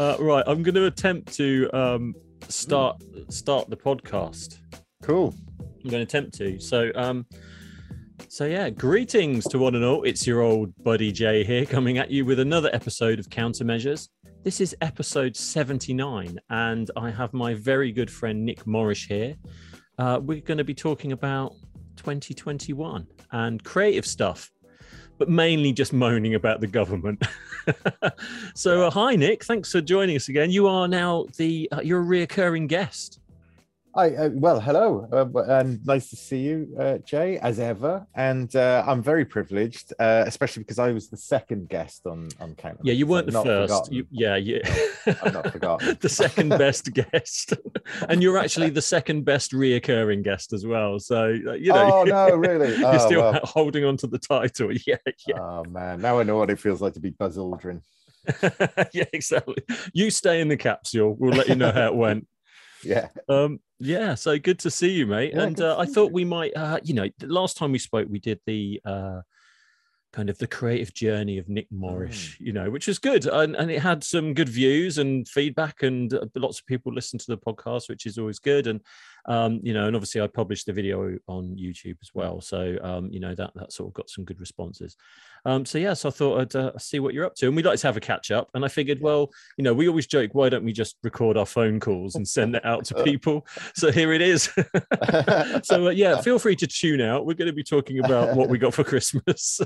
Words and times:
Uh, 0.00 0.16
right, 0.18 0.44
I'm 0.46 0.62
going 0.62 0.76
to 0.76 0.86
attempt 0.86 1.30
to 1.34 1.68
um, 1.74 2.14
start 2.48 3.02
start 3.28 3.68
the 3.68 3.76
podcast. 3.76 4.56
Cool. 5.02 5.34
I'm 5.60 5.90
going 5.90 6.06
to 6.06 6.18
attempt 6.18 6.32
to. 6.38 6.58
So, 6.58 6.90
um, 6.94 7.26
so 8.26 8.46
yeah, 8.46 8.70
greetings 8.70 9.44
to 9.48 9.58
one 9.58 9.74
and 9.74 9.84
all. 9.84 10.02
It's 10.04 10.26
your 10.26 10.40
old 10.40 10.72
buddy 10.82 11.12
Jay 11.12 11.44
here, 11.44 11.66
coming 11.66 11.98
at 11.98 12.10
you 12.10 12.24
with 12.24 12.40
another 12.40 12.70
episode 12.72 13.18
of 13.18 13.28
Countermeasures. 13.28 14.08
This 14.42 14.62
is 14.62 14.74
episode 14.80 15.36
79, 15.36 16.40
and 16.48 16.90
I 16.96 17.10
have 17.10 17.34
my 17.34 17.52
very 17.52 17.92
good 17.92 18.10
friend 18.10 18.42
Nick 18.42 18.66
Morris 18.66 19.04
here. 19.04 19.36
Uh, 19.98 20.18
we're 20.22 20.40
going 20.40 20.56
to 20.56 20.64
be 20.64 20.72
talking 20.72 21.12
about 21.12 21.52
2021 21.96 23.06
and 23.32 23.62
creative 23.62 24.06
stuff, 24.06 24.50
but 25.20 25.28
mainly 25.28 25.70
just 25.70 25.92
moaning 25.92 26.34
about 26.34 26.60
the 26.60 26.66
government. 26.66 27.22
so, 28.54 28.86
uh, 28.86 28.90
hi 28.90 29.14
Nick, 29.14 29.44
thanks 29.44 29.70
for 29.70 29.82
joining 29.82 30.16
us 30.16 30.30
again. 30.30 30.50
You 30.50 30.66
are 30.66 30.88
now 30.88 31.26
the 31.36 31.68
uh, 31.70 31.82
you're 31.82 32.00
a 32.00 32.04
reoccurring 32.04 32.68
guest. 32.68 33.19
Hi, 33.92 34.14
uh, 34.14 34.28
well, 34.34 34.60
hello, 34.60 35.08
uh, 35.12 35.26
and 35.48 35.84
nice 35.84 36.10
to 36.10 36.16
see 36.16 36.38
you, 36.38 36.68
uh, 36.78 36.98
Jay, 36.98 37.38
as 37.38 37.58
ever. 37.58 38.06
And 38.14 38.54
uh, 38.54 38.84
I'm 38.86 39.02
very 39.02 39.24
privileged, 39.24 39.92
uh, 39.98 40.22
especially 40.28 40.62
because 40.62 40.78
I 40.78 40.92
was 40.92 41.10
the 41.10 41.16
second 41.16 41.68
guest 41.68 42.06
on 42.06 42.28
on 42.40 42.54
Count. 42.54 42.78
Yeah, 42.84 42.92
you 42.92 43.08
weren't 43.08 43.26
the 43.32 43.42
first. 43.42 43.90
You, 43.92 44.06
yeah, 44.12 44.36
yeah. 44.36 44.58
I'm 45.24 45.32
not 45.32 45.50
forgotten. 45.50 45.98
the 46.00 46.08
second 46.08 46.50
best 46.64 46.92
guest, 46.92 47.54
and 48.08 48.22
you're 48.22 48.38
actually 48.38 48.70
the 48.70 48.80
second 48.82 49.24
best 49.24 49.50
reoccurring 49.50 50.22
guest 50.22 50.52
as 50.52 50.64
well. 50.64 51.00
So 51.00 51.36
uh, 51.48 51.52
you 51.54 51.72
know. 51.72 51.90
Oh 51.92 52.04
no, 52.04 52.28
really? 52.36 52.76
you're 52.78 52.94
Oh, 52.94 52.98
still 52.98 53.20
well. 53.22 53.40
holding 53.42 53.84
on 53.84 53.96
to 53.98 54.06
the 54.06 54.18
title. 54.20 54.70
Yeah, 54.86 54.98
yeah, 55.26 55.40
Oh 55.40 55.64
man, 55.64 56.00
now 56.00 56.20
I 56.20 56.22
know 56.22 56.36
what 56.36 56.48
it 56.50 56.60
feels 56.60 56.80
like 56.80 56.92
to 56.94 57.00
be 57.00 57.10
Buzz 57.10 57.36
Aldrin. 57.36 57.82
yeah. 58.94 59.04
Exactly. 59.12 59.56
You 59.92 60.10
stay 60.10 60.40
in 60.40 60.46
the 60.46 60.56
capsule. 60.56 61.16
We'll 61.18 61.32
let 61.32 61.48
you 61.48 61.56
know 61.56 61.72
how 61.72 61.86
it 61.86 61.94
went. 61.96 62.28
Yeah. 62.84 63.08
Um, 63.28 63.60
yeah, 63.78 64.14
so 64.14 64.38
good 64.38 64.58
to 64.60 64.70
see 64.70 64.90
you, 64.90 65.06
mate. 65.06 65.32
Yeah, 65.34 65.42
and 65.42 65.60
uh, 65.60 65.76
I 65.78 65.86
thought 65.86 66.08
you. 66.08 66.14
we 66.14 66.24
might, 66.24 66.56
uh, 66.56 66.80
you 66.82 66.94
know, 66.94 67.08
the 67.18 67.26
last 67.26 67.56
time 67.56 67.72
we 67.72 67.78
spoke, 67.78 68.08
we 68.10 68.18
did 68.18 68.40
the 68.46 68.80
uh, 68.84 69.20
kind 70.12 70.28
of 70.28 70.38
the 70.38 70.46
creative 70.46 70.92
journey 70.92 71.38
of 71.38 71.48
Nick 71.48 71.66
Morris, 71.70 72.38
you 72.40 72.52
know, 72.52 72.70
which 72.70 72.86
was 72.88 72.98
good, 72.98 73.26
and, 73.26 73.54
and 73.56 73.70
it 73.70 73.80
had 73.80 74.02
some 74.02 74.34
good 74.34 74.48
views 74.48 74.98
and 74.98 75.26
feedback, 75.28 75.82
and 75.82 76.12
uh, 76.12 76.26
lots 76.34 76.60
of 76.60 76.66
people 76.66 76.92
listened 76.92 77.20
to 77.20 77.28
the 77.28 77.38
podcast, 77.38 77.88
which 77.88 78.06
is 78.06 78.18
always 78.18 78.38
good. 78.38 78.66
And 78.66 78.80
um, 79.26 79.60
you 79.62 79.74
know, 79.74 79.86
and 79.86 79.96
obviously 79.96 80.20
I 80.20 80.26
published 80.26 80.66
the 80.66 80.72
video 80.72 81.16
on 81.26 81.56
YouTube 81.56 81.96
as 82.02 82.10
well, 82.14 82.40
so 82.40 82.76
um, 82.82 83.10
you 83.10 83.20
know 83.20 83.34
that 83.34 83.52
that 83.54 83.72
sort 83.72 83.88
of 83.88 83.94
got 83.94 84.10
some 84.10 84.24
good 84.24 84.40
responses. 84.40 84.96
Um, 85.44 85.64
so 85.64 85.78
yeah, 85.78 85.94
so 85.94 86.08
I 86.08 86.12
thought 86.12 86.40
I'd 86.40 86.56
uh, 86.56 86.78
see 86.78 87.00
what 87.00 87.14
you're 87.14 87.24
up 87.24 87.34
to, 87.36 87.46
and 87.46 87.56
we'd 87.56 87.64
like 87.64 87.78
to 87.78 87.86
have 87.86 87.96
a 87.96 88.00
catch 88.00 88.30
up. 88.30 88.50
And 88.54 88.64
I 88.64 88.68
figured, 88.68 89.00
well, 89.00 89.30
you 89.56 89.64
know, 89.64 89.72
we 89.72 89.88
always 89.88 90.06
joke, 90.06 90.30
why 90.34 90.48
don't 90.48 90.64
we 90.64 90.72
just 90.72 90.96
record 91.02 91.36
our 91.36 91.46
phone 91.46 91.80
calls 91.80 92.14
and 92.14 92.26
send 92.26 92.56
it 92.56 92.64
out 92.64 92.84
to 92.86 92.94
people? 93.04 93.46
So 93.74 93.90
here 93.90 94.12
it 94.12 94.22
is. 94.22 94.44
so 95.62 95.86
uh, 95.86 95.90
yeah, 95.90 96.20
feel 96.20 96.38
free 96.38 96.56
to 96.56 96.66
tune 96.66 97.00
out. 97.00 97.26
We're 97.26 97.34
going 97.34 97.46
to 97.46 97.54
be 97.54 97.64
talking 97.64 98.04
about 98.04 98.36
what 98.36 98.48
we 98.48 98.58
got 98.58 98.74
for 98.74 98.84
Christmas. 98.84 99.60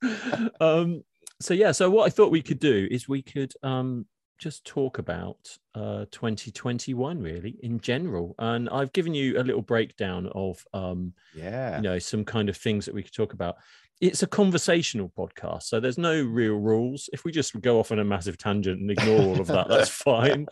um, 0.60 1.04
so 1.40 1.54
yeah, 1.54 1.72
so 1.72 1.90
what 1.90 2.06
I 2.06 2.10
thought 2.10 2.30
we 2.30 2.42
could 2.42 2.58
do 2.58 2.88
is 2.90 3.08
we 3.08 3.22
could 3.22 3.52
um, 3.62 4.06
just 4.38 4.64
talk 4.64 4.98
about 4.98 5.56
uh, 5.74 6.06
2021 6.10 7.20
really 7.20 7.58
in 7.62 7.80
general, 7.80 8.34
and 8.38 8.68
I've 8.70 8.92
given 8.92 9.14
you 9.14 9.40
a 9.40 9.42
little 9.42 9.62
breakdown 9.62 10.30
of 10.34 10.64
um, 10.72 11.12
yeah. 11.34 11.76
you 11.76 11.82
know 11.82 11.98
some 11.98 12.24
kind 12.24 12.48
of 12.48 12.56
things 12.56 12.86
that 12.86 12.94
we 12.94 13.02
could 13.02 13.14
talk 13.14 13.32
about. 13.32 13.56
It's 14.00 14.22
a 14.22 14.28
conversational 14.28 15.08
podcast 15.08 15.64
so 15.64 15.80
there's 15.80 15.98
no 15.98 16.22
real 16.22 16.54
rules. 16.54 17.10
If 17.12 17.24
we 17.24 17.32
just 17.32 17.60
go 17.60 17.80
off 17.80 17.90
on 17.90 17.98
a 17.98 18.04
massive 18.04 18.38
tangent 18.38 18.80
and 18.80 18.90
ignore 18.92 19.20
all 19.20 19.40
of 19.40 19.48
that 19.48 19.66
that's 19.68 19.88
fine. 20.08 20.46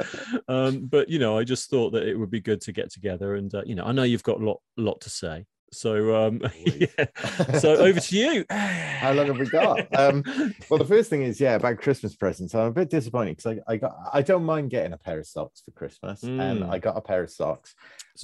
Um, 0.49 0.87
but 0.87 1.09
you 1.09 1.21
know 1.21 1.39
i 1.39 1.45
just 1.45 1.71
thought 1.71 1.91
that 1.91 2.09
it 2.09 2.17
would 2.17 2.31
be 2.31 2.41
good 2.41 2.61
to 2.63 2.73
get 2.73 2.91
together 2.91 3.37
and 3.37 3.55
uh, 3.55 3.63
you 3.65 3.77
know 3.77 3.85
i 3.85 3.93
know 3.93 4.03
you've 4.03 4.25
got 4.25 4.41
a 4.41 4.45
lot 4.45 4.61
lot 4.77 5.01
to 5.03 5.11
say 5.11 5.47
so 5.77 6.17
um 6.27 6.41
yeah 6.65 7.05
so 7.59 7.77
over 7.77 8.01
to 8.01 8.17
you 8.17 8.45
How 8.51 9.13
long 9.13 9.27
have 9.27 9.39
we 9.39 9.47
got? 9.47 9.87
Um, 9.97 10.25
well, 10.71 10.79
the 10.79 10.85
first 10.87 11.11
thing 11.11 11.23
is, 11.23 11.39
yeah, 11.39 11.55
about 11.57 11.79
Christmas 11.79 12.17
presents. 12.17 12.55
I'm 12.55 12.69
a 12.69 12.71
bit 12.73 12.89
disappointed 12.91 13.37
because 13.37 13.59
I, 13.69 13.73
I 13.75 13.77
got, 13.77 13.95
I 14.13 14.23
don't 14.23 14.43
mind 14.45 14.71
getting 14.71 14.95
a 14.95 14.97
pair 14.97 15.19
of 15.19 15.27
socks 15.27 15.61
for 15.65 15.71
Christmas, 15.73 16.23
and 16.23 16.63
Mm. 16.63 16.71
I 16.71 16.79
got 16.79 16.97
a 16.97 17.01
pair 17.03 17.23
of 17.23 17.31
socks. 17.31 17.75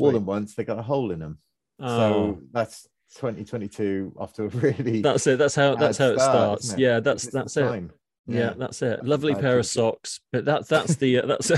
More 0.00 0.10
Sweet. 0.10 0.12
than 0.18 0.24
once, 0.26 0.54
they 0.54 0.64
got 0.64 0.78
a 0.78 0.82
hole 0.82 1.10
in 1.12 1.18
them. 1.20 1.38
Oh, 1.78 1.86
So 1.98 2.40
that's 2.52 2.88
2022 3.16 4.14
off 4.16 4.32
to 4.34 4.44
a 4.44 4.48
really 4.48 5.02
that's 5.02 5.26
it 5.26 5.38
that's 5.38 5.54
how 5.54 5.74
that's 5.74 5.98
how 5.98 6.06
it 6.06 6.18
start, 6.20 6.62
starts 6.62 6.72
it? 6.72 6.78
yeah 6.78 6.98
that's 7.00 7.24
It's 7.24 7.32
that's 7.34 7.56
it 7.58 7.62
time. 7.62 7.92
yeah, 8.26 8.54
that's 8.56 8.80
it 8.80 9.04
lovely 9.04 9.34
pair 9.34 9.58
of 9.58 9.66
socks 9.66 10.20
but 10.32 10.46
that's 10.46 10.66
that's 10.68 10.96
the 10.96 11.18
uh, 11.18 11.26
that's 11.26 11.48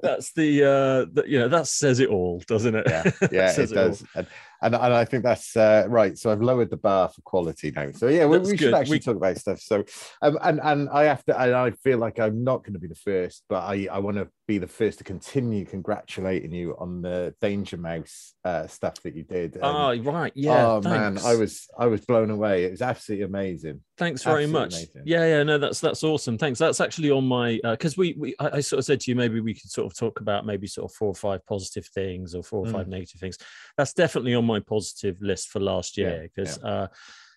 that's 0.00 0.32
the 0.34 0.62
uh 0.64 1.10
the, 1.12 1.24
you 1.26 1.38
know 1.40 1.48
that 1.48 1.66
says 1.66 1.98
it 1.98 2.08
all 2.10 2.40
doesn't 2.46 2.76
it 2.76 2.86
yeah, 2.88 3.02
yeah, 3.32 3.50
it 3.50 3.58
all. 3.70 3.88
does. 3.88 4.04
And, 4.14 4.26
and 4.62 4.74
and 4.74 4.94
I 4.94 5.04
think 5.04 5.24
that's 5.24 5.56
uh, 5.56 5.84
right. 5.88 6.16
So 6.18 6.30
I've 6.30 6.42
lowered 6.42 6.70
the 6.70 6.76
bar 6.76 7.08
for 7.08 7.22
quality 7.22 7.70
now. 7.70 7.90
So 7.92 8.08
yeah, 8.08 8.26
we, 8.26 8.38
we 8.38 8.56
should 8.56 8.74
actually 8.74 8.96
We- 8.96 9.00
talk 9.00 9.16
about 9.16 9.36
stuff. 9.36 9.60
So 9.60 9.84
um, 10.22 10.38
and 10.42 10.60
and 10.62 10.88
I 10.90 11.04
have 11.04 11.24
to. 11.24 11.40
And 11.40 11.54
I 11.54 11.70
feel 11.70 11.98
like 11.98 12.18
I'm 12.18 12.44
not 12.44 12.64
going 12.64 12.74
to 12.74 12.78
be 12.80 12.88
the 12.88 12.94
first, 12.94 13.44
but 13.48 13.62
I 13.62 13.88
I 13.90 13.98
want 13.98 14.16
to 14.16 14.28
be 14.50 14.58
the 14.58 14.66
first 14.66 14.98
to 14.98 15.04
continue 15.04 15.64
congratulating 15.64 16.50
you 16.50 16.74
on 16.78 17.02
the 17.02 17.32
Danger 17.40 17.76
Mouse 17.76 18.34
uh, 18.44 18.66
stuff 18.66 18.94
that 19.04 19.14
you 19.14 19.22
did. 19.22 19.54
And, 19.54 19.64
Oh, 19.64 19.96
right. 20.02 20.32
Yeah. 20.34 20.66
oh 20.66 20.80
man. 20.80 21.18
I 21.24 21.36
was 21.36 21.68
I 21.78 21.86
was 21.86 22.00
blown 22.04 22.30
away. 22.30 22.64
It 22.64 22.72
was 22.72 22.82
absolutely 22.82 23.26
amazing. 23.26 23.80
Thanks 23.96 24.24
very 24.24 24.42
absolutely 24.44 24.60
much. 24.60 24.74
amazing. 24.74 25.02
Yeah, 25.04 25.24
yeah. 25.26 25.42
No, 25.44 25.58
that's 25.58 25.78
that's 25.78 26.02
awesome. 26.02 26.36
Thanks. 26.36 26.58
That's 26.58 26.80
actually 26.80 27.12
on 27.12 27.24
my 27.28 27.60
because 27.62 27.96
we 27.96 28.16
we 28.18 28.34
I, 28.40 28.56
I 28.56 28.60
sort 28.60 28.78
of 28.80 28.84
said 28.84 28.98
to 29.00 29.10
you 29.12 29.14
maybe 29.14 29.38
we 29.40 29.54
could 29.54 29.70
sort 29.70 29.86
of 29.86 29.96
talk 29.96 30.20
about 30.20 30.44
maybe 30.44 30.66
sort 30.66 30.90
of 30.90 30.96
four 30.96 31.08
or 31.08 31.14
five 31.14 31.46
positive 31.46 31.86
things 31.94 32.34
or 32.34 32.42
four 32.42 32.60
or 32.60 32.66
Mm. 32.66 32.72
five 32.72 32.88
negative 32.88 33.20
things. 33.20 33.38
That's 33.76 33.92
definitely 33.92 34.34
on 34.34 34.44
my 34.46 34.58
positive 34.58 35.16
list 35.22 35.48
for 35.50 35.60
last 35.60 35.96
year 35.96 36.28
because 36.34 36.58
uh, 36.64 36.88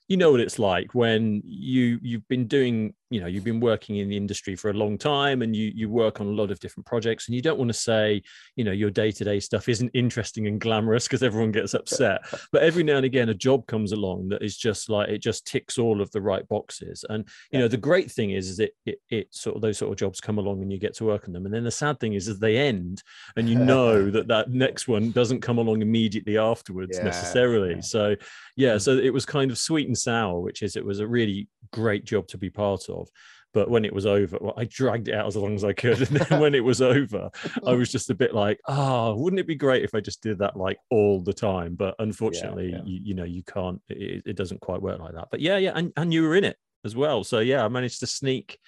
you 0.08 0.18
know 0.18 0.31
what 0.31 0.40
it's 0.41 0.59
like 0.59 0.94
when 0.94 1.41
you 1.46 2.00
you've 2.02 2.28
been 2.28 2.46
doing 2.47 2.94
you 3.09 3.22
know 3.22 3.28
you've 3.28 3.44
been 3.44 3.59
working 3.59 3.97
in 3.97 4.09
the 4.09 4.18
industry 4.18 4.56
for 4.56 4.69
a 4.69 4.74
long 4.74 4.97
time 4.97 5.41
and 5.44 5.56
you 5.56 5.72
you 5.75 5.88
work 5.88 6.19
on 6.19 6.28
a 6.28 6.31
lot 6.31 6.50
of 6.52 6.59
different 6.59 6.86
projects 6.86 7.28
and 7.28 7.36
you 7.36 7.41
don't 7.41 7.58
want 7.59 7.69
to 7.69 7.74
say 7.74 8.22
you 8.56 8.63
know 8.63 8.72
your 8.72 8.90
day-to-day 8.90 9.40
stuff 9.40 9.69
isn't 9.69 9.92
interesting 9.94 10.47
and 10.47 10.59
glamorous 10.59 11.08
because 11.08 11.24
everyone 11.24 11.52
gets 11.52 11.74
upset. 11.74 12.22
But 12.52 12.63
every 12.63 12.84
now 12.84 12.97
and 12.97 13.06
again 13.06 13.30
a 13.30 13.34
job 13.34 13.66
comes 13.68 13.92
along 13.94 14.30
that 14.30 14.42
is 14.42 14.58
just 14.58 14.90
like 14.90 15.09
it 15.09 15.19
just 15.19 15.46
ticks 15.47 15.78
all 15.78 16.02
of 16.02 16.12
the 16.12 16.22
right 16.22 16.47
boxes. 16.47 17.06
And 17.09 17.28
you 17.52 17.59
know 17.59 17.68
the 17.68 17.78
great 17.78 18.12
thing 18.12 18.31
is 18.31 18.50
is 18.50 18.59
it, 18.59 18.72
it 18.86 19.00
it 19.09 19.28
sort 19.34 19.56
of 19.56 19.62
those 19.62 19.78
sort 19.78 19.92
of 19.92 19.97
jobs 19.97 20.19
come 20.19 20.38
along 20.40 20.62
and 20.62 20.72
you 20.72 20.80
get 20.80 20.96
to 20.96 21.06
work 21.06 21.28
on 21.28 21.34
them. 21.34 21.46
And 21.46 21.53
then 21.53 21.63
the 21.63 21.72
sad 21.72 22.00
thing 22.00 22.13
is 22.13 22.28
is 22.28 22.40
they 22.40 22.58
end 22.58 23.03
and 23.38 23.47
you 23.47 23.56
know 23.56 24.09
that 24.16 24.28
that 24.28 24.50
next 24.50 24.88
one 24.88 25.12
doesn't 25.12 25.42
come 25.42 25.59
along 25.59 25.81
immediately 25.81 26.38
afterwards 26.38 26.97
Yeah, 26.97 27.06
necessarily. 27.06 27.75
yeah. 27.75 27.81
so 27.81 28.16
yeah 28.58 28.75
Mm. 28.75 28.81
so 28.81 28.92
it 28.97 29.13
was 29.13 29.25
kind 29.25 29.50
of 29.52 29.58
sweet 29.58 29.88
and 29.94 29.98
sour 29.98 30.40
which 30.40 30.62
is 30.62 30.76
it 30.76 30.86
was 30.86 31.00
a 31.00 31.08
really 31.08 31.48
great 31.72 32.06
job 32.06 32.28
to 32.28 32.38
be 32.38 32.50
part 32.50 32.90
of 32.90 33.08
but 33.54 33.70
when 33.70 33.86
it 33.86 33.94
was 33.94 34.06
over 34.06 34.38
well 34.42 34.54
i 34.58 34.66
dragged 34.66 35.08
it 35.08 35.16
out 35.16 35.28
as 35.28 35.36
long 35.36 35.56
as 35.56 35.64
i 35.64 35.74
could 35.74 36.00
and 36.02 36.18
then 36.18 36.40
when 36.40 36.56
it 36.56 36.64
was 36.64 36.81
over 36.81 37.30
i 37.66 37.74
was 37.74 37.92
just 37.92 38.09
a 38.09 38.16
bit 38.16 38.34
like 38.34 38.59
ah 38.68 39.14
wouldn't 39.14 39.40
it 39.40 39.48
be 39.48 39.56
great 39.56 39.84
if 39.84 39.94
i 39.96 40.00
just 40.00 40.22
did 40.22 40.40
that 40.40 40.58
like 40.58 40.78
all 40.90 41.22
the 41.22 41.34
time 41.34 41.76
but 41.76 41.96
unfortunately 42.00 42.72
yeah. 42.72 42.81
You, 42.86 43.00
you 43.04 43.14
know 43.14 43.24
you 43.24 43.44
can't 43.44 43.81
it, 43.90 44.24
it 44.26 44.36
doesn't 44.36 44.62
quite 44.62 44.81
work 44.81 45.00
like 45.00 45.14
that 45.14 45.28
but 45.31 45.40
yeah 45.40 45.58
yeah 45.58 45.72
and, 45.76 45.94
and 45.96 46.14
you 46.14 46.24
were 46.24 46.36
in 46.36 46.44
it 46.44 46.58
as 46.84 46.96
well 46.96 47.24
so 47.24 47.40
yeah 47.40 47.64
i 47.64 47.68
managed 47.68 48.00
to 48.00 48.08
sneak 48.08 48.60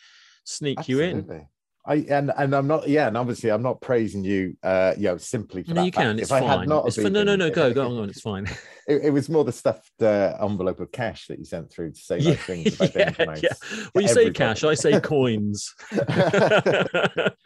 sneak 0.45 0.87
you 0.87 1.01
in 1.01 1.19
Absolutely. 1.19 1.47
I 1.87 1.95
and 2.09 2.31
and 2.35 2.55
I'm 2.55 2.67
not 2.67 2.87
yeah, 2.87 3.07
and 3.07 3.17
obviously 3.17 3.51
I'm 3.51 3.61
not 3.61 3.79
praising 3.81 4.23
you 4.23 4.57
uh 4.63 4.93
you 4.97 5.03
know 5.03 5.17
simply 5.17 5.63
for 5.63 5.73
no 5.73 5.81
that 5.81 5.85
you 5.85 5.91
can 5.91 6.17
fact. 6.17 6.19
it's 6.21 6.31
If 6.31 6.33
I 6.33 6.41
had 6.41 6.57
fine 6.57 6.69
not 6.69 6.87
it's 6.87 6.95
fine 6.95 7.13
no 7.13 7.23
no 7.23 7.35
no 7.35 7.49
go 7.51 7.73
go 7.73 8.01
on 8.01 8.09
it's 8.09 8.21
fine 8.21 8.47
It, 8.87 9.05
it 9.05 9.09
was 9.09 9.29
more 9.29 9.43
the 9.43 9.51
stuffed 9.51 9.99
uh, 9.99 10.37
envelope 10.39 10.79
of 10.79 10.91
cash 10.91 11.25
that 11.27 11.39
you 11.39 11.45
sent 11.45 11.71
through 11.71 11.93
to 11.93 11.99
say 11.99 12.19
those 12.19 12.37
things 12.45 12.75
about 12.75 12.95
yeah, 12.95 13.13
yeah. 13.41 13.53
Well, 13.95 14.03
you 14.03 14.07
say 14.07 14.29
cash, 14.29 14.63
I 14.63 14.75
say 14.75 14.99
coins. 14.99 15.73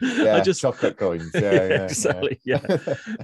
Yeah, 0.02 0.36
I 0.36 0.40
just 0.40 0.60
chocolate 0.60 0.96
coins. 0.96 1.30
Yeah, 1.34 1.40
yeah, 1.40 1.68
yeah. 1.68 1.84
exactly. 1.84 2.40
Yeah, 2.44 2.76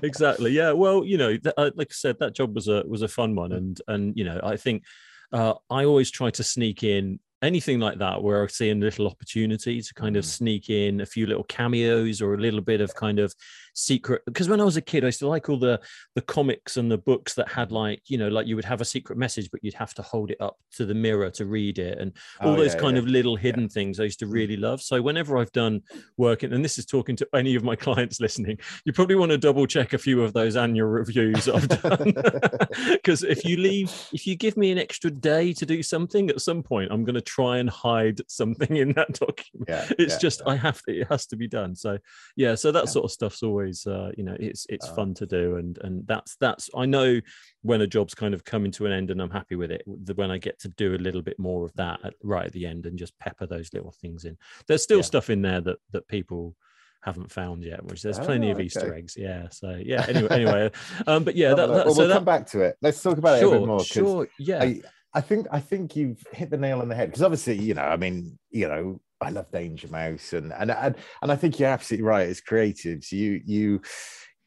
exactly. 0.03 0.53
Yeah. 0.53 0.73
Well, 0.73 1.05
you 1.05 1.19
know, 1.19 1.37
th- 1.37 1.55
uh, 1.57 1.71
like 1.75 1.89
I 1.91 1.95
said, 1.95 2.19
that 2.21 2.35
job 2.35 2.55
was 2.55 2.69
a 2.69 2.85
was 2.87 3.03
a 3.03 3.09
fun 3.09 3.35
one, 3.35 3.53
and 3.53 3.81
and 3.89 4.17
you 4.17 4.25
know, 4.25 4.41
I 4.43 4.57
think 4.57 4.85
uh, 5.33 5.55
I 5.71 5.85
always 5.85 6.11
try 6.11 6.31
to 6.31 6.43
sneak 6.43 6.83
in 6.83 7.21
anything 7.43 7.79
like 7.81 7.99
that 7.99 8.23
where 8.23 8.43
I 8.43 8.47
see 8.47 8.71
a 8.71 8.75
little 8.75 9.07
opportunity 9.07 9.81
to 9.83 9.95
kind 9.95 10.17
of 10.17 10.25
Mm. 10.25 10.29
sneak 10.29 10.71
in 10.71 11.01
a 11.01 11.07
few 11.07 11.27
little 11.27 11.45
cameos 11.45 12.23
or 12.23 12.35
a 12.35 12.39
little 12.41 12.61
bit 12.63 12.81
of 12.81 12.95
kind 12.95 13.19
of 13.19 13.35
secret 13.79 14.23
because 14.27 14.49
when 14.49 14.61
I 14.61 14.65
was 14.65 14.77
a 14.77 14.81
kid, 14.81 15.05
I 15.05 15.09
used 15.09 15.19
to 15.21 15.29
like 15.29 15.49
all 15.49 15.59
the 15.59 15.81
the 16.15 16.23
comics 16.23 16.77
and 16.77 16.91
the 16.91 16.99
books 16.99 17.35
that 17.35 17.49
had 17.49 17.71
like 17.73 18.03
you 18.07 18.19
know 18.19 18.29
like 18.29 18.47
you 18.47 18.57
would 18.57 18.65
have 18.65 18.81
a 18.81 18.85
secret 18.85 19.19
message, 19.19 19.51
but 19.51 19.63
you'd 19.63 19.75
have 19.75 19.95
to 19.95 20.03
hold 20.03 20.31
it 20.31 20.41
up 20.41 20.57
to 20.77 20.87
the 20.87 20.95
mirror 20.95 21.31
to 21.33 21.47
read 21.47 21.79
it, 21.79 21.99
and 21.99 22.13
all 22.43 22.55
Oh, 22.55 22.57
those 22.57 22.75
yeah, 22.75 22.81
kind 22.81 22.97
yeah. 22.97 23.03
of 23.03 23.09
little 23.09 23.37
hidden 23.37 23.65
Yeah. 23.65 23.69
things 23.69 24.01
I 24.01 24.05
used 24.05 24.19
to 24.21 24.27
really 24.27 24.57
love. 24.57 24.81
So 24.81 25.01
whenever 25.03 25.37
I've 25.39 25.53
done 25.53 25.83
work, 26.17 26.43
and 26.43 26.65
this 26.65 26.79
is 26.79 26.87
talking 26.87 27.17
to 27.17 27.29
any 27.35 27.55
of 27.55 27.63
my 27.65 27.77
clients 27.87 28.21
listening, 28.21 28.59
you 28.85 28.93
probably 28.93 29.17
want 29.17 29.31
to 29.33 29.39
double 29.39 29.67
check 29.67 29.93
a 29.93 29.99
few 29.99 30.23
of 30.23 30.33
those 30.33 30.57
annual 30.57 30.89
reviews 30.89 31.49
I've 31.49 31.69
done 31.69 32.15
because 32.93 33.23
if 33.23 33.45
you 33.45 33.57
leave, 33.59 33.93
if 34.13 34.27
you 34.27 34.37
give 34.37 34.57
me 34.57 34.71
an 34.73 34.79
extra 34.79 35.11
day 35.11 35.53
to 35.53 35.67
do 35.67 35.83
something, 35.83 36.31
at 36.31 36.41
some 36.41 36.63
point 36.63 36.91
I'm 36.91 37.05
going 37.05 37.15
to 37.15 37.21
try 37.21 37.59
and 37.59 37.69
hide 37.69 38.21
something 38.29 38.77
in 38.77 38.93
that 38.95 39.13
document 39.21 39.95
it's 39.99 40.17
just 40.19 40.41
i 40.47 40.55
have 40.55 40.81
to 40.83 41.01
it 41.01 41.07
has 41.09 41.27
to 41.27 41.37
be 41.37 41.49
done 41.49 41.75
so 41.75 41.99
yeah 42.37 42.55
so 42.55 42.71
that 42.73 42.89
sort 42.89 43.05
of 43.05 43.11
stuff's 43.11 43.43
always 43.43 43.66
uh 43.87 44.11
you 44.17 44.25
know 44.25 44.37
it's 44.39 44.67
it's 44.69 44.89
Oh. 44.89 44.95
fun 44.95 45.15
to 45.15 45.27
do 45.27 45.57
and 45.57 45.79
and 45.83 46.07
that's 46.07 46.37
that's 46.37 46.71
i 46.77 46.87
know 46.87 47.21
when 47.63 47.81
a 47.81 47.87
job's 47.87 48.15
kind 48.15 48.35
of 48.35 48.45
coming 48.45 48.71
to 48.73 48.87
an 48.87 48.93
end 48.93 49.11
and 49.11 49.21
i'm 49.21 49.31
happy 49.31 49.57
with 49.57 49.71
it 49.71 49.83
when 50.15 50.31
i 50.31 50.39
get 50.39 50.59
to 50.61 50.69
do 50.69 50.95
a 50.95 50.97
little 51.07 51.23
bit 51.23 51.39
more 51.39 51.65
of 51.65 51.73
that 51.75 51.99
at, 52.05 52.15
right 52.23 52.47
at 52.47 52.53
the 52.53 52.67
end 52.67 52.87
and 52.87 52.99
just 52.99 53.19
pepper 53.19 53.47
those 53.47 53.73
little 53.73 53.93
things 54.01 54.25
in 54.25 54.37
there's 54.69 54.83
still 54.83 54.99
Yeah. 54.99 55.03
stuff 55.13 55.31
in 55.31 55.43
there 55.43 55.61
that 55.63 55.79
that 55.93 56.07
people 56.09 56.55
haven't 57.03 57.31
found 57.31 57.63
yet 57.63 57.85
which 57.85 58.03
there's 58.03 58.19
plenty 58.19 58.49
Oh, 58.49 58.53
of 58.53 58.61
easter 58.61 58.93
eggs 58.95 59.15
yeah 59.17 59.49
so 59.51 59.81
yeah 59.85 60.05
anyway 60.09 60.29
anyway 60.31 60.71
um 61.07 61.23
but 61.25 61.37
yeah 61.37 61.55
that, 61.55 61.67
that, 61.69 61.87
well, 61.87 61.95
so 61.95 61.99
we'll 62.01 62.09
that 62.09 62.15
come 62.15 62.25
back 62.25 62.47
to 62.49 62.61
it. 62.63 62.77
Let's 62.83 63.03
talk 63.03 63.19
about 63.19 63.35
it 63.35 63.39
a 63.39 63.41
sure 63.47 63.59
bit 63.59 63.67
more. 63.67 63.85
sure 63.85 64.29
yeah 64.39 64.63
I, 64.63 64.81
I 65.15 65.21
think 65.21 65.47
I 65.51 65.61
think 65.61 65.95
you've 65.97 66.23
hit 66.33 66.51
the 66.51 66.57
nail 66.59 66.81
on 66.81 66.89
the 66.89 66.95
head 66.95 67.09
because 67.09 67.23
obviously, 67.23 67.55
you 67.57 67.73
know, 67.75 67.83
I 67.83 67.97
mean, 67.97 68.39
you 68.51 68.69
know, 68.69 69.01
I 69.21 69.31
love 69.31 69.51
Danger 69.51 69.89
Mouse 69.89 70.33
and 70.33 70.53
and 70.53 70.71
and, 70.71 70.95
and 71.23 71.33
I 71.33 71.37
think 71.37 71.59
you're 71.59 71.69
absolutely 71.69 72.05
right. 72.05 72.29
As 72.29 72.41
creatives, 72.41 73.13
you 73.13 73.41
you 73.45 73.81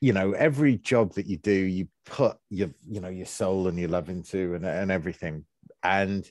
you 0.02 0.14
know, 0.14 0.32
every 0.32 0.78
job 0.78 1.14
that 1.16 1.26
you 1.26 1.38
do, 1.38 1.52
you 1.52 1.88
put 2.06 2.38
your 2.50 2.70
you 2.88 3.02
know 3.02 3.10
your 3.10 3.26
soul 3.26 3.68
and 3.68 3.78
your 3.78 3.90
love 3.90 4.10
into 4.10 4.56
and 4.56 4.66
and 4.66 4.92
everything. 4.92 5.46
And 5.84 6.30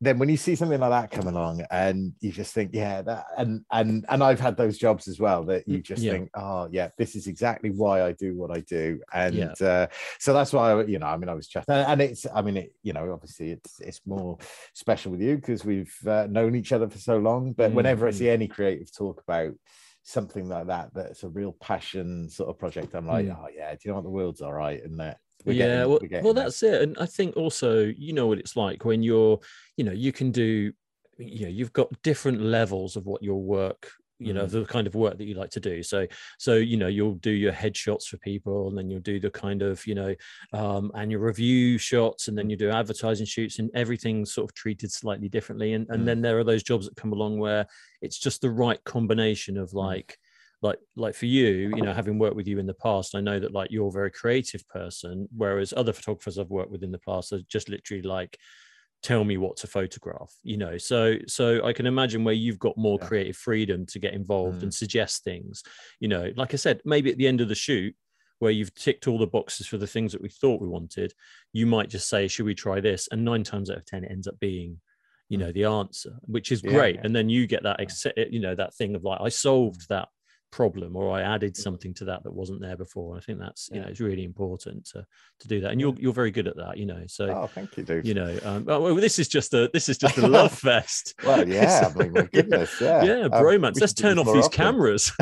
then 0.00 0.18
when 0.18 0.28
you 0.28 0.36
see 0.36 0.54
something 0.54 0.78
like 0.78 0.90
that 0.90 1.10
come 1.10 1.26
along 1.26 1.64
and 1.70 2.12
you 2.20 2.30
just 2.30 2.52
think, 2.52 2.70
yeah, 2.74 3.00
that 3.02 3.24
and 3.38 3.64
and 3.72 4.04
and 4.08 4.22
I've 4.22 4.40
had 4.40 4.56
those 4.56 4.76
jobs 4.76 5.08
as 5.08 5.18
well 5.18 5.42
that 5.44 5.66
you 5.66 5.80
just 5.80 6.02
Yeah. 6.02 6.12
think, 6.12 6.30
oh 6.34 6.68
yeah, 6.70 6.90
this 6.98 7.16
is 7.16 7.26
exactly 7.26 7.70
why 7.70 8.02
I 8.02 8.12
do 8.12 8.36
what 8.36 8.50
I 8.50 8.60
do. 8.60 9.00
And 9.12 9.34
Yeah. 9.36 9.52
uh 9.60 9.86
so 10.18 10.32
that's 10.34 10.52
why 10.52 10.72
I, 10.72 10.84
you 10.84 10.98
know 10.98 11.06
i 11.06 11.16
mean 11.16 11.28
i 11.28 11.34
was 11.34 11.48
chatting 11.48 11.74
and 11.74 12.00
it's 12.00 12.26
i 12.34 12.42
mean 12.42 12.56
it 12.56 12.72
you 12.82 12.92
know 12.92 13.10
obviously 13.12 13.50
it's 13.52 13.80
it's 13.80 14.00
more 14.06 14.38
special 14.74 15.12
with 15.12 15.20
you 15.20 15.36
because 15.36 15.64
we've 15.64 15.94
uh, 16.06 16.26
known 16.28 16.54
each 16.54 16.72
other 16.72 16.88
for 16.88 16.98
so 16.98 17.16
long 17.18 17.52
but 17.52 17.70
Mm, 17.70 17.74
whenever 17.74 18.06
i 18.06 18.10
mm. 18.10 18.14
see 18.14 18.28
any 18.28 18.48
creative 18.48 18.90
talk 18.94 19.22
about 19.26 19.52
something 20.02 20.48
like 20.48 20.66
that 20.68 20.90
that's 20.94 21.22
a 21.24 21.28
real 21.28 21.52
passion 21.52 22.28
sort 22.28 22.48
of 22.50 22.58
project 22.58 22.94
i'm 22.94 23.06
like 23.06 23.26
Mm. 23.26 23.36
oh 23.38 23.48
yeah 23.54 23.72
do 23.72 23.78
you 23.84 23.90
know 23.90 23.96
what 23.96 24.04
the 24.04 24.10
world's 24.10 24.40
all 24.42 24.52
right 24.52 24.82
and 24.84 25.00
that 25.00 25.18
we're 25.46 25.52
yeah 25.52 25.66
getting- 25.66 25.88
well, 25.90 25.98
getting 26.00 26.24
well 26.24 26.34
that's 26.34 26.62
it 26.62 26.82
and 26.82 26.96
i 26.98 27.06
think 27.06 27.36
also 27.36 27.84
you 27.96 28.12
know 28.12 28.26
what 28.26 28.38
it's 28.38 28.56
like 28.56 28.84
when 28.84 29.02
you're 29.02 29.38
you 29.76 29.84
know 29.84 29.92
you 29.92 30.12
can 30.12 30.30
do 30.30 30.72
you 31.18 31.42
know 31.46 31.48
you've 31.48 31.72
got 31.72 31.88
different 32.02 32.40
levels 32.42 32.96
of 32.96 33.06
what 33.06 33.22
your 33.22 33.40
work 33.42 33.90
you 34.18 34.32
know 34.32 34.46
Mm. 34.46 34.50
the 34.50 34.64
kind 34.64 34.86
of 34.86 34.94
work 34.94 35.18
that 35.18 35.24
you 35.26 35.34
like 35.34 35.50
to 35.50 35.60
do 35.60 35.82
so 35.82 36.06
so 36.38 36.54
you 36.54 36.78
know 36.78 36.86
you'll 36.86 37.16
do 37.16 37.30
your 37.30 37.52
headshots 37.52 38.04
for 38.06 38.16
people 38.16 38.68
and 38.68 38.76
then 38.78 38.88
you'll 38.88 39.00
do 39.00 39.20
the 39.20 39.30
kind 39.30 39.60
of 39.60 39.86
you 39.86 39.94
know 39.94 40.14
um 40.54 40.90
annual 40.94 41.20
review 41.20 41.76
shots 41.76 42.28
and 42.28 42.36
then 42.38 42.48
you 42.48 42.56
do 42.56 42.70
advertising 42.70 43.26
shoots 43.26 43.58
and 43.58 43.70
everything's 43.74 44.32
sort 44.32 44.48
of 44.50 44.54
treated 44.54 44.90
slightly 44.90 45.28
differently 45.28 45.74
and, 45.74 45.86
and 45.90 46.02
Mm. 46.02 46.06
then 46.06 46.22
there 46.22 46.38
are 46.38 46.44
those 46.44 46.62
jobs 46.62 46.86
that 46.86 46.96
come 46.96 47.12
along 47.12 47.38
where 47.38 47.66
it's 48.00 48.18
just 48.18 48.40
the 48.40 48.50
right 48.50 48.82
combination 48.84 49.58
of 49.58 49.74
like 49.74 50.18
like 50.66 50.78
like 50.96 51.14
for 51.14 51.26
you 51.26 51.50
you 51.76 51.82
know 51.82 51.94
having 52.00 52.18
worked 52.18 52.36
with 52.36 52.48
you 52.48 52.58
in 52.58 52.66
the 52.66 52.74
past 52.86 53.14
i 53.14 53.20
know 53.20 53.38
that 53.40 53.52
like 53.52 53.70
you're 53.70 53.88
a 53.88 53.98
very 54.00 54.10
creative 54.10 54.66
person 54.68 55.26
whereas 55.36 55.72
other 55.76 55.92
photographers 55.92 56.38
i've 56.38 56.50
worked 56.58 56.70
with 56.70 56.82
in 56.82 56.90
the 56.92 56.98
past 57.10 57.32
are 57.32 57.40
just 57.48 57.68
literally 57.68 58.02
like 58.02 58.36
tell 59.02 59.24
me 59.24 59.36
what 59.36 59.56
to 59.56 59.66
photograph 59.66 60.32
you 60.42 60.56
know 60.56 60.76
so 60.78 61.14
so 61.26 61.44
i 61.64 61.72
can 61.72 61.86
imagine 61.86 62.24
where 62.24 62.34
you've 62.34 62.58
got 62.58 62.76
more 62.76 62.98
Yeah. 63.00 63.08
creative 63.08 63.36
freedom 63.36 63.86
to 63.86 63.98
get 63.98 64.14
involved 64.14 64.58
Mm. 64.60 64.64
and 64.64 64.74
suggest 64.74 65.22
things 65.22 65.62
you 66.00 66.08
know 66.08 66.32
like 66.36 66.52
i 66.54 66.56
said 66.56 66.80
maybe 66.84 67.10
at 67.10 67.18
the 67.18 67.26
end 67.28 67.40
of 67.40 67.48
the 67.48 67.54
shoot 67.54 67.94
where 68.38 68.50
you've 68.52 68.74
ticked 68.74 69.06
all 69.08 69.18
the 69.18 69.26
boxes 69.38 69.66
for 69.66 69.78
the 69.78 69.86
things 69.94 70.12
that 70.12 70.22
we 70.22 70.28
thought 70.28 70.60
we 70.60 70.68
wanted 70.68 71.12
you 71.52 71.66
might 71.66 71.88
just 71.96 72.08
say 72.08 72.26
should 72.28 72.46
we 72.46 72.54
try 72.54 72.80
this 72.80 73.08
and 73.12 73.24
nine 73.24 73.44
times 73.44 73.70
out 73.70 73.78
of 73.78 73.84
ten 73.86 74.04
it 74.04 74.10
ends 74.10 74.26
up 74.26 74.38
being 74.40 74.80
you 75.28 75.38
know 75.38 75.52
the 75.52 75.64
answer 75.64 76.12
which 76.22 76.50
is 76.52 76.60
great 76.62 76.96
yeah. 76.96 77.00
and 77.04 77.14
then 77.16 77.28
you 77.28 77.46
get 77.46 77.62
that 77.64 77.78
you 78.30 78.40
know 78.40 78.54
that 78.54 78.74
thing 78.74 78.94
of 78.94 79.02
like 79.04 79.20
i 79.20 79.28
solved 79.28 79.82
that 79.88 80.08
problem 80.52 80.96
or 80.96 81.10
i 81.10 81.20
added 81.22 81.52
Mm. 81.54 81.56
something 81.62 81.92
to 81.94 82.04
that 82.06 82.22
that 82.24 82.32
wasn't 82.32 82.60
there 82.60 82.76
before. 82.76 83.12
And 83.14 83.20
i 83.20 83.24
think 83.24 83.38
that's 83.40 83.68
you 83.72 83.80
know 83.80 83.88
it's 83.88 84.00
really 84.00 84.24
important 84.24 84.86
to 84.92 85.04
to 85.40 85.48
do 85.48 85.60
that. 85.60 85.72
And 85.72 85.80
you're 85.80 85.94
you're 85.98 86.12
very 86.14 86.30
good 86.30 86.46
at 86.48 86.56
that 86.56 86.78
you 86.78 86.86
know 86.86 87.02
so 87.06 87.26
oh 87.28 87.46
thank 87.48 87.76
you 87.76 87.82
dude 87.82 88.06
you 88.06 88.14
know 88.14 88.38
um 88.42 88.64
oh, 88.68 88.80
well 88.80 88.94
this 88.94 89.18
is 89.18 89.28
just 89.28 89.52
a 89.54 89.68
this 89.74 89.88
is 89.88 89.98
just 89.98 90.16
a 90.18 90.26
love 90.38 90.52
fest. 90.52 91.14
Well 91.24 91.46
yeah 91.56 91.90
i 91.94 91.98
mean 91.98 92.12
my 92.12 92.20
Yeah. 92.32 92.42
goodness 92.42 92.80
yeah. 92.80 93.02
yeah 93.04 93.22
Um, 93.24 93.30
bromance. 93.32 93.80
let's 93.80 93.92
turn 93.92 94.18
off 94.18 94.26
these 94.26 94.46
often. 94.46 94.56
cameras. 94.56 95.12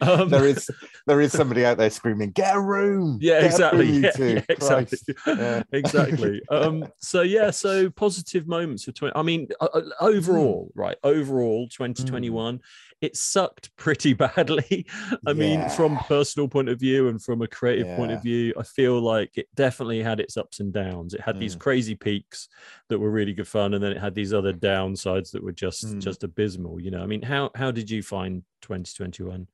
Um, 0.00 0.30
there 0.30 0.46
is 0.46 0.70
there 1.06 1.20
is 1.20 1.32
somebody 1.32 1.64
out 1.66 1.76
there 1.76 1.90
screaming 1.90 2.30
get 2.30 2.56
a 2.56 2.60
room! 2.60 3.18
Yeah 3.20 3.40
Get 3.40 3.50
exactly. 3.50 3.90
room, 3.92 4.02
yeah, 4.04 4.10
yeah, 4.18 4.42
exactly. 4.48 4.98
Yeah. 5.26 5.62
exactly. 5.72 6.42
Um 6.50 6.86
so 7.00 7.20
yeah 7.22 7.50
so 7.50 7.90
positive 7.90 8.46
moments 8.46 8.84
for 8.84 8.92
20 8.92 9.14
i 9.16 9.22
mean 9.22 9.48
uh, 9.60 9.68
uh, 9.74 9.80
Mm. 9.80 9.90
overall 10.00 10.72
right 10.74 10.96
overall 11.04 11.68
2021 11.68 12.60
it 13.00 13.16
sucked 13.16 13.74
pretty 13.76 14.12
badly 14.12 14.86
i 15.26 15.32
mean 15.32 15.68
from 15.70 15.96
personal 16.08 16.48
point 16.48 16.68
of 16.68 16.78
view 16.78 17.08
and 17.08 17.22
from 17.22 17.42
a 17.42 17.48
creative 17.48 17.86
point 17.96 18.12
of 18.12 18.22
view 18.22 18.52
i 18.58 18.62
feel 18.62 19.00
like 19.00 19.30
it 19.36 19.46
definitely 19.54 20.02
had 20.02 20.20
its 20.20 20.36
ups 20.36 20.60
and 20.60 20.72
downs 20.72 21.14
it 21.14 21.20
had 21.20 21.38
these 21.38 21.56
Mm. 21.56 21.60
crazy 21.60 21.94
peaks 21.94 22.48
that 22.88 22.98
were 22.98 23.10
really 23.10 23.32
good 23.32 23.48
fun 23.48 23.74
and 23.74 23.82
then 23.82 23.92
it 23.92 23.98
had 23.98 24.14
these 24.14 24.32
other 24.34 24.52
downsides 24.52 25.30
that 25.32 25.42
were 25.42 25.52
just 25.52 25.84
Mm. 25.84 26.00
just 26.00 26.24
abysmal 26.24 26.80
you 26.80 26.90
know 26.90 27.02
i 27.02 27.06
mean 27.06 27.22
how 27.22 27.50
how 27.54 27.70
did 27.70 27.90
you 27.90 28.02
find 28.02 28.42
2021 28.62 29.46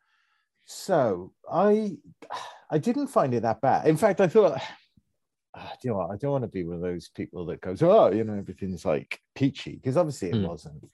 So 0.64 1.32
I 1.50 1.96
I 2.70 2.78
didn't 2.78 3.06
find 3.08 3.32
it 3.34 3.42
that 3.42 3.60
bad. 3.60 3.86
In 3.86 3.96
fact, 3.96 4.20
I 4.20 4.26
thought, 4.26 4.60
ah, 5.54 5.72
do 5.80 5.88
you 5.88 5.90
know 5.92 5.98
what? 5.98 6.10
I 6.10 6.16
don't 6.16 6.32
want 6.32 6.42
to 6.44 6.48
be 6.48 6.64
one 6.64 6.76
of 6.76 6.82
those 6.82 7.08
people 7.08 7.46
that 7.46 7.60
goes, 7.60 7.82
oh, 7.82 8.10
you 8.10 8.24
know, 8.24 8.34
everything's 8.34 8.84
like 8.84 9.20
peachy, 9.34 9.76
because 9.76 9.96
obviously 9.96 10.30
it 10.30 10.34
Mm. 10.34 10.48
wasn't. 10.48 10.84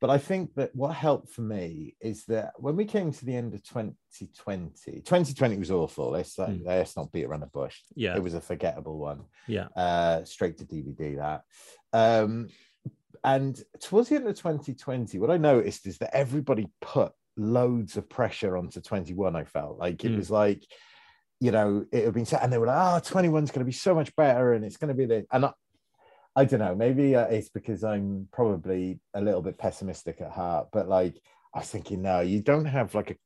But 0.00 0.10
I 0.10 0.18
think 0.18 0.54
that 0.56 0.74
what 0.74 0.94
helped 0.94 1.30
for 1.30 1.40
me 1.40 1.96
is 2.00 2.24
that 2.26 2.52
when 2.56 2.76
we 2.76 2.84
came 2.84 3.12
to 3.12 3.24
the 3.24 3.34
end 3.34 3.54
of 3.54 3.62
2020, 3.62 5.00
2020 5.00 5.56
was 5.56 5.70
awful. 5.70 6.10
Let's, 6.10 6.38
like, 6.38 6.50
Mm. 6.50 6.66
let's 6.66 6.96
not 6.96 7.10
beat 7.12 7.24
around 7.24 7.40
the 7.40 7.46
bush. 7.46 7.80
yeah 7.94 8.14
It 8.16 8.22
was 8.22 8.34
a 8.34 8.40
forgettable 8.40 8.98
one. 8.98 9.24
yeah 9.46 9.68
Uh, 9.74 10.24
straight 10.24 10.58
to 10.58 10.64
DVD 10.66 11.16
that. 11.16 11.42
Um, 11.92 12.48
and 13.24 13.60
towards 13.80 14.08
the 14.10 14.16
end 14.16 14.28
of 14.28 14.36
2020, 14.36 15.18
what 15.18 15.30
I 15.30 15.38
noticed 15.38 15.86
is 15.86 15.98
that 15.98 16.14
everybody 16.14 16.68
put 16.80 17.12
loads 17.36 17.96
of 17.96 18.08
pressure 18.08 18.56
onto 18.56 18.80
21. 18.80 19.34
I 19.36 19.44
felt 19.44 19.78
like 19.78 20.04
it 20.04 20.12
Mm. 20.12 20.16
was 20.16 20.30
like, 20.30 20.64
you 21.40 21.50
know, 21.50 21.84
it 21.92 22.04
had 22.04 22.14
been 22.14 22.24
set, 22.24 22.42
and 22.42 22.52
they 22.52 22.58
were 22.58 22.66
like, 22.66 22.76
oh, 22.76 23.00
21's 23.00 23.50
going 23.50 23.60
to 23.60 23.64
be 23.66 23.72
so 23.72 23.94
much 23.94 24.14
better, 24.16 24.52
and 24.54 24.64
it's 24.64 24.76
going 24.78 24.88
to 24.88 24.94
be 24.94 25.04
the. 25.06 25.26
And 25.30 25.46
I, 25.46 25.52
I 26.36 26.44
don't 26.44 26.60
know, 26.60 26.74
maybe 26.74 27.16
uh, 27.16 27.24
it's 27.26 27.48
because 27.48 27.82
I'm 27.82 28.28
probably 28.30 29.00
a 29.14 29.20
little 29.20 29.40
bit 29.42 29.56
pessimistic 29.58 30.20
at 30.20 30.30
heart, 30.30 30.68
but 30.72 30.86
like, 30.88 31.14
I 31.54 31.60
was 31.60 31.70
thinking, 31.70 32.02
no, 32.02 32.20
you 32.20 32.42
don't 32.42 32.66
have 32.66 32.94
like 32.94 33.12
a, 33.12 33.16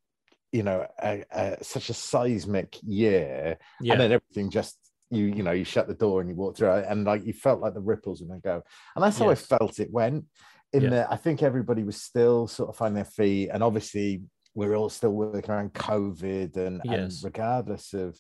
you 0.53 0.63
know, 0.63 0.87
a, 1.03 1.25
a, 1.33 1.65
such 1.65 1.91
a 1.91 1.95
seismic 1.95 2.77
year 2.83 3.59
yeah 3.81 3.93
and 3.93 4.01
then 4.01 4.13
everything 4.13 4.49
just 4.51 4.79
you 5.11 5.25
you 5.25 5.43
know 5.43 5.51
you 5.51 5.65
shut 5.65 5.89
the 5.89 5.95
door 5.95 6.21
and 6.21 6.31
you 6.31 6.37
walk 6.37 6.57
through 6.57 6.71
it 6.71 6.87
and 6.89 7.05
like 7.05 7.27
you 7.27 7.33
felt 7.33 7.61
like 7.61 7.75
the 7.75 7.81
ripples 7.81 8.21
and 8.21 8.31
then 8.31 8.41
go 8.45 8.63
and 8.95 9.03
that's 9.05 9.19
how 9.19 9.29
Yes. 9.29 9.43
i 9.53 9.57
felt 9.59 9.81
it 9.81 9.91
went 9.91 10.25
in 10.73 10.83
Yeah. 10.85 10.91
that 10.91 11.13
i 11.13 11.17
think 11.17 11.43
everybody 11.43 11.83
was 11.83 12.01
still 12.01 12.47
sort 12.47 12.69
of 12.69 12.77
finding 12.77 12.95
their 12.95 13.05
feet 13.05 13.49
and 13.49 13.61
obviously 13.63 14.23
we're 14.55 14.77
all 14.77 14.89
still 14.89 15.11
working 15.11 15.51
around 15.51 15.73
covid 15.73 16.57
and, 16.57 16.81
and 16.85 17.13
regardless 17.25 17.93
of 17.93 18.17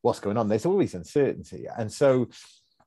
what's 0.00 0.18
going 0.18 0.36
on 0.36 0.48
there's 0.48 0.66
always 0.66 0.94
uncertainty 0.94 1.66
and 1.78 1.92
so 1.92 2.28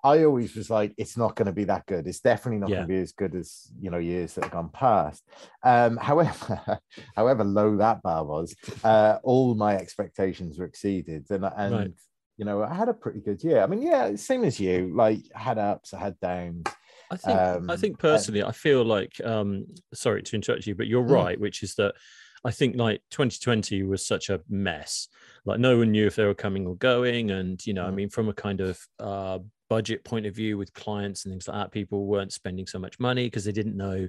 I 0.05 0.23
always 0.23 0.55
was 0.55 0.69
like, 0.69 0.93
it's 0.97 1.17
not 1.17 1.35
going 1.35 1.47
to 1.47 1.51
be 1.51 1.63
that 1.65 1.85
good. 1.87 2.05
It's 2.07 2.19
definitely 2.19 2.59
not 2.59 2.69
Yeah. 2.69 2.75
going 2.77 2.87
to 2.89 2.93
be 2.93 2.99
as 3.01 3.11
good 3.11 3.33
as 3.35 3.71
you 3.79 3.89
know 3.89 3.97
years 3.97 4.35
that 4.35 4.43
have 4.45 4.53
gone 4.53 4.69
past. 4.69 5.23
Um, 5.63 5.97
however, 6.09 6.79
however 7.15 7.43
low 7.43 7.75
that 7.77 8.01
bar 8.03 8.23
was, 8.23 8.55
uh, 8.83 9.17
all 9.23 9.55
my 9.55 9.75
expectations 9.75 10.59
were 10.59 10.65
exceeded, 10.65 11.25
and 11.31 11.45
and 11.45 11.73
Right. 11.73 11.91
you 12.37 12.45
know 12.45 12.61
I 12.63 12.73
had 12.73 12.89
a 12.89 12.93
pretty 12.93 13.21
good 13.21 13.43
year. 13.43 13.61
I 13.63 13.67
mean, 13.67 13.81
yeah, 13.81 14.15
same 14.15 14.43
as 14.43 14.59
you. 14.59 14.93
Like 14.95 15.21
I 15.35 15.39
had 15.39 15.57
ups, 15.57 15.93
I 15.93 15.99
had 15.99 16.19
downs. 16.19 16.65
I 17.11 17.17
think 17.17 17.37
I 17.39 17.57
Um, 17.57 17.69
think 17.69 17.93
and- 17.93 17.99
personally, 17.99 18.43
I 18.43 18.51
feel 18.51 18.83
like 18.85 19.19
um 19.23 19.65
sorry 19.93 20.21
to 20.23 20.35
interrupt 20.35 20.67
you, 20.67 20.75
but 20.75 20.87
you're 20.87 21.03
Mm. 21.03 21.09
right, 21.23 21.39
which 21.39 21.63
is 21.63 21.75
that 21.75 21.95
I 22.43 22.51
think 22.51 22.75
like 22.75 23.01
2020 23.09 23.81
was 23.83 24.05
such 24.05 24.29
a 24.29 24.41
mess. 24.49 25.07
Like 25.45 25.59
no 25.59 25.77
one 25.79 25.91
knew 25.91 26.05
if 26.05 26.15
they 26.15 26.25
were 26.25 26.35
coming 26.35 26.67
or 26.67 26.75
going. 26.75 27.31
And 27.31 27.65
you 27.65 27.73
know, 27.73 27.85
I 27.85 27.89
Mm. 27.89 27.95
mean, 27.95 28.09
from 28.09 28.29
a 28.29 28.33
kind 28.33 28.61
of 28.61 28.79
uh 28.99 29.39
budget 29.69 30.03
point 30.03 30.25
of 30.25 30.35
view 30.35 30.57
with 30.57 30.73
clients 30.73 31.25
and 31.25 31.31
things 31.31 31.47
like 31.47 31.57
that, 31.57 31.71
people 31.71 32.05
weren't 32.05 32.33
spending 32.33 32.67
so 32.67 32.79
much 32.79 32.99
money 32.99 33.25
because 33.25 33.45
they 33.45 33.51
didn't 33.51 33.77
know 33.77 34.07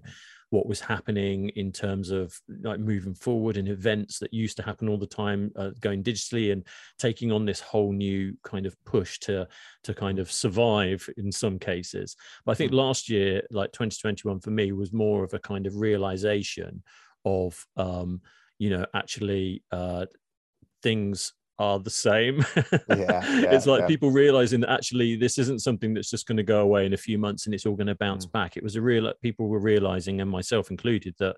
what 0.50 0.66
was 0.66 0.80
happening 0.80 1.48
in 1.50 1.72
terms 1.72 2.10
of 2.10 2.38
like 2.62 2.78
moving 2.78 3.14
forward 3.14 3.56
and 3.56 3.68
events 3.68 4.18
that 4.18 4.32
used 4.32 4.56
to 4.56 4.62
happen 4.62 4.88
all 4.88 4.98
the 4.98 5.06
time 5.06 5.50
uh, 5.56 5.70
going 5.80 6.02
digitally 6.02 6.52
and 6.52 6.64
taking 6.98 7.32
on 7.32 7.44
this 7.44 7.60
whole 7.60 7.92
new 7.92 8.36
kind 8.44 8.64
of 8.64 8.76
push 8.84 9.18
to 9.18 9.46
to 9.82 9.92
kind 9.92 10.18
of 10.18 10.30
survive 10.30 11.08
in 11.16 11.32
some 11.32 11.58
cases 11.58 12.14
but 12.44 12.52
i 12.52 12.54
think 12.54 12.70
mm. 12.70 12.76
last 12.76 13.08
year 13.08 13.42
like 13.50 13.72
2021 13.72 14.38
for 14.38 14.50
me 14.50 14.70
was 14.70 14.92
more 14.92 15.24
of 15.24 15.34
a 15.34 15.38
kind 15.38 15.66
of 15.66 15.76
realization 15.76 16.82
of 17.24 17.66
um 17.76 18.20
you 18.58 18.70
know 18.70 18.86
actually 18.94 19.64
uh 19.72 20.06
things 20.82 21.32
are 21.58 21.78
the 21.78 21.90
same. 21.90 22.44
yeah, 22.56 22.72
yeah, 22.88 23.52
it's 23.52 23.66
like 23.66 23.82
yeah. 23.82 23.86
people 23.86 24.10
realizing 24.10 24.60
that 24.60 24.70
actually 24.70 25.16
this 25.16 25.38
isn't 25.38 25.60
something 25.60 25.94
that's 25.94 26.10
just 26.10 26.26
going 26.26 26.36
to 26.36 26.42
go 26.42 26.60
away 26.60 26.86
in 26.86 26.92
a 26.92 26.98
few 26.98 27.18
months 27.18 27.46
and 27.46 27.54
it's 27.54 27.66
all 27.66 27.74
going 27.74 27.86
to 27.86 27.94
bounce 27.94 28.26
mm. 28.26 28.32
back. 28.32 28.56
It 28.56 28.62
was 28.62 28.76
a 28.76 28.82
real 28.82 29.12
people 29.22 29.48
were 29.48 29.58
realizing, 29.58 30.20
and 30.20 30.30
myself 30.30 30.70
included, 30.70 31.14
that 31.18 31.36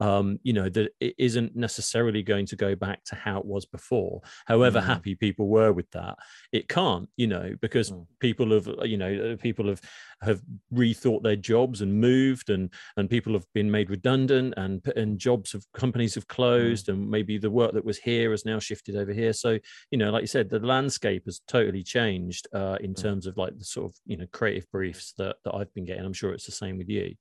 um, 0.00 0.38
you 0.42 0.54
know, 0.54 0.68
that 0.70 0.92
it 0.98 1.14
isn't 1.18 1.54
necessarily 1.54 2.22
going 2.22 2.46
to 2.46 2.56
go 2.56 2.74
back 2.74 3.04
to 3.04 3.14
how 3.14 3.38
it 3.38 3.44
was 3.44 3.66
before. 3.66 4.22
However 4.46 4.80
mm. 4.80 4.86
happy 4.86 5.14
people 5.14 5.46
were 5.46 5.72
with 5.72 5.90
that, 5.90 6.16
it 6.52 6.68
can't, 6.68 7.08
you 7.16 7.26
know, 7.26 7.54
because 7.60 7.90
mm. 7.90 8.06
people 8.18 8.50
have, 8.52 8.68
you 8.84 8.96
know, 8.96 9.32
uh, 9.32 9.36
people 9.36 9.68
have 9.68 9.80
have 10.22 10.42
rethought 10.72 11.22
their 11.22 11.36
jobs 11.36 11.82
and 11.82 12.00
moved, 12.00 12.48
and 12.48 12.72
and 12.96 13.10
people 13.10 13.34
have 13.34 13.46
been 13.52 13.70
made 13.70 13.90
redundant, 13.90 14.54
and 14.56 14.84
and 14.96 15.18
jobs 15.18 15.52
of 15.54 15.66
companies 15.74 16.14
have 16.14 16.26
mm. 16.26 16.34
closed, 16.34 16.86
mm. 16.86 16.94
and 16.94 17.10
maybe 17.10 17.36
the 17.36 17.50
work 17.50 17.72
that 17.72 17.84
was 17.84 17.98
here 17.98 18.30
has 18.30 18.46
now 18.46 18.58
shifted 18.58 18.96
over 18.96 19.12
here. 19.12 19.34
So, 19.34 19.58
you 19.90 19.98
know, 19.98 20.10
like 20.10 20.22
you 20.22 20.28
said, 20.28 20.48
the 20.48 20.60
landscape 20.60 21.24
has 21.26 21.42
totally 21.46 21.82
changed 21.82 22.48
uh, 22.54 22.78
in 22.80 22.94
mm. 22.94 23.02
terms 23.02 23.26
of 23.26 23.36
like 23.36 23.58
the 23.58 23.64
sort 23.64 23.90
of 23.90 23.96
you 24.06 24.16
know 24.16 24.26
creative 24.32 24.70
briefs 24.70 25.12
that 25.18 25.36
that 25.44 25.54
I've 25.54 25.72
been 25.74 25.84
getting. 25.84 26.06
I'm 26.06 26.14
sure 26.14 26.32
it's 26.32 26.46
the 26.46 26.52
same 26.52 26.78
with 26.78 26.88
you 26.88 27.14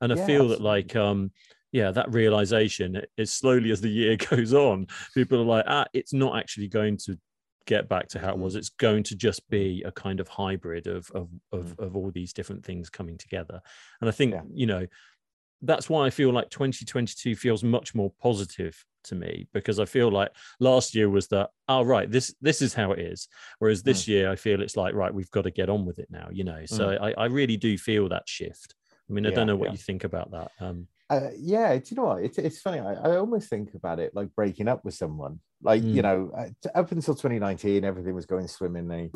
and 0.00 0.12
i 0.12 0.16
yeah, 0.16 0.26
feel 0.26 0.42
absolutely. 0.42 0.56
that 0.56 0.62
like 0.62 0.96
um 0.96 1.30
yeah, 1.72 1.90
that 1.90 2.12
realization 2.12 3.02
is 3.16 3.32
slowly 3.32 3.70
as 3.70 3.80
the 3.80 3.88
year 3.88 4.16
goes 4.30 4.54
on, 4.54 4.86
people 5.14 5.40
are 5.40 5.44
like, 5.44 5.64
ah, 5.68 5.86
it's 5.92 6.12
not 6.12 6.38
actually 6.38 6.68
going 6.68 6.96
to 7.04 7.18
get 7.66 7.88
back 7.88 8.08
to 8.08 8.18
how 8.18 8.30
it 8.30 8.38
was. 8.38 8.54
Mm-hmm. 8.54 8.58
It's 8.58 8.70
going 8.70 9.02
to 9.04 9.16
just 9.16 9.48
be 9.50 9.82
a 9.86 9.92
kind 9.92 10.20
of 10.20 10.28
hybrid 10.28 10.86
of 10.86 11.10
of 11.14 11.28
of, 11.52 11.66
mm-hmm. 11.66 11.82
of 11.84 11.96
all 11.96 12.10
these 12.10 12.32
different 12.32 12.64
things 12.64 12.90
coming 12.90 13.18
together. 13.18 13.60
And 14.00 14.08
I 14.08 14.12
think 14.12 14.32
yeah. 14.32 14.42
you 14.52 14.66
know 14.66 14.86
that's 15.62 15.90
why 15.90 16.06
I 16.06 16.10
feel 16.10 16.32
like 16.32 16.50
2022 16.50 17.34
feels 17.34 17.64
much 17.64 17.94
more 17.94 18.12
positive 18.22 18.84
to 19.04 19.14
me 19.14 19.48
because 19.52 19.80
I 19.80 19.84
feel 19.84 20.10
like 20.10 20.30
last 20.60 20.94
year 20.94 21.08
was 21.08 21.28
that 21.28 21.50
oh 21.68 21.82
right 21.82 22.10
this 22.10 22.34
this 22.40 22.62
is 22.62 22.74
how 22.74 22.92
it 22.92 23.00
is 23.00 23.28
whereas 23.58 23.82
this 23.82 24.04
mm. 24.04 24.08
year 24.08 24.30
I 24.30 24.36
feel 24.36 24.60
it's 24.60 24.76
like 24.76 24.94
right 24.94 25.12
we've 25.12 25.30
got 25.30 25.42
to 25.42 25.50
get 25.50 25.68
on 25.68 25.84
with 25.84 25.98
it 25.98 26.08
now 26.10 26.28
you 26.30 26.44
know 26.44 26.64
so 26.66 26.88
mm. 26.88 27.00
I, 27.00 27.22
I 27.22 27.26
really 27.26 27.56
do 27.56 27.76
feel 27.78 28.08
that 28.08 28.28
shift 28.28 28.74
I 29.08 29.12
mean 29.12 29.26
I 29.26 29.30
yeah, 29.30 29.36
don't 29.36 29.46
know 29.46 29.56
what 29.56 29.66
yeah. 29.66 29.72
you 29.72 29.78
think 29.78 30.04
about 30.04 30.30
that 30.32 30.50
um 30.60 30.86
uh, 31.10 31.30
yeah, 31.38 31.74
do 31.76 31.82
you 31.86 31.96
know 31.96 32.04
what? 32.04 32.22
It's, 32.22 32.38
it's 32.38 32.60
funny. 32.60 32.80
I, 32.80 32.94
I 32.94 33.16
almost 33.16 33.48
think 33.48 33.74
about 33.74 33.98
it 33.98 34.14
like 34.14 34.34
breaking 34.34 34.68
up 34.68 34.84
with 34.84 34.94
someone. 34.94 35.40
Like, 35.62 35.82
mm. 35.82 35.94
you 35.94 36.02
know, 36.02 36.30
uh, 36.36 36.48
up 36.74 36.92
until 36.92 37.14
2019, 37.14 37.84
everything 37.84 38.14
was 38.14 38.26
going 38.26 38.46
swimmingly. 38.46 39.10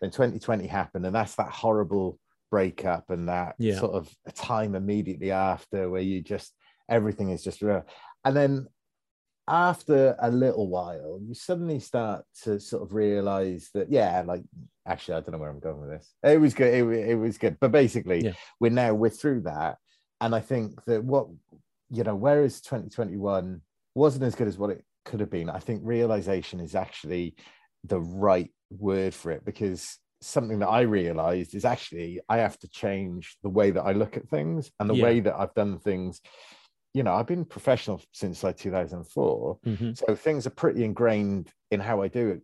Then 0.00 0.10
2020 0.10 0.66
happened, 0.66 1.06
and 1.06 1.14
that's 1.14 1.36
that 1.36 1.50
horrible 1.50 2.18
breakup 2.50 3.10
and 3.10 3.28
that 3.28 3.54
yeah. 3.58 3.78
sort 3.78 3.94
of 3.94 4.10
time 4.34 4.74
immediately 4.74 5.30
after 5.30 5.90
where 5.90 6.00
you 6.00 6.20
just, 6.22 6.52
everything 6.88 7.30
is 7.30 7.44
just 7.44 7.62
real. 7.62 7.84
And 8.24 8.36
then 8.36 8.66
after 9.46 10.16
a 10.18 10.30
little 10.30 10.68
while, 10.68 11.20
you 11.22 11.34
suddenly 11.34 11.78
start 11.78 12.24
to 12.44 12.58
sort 12.58 12.82
of 12.82 12.94
realize 12.94 13.68
that, 13.74 13.90
yeah, 13.90 14.22
like, 14.26 14.42
actually, 14.86 15.16
I 15.16 15.20
don't 15.20 15.32
know 15.32 15.38
where 15.38 15.50
I'm 15.50 15.60
going 15.60 15.80
with 15.80 15.90
this. 15.90 16.14
It 16.22 16.40
was 16.40 16.54
good. 16.54 16.72
It, 16.72 17.10
it 17.10 17.16
was 17.16 17.38
good. 17.38 17.58
But 17.60 17.72
basically, 17.72 18.24
yeah. 18.24 18.32
we're 18.58 18.70
now, 18.70 18.94
we're 18.94 19.10
through 19.10 19.42
that 19.42 19.76
and 20.20 20.34
I 20.34 20.40
think 20.40 20.84
that 20.86 21.04
what 21.04 21.26
you 21.90 22.02
know, 22.02 22.16
whereas 22.16 22.60
2021 22.60 23.60
wasn't 23.94 24.24
as 24.24 24.34
good 24.34 24.48
as 24.48 24.58
what 24.58 24.70
it 24.70 24.84
could 25.04 25.20
have 25.20 25.30
been, 25.30 25.50
I 25.50 25.58
think 25.58 25.82
realization 25.84 26.60
is 26.60 26.74
actually 26.74 27.36
the 27.84 28.00
right 28.00 28.50
word 28.70 29.14
for 29.14 29.30
it 29.30 29.44
because 29.44 29.98
something 30.20 30.58
that 30.60 30.68
I 30.68 30.82
realized 30.82 31.54
is 31.54 31.64
actually 31.64 32.20
I 32.28 32.38
have 32.38 32.58
to 32.60 32.68
change 32.68 33.36
the 33.42 33.50
way 33.50 33.70
that 33.70 33.82
I 33.82 33.92
look 33.92 34.16
at 34.16 34.28
things 34.28 34.70
and 34.80 34.88
the 34.88 34.94
yeah. 34.94 35.04
way 35.04 35.20
that 35.20 35.36
I've 35.38 35.54
done 35.54 35.78
things. 35.78 36.20
You 36.94 37.02
know, 37.02 37.14
I've 37.14 37.26
been 37.26 37.44
professional 37.44 38.00
since 38.12 38.42
like 38.42 38.56
2004. 38.56 39.58
Mm-hmm. 39.66 39.92
So 39.92 40.14
things 40.14 40.46
are 40.46 40.50
pretty 40.50 40.84
ingrained 40.84 41.50
in 41.70 41.80
how 41.80 42.02
I 42.02 42.08
do 42.08 42.28
it, 42.30 42.40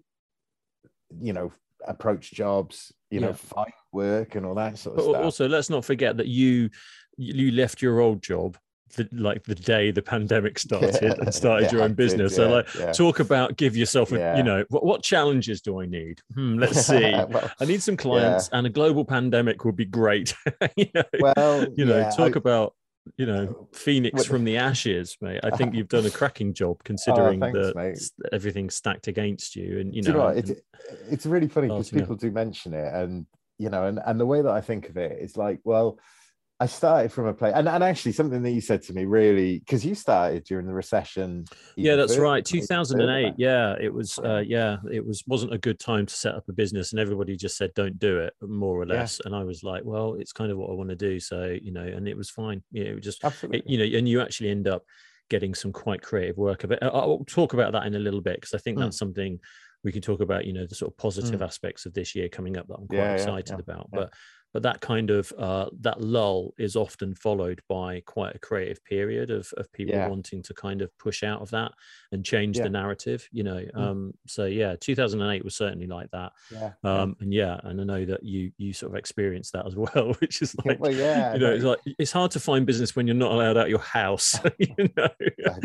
you 1.20 1.32
know, 1.32 1.52
approach 1.86 2.32
jobs, 2.32 2.92
you 3.10 3.20
yeah. 3.20 3.28
know, 3.28 3.32
fight 3.32 3.72
work 3.92 4.34
and 4.34 4.46
all 4.46 4.54
that 4.54 4.78
sort 4.78 4.98
of 4.98 5.04
but 5.04 5.10
stuff. 5.10 5.24
Also, 5.24 5.48
let's 5.48 5.70
not 5.70 5.84
forget 5.84 6.16
that 6.16 6.26
you 6.26 6.70
you 7.16 7.50
left 7.52 7.82
your 7.82 8.00
old 8.00 8.22
job 8.22 8.56
the, 8.96 9.08
like 9.12 9.44
the 9.44 9.54
day 9.54 9.90
the 9.90 10.02
pandemic 10.02 10.58
started 10.58 10.98
yeah, 11.02 11.14
and 11.18 11.34
started 11.34 11.66
yeah, 11.66 11.72
your 11.72 11.82
own 11.82 11.94
business. 11.94 12.32
Did, 12.32 12.36
so 12.36 12.50
like 12.50 12.92
talk 12.94 13.20
about 13.20 13.56
give 13.56 13.76
yourself 13.76 14.12
a 14.12 14.36
you 14.36 14.42
know 14.42 14.64
what, 14.68 14.84
what, 14.84 15.02
challenges 15.02 15.60
do 15.60 15.80
I 15.80 15.86
need? 15.86 16.20
Hmm, 16.34 16.58
let's 16.58 16.86
see. 16.86 17.12
well, 17.28 17.50
I 17.60 17.64
need 17.64 17.82
some 17.82 17.96
clients 17.96 18.48
and 18.52 18.66
a 18.66 18.70
global 18.70 19.04
pandemic 19.04 19.64
would 19.64 19.76
be 19.76 19.84
great. 19.84 20.34
you 20.76 20.88
know, 20.94 21.02
well, 21.20 21.66
you 21.76 21.84
know, 21.84 22.10
talk 22.16 22.36
I, 22.36 22.38
about 22.38 22.74
you 23.16 23.26
know 23.26 23.56
oh. 23.58 23.68
phoenix 23.72 24.24
from 24.24 24.44
the 24.44 24.56
ashes 24.56 25.16
mate. 25.20 25.40
I 25.42 25.50
think 25.50 25.74
you've 25.74 25.88
done 25.88 26.06
a 26.06 26.10
cracking 26.10 26.52
job 26.52 26.76
oh, 26.80 26.84
considering 26.84 27.42
oh, 27.42 27.52
that 27.52 28.10
everything's 28.32 28.74
stacked 28.74 29.08
against 29.08 29.56
you 29.56 29.80
and 29.80 29.94
you 29.94 30.02
know, 30.02 30.10
you 30.10 30.16
know 30.16 30.28
it's, 30.28 30.52
it's 31.10 31.26
really 31.26 31.48
funny 31.48 31.68
oh, 31.68 31.78
because 31.78 31.90
people 31.90 32.16
do 32.16 32.30
mention 32.30 32.74
it 32.74 32.92
and 32.92 33.26
you 33.58 33.68
know 33.68 33.86
and, 33.86 34.00
and 34.04 34.20
the 34.20 34.26
way 34.26 34.42
that 34.42 34.52
i 34.52 34.60
think 34.60 34.88
of 34.88 34.96
it 34.96 35.18
is 35.20 35.36
like 35.36 35.60
well 35.64 35.98
I 36.60 36.66
started 36.66 37.10
from 37.10 37.26
a 37.26 37.32
place, 37.32 37.54
and, 37.56 37.66
and 37.66 37.82
actually 37.82 38.12
something 38.12 38.42
that 38.42 38.50
you 38.50 38.60
said 38.60 38.82
to 38.82 38.92
me 38.92 39.06
really, 39.06 39.60
because 39.60 39.84
you 39.84 39.94
started 39.94 40.44
during 40.44 40.66
the 40.66 40.74
recession. 40.74 41.46
Yeah, 41.74 41.96
that's 41.96 42.18
right. 42.18 42.44
2008. 42.44 43.34
Yeah, 43.38 43.76
it 43.80 43.92
was. 43.92 44.18
Uh, 44.18 44.42
yeah, 44.46 44.76
it 44.92 45.04
was 45.04 45.24
wasn't 45.26 45.54
a 45.54 45.58
good 45.58 45.78
time 45.80 46.04
to 46.04 46.14
set 46.14 46.34
up 46.34 46.46
a 46.50 46.52
business, 46.52 46.92
and 46.92 47.00
everybody 47.00 47.34
just 47.34 47.56
said 47.56 47.72
don't 47.74 47.98
do 47.98 48.18
it, 48.18 48.34
more 48.42 48.78
or 48.78 48.84
less. 48.84 49.20
Yeah. 49.20 49.28
And 49.28 49.36
I 49.36 49.42
was 49.42 49.64
like, 49.64 49.84
well, 49.86 50.16
it's 50.18 50.32
kind 50.32 50.52
of 50.52 50.58
what 50.58 50.68
I 50.68 50.74
want 50.74 50.90
to 50.90 50.96
do. 50.96 51.18
So 51.18 51.56
you 51.60 51.72
know, 51.72 51.82
and 51.82 52.06
it 52.06 52.16
was 52.16 52.28
fine. 52.28 52.62
Yeah, 52.72 52.84
it 52.84 52.94
was 52.96 53.04
just, 53.04 53.24
it, 53.24 53.64
you 53.66 53.78
know, 53.78 53.98
and 53.98 54.06
you 54.06 54.20
actually 54.20 54.50
end 54.50 54.68
up 54.68 54.84
getting 55.30 55.54
some 55.54 55.72
quite 55.72 56.02
creative 56.02 56.36
work 56.36 56.62
of 56.64 56.72
it. 56.72 56.80
I'll 56.82 57.24
talk 57.26 57.54
about 57.54 57.72
that 57.72 57.86
in 57.86 57.94
a 57.94 57.98
little 57.98 58.20
bit 58.20 58.38
because 58.38 58.52
I 58.52 58.58
think 58.58 58.76
mm. 58.76 58.82
that's 58.82 58.98
something 58.98 59.38
we 59.82 59.92
can 59.92 60.02
talk 60.02 60.20
about. 60.20 60.44
You 60.44 60.52
know, 60.52 60.66
the 60.66 60.74
sort 60.74 60.92
of 60.92 60.98
positive 60.98 61.40
mm. 61.40 61.46
aspects 61.46 61.86
of 61.86 61.94
this 61.94 62.14
year 62.14 62.28
coming 62.28 62.58
up 62.58 62.68
that 62.68 62.74
I'm 62.74 62.86
quite 62.86 62.98
yeah, 62.98 63.14
excited 63.14 63.48
yeah, 63.48 63.60
about. 63.60 63.88
But 63.90 64.12
but 64.52 64.62
that 64.62 64.80
kind 64.80 65.10
of 65.10 65.32
uh, 65.38 65.66
that 65.80 66.00
lull 66.00 66.54
is 66.58 66.76
often 66.76 67.14
followed 67.14 67.60
by 67.68 68.02
quite 68.06 68.34
a 68.34 68.38
creative 68.38 68.82
period 68.84 69.30
of, 69.30 69.52
of 69.56 69.72
people 69.72 69.94
yeah. 69.94 70.08
wanting 70.08 70.42
to 70.42 70.54
kind 70.54 70.82
of 70.82 70.96
push 70.98 71.22
out 71.22 71.40
of 71.40 71.50
that 71.50 71.72
and 72.12 72.24
change 72.24 72.56
yeah. 72.56 72.64
the 72.64 72.70
narrative 72.70 73.28
you 73.32 73.42
know 73.42 73.62
mm. 73.76 73.76
um, 73.76 74.12
so 74.26 74.46
yeah 74.46 74.74
2008 74.80 75.44
was 75.44 75.56
certainly 75.56 75.86
like 75.86 76.10
that 76.10 76.32
yeah. 76.50 76.72
Um, 76.84 77.16
and 77.20 77.32
yeah 77.32 77.60
and 77.64 77.80
i 77.80 77.84
know 77.84 78.04
that 78.04 78.22
you 78.22 78.50
you 78.58 78.72
sort 78.72 78.92
of 78.92 78.98
experienced 78.98 79.52
that 79.52 79.66
as 79.66 79.76
well 79.76 80.14
which 80.20 80.42
is 80.42 80.54
like 80.64 80.80
well, 80.80 80.92
yeah 80.92 81.34
you 81.34 81.40
know 81.40 81.52
it's 81.52 81.64
like 81.64 81.80
it's 81.98 82.12
hard 82.12 82.30
to 82.32 82.40
find 82.40 82.66
business 82.66 82.96
when 82.96 83.06
you're 83.06 83.16
not 83.16 83.32
allowed 83.32 83.56
out 83.56 83.68
your 83.68 83.78
house 83.78 84.38
you 84.58 84.88
know 84.96 85.08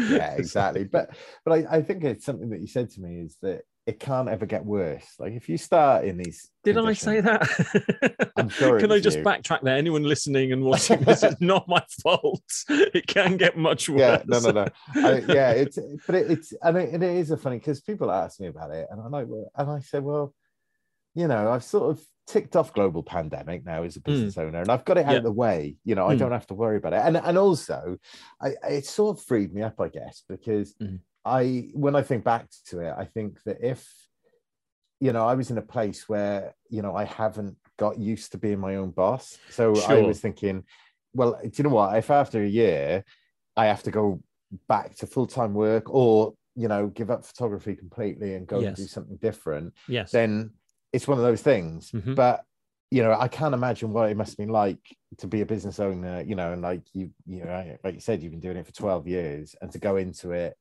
yeah 0.09 0.33
exactly 0.35 0.83
but 0.83 1.15
but 1.43 1.53
I, 1.53 1.77
I 1.77 1.81
think 1.81 2.03
it's 2.03 2.25
something 2.25 2.49
that 2.49 2.61
you 2.61 2.67
said 2.67 2.89
to 2.91 3.01
me 3.01 3.19
is 3.19 3.37
that 3.41 3.63
it 3.85 3.99
can't 3.99 4.27
ever 4.27 4.45
get 4.45 4.65
worse. 4.65 5.05
Like 5.19 5.33
if 5.33 5.47
you 5.47 5.57
start 5.57 6.05
in 6.05 6.17
these. 6.17 6.49
Did 6.63 6.77
I 6.77 6.93
say 6.93 7.21
that? 7.21 8.31
I'm 8.35 8.49
sure. 8.49 8.79
can 8.79 8.91
I 8.91 8.99
just 8.99 9.19
you. 9.19 9.23
backtrack 9.23 9.61
there? 9.61 9.77
Anyone 9.77 10.03
listening 10.03 10.51
and 10.51 10.63
watching 10.63 11.01
this 11.01 11.23
is 11.23 11.35
not 11.39 11.67
my 11.67 11.83
fault. 12.03 12.41
It 12.95 13.07
can 13.07 13.37
get 13.37 13.57
much 13.57 13.89
worse. 13.89 13.99
Yeah, 13.99 14.23
no, 14.25 14.39
no, 14.39 14.51
no. 14.51 14.67
I, 14.95 15.17
yeah, 15.27 15.51
it's 15.51 15.77
but 16.05 16.15
it, 16.15 16.31
it's 16.31 16.53
and 16.61 16.77
it, 16.77 16.93
it 16.93 17.03
is 17.03 17.29
a 17.29 17.37
funny 17.37 17.57
because 17.57 17.81
people 17.81 18.09
ask 18.09 18.39
me 18.39 18.47
about 18.47 18.71
it, 18.71 18.87
and 18.89 19.01
I'm 19.01 19.11
like, 19.11 19.27
well, 19.27 19.51
and 19.55 19.69
I 19.69 19.79
said, 19.79 20.03
well, 20.03 20.33
you 21.13 21.27
know, 21.27 21.51
I've 21.51 21.63
sort 21.63 21.91
of 21.91 22.03
ticked 22.25 22.55
off 22.55 22.73
global 22.73 23.03
pandemic 23.03 23.65
now 23.65 23.83
as 23.83 23.97
a 23.97 23.99
hmm. 23.99 24.11
business 24.11 24.35
mm. 24.35 24.43
owner, 24.47 24.61
and 24.61 24.71
I've 24.71 24.85
got 24.85 24.97
it 24.97 25.05
out 25.05 25.11
yeah. 25.11 25.17
of 25.17 25.23
the 25.23 25.31
way. 25.31 25.75
You 25.83 25.95
know, 25.95 26.07
I 26.07 26.15
mm. 26.15 26.19
don't 26.19 26.31
have 26.31 26.47
to 26.47 26.53
worry 26.53 26.77
about 26.77 26.93
it, 26.93 27.01
and 27.03 27.17
and 27.17 27.37
also, 27.37 27.97
I, 28.41 28.53
it 28.69 28.85
sort 28.85 29.17
of 29.17 29.23
freed 29.23 29.53
me 29.53 29.61
up, 29.61 29.79
I 29.79 29.89
guess, 29.89 30.23
because. 30.27 30.73
Mm 30.81 30.99
I 31.25 31.69
when 31.73 31.95
I 31.95 32.03
think 32.03 32.23
back 32.23 32.47
to 32.67 32.79
it, 32.79 32.93
I 32.95 33.05
think 33.05 33.41
that 33.43 33.57
if 33.61 33.87
you 34.99 35.11
know 35.11 35.25
I 35.25 35.33
was 35.33 35.49
in 35.51 35.57
a 35.57 35.63
place 35.63 36.07
where 36.07 36.53
you 36.69 36.81
know 36.81 36.95
I 36.95 37.05
haven't 37.05 37.57
got 37.77 37.97
used 37.97 38.31
to 38.31 38.37
being 38.37 38.59
my 38.59 38.75
own 38.75 38.91
boss, 38.91 39.37
so 39.49 39.73
sure. 39.73 39.91
I 39.91 40.01
was 40.01 40.19
thinking, 40.19 40.63
well, 41.13 41.39
do 41.41 41.51
you 41.55 41.63
know 41.63 41.75
what? 41.75 41.97
If 41.97 42.11
after 42.11 42.43
a 42.43 42.47
year 42.47 43.03
I 43.57 43.65
have 43.65 43.83
to 43.83 43.91
go 43.91 44.21
back 44.67 44.95
to 44.97 45.07
full 45.07 45.27
time 45.27 45.53
work, 45.53 45.93
or 45.93 46.35
you 46.55 46.67
know 46.67 46.87
give 46.87 47.09
up 47.09 47.25
photography 47.25 47.75
completely 47.75 48.35
and 48.35 48.47
go 48.47 48.59
yes. 48.59 48.67
and 48.67 48.77
do 48.77 48.83
something 48.85 49.17
different, 49.17 49.73
yes, 49.87 50.11
then 50.11 50.51
it's 50.93 51.07
one 51.07 51.17
of 51.17 51.23
those 51.23 51.41
things. 51.41 51.91
Mm-hmm. 51.91 52.13
But 52.13 52.43
you 52.91 53.01
know, 53.01 53.17
I 53.19 53.27
can't 53.27 53.55
imagine 53.55 53.91
what 53.91 54.11
it 54.11 54.15
must 54.15 54.31
have 54.31 54.37
been 54.37 54.49
like 54.49 54.79
to 55.17 55.27
be 55.27 55.41
a 55.41 55.45
business 55.45 55.79
owner, 55.79 56.21
you 56.21 56.35
know, 56.35 56.53
and 56.53 56.61
like 56.61 56.83
you, 56.93 57.09
you 57.25 57.43
know, 57.43 57.77
like 57.83 57.95
you 57.95 57.99
said, 57.99 58.21
you've 58.21 58.31
been 58.31 58.39
doing 58.39 58.57
it 58.57 58.65
for 58.65 58.71
12 58.71 59.07
years 59.07 59.55
and 59.59 59.71
to 59.71 59.79
go 59.79 59.97
into 59.97 60.31
it 60.31 60.55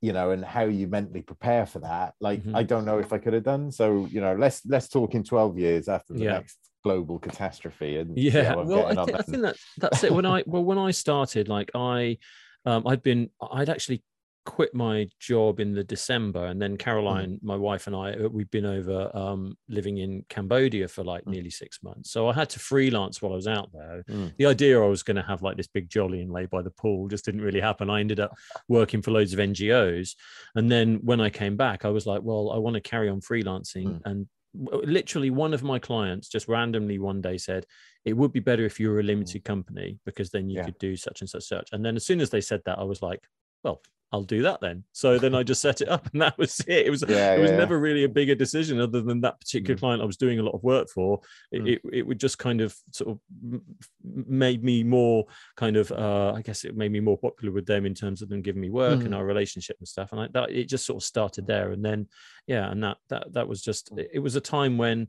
you 0.00 0.12
know 0.12 0.30
and 0.30 0.44
how 0.44 0.62
you 0.62 0.86
mentally 0.86 1.22
prepare 1.22 1.66
for 1.66 1.80
that 1.80 2.14
like 2.20 2.40
mm-hmm. 2.40 2.54
i 2.54 2.62
don't 2.62 2.84
know 2.84 2.98
if 2.98 3.12
i 3.12 3.18
could 3.18 3.32
have 3.32 3.42
done 3.42 3.70
so 3.72 4.06
you 4.10 4.20
know 4.20 4.34
let's 4.34 4.64
let's 4.66 4.88
talk 4.88 5.14
in 5.14 5.24
12 5.24 5.58
years 5.58 5.88
after 5.88 6.12
the 6.12 6.20
yeah. 6.20 6.32
next 6.34 6.58
global 6.88 7.18
catastrophe. 7.18 7.98
And 7.98 8.16
yeah, 8.16 8.54
well, 8.54 8.86
I, 8.86 9.04
th- 9.04 9.16
I 9.16 9.22
think 9.28 9.42
that 9.42 9.56
that's 9.78 10.04
it. 10.04 10.12
When 10.12 10.26
I 10.26 10.42
well, 10.46 10.64
when 10.64 10.78
I 10.78 10.90
started, 10.90 11.48
like 11.48 11.70
I, 11.74 12.18
um, 12.64 12.86
I'd 12.86 13.02
been, 13.02 13.30
I'd 13.52 13.68
actually 13.68 14.02
quit 14.48 14.74
my 14.74 15.06
job 15.20 15.60
in 15.60 15.74
the 15.74 15.84
December, 15.84 16.46
and 16.46 16.60
then 16.60 16.78
Caroline, 16.78 17.32
mm. 17.32 17.42
my 17.42 17.54
wife, 17.54 17.86
and 17.86 17.94
I, 17.94 18.12
uh, 18.12 18.28
we've 18.30 18.50
been 18.50 18.64
over 18.64 19.14
um, 19.14 19.58
living 19.68 19.98
in 19.98 20.24
Cambodia 20.30 20.88
for 20.88 21.04
like 21.04 21.22
mm. 21.24 21.32
nearly 21.32 21.50
six 21.50 21.82
months. 21.82 22.10
So 22.10 22.28
I 22.28 22.32
had 22.32 22.48
to 22.50 22.58
freelance 22.58 23.20
while 23.20 23.32
I 23.32 23.36
was 23.36 23.46
out 23.46 23.70
there. 23.74 24.02
Mm. 24.08 24.32
The 24.38 24.46
idea 24.46 24.82
I 24.82 24.86
was 24.86 25.02
going 25.02 25.18
to 25.18 25.22
have 25.22 25.42
like 25.42 25.58
this 25.58 25.66
big 25.66 25.90
jolly 25.90 26.22
and 26.22 26.32
lay 26.32 26.46
by 26.46 26.62
the 26.62 26.70
pool 26.70 27.08
just 27.08 27.26
didn't 27.26 27.42
really 27.42 27.60
happen. 27.60 27.90
I 27.90 28.00
ended 28.00 28.20
up 28.20 28.32
working 28.68 29.02
for 29.02 29.10
loads 29.10 29.34
of 29.34 29.38
NGOs, 29.38 30.14
and 30.54 30.72
then 30.72 31.00
when 31.02 31.20
I 31.20 31.28
came 31.28 31.58
back, 31.58 31.84
I 31.84 31.90
was 31.90 32.06
like, 32.06 32.22
well, 32.22 32.50
I 32.50 32.56
want 32.56 32.74
to 32.74 32.80
carry 32.80 33.10
on 33.10 33.20
freelancing, 33.20 33.86
mm. 33.86 34.00
and 34.06 34.26
literally 34.54 35.28
one 35.28 35.52
of 35.52 35.62
my 35.62 35.78
clients 35.78 36.28
just 36.28 36.48
randomly 36.48 36.98
one 36.98 37.20
day 37.20 37.36
said 37.36 37.66
it 38.06 38.14
would 38.14 38.32
be 38.32 38.40
better 38.40 38.64
if 38.64 38.80
you 38.80 38.88
were 38.88 38.98
a 38.98 39.02
mm. 39.02 39.08
limited 39.08 39.44
company 39.44 39.98
because 40.06 40.30
then 40.30 40.48
you 40.48 40.56
yeah. 40.56 40.64
could 40.64 40.78
do 40.78 40.96
such 40.96 41.20
and 41.20 41.28
such 41.28 41.44
such 41.44 41.68
and 41.72 41.84
then 41.84 41.96
as 41.96 42.06
soon 42.06 42.18
as 42.18 42.30
they 42.30 42.40
said 42.40 42.62
that 42.64 42.78
i 42.78 42.82
was 42.82 43.02
like 43.02 43.20
well 43.62 43.82
I'll 44.10 44.22
do 44.22 44.42
that 44.42 44.60
then. 44.60 44.84
So 44.92 45.18
then 45.18 45.34
I 45.34 45.42
just 45.42 45.60
set 45.60 45.80
it 45.82 45.88
up, 45.88 46.08
and 46.12 46.22
that 46.22 46.38
was 46.38 46.60
it. 46.66 46.86
It 46.86 46.90
was 46.90 47.04
yeah, 47.06 47.34
it 47.34 47.40
was 47.40 47.50
yeah. 47.50 47.56
never 47.56 47.78
really 47.78 48.04
a 48.04 48.08
bigger 48.08 48.34
decision 48.34 48.80
other 48.80 49.02
than 49.02 49.20
that 49.20 49.38
particular 49.38 49.76
mm. 49.76 49.80
client 49.80 50.02
I 50.02 50.06
was 50.06 50.16
doing 50.16 50.38
a 50.38 50.42
lot 50.42 50.54
of 50.54 50.62
work 50.62 50.88
for. 50.88 51.20
It, 51.52 51.62
mm. 51.62 51.68
it, 51.68 51.82
it, 51.92 52.06
would 52.06 52.18
just 52.18 52.38
kind 52.38 52.60
of 52.60 52.74
sort 52.92 53.10
of 53.10 53.60
made 54.02 54.64
me 54.64 54.82
more 54.82 55.26
kind 55.56 55.76
of 55.76 55.92
uh, 55.92 56.32
I 56.34 56.42
guess 56.42 56.64
it 56.64 56.76
made 56.76 56.92
me 56.92 57.00
more 57.00 57.18
popular 57.18 57.52
with 57.52 57.66
them 57.66 57.84
in 57.84 57.94
terms 57.94 58.22
of 58.22 58.28
them 58.28 58.42
giving 58.42 58.62
me 58.62 58.70
work 58.70 59.00
mm. 59.00 59.04
and 59.06 59.14
our 59.14 59.26
relationship 59.26 59.76
and 59.78 59.88
stuff. 59.88 60.12
And 60.12 60.20
I, 60.22 60.28
that 60.32 60.50
it 60.50 60.68
just 60.68 60.86
sort 60.86 61.02
of 61.02 61.06
started 61.06 61.46
there, 61.46 61.72
and 61.72 61.84
then 61.84 62.08
yeah, 62.46 62.70
and 62.70 62.82
that 62.84 62.96
that 63.10 63.32
that 63.34 63.48
was 63.48 63.62
just 63.62 63.94
mm. 63.94 64.06
it 64.12 64.20
was 64.20 64.36
a 64.36 64.40
time 64.40 64.78
when 64.78 65.08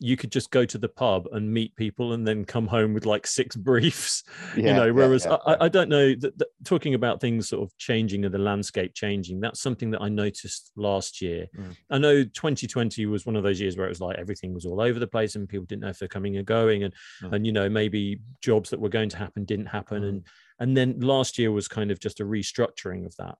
you 0.00 0.16
could 0.16 0.30
just 0.30 0.50
go 0.50 0.64
to 0.64 0.78
the 0.78 0.88
pub 0.88 1.26
and 1.32 1.52
meet 1.52 1.74
people 1.74 2.12
and 2.12 2.26
then 2.26 2.44
come 2.44 2.66
home 2.66 2.94
with 2.94 3.04
like 3.04 3.26
six 3.26 3.56
briefs 3.68 4.22
yeah, 4.56 4.68
you 4.68 4.72
know 4.74 4.92
whereas 4.92 5.24
yeah, 5.24 5.38
yeah. 5.46 5.54
I, 5.54 5.64
I, 5.64 5.68
don't 5.68 5.88
know 5.88 6.14
that, 6.14 6.38
that, 6.38 6.48
talking 6.64 6.94
about 6.94 7.20
things 7.20 7.48
sort 7.48 7.62
of 7.62 7.76
changing 7.78 8.24
and 8.24 8.32
the 8.32 8.38
landscape 8.38 8.94
changing 8.94 9.40
that's 9.40 9.60
something 9.60 9.90
that 9.90 10.02
i 10.02 10.08
noticed 10.08 10.70
last 10.76 11.20
year 11.20 11.46
mm. 11.56 11.76
i 11.90 11.98
know 11.98 12.22
2020 12.22 13.06
was 13.06 13.26
one 13.26 13.36
of 13.36 13.42
those 13.42 13.60
years 13.60 13.76
where 13.76 13.86
it 13.86 13.90
was 13.90 14.00
like 14.00 14.18
everything 14.18 14.54
was 14.54 14.64
all 14.64 14.80
over 14.80 14.98
the 14.98 15.06
place 15.06 15.34
and 15.34 15.48
people 15.48 15.66
didn't 15.66 15.82
know 15.82 15.88
if 15.88 15.98
they're 15.98 16.08
coming 16.08 16.36
or 16.36 16.42
going 16.42 16.84
and 16.84 16.94
mm. 17.22 17.32
and 17.32 17.46
you 17.46 17.52
know 17.52 17.68
maybe 17.68 18.20
jobs 18.40 18.70
that 18.70 18.80
were 18.80 18.88
going 18.88 19.08
to 19.08 19.16
happen 19.16 19.44
didn't 19.44 19.66
happen 19.66 20.02
mm. 20.02 20.08
and 20.08 20.26
and 20.60 20.76
then 20.76 20.98
last 21.00 21.38
year 21.38 21.52
was 21.52 21.68
kind 21.68 21.90
of 21.90 22.00
just 22.00 22.20
a 22.20 22.24
restructuring 22.24 23.06
of 23.06 23.14
that 23.16 23.36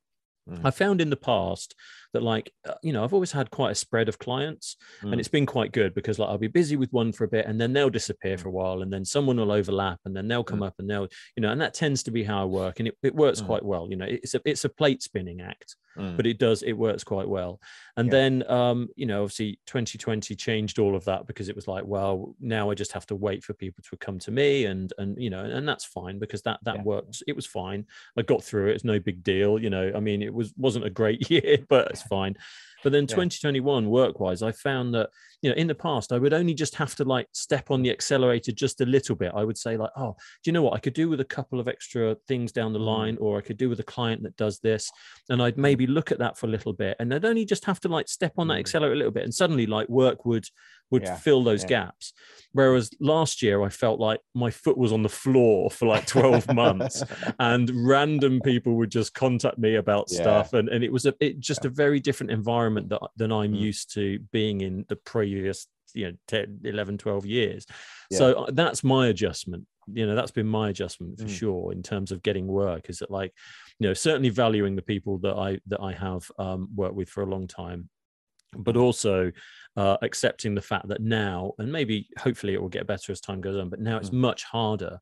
Mm. 0.48 0.60
I 0.64 0.70
found 0.70 1.00
in 1.00 1.10
the 1.10 1.16
past 1.16 1.74
that, 2.12 2.22
like, 2.22 2.52
uh, 2.68 2.74
you 2.82 2.92
know, 2.92 3.04
I've 3.04 3.14
always 3.14 3.32
had 3.32 3.50
quite 3.50 3.72
a 3.72 3.74
spread 3.74 4.08
of 4.08 4.18
clients, 4.18 4.76
mm. 5.02 5.10
and 5.12 5.20
it's 5.20 5.28
been 5.28 5.46
quite 5.46 5.72
good 5.72 5.94
because, 5.94 6.18
like, 6.18 6.28
I'll 6.28 6.38
be 6.38 6.48
busy 6.48 6.76
with 6.76 6.92
one 6.92 7.12
for 7.12 7.24
a 7.24 7.28
bit, 7.28 7.46
and 7.46 7.60
then 7.60 7.72
they'll 7.72 7.90
disappear 7.90 8.36
mm. 8.36 8.40
for 8.40 8.48
a 8.48 8.52
while, 8.52 8.82
and 8.82 8.92
then 8.92 9.04
someone 9.04 9.36
will 9.36 9.52
overlap, 9.52 10.00
and 10.04 10.16
then 10.16 10.28
they'll 10.28 10.44
come 10.44 10.60
mm. 10.60 10.66
up, 10.66 10.74
and 10.78 10.88
they'll, 10.88 11.08
you 11.36 11.42
know, 11.42 11.50
and 11.50 11.60
that 11.60 11.74
tends 11.74 12.02
to 12.04 12.10
be 12.10 12.22
how 12.22 12.42
I 12.42 12.44
work, 12.44 12.78
and 12.78 12.88
it, 12.88 12.96
it 13.02 13.14
works 13.14 13.40
mm. 13.40 13.46
quite 13.46 13.64
well. 13.64 13.88
You 13.90 13.96
know, 13.96 14.06
it's 14.08 14.34
a 14.34 14.40
it's 14.44 14.64
a 14.64 14.68
plate 14.68 15.02
spinning 15.02 15.40
act, 15.40 15.76
mm. 15.96 16.16
but 16.16 16.26
it 16.26 16.38
does 16.38 16.62
it 16.62 16.72
works 16.72 17.04
quite 17.04 17.28
well. 17.28 17.60
And 17.96 18.06
yeah. 18.06 18.12
then, 18.12 18.50
um, 18.50 18.88
you 18.96 19.06
know, 19.06 19.22
obviously, 19.22 19.58
2020 19.66 20.34
changed 20.36 20.78
all 20.78 20.94
of 20.94 21.04
that 21.06 21.26
because 21.26 21.48
it 21.48 21.56
was 21.56 21.66
like, 21.66 21.84
well, 21.84 22.34
now 22.40 22.70
I 22.70 22.74
just 22.74 22.92
have 22.92 23.06
to 23.06 23.16
wait 23.16 23.42
for 23.42 23.54
people 23.54 23.82
to 23.90 23.96
come 23.96 24.18
to 24.20 24.30
me, 24.30 24.64
and 24.66 24.92
and 24.98 25.20
you 25.20 25.30
know, 25.30 25.44
and 25.44 25.68
that's 25.68 25.84
fine 25.84 26.18
because 26.18 26.42
that 26.42 26.60
that 26.62 26.76
yeah. 26.76 26.82
worked. 26.82 27.22
It 27.26 27.36
was 27.36 27.46
fine. 27.46 27.86
I 28.16 28.22
got 28.22 28.42
through 28.42 28.68
it. 28.68 28.74
It's 28.74 28.84
no 28.84 28.98
big 28.98 29.22
deal. 29.22 29.58
You 29.58 29.70
know, 29.70 29.92
I 29.94 30.00
mean, 30.00 30.22
it 30.22 30.32
was 30.32 30.52
wasn't 30.56 30.86
a 30.86 30.90
great 30.90 31.30
year, 31.30 31.58
but 31.68 31.97
it's 31.98 32.06
fine. 32.08 32.36
But 32.84 32.92
then 32.92 33.06
2021 33.06 33.88
work 33.88 34.20
wise, 34.20 34.42
I 34.42 34.52
found 34.52 34.94
that, 34.94 35.10
you 35.42 35.50
know, 35.50 35.56
in 35.56 35.66
the 35.66 35.74
past, 35.74 36.12
I 36.12 36.18
would 36.18 36.32
only 36.32 36.54
just 36.54 36.74
have 36.76 36.94
to 36.96 37.04
like 37.04 37.26
step 37.32 37.70
on 37.70 37.82
the 37.82 37.90
accelerator 37.90 38.52
just 38.52 38.80
a 38.80 38.86
little 38.86 39.16
bit. 39.16 39.32
I 39.34 39.44
would 39.44 39.58
say, 39.58 39.76
like, 39.76 39.90
oh, 39.96 40.16
do 40.42 40.48
you 40.48 40.52
know 40.52 40.62
what? 40.62 40.74
I 40.74 40.78
could 40.78 40.94
do 40.94 41.08
with 41.08 41.20
a 41.20 41.24
couple 41.24 41.60
of 41.60 41.68
extra 41.68 42.16
things 42.28 42.52
down 42.52 42.72
the 42.72 42.78
mm. 42.78 42.86
line, 42.86 43.16
or 43.20 43.38
I 43.38 43.40
could 43.40 43.56
do 43.56 43.68
with 43.68 43.80
a 43.80 43.84
client 43.84 44.22
that 44.22 44.36
does 44.36 44.60
this. 44.60 44.90
And 45.28 45.42
I'd 45.42 45.58
maybe 45.58 45.86
look 45.86 46.12
at 46.12 46.18
that 46.18 46.38
for 46.38 46.46
a 46.46 46.50
little 46.50 46.72
bit. 46.72 46.96
And 47.00 47.12
I'd 47.12 47.24
only 47.24 47.44
just 47.44 47.64
have 47.64 47.80
to 47.80 47.88
like 47.88 48.08
step 48.08 48.32
on 48.38 48.48
that 48.48 48.54
mm. 48.54 48.60
accelerator 48.60 48.94
a 48.94 48.98
little 48.98 49.12
bit. 49.12 49.24
And 49.24 49.34
suddenly, 49.34 49.66
like, 49.66 49.88
work 49.88 50.24
would 50.24 50.46
would 50.90 51.02
yeah. 51.02 51.16
fill 51.16 51.44
those 51.44 51.62
yeah. 51.64 51.68
gaps. 51.68 52.12
Whereas 52.52 52.90
last 52.98 53.42
year, 53.42 53.62
I 53.62 53.68
felt 53.68 54.00
like 54.00 54.20
my 54.34 54.50
foot 54.50 54.78
was 54.78 54.92
on 54.92 55.02
the 55.02 55.08
floor 55.08 55.70
for 55.70 55.86
like 55.86 56.06
12 56.06 56.52
months 56.54 57.02
and 57.38 57.70
random 57.74 58.40
people 58.40 58.74
would 58.76 58.90
just 58.90 59.12
contact 59.14 59.58
me 59.58 59.74
about 59.74 60.06
yeah. 60.10 60.20
stuff. 60.20 60.52
And, 60.54 60.68
and 60.68 60.82
it 60.82 60.90
was 60.90 61.04
a, 61.04 61.14
it, 61.20 61.40
just 61.40 61.66
a 61.66 61.68
very 61.68 62.00
different 62.00 62.30
environment 62.30 62.67
that, 62.74 63.00
than 63.16 63.32
I'm 63.32 63.52
mm. 63.52 63.60
used 63.60 63.94
to 63.94 64.18
being 64.32 64.60
in 64.60 64.84
the 64.88 64.96
previous, 64.96 65.66
you 65.94 66.08
know, 66.08 66.16
10, 66.28 66.60
11, 66.64 66.98
12 66.98 67.26
years. 67.26 67.66
So 68.12 68.44
uh, 68.44 68.50
that's 68.52 68.84
my 68.84 69.08
adjustment. 69.08 69.66
You 69.92 70.06
know, 70.06 70.14
that's 70.14 70.30
been 70.30 70.46
my 70.46 70.68
adjustment 70.70 71.18
for 71.18 71.24
mm. 71.24 71.38
sure 71.38 71.72
in 71.72 71.82
terms 71.82 72.12
of 72.12 72.22
getting 72.22 72.46
work. 72.46 72.90
Is 72.90 72.98
that 72.98 73.10
like, 73.10 73.32
you 73.78 73.88
know, 73.88 73.94
certainly 73.94 74.28
valuing 74.28 74.76
the 74.76 74.82
people 74.82 75.18
that 75.18 75.34
I 75.34 75.58
that 75.68 75.80
I 75.80 75.92
have 75.92 76.30
um, 76.38 76.68
worked 76.74 76.94
with 76.94 77.08
for 77.08 77.22
a 77.22 77.26
long 77.30 77.46
time 77.46 77.88
but 78.56 78.76
also 78.76 79.30
uh, 79.76 79.96
accepting 80.02 80.54
the 80.54 80.62
fact 80.62 80.88
that 80.88 81.02
now, 81.02 81.52
and 81.58 81.70
maybe 81.70 82.08
hopefully 82.18 82.54
it 82.54 82.60
will 82.60 82.68
get 82.68 82.86
better 82.86 83.12
as 83.12 83.20
time 83.20 83.40
goes 83.40 83.56
on, 83.56 83.68
but 83.68 83.80
now 83.80 83.98
it's 83.98 84.10
mm. 84.10 84.14
much 84.14 84.44
harder 84.44 84.98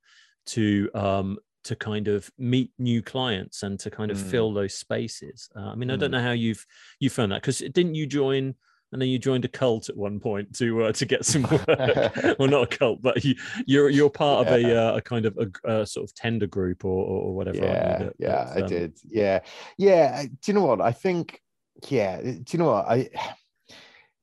to 0.46 0.90
um, 0.94 1.38
to 1.66 1.76
kind 1.76 2.08
of 2.08 2.30
meet 2.38 2.70
new 2.78 3.02
clients 3.02 3.62
and 3.62 3.78
to 3.80 3.90
kind 3.90 4.10
of 4.10 4.18
mm. 4.18 4.30
fill 4.30 4.52
those 4.52 4.74
spaces. 4.74 5.48
Uh, 5.56 5.70
I 5.70 5.74
mean, 5.74 5.88
mm. 5.88 5.92
I 5.92 5.96
don't 5.96 6.10
mm. 6.10 6.14
know 6.14 6.22
how 6.22 6.32
you've 6.32 6.64
you 7.00 7.10
found 7.10 7.32
that 7.32 7.42
because 7.42 7.58
didn't 7.58 7.94
you 7.94 8.06
join? 8.06 8.54
And 8.92 9.02
then 9.02 9.08
you 9.08 9.18
joined 9.18 9.44
a 9.44 9.48
cult 9.48 9.88
at 9.88 9.96
one 9.96 10.20
point 10.20 10.54
to 10.58 10.84
uh, 10.84 10.92
to 10.92 11.04
get 11.04 11.24
some 11.24 11.42
work. 11.42 11.66
well, 12.38 12.48
not 12.48 12.72
a 12.72 12.78
cult, 12.78 13.02
but 13.02 13.22
you, 13.24 13.34
you're 13.66 13.90
you're 13.90 14.08
part 14.08 14.46
yeah. 14.46 14.54
of 14.54 14.64
a, 14.64 14.80
uh, 14.80 14.96
a 14.96 15.02
kind 15.02 15.26
of 15.26 15.36
a, 15.36 15.80
a, 15.80 15.86
sort 15.86 16.08
of 16.08 16.14
tender 16.14 16.46
group 16.46 16.84
or 16.84 17.04
or, 17.04 17.34
whatever. 17.34 17.58
Yeah, 17.58 17.98
that, 17.98 18.12
yeah, 18.18 18.52
but, 18.54 18.58
um... 18.58 18.64
I 18.64 18.68
did. 18.68 18.98
Yeah, 19.04 19.40
yeah. 19.76 20.22
Do 20.22 20.30
you 20.46 20.54
know 20.54 20.64
what? 20.64 20.80
I 20.80 20.92
think 20.92 21.42
yeah, 21.88 22.20
do 22.20 22.44
you 22.50 22.58
know 22.58 22.72
what 22.72 22.86
I? 22.88 23.10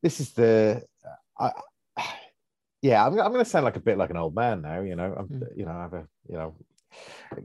This 0.01 0.19
is 0.19 0.33
the, 0.33 0.83
I, 1.39 1.51
yeah, 2.81 3.07
I'm, 3.07 3.13
I'm 3.13 3.31
going 3.31 3.41
to 3.41 3.49
sound 3.49 3.63
like 3.63 3.77
a 3.77 3.79
bit 3.79 3.97
like 3.97 4.09
an 4.09 4.17
old 4.17 4.35
man 4.35 4.61
now. 4.61 4.81
You 4.81 4.97
know, 4.97 5.15
I'm, 5.17 5.27
mm. 5.29 5.47
you 5.55 5.63
know, 5.63 5.71
I 5.71 5.81
have 5.83 5.93
a, 5.93 6.05
you 6.27 6.35
know, 6.35 6.55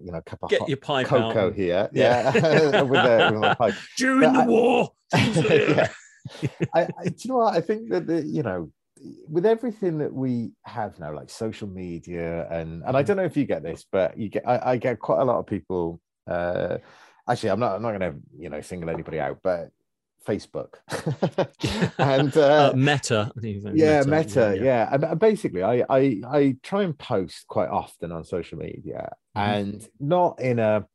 you 0.02 0.12
know, 0.12 0.20
cup 0.22 0.40
of 0.42 0.50
get 0.50 0.68
your 0.68 0.76
pipe 0.76 1.06
cocoa 1.06 1.48
out. 1.48 1.54
here, 1.54 1.88
yeah, 1.92 2.32
yeah. 2.34 2.82
with, 2.82 3.02
the, 3.02 3.38
with 3.40 3.58
pipe 3.58 3.74
during 3.96 4.32
but 4.32 4.32
the 4.32 4.40
I, 4.40 4.46
war. 4.46 4.92
yeah. 5.14 5.88
I, 6.74 6.80
I, 6.80 7.04
do 7.04 7.14
you 7.18 7.30
know 7.30 7.36
what? 7.38 7.54
I 7.54 7.60
think 7.60 7.90
that 7.90 8.06
the, 8.06 8.22
you 8.22 8.42
know, 8.42 8.70
with 9.28 9.46
everything 9.46 9.98
that 9.98 10.12
we 10.12 10.52
have 10.64 10.98
now, 10.98 11.14
like 11.14 11.30
social 11.30 11.68
media, 11.68 12.46
and 12.50 12.82
and 12.84 12.96
I 12.96 13.02
hmm. 13.02 13.06
don't 13.06 13.16
know 13.16 13.24
if 13.24 13.36
you 13.36 13.44
get 13.44 13.62
this, 13.62 13.84
but 13.90 14.18
you 14.18 14.28
get, 14.28 14.46
I, 14.46 14.72
I 14.72 14.76
get 14.76 14.98
quite 14.98 15.20
a 15.20 15.24
lot 15.24 15.38
of 15.38 15.46
people. 15.46 16.00
Uh, 16.26 16.78
actually, 17.28 17.50
I'm 17.50 17.60
not, 17.60 17.76
I'm 17.76 17.82
not 17.82 17.98
going 17.98 18.12
to, 18.12 18.18
you 18.38 18.50
know, 18.50 18.60
single 18.60 18.90
anybody 18.90 19.20
out, 19.20 19.38
but 19.42 19.70
Facebook 20.26 20.74
and 21.98 22.36
uh, 22.36 22.70
uh, 22.72 22.76
Meta. 22.76 23.32
Yeah, 23.40 24.02
Meta. 24.02 24.06
Meta 24.06 24.54
yeah, 24.56 24.62
yeah. 24.62 25.08
And 25.10 25.18
basically, 25.18 25.62
I, 25.62 25.84
I 25.88 26.20
I 26.26 26.56
try 26.62 26.82
and 26.82 26.96
post 26.96 27.46
quite 27.46 27.68
often 27.68 28.12
on 28.12 28.24
social 28.24 28.58
media, 28.58 29.12
mm-hmm. 29.36 29.50
and 29.50 29.88
not 29.98 30.40
in 30.40 30.58
a. 30.58 30.86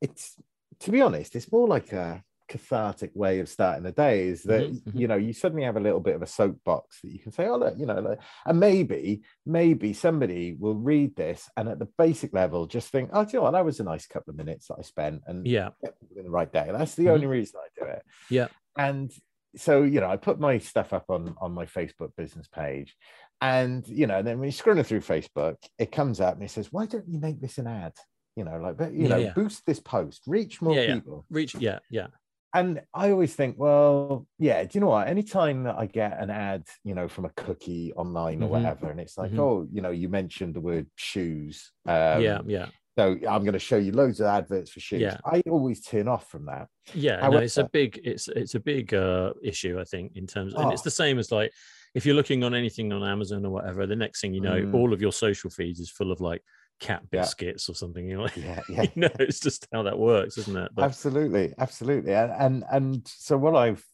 It's 0.00 0.36
to 0.80 0.90
be 0.90 1.00
honest, 1.00 1.36
it's 1.36 1.50
more 1.52 1.68
like 1.68 1.92
a 1.92 2.22
cathartic 2.52 3.10
way 3.14 3.40
of 3.40 3.48
starting 3.48 3.82
the 3.82 3.92
day 3.92 4.28
is 4.28 4.42
that 4.42 4.62
mm-hmm, 4.62 4.88
mm-hmm. 4.88 4.98
you 4.98 5.08
know 5.08 5.16
you 5.16 5.32
suddenly 5.32 5.64
have 5.64 5.76
a 5.76 5.80
little 5.80 6.00
bit 6.00 6.14
of 6.14 6.22
a 6.22 6.26
soapbox 6.26 7.00
that 7.00 7.10
you 7.10 7.18
can 7.18 7.32
say 7.32 7.46
oh 7.46 7.56
look 7.56 7.74
you 7.78 7.86
know 7.86 7.98
like, 7.98 8.18
and 8.46 8.60
maybe 8.60 9.22
maybe 9.46 9.92
somebody 9.92 10.54
will 10.58 10.74
read 10.74 11.16
this 11.16 11.48
and 11.56 11.68
at 11.68 11.78
the 11.78 11.88
basic 11.98 12.32
level 12.32 12.66
just 12.66 12.90
think 12.90 13.10
oh 13.12 13.26
you 13.32 13.38
know 13.38 13.44
what? 13.44 13.52
That 13.52 13.64
was 13.64 13.80
a 13.80 13.84
nice 13.84 14.06
couple 14.06 14.30
of 14.30 14.36
minutes 14.36 14.68
that 14.68 14.76
I 14.78 14.82
spent 14.82 15.22
and 15.26 15.46
yeah. 15.46 15.70
in 16.16 16.24
the 16.24 16.30
right 16.30 16.52
day. 16.52 16.68
That's 16.70 16.94
the 16.94 17.04
mm-hmm. 17.04 17.12
only 17.12 17.26
reason 17.26 17.60
I 17.60 17.84
do 17.84 17.90
it. 17.90 18.02
Yeah. 18.30 18.48
And 18.76 19.10
so 19.56 19.82
you 19.82 20.00
know 20.00 20.08
I 20.08 20.16
put 20.16 20.40
my 20.40 20.58
stuff 20.58 20.92
up 20.92 21.06
on 21.08 21.34
on 21.40 21.52
my 21.52 21.66
Facebook 21.66 22.10
business 22.16 22.48
page 22.48 22.96
and 23.40 23.86
you 23.86 24.06
know 24.06 24.22
then 24.22 24.38
when 24.38 24.48
you're 24.48 24.52
scrolling 24.52 24.86
through 24.86 25.00
Facebook 25.00 25.56
it 25.78 25.92
comes 25.92 26.20
up 26.20 26.34
and 26.34 26.42
it 26.42 26.50
says 26.50 26.72
why 26.72 26.86
don't 26.86 27.08
you 27.08 27.18
make 27.18 27.40
this 27.40 27.58
an 27.58 27.66
ad? 27.66 27.92
You 28.36 28.44
know 28.44 28.56
like 28.56 28.78
but 28.78 28.92
you 28.92 29.02
yeah, 29.02 29.08
know 29.08 29.16
yeah. 29.18 29.32
boost 29.34 29.66
this 29.66 29.80
post 29.80 30.22
reach 30.26 30.62
more 30.62 30.74
yeah, 30.74 30.94
people. 30.94 31.26
Reach 31.30 31.54
yeah 31.54 31.80
yeah 31.90 32.06
and 32.54 32.82
I 32.92 33.10
always 33.10 33.34
think, 33.34 33.56
well, 33.58 34.26
yeah, 34.38 34.62
do 34.64 34.70
you 34.74 34.80
know 34.80 34.88
what? 34.88 35.08
Anytime 35.08 35.64
that 35.64 35.76
I 35.78 35.86
get 35.86 36.20
an 36.20 36.30
ad, 36.30 36.64
you 36.84 36.94
know, 36.94 37.08
from 37.08 37.24
a 37.24 37.30
cookie 37.30 37.92
online 37.94 38.36
mm-hmm. 38.36 38.44
or 38.44 38.48
whatever, 38.48 38.90
and 38.90 39.00
it's 39.00 39.16
like, 39.16 39.30
mm-hmm. 39.30 39.40
oh, 39.40 39.66
you 39.72 39.80
know, 39.80 39.90
you 39.90 40.08
mentioned 40.08 40.54
the 40.54 40.60
word 40.60 40.86
shoes. 40.96 41.72
Um, 41.86 42.20
yeah, 42.20 42.40
yeah. 42.46 42.66
So 42.98 43.12
I'm 43.26 43.42
going 43.42 43.54
to 43.54 43.58
show 43.58 43.78
you 43.78 43.92
loads 43.92 44.20
of 44.20 44.26
adverts 44.26 44.70
for 44.70 44.80
shoes. 44.80 45.00
Yeah. 45.00 45.16
I 45.24 45.40
always 45.48 45.82
turn 45.82 46.08
off 46.08 46.28
from 46.28 46.44
that. 46.46 46.68
Yeah, 46.92 47.20
However, 47.20 47.38
no, 47.38 47.44
it's 47.44 47.56
a 47.56 47.64
big, 47.72 47.98
it's 48.04 48.28
it's 48.28 48.54
a 48.54 48.60
big 48.60 48.92
uh, 48.92 49.32
issue, 49.42 49.80
I 49.80 49.84
think, 49.84 50.12
in 50.16 50.26
terms, 50.26 50.52
of, 50.52 50.60
and 50.60 50.72
it's 50.72 50.82
oh. 50.82 50.84
the 50.84 50.90
same 50.90 51.18
as 51.18 51.32
like 51.32 51.52
if 51.94 52.06
you're 52.06 52.14
looking 52.14 52.44
on 52.44 52.54
anything 52.54 52.92
on 52.92 53.02
Amazon 53.02 53.44
or 53.44 53.50
whatever, 53.50 53.86
the 53.86 53.96
next 53.96 54.20
thing 54.20 54.34
you 54.34 54.40
know, 54.40 54.60
mm. 54.60 54.74
all 54.74 54.92
of 54.92 55.00
your 55.00 55.12
social 55.12 55.50
feeds 55.50 55.80
is 55.80 55.90
full 55.90 56.12
of 56.12 56.20
like 56.20 56.42
cat 56.82 57.08
biscuits 57.10 57.68
yeah. 57.68 57.72
or 57.72 57.76
something. 57.76 58.06
You 58.06 58.18
know, 58.18 58.28
yeah, 58.36 58.60
yeah. 58.68 58.82
you 58.82 58.90
know, 58.96 59.10
it's 59.20 59.40
just 59.40 59.66
how 59.72 59.84
that 59.84 59.98
works, 59.98 60.36
isn't 60.36 60.56
it? 60.56 60.72
But... 60.74 60.84
Absolutely, 60.84 61.54
absolutely. 61.58 62.12
And, 62.12 62.32
and 62.32 62.64
and 62.70 63.08
so 63.08 63.38
what 63.38 63.56
I've 63.56 63.84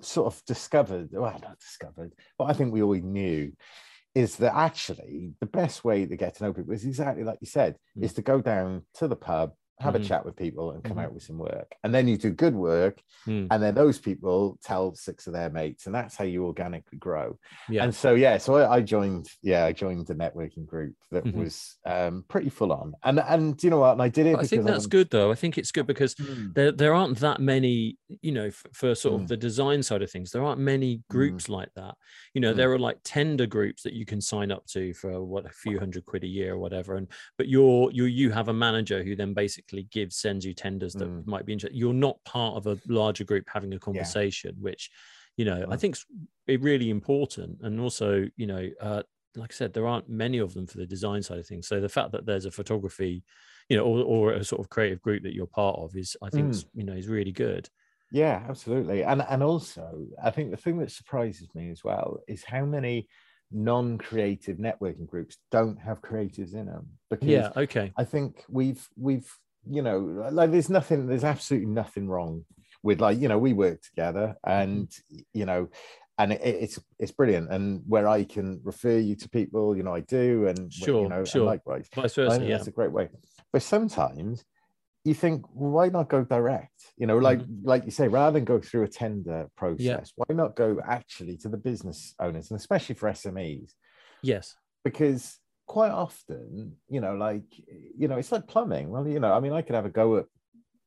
sort 0.00 0.26
of 0.26 0.44
discovered, 0.44 1.08
well, 1.12 1.38
not 1.42 1.58
discovered, 1.60 2.12
but 2.36 2.44
I 2.46 2.52
think 2.52 2.72
we 2.72 2.82
always 2.82 3.04
knew, 3.04 3.52
is 4.14 4.36
that 4.36 4.54
actually 4.54 5.32
the 5.40 5.46
best 5.46 5.84
way 5.84 6.04
to 6.04 6.16
get 6.16 6.36
to 6.36 6.44
know 6.44 6.52
people 6.52 6.74
is 6.74 6.84
exactly 6.84 7.24
like 7.24 7.38
you 7.40 7.46
said, 7.46 7.76
Mm. 7.96 8.04
is 8.04 8.12
to 8.14 8.22
go 8.22 8.40
down 8.40 8.82
to 8.94 9.08
the 9.08 9.16
pub, 9.16 9.52
have 9.80 9.94
Mhm. 9.94 10.00
a 10.00 10.04
chat 10.04 10.24
with 10.24 10.36
people, 10.36 10.70
and 10.70 10.84
come 10.84 10.96
Mhm. 10.98 11.04
out 11.04 11.12
with 11.14 11.22
some 11.24 11.36
work. 11.38 11.74
And 11.82 11.92
then 11.94 12.06
you 12.06 12.16
do 12.16 12.30
good 12.30 12.54
work, 12.54 13.02
Mm. 13.26 13.48
and 13.50 13.62
then 13.62 13.74
those 13.74 13.98
people 13.98 14.58
tell 14.62 14.94
six 14.94 15.26
of 15.26 15.32
their 15.32 15.50
mates, 15.50 15.86
and 15.86 15.94
that's 15.94 16.14
how 16.16 16.24
you 16.24 16.46
organically 16.46 16.98
grow. 16.98 17.38
Yeah. 17.68 17.84
And 17.84 17.94
so 17.94 18.14
yeah, 18.14 18.38
so 18.38 18.54
I, 18.56 18.76
I 18.76 18.80
joined, 18.82 19.28
yeah, 19.42 19.64
I 19.64 19.72
joined 19.72 20.06
the 20.06 20.14
networking 20.14 20.64
group 20.66 20.94
that 21.10 21.24
Mhm. 21.24 21.34
was 21.34 21.76
um, 21.86 22.24
pretty 22.28 22.50
full 22.50 22.72
on. 22.72 22.94
And 23.02 23.18
and 23.20 23.62
you 23.62 23.70
know 23.70 23.78
what? 23.80 23.92
And 23.92 24.02
I 24.02 24.08
did 24.08 24.26
it. 24.26 24.36
I 24.36 24.44
think 24.44 24.64
that's 24.64 24.84
I'm- 24.84 24.90
good 24.90 25.10
though. 25.10 25.30
I 25.30 25.34
think 25.34 25.58
it's 25.58 25.72
good 25.72 25.86
because 25.86 26.14
Mm, 26.14 26.54
there 26.54 26.72
there 26.72 26.94
aren't 26.94 27.18
that 27.18 27.40
many 27.40 27.96
you 28.22 28.32
know 28.32 28.46
f- 28.46 28.64
for 28.72 28.94
sort 28.94 29.18
Mm. 29.18 29.22
of 29.22 29.28
the 29.28 29.36
design 29.36 29.82
side 29.82 30.02
of 30.02 30.10
things 30.10 30.30
there 30.30 30.44
aren't 30.44 30.60
many 30.60 31.02
groups 31.10 31.48
like 31.48 31.68
that 31.74 31.96
you 32.32 32.40
know 32.40 32.52
Mm. 32.52 32.56
there 32.56 32.72
are 32.72 32.78
like 32.78 32.98
tender 33.02 33.46
groups 33.46 33.82
that 33.82 33.92
you 33.92 34.04
can 34.06 34.20
sign 34.20 34.52
up 34.52 34.64
to 34.66 34.92
for 34.94 35.22
what 35.24 35.44
a 35.46 35.48
few 35.48 35.78
hundred 35.80 36.04
quid 36.06 36.22
a 36.22 36.28
year 36.28 36.54
or 36.54 36.58
whatever 36.58 36.94
and 36.94 37.08
but 37.38 37.48
you're 37.48 37.90
you 37.90 38.04
you 38.04 38.30
have 38.30 38.48
a 38.48 38.52
manager 38.52 39.02
who 39.02 39.16
then 39.16 39.34
basically 39.34 39.63
gives 39.90 40.16
sends 40.16 40.44
you 40.44 40.54
tenders 40.54 40.94
that 40.96 41.10
Mm. 41.10 41.26
might 41.26 41.46
be 41.46 41.52
interested 41.52 41.76
you're 41.76 41.92
not 41.94 42.22
part 42.24 42.56
of 42.56 42.66
a 42.66 42.78
larger 42.88 43.24
group 43.24 43.44
having 43.52 43.72
a 43.74 43.78
conversation 43.78 44.54
which 44.60 44.90
you 45.36 45.44
know 45.44 45.66
i 45.70 45.76
think 45.76 45.96
is 46.46 46.60
really 46.60 46.90
important 46.90 47.58
and 47.62 47.80
also 47.80 48.26
you 48.36 48.46
know 48.46 48.68
uh 48.80 49.02
like 49.36 49.52
I 49.52 49.56
said, 49.56 49.72
there 49.72 49.88
aren't 49.88 50.08
many 50.08 50.38
of 50.38 50.54
them 50.54 50.64
for 50.64 50.78
the 50.78 50.86
design 50.86 51.20
side 51.20 51.40
of 51.40 51.46
things. 51.48 51.66
So 51.66 51.80
the 51.80 51.88
fact 51.88 52.12
that 52.12 52.24
there's 52.24 52.44
a 52.44 52.52
photography, 52.52 53.24
you 53.68 53.76
know, 53.76 53.82
or, 53.84 54.04
or 54.04 54.32
a 54.32 54.44
sort 54.44 54.60
of 54.60 54.70
creative 54.70 55.02
group 55.02 55.24
that 55.24 55.34
you're 55.34 55.48
part 55.48 55.76
of 55.76 55.96
is, 55.96 56.16
I 56.22 56.30
think, 56.30 56.52
Mm. 56.52 56.64
you 56.72 56.84
know, 56.84 56.92
is 56.92 57.08
really 57.08 57.32
good. 57.32 57.68
Yeah, 58.10 58.44
absolutely. 58.48 59.02
And 59.02 59.22
and 59.22 59.42
also, 59.42 60.06
I 60.22 60.30
think 60.30 60.50
the 60.50 60.56
thing 60.56 60.78
that 60.78 60.92
surprises 60.92 61.48
me 61.54 61.70
as 61.70 61.82
well 61.82 62.20
is 62.28 62.44
how 62.44 62.64
many 62.64 63.08
non-creative 63.50 64.58
networking 64.58 65.06
groups 65.06 65.38
don't 65.50 65.76
have 65.78 66.00
creatives 66.02 66.54
in 66.54 66.66
them. 66.66 66.98
Because 67.10 67.28
Yeah. 67.28 67.52
Okay. 67.56 67.92
I 67.96 68.04
think 68.04 68.44
we've 68.48 68.88
we've 68.96 69.32
you 69.70 69.82
know 69.82 69.98
like 70.32 70.50
there's 70.50 70.70
nothing 70.70 71.06
there's 71.06 71.24
absolutely 71.24 71.68
nothing 71.68 72.08
wrong 72.08 72.44
with 72.82 73.00
like 73.00 73.18
you 73.18 73.28
know 73.28 73.38
we 73.38 73.52
work 73.52 73.80
together 73.82 74.36
and 74.44 74.90
you 75.32 75.46
know 75.46 75.68
and 76.18 76.32
it, 76.32 76.40
it's 76.42 76.78
it's 76.98 77.12
brilliant 77.12 77.50
and 77.50 77.82
where 77.86 78.06
I 78.08 78.24
can 78.24 78.60
refer 78.62 78.98
you 78.98 79.16
to 79.16 79.28
people 79.28 79.76
you 79.76 79.82
know 79.82 79.94
I 79.94 80.00
do 80.00 80.46
and 80.46 80.72
Sure, 80.72 81.02
you 81.02 81.08
know 81.08 81.24
sure. 81.24 81.44
likewise 81.44 81.88
Vice 81.94 82.14
versa. 82.14 82.42
Yeah. 82.44 82.56
that's 82.56 82.68
a 82.68 82.72
great 82.72 82.92
way. 82.92 83.08
But 83.52 83.62
sometimes 83.62 84.44
you 85.04 85.12
think, 85.14 85.44
well, 85.54 85.70
why 85.70 85.88
not 85.90 86.08
go 86.08 86.24
direct? 86.24 86.92
You 86.96 87.06
know, 87.06 87.18
like 87.18 87.40
Mm-hmm. 87.40 87.68
like 87.68 87.84
you 87.84 87.90
say, 87.90 88.08
rather 88.08 88.32
than 88.34 88.44
go 88.46 88.58
through 88.58 88.84
a 88.84 88.88
tender 88.88 89.48
process, 89.56 90.12
why 90.16 90.34
not 90.34 90.56
go 90.56 90.80
actually 90.86 91.36
to 91.38 91.48
the 91.50 91.58
business 91.58 92.14
owners 92.18 92.50
and 92.50 92.58
especially 92.58 92.94
for 92.94 93.10
SMEs? 93.10 93.72
Yes. 94.22 94.56
Because 94.82 95.38
quite 95.66 95.90
often, 95.92 96.76
you 96.88 97.00
know, 97.00 97.14
like 97.14 97.44
you 97.96 98.08
know, 98.08 98.16
it's 98.18 98.32
like 98.32 98.46
plumbing. 98.46 98.90
Well, 98.90 99.06
you 99.08 99.20
know, 99.20 99.32
I 99.32 99.40
mean, 99.40 99.52
I 99.52 99.62
could 99.62 99.74
have 99.74 99.86
a 99.86 99.90
go 99.90 100.16
at 100.18 100.26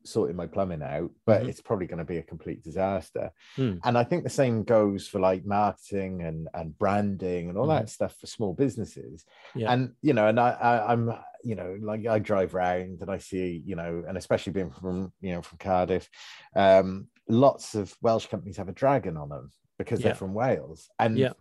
sorting 0.05 0.37
my 0.37 0.47
plumbing 0.47 0.81
out, 0.81 1.11
but 1.25 1.43
Mhm. 1.43 1.49
it's 1.49 1.59
probably 1.59 1.85
going 1.85 1.97
to 1.97 2.05
be 2.05 2.17
a 2.17 2.23
complete 2.23 2.63
disaster. 2.63 3.29
Mm. 3.57 3.79
And 3.83 3.97
I 3.97 4.05
think 4.05 4.23
the 4.23 4.29
same 4.29 4.63
goes 4.63 5.05
for 5.05 5.19
like 5.19 5.45
marketing 5.45 6.21
and 6.21 6.47
and 6.53 6.77
branding 6.77 7.49
and 7.49 7.57
all 7.57 7.67
that 7.67 7.89
stuff 7.89 8.15
for 8.17 8.27
small 8.27 8.53
businesses 8.53 9.25
Mm-hmm. 9.49 9.59
Yeah. 9.59 9.73
and 9.73 9.93
you 10.01 10.13
know 10.13 10.27
and 10.27 10.39
I, 10.39 10.51
I 10.51 10.91
i'm 10.93 11.11
you 11.43 11.55
know 11.55 11.77
like 11.81 12.05
i 12.07 12.19
drive 12.19 12.55
around 12.55 13.01
and 13.01 13.11
i 13.11 13.17
see 13.17 13.61
you 13.65 13.75
know 13.75 14.03
and 14.07 14.17
especially 14.17 14.53
being 14.53 14.71
from 14.71 15.11
you 15.21 15.31
know 15.33 15.41
from 15.41 15.57
cardiff 15.57 16.09
um 16.55 17.07
lots 17.27 17.75
of 17.75 17.93
welsh 18.01 18.27
companies 18.27 18.57
have 18.57 18.69
a 18.69 18.73
dragon 18.83 19.17
on 19.17 19.29
them 19.29 19.51
because 19.77 19.99
they're 19.99 20.15
from 20.15 20.33
wales 20.33 20.89
and 20.99 21.17
Yeah. 21.17 21.33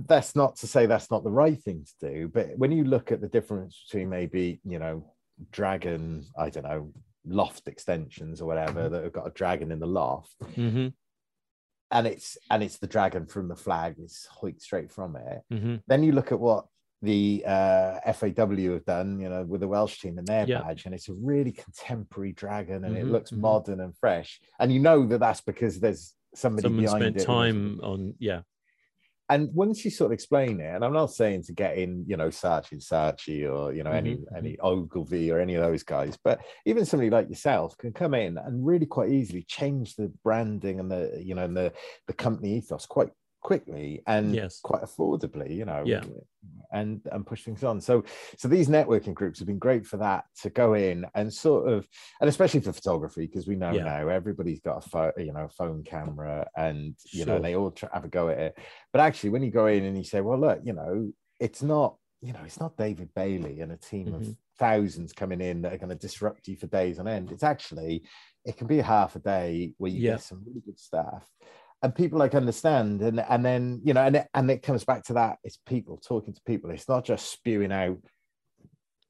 That's 0.00 0.36
not 0.36 0.56
to 0.56 0.66
say 0.66 0.86
that's 0.86 1.10
not 1.10 1.24
the 1.24 1.30
right 1.30 1.62
thing 1.62 1.84
to 2.00 2.08
do 2.12 2.28
but 2.28 2.48
when 2.58 2.70
you 2.70 2.84
look 2.84 3.10
at 3.12 3.20
the 3.20 3.28
difference 3.28 3.84
between 3.88 4.08
maybe 4.08 4.60
you 4.64 4.78
know 4.78 5.02
dragon 5.50 6.24
i 6.38 6.50
don't 6.50 6.64
know 6.64 6.92
loft 7.26 7.66
extensions 7.66 8.40
or 8.40 8.46
whatever 8.46 8.84
Mm-hmm. 8.84 8.92
that 8.94 9.04
have 9.04 9.12
got 9.12 9.26
a 9.26 9.30
dragon 9.30 9.72
in 9.72 9.78
the 9.80 9.86
loft 9.86 10.34
hmm 10.54 10.88
and 11.92 12.06
it's 12.06 12.36
and 12.50 12.62
it's 12.62 12.78
the 12.78 12.86
dragon 12.86 13.26
from 13.26 13.48
the 13.48 13.56
flag 13.56 13.94
is 13.98 14.26
hoiked 14.42 14.60
straight 14.60 14.92
from 14.92 15.16
it 15.16 15.42
hmm 15.50 15.76
then 15.88 16.02
you 16.02 16.12
look 16.12 16.32
at 16.32 16.40
what 16.40 16.66
the 17.02 17.44
uh, 17.46 18.00
FAW 18.12 18.72
have 18.72 18.84
done, 18.86 19.20
you 19.20 19.28
know, 19.28 19.44
with 19.44 19.60
the 19.60 19.68
Welsh 19.68 20.00
team 20.00 20.16
and 20.16 20.26
their 20.26 20.46
Yeah. 20.46 20.62
badge, 20.62 20.86
and 20.86 20.94
it's 20.94 21.10
a 21.10 21.14
really 21.14 21.52
contemporary 21.52 22.32
dragon, 22.32 22.84
and 22.84 22.96
it 22.96 23.04
Mhm, 23.04 23.12
looks 23.12 23.32
mhm. 23.32 23.40
modern 23.42 23.80
and 23.80 23.94
fresh. 23.98 24.40
And 24.58 24.72
you 24.72 24.80
know 24.80 25.06
that 25.08 25.20
that's 25.20 25.42
because 25.42 25.78
there's 25.78 26.14
somebody 26.34 26.68
Someone 26.68 26.84
behind 26.84 27.02
spent 27.02 27.16
it. 27.18 27.24
time 27.24 27.80
on. 27.82 28.14
Yeah. 28.18 28.40
And 29.28 29.52
once 29.52 29.84
you 29.84 29.90
sort 29.90 30.10
of 30.10 30.12
explain 30.12 30.60
it, 30.60 30.74
and 30.74 30.84
I'm 30.84 30.92
not 30.92 31.10
saying 31.12 31.42
to 31.44 31.52
get 31.52 31.76
in, 31.76 32.04
you 32.06 32.16
know, 32.16 32.28
Saatchi 32.28 32.72
and 32.72 32.80
Saatchi 32.80 33.52
or 33.52 33.72
you 33.72 33.82
know 33.82 33.90
any 33.90 34.16
Mhm, 34.16 34.24
any 34.36 34.56
Ogilvy 34.60 35.32
or 35.32 35.40
any 35.40 35.56
of 35.56 35.62
those 35.62 35.82
guys, 35.82 36.16
but 36.22 36.40
even 36.64 36.84
somebody 36.84 37.10
like 37.10 37.28
yourself 37.28 37.76
can 37.76 37.92
come 37.92 38.14
in 38.14 38.38
and 38.38 38.64
really 38.64 38.86
quite 38.86 39.10
easily 39.10 39.42
change 39.42 39.96
the 39.96 40.12
branding 40.22 40.78
and 40.78 40.90
the 40.90 41.20
you 41.22 41.34
know 41.34 41.44
and 41.44 41.56
the 41.56 41.72
the 42.06 42.12
company 42.12 42.56
ethos 42.56 42.86
quite 42.86 43.10
quickly 43.46 44.02
and 44.08 44.34
Yes. 44.34 44.58
quite 44.60 44.82
affordably, 44.82 45.54
you 45.54 45.64
know, 45.64 45.84
Yeah. 45.86 46.02
and 46.72 47.00
and 47.12 47.24
push 47.24 47.44
things 47.44 47.62
on. 47.62 47.80
So 47.80 48.02
so 48.36 48.48
these 48.48 48.66
networking 48.68 49.14
groups 49.14 49.38
have 49.38 49.46
been 49.46 49.60
great 49.60 49.86
for 49.86 49.98
that 49.98 50.24
to 50.42 50.50
go 50.50 50.74
in 50.74 51.06
and 51.14 51.32
sort 51.32 51.68
of 51.72 51.86
and 52.20 52.28
especially 52.28 52.58
for 52.58 52.72
photography 52.72 53.26
because 53.26 53.46
we 53.46 53.54
know 53.54 53.70
Yeah. 53.72 53.84
now 53.84 54.08
everybody's 54.08 54.58
got 54.58 54.84
a 54.84 54.88
phone, 54.88 55.12
you 55.16 55.32
know, 55.32 55.44
a 55.44 55.48
phone 55.60 55.84
camera 55.84 56.48
and 56.56 56.96
you 57.12 57.24
know 57.24 57.40
they 57.40 57.54
all 57.54 57.70
try, 57.70 57.88
have 57.92 58.04
a 58.04 58.08
go 58.08 58.28
at 58.30 58.38
it. 58.38 58.58
But 58.92 59.00
actually, 59.02 59.30
when 59.30 59.44
you 59.44 59.52
go 59.52 59.66
in 59.66 59.84
and 59.84 59.96
you 59.96 60.02
say, 60.02 60.20
well, 60.22 60.40
look, 60.40 60.60
you 60.64 60.72
know, 60.72 61.12
it's 61.38 61.62
not 61.62 61.96
you 62.20 62.32
know 62.32 62.42
it's 62.44 62.58
not 62.58 62.76
David 62.76 63.10
Bailey 63.14 63.60
and 63.60 63.70
a 63.70 63.76
team 63.76 64.12
of 64.12 64.22
Mhm. 64.22 64.36
thousands 64.58 65.12
coming 65.12 65.40
in 65.40 65.62
that 65.62 65.72
are 65.72 65.78
going 65.78 65.96
to 65.96 66.06
disrupt 66.06 66.48
you 66.48 66.56
for 66.56 66.66
days 66.66 66.98
on 66.98 67.06
end. 67.06 67.30
It's 67.30 67.44
actually 67.44 68.02
it 68.44 68.56
can 68.56 68.66
be 68.66 68.78
half 68.78 69.14
a 69.14 69.20
day 69.20 69.72
where 69.78 69.92
you 69.92 70.00
Yeah. 70.00 70.14
get 70.14 70.22
some 70.22 70.42
really 70.44 70.62
good 70.66 70.80
stuff 70.80 71.30
and 71.82 71.94
people 71.94 72.18
like 72.18 72.34
understand 72.34 73.02
and 73.02 73.20
and 73.20 73.44
then 73.44 73.80
you 73.84 73.92
know 73.94 74.02
and 74.02 74.16
it, 74.16 74.28
and 74.34 74.50
it 74.50 74.62
comes 74.62 74.84
back 74.84 75.04
to 75.04 75.12
that 75.14 75.38
it's 75.44 75.58
people 75.66 75.98
talking 75.98 76.32
to 76.34 76.40
people 76.46 76.70
it's 76.70 76.88
not 76.88 77.04
just 77.04 77.30
spewing 77.30 77.72
out 77.72 77.98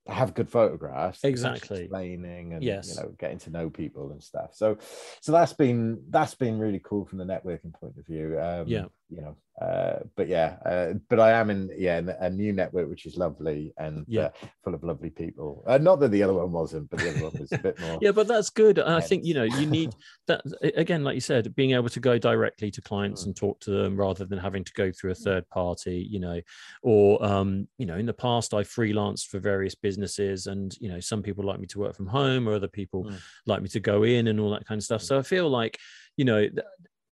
have 0.08 0.34
good 0.34 0.48
photographs 0.48 1.24
Exactly. 1.24 1.80
explaining 1.82 2.52
and 2.52 2.62
Yes. 2.62 2.88
you 2.88 3.02
know 3.02 3.12
getting 3.18 3.38
to 3.40 3.50
know 3.50 3.68
people 3.70 4.12
and 4.12 4.22
stuff 4.22 4.50
so 4.54 4.78
so 5.20 5.32
that's 5.32 5.52
been 5.52 6.00
that's 6.10 6.34
been 6.34 6.58
really 6.58 6.80
cool 6.84 7.04
from 7.04 7.18
the 7.18 7.24
networking 7.24 7.72
point 7.74 7.96
of 7.98 8.06
view 8.06 8.38
um 8.40 8.68
Yeah. 8.68 8.84
You 9.08 9.20
know 9.20 9.36
uh 9.62 10.00
but 10.16 10.26
yeah 10.28 10.56
uh, 10.66 10.92
but 11.08 11.18
i 11.20 11.30
am 11.30 11.48
in 11.48 11.70
yeah 11.78 11.98
in 11.98 12.08
a 12.08 12.28
new 12.28 12.52
network 12.52 12.88
which 12.90 13.06
is 13.06 13.16
lovely 13.16 13.72
and 13.78 14.04
Yeah. 14.08 14.30
uh, 14.42 14.46
full 14.64 14.74
of 14.74 14.82
lovely 14.82 15.10
people 15.10 15.62
uh, 15.66 15.78
not 15.78 16.00
that 16.00 16.10
the 16.10 16.22
other 16.24 16.34
one 16.34 16.50
wasn't 16.52 16.90
but 16.90 16.98
the 16.98 17.10
other 17.10 17.22
one 17.22 17.32
was 17.38 17.52
a 17.52 17.58
bit 17.58 17.78
more 17.80 17.98
Yeah, 18.02 18.10
but 18.12 18.26
that's 18.26 18.50
good. 18.50 18.78
And 18.78 18.92
I 18.92 19.00
think 19.00 19.24
you 19.24 19.32
know 19.34 19.44
you 19.44 19.64
need 19.66 19.94
that 20.26 20.42
again, 20.62 21.04
like 21.04 21.14
you 21.14 21.20
said, 21.20 21.54
being 21.54 21.70
able 21.72 21.88
to 21.88 22.00
go 22.00 22.18
directly 22.18 22.70
to 22.72 22.82
clients 22.82 23.22
Mm. 23.22 23.26
and 23.26 23.36
talk 23.36 23.60
to 23.60 23.70
them 23.70 23.96
rather 23.96 24.24
than 24.26 24.38
having 24.38 24.64
to 24.64 24.72
go 24.72 24.90
through 24.92 25.12
a 25.12 25.14
third 25.14 25.48
party. 25.48 26.06
You 26.10 26.20
know, 26.20 26.40
or 26.82 27.24
um, 27.24 27.68
you 27.78 27.86
know, 27.86 27.96
in 27.96 28.06
the 28.06 28.12
past 28.12 28.52
I 28.54 28.62
freelanced 28.62 29.28
for 29.28 29.38
various 29.38 29.74
businesses, 29.74 30.46
and 30.48 30.76
you 30.80 30.88
know, 30.90 31.00
some 31.00 31.22
people 31.22 31.44
like 31.44 31.60
me 31.60 31.66
to 31.68 31.78
work 31.78 31.94
from 31.96 32.06
home, 32.08 32.48
or 32.48 32.54
other 32.54 32.68
people 32.68 33.04
Mm. 33.04 33.18
like 33.46 33.62
me 33.62 33.68
to 33.70 33.80
go 33.80 34.02
in 34.02 34.26
and 34.26 34.38
all 34.40 34.50
that 34.50 34.66
kind 34.66 34.78
of 34.80 34.84
stuff. 34.84 35.02
So 35.02 35.16
I 35.18 35.22
feel 35.22 35.48
like 35.48 35.78
you 36.16 36.24
know. 36.24 36.48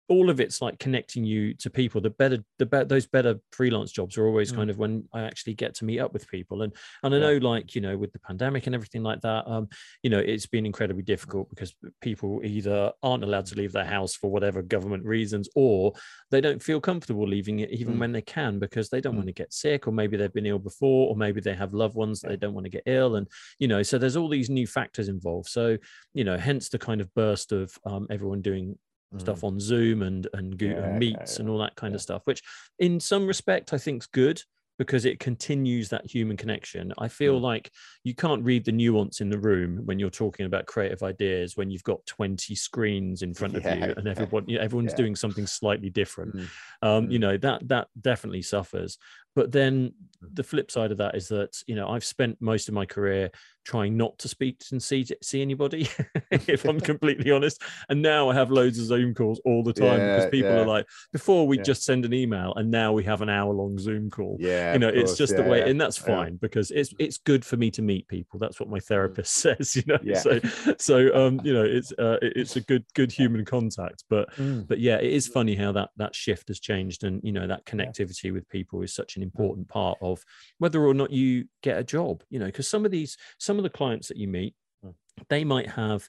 All 0.07 0.29
of 0.29 0.39
it's 0.39 0.61
like 0.61 0.77
connecting 0.77 1.23
you 1.23 1.53
to 1.55 1.69
people 1.69 1.99
the 1.99 2.09
better 2.11 2.43
the 2.59 2.65
better 2.65 2.85
those 2.85 3.07
better 3.07 3.39
freelance 3.51 3.91
jobs 3.91 4.17
are 4.17 4.27
always 4.27 4.51
Mm. 4.51 4.55
kind 4.55 4.69
of 4.69 4.77
when 4.77 5.03
i 5.13 5.21
actually 5.21 5.55
get 5.55 5.73
to 5.75 5.85
meet 5.85 5.99
up 5.99 6.13
with 6.13 6.27
people 6.27 6.61
and 6.61 6.73
and 7.03 7.13
i 7.13 7.17
Yeah. 7.17 7.23
know 7.23 7.37
like 7.37 7.73
you 7.73 7.81
know 7.81 7.97
with 7.97 8.11
the 8.13 8.19
pandemic 8.19 8.67
and 8.67 8.75
everything 8.75 9.01
like 9.01 9.21
that 9.21 9.47
um 9.47 9.67
you 10.03 10.09
know 10.11 10.19
it's 10.19 10.45
been 10.45 10.65
incredibly 10.65 11.01
difficult 11.01 11.49
because 11.49 11.73
people 12.01 12.41
either 12.43 12.91
aren't 13.01 13.23
allowed 13.23 13.47
to 13.47 13.55
leave 13.55 13.71
their 13.71 13.85
house 13.85 14.13
for 14.15 14.29
whatever 14.29 14.61
government 14.61 15.03
reasons 15.05 15.49
or 15.55 15.93
they 16.29 16.41
don't 16.41 16.61
feel 16.61 16.79
comfortable 16.79 17.27
leaving 17.27 17.59
it 17.61 17.71
even 17.71 17.95
Mm. 17.95 17.99
when 17.99 18.11
they 18.11 18.21
can 18.21 18.59
because 18.59 18.89
they 18.89 19.01
don't 19.01 19.13
Mm. 19.13 19.17
want 19.17 19.27
to 19.27 19.33
get 19.33 19.53
sick 19.53 19.87
or 19.87 19.91
maybe 19.91 20.17
they've 20.17 20.33
been 20.33 20.45
ill 20.45 20.59
before 20.59 21.09
or 21.09 21.15
maybe 21.15 21.41
they 21.41 21.55
have 21.55 21.73
loved 21.73 21.95
ones 21.95 22.21
that 22.21 22.29
they 22.29 22.37
don't 22.37 22.53
want 22.53 22.65
to 22.65 22.69
get 22.69 22.83
ill 22.85 23.15
and 23.15 23.27
you 23.59 23.67
know 23.67 23.81
so 23.81 23.97
there's 23.97 24.15
all 24.15 24.29
these 24.29 24.49
new 24.49 24.67
factors 24.67 25.07
involved 25.09 25.49
so 25.49 25.77
you 26.13 26.23
know 26.23 26.37
hence 26.37 26.69
the 26.69 26.77
kind 26.79 27.01
of 27.01 27.11
burst 27.15 27.51
of 27.51 27.75
um, 27.85 28.05
everyone 28.11 28.41
doing 28.41 28.77
stuff 29.17 29.41
Mm. 29.41 29.47
on 29.47 29.59
zoom 29.59 30.01
and 30.01 30.27
and, 30.33 30.57
Go- 30.57 30.65
Yeah, 30.65 30.73
and 30.83 30.93
yeah, 30.93 30.99
meets 30.99 31.39
and 31.39 31.47
all 31.49 31.57
that 31.59 31.75
kind 31.75 31.93
yeah. 31.93 31.95
of 31.95 32.01
stuff 32.01 32.21
which 32.25 32.41
in 32.79 32.99
some 32.99 33.25
respect 33.27 33.71
i 33.73 33.77
think 33.77 34.03
is 34.03 34.07
good 34.07 34.41
because 34.77 35.05
it 35.05 35.19
continues 35.21 35.87
that 35.87 36.05
human 36.05 36.35
connection 36.35 36.91
i 36.97 37.07
feel 37.07 37.39
Mm. 37.39 37.43
like 37.43 37.71
you 38.03 38.13
can't 38.13 38.43
read 38.43 38.65
the 38.65 38.73
nuance 38.73 39.21
in 39.21 39.29
the 39.29 39.37
room 39.39 39.81
when 39.85 39.99
you're 39.99 40.09
talking 40.09 40.45
about 40.47 40.65
creative 40.65 41.01
ideas 41.01 41.55
when 41.55 41.69
you've 41.71 41.83
got 41.83 42.05
20 42.07 42.53
screens 42.55 43.21
in 43.21 43.33
front 43.33 43.55
of 43.55 43.63
you 43.63 43.93
and 43.95 44.05
everyone 44.07 44.45
everyone's 44.59 44.91
yeah. 44.91 44.97
doing 44.97 45.15
something 45.15 45.47
slightly 45.47 45.89
different 45.89 46.35
Mm. 46.35 46.47
um 46.81 47.09
you 47.11 47.19
Mm. 47.19 47.21
know 47.21 47.37
that 47.37 47.67
that 47.69 47.87
definitely 48.01 48.41
suffers 48.41 48.97
but 49.35 49.51
then 49.51 49.93
the 50.33 50.43
flip 50.43 50.71
side 50.71 50.91
of 50.91 50.97
that 50.97 51.15
is 51.15 51.27
that 51.27 51.55
you 51.67 51.75
know 51.75 51.87
I've 51.87 52.03
spent 52.03 52.41
most 52.41 52.67
of 52.67 52.73
my 52.73 52.85
career 52.85 53.31
trying 53.65 53.97
not 53.97 54.17
to 54.19 54.27
speak 54.27 54.61
and 54.71 54.81
see 54.81 55.05
see 55.21 55.41
anybody, 55.41 55.89
if 56.31 56.65
I'm 56.65 56.79
completely 56.91 57.31
honest. 57.31 57.61
And 57.89 58.01
now 58.01 58.29
I 58.29 58.35
have 58.35 58.51
loads 58.51 58.79
of 58.79 58.85
Zoom 58.85 59.13
calls 59.13 59.41
all 59.43 59.63
the 59.63 59.73
time 59.73 59.99
yeah, 59.99 60.15
because 60.15 60.29
people 60.29 60.51
yeah. 60.51 60.61
are 60.61 60.67
like, 60.67 60.85
before 61.11 61.47
we 61.47 61.57
yeah. 61.57 61.63
just 61.63 61.83
send 61.83 62.05
an 62.05 62.13
email, 62.13 62.53
and 62.55 62.71
now 62.71 62.93
we 62.93 63.03
have 63.03 63.21
an 63.21 63.29
hour 63.29 63.51
long 63.51 63.77
Zoom 63.77 64.09
call. 64.09 64.37
Yeah, 64.39 64.73
you 64.73 64.79
know, 64.79 64.87
it's 64.87 65.17
just 65.17 65.35
the 65.35 65.43
way, 65.43 65.69
and 65.69 65.81
that's 65.81 65.97
fine 65.97 66.37
because 66.37 66.71
it's 66.71 66.93
it's 66.99 67.17
good 67.17 67.43
for 67.43 67.57
me 67.57 67.71
to 67.71 67.81
meet 67.81 68.07
people. 68.07 68.39
That's 68.39 68.59
what 68.59 68.69
my 68.69 68.79
mm. 68.79 68.85
therapist 68.85 69.33
says. 69.35 69.75
You 69.75 69.83
know, 69.87 70.13
so 70.13 70.39
so 70.77 71.13
um 71.15 71.41
you 71.43 71.53
know 71.53 71.63
it's 71.63 71.91
uh, 71.93 72.17
it's 72.21 72.55
a 72.55 72.61
good 72.61 72.85
good 72.93 73.11
human 73.11 73.43
contact, 73.43 74.03
but 74.09 74.31
mm. 74.35 74.67
but 74.67 74.79
yeah, 74.79 74.97
it 74.97 75.11
is 75.11 75.27
funny 75.27 75.55
how 75.55 75.71
that 75.73 75.89
that 75.97 76.15
shift 76.15 76.47
has 76.47 76.59
changed, 76.59 77.03
and 77.03 77.21
you 77.23 77.31
know 77.31 77.47
that 77.47 77.65
connectivity 77.65 78.31
with 78.31 78.47
people 78.49 78.81
is 78.81 78.93
such 78.93 79.17
an 79.17 79.23
mm. 79.23 79.24
Important 79.25 79.67
part 79.67 79.97
of 80.01 80.23
whether 80.59 80.85
or 80.85 80.93
not 80.93 81.11
you 81.11 81.45
get 81.61 81.77
a 81.77 81.83
job. 81.83 82.23
You 82.29 82.39
know, 82.39 82.45
because 82.45 82.67
some 82.67 82.85
of 82.85 82.91
these 82.91 83.17
some 83.37 83.57
of 83.57 83.63
the 83.63 83.69
clients 83.69 84.07
that 84.07 84.17
you 84.17 84.27
meet, 84.27 84.55
hmm. 84.83 84.91
they 85.29 85.43
might 85.43 85.69
have 85.69 86.07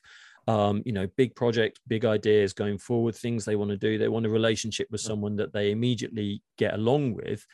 um, 0.48 0.82
you 0.84 0.92
know, 0.92 1.08
big 1.16 1.34
projects, 1.34 1.80
big 1.88 2.04
ideas 2.04 2.52
going 2.52 2.78
forward, 2.78 3.16
things 3.16 3.44
they 3.44 3.56
want 3.56 3.70
to 3.70 3.76
do. 3.76 3.98
They 3.98 4.08
want 4.08 4.26
a 4.26 4.30
relationship 4.30 4.88
with 4.90 5.02
hmm. 5.02 5.08
someone 5.08 5.36
that 5.36 5.52
they 5.52 5.70
immediately 5.70 6.42
get 6.56 6.74
along 6.74 7.14
with. 7.14 7.46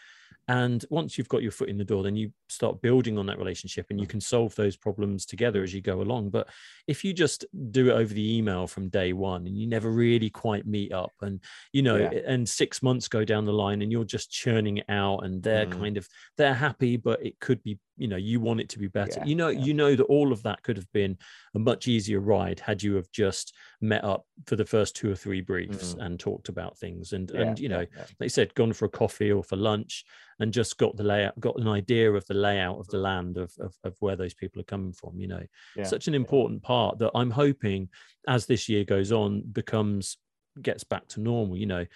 And 0.48 0.84
once 0.90 1.16
you've 1.16 1.28
got 1.28 1.42
your 1.42 1.52
foot 1.52 1.68
in 1.68 1.78
the 1.78 1.84
door, 1.84 2.02
then 2.02 2.16
you 2.16 2.32
start 2.48 2.82
building 2.82 3.16
on 3.16 3.26
that 3.26 3.38
relationship 3.38 3.86
and 3.90 4.00
you 4.00 4.06
can 4.06 4.20
solve 4.20 4.54
those 4.56 4.76
problems 4.76 5.24
together 5.24 5.62
as 5.62 5.72
you 5.72 5.80
go 5.80 6.02
along. 6.02 6.30
But 6.30 6.48
if 6.88 7.04
you 7.04 7.12
just 7.12 7.44
do 7.70 7.90
it 7.90 7.92
over 7.92 8.12
the 8.12 8.36
email 8.36 8.66
from 8.66 8.88
day 8.88 9.12
one 9.12 9.46
and 9.46 9.56
you 9.56 9.66
never 9.66 9.90
really 9.90 10.30
quite 10.30 10.66
meet 10.66 10.92
up 10.92 11.12
and, 11.22 11.40
you 11.72 11.82
know, 11.82 11.96
yeah. 11.96 12.20
and 12.26 12.48
six 12.48 12.82
months 12.82 13.08
go 13.08 13.24
down 13.24 13.44
the 13.44 13.52
line 13.52 13.82
and 13.82 13.92
you're 13.92 14.04
just 14.04 14.30
churning 14.30 14.78
it 14.78 14.86
out 14.88 15.20
and 15.24 15.42
they're 15.42 15.66
mm. 15.66 15.78
kind 15.78 15.96
of, 15.96 16.08
they're 16.36 16.54
happy, 16.54 16.96
but 16.96 17.24
it 17.24 17.38
could 17.38 17.62
be, 17.62 17.78
you 17.96 18.08
know, 18.08 18.16
you 18.16 18.40
want 18.40 18.60
it 18.60 18.68
to 18.70 18.78
be 18.80 18.88
better. 18.88 19.20
Yeah, 19.20 19.26
you 19.26 19.36
know, 19.36 19.48
yeah. 19.48 19.64
you 19.64 19.74
know 19.74 19.94
that 19.94 20.04
all 20.04 20.32
of 20.32 20.42
that 20.42 20.62
could 20.64 20.76
have 20.76 20.90
been 20.92 21.16
a 21.54 21.58
much 21.60 21.86
easier 21.86 22.20
ride 22.20 22.58
had 22.58 22.82
you 22.82 22.96
have 22.96 23.10
just 23.12 23.54
met 23.80 24.02
up 24.02 24.26
for 24.46 24.56
the 24.56 24.64
first 24.64 24.96
two 24.96 25.10
or 25.10 25.14
three 25.14 25.40
briefs 25.40 25.94
mm. 25.94 26.04
and 26.04 26.18
talked 26.18 26.48
about 26.48 26.76
things 26.78 27.12
and, 27.12 27.30
and, 27.30 27.60
you 27.60 27.68
know, 27.68 27.86
like 27.96 28.16
you 28.20 28.28
said, 28.28 28.54
gone 28.54 28.72
for 28.72 28.86
a 28.86 28.90
coffee 28.90 29.30
or 29.30 29.44
for 29.44 29.56
lunch 29.56 30.04
and 30.42 30.52
just 30.52 30.76
got 30.76 30.96
the 30.96 31.04
layout, 31.04 31.38
got 31.38 31.56
an 31.56 31.68
idea 31.68 32.12
of 32.12 32.26
the 32.26 32.34
layout 32.34 32.76
of 32.76 32.88
the 32.88 32.96
mm. 32.96 33.02
land 33.02 33.36
of, 33.38 33.52
of, 33.60 33.76
of 33.84 33.94
where 34.00 34.16
those 34.16 34.34
people 34.34 34.60
are 34.60 34.64
coming 34.64 34.92
from. 34.92 35.20
You 35.20 35.28
know, 35.28 35.46
yeah. 35.76 35.84
such 35.84 36.08
an 36.08 36.14
important 36.14 36.64
part 36.64 36.98
that 36.98 37.12
I'm 37.14 37.30
hoping 37.30 37.88
as 38.26 38.44
this 38.44 38.68
year 38.68 38.82
goes 38.84 39.12
on 39.12 39.42
becomes 39.52 40.18
gets 40.60 40.82
back 40.82 41.06
to 41.08 41.20
normal. 41.20 41.56
You 41.56 41.66
know, 41.66 41.86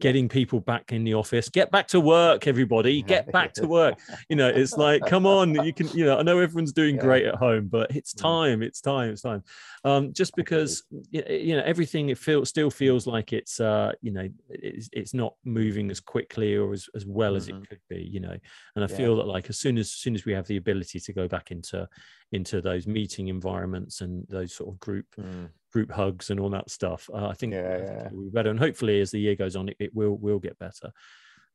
getting 0.00 0.28
people 0.28 0.60
back 0.60 0.92
in 0.92 1.04
the 1.04 1.14
office. 1.14 1.48
Get 1.48 1.70
back 1.70 1.86
to 1.88 2.00
work 2.00 2.46
everybody. 2.46 3.02
Get 3.02 3.30
back 3.32 3.52
to 3.54 3.66
work. 3.66 3.98
You 4.28 4.36
know 4.36 4.48
it's 4.48 4.76
like 4.76 5.04
come 5.06 5.26
on 5.26 5.54
you 5.64 5.72
can 5.72 5.88
you 5.88 6.04
know 6.04 6.18
i 6.18 6.22
know 6.22 6.38
everyone's 6.38 6.72
doing 6.72 6.94
yeah. 6.96 7.00
great 7.02 7.26
at 7.26 7.36
home 7.36 7.68
but 7.68 7.94
it's 7.94 8.12
time 8.12 8.62
it's 8.62 8.80
time 8.80 9.10
it's 9.10 9.22
time. 9.22 9.42
Um, 9.84 10.12
just 10.12 10.34
because 10.34 10.82
you 11.10 11.56
know 11.56 11.62
everything 11.64 12.08
it 12.08 12.18
feels 12.18 12.48
still 12.48 12.70
feels 12.70 13.06
like 13.06 13.32
it's 13.32 13.60
uh, 13.60 13.92
you 14.00 14.10
know 14.10 14.28
it's, 14.48 14.88
it's 14.92 15.14
not 15.14 15.34
moving 15.44 15.90
as 15.90 16.00
quickly 16.00 16.56
or 16.56 16.72
as, 16.72 16.88
as 16.94 17.04
well 17.06 17.32
mm-hmm. 17.32 17.36
as 17.36 17.48
it 17.48 17.54
mm-hmm. 17.54 17.64
could 17.64 17.80
be 17.88 18.02
you 18.02 18.20
know? 18.20 18.36
And 18.76 18.84
i 18.84 18.88
yeah. 18.88 18.96
feel 18.96 19.16
that 19.16 19.26
like 19.26 19.48
as 19.48 19.58
soon 19.58 19.78
as, 19.78 19.86
as 19.86 19.92
soon 19.92 20.14
as 20.14 20.24
we 20.24 20.32
have 20.32 20.46
the 20.46 20.56
ability 20.56 21.00
to 21.00 21.12
go 21.12 21.28
back 21.28 21.50
into 21.50 21.88
into 22.32 22.60
those 22.60 22.86
meeting 22.86 23.28
environments 23.28 24.00
and 24.00 24.26
those 24.28 24.54
sort 24.54 24.70
of 24.70 24.80
group 24.80 25.06
mm 25.18 25.48
group 25.74 25.90
hugs 25.90 26.30
and 26.30 26.38
all 26.38 26.50
that 26.50 26.70
stuff. 26.70 27.10
Uh, 27.12 27.26
I 27.26 27.34
think, 27.34 27.52
yeah, 27.52 27.78
yeah. 27.78 28.08
will 28.12 28.22
be 28.22 28.30
better, 28.30 28.50
and 28.50 28.58
hopefully, 28.58 29.00
as 29.00 29.10
the 29.10 29.18
year 29.18 29.34
goes 29.34 29.56
on, 29.56 29.68
it, 29.68 29.76
it 29.80 29.94
will 29.94 30.16
will 30.16 30.38
get 30.38 30.56
better. 30.58 30.92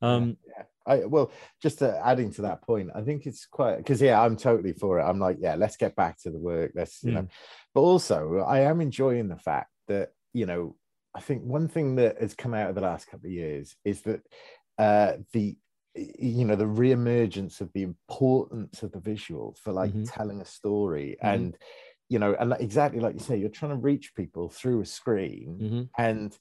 Um, 0.02 0.36
yeah, 0.46 0.64
I 0.86 1.06
well, 1.06 1.32
just 1.62 1.80
to, 1.80 2.00
adding 2.06 2.32
to 2.34 2.42
that 2.44 2.62
point, 2.62 2.90
I 2.94 3.02
think 3.02 3.26
it's 3.26 3.46
quite 3.46 3.78
because 3.78 4.02
yeah, 4.02 4.22
I'm 4.22 4.36
totally 4.36 4.74
for 4.74 5.00
it. 5.00 5.04
I'm 5.04 5.20
like, 5.20 5.38
yeah, 5.40 5.56
let's 5.56 5.78
get 5.78 5.96
back 5.96 6.20
to 6.24 6.32
the 6.32 6.38
work. 6.38 6.74
Let's 6.76 7.02
you 7.02 7.12
mm. 7.12 7.16
know, 7.16 7.28
but 7.74 7.82
also 7.82 8.46
I 8.46 8.60
am 8.60 8.82
enjoying 8.82 9.30
the 9.30 9.38
fact 9.38 9.72
that 9.88 10.10
you 10.34 10.46
know, 10.46 10.76
I 11.16 11.22
think 11.22 11.44
one 11.44 11.70
thing 11.70 11.96
that 11.96 12.22
has 12.22 12.34
come 12.34 12.54
out 12.54 12.70
of 12.70 12.76
the 12.76 12.82
last 12.82 13.08
couple 13.08 13.28
of 13.28 13.34
years 13.34 13.76
is 13.86 14.02
that 14.02 14.22
uh, 14.78 15.14
the 15.32 15.58
you 15.96 16.46
know 16.46 16.56
the 16.58 16.66
reemergence 16.66 17.62
of 17.62 17.72
the 17.74 17.84
importance 17.84 18.84
of 18.84 18.92
the 18.92 19.00
visual 19.00 19.56
for 19.64 19.72
like 19.72 19.92
mm-hmm. 19.92 20.04
telling 20.04 20.42
a 20.42 20.46
story 20.46 21.18
mm-hmm. 21.24 21.34
and 21.34 21.58
you 22.10 22.20
know, 22.20 22.36
and 22.40 22.56
exactly 22.60 23.00
like 23.00 23.14
you 23.14 23.20
say, 23.20 23.38
you're 23.38 23.50
trying 23.50 23.72
to 23.72 23.78
reach 23.78 24.16
people 24.16 24.50
through 24.50 24.82
a 24.82 24.86
screen, 24.86 25.60
mm-hmm. 25.62 26.02
and 26.02 26.38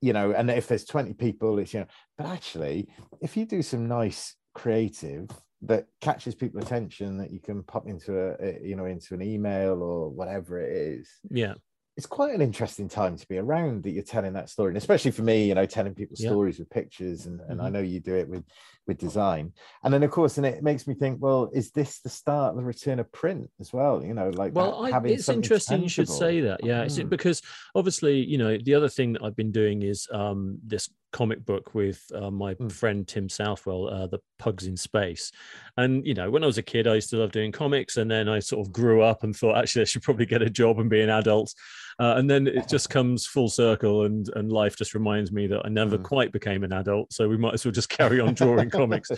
you 0.00 0.12
know, 0.12 0.32
and 0.32 0.50
if 0.50 0.68
there's 0.68 0.84
20 0.84 1.14
people, 1.14 1.58
it's 1.58 1.74
you 1.74 1.80
know, 1.80 1.86
but 2.16 2.26
actually, 2.26 2.88
if 3.20 3.36
you 3.36 3.46
do 3.46 3.62
some 3.62 3.88
nice 3.88 4.36
creative 4.54 5.28
that 5.62 5.86
catches 6.00 6.34
people's 6.34 6.64
attention 6.64 7.18
that 7.18 7.32
you 7.32 7.40
can 7.40 7.62
pop 7.62 7.88
into 7.88 8.18
a, 8.18 8.36
a 8.40 8.60
you 8.62 8.76
know 8.76 8.84
into 8.84 9.14
an 9.14 9.22
email 9.22 9.82
or 9.82 10.10
whatever 10.10 10.60
it 10.60 10.70
is 10.76 11.08
yeah 11.30 11.54
it's 11.96 12.06
quite 12.06 12.34
an 12.34 12.40
interesting 12.40 12.88
time 12.88 13.16
to 13.16 13.26
be 13.28 13.38
around 13.38 13.84
that 13.84 13.90
you're 13.90 14.02
telling 14.02 14.32
that 14.32 14.50
story 14.50 14.70
and 14.70 14.76
especially 14.76 15.10
for 15.10 15.22
me 15.22 15.46
you 15.46 15.54
know 15.54 15.66
telling 15.66 15.94
people 15.94 16.16
yeah. 16.18 16.28
stories 16.28 16.58
with 16.58 16.68
pictures 16.70 17.26
and, 17.26 17.40
and 17.42 17.58
mm-hmm. 17.58 17.66
i 17.66 17.68
know 17.68 17.80
you 17.80 18.00
do 18.00 18.14
it 18.14 18.28
with 18.28 18.44
with 18.86 18.98
design 18.98 19.52
and 19.82 19.94
then 19.94 20.02
of 20.02 20.10
course 20.10 20.36
and 20.36 20.46
it 20.46 20.62
makes 20.62 20.86
me 20.86 20.94
think 20.94 21.20
well 21.20 21.50
is 21.54 21.70
this 21.70 22.00
the 22.00 22.08
start 22.08 22.50
of 22.50 22.56
the 22.56 22.62
return 22.62 22.98
of 22.98 23.10
print 23.12 23.48
as 23.60 23.72
well 23.72 24.04
you 24.04 24.12
know 24.12 24.28
like 24.30 24.54
well 24.54 24.84
I, 24.84 25.00
it's 25.04 25.28
interesting 25.28 25.78
tangible. 25.78 25.84
you 25.84 25.88
should 25.88 26.08
say 26.08 26.40
that 26.40 26.60
yeah 26.64 26.84
mm. 26.84 27.08
because 27.08 27.40
obviously 27.74 28.18
you 28.18 28.38
know 28.38 28.58
the 28.58 28.74
other 28.74 28.88
thing 28.88 29.12
that 29.12 29.22
i've 29.22 29.36
been 29.36 29.52
doing 29.52 29.82
is 29.82 30.08
um 30.12 30.58
this 30.64 30.90
comic 31.14 31.46
book 31.46 31.74
with 31.74 32.04
uh, 32.12 32.30
my 32.30 32.54
mm. 32.54 32.70
friend 32.70 33.06
Tim 33.06 33.28
Southwell, 33.28 33.88
uh, 33.88 34.08
The 34.08 34.18
Pugs 34.40 34.66
in 34.66 34.76
Space. 34.76 35.30
And, 35.76 36.04
you 36.04 36.12
know, 36.12 36.28
when 36.28 36.42
I 36.42 36.46
was 36.46 36.58
a 36.58 36.62
kid, 36.62 36.88
I 36.88 36.96
used 36.96 37.10
to 37.10 37.18
love 37.18 37.30
doing 37.30 37.52
comics. 37.52 37.96
And 37.96 38.10
then 38.10 38.28
I 38.28 38.40
sort 38.40 38.66
of 38.66 38.72
grew 38.72 39.00
up 39.00 39.22
and 39.22 39.34
thought, 39.34 39.56
actually, 39.56 39.82
I 39.82 39.84
should 39.84 40.02
probably 40.02 40.26
get 40.26 40.42
a 40.42 40.50
job 40.50 40.80
and 40.80 40.90
be 40.90 41.00
an 41.00 41.10
adult. 41.10 41.54
Uh, 41.98 42.14
and 42.16 42.28
then 42.28 42.46
it 42.46 42.68
just 42.68 42.90
comes 42.90 43.26
full 43.26 43.48
circle, 43.48 44.04
and, 44.04 44.28
and 44.36 44.52
life 44.52 44.76
just 44.76 44.94
reminds 44.94 45.32
me 45.32 45.46
that 45.46 45.62
I 45.64 45.68
never 45.68 45.98
mm. 45.98 46.02
quite 46.02 46.32
became 46.32 46.64
an 46.64 46.72
adult. 46.72 47.12
So 47.12 47.28
we 47.28 47.36
might 47.36 47.54
as 47.54 47.64
well 47.64 47.72
just 47.72 47.88
carry 47.88 48.20
on 48.20 48.34
drawing 48.34 48.70
comics. 48.70 49.10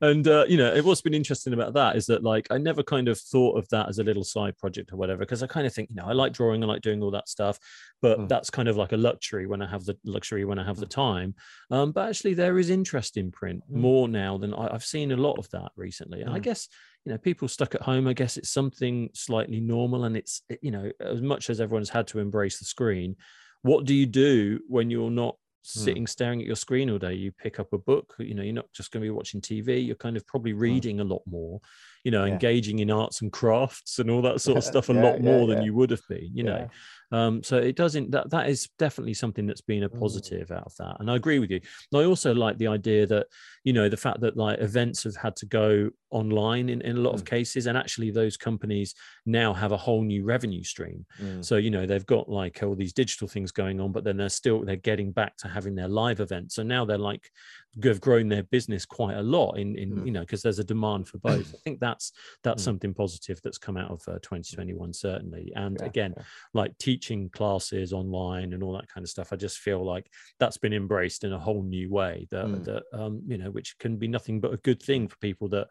And, 0.00 0.26
uh, 0.26 0.44
you 0.48 0.56
know, 0.56 0.80
what's 0.82 1.02
been 1.02 1.14
interesting 1.14 1.52
about 1.52 1.74
that 1.74 1.96
is 1.96 2.06
that, 2.06 2.22
like, 2.22 2.46
I 2.50 2.58
never 2.58 2.82
kind 2.82 3.08
of 3.08 3.20
thought 3.20 3.58
of 3.58 3.68
that 3.68 3.88
as 3.88 3.98
a 3.98 4.04
little 4.04 4.24
side 4.24 4.56
project 4.58 4.92
or 4.92 4.96
whatever, 4.96 5.20
because 5.20 5.42
I 5.42 5.46
kind 5.46 5.66
of 5.66 5.72
think, 5.72 5.90
you 5.90 5.96
know, 5.96 6.06
I 6.06 6.12
like 6.12 6.32
drawing, 6.32 6.62
I 6.62 6.66
like 6.66 6.82
doing 6.82 7.02
all 7.02 7.10
that 7.12 7.28
stuff 7.28 7.58
but 8.04 8.20
mm. 8.20 8.28
that's 8.28 8.50
kind 8.50 8.68
of 8.68 8.76
like 8.76 8.92
a 8.92 8.98
luxury 8.98 9.46
when 9.46 9.62
I 9.62 9.66
have 9.66 9.86
the 9.86 9.96
luxury 10.04 10.44
when 10.44 10.58
I 10.58 10.64
have 10.66 10.76
the 10.76 10.84
time. 10.84 11.34
Um, 11.70 11.90
but 11.90 12.10
actually, 12.10 12.34
there 12.34 12.58
is 12.58 12.68
interest 12.68 13.16
in 13.16 13.30
print 13.30 13.62
mm. 13.62 13.76
more 13.76 14.08
now 14.08 14.36
than 14.36 14.52
I, 14.52 14.72
have 14.72 14.84
seen 14.84 15.10
a 15.10 15.16
lot 15.16 15.38
of 15.38 15.48
that 15.52 15.72
recently. 15.74 16.20
And 16.20 16.28
I 16.28 16.38
mm. 16.38 16.42
guess 16.42 16.68
you 17.04 17.12
know 17.12 17.18
people 17.18 17.48
stuck 17.48 17.74
at 17.74 17.82
home. 17.82 18.06
I 18.06 18.12
guess 18.12 18.36
it's 18.36 18.50
something 18.50 19.10
slightly 19.14 19.60
normal, 19.60 20.04
and 20.04 20.16
it's 20.16 20.42
you 20.62 20.70
know 20.70 20.90
as 21.00 21.20
much 21.20 21.50
as 21.50 21.60
everyone's 21.60 21.90
had 21.90 22.06
to 22.08 22.18
embrace 22.18 22.58
the 22.58 22.64
screen. 22.64 23.16
What 23.62 23.84
do 23.86 23.94
you 23.94 24.06
do 24.06 24.60
when 24.68 24.90
you're 24.90 25.10
not 25.10 25.36
hmm. 25.36 25.80
sitting 25.80 26.06
staring 26.06 26.40
at 26.40 26.46
your 26.46 26.56
screen 26.56 26.90
all 26.90 26.98
day 26.98 27.14
you 27.14 27.32
pick 27.32 27.58
up 27.58 27.72
a 27.72 27.78
book 27.78 28.14
you 28.18 28.34
know 28.34 28.42
you're 28.42 28.52
not 28.52 28.70
just 28.74 28.90
going 28.90 29.00
to 29.00 29.06
be 29.06 29.10
watching 29.10 29.40
tv 29.40 29.86
you're 29.86 29.96
kind 29.96 30.18
of 30.18 30.26
probably 30.26 30.52
hmm. 30.52 30.58
reading 30.58 31.00
a 31.00 31.04
lot 31.04 31.22
more 31.26 31.58
you 32.04 32.10
know 32.10 32.24
yeah. 32.24 32.32
engaging 32.32 32.78
in 32.78 32.90
arts 32.90 33.22
and 33.22 33.32
crafts 33.32 33.98
and 33.98 34.10
all 34.10 34.22
that 34.22 34.40
sort 34.40 34.56
of 34.56 34.64
stuff 34.72 34.88
a 34.88 34.92
lot 34.92 35.20
more 35.20 35.46
than 35.46 35.62
you 35.62 35.74
would 35.74 35.90
have 35.90 36.02
been 36.08 36.30
you 36.32 36.44
know 36.44 36.68
um, 37.14 37.44
so 37.44 37.58
it 37.58 37.76
doesn't 37.76 38.10
that 38.10 38.30
that 38.30 38.48
is 38.48 38.68
definitely 38.76 39.14
something 39.14 39.46
that's 39.46 39.60
been 39.60 39.84
a 39.84 39.88
mm. 39.88 40.00
positive 40.00 40.48
mm. 40.48 40.56
out 40.56 40.66
of 40.66 40.76
that. 40.78 40.96
And 40.98 41.08
I 41.08 41.14
agree 41.14 41.38
with 41.38 41.50
you. 41.50 41.60
And 41.92 42.02
I 42.02 42.04
also 42.06 42.34
like 42.34 42.58
the 42.58 42.66
idea 42.66 43.06
that, 43.06 43.28
you 43.62 43.72
know, 43.72 43.88
the 43.88 43.96
fact 43.96 44.20
that 44.22 44.36
like 44.36 44.60
events 44.60 45.04
have 45.04 45.14
had 45.14 45.36
to 45.36 45.46
go 45.46 45.90
online 46.10 46.68
in, 46.68 46.80
in 46.80 46.96
a 46.96 47.00
lot 47.00 47.12
mm. 47.12 47.16
of 47.16 47.24
cases, 47.24 47.66
and 47.66 47.78
actually 47.78 48.10
those 48.10 48.36
companies 48.36 48.94
now 49.26 49.52
have 49.52 49.70
a 49.70 49.76
whole 49.76 50.02
new 50.02 50.24
revenue 50.24 50.64
stream. 50.64 51.06
Mm. 51.22 51.44
So, 51.44 51.56
you 51.56 51.70
know, 51.70 51.86
they've 51.86 52.04
got 52.04 52.28
like 52.28 52.60
all 52.64 52.74
these 52.74 52.92
digital 52.92 53.28
things 53.28 53.52
going 53.52 53.80
on, 53.80 53.92
but 53.92 54.02
then 54.02 54.16
they're 54.16 54.28
still 54.28 54.64
they're 54.64 54.76
getting 54.76 55.12
back 55.12 55.36
to 55.38 55.48
having 55.48 55.76
their 55.76 55.88
live 55.88 56.18
events. 56.18 56.56
So 56.56 56.64
now 56.64 56.84
they're 56.84 56.98
like 56.98 57.30
have 57.82 58.00
grown 58.00 58.28
their 58.28 58.42
business 58.44 58.86
quite 58.86 59.16
a 59.16 59.22
lot 59.22 59.54
in, 59.54 59.76
in 59.76 59.90
mm. 59.90 60.06
you 60.06 60.12
know 60.12 60.20
because 60.20 60.42
there's 60.42 60.58
a 60.58 60.64
demand 60.64 61.08
for 61.08 61.18
both 61.18 61.54
i 61.54 61.58
think 61.64 61.80
that's 61.80 62.12
that's 62.42 62.62
mm. 62.62 62.64
something 62.64 62.94
positive 62.94 63.40
that's 63.42 63.58
come 63.58 63.76
out 63.76 63.90
of 63.90 64.00
uh, 64.08 64.18
2021 64.22 64.92
certainly 64.92 65.52
and 65.56 65.78
yeah, 65.80 65.86
again 65.86 66.14
yeah. 66.16 66.22
like 66.52 66.76
teaching 66.78 67.28
classes 67.30 67.92
online 67.92 68.52
and 68.52 68.62
all 68.62 68.72
that 68.72 68.88
kind 68.88 69.04
of 69.04 69.10
stuff 69.10 69.32
i 69.32 69.36
just 69.36 69.58
feel 69.58 69.84
like 69.84 70.08
that's 70.38 70.56
been 70.56 70.72
embraced 70.72 71.24
in 71.24 71.32
a 71.32 71.38
whole 71.38 71.62
new 71.62 71.90
way 71.90 72.26
that, 72.30 72.46
mm. 72.46 72.64
that 72.64 72.82
um, 72.92 73.22
you 73.26 73.38
know 73.38 73.50
which 73.50 73.76
can 73.78 73.96
be 73.96 74.08
nothing 74.08 74.40
but 74.40 74.52
a 74.52 74.58
good 74.58 74.82
thing 74.82 75.08
for 75.08 75.16
people 75.18 75.48
that 75.48 75.66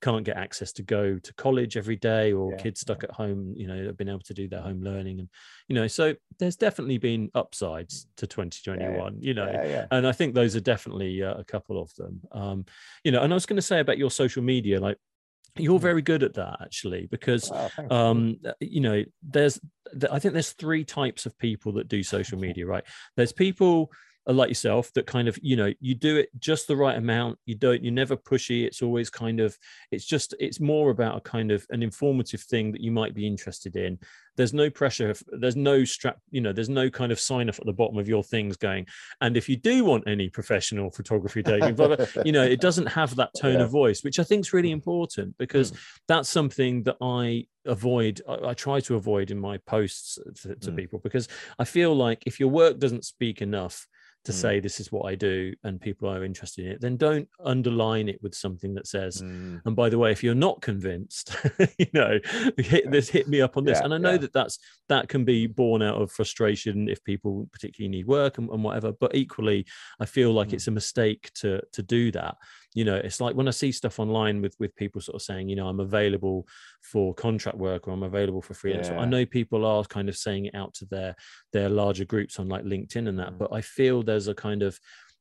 can't 0.00 0.24
get 0.24 0.36
access 0.36 0.72
to 0.72 0.82
go 0.82 1.18
to 1.18 1.34
college 1.34 1.76
every 1.76 1.96
day 1.96 2.32
or 2.32 2.52
yeah, 2.52 2.56
kids 2.58 2.80
stuck 2.80 3.02
yeah. 3.02 3.08
at 3.08 3.14
home 3.14 3.52
you 3.56 3.66
know 3.66 3.86
have 3.86 3.96
been 3.96 4.08
able 4.08 4.20
to 4.20 4.34
do 4.34 4.48
their 4.48 4.60
home 4.60 4.82
learning 4.82 5.18
and 5.18 5.28
you 5.66 5.74
know 5.74 5.86
so 5.86 6.14
there's 6.38 6.56
definitely 6.56 6.98
been 6.98 7.30
upsides 7.34 8.06
to 8.16 8.26
2021 8.26 9.16
yeah, 9.20 9.26
you 9.26 9.34
know 9.34 9.86
and 9.90 10.06
i 10.06 10.12
think 10.12 10.34
those 10.34 10.54
are 10.54 10.60
definitely 10.60 11.22
uh, 11.22 11.34
a 11.34 11.44
couple 11.44 11.80
of 11.80 11.92
them. 11.94 12.20
Um 12.32 12.64
you 13.04 13.10
know 13.10 13.22
and 13.22 13.32
i 13.32 13.34
was 13.34 13.46
going 13.46 13.56
to 13.56 13.62
say 13.62 13.80
about 13.80 13.98
your 13.98 14.10
social 14.10 14.42
media 14.42 14.80
like 14.80 14.98
you're 15.56 15.78
mm. 15.78 15.82
very 15.82 16.02
good 16.02 16.22
at 16.22 16.34
that 16.34 16.58
actually 16.62 17.08
because 17.10 17.50
oh, 17.52 17.70
um 17.90 18.36
you 18.60 18.80
know 18.80 19.02
there's 19.22 19.58
i 20.12 20.18
think 20.18 20.34
there's 20.34 20.52
three 20.52 20.84
types 20.84 21.26
of 21.26 21.36
people 21.38 21.72
that 21.72 21.88
do 21.88 22.02
social 22.02 22.38
media 22.46 22.66
right? 22.66 22.84
There's 23.16 23.32
people 23.32 23.90
uh, 23.90 23.94
like 24.32 24.48
yourself 24.48 24.92
that 24.92 25.06
kind 25.06 25.26
of 25.26 25.38
you 25.42 25.56
know 25.56 25.72
you 25.80 25.94
do 25.94 26.16
it 26.16 26.28
just 26.38 26.66
the 26.68 26.76
right 26.76 26.96
amount 26.96 27.38
you 27.46 27.54
don't 27.54 27.82
you're 27.82 27.92
never 27.92 28.16
pushy 28.16 28.64
it's 28.64 28.82
always 28.82 29.08
kind 29.08 29.40
of 29.40 29.56
it's 29.90 30.04
just 30.04 30.34
it's 30.38 30.60
more 30.60 30.90
about 30.90 31.16
a 31.16 31.20
kind 31.20 31.50
of 31.50 31.66
an 31.70 31.82
informative 31.82 32.40
thing 32.42 32.70
that 32.70 32.80
you 32.80 32.90
might 32.90 33.14
be 33.14 33.26
interested 33.26 33.74
in 33.76 33.98
there's 34.36 34.54
no 34.54 34.70
pressure 34.70 35.14
there's 35.40 35.56
no 35.56 35.84
strap 35.84 36.18
you 36.30 36.40
know 36.40 36.52
there's 36.52 36.68
no 36.68 36.88
kind 36.90 37.10
of 37.10 37.18
sign 37.18 37.48
off 37.48 37.58
at 37.58 37.66
the 37.66 37.72
bottom 37.72 37.98
of 37.98 38.08
your 38.08 38.22
things 38.22 38.56
going 38.56 38.86
and 39.20 39.36
if 39.36 39.48
you 39.48 39.56
do 39.56 39.84
want 39.84 40.04
any 40.06 40.28
professional 40.28 40.90
photography 40.90 41.42
taking 41.42 41.74
blah, 41.74 41.96
blah, 41.96 42.06
you 42.24 42.32
know 42.32 42.44
it 42.44 42.60
doesn't 42.60 42.86
have 42.86 43.16
that 43.16 43.30
tone 43.40 43.58
yeah. 43.58 43.64
of 43.64 43.70
voice 43.70 44.04
which 44.04 44.18
i 44.18 44.22
think 44.22 44.40
is 44.40 44.52
really 44.52 44.70
important 44.70 45.36
because 45.38 45.72
mm. 45.72 45.78
that's 46.06 46.28
something 46.28 46.82
that 46.82 46.96
i 47.00 47.44
avoid 47.66 48.20
I, 48.28 48.48
I, 48.48 48.54
try 48.54 48.80
to 48.80 48.94
avoid 48.94 49.30
in 49.30 49.38
my 49.38 49.58
posts 49.58 50.18
to, 50.42 50.54
to 50.54 50.70
mm. 50.70 50.76
people 50.76 51.00
because 51.00 51.28
i 51.58 51.64
feel 51.64 51.94
like 51.94 52.22
if 52.24 52.38
your 52.38 52.48
work 52.48 52.78
doesn't 52.78 53.04
speak 53.04 53.42
enough 53.42 53.86
to 54.24 54.32
mm. 54.32 54.34
say 54.34 54.60
this 54.60 54.80
is 54.80 54.92
what 54.92 55.06
I 55.06 55.14
do 55.14 55.54
and 55.64 55.80
people 55.80 56.08
are 56.08 56.24
interested 56.24 56.66
in 56.66 56.72
it, 56.72 56.80
then 56.80 56.96
don't 56.96 57.28
underline 57.44 58.08
it 58.08 58.22
with 58.22 58.34
something 58.34 58.74
that 58.74 58.86
says, 58.86 59.22
mm. 59.22 59.60
and 59.64 59.76
by 59.76 59.88
the 59.88 59.98
way, 59.98 60.12
if 60.12 60.22
you're 60.22 60.34
not 60.34 60.60
convinced, 60.60 61.36
you 61.78 61.86
know, 61.94 62.18
hit 62.58 62.90
this, 62.90 63.08
hit 63.08 63.28
me 63.28 63.40
up 63.40 63.56
on 63.56 63.64
this. 63.64 63.78
Yeah, 63.78 63.84
and 63.84 63.94
I 63.94 63.98
know 63.98 64.12
yeah. 64.12 64.18
that 64.18 64.32
that's 64.32 64.58
that 64.88 65.08
can 65.08 65.24
be 65.24 65.46
born 65.46 65.82
out 65.82 66.00
of 66.00 66.10
frustration 66.10 66.88
if 66.88 67.02
people 67.04 67.48
particularly 67.52 67.90
need 67.90 68.06
work 68.06 68.38
and, 68.38 68.48
and 68.50 68.62
whatever. 68.62 68.92
But 68.92 69.14
equally, 69.14 69.66
I 70.00 70.06
feel 70.06 70.32
like 70.32 70.48
mm. 70.48 70.54
it's 70.54 70.68
a 70.68 70.72
mistake 70.72 71.30
to 71.36 71.60
to 71.72 71.82
do 71.82 72.10
that 72.12 72.36
you 72.74 72.84
know 72.84 72.96
it's 72.96 73.20
like 73.20 73.34
when 73.34 73.48
i 73.48 73.50
see 73.50 73.72
stuff 73.72 73.98
online 73.98 74.42
with 74.42 74.54
with 74.58 74.74
people 74.76 75.00
sort 75.00 75.14
of 75.14 75.22
saying 75.22 75.48
you 75.48 75.56
know 75.56 75.68
i'm 75.68 75.80
available 75.80 76.46
for 76.82 77.14
contract 77.14 77.56
work 77.56 77.88
or 77.88 77.92
i'm 77.92 78.02
available 78.02 78.42
for 78.42 78.54
freelance 78.54 78.88
yeah. 78.88 78.98
i 78.98 79.04
know 79.04 79.24
people 79.24 79.64
are 79.64 79.84
kind 79.84 80.08
of 80.08 80.16
saying 80.16 80.46
it 80.46 80.54
out 80.54 80.74
to 80.74 80.84
their 80.86 81.14
their 81.52 81.68
larger 81.68 82.04
groups 82.04 82.38
on 82.38 82.48
like 82.48 82.64
linkedin 82.64 83.08
and 83.08 83.18
that 83.18 83.32
mm. 83.32 83.38
but 83.38 83.52
i 83.52 83.60
feel 83.60 84.02
there's 84.02 84.28
a 84.28 84.34
kind 84.34 84.62
of 84.62 84.78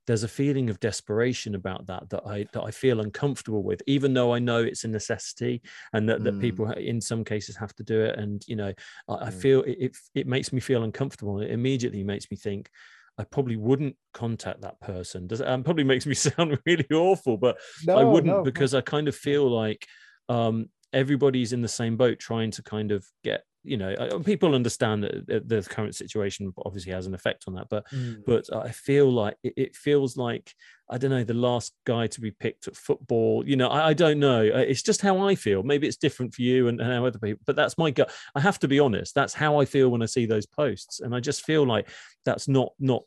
there's 0.08 0.24
a 0.24 0.28
feeling 0.28 0.70
of 0.70 0.80
desperation 0.80 1.54
about 1.54 1.86
that 1.86 2.10
that 2.10 2.24
I 2.26 2.48
that 2.54 2.64
I 2.64 2.72
feel 2.72 3.02
uncomfortable 3.02 3.62
with, 3.62 3.82
even 3.88 4.14
though 4.14 4.34
I 4.34 4.40
know 4.40 4.64
it's 4.64 4.86
a 4.86 4.88
necessity 4.88 5.62
and 5.92 6.08
that, 6.08 6.22
mm. 6.22 6.24
that 6.24 6.40
people 6.40 6.72
in 6.72 7.02
some 7.02 7.26
cases 7.26 7.58
have 7.58 7.76
to 7.76 7.84
do 7.84 8.02
it. 8.02 8.18
And 8.18 8.42
you 8.48 8.56
know, 8.56 8.74
I, 9.10 9.14
mm. 9.14 9.24
I 9.24 9.30
feel 9.30 9.64
it, 9.64 9.78
it, 9.80 9.98
it 10.16 10.26
makes 10.28 10.54
me 10.54 10.62
feel 10.62 10.84
uncomfortable. 10.84 11.42
It 11.42 11.52
immediately 11.52 12.04
makes 12.06 12.32
me 12.32 12.38
think, 12.38 12.70
I 13.18 13.24
probably 13.24 13.56
wouldn't 13.56 13.96
contact 14.14 14.62
that 14.62 14.80
person. 14.80 15.28
Does 15.28 15.42
um, 15.42 15.64
probably 15.64 15.84
makes 15.84 16.06
me 16.06 16.14
sound 16.16 16.60
really 16.66 16.88
awful, 16.94 17.38
but 17.38 17.58
no, 17.86 17.98
I 17.98 18.04
wouldn't 18.04 18.34
no, 18.38 18.44
because. 18.44 18.74
I 18.74 18.82
kind 18.82 19.08
of 19.08 19.16
feel 19.16 19.50
like 19.50 19.88
um, 20.30 20.70
everybody's 20.94 21.54
in 21.54 21.62
the 21.62 21.68
same 21.68 21.98
boat, 21.98 22.20
trying 22.20 22.52
to 22.52 22.64
kind 22.64 22.92
of 22.92 23.06
get 23.24 23.44
you 23.68 23.78
know 23.78 24.20
people 24.24 24.56
understand 24.56 25.04
that 25.04 25.48
the 25.48 25.62
current 25.70 25.94
situation 25.94 26.54
obviously 26.66 26.92
has 26.92 27.06
an 27.06 27.14
effect 27.14 27.44
on 27.48 27.54
that 27.54 27.68
but 27.70 27.86
mm. 27.92 28.24
but 28.26 28.46
i 28.56 28.70
feel 28.70 29.12
like 29.12 29.36
it, 29.44 29.76
feels 29.76 30.16
like 30.16 30.54
i 30.90 30.98
don't 30.98 31.12
know 31.12 31.24
the 31.24 31.34
last 31.34 31.74
guy 31.86 32.08
to 32.08 32.22
be 32.22 32.32
picked 32.32 32.68
at 32.68 32.76
football 32.76 33.44
you 33.46 33.58
know 33.58 33.68
i, 33.68 33.90
I 33.90 33.94
don't 33.94 34.20
know. 34.20 34.42
It's 34.42 34.82
just 34.82 35.02
how 35.02 35.28
i 35.28 35.36
feel. 35.36 35.64
Maybe 35.64 35.88
it's 35.88 35.98
different 35.98 36.34
for 36.34 36.42
you 36.42 36.70
and, 36.70 36.80
and 36.80 36.92
how 36.92 37.06
other 37.06 37.20
people 37.20 37.42
but 37.46 37.56
that's 37.56 37.78
my 37.78 37.92
gut. 37.92 38.12
I 38.36 38.40
have 38.40 38.60
to 38.60 38.68
be 38.68 38.80
honest 38.80 39.14
that's 39.14 39.34
how 39.34 39.60
i 39.60 39.66
feel 39.66 39.90
when 39.90 40.02
i 40.02 40.06
see 40.06 40.26
those 40.26 40.46
posts 40.46 41.02
and 41.02 41.14
i 41.14 41.20
just 41.20 41.44
feel 41.44 41.66
like 41.66 41.90
that's 42.26 42.48
not 42.48 42.74
not 42.80 43.04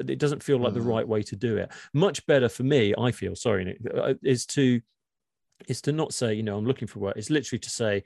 it 0.00 0.18
doesn't 0.18 0.42
feel 0.42 0.58
like 0.58 0.72
mm. 0.72 0.76
the 0.76 0.80
right 0.80 1.06
way 1.06 1.22
to 1.22 1.36
do 1.36 1.56
it. 1.56 1.70
Much 1.94 2.26
better 2.26 2.48
for 2.48 2.64
me 2.64 2.94
i 2.98 3.12
feel 3.12 3.36
sorry 3.36 3.78
uh, 3.94 4.14
is 4.22 4.46
to 4.46 4.80
is 5.68 5.80
to 5.82 5.92
not 5.92 6.12
say 6.12 6.34
you 6.34 6.42
know 6.42 6.56
i'm 6.56 6.66
looking 6.66 6.88
for 6.88 6.98
work. 6.98 7.16
It's 7.16 7.30
literally 7.30 7.60
to 7.60 7.70
say 7.70 8.02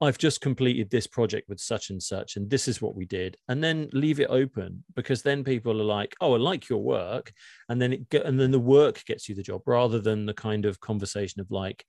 I've 0.00 0.18
just 0.18 0.42
completed 0.42 0.90
this 0.90 1.06
project 1.06 1.48
with 1.48 1.58
such 1.58 1.88
and 1.90 2.02
such, 2.02 2.36
and 2.36 2.50
this 2.50 2.68
is 2.68 2.82
what 2.82 2.94
we 2.94 3.06
did, 3.06 3.36
and 3.48 3.64
then 3.64 3.88
leave 3.92 4.20
it 4.20 4.28
open 4.28 4.84
because 4.94 5.22
then 5.22 5.42
people 5.42 5.80
are 5.80 5.84
like, 5.84 6.14
"Oh, 6.20 6.34
I 6.34 6.36
like 6.36 6.68
your 6.68 6.82
work," 6.82 7.32
and 7.68 7.80
then 7.80 7.92
it 7.94 8.08
get, 8.10 8.26
and 8.26 8.38
then 8.38 8.50
the 8.50 8.58
work 8.58 9.02
gets 9.06 9.28
you 9.28 9.34
the 9.34 9.42
job 9.42 9.62
rather 9.66 9.98
than 9.98 10.26
the 10.26 10.34
kind 10.34 10.66
of 10.66 10.80
conversation 10.80 11.40
of 11.40 11.50
like, 11.50 11.84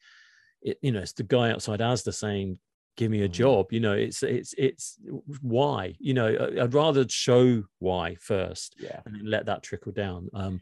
it, 0.61 0.77
you 0.81 0.91
know, 0.91 1.01
it's 1.01 1.13
the 1.13 1.23
guy 1.23 1.51
outside 1.51 1.81
Asda 1.81 2.13
saying, 2.13 2.59
"Give 2.95 3.11
me 3.11 3.23
a 3.23 3.25
mm-hmm. 3.25 3.33
job," 3.33 3.73
you 3.73 3.81
know, 3.81 3.93
it's 3.93 4.23
it's 4.23 4.53
it's 4.57 4.97
why, 5.41 5.95
you 5.99 6.13
know, 6.13 6.49
I'd 6.61 6.73
rather 6.73 7.05
show 7.09 7.63
why 7.79 8.15
first, 8.15 8.75
yeah, 8.79 9.01
and 9.05 9.27
let 9.27 9.47
that 9.47 9.63
trickle 9.63 9.91
down. 9.91 10.29
Um, 10.33 10.61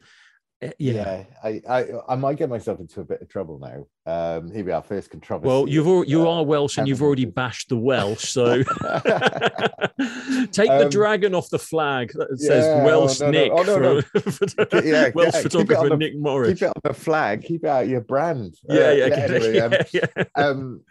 yeah. 0.62 0.70
yeah, 0.78 1.24
I, 1.44 1.62
I 1.68 1.86
I 2.10 2.16
might 2.16 2.38
get 2.38 2.50
myself 2.50 2.80
into 2.80 3.02
a 3.02 3.04
bit 3.04 3.22
of 3.22 3.28
trouble 3.28 3.60
now. 3.60 3.86
Um, 4.12 4.52
here 4.52 4.64
we 4.64 4.72
are, 4.72 4.82
first 4.82 5.10
controversy. 5.10 5.48
Well, 5.48 5.68
you've 5.68 5.88
al- 5.88 6.06
you 6.06 6.28
uh, 6.28 6.32
are 6.32 6.44
Welsh 6.46 6.78
and 6.78 6.88
you've 6.88 7.02
already 7.02 7.26
bashed 7.26 7.70
the 7.70 7.78
Welsh, 7.78 8.30
so 8.30 8.64
take 10.52 10.70
um, 10.70 10.80
the 10.80 10.88
dragon 10.90 11.36
off 11.36 11.50
the 11.50 11.60
flag 11.60 12.12
that 12.14 12.40
says 12.40 12.66
yeah, 12.66 12.82
oh, 12.82 12.86
Welsh 12.86 13.22
oh, 13.22 13.26
no, 13.26 13.32
Nick. 13.32 13.52
No. 13.52 13.64
Oh, 13.68 14.02
no, 14.72 14.82
yeah, 14.82 15.10
Welsh 15.14 15.36
photographer 15.36 15.90
the, 15.90 15.98
Nick 15.98 16.18
Morris. 16.18 16.60
Keep 16.60 16.70
it 16.70 16.74
on 16.76 16.82
the 16.84 16.94
flag. 16.94 17.44
Keep 17.44 17.64
it 17.66 17.70
out 17.70 17.88
your 17.88 18.02
brand. 18.02 18.56
Yeah, 18.70 18.76
uh, 18.76 18.92
yeah, 18.92 19.06
anyway, 19.06 19.60
um, 19.60 19.74
yeah, 19.92 20.24
um, 20.36 20.82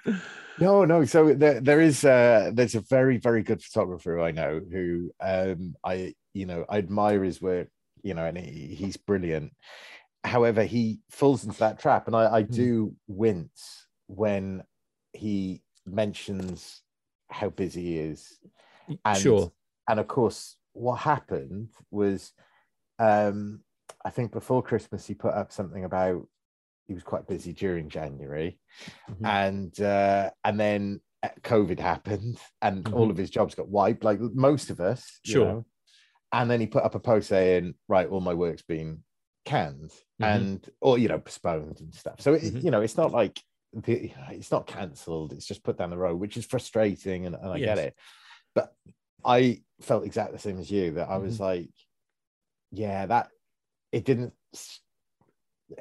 no, 0.58 0.84
no. 0.84 1.04
So 1.04 1.34
there, 1.34 1.60
there 1.60 1.80
is 1.80 2.04
uh, 2.04 2.50
there's 2.52 2.74
a 2.74 2.80
very 2.80 3.18
very 3.18 3.42
good 3.42 3.62
photographer 3.62 4.20
I 4.20 4.30
know 4.30 4.60
who 4.70 5.10
um, 5.20 5.74
I 5.84 6.14
you 6.32 6.46
know 6.46 6.64
I 6.68 6.78
admire 6.78 7.24
his 7.24 7.40
work 7.40 7.68
you 8.04 8.14
know, 8.14 8.26
and 8.26 8.38
he, 8.38 8.74
he's 8.74 8.96
brilliant. 8.96 9.52
However, 10.22 10.62
he 10.62 11.00
falls 11.10 11.44
into 11.44 11.58
that 11.58 11.80
trap, 11.80 12.06
and 12.06 12.14
I, 12.14 12.36
I 12.36 12.42
hmm. 12.42 12.52
do 12.52 12.96
wince 13.08 13.86
when 14.06 14.62
he 15.12 15.62
mentions 15.86 16.82
how 17.30 17.48
busy 17.50 17.82
he 17.82 17.98
is. 17.98 18.38
And, 19.04 19.18
sure. 19.18 19.52
And 19.88 19.98
of 19.98 20.06
course, 20.06 20.56
what 20.72 20.96
happened 20.96 21.70
was, 21.90 22.32
um, 22.98 23.60
I 24.04 24.10
think 24.10 24.32
before 24.32 24.62
Christmas, 24.62 25.06
he 25.06 25.14
put 25.14 25.34
up 25.34 25.50
something 25.50 25.84
about 25.84 26.28
he 26.86 26.94
was 26.94 27.02
quite 27.02 27.26
busy 27.26 27.54
during 27.54 27.88
January, 27.88 28.58
mm-hmm. 29.10 29.24
and 29.24 29.80
uh, 29.80 30.30
and 30.44 30.60
then 30.60 31.00
uh, 31.22 31.28
COVID 31.42 31.80
happened, 31.80 32.38
and 32.60 32.84
mm-hmm. 32.84 32.94
all 32.94 33.10
of 33.10 33.16
his 33.16 33.30
jobs 33.30 33.54
got 33.54 33.68
wiped, 33.68 34.04
like 34.04 34.20
most 34.20 34.68
of 34.68 34.80
us. 34.80 35.20
Sure. 35.24 35.46
Know? 35.46 35.66
And 36.40 36.50
then 36.50 36.60
he 36.60 36.66
put 36.66 36.84
up 36.84 36.94
a 36.94 37.00
post 37.00 37.28
saying, 37.28 37.74
"Right, 37.88 38.08
all 38.08 38.20
my 38.20 38.34
work's 38.34 38.62
been 38.62 39.02
canned 39.44 39.90
mm-hmm. 40.20 40.24
and 40.24 40.70
or 40.80 40.98
you 40.98 41.08
know 41.08 41.18
postponed 41.18 41.80
and 41.80 41.94
stuff." 41.94 42.20
So 42.20 42.34
it, 42.34 42.42
mm-hmm. 42.42 42.58
you 42.58 42.70
know, 42.70 42.80
it's 42.80 42.96
not 42.96 43.12
like 43.12 43.40
the, 43.72 44.10
it's 44.30 44.50
not 44.50 44.66
cancelled; 44.66 45.32
it's 45.32 45.46
just 45.46 45.62
put 45.62 45.78
down 45.78 45.90
the 45.90 45.96
road, 45.96 46.18
which 46.18 46.36
is 46.36 46.44
frustrating, 46.44 47.26
and, 47.26 47.36
and 47.36 47.52
I 47.52 47.56
yes. 47.56 47.66
get 47.66 47.78
it. 47.78 47.94
But 48.54 48.74
I 49.24 49.62
felt 49.80 50.04
exactly 50.04 50.36
the 50.36 50.42
same 50.42 50.58
as 50.58 50.70
you 50.70 50.92
that 50.92 51.08
I 51.08 51.18
was 51.18 51.34
mm-hmm. 51.34 51.44
like, 51.44 51.70
"Yeah, 52.72 53.06
that 53.06 53.28
it 53.92 54.04
didn't." 54.04 54.32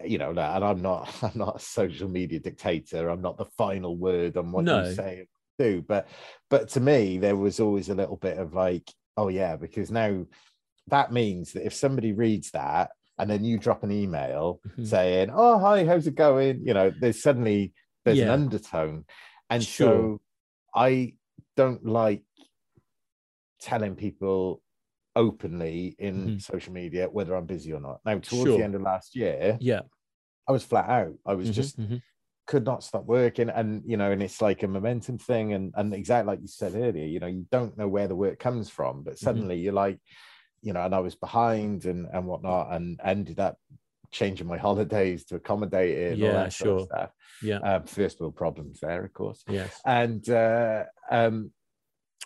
You 0.04 0.18
know, 0.18 0.30
and 0.30 0.40
I'm 0.40 0.82
not, 0.82 1.14
I'm 1.24 1.32
not 1.36 1.58
a 1.58 1.60
social 1.60 2.08
media 2.08 2.40
dictator. 2.40 3.10
I'm 3.10 3.22
not 3.22 3.38
the 3.38 3.46
final 3.58 3.98
word 3.98 4.38
on 4.38 4.52
what 4.52 4.66
no. 4.66 4.84
you 4.84 4.94
say 4.94 5.28
do, 5.60 5.84
but, 5.88 6.08
but 6.50 6.70
to 6.70 6.80
me, 6.80 7.18
there 7.18 7.36
was 7.36 7.60
always 7.60 7.90
a 7.90 7.96
little 7.96 8.16
bit 8.16 8.38
of 8.38 8.54
like, 8.54 8.90
oh 9.18 9.28
yeah, 9.28 9.56
because 9.56 9.92
now 9.92 10.26
that 10.88 11.12
means 11.12 11.54
that 11.54 11.66
if 11.66 11.74
somebody 11.74 12.14
reads 12.14 12.52
that 12.52 12.92
and 13.18 13.30
then 13.30 13.44
you 13.44 13.58
drop 13.58 13.84
an 13.84 13.92
email 13.92 14.60
mm-hmm. 14.68 14.86
saying, 14.86 15.30
"Oh 15.34 15.60
hi, 15.60 15.86
how's 15.86 16.08
it 16.08 16.16
going?" 16.16 16.62
You 16.66 16.74
know, 16.74 16.92
there's 17.00 17.22
suddenly 17.22 17.74
there's 18.06 18.18
yeah. 18.18 18.26
an 18.26 18.32
undertone, 18.32 19.06
and 19.50 19.64
sure. 19.64 19.88
so 19.88 20.22
I 20.76 21.14
don't 21.56 21.86
like 21.86 22.24
telling 23.62 23.96
people 23.96 24.62
openly 25.16 25.96
in 26.00 26.16
mm-hmm. 26.16 26.38
social 26.40 26.74
media 26.74 27.08
whether 27.08 27.36
I'm 27.36 27.46
busy 27.46 27.72
or 27.72 27.80
not. 27.80 28.00
Now, 28.06 28.14
towards 28.16 28.50
sure. 28.50 28.58
the 28.58 28.64
end 28.64 28.76
of 28.76 28.82
last 28.82 29.16
year, 29.16 29.58
yeah, 29.62 29.82
I 30.48 30.52
was 30.52 30.64
flat 30.64 30.90
out. 30.90 31.14
I 31.26 31.34
was 31.36 31.48
mm-hmm, 31.48 31.54
just 31.54 31.80
mm-hmm. 31.80 31.98
Could 32.46 32.66
not 32.66 32.84
stop 32.84 33.06
working, 33.06 33.50
and 33.50 33.84
you 33.86 33.98
know, 33.98 34.12
and 34.12 34.22
it's 34.22 34.42
like 34.42 34.64
a 34.64 34.68
momentum 34.68 35.18
thing, 35.18 35.54
and 35.54 35.74
and 35.76 35.94
exactly 35.94 36.28
like 36.34 36.42
you 36.42 36.48
said 36.48 36.76
earlier, 36.76 37.06
you 37.06 37.20
know, 37.20 37.28
you 37.28 37.46
don't 37.52 37.78
know 37.78 37.88
where 37.88 38.08
the 38.08 38.16
work 38.16 38.40
comes 38.40 38.70
from, 38.70 39.04
but 39.04 39.16
mm-hmm. 39.16 39.24
suddenly 39.24 39.58
you're 39.58 39.74
like, 39.74 40.00
you 40.62 40.74
know, 40.74 40.84
and 40.84 40.94
I 40.94 41.00
was 41.00 41.16
behind 41.16 41.86
and 41.86 42.08
and 42.12 42.26
whatnot, 42.26 42.74
and 42.74 43.00
ended 43.04 43.40
up 43.40 43.58
changing 44.12 44.48
my 44.48 44.58
holidays 44.68 45.26
to 45.26 45.36
accommodate 45.36 45.98
it. 45.98 46.18
yeah, 46.18 46.50
sure. 46.50 46.86
stuff. 46.86 47.12
Yeah. 47.42 47.58
Um, 47.58 47.84
first 47.84 48.22
world 48.22 48.36
problems 48.36 48.80
there, 48.80 49.04
of 49.04 49.14
course. 49.14 49.44
Yes. 49.50 49.82
And 49.86 50.28
uh, 50.30 50.84
um, 51.12 51.52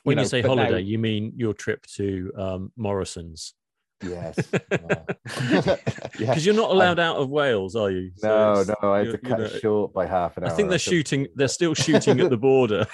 when 0.03 0.13
you, 0.13 0.15
know, 0.17 0.21
you 0.21 0.27
say 0.27 0.41
holiday, 0.41 0.71
now, 0.71 0.77
you 0.77 0.99
mean 0.99 1.33
your 1.35 1.53
trip 1.53 1.85
to 1.95 2.31
um, 2.37 2.71
Morrison's? 2.77 3.55
Yes. 4.01 4.35
Because 4.47 5.79
yeah. 6.19 6.35
you're 6.35 6.53
not 6.53 6.71
allowed 6.71 6.99
I'm, 6.99 7.11
out 7.11 7.17
of 7.17 7.29
Wales, 7.29 7.75
are 7.75 7.89
you? 7.89 8.11
So 8.15 8.27
no, 8.27 8.75
no. 8.81 8.93
I 8.93 8.99
had 8.99 9.11
to 9.11 9.17
cut 9.17 9.39
it 9.39 9.61
short 9.61 9.93
by 9.93 10.05
half 10.05 10.37
an 10.37 10.43
hour. 10.43 10.51
I 10.51 10.53
think 10.53 10.69
they're 10.69 10.79
shooting. 10.79 11.27
They're 11.35 11.47
still 11.47 11.73
shooting 11.75 12.19
at 12.19 12.29
the 12.29 12.37
border. 12.37 12.85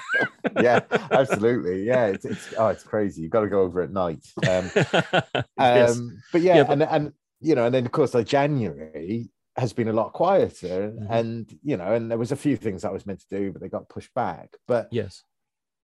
yeah, 0.62 0.82
absolutely. 1.12 1.84
Yeah, 1.84 2.08
it's, 2.08 2.26
it's 2.26 2.54
oh, 2.58 2.68
it's 2.68 2.84
crazy. 2.84 3.22
You've 3.22 3.32
got 3.32 3.42
to 3.42 3.50
go 3.50 3.62
over 3.62 3.82
at 3.82 3.92
night. 3.92 4.26
Um, 4.48 4.72
yes. 5.58 5.98
um 5.98 6.22
but 6.32 6.42
yeah, 6.42 6.58
yeah 6.58 6.63
but... 6.63 6.74
and 6.74 6.84
and 6.84 7.13
you 7.42 7.56
know, 7.56 7.66
and 7.66 7.76
then 7.76 7.86
of 7.86 7.92
course, 7.92 8.13
like 8.13 8.28
January 8.28 9.30
has 9.58 9.74
been 9.74 9.89
a 9.89 9.94
lot 9.94 10.13
quieter, 10.13 10.92
mm-hmm. 10.92 11.12
and 11.12 11.60
you 11.63 11.78
know, 11.78 11.94
and 11.94 12.10
there 12.10 12.18
was 12.18 12.32
a 12.32 12.38
few 12.38 12.56
things 12.56 12.86
I 12.86 12.92
was 12.92 13.06
meant 13.06 13.20
to 13.20 13.38
do, 13.38 13.52
but 13.52 13.62
they 13.62 13.70
got 13.70 13.89
pushed 13.89 14.13
back. 14.13 14.56
But 14.68 14.88
yes, 14.92 15.24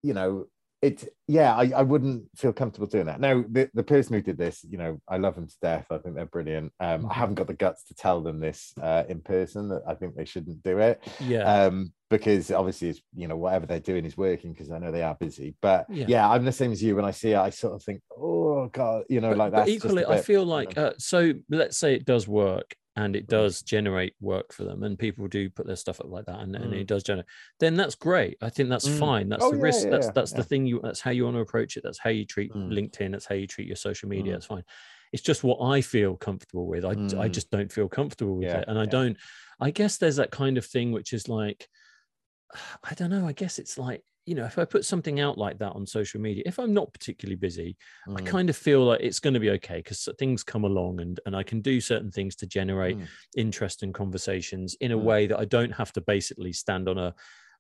you 0.02 0.14
know, 0.14 0.48
it's 0.84 1.08
yeah, 1.30 1.56
I, 1.56 1.72
I 1.78 1.82
wouldn't 1.82 2.26
feel 2.36 2.52
comfortable 2.52 2.88
doing 2.88 3.06
that. 3.06 3.22
Now, 3.22 3.46
the, 3.50 3.70
the 3.74 3.84
person 3.84 4.14
who 4.14 4.22
did 4.22 4.38
this, 4.38 4.66
you 4.70 4.78
know, 4.78 5.00
I 5.08 5.16
love 5.16 5.36
them 5.36 5.48
to 5.48 5.56
death. 5.62 5.86
I 5.90 5.98
think 5.98 6.16
they're 6.16 6.26
brilliant. 6.26 6.74
Um, 6.82 7.06
I 7.06 7.10
Mhm. 7.10 7.12
haven't 7.14 7.36
got 7.36 7.48
the 7.48 7.54
guts 7.54 7.86
to 7.86 7.94
tell 7.94 8.22
them 8.22 8.42
this 8.42 8.74
uh, 8.82 9.04
in 9.08 9.22
person. 9.22 9.70
That 9.70 9.84
I 9.88 9.94
think 9.96 10.16
they 10.16 10.26
shouldn't 10.26 10.62
do 10.62 10.80
it. 10.80 11.02
Yeah. 11.22 11.44
Um, 11.44 11.94
because 12.10 12.52
obviously, 12.52 12.90
it's 12.90 13.02
you 13.16 13.30
know 13.30 13.38
whatever 13.38 13.66
they're 13.66 13.80
doing 13.80 14.06
is 14.06 14.18
working 14.18 14.52
because 14.52 14.70
I 14.72 14.78
know 14.80 14.92
they 14.92 15.02
are 15.04 15.16
busy. 15.16 15.56
But 15.62 15.86
Yeah. 15.90 16.06
yeah. 16.10 16.30
I'm 16.30 16.44
the 16.44 16.52
same 16.52 16.74
as 16.74 16.84
you. 16.84 16.98
When 16.98 17.06
I 17.06 17.12
see 17.12 17.32
it, 17.32 17.38
I 17.38 17.50
sort 17.50 17.76
of 17.76 17.82
think, 17.84 18.02
oh 18.18 18.68
god, 18.68 19.06
you 19.10 19.22
know, 19.22 19.30
but, 19.30 19.38
like 19.38 19.52
that. 19.54 19.70
equally, 19.70 20.06
I 20.06 20.22
feel 20.22 20.46
like 20.46 20.78
uh, 20.78 20.92
so. 20.98 21.34
Let's 21.50 21.78
say 21.78 21.96
it 21.96 22.04
does 22.06 22.28
work, 22.28 22.76
and 22.96 23.16
it 23.16 23.26
Mm. 23.26 23.30
does 23.30 23.62
generate 23.64 24.16
work 24.22 24.54
for 24.54 24.64
them, 24.64 24.84
and 24.84 24.98
people 25.00 25.28
do 25.28 25.50
put 25.50 25.66
their 25.68 25.76
stuff 25.76 26.00
up 26.00 26.10
like 26.10 26.26
that, 26.26 26.40
and, 26.40 26.56
and 26.56 26.74
Mm. 26.74 26.82
it 26.82 26.88
does 26.88 27.04
generate. 27.04 27.26
Then 27.60 27.76
that's 27.76 27.96
great. 27.96 28.38
I 28.42 28.50
think 28.50 28.70
that's 28.70 28.88
Mm. 28.88 29.00
fine. 29.00 29.30
That's 29.30 29.44
Oh, 29.44 29.52
the 29.52 29.58
yeah, 29.58 29.64
risk. 29.64 29.84
yeah, 29.86 29.90
that's 29.92 30.10
that's 30.12 30.32
yeah. 30.32 30.38
the 30.38 30.44
thing. 30.44 30.66
You 30.66 30.80
that's 30.82 31.02
how 31.02 31.12
you 31.12 31.24
want 31.26 31.36
to 31.38 31.42
approach 31.42 31.76
it. 31.78 31.84
That's 31.84 32.00
how 32.00 32.10
you 32.12 32.26
treat 32.26 32.54
Mm. 32.54 32.70
LinkedIn. 32.72 33.12
That's 33.12 33.26
how 33.26 33.36
you 33.36 33.48
treat 33.48 33.68
your 33.68 33.76
social 33.78 34.10
media. 34.10 34.34
Mm. 34.34 34.36
That's 34.36 34.46
fine. 34.46 34.64
It's 35.12 35.24
just 35.24 35.44
what 35.44 35.60
I 35.62 35.82
feel 35.82 36.18
comfortable 36.18 36.68
with. 36.68 36.86
I 36.86 36.92
I 36.92 36.96
Mm. 36.96 37.32
just 37.32 37.50
don't 37.52 37.72
feel 37.72 37.90
comfortable 37.90 38.36
with 38.38 38.50
it, 38.54 38.66
and 38.68 38.78
I 38.80 38.86
don't. 38.86 39.18
I 39.60 39.72
guess 39.72 39.98
there's 39.98 40.16
that 40.18 40.32
kind 40.32 40.58
of 40.58 40.66
thing 40.66 40.92
which 40.92 41.14
is 41.14 41.28
like, 41.30 41.70
I 42.84 42.94
don't 42.96 43.10
know. 43.10 43.26
I 43.28 43.34
guess 43.34 43.60
it's 43.60 43.78
like 43.78 44.04
you 44.26 44.36
know, 44.36 44.46
if 44.46 44.58
I 44.58 44.66
put 44.66 44.86
something 44.86 45.20
out 45.20 45.38
like 45.38 45.58
that 45.60 45.74
on 45.74 45.86
social 45.86 46.22
media, 46.22 46.44
if 46.46 46.58
I'm 46.60 46.74
not 46.74 46.94
particularly 46.94 47.36
busy, 47.36 47.78
I 48.16 48.22
Mm, 48.22 48.24
kind 48.24 48.50
of 48.50 48.56
feel 48.56 48.86
like 48.86 49.02
it's 49.02 49.20
going 49.20 49.34
to 49.34 49.40
be 49.40 49.50
okay 49.52 49.78
because 49.78 50.08
things 50.18 50.44
come 50.44 50.64
along 50.64 51.02
and 51.02 51.20
and 51.26 51.36
I 51.36 51.44
can 51.44 51.62
do 51.62 51.82
certain 51.82 52.12
things 52.12 52.36
to 52.38 52.48
generate 52.48 52.98
Mm. 52.98 53.08
interest 53.36 53.84
and 53.84 53.94
conversations 53.94 54.76
in 54.80 54.92
a 54.92 54.98
Mm. 54.98 55.10
way 55.10 55.28
that 55.28 55.40
I 55.40 55.46
don't 55.46 55.72
have 55.72 55.92
to 55.94 56.02
basically 56.02 56.54
stand 56.54 56.88
on 56.88 56.98
a 56.98 57.14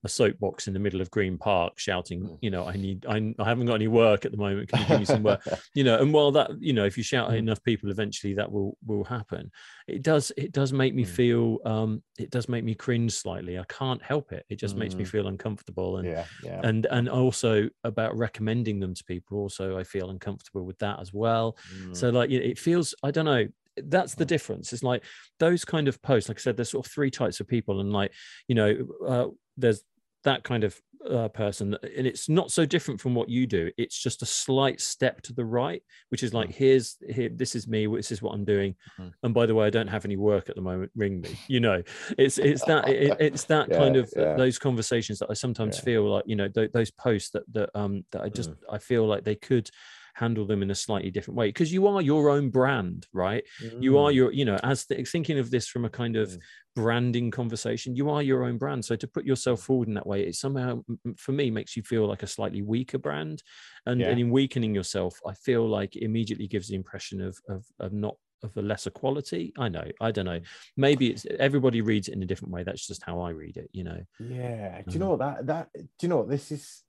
a 0.06 0.10
soapbox 0.10 0.68
in 0.68 0.74
the 0.74 0.80
middle 0.80 1.00
of 1.02 1.10
Green 1.12 1.38
Park 1.38 1.80
shouting, 1.80 2.24
Mm. 2.24 2.38
you 2.42 2.50
know, 2.50 2.66
I 2.68 2.74
need, 2.74 3.06
I, 3.06 3.34
I 3.40 3.46
haven't 3.46 3.68
got 3.68 3.76
any 3.76 3.88
work 3.88 4.26
at 4.26 4.32
the 4.32 4.38
moment. 4.38 4.68
Can 4.70 4.80
you 4.82 4.86
give 4.86 5.00
me 5.00 5.06
some 5.06 5.24
work? 5.24 5.42
you 5.74 5.84
know, 5.84 5.98
and 6.00 6.14
while 6.14 6.32
that, 6.34 6.52
you 6.60 6.74
know, 6.74 6.86
if 6.86 6.98
you 6.98 7.04
shout 7.04 7.30
at 7.30 7.36
Mm. 7.36 7.40
enough 7.40 7.64
people, 7.64 7.90
eventually 7.90 8.34
that 8.36 8.52
will 8.52 8.78
will 8.86 9.04
happen. 9.06 9.52
It 9.88 10.02
does, 10.04 10.32
it 10.38 10.52
does 10.52 10.74
make 10.74 10.94
me 10.94 11.04
Mm. 11.04 11.08
feel, 11.08 11.60
um, 11.66 12.04
it 12.20 12.30
does 12.32 12.50
make 12.50 12.64
me 12.64 12.76
cringe 12.76 13.14
slightly. 13.14 13.58
I 13.58 13.66
can't 13.70 14.02
help 14.02 14.32
it. 14.34 14.46
It 14.50 14.58
just 14.60 14.76
makes 14.76 14.96
me 14.96 15.04
Mm. 15.06 15.08
feel 15.08 15.28
uncomfortable 15.28 15.98
and 15.98 16.08
yeah, 16.08 16.26
yeah. 16.44 16.60
and 16.64 16.86
and 16.88 17.08
also 17.10 17.70
about 17.84 18.18
recommending 18.18 18.80
them 18.80 18.94
to 18.94 19.04
people 19.06 19.38
also 19.38 19.78
i 19.78 19.84
feel 19.84 20.10
uncomfortable 20.10 20.64
with 20.66 20.78
that 20.80 21.00
as 21.00 21.14
well 21.14 21.58
so 21.94 22.10
Mm, 22.12 22.14
like 22.14 22.30
it 22.30 22.44
it 22.52 22.58
feels 22.60 22.94
i 23.04 23.12
don't 23.12 23.26
know 23.26 23.48
that's 23.78 24.14
the 24.16 24.26
difference 24.26 24.72
it's 24.74 24.84
like 24.84 25.04
those 25.40 25.66
kind 25.66 25.88
of 25.88 26.02
posts 26.02 26.30
like 26.30 26.38
i 26.38 26.42
said 26.42 26.56
there's 26.56 26.70
sort 26.70 26.86
of 26.86 26.92
three 26.92 27.10
types 27.10 27.40
of 27.40 27.48
people 27.48 27.80
and 27.82 27.92
like 27.92 28.12
you 28.48 28.56
know 28.56 28.70
uh, 29.08 29.28
there's 29.58 29.82
that 30.24 30.44
kind 30.44 30.64
of 30.64 30.80
uh, 31.10 31.28
person 31.28 31.76
and 31.98 32.08
it's 32.08 32.30
not 32.30 32.50
so 32.50 32.66
different 32.66 32.98
from 33.02 33.14
what 33.14 33.28
you 33.28 33.46
do 33.46 33.70
it's 33.78 34.02
just 34.02 34.22
a 34.22 34.26
slight 34.26 34.80
step 34.80 35.22
to 35.22 35.34
the 35.34 35.44
right 35.44 35.84
which 36.10 36.24
is 36.24 36.34
like 36.34 36.48
Mm. 36.50 36.56
here's 36.56 36.98
here 37.10 37.28
this 37.30 37.56
is 37.56 37.68
me 37.68 37.88
this 37.88 38.10
is 38.10 38.22
what 38.22 38.34
i'm 38.34 38.46
doing 38.46 38.74
Mhm. 38.98 39.12
and 39.22 39.34
by 39.34 39.46
the 39.46 39.54
way 39.54 39.68
i 39.68 39.70
don't 39.70 39.90
have 39.90 40.06
any 40.06 40.16
work 40.16 40.48
at 40.48 40.56
the 40.56 40.62
moment 40.62 40.92
ring 40.96 41.20
me 41.20 41.38
you 41.50 41.60
know 41.60 41.84
it's 42.18 42.38
it's 42.38 42.64
that 42.66 42.88
it, 42.88 43.18
it's 43.20 43.44
that 43.46 43.70
kind 43.70 43.98
of 43.98 44.06
uh, 44.16 44.22
yeah. 44.22 44.36
those 44.38 44.58
conversations 44.58 45.20
that 45.20 45.30
i 45.30 45.34
sometimes 45.34 45.76
Yeah. 45.80 45.84
feel 45.84 46.10
like 46.10 46.24
you 46.26 46.38
know 46.38 46.48
th- 46.48 46.72
those 46.72 46.92
posts 46.92 47.32
that 47.32 47.44
that 47.52 47.70
um 47.76 48.06
that 48.12 48.22
i 48.22 48.30
just 48.30 48.52
Mm. 48.52 48.58
i 48.72 48.78
feel 48.78 49.06
like 49.06 49.26
they 49.26 49.36
could 49.36 49.70
handle 50.14 50.46
them 50.46 50.62
in 50.62 50.72
a 50.72 50.76
slightly 50.76 51.10
different 51.12 51.38
way 51.38 51.48
because 51.50 51.74
you 51.74 51.88
are 51.88 52.02
your 52.02 52.30
own 52.30 52.50
brand 52.50 53.08
right? 53.14 53.44
You 53.80 53.98
are 53.98 54.12
Mm, 54.12 54.16
your 54.16 54.32
you 54.32 54.46
know 54.46 54.60
as 54.64 54.86
th- 54.86 55.08
thinking 55.10 55.40
of 55.40 55.50
this 55.52 55.68
from 55.68 55.86
a 55.86 55.90
kind 55.90 56.16
of 56.16 56.30
Mm. 56.30 56.40
branding 56.76 57.30
conversation 57.32 57.96
you 57.96 58.10
are 58.10 58.22
your 58.24 58.44
own 58.46 58.58
brand. 58.58 58.84
So 58.86 58.96
to 58.96 59.08
put 59.08 59.26
yourself 59.26 59.62
forward 59.62 59.88
in 59.88 59.94
that 59.96 60.08
way 60.08 60.24
it 60.28 60.36
somehow 60.36 60.84
for 61.18 61.32
me 61.32 61.52
makes 61.52 61.76
you 61.78 61.84
feel 61.84 62.08
like 62.08 62.24
a 62.24 62.28
slightly 62.28 62.62
weaker 62.62 62.98
brand. 62.98 63.44
And, 63.86 64.02
Yeah. 64.02 64.10
and 64.10 64.20
in 64.20 64.30
weakening 64.32 64.74
yourself 64.74 65.20
i 65.28 65.34
feel 65.34 65.68
like 65.68 65.96
it 65.96 66.04
immediately 66.04 66.48
gives 66.48 66.68
the 66.70 66.76
impression 66.76 67.22
of 67.22 67.38
of, 67.50 67.66
of 67.80 67.92
not 67.94 68.16
of 68.44 68.58
a 68.58 68.62
lesser 68.62 68.90
quality. 68.90 69.54
I 69.58 69.70
know 69.70 69.86
i 70.02 70.12
don't 70.12 70.26
know. 70.26 70.42
Maybe 70.76 71.08
it's 71.12 71.26
everybody 71.40 71.80
reads 71.82 72.08
it 72.10 72.14
in 72.16 72.24
a 72.24 72.26
different 72.26 72.54
way. 72.54 72.64
That's 72.64 72.86
just 72.86 73.02
how 73.04 73.22
i 73.22 73.30
read 73.30 73.56
it 73.58 73.70
you 73.72 73.84
know? 73.86 74.02
Yeah. 74.20 74.82
Do 74.82 74.94
you 74.94 74.96
Um, 74.96 75.00
know 75.02 75.10
what? 75.16 75.20
That 75.20 75.46
that 75.48 75.70
do 75.74 75.88
you 76.02 76.10
know 76.10 76.18
what? 76.18 76.30
This 76.30 76.52
is? 76.52 76.84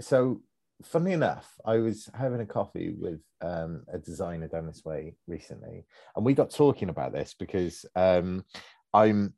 So 0.00 0.42
funny 0.84 1.12
enough, 1.12 1.52
I 1.64 1.78
was 1.78 2.08
having 2.14 2.40
a 2.40 2.46
coffee 2.46 2.94
with 2.98 3.20
um, 3.40 3.84
a 3.92 3.98
designer 3.98 4.48
down 4.48 4.66
this 4.66 4.84
way 4.84 5.14
recently, 5.26 5.86
and 6.16 6.24
we 6.24 6.34
got 6.34 6.50
talking 6.50 6.88
about 6.88 7.12
this 7.12 7.34
because 7.38 7.84
um, 7.96 8.44
I'm 8.92 9.34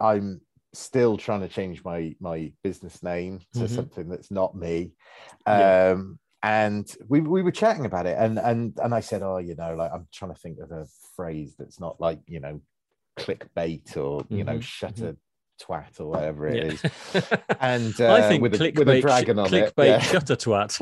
I'm 0.00 0.40
still 0.74 1.16
trying 1.16 1.40
to 1.40 1.48
change 1.48 1.84
my 1.84 2.14
my 2.20 2.52
business 2.62 3.02
name 3.02 3.40
to 3.54 3.60
Mhm. 3.60 3.68
something 3.68 4.08
that's 4.08 4.30
not 4.30 4.56
me. 4.56 4.92
Yeah. 5.46 5.90
Um, 5.92 6.18
and 6.44 6.92
we, 7.08 7.20
we 7.20 7.42
were 7.42 7.52
chatting 7.52 7.84
about 7.86 8.06
it 8.06 8.16
and 8.18 8.38
and 8.38 8.76
and 8.82 8.94
I 8.94 9.00
said, 9.00 9.22
oh, 9.22 9.38
you 9.38 9.54
know, 9.54 9.74
like 9.76 9.92
I'm 9.92 10.08
trying 10.12 10.34
to 10.34 10.40
think 10.40 10.58
of 10.58 10.72
a 10.72 10.86
phrase 11.14 11.54
that's 11.58 11.78
not 11.78 12.00
like, 12.00 12.20
you 12.26 12.40
know, 12.40 12.60
clickbait 13.18 13.96
or 13.96 14.24
you 14.30 14.44
know, 14.44 14.58
Mhm, 14.58 14.62
shut 14.62 14.98
mhm. 14.98 15.04
a 15.04 15.16
twat 15.62 16.00
or 16.00 16.06
whatever 16.06 16.48
it 16.48 16.72
is. 16.72 16.82
yeah. 17.14 17.20
And 17.60 18.00
uh, 18.00 18.12
I 18.14 18.22
think 18.28 18.42
with, 18.42 18.60
a, 18.60 18.72
with 18.76 18.88
a 18.88 19.00
dragon 19.00 19.38
on 19.38 19.52
it. 19.52 19.74
clickbait 19.74 19.86
Yeah. 19.86 19.98
shutter 20.00 20.36
twat. 20.36 20.72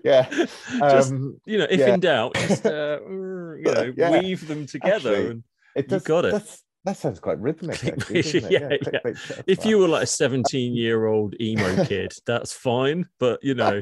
yeah. 0.04 0.28
just 0.30 1.12
Um, 1.12 1.38
you 1.46 1.58
know, 1.58 1.66
if 1.70 1.80
yeah. 1.80 1.94
in 1.94 2.00
doubt, 2.00 2.34
just 2.34 2.66
uh, 2.66 2.98
you 3.08 3.62
know, 3.64 3.92
Yeah. 3.96 4.20
weave 4.20 4.46
them 4.46 4.66
together. 4.66 4.94
Actually, 5.14 5.26
and 5.30 5.42
it 5.76 5.84
you 5.86 5.88
does, 5.88 6.02
got 6.02 6.24
it. 6.24 6.42
That 6.84 6.98
sounds 6.98 7.18
quite 7.18 7.38
rhythmic. 7.40 7.82
Actually, 7.82 7.92
Clickbait, 8.22 8.50
yeah, 8.50 8.68
yeah. 8.70 8.76
clickbait 8.76 9.38
a 9.38 9.44
if 9.46 9.64
you 9.64 9.78
were 9.78 9.88
like 9.88 10.02
a 10.02 10.06
17 10.06 10.74
year 10.74 11.06
old 11.06 11.34
emo 11.40 11.82
kid, 11.86 12.12
that's 12.26 12.52
fine. 12.52 13.06
But 13.18 13.42
you 13.42 13.54
know, 13.54 13.80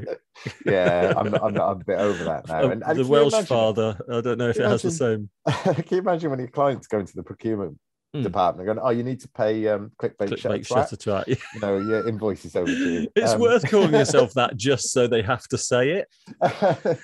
yeah, 0.64 1.12
I'm, 1.16 1.34
I'm, 1.34 1.56
I'm 1.56 1.80
a 1.80 1.84
bit 1.84 1.98
over 1.98 2.22
that 2.24 2.46
now. 2.46 2.70
And, 2.70 2.84
and 2.86 2.98
the 2.98 3.04
Welsh 3.06 3.32
imagine- 3.32 3.46
father, 3.46 3.98
I 4.08 4.20
don't 4.20 4.38
know 4.38 4.50
if 4.50 4.56
it 4.56 4.62
you 4.62 4.68
has 4.68 4.82
the 4.82 4.92
same. 4.92 5.30
Can 5.48 5.84
you 5.90 5.98
imagine 5.98 6.30
when 6.30 6.38
your 6.38 6.48
clients 6.48 6.86
go 6.86 7.00
into 7.00 7.14
the 7.16 7.24
procurement 7.24 7.76
Mm. 8.14 8.22
department 8.24 8.66
going, 8.66 8.78
"Oh, 8.78 8.90
you 8.90 9.02
need 9.02 9.20
to 9.20 9.28
pay 9.28 9.66
um, 9.68 9.90
clickbait, 9.98 10.28
Clickbait 10.28 10.66
shutter 10.66 10.96
twat. 10.96 11.24
Yeah. 11.26 11.36
You 11.54 11.60
know, 11.60 11.78
your 11.78 12.06
invoice 12.06 12.44
is 12.44 12.54
overdue." 12.54 13.08
It's 13.16 13.32
Um, 13.32 13.40
worth 13.40 13.66
calling 13.70 13.92
yourself 14.02 14.34
that 14.34 14.54
just 14.56 14.92
so 14.92 15.06
they 15.06 15.22
have 15.22 15.48
to 15.48 15.56
say 15.56 16.04
it. 16.04 16.08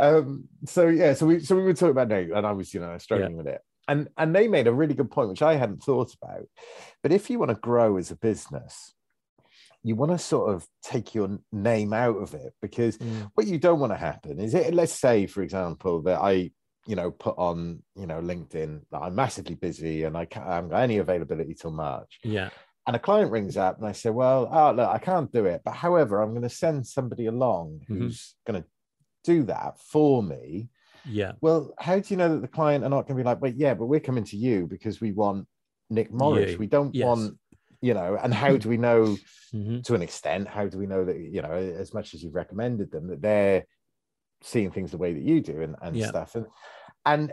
um, 0.00 0.48
so 0.66 0.88
yeah, 0.88 1.12
so 1.14 1.26
we 1.26 1.40
so 1.40 1.56
we 1.56 1.62
were 1.62 1.74
talking 1.74 1.90
about 1.90 2.08
Nate, 2.08 2.30
and 2.30 2.46
I 2.46 2.52
was 2.52 2.72
you 2.72 2.80
know 2.80 2.96
struggling 2.98 3.36
with 3.36 3.46
it, 3.46 3.60
and 3.88 4.08
and 4.16 4.34
they 4.34 4.48
made 4.48 4.66
a 4.66 4.72
really 4.72 4.94
good 4.94 5.10
point, 5.10 5.28
which 5.28 5.42
I 5.42 5.56
hadn't 5.56 5.82
thought 5.82 6.14
about. 6.22 6.46
But 7.02 7.12
if 7.12 7.30
you 7.30 7.38
want 7.38 7.50
to 7.50 7.54
grow 7.56 7.96
as 7.96 8.10
a 8.10 8.16
business, 8.16 8.94
you 9.82 9.94
want 9.94 10.12
to 10.12 10.18
sort 10.18 10.54
of 10.54 10.66
take 10.82 11.14
your 11.14 11.38
name 11.52 11.92
out 11.92 12.16
of 12.16 12.34
it 12.34 12.54
because 12.62 12.98
Mm. 12.98 13.30
what 13.34 13.46
you 13.46 13.58
don't 13.58 13.80
want 13.80 13.92
to 13.92 13.98
happen 13.98 14.40
is 14.40 14.54
it. 14.54 14.74
Let's 14.74 14.92
say, 14.98 15.26
for 15.26 15.42
example, 15.42 16.02
that 16.02 16.18
I 16.20 16.50
you 16.90 16.96
know 16.96 17.10
put 17.10 17.36
on 17.38 17.82
you 17.94 18.06
know 18.10 18.20
LinkedIn 18.20 18.82
that 18.90 18.98
I'm 18.98 19.14
massively 19.14 19.54
busy 19.54 20.02
and 20.04 20.16
I 20.16 20.24
can't 20.24 20.46
I 20.46 20.56
haven't 20.56 20.70
got 20.70 20.82
any 20.82 20.98
availability 20.98 21.54
till 21.54 21.70
March 21.70 22.18
Yeah. 22.24 22.50
and 22.86 22.96
a 22.96 22.98
client 22.98 23.30
rings 23.30 23.56
up 23.56 23.78
and 23.78 23.86
I 23.86 23.92
say, 23.92 24.10
well, 24.10 24.48
oh, 24.50 24.72
look, 24.72 24.88
I 24.88 24.98
can't 24.98 25.30
do 25.32 25.44
it. 25.46 25.60
But 25.64 25.74
however, 25.74 26.20
I'm 26.20 26.30
going 26.30 26.42
to 26.42 26.48
send 26.64 26.86
somebody 26.86 27.26
along 27.26 27.66
Mhm. 27.82 27.86
who's 27.88 28.34
going 28.46 28.60
to 28.62 28.68
do 29.22 29.44
that 29.44 29.78
for 29.92 30.22
me. 30.22 30.70
Yeah. 31.04 31.32
Well, 31.40 31.74
how 31.78 31.96
do 32.00 32.06
you 32.08 32.16
know 32.16 32.30
that 32.34 32.42
the 32.42 32.48
client 32.58 32.84
are 32.84 32.90
not 32.90 33.06
going 33.06 33.16
to 33.16 33.22
be 33.22 33.28
like, 33.30 33.40
wait, 33.40 33.54
yeah, 33.56 33.74
but 33.74 33.86
we're 33.86 34.00
coming 34.08 34.24
to 34.24 34.36
you 34.36 34.66
because 34.66 35.00
we 35.00 35.12
want 35.12 35.46
Nick 35.90 36.10
Morris. 36.12 36.52
You. 36.52 36.58
We 36.58 36.66
don't 36.66 36.94
Yes. 36.94 37.06
want, 37.06 37.38
you 37.80 37.94
know, 37.94 38.18
and 38.20 38.34
how 38.34 38.56
do 38.56 38.68
we 38.68 38.76
know 38.76 39.16
hmm 39.52 39.80
to 39.82 39.94
an 39.94 40.02
extent, 40.02 40.48
how 40.48 40.66
do 40.66 40.76
we 40.78 40.86
know 40.86 41.04
that, 41.04 41.18
you 41.18 41.42
know, 41.42 41.52
as 41.52 41.94
much 41.94 42.14
as 42.14 42.22
you've 42.22 42.34
recommended 42.34 42.90
them, 42.90 43.06
that 43.08 43.22
they're 43.22 43.64
seeing 44.42 44.70
things 44.70 44.90
the 44.90 44.98
way 44.98 45.12
that 45.12 45.22
you 45.22 45.40
do 45.40 45.60
and, 45.62 45.76
and 45.82 45.96
Yeah. 45.96 46.08
stuff. 46.08 46.34
And, 46.34 46.46
and 47.06 47.32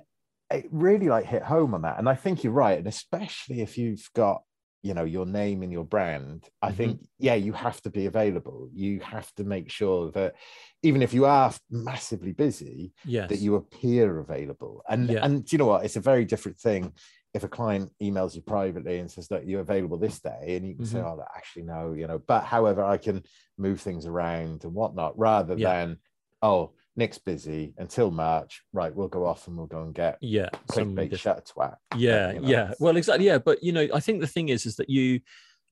it 0.52 0.66
really 0.72 1.08
like 1.08 1.26
hit 1.26 1.44
home 1.44 1.74
on 1.74 1.82
that. 1.82 2.00
And 2.00 2.08
I 2.10 2.16
think 2.16 2.44
you're 2.44 2.54
right. 2.54 2.78
And 2.78 2.88
especially 2.88 3.62
if 3.62 3.78
you've 3.78 4.08
got, 4.16 4.44
you 4.84 4.94
know, 4.94 5.04
your 5.04 5.26
name 5.26 5.64
and 5.64 5.72
your 5.72 5.84
brand, 5.84 6.48
I 6.62 6.70
Mhm. 6.70 6.72
think, 6.72 7.02
yeah, 7.20 7.36
you 7.36 7.52
have 7.54 7.82
to 7.82 7.90
be 7.90 8.06
available. 8.06 8.70
You 8.74 9.02
have 9.02 9.34
to 9.36 9.44
make 9.44 9.70
sure 9.70 10.12
that 10.12 10.36
even 10.84 11.02
if 11.02 11.14
you 11.14 11.26
are 11.26 11.52
massively 11.70 12.32
busy, 12.32 12.94
Yes. 13.04 13.30
that 13.30 13.40
you 13.40 13.56
appear 13.56 14.20
available. 14.20 14.84
And 14.88 15.12
Yeah. 15.12 15.22
and 15.22 15.44
do 15.46 15.54
you 15.56 15.58
know 15.58 15.66
what? 15.66 15.84
It's 15.86 15.98
a 15.98 16.02
very 16.02 16.24
different 16.26 16.60
thing 16.60 16.94
if 17.34 17.44
a 17.44 17.48
client 17.50 17.92
emails 18.02 18.36
you 18.36 18.42
privately 18.42 19.00
and 19.00 19.12
says 19.12 19.28
that 19.28 19.46
you're 19.48 19.62
available 19.62 19.98
this 19.98 20.20
day, 20.22 20.56
and 20.56 20.66
you 20.68 20.76
can 20.76 20.86
say, 20.86 21.00
Mhm. 21.00 21.02
"Oh, 21.02 21.22
actually, 21.36 21.64
no," 21.64 21.94
you 21.94 22.08
know. 22.08 22.20
But 22.20 22.44
however, 22.46 22.84
I 22.84 22.98
can 22.98 23.24
move 23.58 23.82
things 23.82 24.06
around 24.06 24.64
and 24.64 24.74
whatnot, 24.74 25.18
rather 25.20 25.56
Yeah. 25.56 25.68
than, 25.68 25.98
"Oh, 26.42 26.74
Nick's 26.98 27.20
busy 27.20 27.74
until 27.78 28.12
March. 28.12 28.64
Right, 28.74 28.94
we'll 28.94 29.08
go 29.08 29.26
off 29.26 29.48
and 29.48 29.56
we'll 29.56 29.68
go 29.68 29.84
and 29.84 29.94
get 29.94 30.18
yeah. 30.20 30.50
clickbait 30.68 31.10
different. 31.12 31.20
shut 31.20 31.52
twat." 31.56 31.76
yeah 31.96 32.34
you 32.34 32.40
know, 32.42 32.48
yeah 32.50 32.74
well 32.80 32.98
exactly 32.98 33.26
yeah 33.26 33.38
but 33.38 33.64
you 33.64 33.72
know 33.72 33.88
i 33.94 34.00
think 34.00 34.20
the 34.20 34.28
thing 34.28 34.50
is 34.50 34.66
is 34.66 34.76
that 34.76 34.90
you 34.90 35.20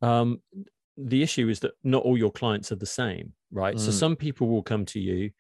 um 0.02 0.40
the 0.98 1.22
issue 1.22 1.50
is 1.50 1.60
that 1.60 1.72
not 1.84 2.04
all 2.04 2.18
your 2.18 2.32
clients 2.32 2.72
are 2.72 2.78
the 2.78 2.86
same 2.86 3.34
right 3.52 3.78
so 3.80 3.90
Mm. 3.90 3.94
some 3.94 4.16
people 4.16 4.48
will 4.48 4.64
come 4.64 4.86
to 4.86 5.00
you 5.00 5.32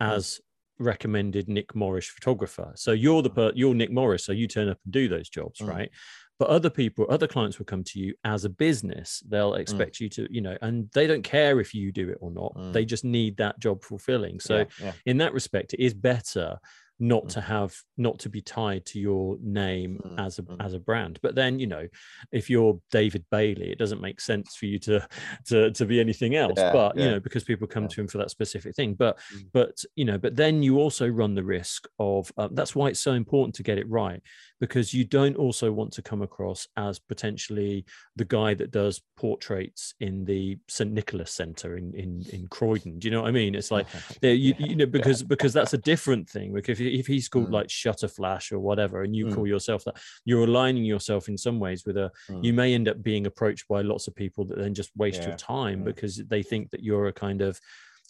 as 0.00 0.40
recommended 0.80 1.48
nick 1.48 1.74
morris 1.74 2.06
photographer 2.08 2.72
so 2.74 2.90
you're 2.92 3.22
the 3.22 3.30
per 3.30 3.52
you're 3.54 3.74
nick 3.74 3.92
morris 3.92 4.24
so 4.24 4.32
you 4.32 4.48
turn 4.48 4.68
up 4.68 4.78
and 4.84 4.92
do 4.92 5.08
those 5.08 5.28
jobs 5.28 5.60
Mm. 5.60 5.68
right 5.68 5.90
but 6.38 6.48
other 6.48 6.70
people 6.70 7.06
other 7.08 7.26
clients 7.26 7.58
will 7.58 7.66
come 7.66 7.84
to 7.84 7.98
you 7.98 8.14
as 8.24 8.44
a 8.44 8.48
business 8.50 9.22
they'll 9.28 9.52
Mm. 9.52 9.60
expect 9.60 10.00
you 10.00 10.08
to 10.10 10.26
you 10.30 10.40
know 10.40 10.56
and 10.62 10.90
they 10.92 11.06
don't 11.06 11.22
care 11.22 11.60
if 11.60 11.74
you 11.74 11.92
do 11.92 12.08
it 12.10 12.18
or 12.20 12.30
not 12.30 12.54
Mm. 12.56 12.72
they 12.72 12.84
just 12.84 13.04
need 13.04 13.36
that 13.36 13.58
job 13.60 13.82
fulfilling 13.84 14.40
so 14.40 14.58
yeah, 14.58 14.64
yeah. 14.80 14.92
in 15.06 15.18
that 15.18 15.32
respect 15.32 15.74
it 15.74 15.80
is 15.80 15.94
better 15.94 16.58
not 17.00 17.24
Mm. 17.24 17.28
to 17.34 17.40
have 17.40 17.76
not 17.96 18.20
to 18.20 18.28
be 18.28 18.40
tied 18.40 18.86
to 18.86 19.00
your 19.00 19.36
name 19.42 20.00
Mm, 20.04 20.24
as 20.26 20.38
a 20.38 20.42
mm. 20.44 20.56
as 20.64 20.74
a 20.74 20.78
brand 20.78 21.18
but 21.22 21.34
then 21.34 21.58
you 21.58 21.66
know 21.66 21.88
if 22.30 22.48
you're 22.48 22.80
david 22.92 23.24
bailey 23.32 23.70
it 23.72 23.78
doesn't 23.78 24.00
make 24.00 24.20
sense 24.20 24.54
for 24.54 24.66
you 24.66 24.78
to 24.78 25.04
to 25.44 25.72
to 25.72 25.84
be 25.86 25.98
anything 25.98 26.36
else 26.36 26.58
Yeah, 26.58 26.72
but 26.72 26.96
you 26.96 27.10
know 27.10 27.18
because 27.20 27.42
people 27.42 27.66
come 27.66 27.84
Yeah. 27.84 27.88
to 27.94 28.00
him 28.02 28.08
for 28.08 28.18
that 28.18 28.30
specific 28.30 28.76
thing 28.76 28.94
but 28.94 29.18
Mm. 29.34 29.48
but 29.52 29.84
you 29.96 30.04
know 30.04 30.18
but 30.18 30.36
then 30.36 30.62
you 30.62 30.78
also 30.78 31.08
run 31.08 31.34
the 31.34 31.42
risk 31.44 31.88
of 31.98 32.30
uh, 32.36 32.48
that's 32.52 32.76
why 32.76 32.86
it's 32.90 33.00
so 33.00 33.12
important 33.12 33.56
to 33.56 33.64
get 33.64 33.78
it 33.78 33.88
right 33.88 34.22
because 34.60 34.94
you 34.94 35.04
don't 35.04 35.36
also 35.36 35.72
want 35.72 35.92
to 35.92 36.02
come 36.02 36.22
across 36.22 36.66
as 36.76 36.98
potentially 36.98 37.84
the 38.16 38.24
guy 38.24 38.54
that 38.54 38.70
does 38.70 39.02
portraits 39.16 39.94
in 40.00 40.24
the 40.24 40.56
st 40.68 40.92
nicholas 40.92 41.32
center 41.32 41.76
in 41.76 41.92
in 41.94 42.24
in 42.32 42.46
croydon 42.48 42.98
do 42.98 43.08
you 43.08 43.12
know 43.12 43.22
what 43.22 43.28
i 43.28 43.32
mean 43.32 43.54
it's 43.54 43.70
like 43.70 43.86
you, 44.22 44.54
you 44.58 44.76
know 44.76 44.86
because 44.86 45.22
because 45.22 45.52
that's 45.52 45.74
a 45.74 45.78
different 45.78 46.28
thing 46.28 46.54
like 46.54 46.68
if, 46.68 46.80
if 46.80 47.06
he's 47.06 47.28
called 47.28 47.48
Mm. 47.48 47.52
like 47.52 47.66
shutterflash 47.68 48.52
or 48.52 48.58
whatever 48.60 49.02
and 49.02 49.14
you 49.16 49.26
Mm. 49.26 49.34
call 49.34 49.46
yourself 49.46 49.84
that 49.84 49.96
you're 50.24 50.44
aligning 50.44 50.84
yourself 50.84 51.28
in 51.28 51.36
some 51.36 51.58
ways 51.58 51.84
with 51.84 51.96
a 51.96 52.10
Mm. 52.30 52.44
you 52.44 52.52
may 52.52 52.74
end 52.74 52.88
up 52.88 53.02
being 53.02 53.26
approached 53.26 53.66
by 53.68 53.82
lots 53.82 54.06
of 54.08 54.14
people 54.14 54.44
that 54.46 54.58
then 54.58 54.72
just 54.74 54.90
waste 54.96 55.22
Yeah, 55.22 55.28
your 55.28 55.36
time 55.36 55.78
yeah. 55.80 55.84
because 55.86 56.16
they 56.16 56.42
think 56.42 56.70
that 56.70 56.82
you're 56.82 57.06
a 57.08 57.12
kind 57.12 57.40
of 57.42 57.60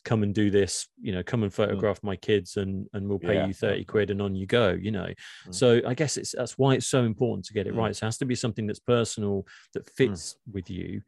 come 0.05 0.23
and 0.23 0.35
do 0.35 0.51
this 0.51 0.87
you 1.01 1.13
know 1.13 1.23
come 1.23 1.43
and 1.43 1.53
photograph 1.53 1.99
my 2.03 2.17
kids 2.17 2.57
and 2.57 2.87
and 2.93 3.09
we'll 3.09 3.19
pay 3.19 3.35
Mm. 3.37 3.41
Yeah, 3.41 3.47
you 3.47 3.55
30 3.55 3.85
quid 3.85 4.11
and 4.11 4.21
on 4.23 4.35
you 4.35 4.47
go 4.47 4.71
you 4.73 4.91
know 4.91 5.07
Mm. 5.47 5.55
so 5.55 5.81
i 5.87 5.95
guess 5.95 6.17
it's 6.17 6.33
that's 6.33 6.59
why 6.59 6.75
it's 6.75 6.87
so 6.87 7.05
important 7.05 7.45
to 7.47 7.55
get 7.55 7.67
it 7.67 7.75
Mm. 7.75 7.79
right 7.79 7.97
so 7.97 8.05
it 8.05 8.09
has 8.09 8.19
to 8.19 8.27
be 8.27 8.35
something 8.35 8.67
that's 8.67 8.81
personal 8.81 9.47
that 9.73 9.87
fits 9.89 10.37
with 10.53 10.69
you 10.71 11.03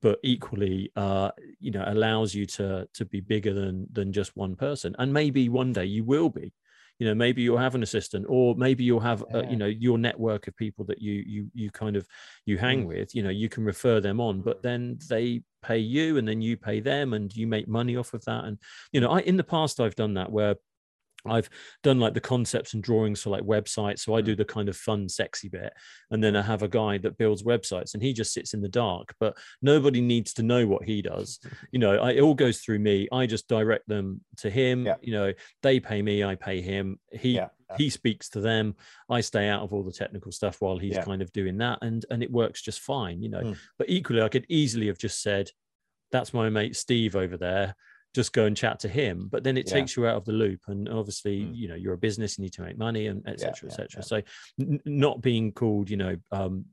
but 0.00 0.18
equally 0.22 0.90
uh 0.96 1.30
you 1.60 1.70
know 1.70 1.84
allows 1.86 2.34
you 2.34 2.46
to 2.46 2.88
to 2.94 3.04
be 3.04 3.20
bigger 3.20 3.52
than 3.52 3.86
than 3.92 4.12
just 4.12 4.36
one 4.36 4.54
person 4.56 4.94
and 4.98 5.12
maybe 5.12 5.48
one 5.48 5.72
day 5.72 5.84
you 5.84 6.04
will 6.04 6.28
be 6.30 6.52
you 6.98 7.06
know 7.06 7.14
maybe 7.14 7.42
you'll 7.42 7.58
have 7.58 7.74
an 7.74 7.82
assistant 7.82 8.26
or 8.28 8.54
maybe 8.56 8.84
you'll 8.84 9.00
have 9.00 9.22
uh, 9.34 9.42
Yeah. 9.42 9.50
you 9.50 9.56
know 9.56 9.66
your 9.66 9.98
network 9.98 10.48
of 10.48 10.56
people 10.56 10.84
that 10.86 11.00
you 11.00 11.22
you 11.26 11.50
you 11.54 11.70
kind 11.70 11.96
of 11.96 12.06
you 12.46 12.58
hang 12.58 12.84
Mm. 12.84 12.86
with 12.86 13.14
you 13.14 13.22
know 13.22 13.30
you 13.30 13.48
can 13.48 13.64
refer 13.64 14.00
them 14.00 14.20
on 14.20 14.42
but 14.42 14.62
then 14.62 14.98
they 15.08 15.42
pay 15.62 15.78
you 15.78 16.16
and 16.18 16.26
then 16.28 16.40
you 16.40 16.56
pay 16.56 16.80
them 16.80 17.12
and 17.14 17.34
you 17.36 17.46
make 17.46 17.68
money 17.68 17.96
off 17.96 18.14
of 18.14 18.24
that 18.24 18.44
and 18.44 18.58
you 18.92 19.00
know 19.00 19.10
i 19.10 19.20
in 19.20 19.36
the 19.36 19.44
past 19.44 19.80
i've 19.80 19.94
done 19.96 20.14
that 20.14 20.30
where 20.30 20.56
I've 21.26 21.50
done 21.82 21.98
like 21.98 22.14
the 22.14 22.20
concepts 22.20 22.74
and 22.74 22.82
drawings 22.82 23.22
for 23.22 23.30
like 23.30 23.42
websites. 23.42 24.00
So 24.00 24.14
I 24.14 24.22
Mm. 24.22 24.24
do 24.26 24.36
the 24.36 24.44
kind 24.44 24.68
of 24.68 24.76
fun, 24.76 25.08
sexy 25.08 25.48
bit. 25.48 25.72
And 26.10 26.22
then 26.22 26.36
I 26.36 26.42
have 26.42 26.62
a 26.62 26.68
guy 26.68 26.98
that 26.98 27.18
builds 27.18 27.42
websites 27.42 27.94
and 27.94 28.02
he 28.02 28.12
just 28.12 28.32
sits 28.32 28.54
in 28.54 28.60
the 28.60 28.68
dark, 28.68 29.14
but 29.18 29.36
nobody 29.60 30.00
needs 30.00 30.32
to 30.34 30.42
know 30.42 30.66
what 30.66 30.84
he 30.84 31.02
does. 31.02 31.40
You 31.72 31.80
know, 31.80 31.96
I, 31.98 32.12
it 32.12 32.20
all 32.20 32.34
goes 32.34 32.60
through 32.60 32.78
me. 32.78 33.08
I 33.12 33.26
just 33.26 33.48
direct 33.48 33.88
them 33.88 34.20
to 34.38 34.48
him. 34.48 34.86
Yeah. 34.86 34.94
You 35.02 35.12
know, 35.12 35.32
they 35.62 35.80
pay 35.80 36.00
me, 36.02 36.22
I 36.24 36.34
pay 36.36 36.60
him. 36.62 36.98
He, 37.12 37.32
yeah. 37.32 37.48
he 37.76 37.90
speaks 37.90 38.28
to 38.30 38.40
them. 38.40 38.76
I 39.10 39.20
stay 39.20 39.48
out 39.48 39.62
of 39.62 39.72
all 39.74 39.82
the 39.82 39.92
technical 39.92 40.32
stuff 40.32 40.60
while 40.60 40.78
he's 40.78 40.94
Yeah. 40.94 41.04
kind 41.04 41.20
of 41.20 41.32
doing 41.32 41.58
that. 41.58 41.80
And, 41.82 42.06
and 42.10 42.22
it 42.22 42.30
works 42.30 42.62
just 42.62 42.80
fine, 42.80 43.22
you 43.22 43.28
know, 43.28 43.42
Mm. 43.42 43.56
but 43.76 43.90
equally 43.90 44.22
I 44.22 44.28
could 44.28 44.46
easily 44.48 44.86
have 44.86 44.98
just 44.98 45.20
said, 45.20 45.50
that's 46.10 46.32
my 46.32 46.48
mate, 46.48 46.74
Steve 46.76 47.16
over 47.16 47.36
there 47.36 47.74
just 48.14 48.32
go 48.32 48.46
and 48.46 48.56
chat 48.56 48.80
to 48.80 48.88
him 48.88 49.28
but 49.30 49.44
then 49.44 49.56
it 49.56 49.66
Yeah. 49.66 49.74
takes 49.74 49.96
you 49.96 50.06
out 50.06 50.16
of 50.16 50.24
the 50.24 50.32
loop 50.32 50.60
and 50.68 50.88
obviously 50.88 51.40
Mm. 51.40 51.56
you 51.56 51.68
know 51.68 51.74
you're 51.74 51.94
a 51.94 51.98
business 51.98 52.38
you 52.38 52.42
need 52.42 52.54
to 52.54 52.62
make 52.62 52.78
money 52.78 53.06
and 53.06 53.26
etc 53.28 53.54
yeah, 53.62 53.68
etc 53.68 53.88
yeah. 53.96 54.00
so 54.00 54.22
n- 54.60 54.80
not 54.84 55.20
being 55.20 55.52
called 55.52 55.90
you 55.90 55.96
know 55.98 56.16
um 56.32 56.64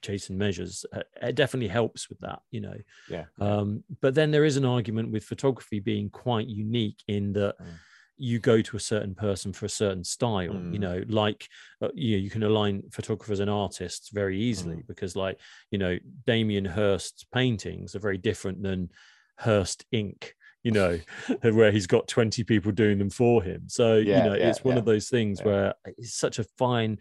jason 0.00 0.38
measures 0.38 0.86
uh, 0.94 1.02
it 1.20 1.34
definitely 1.34 1.68
helps 1.68 2.08
with 2.08 2.18
that 2.20 2.40
you 2.50 2.60
know 2.60 2.76
yeah, 3.10 3.24
um 3.40 3.84
but 4.00 4.14
then 4.14 4.30
there 4.30 4.44
is 4.44 4.56
an 4.56 4.64
argument 4.64 5.10
with 5.12 5.24
photography 5.24 5.78
being 5.80 6.08
quite 6.10 6.46
unique 6.46 7.02
in 7.08 7.32
that 7.34 7.56
Mm. 7.60 7.74
you 8.18 8.38
go 8.38 8.62
to 8.62 8.76
a 8.76 8.80
certain 8.80 9.14
person 9.14 9.52
for 9.52 9.66
a 9.66 9.70
certain 9.82 10.04
style 10.04 10.54
you 10.54 10.78
Mm. 10.78 10.80
know 10.80 11.04
like 11.08 11.48
uh, 11.82 11.88
you 11.94 12.16
know 12.16 12.22
you 12.22 12.30
can 12.30 12.44
align 12.44 12.82
photographers 12.90 13.40
and 13.40 13.50
artists 13.50 14.08
very 14.10 14.38
easily 14.40 14.76
Mm. 14.76 14.86
because 14.86 15.16
like 15.16 15.38
you 15.70 15.78
know 15.78 15.98
damien 16.26 16.64
hirst's 16.64 17.24
paintings 17.24 17.94
are 17.96 17.98
very 18.08 18.18
different 18.18 18.62
than 18.62 18.90
Hirst 19.38 19.84
Inc. 19.92 20.32
You 20.62 20.70
know, 20.72 21.00
where 21.42 21.72
he's 21.72 21.86
got 21.86 22.08
20 22.08 22.44
people 22.44 22.72
doing 22.72 22.98
them 22.98 23.10
for 23.10 23.42
him. 23.42 23.68
So, 23.68 23.96
Yeah, 23.96 24.16
you 24.16 24.22
know, 24.22 24.32
yeah, 24.34 24.48
it's 24.48 24.62
one 24.64 24.74
yeah, 24.74 24.78
of 24.78 24.84
those 24.84 25.08
things 25.08 25.42
where 25.42 25.74
it's 25.84 26.14
such 26.14 26.38
a 26.38 26.44
fine, 26.56 26.98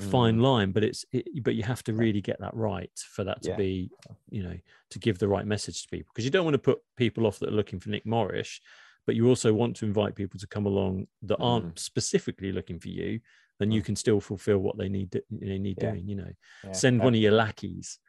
fine 0.00 0.38
Mm. 0.38 0.42
line, 0.42 0.72
but 0.72 0.82
it's, 0.84 1.04
it, 1.12 1.42
but 1.44 1.54
you 1.54 1.62
have 1.62 1.84
to 1.84 1.92
really 1.92 2.20
get 2.20 2.40
that 2.40 2.54
right 2.54 2.90
for 2.98 3.24
that 3.24 3.42
to 3.42 3.52
be, 3.52 3.90
you 4.30 4.42
know, 4.42 4.58
to 4.90 4.98
give 4.98 5.18
the 5.18 5.28
right 5.28 5.46
message 5.46 5.82
to 5.82 5.88
people. 5.88 6.10
Because 6.12 6.24
you 6.24 6.30
don't 6.30 6.44
want 6.44 6.54
to 6.54 6.58
put 6.58 6.80
people 6.96 7.26
off 7.26 7.38
that 7.38 7.50
are 7.50 7.52
looking 7.52 7.78
for 7.80 7.90
Nick 7.90 8.04
Morris, 8.04 8.60
but 9.06 9.14
you 9.14 9.28
also 9.28 9.52
want 9.52 9.76
to 9.76 9.84
invite 9.84 10.16
people 10.16 10.40
to 10.40 10.46
come 10.46 10.66
along 10.66 11.06
that 11.22 11.38
aren't 11.38 11.78
specifically 11.78 12.52
looking 12.52 12.80
for 12.80 12.88
you. 12.88 13.20
And 13.60 13.72
you 13.72 13.82
Mm. 13.82 13.84
can 13.86 13.96
still 13.96 14.20
fulfill 14.20 14.58
what 14.58 14.76
they 14.78 14.88
need, 14.88 15.12
they 15.30 15.58
need 15.58 15.78
doing, 15.78 16.08
you 16.08 16.16
know, 16.16 16.32
send 16.72 17.02
one 17.02 17.14
of 17.14 17.20
your 17.20 17.32
lackeys 17.32 18.00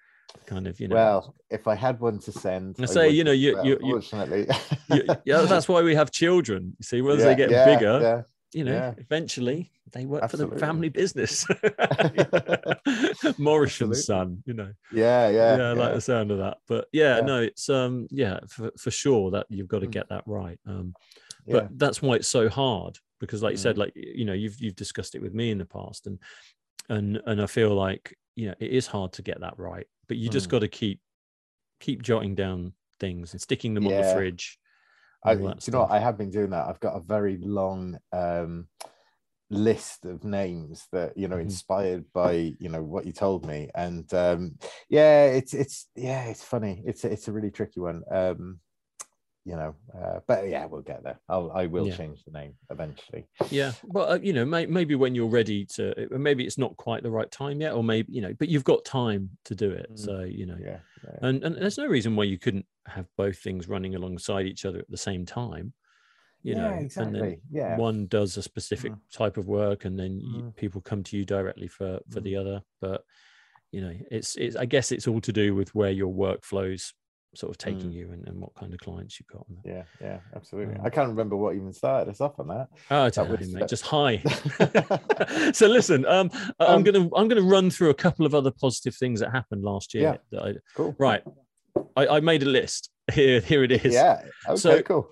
kind 0.46 0.68
of, 0.68 0.80
you 0.80 0.88
know. 0.88 0.96
Well, 0.96 1.36
if 1.50 1.68
I 1.68 1.76
had 1.76 2.00
one 2.00 2.20
to 2.20 2.32
send, 2.32 2.76
I 2.80 2.84
I 2.84 2.86
say, 2.86 3.10
you 3.10 3.24
know, 3.24 3.32
you- 3.32 3.56
but 3.56 3.66
you- 3.66 3.80
you- 3.82 3.96
unfortunately, 3.96 4.48
You- 4.90 5.06
yeah, 5.26 5.42
that's 5.42 5.68
why 5.68 5.82
we 5.82 5.96
have 5.96 6.12
children. 6.12 6.76
You 6.80 6.84
see, 6.84 7.02
once 7.02 7.20
Yeah, 7.22 7.26
they 7.28 7.36
get 7.36 7.50
yeah, 7.52 7.66
bigger, 7.66 8.00
yeah. 8.02 8.22
you 8.54 8.64
know, 8.64 8.94
eventually 8.98 9.72
they 9.92 10.06
work 10.06 10.30
for 10.30 10.38
the 10.38 10.48
family 10.58 10.90
business. 10.90 11.46
Morrison's 13.38 14.00
Absolutely. 14.00 14.02
son, 14.02 14.44
you 14.46 14.54
know. 14.54 14.72
yeah, 14.92 15.30
Yeah, 15.30 15.58
yeah, 15.58 15.64
I 15.70 15.74
like 15.74 15.94
the 15.94 16.02
sound 16.02 16.32
of 16.32 16.40
that. 16.40 16.58
But 16.68 16.88
yeah, 16.92 17.20
no, 17.22 17.42
it's 17.42 17.70
um, 17.70 18.08
yeah, 18.12 18.40
for, 18.48 18.72
for 18.78 18.92
sure 18.92 19.32
that 19.32 19.48
you've 19.50 19.68
got 19.68 19.80
to 19.80 19.88
Mm. 19.88 19.92
get 19.92 20.10
that 20.10 20.24
right. 20.26 20.60
Um, 20.66 20.94
but 21.48 21.70
that's 21.78 22.02
why 22.02 22.16
it's 22.16 22.28
so 22.28 22.50
hard 22.50 22.98
because, 23.20 23.44
like 23.44 23.52
you 23.52 23.58
said, 23.58 23.76
Mm. 23.76 23.80
like 23.80 23.94
you 23.96 24.26
know, 24.26 24.34
you've 24.34 24.60
you've 24.60 24.76
discussed 24.76 25.16
it 25.16 25.22
with 25.22 25.34
me 25.34 25.52
in 25.52 25.58
the 25.60 25.66
past, 25.66 26.08
and 26.08 26.18
and 26.90 27.22
and 27.26 27.42
I 27.42 27.46
feel 27.46 27.74
like 27.76 28.18
you 28.36 28.48
know 28.48 28.56
it 28.60 28.72
is 28.72 28.88
hard 28.88 29.14
to 29.14 29.22
get 29.22 29.40
that 29.42 29.58
right, 29.58 29.88
but 30.08 30.18
you 30.18 30.30
just 30.30 30.48
Mm. 30.48 30.50
got 30.50 30.60
to 30.60 30.68
keep 30.68 31.02
keep 31.80 32.02
jotting 32.04 32.36
down 32.36 32.74
things 33.00 33.34
and 33.34 33.42
sticking 33.42 33.74
them 33.74 33.88
on 33.88 33.98
the 33.98 34.04
fridge. 34.04 34.60
I, 35.24 35.32
and 35.32 35.40
do 35.40 35.44
all 35.44 35.50
you 35.50 35.54
that 35.56 35.72
know 35.72 35.80
what? 35.82 35.92
I 35.92 36.00
have 36.00 36.18
been 36.18 36.30
doing 36.30 36.52
that. 36.52 36.68
I've 36.68 36.80
got 36.80 36.96
a 36.96 37.00
very 37.02 37.38
long 37.38 37.98
um, 38.12 38.68
list 39.50 40.06
of 40.06 40.24
names 40.24 40.88
that 40.92 41.18
you 41.18 41.28
know 41.28 41.38
Mhm. 41.38 41.42
inspired 41.42 42.06
by 42.14 42.56
you 42.60 42.70
know 42.70 42.84
what 42.84 43.06
you 43.06 43.14
told 43.14 43.46
me, 43.48 43.70
and 43.76 44.12
um, 44.14 44.58
yeah, 44.90 45.26
it's 45.26 45.54
it's 45.54 45.88
yeah, 45.96 46.26
it's 46.26 46.44
funny. 46.44 46.84
It's 46.86 47.06
it's 47.06 47.28
a 47.28 47.32
really 47.34 47.52
tricky 47.52 47.80
one. 47.80 48.04
Um, 48.12 48.60
you 49.46 49.56
know, 49.56 49.76
uh, 49.98 50.20
but 50.28 50.48
yeah, 50.50 50.66
we'll 50.66 50.82
get 50.82 51.04
there. 51.04 51.20
I'll 51.30 51.52
I 51.52 51.68
will 51.68 51.88
Yeah. 51.88 51.96
change 51.96 52.24
the 52.26 52.32
name 52.32 52.56
eventually. 52.70 53.28
yeah 53.52 53.74
well 53.84 54.12
uh, 54.14 54.20
you 54.22 54.34
know 54.34 54.46
may, 54.46 54.66
maybe 54.66 54.96
when 54.96 55.14
you're 55.14 55.28
ready 55.28 55.66
to 55.66 55.92
uh, 56.14 56.18
maybe 56.18 56.46
it's 56.46 56.58
not 56.58 56.76
quite 56.78 57.04
the 57.04 57.12
right 57.12 57.30
time 57.32 57.62
yet 57.62 57.74
or 57.74 57.84
maybe 57.84 58.12
you 58.12 58.22
know 58.22 58.34
but 58.40 58.48
you've 58.48 58.64
got 58.64 58.84
time 58.86 59.30
to 59.44 59.54
do 59.54 59.70
it 59.72 59.90
Mm. 59.92 60.06
so 60.06 60.20
you 60.22 60.46
know 60.46 60.58
Yeah, 60.60 60.80
yeah. 61.04 61.20
and 61.22 61.44
and 61.44 61.56
there's 61.56 61.78
no 61.78 61.86
reason 61.86 62.16
why 62.16 62.24
you 62.24 62.40
couldn't 62.40 62.66
have 62.88 63.06
both 63.18 63.38
things 63.40 63.68
running 63.68 63.94
alongside 63.94 64.46
each 64.48 64.66
other 64.66 64.80
at 64.80 64.90
the 64.90 64.98
same 64.98 65.26
time 65.26 65.74
you 66.44 66.56
yeah, 66.56 66.62
know 66.62 66.72
and 66.72 66.86
then 66.86 66.86
exactly. 66.86 67.42
Yeah, 67.52 67.76
one 67.78 68.08
does 68.08 68.38
a 68.38 68.42
specific 68.42 68.94
Mhm. 68.94 69.02
type 69.14 69.38
of 69.38 69.48
work 69.48 69.86
and 69.86 70.00
then 70.00 70.20
you, 70.20 70.42
Mhm. 70.44 70.56
people 70.56 70.82
come 70.82 71.04
to 71.04 71.18
you 71.18 71.26
directly 71.26 71.68
for 71.68 72.00
for 72.10 72.22
the 72.22 72.36
other 72.36 72.64
but 72.82 73.04
you 73.72 73.82
know 73.82 73.94
it's 74.12 74.36
it's 74.38 74.56
i 74.56 74.66
guess 74.66 74.92
it's 74.92 75.08
all 75.08 75.22
to 75.22 75.34
do 75.34 75.54
with 75.56 75.74
where 75.76 75.92
your 75.92 76.14
workflows 76.14 76.94
sort 77.38 77.52
of 77.52 77.58
taking 77.58 77.90
Mm. 77.90 77.94
you 77.94 78.10
and, 78.12 78.28
and 78.28 78.40
what 78.40 78.54
kind 78.56 78.74
of 78.74 78.80
clients 78.80 79.20
you've 79.20 79.28
got 79.28 79.46
yeah, 79.64 79.84
yeah, 80.02 80.20
absolutely. 80.36 80.76
Um, 80.76 80.82
I 80.86 80.90
can't 80.90 81.10
remember 81.10 81.36
what 81.36 81.56
even 81.56 81.74
started 81.74 82.10
us 82.10 82.22
off 82.22 82.40
on 82.40 82.48
that. 82.48 82.68
Oh, 82.90 83.10
That 83.10 83.12
know, 83.52 83.60
mate. 83.60 83.68
Just 83.68 83.86
hi. 83.86 84.18
so 85.54 85.68
listen, 85.68 86.06
um, 86.06 86.30
I'm 86.60 86.76
Um, 86.78 86.84
gonna 86.84 87.10
I'm 87.16 87.28
gonna 87.28 87.42
run 87.42 87.70
through 87.70 87.90
a 87.90 87.94
couple 87.94 88.26
of 88.26 88.34
other 88.36 88.52
positive 88.52 88.96
things 88.96 89.20
that 89.20 89.32
happened 89.32 89.64
last 89.64 89.94
year. 89.94 90.04
Yeah. 90.04 90.18
That 90.32 90.44
I, 90.44 90.54
Cool. 90.76 90.96
right, 90.98 91.24
I, 91.96 92.08
I 92.08 92.20
made 92.20 92.44
a 92.44 92.48
list. 92.50 92.90
Here, 93.14 93.40
here 93.40 93.64
it 93.64 93.72
is. 93.72 93.94
Yeah. 93.94 94.24
Okay. 94.50 94.56
So- 94.60 94.82
cool. 94.82 95.10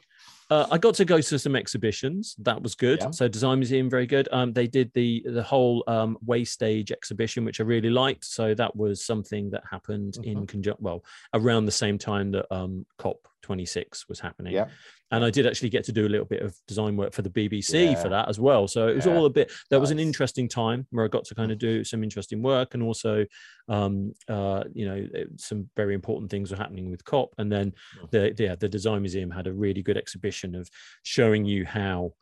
Uh, 0.49 0.67
I 0.71 0.77
got 0.77 0.95
to 0.95 1.05
go 1.05 1.19
to 1.21 1.39
some 1.39 1.55
exhibitions. 1.55 2.35
That 2.39 2.61
was 2.61 2.75
good. 2.75 2.99
Yeah. 3.01 3.11
So 3.11 3.27
Design 3.27 3.59
Museum, 3.59 3.89
very 3.89 4.05
good. 4.05 4.27
Um, 4.31 4.53
they 4.53 4.67
did 4.67 4.91
the 4.93 5.23
the 5.25 5.43
whole 5.43 5.83
um, 5.87 6.17
Waste 6.25 6.61
Age 6.63 6.91
exhibition, 6.91 7.45
which 7.45 7.59
I 7.59 7.63
really 7.63 7.89
liked. 7.89 8.25
So 8.25 8.53
that 8.55 8.75
was 8.75 9.03
something 9.05 9.49
that 9.51 9.63
happened 9.69 10.17
in 10.23 10.39
Mhm. 10.41 10.47
conjunction, 10.47 10.83
well, 10.83 11.03
around 11.33 11.65
the 11.65 11.71
same 11.71 11.97
time 11.97 12.31
that 12.31 12.45
um, 12.53 12.85
COP 12.97 13.27
26 13.41 14.07
was 14.07 14.19
happening. 14.19 14.53
Yeah. 14.53 14.67
And 15.13 15.23
I 15.23 15.29
did 15.29 15.45
actually 15.45 15.69
get 15.69 15.83
to 15.85 15.91
do 15.91 16.07
a 16.07 16.09
little 16.09 16.25
bit 16.25 16.41
of 16.41 16.57
design 16.67 16.97
work 16.97 17.13
for 17.13 17.21
the 17.21 17.29
BBC 17.29 17.91
Yeah. 17.91 18.01
for 18.01 18.09
that 18.09 18.27
as 18.27 18.39
well. 18.39 18.67
So 18.67 18.87
it 18.87 18.95
was 18.95 19.05
Yeah. 19.05 19.15
all 19.15 19.25
a 19.27 19.29
bit. 19.29 19.51
That 19.69 19.79
was 19.79 19.91
an 19.91 19.99
interesting 19.99 20.49
time 20.49 20.87
where 20.89 21.05
I 21.05 21.07
got 21.07 21.23
to 21.25 21.35
kind 21.35 21.51
of 21.51 21.59
do 21.59 21.83
some 21.83 22.03
interesting 22.03 22.41
work, 22.41 22.73
and 22.73 22.81
also, 22.81 23.25
um, 23.69 24.13
uh, 24.27 24.63
you 24.73 24.85
know, 24.85 25.07
it- 25.13 25.39
some 25.39 25.69
very 25.77 25.93
important 25.93 26.31
things 26.31 26.49
were 26.49 26.57
happening 26.57 26.89
with 26.89 27.05
COP. 27.05 27.35
And 27.37 27.51
then 27.51 27.73
Mm. 28.01 28.09
the 28.09 28.43
yeah, 28.43 28.55
the 28.55 28.67
Design 28.67 29.01
Museum 29.03 29.29
had 29.29 29.45
a 29.47 29.53
really 29.53 29.83
good 29.83 29.97
exhibition 29.97 30.55
of 30.55 30.67
showing 31.03 31.45
you 31.45 31.63
how 31.65 32.13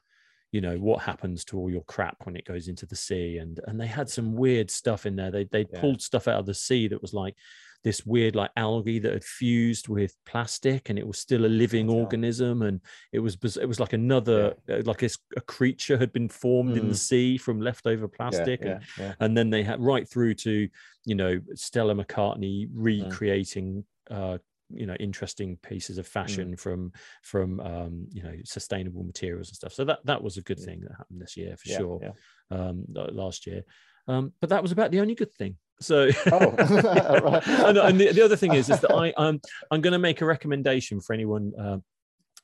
you 0.53 0.59
know 0.59 0.77
what 0.77 1.03
happens 1.03 1.45
to 1.45 1.57
all 1.57 1.69
your 1.71 1.85
crap 1.85 2.25
when 2.25 2.35
it 2.35 2.43
goes 2.43 2.67
into 2.67 2.85
the 2.85 2.95
sea 2.95 3.37
and 3.37 3.61
and 3.67 3.79
they 3.79 3.87
had 3.87 4.09
some 4.09 4.33
weird 4.33 4.69
stuff 4.69 5.05
in 5.05 5.15
there 5.15 5.31
they 5.31 5.45
they 5.45 5.65
Yeah. 5.71 5.79
pulled 5.79 6.01
stuff 6.01 6.27
out 6.27 6.41
of 6.41 6.45
the 6.45 6.53
sea 6.53 6.89
that 6.89 7.01
was 7.01 7.13
like 7.13 7.35
this 7.83 8.05
weird 8.05 8.35
like 8.35 8.51
algae 8.57 8.99
that 8.99 9.13
had 9.13 9.23
fused 9.23 9.87
with 9.87 10.15
plastic 10.25 10.89
and 10.89 10.99
it 10.99 11.07
was 11.07 11.17
still 11.17 11.45
a 11.45 11.47
living 11.47 11.89
organism 11.89 12.61
and 12.61 12.79
it 13.11 13.19
was 13.19 13.37
it 13.57 13.65
was 13.67 13.79
like 13.79 13.93
another 13.93 14.53
uh, 14.69 14.81
like 14.85 15.03
a 15.03 15.41
creature 15.41 15.97
had 15.97 16.11
been 16.13 16.29
formed 16.29 16.77
in 16.77 16.87
the 16.89 16.93
Mm. 16.93 16.97
sea 16.97 17.37
from 17.37 17.59
leftover 17.61 18.07
plastic 18.07 18.61
yeah, 18.61 18.71
and, 18.73 18.81
yeah, 18.99 19.13
and 19.19 19.37
then 19.37 19.49
they 19.49 19.63
had 19.63 19.79
right 19.81 20.07
through 20.07 20.35
to 20.35 20.67
you 21.05 21.15
know 21.15 21.39
Stella 21.55 21.95
McCartney 21.95 22.67
Mm. 22.69 22.73
recreating 22.73 23.83
uh 24.09 24.37
you 24.73 24.85
know 24.85 24.95
interesting 24.99 25.57
pieces 25.57 25.97
of 25.97 26.05
Mm. 26.05 26.11
fashion 26.11 26.55
from 26.57 26.91
from 27.23 27.59
um 27.59 28.07
you 28.11 28.23
know 28.23 28.35
sustainable 28.45 29.03
materials 29.03 29.49
and 29.49 29.55
stuff 29.55 29.73
so 29.73 29.83
that 29.85 29.99
that 30.05 30.21
was 30.23 30.37
a 30.37 30.41
good 30.41 30.57
Mm. 30.59 30.65
thing 30.65 30.81
that 30.81 30.97
happened 30.97 31.21
this 31.21 31.35
year 31.35 31.57
for 31.57 31.67
yeah, 31.67 31.77
sure 31.77 31.99
yeah. 32.01 32.13
um 32.57 32.85
last 32.87 33.47
year 33.47 33.63
um 34.07 34.33
but 34.39 34.49
that 34.49 34.61
was 34.61 34.71
about 34.71 34.91
the 34.91 34.99
only 34.99 35.15
good 35.15 35.33
thing 35.33 35.57
so 35.81 36.09
Oh, 36.31 36.51
and, 37.45 37.77
and 37.77 37.99
the, 37.99 38.11
the 38.11 38.21
other 38.23 38.35
thing 38.35 38.53
is 38.53 38.69
is 38.69 38.79
that 38.81 38.93
i 38.93 39.13
i'm 39.17 39.41
i'm 39.71 39.81
going 39.81 39.93
to 39.93 39.99
make 39.99 40.21
a 40.21 40.25
recommendation 40.25 41.01
for 41.01 41.13
anyone 41.13 41.51
uh, 41.59 41.77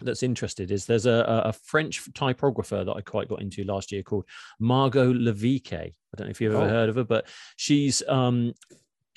that's 0.01 0.21
interested 0.23 0.69
is 0.71 0.85
there's 0.85 1.05
a, 1.07 1.11
a 1.11 1.49
a 1.49 1.53
French 1.53 2.01
typographer 2.13 2.83
that 2.83 2.91
I 2.93 3.01
quite 3.01 3.27
got 3.27 3.41
into 3.41 3.63
last 3.63 3.91
year 3.91 4.03
called 4.03 4.25
Margot 4.59 5.11
Lévêque. 5.11 5.73
I 5.73 6.13
don't 6.15 6.27
know 6.27 6.31
if 6.31 6.39
you've 6.39 6.53
ever 6.53 6.65
Oh. 6.65 6.69
heard 6.69 6.89
of 6.89 6.97
her, 6.97 7.03
but 7.03 7.25
she's 7.55 8.03
um 8.07 8.53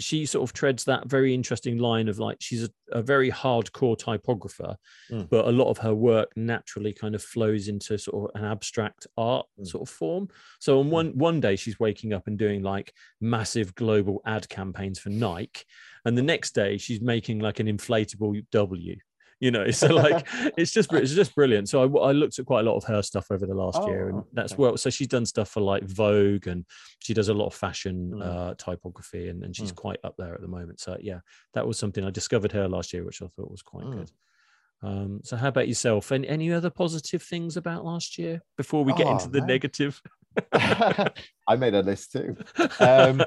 she 0.00 0.26
sort 0.26 0.42
of 0.48 0.52
treads 0.52 0.84
that 0.84 1.08
very 1.08 1.34
interesting 1.34 1.78
line 1.78 2.08
of 2.08 2.18
like 2.18 2.38
she's 2.40 2.64
a, 2.64 2.70
a 2.92 3.02
very 3.02 3.30
hardcore 3.30 3.96
typographer, 3.98 4.76
Mm. 5.10 5.28
but 5.28 5.46
a 5.46 5.52
lot 5.52 5.68
of 5.70 5.78
her 5.78 5.94
work 5.94 6.30
naturally 6.36 6.92
kind 6.92 7.14
of 7.14 7.22
flows 7.22 7.68
into 7.68 7.98
sort 7.98 8.30
of 8.34 8.40
an 8.40 8.46
abstract 8.46 9.06
art 9.16 9.46
Mm. 9.58 9.66
sort 9.66 9.82
of 9.88 9.94
form. 9.94 10.28
So 10.58 10.80
on 10.80 10.90
one 10.90 11.08
one 11.16 11.40
day 11.40 11.56
she's 11.56 11.78
waking 11.78 12.12
up 12.12 12.26
and 12.26 12.38
doing 12.38 12.62
like 12.62 12.92
massive 13.20 13.74
global 13.74 14.20
ad 14.26 14.48
campaigns 14.48 14.98
for 14.98 15.10
Nike, 15.10 15.64
and 16.04 16.16
the 16.18 16.22
next 16.22 16.54
day 16.54 16.78
she's 16.78 17.00
making 17.00 17.38
like 17.40 17.60
an 17.60 17.66
inflatable 17.66 18.42
W. 18.50 18.96
You 19.46 19.50
know, 19.50 19.70
so 19.70 19.86
like 19.94 20.26
it's 20.58 20.70
just 20.70 20.92
it's 20.92 21.14
just 21.14 21.34
brilliant. 21.34 21.70
So 21.70 21.80
I, 21.82 22.08
I 22.10 22.12
looked 22.12 22.38
at 22.38 22.44
quite 22.44 22.60
a 22.60 22.70
lot 22.70 22.76
of 22.76 22.84
her 22.84 23.00
stuff 23.00 23.30
over 23.30 23.46
the 23.46 23.54
last 23.54 23.86
year, 23.86 24.10
and 24.10 24.18
Oh, 24.18 24.26
that's 24.34 24.52
okay. 24.52 24.60
well. 24.62 24.76
So 24.76 24.90
she's 24.90 25.08
done 25.08 25.24
stuff 25.24 25.48
for 25.48 25.60
like 25.62 25.82
Vogue, 25.84 26.46
and 26.46 26.66
she 26.98 27.14
does 27.14 27.28
a 27.30 27.34
lot 27.34 27.46
of 27.46 27.54
fashion 27.54 28.12
Mm. 28.14 28.22
uh, 28.22 28.54
typography, 28.56 29.28
and, 29.30 29.42
and 29.42 29.56
she's 29.56 29.72
Mm. 29.72 29.76
quite 29.76 29.98
up 30.04 30.14
there 30.18 30.34
at 30.34 30.42
the 30.42 30.46
moment. 30.48 30.78
So 30.80 30.98
yeah, 31.00 31.20
that 31.54 31.66
was 31.66 31.78
something 31.78 32.04
I 32.04 32.10
discovered 32.10 32.52
her 32.52 32.68
last 32.68 32.92
year, 32.92 33.02
which 33.02 33.22
I 33.22 33.28
thought 33.28 33.50
was 33.50 33.62
quite 33.62 33.86
Mm. 33.86 33.92
good. 33.96 34.10
Um, 34.82 35.20
so 35.24 35.36
how 35.36 35.48
about 35.48 35.68
yourself? 35.68 36.10
And 36.10 36.24
any 36.26 36.52
other 36.52 36.70
positive 36.70 37.22
things 37.22 37.56
about 37.56 37.82
last 37.84 38.18
year 38.18 38.42
before 38.58 38.84
we 38.84 38.92
get 38.92 39.06
Oh, 39.06 39.12
into 39.12 39.28
the 39.28 39.38
man. 39.40 39.46
negative? 39.48 40.02
I 40.52 41.56
made 41.58 41.74
a 41.74 41.82
list 41.82 42.12
too. 42.12 42.36
Um, 42.80 43.18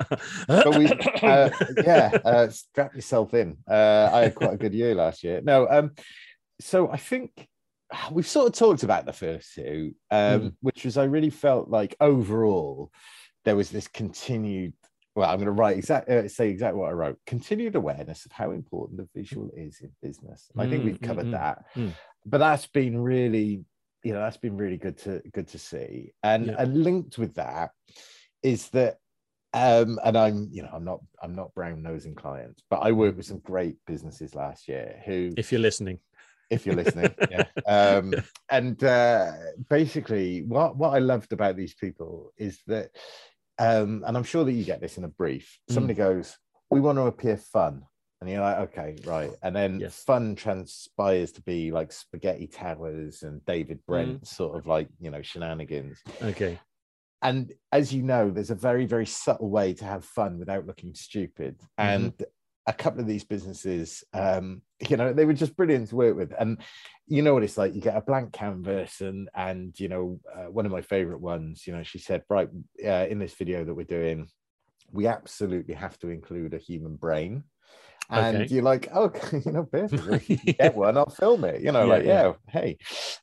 but 0.47 0.77
we, 0.77 0.87
uh, 1.23 1.49
yeah, 1.83 2.17
uh, 2.25 2.49
strap 2.49 2.95
yourself 2.95 3.33
in. 3.33 3.57
Uh, 3.69 4.09
I 4.11 4.21
had 4.23 4.35
quite 4.35 4.53
a 4.53 4.57
good 4.57 4.73
year 4.73 4.95
last 4.95 5.23
year. 5.23 5.41
No, 5.43 5.67
um, 5.69 5.91
so 6.59 6.89
I 6.89 6.97
think 6.97 7.47
we've 8.11 8.27
sort 8.27 8.47
of 8.47 8.53
talked 8.53 8.83
about 8.83 9.05
the 9.05 9.13
first 9.13 9.53
two, 9.53 9.93
um, 10.11 10.41
Mm. 10.41 10.53
which 10.61 10.85
was 10.85 10.97
I 10.97 11.03
really 11.05 11.29
felt 11.29 11.69
like 11.69 11.95
overall 11.99 12.91
there 13.45 13.55
was 13.55 13.69
this 13.69 13.87
continued. 13.87 14.73
Well, 15.15 15.29
I'm 15.29 15.37
going 15.37 15.45
to 15.45 15.51
write 15.51 15.77
exact 15.77 16.09
uh, 16.09 16.27
say 16.27 16.49
exactly 16.49 16.79
what 16.79 16.89
I 16.89 16.93
wrote. 16.93 17.19
Continued 17.27 17.75
awareness 17.75 18.25
of 18.25 18.31
how 18.31 18.49
important 18.51 18.97
the 18.97 19.07
visual 19.19 19.51
is 19.55 19.79
in 19.81 19.91
business. 20.01 20.49
And 20.53 20.61
I 20.63 20.67
think 20.69 20.81
Mm, 20.81 20.85
we've 20.85 20.99
mm, 21.01 21.07
covered 21.07 21.27
mm, 21.27 21.31
that, 21.33 21.65
mm. 21.75 21.91
but 22.25 22.39
that's 22.39 22.65
been 22.65 22.99
really, 22.99 23.63
you 24.03 24.13
know, 24.13 24.19
that's 24.19 24.37
been 24.37 24.57
really 24.57 24.77
good 24.77 24.97
to 24.99 25.21
good 25.31 25.47
to 25.49 25.59
see. 25.59 26.11
And 26.23 26.47
Yeah. 26.47 26.55
and 26.59 26.83
linked 26.83 27.17
with 27.17 27.35
that 27.35 27.71
is 28.43 28.69
that 28.69 28.97
um 29.53 29.99
and 30.03 30.17
i'm 30.17 30.49
you 30.51 30.63
know 30.63 30.69
i'm 30.73 30.83
not 30.83 30.99
i'm 31.21 31.35
not 31.35 31.53
brown 31.53 31.81
nosing 31.81 32.15
clients 32.15 32.63
but 32.69 32.77
i 32.77 32.91
worked 32.91 33.17
with 33.17 33.25
some 33.25 33.39
great 33.39 33.77
businesses 33.85 34.33
last 34.33 34.67
year 34.67 34.99
who 35.05 35.29
if 35.37 35.51
you're 35.51 35.61
listening, 35.61 35.99
if 36.49 36.65
you're 36.65 36.75
listening 36.75 37.13
yeah 37.29 37.45
um 37.67 38.13
and 38.49 38.83
uh 38.83 39.31
basically 39.69 40.41
what 40.41 40.75
what 40.75 40.89
i 40.89 40.99
loved 40.99 41.33
about 41.33 41.55
these 41.55 41.75
people 41.75 42.31
is 42.37 42.61
that 42.65 42.89
um 43.59 44.03
and 44.07 44.17
i'm 44.17 44.23
sure 44.23 44.43
that 44.43 44.53
you 44.53 44.63
get 44.63 44.81
this 44.81 44.97
in 44.97 45.03
a 45.03 45.07
brief 45.09 45.59
Mm. 45.69 45.73
somebody 45.75 45.93
goes 45.93 46.37
we 46.71 46.81
want 46.81 46.97
to 46.97 47.03
appear 47.03 47.37
fun 47.37 47.83
and 48.23 48.31
you're 48.31 48.41
like 48.41 48.57
okay 48.57 48.95
right 49.03 49.31
and 49.43 49.53
then 49.53 49.79
Yes. 49.81 50.01
fun 50.07 50.33
transpires 50.33 51.33
to 51.33 51.41
be 51.41 51.71
like 51.71 51.91
spaghetti 51.91 52.47
towers 52.47 53.23
and 53.23 53.43
david 53.45 53.77
Mm. 53.77 53.81
brent 53.87 54.27
sort 54.27 54.57
of 54.57 54.65
like 54.65 54.87
you 55.01 55.11
know 55.11 55.21
shenanigans 55.21 55.99
okay, 56.23 56.57
and 57.21 57.51
as 57.73 57.93
you 57.93 58.01
know 58.01 58.29
there's 58.31 58.49
a 58.49 58.55
very 58.55 58.85
very 58.85 59.05
subtle 59.05 59.49
way 59.49 59.73
to 59.73 59.83
have 59.83 60.05
fun 60.05 60.39
without 60.39 60.65
looking 60.65 60.93
stupid 60.95 61.59
Mm-hmm. 61.81 62.07
and 62.07 62.13
a 62.65 62.71
couple 62.71 63.01
of 63.01 63.07
these 63.07 63.25
businesses 63.25 64.05
um 64.13 64.61
you 64.89 64.95
know 64.95 65.11
they 65.11 65.25
were 65.25 65.33
just 65.33 65.57
brilliant 65.57 65.89
to 65.89 65.95
work 65.97 66.15
with 66.15 66.33
and 66.39 66.61
you 67.07 67.21
know 67.21 67.33
what 67.33 67.43
it's 67.43 67.57
like 67.57 67.75
you 67.75 67.81
get 67.81 67.97
a 67.97 68.01
blank 68.01 68.31
canvas 68.31 69.01
and 69.01 69.29
and 69.35 69.77
you 69.81 69.89
know 69.89 70.17
uh, 70.33 70.49
one 70.49 70.65
of 70.65 70.71
my 70.71 70.81
favorite 70.81 71.19
ones 71.19 71.67
you 71.67 71.75
know 71.75 71.83
she 71.83 71.99
said 71.99 72.23
right 72.29 72.47
uh, 72.85 73.05
in 73.09 73.19
this 73.19 73.33
video 73.33 73.65
that 73.65 73.73
we're 73.73 73.83
doing 73.83 74.29
we 74.91 75.07
absolutely 75.07 75.73
have 75.73 75.97
to 75.99 76.09
include 76.09 76.53
a 76.53 76.57
human 76.57 76.95
brain 76.95 77.43
and 78.09 78.37
Okay. 78.37 78.53
you're 78.53 78.63
like 78.63 78.91
okay 78.93 79.41
you 79.45 79.51
know 79.51 79.63
perfect 79.63 80.29
you 80.29 80.37
get 80.53 80.75
one 80.75 80.97
i'll 80.97 81.09
film 81.09 81.43
it 81.45 81.61
you 81.61 81.71
know 81.71 81.85
Yeah, 81.87 81.93
like 81.93 82.03
yeah. 82.05 82.23
yeah 82.23 82.33
hey 82.49 82.77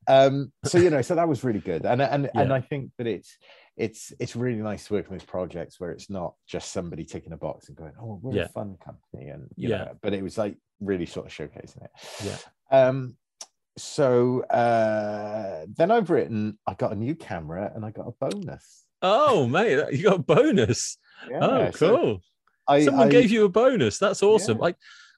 um 0.09 0.53
so 0.65 0.79
you 0.79 0.91
know 0.91 1.03
so 1.03 1.15
that 1.15 1.29
was 1.29 1.45
really 1.45 1.61
good 1.61 1.85
and 1.85 2.01
and 2.03 2.31
and 2.35 2.53
i 2.53 2.61
think 2.61 2.91
that 2.99 3.07
it's 3.07 3.37
it's 3.77 4.13
it's 4.19 4.35
really 4.37 4.59
nice 4.59 4.87
to 4.87 4.95
work 4.95 5.07
on 5.11 5.13
these 5.19 5.25
projects 5.27 5.79
where 5.81 5.91
it's 5.91 6.11
not 6.11 6.35
just 6.47 6.73
somebody 6.73 7.05
ticking 7.05 7.33
a 7.33 7.37
box 7.37 7.69
and 7.69 7.77
going 7.77 7.93
oh 8.01 8.19
we're 8.23 8.37
Yeah. 8.39 8.45
a 8.45 8.49
fun 8.49 8.77
company 8.85 9.29
and 9.29 9.49
you 9.57 9.69
Yeah. 9.69 9.79
know 9.79 9.93
but 10.03 10.15
it 10.15 10.23
was 10.23 10.37
like 10.39 10.57
really 10.81 11.07
sort 11.07 11.27
of 11.27 11.33
showcasing 11.33 11.85
it 11.85 11.91
Yeah. 12.25 12.37
um 12.71 13.17
so 13.77 14.41
uh 14.45 15.65
then 15.77 15.91
i've 15.91 16.11
written 16.11 16.59
i 16.67 16.75
got 16.75 16.93
a 16.93 16.97
new 16.97 17.15
camera 17.15 17.71
and 17.75 17.85
i 17.85 17.91
got 17.91 18.09
a 18.09 18.13
bonus 18.13 18.85
oh 19.03 19.47
mate, 19.47 19.79
you 19.93 20.03
got 20.05 20.17
a 20.21 20.23
bonus. 20.23 20.99
yeah, 21.31 21.39
oh, 21.41 21.71
so 21.71 21.97
cool. 21.97 22.21
I, 22.71 22.85
Someone 22.85 23.09
I- 23.09 23.11
gave 23.11 23.31
you 23.31 23.45
a 23.45 23.49
bonus. 23.49 23.99
That's 23.99 24.23
awesome. 24.23 24.57
Yeah. 24.59 24.63
Like, 24.63 24.77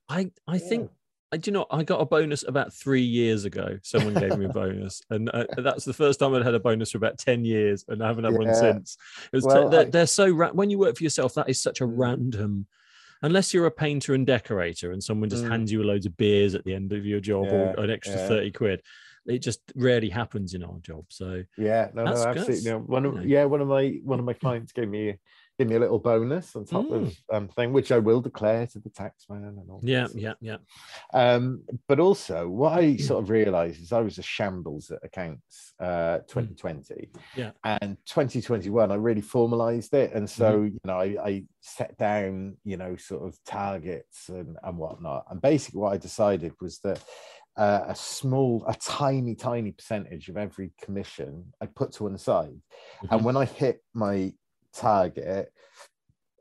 I 0.09 0.31
I 0.49 0.59
think 0.59 0.91
I 1.31 1.37
do 1.39 1.51
you 1.51 1.53
know 1.55 1.67
I 1.71 1.83
got 1.83 2.01
a 2.01 2.05
bonus 2.05 2.45
about 2.47 2.73
three 2.75 3.03
years 3.03 3.45
ago. 3.45 3.79
Someone 3.83 4.15
gave 4.15 4.37
me 4.37 4.47
a 4.47 4.49
bonus, 4.51 5.03
and 5.11 5.31
uh, 5.33 5.45
that's 5.59 5.85
the 5.85 5.93
first 5.95 6.19
time 6.21 6.35
I'd 6.35 6.45
had 6.45 6.55
a 6.55 6.61
bonus 6.61 6.91
for 6.91 6.99
about 6.99 7.19
ten 7.19 7.45
years, 7.45 7.85
and 7.89 8.03
I 8.03 8.09
haven't 8.09 8.25
had 8.25 8.35
one 8.35 8.55
since. 8.55 8.97
It 9.33 9.37
was 9.37 9.45
Well, 9.45 9.69
they're, 9.69 9.81
I- 9.83 9.91
they're 9.91 10.07
so 10.07 10.31
ra- 10.31 10.51
when 10.53 10.71
you 10.71 10.79
work 10.79 10.97
for 10.97 11.05
yourself, 11.05 11.35
that 11.35 11.49
is 11.49 11.61
such 11.63 11.81
a 11.81 11.85
Mm. 11.85 11.93
random. 11.97 12.67
Unless 13.25 13.55
you're 13.55 13.67
a 13.67 13.71
painter 13.71 14.15
and 14.15 14.27
decorator, 14.27 14.91
and 14.91 15.03
someone 15.03 15.31
just 15.31 15.45
Mm. 15.45 15.51
hands 15.51 15.71
you 15.73 15.83
loads 15.85 16.07
of 16.07 16.17
beers 16.17 16.57
at 16.57 16.65
the 16.65 16.75
end 16.75 16.93
of 16.93 17.07
your 17.07 17.21
job 17.21 17.45
Yeah, 17.47 17.75
or 17.77 17.85
an 17.85 17.91
extra 17.91 18.17
yeah. 18.17 18.27
thirty 18.29 18.51
quid, 18.51 18.83
it 19.27 19.39
just 19.39 19.61
rarely 19.77 20.09
happens 20.11 20.55
in 20.55 20.65
our 20.65 20.79
job. 20.81 21.05
So 21.09 21.45
Yeah, 21.57 21.89
no, 21.95 22.05
That's- 22.05 22.25
no, 22.25 22.31
absolutely. 22.31 22.71
No, 22.71 22.79
one 22.81 23.07
of 23.07 23.25
yeah, 23.25 23.45
one 23.45 23.61
of 23.61 23.69
my 23.69 24.01
one 24.03 24.19
of 24.19 24.25
my 24.25 24.33
clients 24.33 24.73
gave 24.73 24.89
me 24.89 25.19
gave 25.59 25.69
me 25.69 25.77
a 25.77 25.81
little 25.81 25.99
bonus 25.99 26.57
on 26.57 26.65
top 26.65 26.91
of 26.91 27.15
um 27.33 27.49
thing, 27.49 27.73
which 27.73 27.93
I 27.93 27.99
will 27.99 28.21
declare 28.21 28.67
to 28.69 28.79
the 28.79 28.91
tax 28.91 29.27
man 29.29 29.45
and 29.45 29.71
all. 29.71 29.81
Mm. 29.81 29.89
yeah, 29.89 30.07
yeah, 30.15 30.35
yeah. 30.41 30.57
Um, 31.13 31.63
but 31.89 32.01
also 32.01 32.49
what 32.49 32.79
I 32.79 32.97
sort 32.97 33.23
of 33.23 33.31
realized 33.31 33.83
is 33.83 33.93
I 33.93 34.01
was 34.01 34.19
a 34.19 34.23
shambles 34.23 34.91
at 34.91 35.01
accounts 35.03 35.75
uh 35.81 36.19
2020. 36.29 37.11
Yeah. 37.37 37.51
And 37.65 37.97
2021, 38.07 38.91
I 38.91 38.95
really 38.95 39.21
formalized 39.21 39.95
it. 39.95 40.13
And 40.13 40.29
so, 40.29 40.63
you 40.63 40.81
know, 40.85 40.99
I, 40.99 41.17
I 41.25 41.45
set 41.61 41.97
down, 41.99 42.57
you 42.65 42.77
know, 42.77 42.97
sort 42.97 43.23
of 43.27 43.39
targets 43.45 44.29
and, 44.29 44.57
and 44.63 44.79
whatnot. 44.79 45.27
And 45.31 45.41
basically 45.41 45.81
what 45.81 45.93
I 45.93 45.97
decided 45.99 46.53
was 46.61 46.79
that 46.81 47.03
uh, 47.57 47.85
a 47.89 47.95
small, 47.95 48.65
a 48.67 48.75
tiny, 48.75 49.35
tiny 49.35 49.73
percentage 49.73 50.29
of 50.29 50.37
every 50.37 50.73
commission 50.81 51.53
I 51.61 51.67
put 51.67 51.93
to 51.93 52.05
one 52.05 52.19
side. 52.19 52.61
Mhm. 53.05 53.09
And 53.11 53.25
when 53.25 53.37
I 53.37 53.45
hit 53.45 53.83
my 53.93 54.33
target, 54.75 55.53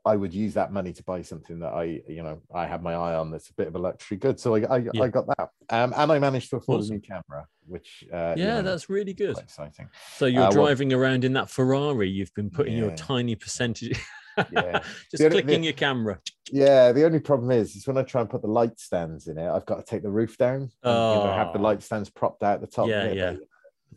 I 0.04 0.16
would 0.16 0.34
use 0.34 0.54
that 0.54 0.72
money 0.72 0.92
to 0.92 1.02
buy 1.04 1.22
something 1.22 1.60
that 1.60 1.72
I, 1.74 2.02
you 2.08 2.22
know, 2.24 2.40
I 2.52 2.66
had 2.66 2.82
my 2.82 2.94
eye 2.94 3.14
on 3.14 3.30
that's 3.30 3.50
a 3.50 3.54
bit 3.54 3.68
of 3.68 3.76
a 3.76 3.78
luxury 3.78 4.16
good. 4.16 4.40
So 4.40 4.56
I, 4.56 4.60
I, 4.62 4.76
Yeah. 4.92 5.02
I 5.02 5.08
got 5.08 5.26
that. 5.38 5.50
Um, 5.70 5.94
and 5.96 6.10
I 6.10 6.18
managed 6.18 6.50
to 6.50 6.56
afford 6.56 6.80
Awesome. 6.80 6.94
a 6.94 6.96
new 6.96 7.00
camera, 7.02 7.46
which, 7.68 8.02
uh, 8.12 8.34
you 8.36 8.42
yeah, 8.42 8.54
know, 8.56 8.62
that's 8.62 8.90
really 8.90 9.14
good. 9.14 9.38
exciting. 9.38 9.88
So 10.16 10.26
you're 10.26 10.42
Uh, 10.42 10.50
well- 10.50 10.64
driving 10.66 10.92
around 10.92 11.24
in 11.24 11.32
that 11.34 11.48
Ferrari. 11.50 12.08
You've 12.10 12.34
been 12.34 12.50
putting 12.50 12.76
your 12.76 12.94
tiny 12.96 13.36
percentage. 13.36 14.00
Yeah. 14.50 14.78
Just 15.10 15.22
The 15.22 15.28
clicking 15.28 15.60
the- 15.60 15.64
your 15.66 15.72
camera. 15.74 16.18
Yeah, 16.50 16.90
the 16.92 17.04
only 17.04 17.20
problem 17.20 17.50
is, 17.50 17.76
is 17.76 17.86
when 17.86 17.98
I 17.98 18.02
try 18.02 18.22
and 18.22 18.30
put 18.30 18.40
the 18.40 18.48
light 18.48 18.80
stands 18.80 19.28
in 19.28 19.36
it, 19.36 19.46
I've 19.46 19.66
got 19.66 19.76
to 19.76 19.82
take 19.82 20.02
the 20.02 20.10
roof 20.10 20.38
down. 20.38 20.62
And, 20.62 20.70
you 20.84 20.84
know, 20.90 21.34
have 21.36 21.52
the 21.52 21.58
Oh. 21.58 21.62
light 21.62 21.82
stands 21.82 22.08
propped 22.08 22.42
out 22.42 22.62
the 22.62 22.66
top. 22.66 22.88
Yeah, 22.88 23.12
yeah. 23.12 23.34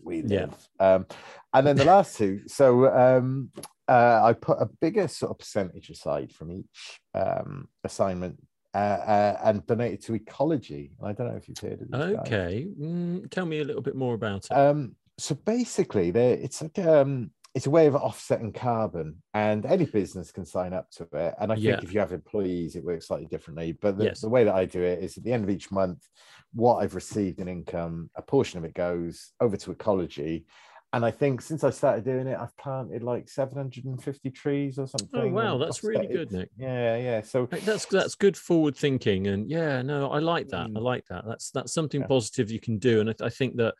We 0.04 0.22
Yeah. 0.22 0.46
live. 0.46 0.70
Um, 0.80 1.06
and 1.54 1.66
then 1.68 1.76
the 1.76 1.86
last 1.86 2.18
two. 2.18 2.42
So 2.48 2.94
um, 2.94 3.52
uh, 3.88 4.22
I 4.24 4.34
put 4.34 4.58
a 4.62 4.70
bigger 4.82 5.08
sort 5.08 5.32
of 5.32 5.40
percentage 5.40 5.90
aside 5.90 6.32
from 6.32 6.52
each 6.52 7.00
um, 7.14 7.68
assignment 7.84 8.42
uh, 8.74 8.78
uh, 8.78 9.40
and 9.44 9.66
donated 9.66 10.02
to 10.04 10.20
ecologi. 10.20 10.92
I 11.02 11.14
don't 11.14 11.28
know 11.30 11.38
if 11.38 11.48
you've 11.48 11.60
heard 11.60 11.82
of 11.82 11.90
this. 11.92 12.20
Okay. 12.20 12.68
Mm, 12.80 13.30
tell 13.32 13.46
me 13.46 13.60
a 13.60 13.64
little 13.64 13.82
bit 13.82 13.96
more 13.96 14.14
about 14.16 14.46
it. 14.46 14.52
Um, 14.52 14.96
so 15.18 15.36
basically, 15.36 16.12
there 16.12 16.34
it's 16.34 16.62
like 16.62 16.78
um, 16.80 17.32
it's 17.56 17.68
a 17.68 17.70
way 17.70 17.88
of 17.88 17.96
offsetting 17.96 18.52
carbon, 18.52 19.24
and 19.34 19.66
any 19.66 19.86
business 19.86 20.30
can 20.30 20.46
sign 20.46 20.74
up 20.74 20.92
to 20.92 21.04
it. 21.14 21.34
And 21.40 21.52
I 21.54 21.56
think 21.56 21.66
Yeah. 21.66 21.80
if 21.82 21.94
you 21.94 22.02
have 22.02 22.12
employees, 22.12 22.76
it 22.76 22.84
works 22.84 23.08
slightly 23.08 23.28
differently. 23.28 23.72
But 23.72 23.98
the, 23.98 24.04
Yes. 24.06 24.20
the 24.20 24.30
way 24.30 24.44
that 24.44 24.54
I 24.54 24.66
do 24.66 24.82
it 24.84 25.02
is 25.02 25.18
at 25.18 25.24
the 25.24 25.32
end 25.32 25.46
of 25.46 25.50
each 25.50 25.72
month, 25.72 26.06
what 26.54 26.76
I've 26.84 26.96
received 26.96 27.40
in 27.40 27.48
income, 27.48 28.10
a 28.16 28.22
portion 28.22 28.58
of 28.60 28.66
it 28.66 28.74
goes 28.74 29.32
over 29.40 29.56
to 29.56 29.74
ecologi. 29.74 30.44
And 30.92 31.06
I 31.06 31.12
think 31.12 31.42
since 31.42 31.64
I 31.64 31.70
started 31.70 32.04
doing 32.04 32.28
it, 32.28 32.38
I've 32.38 32.56
planted 32.58 33.04
like 33.04 33.30
750 33.30 34.30
trees 34.32 34.78
or 34.78 34.88
something. 34.88 35.10
Oh, 35.22 35.28
wow, 35.30 35.58
that's 35.58 35.84
really 35.84 36.08
good. 36.08 36.32
Nick. 36.34 36.50
Yeah, 36.58 36.98
yeah. 36.98 37.22
So 37.22 37.46
That's 37.46 37.86
that's 37.86 38.16
good 38.16 38.36
forward 38.38 38.76
thinking, 38.76 39.28
and 39.28 39.50
yeah, 39.50 39.82
no, 39.82 40.10
I 40.10 40.20
like 40.20 40.50
that. 40.50 40.68
I 40.68 40.68
Mm. 40.70 40.82
like 40.82 41.06
that. 41.08 41.24
That's 41.26 41.52
that's 41.52 41.74
something 41.74 42.02
Yeah. 42.02 42.08
positive 42.08 42.52
you 42.52 42.60
can 42.60 42.78
do, 42.80 43.00
and 43.02 43.10
I, 43.10 43.16
I 43.26 43.30
think 43.30 43.56
that 43.58 43.76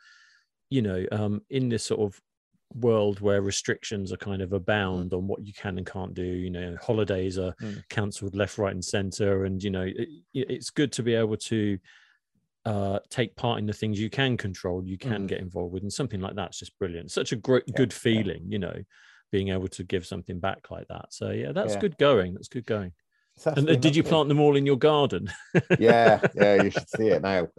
you 0.68 0.82
know, 0.82 1.06
um, 1.12 1.42
in 1.48 1.68
this 1.68 1.84
sort 1.84 2.00
of 2.00 2.20
world 2.74 3.20
where 3.20 3.40
restrictions 3.42 4.12
are 4.12 4.16
kind 4.18 4.42
of 4.42 4.52
abound 4.52 5.12
on 5.14 5.26
what 5.26 5.46
you 5.46 5.52
can 5.52 5.78
and 5.78 5.86
can't 5.86 6.14
do, 6.14 6.24
you 6.24 6.50
know, 6.50 6.76
holidays 6.82 7.38
are 7.38 7.54
Mm. 7.60 7.84
cancelled 7.88 8.34
left, 8.36 8.58
right, 8.58 8.72
and 8.74 8.84
centre, 8.84 9.44
and 9.44 9.62
you 9.62 9.70
know, 9.70 9.82
it, 9.84 10.08
it's 10.34 10.70
good 10.70 10.92
to 10.92 11.02
be 11.02 11.14
able 11.14 11.36
to 11.36 11.78
uh, 12.64 12.98
take 13.10 13.36
part 13.36 13.58
in 13.60 13.66
the 13.66 13.72
things 13.72 14.00
you 14.00 14.10
can 14.10 14.36
control, 14.36 14.84
you 14.86 14.98
can 14.98 15.22
Mm. 15.22 15.28
get 15.28 15.40
involved 15.40 15.72
with, 15.72 15.82
and 15.82 15.92
something 15.92 16.20
like 16.20 16.34
that's 16.36 16.58
just 16.58 16.78
brilliant. 16.78 17.10
Such 17.12 17.32
a 17.32 17.36
great, 17.36 17.74
Yeah, 17.74 17.74
good 17.74 17.92
yeah. 18.12 18.22
feeling, 18.22 18.50
you 18.50 18.58
know, 18.58 18.76
being 19.32 19.48
able 19.50 19.68
to 19.68 19.84
give 19.84 20.06
something 20.06 20.40
back 20.40 20.70
like 20.70 20.88
that. 20.88 21.12
So 21.12 21.30
yeah, 21.30 21.52
that's 21.52 21.76
Yeah. 21.76 21.80
good 21.80 21.96
going. 21.98 22.34
That's 22.34 22.48
good 22.48 22.66
going. 22.66 22.92
And 23.44 23.68
uh, 23.68 23.74
did 23.76 23.94
you 23.94 24.02
plant 24.02 24.28
them 24.28 24.40
all 24.40 24.56
in 24.56 24.64
your 24.66 24.78
garden? 24.78 25.30
Yeah, 25.78 26.20
yeah, 26.34 26.62
you 26.62 26.70
should 26.70 26.88
see 26.90 27.08
it 27.08 27.22
now. 27.22 27.48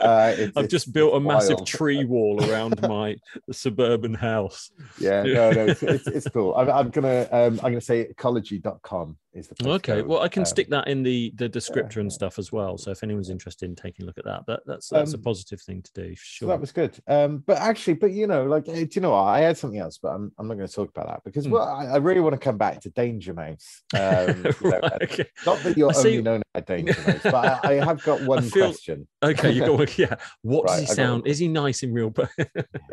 Uh, 0.00 0.30
it's- 0.32 0.52
I've 0.56 0.64
it's- 0.64 0.70
just 0.70 0.92
built 0.92 1.14
a 1.14 1.20
massive 1.20 1.56
wild. 1.56 1.66
tree 1.66 2.04
wall 2.04 2.42
around 2.48 2.80
my 2.82 3.16
suburban 3.50 4.14
house. 4.14 4.70
Yeah, 5.00 5.22
no, 5.24 5.50
no, 5.50 5.66
it's, 5.66 5.82
it's, 5.82 6.06
it's 6.06 6.28
cool. 6.28 6.54
I'm, 6.54 6.70
I'm 6.70 6.90
gonna 6.90 7.26
um, 7.32 7.54
I'm 7.64 7.72
gonna 7.72 7.80
say 7.80 8.06
ecologi.com 8.14 9.16
is 9.38 9.48
the 9.48 9.68
Okay, 9.68 10.02
well, 10.02 10.20
I 10.20 10.28
can 10.28 10.42
Um, 10.42 10.46
stick 10.46 10.68
that 10.70 10.88
in 10.88 11.02
the 11.02 11.32
the 11.36 11.48
descriptor 11.48 11.96
and 11.96 12.10
yeah. 12.10 12.14
stuff 12.14 12.38
as 12.38 12.52
well. 12.52 12.76
So 12.76 12.90
if 12.90 13.02
anyone's 13.02 13.30
interested 13.30 13.68
in 13.68 13.74
taking 13.76 14.02
a 14.04 14.06
look 14.06 14.18
at 14.18 14.24
that, 14.24 14.44
that 14.46 14.60
that's 14.66 14.88
that's 14.88 15.14
a 15.14 15.16
Um, 15.16 15.22
positive 15.22 15.60
thing 15.60 15.82
to 15.82 15.90
do. 15.94 16.10
for 16.10 16.16
So 16.16 16.22
Sure. 16.24 16.48
that 16.48 16.60
was 16.60 16.72
good. 16.72 16.98
Um, 17.06 17.38
but 17.46 17.58
actually, 17.58 17.94
but 17.94 18.12
you 18.12 18.26
know, 18.26 18.44
like, 18.44 18.68
eh, 18.68 18.84
do 18.84 18.88
you 18.92 19.00
know 19.00 19.10
what? 19.12 19.22
I 19.24 19.40
had 19.40 19.56
something 19.56 19.78
else, 19.80 19.98
but 20.02 20.08
I'm, 20.10 20.32
I'm 20.38 20.48
not 20.48 20.54
going 20.56 20.68
to 20.68 20.74
talk 20.74 20.90
about 20.90 21.06
that 21.08 21.24
because, 21.24 21.46
Hmm. 21.46 21.52
well, 21.52 21.68
I, 21.68 21.86
I 21.86 21.96
really 21.96 22.20
want 22.20 22.34
to 22.34 22.38
come 22.38 22.58
back 22.58 22.80
to 22.82 22.90
Danger 22.90 23.32
Mouse. 23.34 23.82
Um, 23.94 24.44
you 24.62 24.70
know, 24.70 24.78
Right, 24.80 25.02
okay. 25.02 25.26
Not 25.46 25.62
that 25.62 25.76
you're 25.76 25.90
I 25.90 25.92
see- 25.92 26.08
only 26.10 26.22
known 26.22 26.42
as 26.54 26.64
Danger 26.64 26.96
Mouse, 27.06 27.20
but 27.22 27.34
I, 27.34 27.60
I 27.62 27.84
have 27.84 28.02
got 28.02 28.20
one 28.34 28.42
feel- 28.42 28.66
question. 28.66 29.06
Okay, 29.22 29.52
you 29.52 29.64
go. 29.64 29.84
Yeah. 29.96 30.16
What 30.42 30.64
Right, 30.64 30.70
does 30.72 30.80
he 30.80 30.86
got 30.88 30.96
sound? 30.96 31.22
one. 31.22 31.30
Is 31.30 31.38
he 31.38 31.48
nice 31.48 31.82
in 31.82 31.92
real? 31.92 32.12
yeah, 32.38 32.44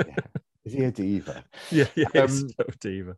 Yeah. 0.05 0.15
Is 0.65 0.73
he 0.73 0.83
a 0.83 0.91
diva? 0.91 1.43
yeah, 1.71 1.85
he's 1.95 2.05
Um, 2.15 2.49
so 2.49 2.65
diva. 2.79 3.15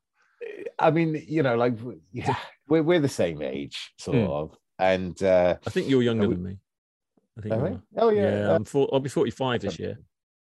I 0.80 0.92
mean, 0.92 1.24
you 1.28 1.44
know, 1.44 1.56
like, 1.56 1.74
yeah, 2.12 2.36
we're, 2.68 2.84
we're 2.84 3.00
the 3.00 3.10
same 3.10 3.42
age, 3.42 3.94
sort 3.98 4.18
Hmm. 4.18 4.24
of. 4.32 4.58
And, 4.80 5.22
uh, 5.24 5.56
I 5.66 5.70
think 5.70 5.90
you're 5.90 6.04
younger 6.04 6.28
we- 6.28 6.36
than 6.36 6.44
me. 6.44 6.58
I 7.38 7.42
think. 7.42 7.54
are 7.54 7.82
oh, 7.98 8.10
Yeah, 8.10 8.22
yeah. 8.40 8.50
uh, 8.52 8.56
I'm 8.56 8.66
four, 8.66 8.90
I'll 8.92 9.00
be 9.00 9.10
45 9.10 9.62
this 9.62 9.78
year. 9.80 10.00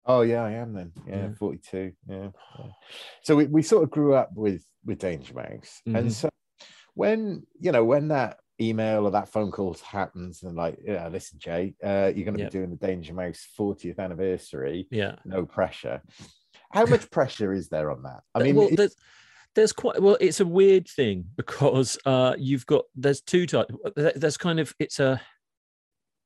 Oh 0.06 0.22
yeah, 0.22 0.42
I 0.42 0.52
am 0.52 0.72
then. 0.72 0.92
Yeah, 1.06 1.16
Yeah. 1.16 1.32
42. 1.38 1.92
Yeah. 2.08 2.28
So 3.22 3.36
we, 3.36 3.44
we 3.44 3.60
sort 3.62 3.82
of 3.84 3.90
grew 3.90 4.14
up 4.14 4.30
with 4.34 4.64
with 4.86 4.98
Danger 5.00 5.34
Mouse. 5.34 5.82
Mhm. 5.86 5.98
And 5.98 6.10
so 6.12 6.30
when 6.94 7.42
you 7.60 7.72
know, 7.72 7.84
when 7.84 8.08
that 8.08 8.38
email 8.58 9.04
or 9.06 9.10
that 9.10 9.28
phone 9.28 9.50
call 9.50 9.76
happens 9.84 10.42
and 10.44 10.56
like, 10.56 10.78
yeah, 10.82 11.06
listen, 11.08 11.38
Jay, 11.38 11.74
uh, 11.84 12.10
you're 12.16 12.24
gonna 12.24 12.38
Yep. 12.38 12.50
be 12.52 12.58
doing 12.58 12.70
the 12.70 12.86
Danger 12.86 13.12
Mouse 13.12 13.46
40th 13.58 13.98
anniversary, 13.98 14.88
Yeah. 14.90 15.16
no 15.26 15.44
pressure. 15.44 16.00
How 16.72 16.86
much 16.86 17.10
pressure 17.10 17.52
is 17.52 17.68
there 17.68 17.90
on 17.90 18.02
that? 18.04 18.22
I 18.34 18.42
mean, 18.42 18.56
well, 18.56 18.68
it- 18.70 18.94
there's 19.54 19.72
quite 19.72 20.00
well. 20.00 20.16
It's 20.20 20.40
a 20.40 20.46
weird 20.46 20.86
thing 20.88 21.24
because 21.36 21.98
uh, 22.04 22.34
you've 22.38 22.66
got 22.66 22.84
there's 22.94 23.20
two 23.20 23.46
types. 23.46 23.74
There's 23.96 24.36
kind 24.36 24.60
of 24.60 24.74
it's 24.78 25.00
a 25.00 25.20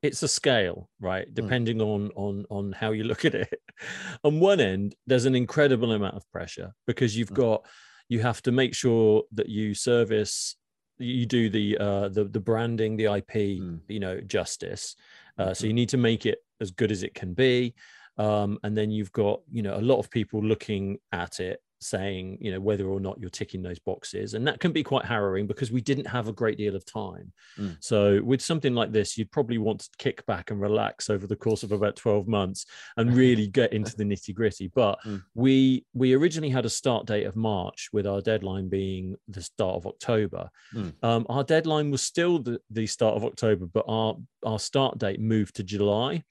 it's 0.03 0.23
a 0.23 0.29
scale, 0.29 0.89
right? 1.01 1.27
Hmm. 1.29 1.35
Depending 1.35 1.81
on 1.81 2.11
on 2.17 2.45
on 2.51 2.73
how 2.73 2.91
you 2.93 3.05
look 3.05 3.25
at 3.25 3.35
it. 3.35 3.61
on 4.25 4.41
one 4.41 4.61
end, 4.61 4.95
there's 5.07 5.25
an 5.27 5.35
incredible 5.35 5.93
amount 5.93 6.17
of 6.17 6.31
pressure 6.33 6.73
because 6.87 7.17
you've 7.17 7.31
Mm. 7.31 7.37
got 7.37 7.67
you 8.09 8.21
have 8.21 8.43
to 8.43 8.53
make 8.53 8.75
sure 8.75 9.23
that 9.33 9.49
you 9.49 9.75
service 9.75 10.57
you 10.99 11.25
do 11.27 11.49
the 11.49 11.79
uh 11.79 12.09
the 12.11 12.25
the 12.25 12.39
branding 12.41 12.97
the 12.97 13.05
ip 13.17 13.33
Mm. 13.33 13.81
you 13.89 13.99
know 13.99 14.21
justice 14.21 14.95
uh, 15.39 15.55
so 15.55 15.65
Mhm. 15.65 15.69
you 15.69 15.73
need 15.73 15.89
to 15.89 15.97
make 15.97 16.27
it 16.27 16.39
as 16.61 16.71
good 16.71 16.93
as 16.93 17.03
it 17.03 17.15
can 17.15 17.33
be 17.33 17.75
um, 18.19 18.59
and 18.63 18.77
then 18.77 18.91
you've 18.91 19.11
got 19.13 19.41
you 19.51 19.63
know 19.63 19.77
a 19.77 19.81
lot 19.81 19.99
of 19.99 20.11
people 20.11 20.43
looking 20.45 20.99
at 21.11 21.41
it 21.41 21.61
saying 21.83 22.39
you 22.41 22.51
know 22.53 22.61
whether 22.61 22.87
or 22.87 23.01
not 23.01 23.19
you're 23.21 23.31
ticking 23.31 23.63
those 23.63 23.79
boxes 23.79 24.35
and 24.35 24.47
that 24.47 24.61
can 24.61 24.73
be 24.73 24.83
quite 24.83 25.05
harrowing 25.05 25.47
because 25.47 25.71
we 25.73 25.81
didn't 25.81 26.07
have 26.07 26.29
a 26.29 26.33
great 26.33 26.57
deal 26.57 26.77
of 26.77 26.85
time 26.85 27.33
Mm. 27.59 27.77
so 27.81 28.23
with 28.23 28.41
something 28.41 28.75
like 28.75 28.93
this 28.93 29.19
you'd 29.19 29.31
probably 29.31 29.59
want 29.59 29.81
to 29.81 29.89
kick 29.99 30.25
back 30.27 30.51
and 30.51 30.61
relax 30.61 31.11
over 31.11 31.27
the 31.27 31.37
course 31.37 31.63
of 31.63 31.73
about 31.73 31.97
12 31.97 32.27
months 32.29 32.65
and 32.97 33.15
really 33.15 33.47
get 33.47 33.73
into 33.75 33.95
the 33.97 34.05
nitty 34.05 34.35
gritty 34.35 34.69
but 34.75 34.99
Mm. 35.05 35.23
we 35.35 35.85
we 35.93 36.15
originally 36.15 36.51
had 36.51 36.65
a 36.65 36.71
start 36.71 37.07
date 37.07 37.25
of 37.27 37.37
march 37.37 37.89
with 37.93 38.07
our 38.07 38.21
deadline 38.21 38.69
being 38.69 39.17
the 39.29 39.43
start 39.43 39.77
of 39.77 39.87
october 39.87 40.49
Mm. 40.75 40.93
um, 41.03 41.27
our 41.29 41.45
deadline 41.45 41.91
was 41.91 42.03
still 42.03 42.39
the, 42.39 42.59
the 42.71 42.87
start 42.87 43.17
of 43.17 43.25
october 43.25 43.67
but 43.67 43.85
our 43.89 44.17
our 44.45 44.59
start 44.59 44.99
date 44.99 45.21
moved 45.21 45.57
to 45.57 45.63
july 45.63 46.23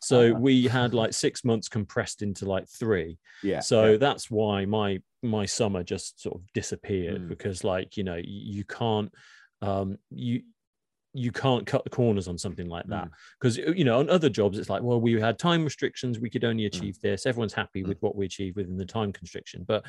so 0.00 0.32
Ah. 0.34 0.38
we 0.38 0.66
had 0.68 0.94
like 0.94 1.12
six 1.12 1.44
months 1.44 1.68
compressed 1.68 2.22
into 2.22 2.44
like 2.46 2.68
three 2.68 3.18
yeah. 3.42 3.60
so 3.60 3.92
yeah. 3.92 3.96
that's 3.96 4.30
why 4.30 4.64
my 4.64 5.00
my 5.22 5.44
summer 5.46 5.82
just 5.82 6.20
sort 6.20 6.36
of 6.36 6.42
disappeared 6.52 7.22
Mm. 7.22 7.28
because 7.28 7.64
like 7.64 7.96
you 7.96 8.04
know 8.04 8.16
you, 8.16 8.56
you 8.56 8.64
can't 8.64 9.12
um 9.62 9.98
you 10.10 10.42
you 11.14 11.32
can't 11.32 11.66
cut 11.66 11.82
the 11.84 11.90
corners 11.90 12.28
on 12.28 12.38
something 12.38 12.68
like 12.68 12.86
that 12.86 13.06
Mm. 13.06 13.10
because 13.40 13.56
you 13.56 13.84
know 13.84 13.98
on 13.98 14.08
other 14.10 14.28
jobs 14.28 14.58
it's 14.58 14.70
like 14.70 14.82
well 14.82 15.00
we 15.00 15.18
had 15.20 15.38
time 15.38 15.64
restrictions 15.64 16.20
we 16.20 16.30
could 16.30 16.44
only 16.44 16.64
Mm. 16.64 16.68
achieve 16.68 17.00
this 17.00 17.26
everyone's 17.26 17.54
happy 17.54 17.82
Mm. 17.82 17.88
with 17.88 18.00
what 18.02 18.14
we 18.14 18.26
achieve 18.26 18.54
within 18.56 18.76
the 18.76 18.84
time 18.86 19.12
constriction 19.12 19.64
but 19.66 19.84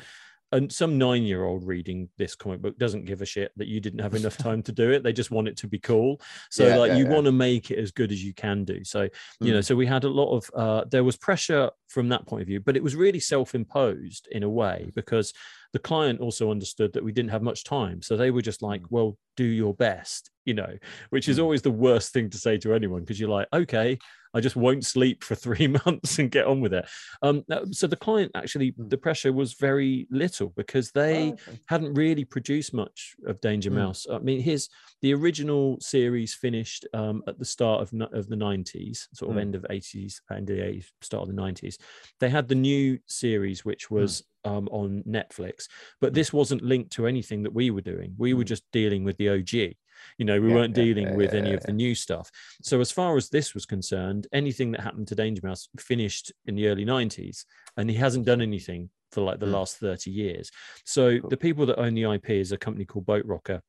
and 0.52 0.72
some 0.72 0.98
nine 0.98 1.22
year 1.22 1.44
old 1.44 1.64
reading 1.64 2.08
this 2.18 2.34
comic 2.34 2.60
book 2.60 2.76
doesn't 2.78 3.04
give 3.04 3.22
a 3.22 3.26
shit 3.26 3.52
that 3.56 3.68
you 3.68 3.80
didn't 3.80 4.00
have 4.00 4.14
enough 4.14 4.36
time 4.48 4.62
to 4.62 4.72
do 4.72 4.90
it 4.90 5.02
they 5.02 5.12
just 5.12 5.30
want 5.30 5.46
it 5.48 5.56
to 5.56 5.66
be 5.68 5.78
cool 5.78 6.20
so 6.50 6.66
Yeah, 6.66 6.76
like 6.76 6.88
yeah, 6.90 6.96
you 6.98 7.04
yeah. 7.04 7.10
want 7.12 7.26
to 7.26 7.32
make 7.32 7.70
it 7.70 7.78
as 7.78 7.90
good 7.92 8.10
as 8.12 8.22
you 8.24 8.34
can 8.34 8.64
do 8.64 8.82
so 8.84 9.08
you 9.40 9.52
know 9.52 9.60
Mm. 9.60 9.64
so 9.64 9.76
we 9.76 9.86
had 9.86 10.04
a 10.04 10.08
lot 10.08 10.34
of 10.36 10.50
uh 10.54 10.84
there 10.90 11.04
was 11.04 11.16
pressure 11.16 11.70
from 11.88 12.08
that 12.08 12.26
point 12.26 12.42
of 12.42 12.48
view 12.48 12.60
but 12.60 12.76
it 12.76 12.82
was 12.82 12.94
really 12.96 13.20
self-imposed 13.20 14.28
in 14.30 14.42
a 14.42 14.48
way 14.48 14.90
because 14.94 15.32
the 15.72 15.78
client 15.78 16.20
also 16.20 16.50
understood 16.50 16.92
that 16.92 17.04
we 17.04 17.12
didn't 17.12 17.30
have 17.30 17.42
much 17.42 17.64
time 17.64 18.02
so 18.02 18.16
they 18.16 18.30
were 18.30 18.42
just 18.42 18.62
like 18.62 18.82
Mm. 18.82 18.86
well 18.90 19.18
do 19.36 19.44
your 19.44 19.74
best 19.74 20.30
you 20.44 20.54
know 20.54 20.76
which 21.10 21.28
is 21.28 21.38
Mm. 21.38 21.42
always 21.42 21.62
the 21.62 21.70
worst 21.70 22.12
thing 22.12 22.28
to 22.30 22.38
say 22.38 22.58
to 22.58 22.74
anyone 22.74 23.00
because 23.02 23.18
you're 23.20 23.28
like 23.28 23.48
okay 23.52 23.98
i 24.34 24.40
just 24.40 24.56
won't 24.56 24.84
sleep 24.84 25.22
for 25.24 25.34
three 25.46 25.66
months 25.66 26.18
and 26.18 26.30
get 26.30 26.46
on 26.46 26.60
with 26.60 26.72
it 26.74 26.86
um 27.22 27.44
so 27.70 27.86
the 27.86 27.96
client 27.96 28.30
actually 28.34 28.72
Mm. 28.72 28.90
the 28.90 28.98
pressure 28.98 29.32
was 29.32 29.54
very 29.54 30.06
little 30.10 30.50
because 30.56 30.90
they 30.92 31.32
Oh, 31.32 31.54
hadn't 31.66 31.94
really 31.94 32.24
produced 32.24 32.72
much 32.74 33.14
of 33.26 33.40
Danger. 33.40 33.70
Mouse. 33.70 34.06
I 34.10 34.18
mean, 34.18 34.40
his 34.40 34.68
the 35.02 35.14
original 35.14 35.78
series 35.80 36.34
finished 36.34 36.86
um, 36.92 37.22
at 37.26 37.38
the 37.38 37.44
start 37.44 37.80
of 37.82 37.88
of 38.12 38.28
the 38.28 38.36
nineties, 38.36 39.08
sort 39.14 39.30
of 39.30 39.36
Mm. 39.36 39.40
end 39.40 39.54
of 39.54 39.66
eighties, 39.70 40.20
end 40.30 40.50
of 40.50 40.56
the 40.56 40.62
80s, 40.62 40.92
start 41.00 41.22
of 41.22 41.28
the 41.28 41.34
nineties. 41.34 41.78
They 42.20 42.28
had 42.28 42.48
the 42.48 42.54
new 42.54 42.98
series, 43.06 43.64
which 43.64 43.90
was 43.90 44.22
um, 44.44 44.68
on 44.70 45.02
Netflix, 45.06 45.68
but 46.00 46.14
this 46.14 46.32
wasn't 46.32 46.62
linked 46.62 46.90
to 46.92 47.06
anything 47.06 47.42
that 47.42 47.52
we 47.52 47.70
were 47.70 47.80
doing. 47.80 48.14
We 48.18 48.34
were 48.34 48.44
Mm. 48.44 48.48
just 48.48 48.64
dealing 48.72 49.04
with 49.04 49.16
the 49.18 49.28
OG. 49.28 49.76
You 50.16 50.24
know, 50.24 50.40
we 50.40 50.48
Yeah, 50.48 50.54
weren't 50.54 50.76
yeah, 50.76 50.84
dealing 50.84 51.08
yeah, 51.08 51.14
with 51.16 51.34
any 51.34 51.52
of 51.52 51.62
the 51.62 51.72
new 51.72 51.94
stuff. 51.94 52.30
So 52.62 52.80
as 52.80 52.90
far 52.90 53.16
as 53.16 53.28
this 53.28 53.54
was 53.54 53.66
concerned, 53.66 54.26
anything 54.32 54.70
that 54.72 54.80
happened 54.80 55.08
to 55.08 55.14
Danger 55.14 55.42
Mouse 55.44 55.68
finished 55.78 56.32
in 56.46 56.54
the 56.54 56.68
early 56.68 56.84
90s, 56.86 57.44
and 57.76 57.90
he 57.90 57.96
hasn't 57.96 58.24
done 58.26 58.40
anything 58.40 58.90
for 59.12 59.20
like 59.22 59.40
the 59.40 59.46
Mm. 59.46 59.52
last 59.52 59.76
30 59.78 60.10
years. 60.10 60.50
So 60.84 61.20
Cool. 61.20 61.30
the 61.30 61.36
people 61.36 61.66
that 61.66 61.78
own 61.78 61.94
the 61.94 62.04
IP 62.04 62.40
is 62.40 62.52
a 62.52 62.56
company 62.56 62.84
called 62.86 63.06
Boat 63.06 63.26
Rocker. 63.26 63.62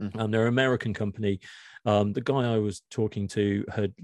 Mhm. 0.00 0.20
Um, 0.20 0.30
they're 0.30 0.42
an 0.42 0.48
American 0.48 0.92
company. 0.92 1.40
Um, 1.86 2.12
the 2.12 2.20
guy 2.20 2.52
I 2.54 2.58
was 2.58 2.82
talking 2.90 3.28
to 3.28 3.64
had 3.72 3.94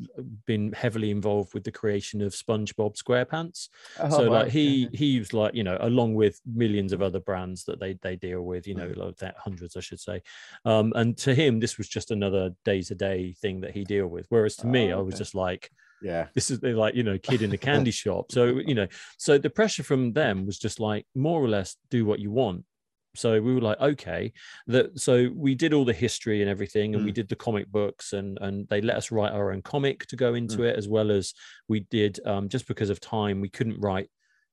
been 0.47 0.73
heavily 0.73 1.11
involved 1.11 1.53
with 1.53 1.65
the 1.65 1.73
creation 1.73 2.21
of 2.23 2.33
SpongeBob 2.33 2.97
SquarePants. 2.97 3.69
Oh, 3.99 4.09
so 4.09 4.31
wow. 4.31 4.43
like 4.43 4.53
he 4.53 4.89
he 4.93 5.19
was 5.19 5.33
like 5.35 5.55
you 5.55 5.65
know 5.65 5.77
along 5.81 6.15
with 6.15 6.41
millions 6.47 6.93
of 6.93 7.03
other 7.03 7.21
brands 7.21 7.65
that 7.65 7.81
they 7.81 7.95
they 7.95 8.17
deal 8.17 8.43
with 8.43 8.67
you 8.67 8.75
know 8.75 8.87
Mm. 8.89 8.97
like 8.97 9.17
that 9.17 9.37
hundreds 9.37 9.77
I 9.77 9.81
should 9.81 10.01
say, 10.01 10.23
um, 10.65 10.93
and 10.97 11.17
to 11.19 11.35
him 11.35 11.61
this 11.61 11.77
was 11.77 11.89
just 11.89 12.11
another 12.11 12.51
day 12.65 12.83
to 12.83 12.95
day 12.95 13.33
thing 13.33 13.61
that 13.63 13.73
he 13.73 13.85
deal 13.85 14.07
with. 14.07 14.27
Whereas 14.29 14.57
to 14.57 14.67
me 14.67 14.93
Oh, 14.93 14.99
I 15.01 15.03
was 15.03 15.19
just 15.19 15.35
like 15.35 15.71
yeah. 16.03 16.29
this 16.35 16.51
is 16.51 16.63
like 16.63 16.95
you 16.95 17.03
know 17.03 17.19
kid 17.19 17.43
in 17.43 17.51
the 17.51 17.59
candy 17.69 17.91
shop 17.93 18.33
so 18.33 18.47
you 18.59 18.75
know 18.75 18.87
so 19.19 19.39
the 19.39 19.51
pressure 19.51 19.83
from 19.85 20.13
them 20.13 20.47
was 20.47 20.59
just 20.59 20.81
like 20.81 21.07
more 21.15 21.41
or 21.43 21.49
less 21.49 21.77
do 21.91 22.05
what 22.05 22.19
you 22.21 22.31
want 22.31 22.65
so 23.15 23.41
we 23.41 23.55
were 23.55 23.61
like 23.61 23.79
okay 23.81 24.33
that 24.67 24.99
so 24.99 25.29
we 25.35 25.55
did 25.55 25.73
all 25.75 25.85
the 25.85 25.93
history 25.93 26.41
and 26.41 26.51
everything 26.51 26.95
and 26.95 27.05
we 27.05 27.11
Mm. 27.11 27.15
did 27.15 27.29
the 27.29 27.37
comic 27.37 27.71
books 27.71 28.13
and 28.15 28.39
and 28.41 28.67
they 28.69 28.81
let 28.81 28.97
us 28.97 29.11
write 29.11 29.33
our 29.33 29.53
own 29.53 29.63
comic 29.63 30.07
to 30.07 30.17
go 30.17 30.35
into 30.35 30.59
Mm. 30.59 30.71
it 30.71 30.77
as 30.77 30.89
well 30.89 31.11
as 31.11 31.35
we 31.69 31.81
did 31.91 32.21
um 32.27 32.49
just 32.49 32.67
because 32.67 32.91
of 32.91 33.01
time 33.01 33.41
we 33.41 33.49
couldn't 33.51 33.79
write 33.81 34.09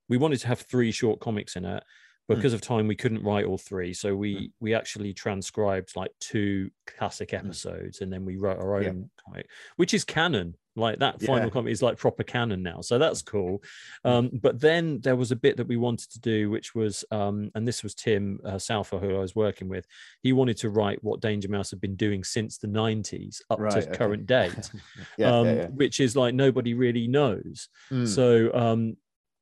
we 0.09 0.17
wanted 0.17 0.39
to 0.41 0.47
have 0.47 0.59
three 0.61 0.91
short 0.91 1.19
comics 1.19 1.55
in 1.55 1.65
it 1.65 1.83
Hmm. 2.27 2.35
because 2.35 2.53
of 2.53 2.61
time 2.61 2.87
we 2.87 2.95
couldn't 2.95 3.23
write 3.23 3.45
all 3.45 3.57
three 3.57 3.93
so 3.93 4.15
we 4.15 4.35
Mm. 4.35 4.51
we 4.59 4.73
actually 4.73 5.13
transcribed 5.13 5.95
like 5.95 6.11
two 6.19 6.69
classic 6.85 7.29
Mm. 7.29 7.39
episodes 7.39 8.01
and 8.01 8.11
then 8.11 8.25
we 8.25 8.35
wrote 8.37 8.59
our 8.59 8.75
own 8.75 8.83
Yeah. 8.83 9.23
comic 9.25 9.49
which 9.77 9.93
is 9.93 10.03
canon 10.03 10.55
like 10.79 10.99
that 10.99 11.21
final 11.21 11.45
Yeah. 11.45 11.49
comic 11.51 11.71
is 11.71 11.81
like 11.81 11.97
proper 11.97 12.23
canon 12.23 12.63
now 12.63 12.81
so 12.81 12.97
that's 12.97 13.21
cool 13.21 13.61
Mm. 14.05 14.09
um 14.11 14.29
but 14.41 14.59
then 14.59 14.99
there 15.01 15.15
was 15.15 15.31
a 15.31 15.35
bit 15.35 15.57
that 15.57 15.67
we 15.67 15.77
wanted 15.77 16.09
to 16.11 16.19
do 16.19 16.49
which 16.49 16.73
was 16.73 17.03
um 17.11 17.51
and 17.55 17.67
this 17.67 17.83
was 17.83 17.93
tim 17.93 18.39
uh, 18.45 18.53
Salfa, 18.53 18.99
who 18.99 19.15
i 19.15 19.19
was 19.19 19.35
working 19.35 19.67
with 19.69 19.85
he 20.23 20.31
wanted 20.33 20.57
to 20.57 20.69
write 20.69 21.03
what 21.03 21.21
danger 21.21 21.49
mouse 21.49 21.69
had 21.69 21.81
been 21.81 21.95
doing 21.95 22.23
since 22.23 22.57
the 22.57 22.67
90s 22.67 23.41
up 23.49 23.59
Right, 23.59 23.71
to 23.73 23.79
okay. 23.89 23.97
current 23.97 24.25
date 24.25 24.71
yeah, 25.17 25.35
um 25.37 25.45
yeah, 25.47 25.53
yeah. 25.53 25.67
which 25.67 25.99
is 25.99 26.15
like 26.15 26.33
nobody 26.33 26.73
really 26.73 27.07
knows 27.07 27.67
Mm. 27.91 28.07
so 28.07 28.53
um, 28.53 28.97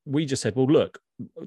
we 0.06 0.26
just 0.26 0.42
said, 0.42 0.56
well, 0.56 0.68
look, 0.68 1.00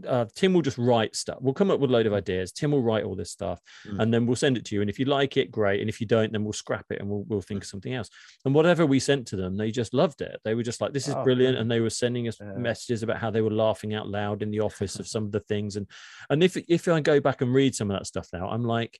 uh, 0.07 0.25
Tim 0.35 0.53
will 0.53 0.63
just 0.63 0.79
write 0.79 1.15
stuff. 1.15 1.39
We'll 1.41 1.55
come 1.55 1.71
up 1.71 1.79
with 1.81 1.91
a 1.91 1.93
load 1.93 2.07
of 2.07 2.13
ideas. 2.13 2.51
Tim 2.53 2.73
will 2.73 2.83
write 2.83 3.05
all 3.05 3.15
this 3.15 3.31
stuff, 3.31 3.61
Mm. 3.87 4.01
and 4.01 4.15
then 4.15 4.27
we'll 4.27 4.37
send 4.37 4.57
it 4.57 4.65
to 4.67 4.75
you. 4.75 4.81
And 4.81 4.91
if 4.91 4.99
you 4.99 5.05
like 5.05 5.37
it, 5.37 5.51
great. 5.51 5.81
And 5.81 5.89
if 5.89 6.01
you 6.01 6.07
don't, 6.07 6.33
then 6.33 6.43
we'll 6.43 6.53
scrap 6.53 6.87
it 6.91 7.01
and 7.01 7.09
we'll 7.09 7.25
we'll 7.29 7.41
think 7.41 7.63
of 7.63 7.69
something 7.69 7.95
else. 7.95 8.11
And 8.45 8.55
whatever 8.55 8.85
we 8.87 8.99
sent 8.99 9.27
to 9.29 9.37
them, 9.37 9.57
they 9.57 9.71
just 9.71 9.95
loved 9.95 10.21
it. 10.23 10.41
They 10.45 10.55
were 10.55 10.63
just 10.65 10.81
like, 10.81 10.93
this 10.93 11.07
is 11.09 11.15
Oh, 11.15 11.23
brilliant. 11.23 11.39
brilliant. 11.55 11.59
And 11.59 11.71
they 11.71 11.81
were 11.81 11.91
sending 11.91 12.27
us 12.29 12.39
Yeah. 12.41 12.53
messages 12.55 13.03
about 13.03 13.19
how 13.19 13.31
they 13.31 13.41
were 13.43 13.51
laughing 13.51 13.95
out 13.95 14.09
loud 14.09 14.43
in 14.43 14.51
the 14.51 14.61
office 14.61 14.99
of 14.99 15.07
some 15.07 15.25
of 15.25 15.33
the 15.33 15.41
things. 15.49 15.77
And 15.77 15.87
and 16.29 16.43
if 16.43 16.57
if 16.57 16.89
I 16.89 17.01
go 17.01 17.21
back 17.21 17.41
and 17.41 17.55
read 17.55 17.75
some 17.75 17.91
of 17.91 17.97
that 17.99 18.07
stuff 18.07 18.29
now, 18.33 18.49
I'm 18.49 18.65
like, 18.65 18.99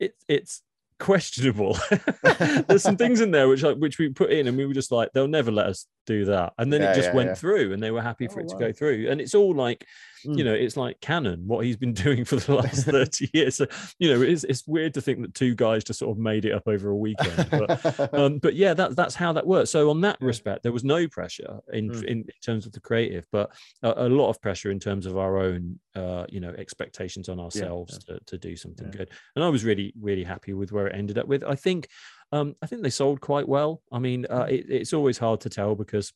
it, 0.00 0.14
it's 0.28 0.62
questionable. 0.98 1.76
There's 2.68 2.82
some 2.82 2.96
things 2.96 3.20
in 3.20 3.30
there 3.30 3.48
which 3.48 3.62
like 3.62 3.76
which 3.76 3.98
we 3.98 4.08
put 4.08 4.30
in, 4.32 4.46
and 4.48 4.56
we 4.56 4.66
were 4.66 4.74
just 4.74 4.92
like, 4.92 5.10
they'll 5.12 5.28
never 5.28 5.50
let 5.50 5.66
us 5.66 5.86
do 6.06 6.24
that. 6.26 6.52
And 6.58 6.72
then 6.72 6.82
Yeah, 6.82 6.92
it 6.92 6.94
just 6.94 7.08
yeah, 7.10 7.14
went 7.14 7.28
yeah. 7.30 7.34
through, 7.34 7.72
and 7.72 7.82
they 7.82 7.90
were 7.90 8.02
happy 8.02 8.26
for 8.28 8.40
Oh, 8.40 8.42
it 8.44 8.48
to 8.48 8.54
wow. 8.54 8.60
go 8.60 8.72
through. 8.72 9.08
And 9.10 9.20
it's 9.20 9.34
all 9.34 9.54
like, 9.54 9.86
you 10.24 10.30
Mm. 10.30 10.44
know, 10.44 10.54
it's 10.54 10.76
like 10.76 11.00
canon 11.00 11.48
what 11.48 11.64
he's 11.64 11.76
been 11.76 11.92
doing 12.06 12.24
for 12.24 12.36
the 12.36 12.54
last 12.54 12.84
30 12.86 13.30
years. 13.34 13.56
So, 13.56 13.66
you 13.98 14.08
know, 14.12 14.22
it's 14.22 14.44
it's 14.44 14.66
weird 14.68 14.94
to 14.94 15.00
think 15.00 15.20
that 15.22 15.34
two 15.34 15.54
guys 15.54 15.82
just 15.84 15.98
sort 15.98 16.10
of 16.16 16.18
made 16.22 16.44
it 16.44 16.52
up 16.52 16.68
over 16.68 16.90
a 16.90 16.96
weekend. 16.96 17.48
But 17.50 18.14
um, 18.14 18.38
but 18.38 18.54
yeah, 18.54 18.72
that, 18.74 18.94
that's 18.96 19.14
how 19.16 19.32
that 19.32 19.46
works. 19.46 19.70
So 19.70 19.90
on 19.90 20.00
that 20.02 20.18
Yeah. 20.20 20.26
respect, 20.28 20.62
there 20.62 20.72
was 20.72 20.84
no 20.84 21.08
pressure 21.08 21.60
in, 21.72 21.90
Mm. 21.90 22.04
in 22.04 22.24
terms 22.44 22.66
of 22.66 22.72
the 22.72 22.80
creative, 22.80 23.26
but 23.32 23.50
a, 23.82 24.06
a 24.06 24.08
lot 24.08 24.28
of 24.30 24.40
pressure 24.40 24.70
in 24.70 24.78
terms 24.78 25.06
of 25.06 25.16
our 25.18 25.38
own, 25.38 25.78
uh, 25.96 26.26
you 26.28 26.40
know, 26.40 26.50
expectations 26.56 27.28
on 27.28 27.40
ourselves 27.40 27.98
To, 28.04 28.18
to 28.26 28.38
do 28.38 28.56
something 28.56 28.86
Yeah. 28.88 28.98
good. 28.98 29.10
And 29.34 29.44
I 29.44 29.48
was 29.48 29.64
really, 29.64 29.92
really 30.00 30.24
happy 30.24 30.52
with 30.52 30.70
where 30.72 30.86
it 30.86 30.94
ended 30.94 31.18
up 31.18 31.26
with. 31.26 31.42
I 31.44 31.54
think, 31.56 31.88
um, 32.32 32.56
I 32.62 32.66
think 32.66 32.82
they 32.82 32.90
sold 32.90 33.20
quite 33.20 33.48
well. 33.48 33.82
I 33.92 33.98
mean, 33.98 34.26
uh, 34.28 34.44
Mm. 34.46 34.52
it, 34.52 34.66
it's 34.70 34.92
always 34.92 35.18
hard 35.18 35.40
to 35.42 35.48
tell 35.50 35.74
because. 35.74 36.12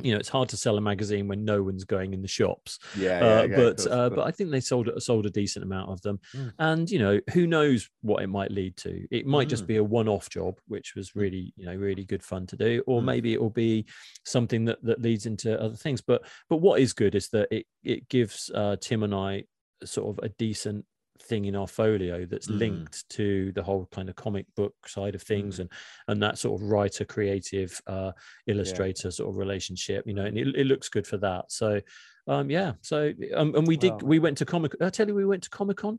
You 0.00 0.12
know, 0.12 0.18
it's 0.20 0.28
hard 0.28 0.48
to 0.50 0.56
sell 0.56 0.78
a 0.78 0.80
magazine 0.80 1.26
when 1.26 1.44
no 1.44 1.60
one's 1.60 1.82
going 1.82 2.14
in 2.14 2.22
the 2.22 2.28
shops 2.28 2.78
yeah, 2.96 3.18
uh, 3.18 3.24
yeah, 3.24 3.42
yeah, 3.46 3.56
but 3.56 3.86
uh, 3.90 4.10
but 4.10 4.28
I 4.28 4.30
think 4.30 4.52
they 4.52 4.60
sold 4.60 4.88
sold 5.02 5.26
a 5.26 5.30
decent 5.30 5.64
amount 5.64 5.90
of 5.90 6.00
them, 6.02 6.20
Mm. 6.36 6.52
and 6.60 6.88
you 6.88 7.00
know 7.00 7.18
who 7.32 7.48
knows 7.48 7.90
what 8.02 8.22
it 8.22 8.28
might 8.28 8.52
lead 8.52 8.76
to. 8.76 9.08
It 9.10 9.26
might 9.26 9.48
just 9.48 9.64
Mm. 9.64 9.66
be 9.66 9.76
a 9.78 9.82
one 9.82 10.06
off 10.08 10.30
job, 10.30 10.60
which 10.68 10.94
was 10.94 11.16
really 11.16 11.52
you 11.56 11.66
know 11.66 11.74
really 11.74 12.04
good 12.04 12.22
fun 12.22 12.46
to 12.46 12.56
do, 12.56 12.84
or 12.86 13.00
Mm. 13.02 13.06
maybe 13.06 13.32
it 13.32 13.40
will 13.42 13.50
be 13.50 13.86
something 14.24 14.66
that 14.66 14.78
that 14.84 15.02
leads 15.02 15.26
into 15.26 15.60
other 15.60 15.74
things. 15.74 16.00
But 16.00 16.22
but 16.48 16.58
what 16.58 16.78
is 16.80 16.92
good 16.92 17.16
is 17.16 17.30
that 17.30 17.48
it 17.50 17.66
it 17.82 18.08
gives 18.08 18.52
uh, 18.54 18.76
Tim 18.80 19.02
and 19.02 19.12
I 19.12 19.46
sort 19.84 20.16
of 20.16 20.24
a 20.24 20.28
decent 20.28 20.84
thing 21.22 21.44
in 21.46 21.56
our 21.56 21.66
folio 21.66 22.24
that's 22.26 22.48
Mm. 22.48 22.58
linked 22.58 23.08
to 23.10 23.52
the 23.52 23.62
whole 23.62 23.86
kind 23.90 24.08
of 24.08 24.16
comic 24.16 24.46
book 24.56 24.74
side 24.86 25.14
of 25.14 25.22
things 25.22 25.56
Mm. 25.56 25.60
and 25.60 25.70
and 26.08 26.22
that 26.22 26.38
sort 26.38 26.60
of 26.60 26.68
writer 26.70 27.04
creative 27.04 27.80
uh 27.86 28.12
illustrator 28.46 29.10
sort 29.10 29.28
of 29.30 29.36
relationship 29.36 30.06
you 30.06 30.14
know 30.14 30.24
and 30.24 30.38
it, 30.38 30.48
it 30.56 30.66
looks 30.66 30.88
good 30.88 31.06
for 31.06 31.16
that 31.18 31.50
so 31.50 31.80
um 32.26 32.50
yeah 32.50 32.72
so 32.80 33.12
um, 33.34 33.54
and 33.54 33.66
we 33.66 33.76
did 33.76 34.00
we 34.02 34.18
went 34.18 34.38
to 34.38 34.44
comic 34.44 34.72
i 34.80 34.90
tell 34.90 35.08
you 35.08 35.14
we 35.14 35.24
went 35.24 35.42
to 35.42 35.50
comic-con 35.50 35.98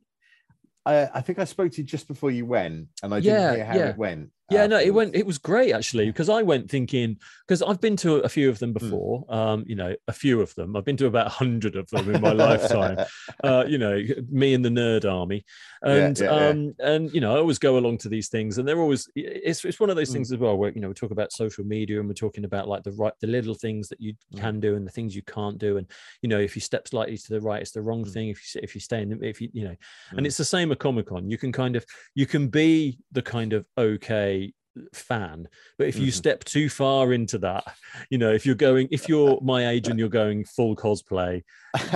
I, 0.90 1.10
I 1.20 1.22
think 1.22 1.38
I 1.40 1.44
spoke 1.46 1.72
to 1.74 1.78
you 1.82 1.84
just 1.96 2.08
before 2.08 2.32
you 2.32 2.46
went, 2.46 2.88
and 3.04 3.14
I 3.14 3.20
didn't 3.20 3.56
hear 3.56 3.66
how 3.66 3.76
yeah. 3.78 3.90
it 3.90 3.98
went. 3.98 4.30
yeah 4.52 4.66
no 4.66 4.80
it 4.80 4.90
went 5.00 5.16
it 5.16 5.28
was 5.32 5.38
great 5.38 5.72
actually 5.80 6.08
because 6.12 6.28
i 6.28 6.42
went 6.42 6.66
thinking 6.76 7.10
because 7.46 7.62
i've 7.62 7.80
been 7.80 7.96
to 7.96 8.16
a 8.30 8.30
few 8.38 8.50
of 8.50 8.58
them 8.58 8.74
before 8.74 9.24
um 9.40 9.64
you 9.72 9.76
know 9.76 9.92
a 10.08 10.16
few 10.24 10.42
of 10.42 10.50
them 10.56 10.76
i've 10.76 10.84
been 10.90 10.98
to 10.98 11.06
about 11.06 11.28
a 11.28 11.36
hundred 11.44 11.76
of 11.76 11.88
them 11.92 12.06
in 12.16 12.20
my 12.20 12.32
lifetime 12.48 12.98
uh, 13.50 13.64
you 13.68 13.78
know, 13.84 13.96
me 14.42 14.50
and 14.56 14.66
the 14.66 14.70
nerd 14.82 15.06
army, 15.20 15.46
and 15.84 16.18
yeah, 16.20 16.26
yeah. 16.26 16.48
um, 16.50 16.74
and 16.80 17.14
you 17.14 17.22
know, 17.22 17.32
I 17.36 17.38
always 17.40 17.60
go 17.60 17.78
along 17.78 18.00
to 18.00 18.10
these 18.10 18.28
things, 18.36 18.58
and 18.58 18.68
they're 18.68 18.82
always 18.86 19.08
it's 19.16 19.64
it's 19.70 19.80
one 19.80 19.90
of 19.92 19.96
those 19.96 20.10
Mm. 20.10 20.14
things 20.16 20.32
as 20.32 20.40
well 20.40 20.58
where 20.58 20.72
you 20.76 20.82
know 20.82 20.90
we 20.90 20.94
talk 20.96 21.12
about 21.12 21.32
social 21.32 21.64
media 21.64 22.00
and 22.00 22.08
we're 22.10 22.14
talking 22.26 22.44
about 22.44 22.68
like 22.68 22.84
the 22.84 22.92
right 22.94 23.14
the 23.22 23.28
little 23.28 23.54
things 23.66 23.88
that 23.90 24.02
you 24.02 24.14
Mm. 24.34 24.40
can 24.44 24.60
do 24.60 24.76
and 24.76 24.86
the 24.88 24.92
things 24.92 25.16
you 25.16 25.22
can't 25.22 25.58
do, 25.60 25.78
and 25.78 25.86
you 26.24 26.30
know 26.30 26.40
if 26.48 26.56
you 26.58 26.62
step 26.62 26.88
slightly 26.88 27.18
to 27.18 27.30
the 27.36 27.42
right, 27.42 27.62
it's 27.62 27.72
the 27.78 27.82
wrong 27.88 28.04
Mm. 28.04 28.12
thing. 28.14 28.30
If 28.30 28.38
you 28.56 28.62
if 28.64 28.74
you 28.76 28.82
stay 28.82 29.02
in, 29.04 29.10
the- 29.10 29.28
if 29.28 29.40
you 29.42 29.50
you 29.54 29.64
know, 29.68 29.76
and 30.12 30.22
Mm. 30.22 30.26
it's 30.28 30.38
the 30.38 30.52
same 30.58 30.72
Comic 30.80 31.08
Con. 31.08 31.30
You 31.30 31.38
can 31.38 31.52
kind 31.52 31.76
of 31.76 31.86
you 32.16 32.26
can 32.26 32.48
be 32.48 33.00
the 33.12 33.22
kind 33.22 33.54
of 33.54 33.66
okay 33.78 34.54
fan 34.94 35.48
but 35.78 35.88
if 35.88 35.98
you 35.98 36.08
Mhm. 36.08 36.14
step 36.14 36.44
too 36.46 36.70
far 36.70 37.12
into 37.12 37.38
that 37.40 37.66
you 38.10 38.18
know 38.18 38.32
if 38.32 38.46
you're 38.46 38.56
going 38.56 38.88
if 38.92 39.10
you're 39.10 39.38
my 39.42 39.68
age 39.68 39.90
and 39.90 40.00
you're 40.00 40.08
going 40.08 40.46
full 40.46 40.74
cosplay 40.74 41.44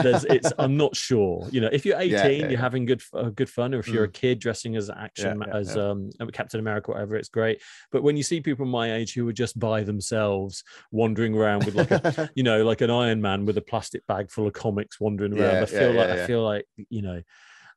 there's 0.01 0.25
it's 0.25 0.51
i'm 0.59 0.75
not 0.75 0.93
sure 0.93 1.47
you 1.51 1.61
know 1.61 1.69
if 1.71 1.85
you're 1.85 1.97
18 1.97 2.11
Yeah, 2.11 2.27
yeah, 2.27 2.41
you're 2.41 2.51
yeah. 2.51 2.59
having 2.59 2.85
good 2.85 3.01
uh, 3.13 3.29
good 3.29 3.49
fun 3.49 3.73
or 3.73 3.79
if 3.79 3.87
you're 3.87 4.03
a 4.03 4.11
kid 4.11 4.39
dressing 4.39 4.75
as 4.75 4.89
action 4.89 5.43
as 5.53 5.77
um 5.77 6.09
captain 6.33 6.59
america 6.59 6.91
whatever 6.91 7.15
it's 7.15 7.29
great 7.29 7.61
but 7.91 8.03
when 8.03 8.17
you 8.17 8.23
see 8.23 8.41
people 8.41 8.65
my 8.65 8.93
age 8.95 9.13
who 9.13 9.25
are 9.29 9.33
just 9.33 9.57
by 9.57 9.81
themselves 9.83 10.63
wandering 10.91 11.35
around 11.35 11.63
with 11.65 11.75
like 11.75 11.91
a 11.91 12.29
you 12.35 12.43
know 12.43 12.65
like 12.65 12.81
an 12.81 12.89
iron 12.89 13.21
man 13.21 13.45
with 13.45 13.57
a 13.57 13.61
plastic 13.61 14.05
bag 14.07 14.29
full 14.29 14.47
of 14.47 14.53
comics 14.53 14.99
wandering 14.99 15.31
around 15.31 15.61
i 15.63 15.65
feel 15.67 15.91
like 15.93 16.09
i 16.09 16.25
feel 16.27 16.43
like 16.43 16.65
you 16.89 17.01
know 17.01 17.21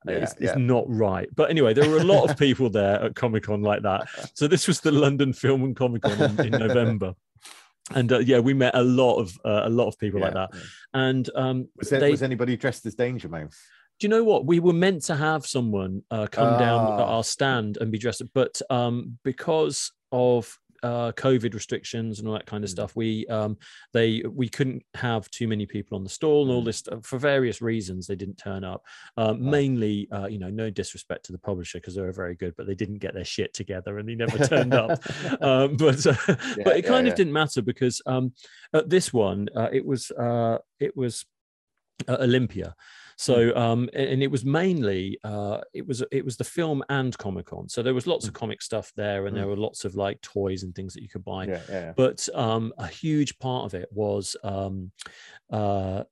Yeah, 0.07 0.13
it's, 0.19 0.35
yeah. 0.41 0.49
it's 0.51 0.59
not 0.59 0.85
right 0.89 1.29
but 1.35 1.51
anyway 1.51 1.75
there 1.75 1.89
were 1.89 1.99
a 1.99 2.05
lot 2.05 2.31
of 2.31 2.39
people 2.47 2.71
there 2.71 3.03
at 3.03 3.15
comic-con 3.15 3.63
like 3.63 3.83
that 3.83 4.09
so 4.35 4.47
this 4.47 4.67
was 4.67 4.81
the 4.81 4.93
london 4.93 5.33
film 5.33 5.63
and 5.65 5.77
comic-con 5.77 6.21
in, 6.21 6.55
in 6.55 6.61
november 6.61 7.15
and 7.95 8.13
uh, 8.13 8.19
yeah 8.19 8.39
we 8.39 8.55
met 8.55 8.75
a 8.75 8.83
lot 8.83 9.17
of 9.19 9.37
uh, 9.45 9.63
a 9.65 9.71
lot 9.71 9.87
of 9.89 9.99
people 9.99 10.21
like 10.21 10.35
that 10.35 10.51
yeah. 10.53 10.61
and 10.95 11.31
um 11.35 11.69
Was, 11.77 11.91
there, 11.91 12.01
they, 12.01 12.11
was 12.11 12.23
anybody 12.23 12.57
dressed 12.57 12.87
as 12.87 12.95
Danger 12.95 13.29
Mouse? 13.29 13.59
do 13.99 14.07
you 14.07 14.11
know 14.11 14.25
what 14.25 14.45
we 14.45 14.61
were 14.61 14.73
meant 14.73 15.03
to 15.05 15.17
have 15.17 15.47
someone 15.47 16.03
uh, 16.11 16.27
come 16.31 16.59
down 16.59 16.93
at 16.93 17.01
Ah. 17.01 17.17
our 17.17 17.25
stand 17.25 17.79
and 17.81 17.91
be 17.91 17.99
dressed 17.99 18.23
but 18.35 18.61
um 18.71 19.19
because 19.25 19.93
of 20.13 20.59
uh 20.87 21.11
covid 21.13 21.53
restrictions 21.61 22.19
and 22.19 22.29
all 22.29 22.35
that 22.35 22.47
kind 22.53 22.63
of 22.65 22.71
Mm. 22.71 22.77
stuff 22.77 22.97
we 22.97 23.27
um 23.39 23.53
they 23.93 24.23
we 24.43 24.49
couldn't 24.57 24.83
have 24.95 25.23
too 25.31 25.49
many 25.53 25.67
people 25.67 25.97
on 25.99 26.05
the 26.05 26.11
stall 26.19 26.43
and 26.43 26.51
all 26.55 26.63
Mm. 26.63 26.71
this 26.71 26.81
for 27.11 27.19
various 27.19 27.59
reasons 27.73 28.07
they 28.07 28.17
didn't 28.23 28.39
turn 28.49 28.63
up 28.73 28.81
um, 29.17 29.35
mainly 29.57 30.09
uh 30.17 30.27
you 30.33 30.39
know 30.43 30.51
no 30.63 30.71
disrespect 30.81 31.23
to 31.27 31.33
the 31.33 31.39
publisher 31.51 31.79
because 31.79 31.95
they 31.95 32.03
were 32.03 32.13
very 32.25 32.37
good 32.43 32.55
but 32.57 32.67
they 32.67 32.75
didn't 32.83 32.99
get 33.05 33.15
their 33.15 33.31
shit 33.35 33.53
together 33.61 33.99
and 33.99 34.09
they 34.09 34.15
never 34.15 34.39
turned 34.55 34.75
up 34.75 34.91
um, 35.49 35.77
but 35.77 36.01
uh, 36.07 36.15
but 36.67 36.75
it 36.77 36.85
yeah, 36.85 36.93
kind 36.93 37.07
yeah. 37.07 37.13
of 37.13 37.17
didn't 37.21 37.33
matter 37.43 37.63
because 37.63 37.97
um, 38.07 38.33
at 38.73 38.89
this 38.89 39.13
one 39.13 39.49
uh, 39.61 39.71
it 39.79 39.85
was 39.85 40.11
uh, 40.13 40.59
it 40.81 40.97
was 40.97 41.25
uh, 42.09 42.19
Olympia. 42.21 42.75
So 43.19 43.51
Hmm. 43.53 43.59
um, 43.59 43.91
and 43.95 44.23
it 44.23 44.31
was 44.31 44.45
mainly 44.45 45.19
uh, 45.25 45.61
it 45.73 45.87
was 45.87 46.03
it 46.13 46.25
was 46.25 46.37
the 46.37 46.45
film 46.45 46.85
and 46.91 47.17
Comic 47.17 47.47
Con. 47.47 47.69
So 47.69 47.83
there 47.83 47.95
was 47.95 48.07
lots 48.07 48.27
of 48.27 48.35
Mm. 48.35 48.39
comic 48.39 48.63
stuff 48.63 48.93
there, 48.95 49.27
and 49.27 49.35
there 49.37 49.47
Mm. 49.47 49.49
were 49.51 49.57
lots 49.57 49.85
of 49.87 49.95
like 49.95 50.21
toys 50.21 50.63
and 50.63 50.75
things 50.75 50.93
that 50.95 51.03
you 51.03 51.09
could 51.09 51.25
buy. 51.25 51.47
yeah, 51.47 51.63
yeah. 51.69 51.93
But 51.97 52.29
um, 52.35 52.73
a 52.77 52.87
huge 52.87 53.39
part 53.39 53.65
of 53.65 53.75
it 53.75 53.89
was 53.91 54.37
um, 54.45 54.93
uh, 55.51 56.05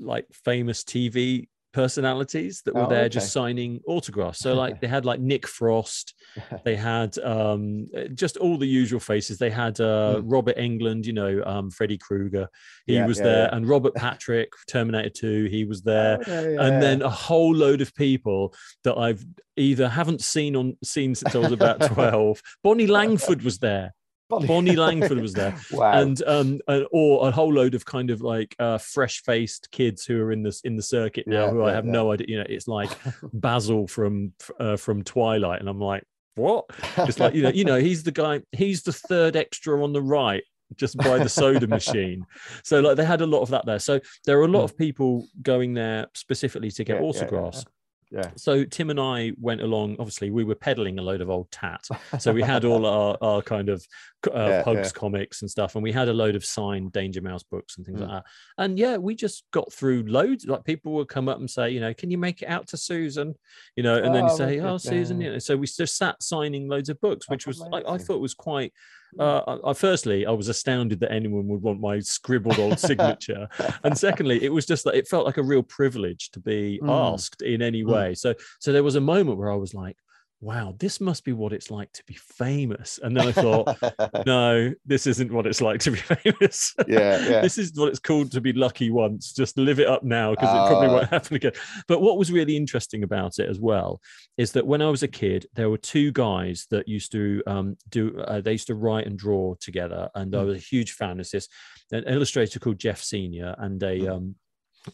like 0.00 0.26
famous 0.32 0.84
TV 0.84 1.48
personalities 1.72 2.62
that 2.64 2.74
were 2.74 2.84
Oh, 2.84 2.88
there 2.88 3.08
just 3.08 3.32
signing 3.32 3.80
autographs. 3.86 4.38
So 4.40 4.54
like 4.54 4.80
they 4.80 4.86
had 4.86 5.04
like 5.04 5.20
Nick 5.20 5.46
Frost, 5.46 6.14
they 6.64 6.76
had 6.76 7.18
um 7.18 7.86
uh, 7.96 8.04
just 8.14 8.36
all 8.36 8.56
the 8.58 8.66
usual 8.66 9.00
faces. 9.00 9.38
They 9.38 9.50
had 9.50 9.80
uh 9.80 10.08
Mm. 10.18 10.22
robert 10.26 10.56
englund 10.56 11.04
you 11.06 11.12
know 11.12 11.42
um 11.44 11.70
freddy 11.70 11.98
krueger. 11.98 12.48
He 12.86 12.94
Yeah, 12.94 13.06
was 13.06 13.18
yeah, 13.18 13.24
there. 13.24 13.42
yeah. 13.50 13.56
and 13.56 13.68
robert 13.68 13.94
patrick 14.06 14.50
terminator 14.68 15.10
2 15.10 15.44
he 15.50 15.64
was 15.64 15.82
there. 15.82 16.18
Oh, 16.26 16.48
yeah, 16.48 16.62
and 16.66 16.82
then 16.82 17.02
a 17.02 17.10
whole 17.10 17.54
load 17.54 17.80
of 17.80 17.94
people 17.94 18.54
that 18.84 18.96
i've 18.96 19.24
either 19.56 19.88
haven't 19.88 20.22
seen 20.22 20.54
on 20.56 20.76
seen 20.84 21.14
since 21.14 21.34
i 21.34 21.38
was 21.38 21.52
about 21.52 21.80
12 21.82 22.40
bonnie 22.62 22.86
langford 22.86 23.42
was 23.42 23.58
there 23.58 23.92
bonnie 24.28 24.76
langford 24.86 25.18
was 25.20 25.32
there 25.32 25.54
wow. 25.72 25.92
and 25.92 26.22
um 26.26 26.60
and, 26.68 26.86
or 26.92 27.28
a 27.28 27.30
whole 27.30 27.52
load 27.52 27.74
of 27.74 27.84
kind 27.84 28.10
of 28.10 28.20
like 28.20 28.54
uh 28.58 28.78
fresh 28.78 29.22
faced 29.22 29.70
kids 29.70 30.04
who 30.04 30.20
are 30.22 30.32
in 30.32 30.42
this 30.42 30.60
in 30.62 30.76
the 30.76 30.82
circuit 30.82 31.26
now 31.26 31.46
Yeah, 31.46 31.50
who 31.50 31.64
i 31.64 31.72
have 31.72 31.86
yeah. 31.86 31.92
no 31.92 32.12
idea 32.12 32.26
you 32.28 32.36
know 32.38 32.46
it's 32.48 32.68
like 32.68 32.90
basil 33.32 33.86
from 33.88 34.32
uh, 34.60 34.76
from 34.76 35.02
twilight 35.02 35.60
and 35.60 35.68
i'm 35.68 35.80
like 35.80 36.04
what 36.34 36.66
it's 36.98 37.18
like 37.18 37.34
you 37.34 37.42
know 37.42 37.48
you 37.50 37.64
know 37.64 37.78
he's 37.80 38.02
the 38.04 38.12
guy 38.12 38.40
he's 38.52 38.82
the 38.82 38.92
third 38.92 39.34
extra 39.34 39.82
on 39.82 39.92
the 39.92 40.02
right 40.02 40.44
just 40.76 40.96
by 40.98 41.18
the 41.18 41.28
soda 41.28 41.66
machine 41.78 42.24
so 42.62 42.80
like 42.80 42.96
they 42.96 43.04
had 43.04 43.22
a 43.22 43.26
lot 43.26 43.40
of 43.40 43.48
that 43.48 43.64
there 43.66 43.78
so 43.78 43.98
there 44.26 44.38
are 44.38 44.44
a 44.44 44.48
lot 44.48 44.60
Hmm. 44.60 44.64
of 44.66 44.76
people 44.78 45.26
going 45.42 45.74
there 45.74 46.06
specifically 46.14 46.70
to 46.72 46.84
get 46.84 46.96
Yeah, 46.96 47.00
yeah, 47.00 47.02
yeah, 47.04 47.08
autographs 47.08 47.64
yeah. 48.10 48.30
So 48.36 48.64
Tim 48.64 48.88
and 48.88 48.98
I 48.98 49.32
went 49.38 49.60
along. 49.60 49.96
Obviously, 49.98 50.30
we 50.30 50.42
were 50.42 50.54
peddling 50.54 50.98
a 50.98 51.02
load 51.02 51.20
of 51.20 51.28
old 51.28 51.50
tat. 51.50 51.84
So 52.18 52.32
we 52.32 52.40
had 52.42 52.64
all 52.64 52.86
our, 52.86 53.18
our 53.20 53.42
kind 53.42 53.68
of 53.68 53.86
uh, 54.26 54.30
Yeah, 54.34 54.62
Pugs 54.62 54.88
yeah. 54.88 54.90
comics 55.00 55.42
and 55.42 55.50
stuff, 55.50 55.74
and 55.76 55.82
we 55.82 55.92
had 55.92 56.08
a 56.08 56.12
load 56.12 56.34
of 56.34 56.44
signed 56.44 56.92
Danger 56.92 57.20
Mouse 57.22 57.42
books 57.44 57.76
and 57.76 57.86
things 57.86 57.98
Mm. 58.00 58.08
like 58.08 58.10
that. 58.10 58.24
And 58.62 58.78
yeah, 58.78 58.96
we 58.96 59.14
just 59.14 59.44
got 59.52 59.72
through 59.72 60.04
loads. 60.08 60.44
Like 60.46 60.64
people 60.64 60.92
would 60.94 61.08
come 61.08 61.28
up 61.28 61.38
and 61.38 61.48
say, 61.48 61.70
you 61.70 61.80
know, 61.80 61.94
can 61.94 62.10
you 62.10 62.18
make 62.18 62.42
it 62.42 62.46
out 62.46 62.66
to 62.68 62.76
Susan? 62.76 63.34
You 63.76 63.82
know, 63.84 63.96
and 63.96 64.14
then 64.14 64.24
you 64.26 64.32
Oh, 64.32 64.36
say, 64.36 64.58
oh, 64.60 64.76
Susan. 64.76 65.20
You 65.20 65.32
know, 65.32 65.38
so 65.38 65.56
we 65.56 65.66
just 65.66 65.96
sat 65.96 66.22
signing 66.22 66.68
loads 66.68 66.88
of 66.88 67.00
books, 67.00 67.26
Oh, 67.28 67.32
which 67.34 67.46
was 67.46 67.62
I, 67.72 67.82
I 67.86 67.98
thought 67.98 68.20
was 68.20 68.34
quite. 68.34 68.72
Uh, 69.18 69.40
I, 69.64 69.70
I, 69.70 69.72
firstly, 69.72 70.26
I 70.26 70.32
was 70.32 70.48
astounded 70.48 71.00
that 71.00 71.10
anyone 71.10 71.48
would 71.48 71.62
want 71.62 71.80
my 71.80 71.98
scribbled 72.00 72.58
old 72.58 72.78
signature 72.90 73.48
and 73.82 73.96
secondly 73.96 74.44
it 74.44 74.50
was 74.52 74.66
just 74.66 74.84
that 74.84 74.94
it 74.94 75.08
felt 75.08 75.24
like 75.24 75.38
a 75.38 75.42
real 75.42 75.62
privilege 75.62 76.28
to 76.32 76.40
be 76.40 76.78
Mm. 76.82 76.90
asked 77.14 77.40
in 77.40 77.62
any 77.62 77.82
Mm. 77.82 77.88
way 77.88 78.14
so 78.14 78.34
so 78.60 78.70
there 78.70 78.82
was 78.82 78.96
a 78.96 79.00
moment 79.00 79.38
where 79.38 79.50
i 79.50 79.56
was 79.56 79.72
like 79.72 79.96
wow 80.40 80.72
this 80.78 81.00
must 81.00 81.24
be 81.24 81.32
what 81.32 81.52
it's 81.52 81.68
like 81.68 81.90
to 81.92 82.04
be 82.04 82.14
famous 82.14 83.00
and 83.02 83.16
then 83.16 83.26
i 83.26 83.32
thought 83.32 83.76
no 84.26 84.72
this 84.86 85.06
isn't 85.08 85.32
what 85.32 85.46
it's 85.48 85.60
like 85.60 85.80
to 85.80 85.90
be 85.90 85.96
famous 85.98 86.74
yeah, 86.86 87.18
yeah. 87.28 87.40
this 87.40 87.58
is 87.58 87.72
what 87.74 87.88
it's 87.88 87.98
called 87.98 88.30
to 88.30 88.40
be 88.40 88.52
lucky 88.52 88.88
once 88.90 89.32
just 89.32 89.58
live 89.58 89.80
it 89.80 89.88
up 89.88 90.04
now 90.04 90.30
because 90.30 90.48
it 90.48 90.68
probably 90.70 90.86
Ah. 90.88 90.92
won't 90.92 91.10
happen 91.16 91.34
again 91.36 91.52
but 91.88 92.00
what 92.00 92.18
was 92.18 92.30
really 92.30 92.56
interesting 92.56 93.02
about 93.02 93.38
it 93.40 93.48
as 93.48 93.58
well 93.58 94.00
is 94.36 94.52
that 94.52 94.64
when 94.66 94.80
i 94.80 94.88
was 94.88 95.02
a 95.02 95.08
kid 95.08 95.46
there 95.54 95.70
were 95.70 95.78
two 95.78 96.12
guys 96.12 96.66
that 96.70 96.86
used 96.86 97.10
to 97.12 97.42
um, 97.48 97.76
do 97.88 98.16
uh, 98.20 98.40
they 98.40 98.52
used 98.52 98.68
to 98.68 98.76
write 98.76 99.06
and 99.08 99.18
draw 99.18 99.54
together 99.60 100.08
and 100.14 100.34
i 100.36 100.38
Mm. 100.38 100.46
was 100.46 100.56
a 100.56 100.60
huge 100.60 100.92
fan 100.92 101.18
of 101.18 101.28
this 101.28 101.48
an 101.90 102.04
illustrator 102.06 102.60
called 102.60 102.78
geoff 102.78 103.02
senior 103.02 103.56
and 103.58 103.82
a 103.82 103.98
Mm. 103.98 104.08
um, 104.16 104.34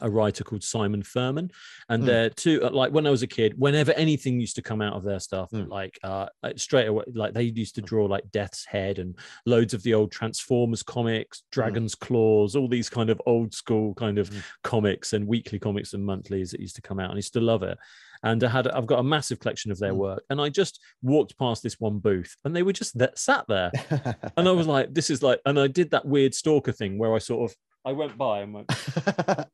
a 0.00 0.10
writer 0.10 0.44
called 0.44 0.62
Simon 0.62 1.02
Furman, 1.02 1.50
and 1.88 2.02
Mm. 2.02 2.06
they're 2.06 2.30
two. 2.30 2.62
uh, 2.64 2.70
Like 2.70 2.92
when 2.92 3.06
I 3.06 3.10
was 3.10 3.22
a 3.22 3.26
kid, 3.26 3.54
whenever 3.56 3.92
anything 3.92 4.40
used 4.40 4.56
to 4.56 4.62
come 4.62 4.80
out 4.82 4.94
of 4.94 5.04
their 5.04 5.20
stuff, 5.20 5.50
Mm. 5.52 5.68
like 5.68 5.98
uh, 6.02 6.26
straight 6.56 6.86
away, 6.88 7.04
like 7.14 7.34
they 7.34 7.44
used 7.44 7.74
to 7.76 7.82
draw 7.82 8.04
like 8.06 8.30
Death's 8.30 8.64
Head 8.64 8.98
and 8.98 9.16
loads 9.46 9.74
of 9.74 9.82
the 9.82 9.94
old 9.94 10.10
Transformers 10.12 10.82
comics, 10.82 11.42
Dragon's 11.52 11.94
Claws, 11.94 12.56
all 12.56 12.68
these 12.68 12.88
kind 12.88 13.10
of 13.10 13.20
old 13.26 13.54
school 13.54 13.94
kind 13.94 14.18
of 14.18 14.30
Mm. 14.30 14.42
comics 14.62 15.12
and 15.12 15.26
weekly 15.26 15.58
comics 15.58 15.94
and 15.94 16.04
monthlies 16.04 16.50
that 16.50 16.60
used 16.60 16.76
to 16.76 16.82
come 16.82 16.98
out, 17.00 17.10
and 17.10 17.14
I 17.14 17.16
used 17.16 17.32
to 17.34 17.40
love 17.40 17.62
it. 17.62 17.78
And 18.22 18.42
I 18.42 18.48
had 18.48 18.66
I've 18.68 18.86
got 18.86 19.00
a 19.00 19.02
massive 19.02 19.38
collection 19.38 19.70
of 19.70 19.78
their 19.78 19.92
Mm. 19.92 19.96
work, 19.98 20.24
and 20.30 20.40
I 20.40 20.48
just 20.48 20.80
walked 21.02 21.36
past 21.38 21.62
this 21.62 21.78
one 21.78 21.98
booth, 21.98 22.34
and 22.44 22.56
they 22.56 22.62
were 22.62 22.72
just 22.72 22.96
that, 22.98 23.18
sat 23.18 23.44
there, 23.48 23.70
and 24.36 24.48
I 24.48 24.52
was 24.52 24.66
like, 24.66 24.94
this 24.94 25.10
is 25.10 25.22
like, 25.22 25.40
and 25.44 25.58
I 25.60 25.66
did 25.66 25.90
that 25.90 26.06
weird 26.06 26.34
stalker 26.34 26.72
thing 26.72 26.96
where 26.98 27.14
I 27.14 27.18
sort 27.18 27.50
of 27.50 27.56
I 27.84 27.92
went 27.92 28.16
by 28.16 28.40
and 28.40 28.54
went, 28.54 28.70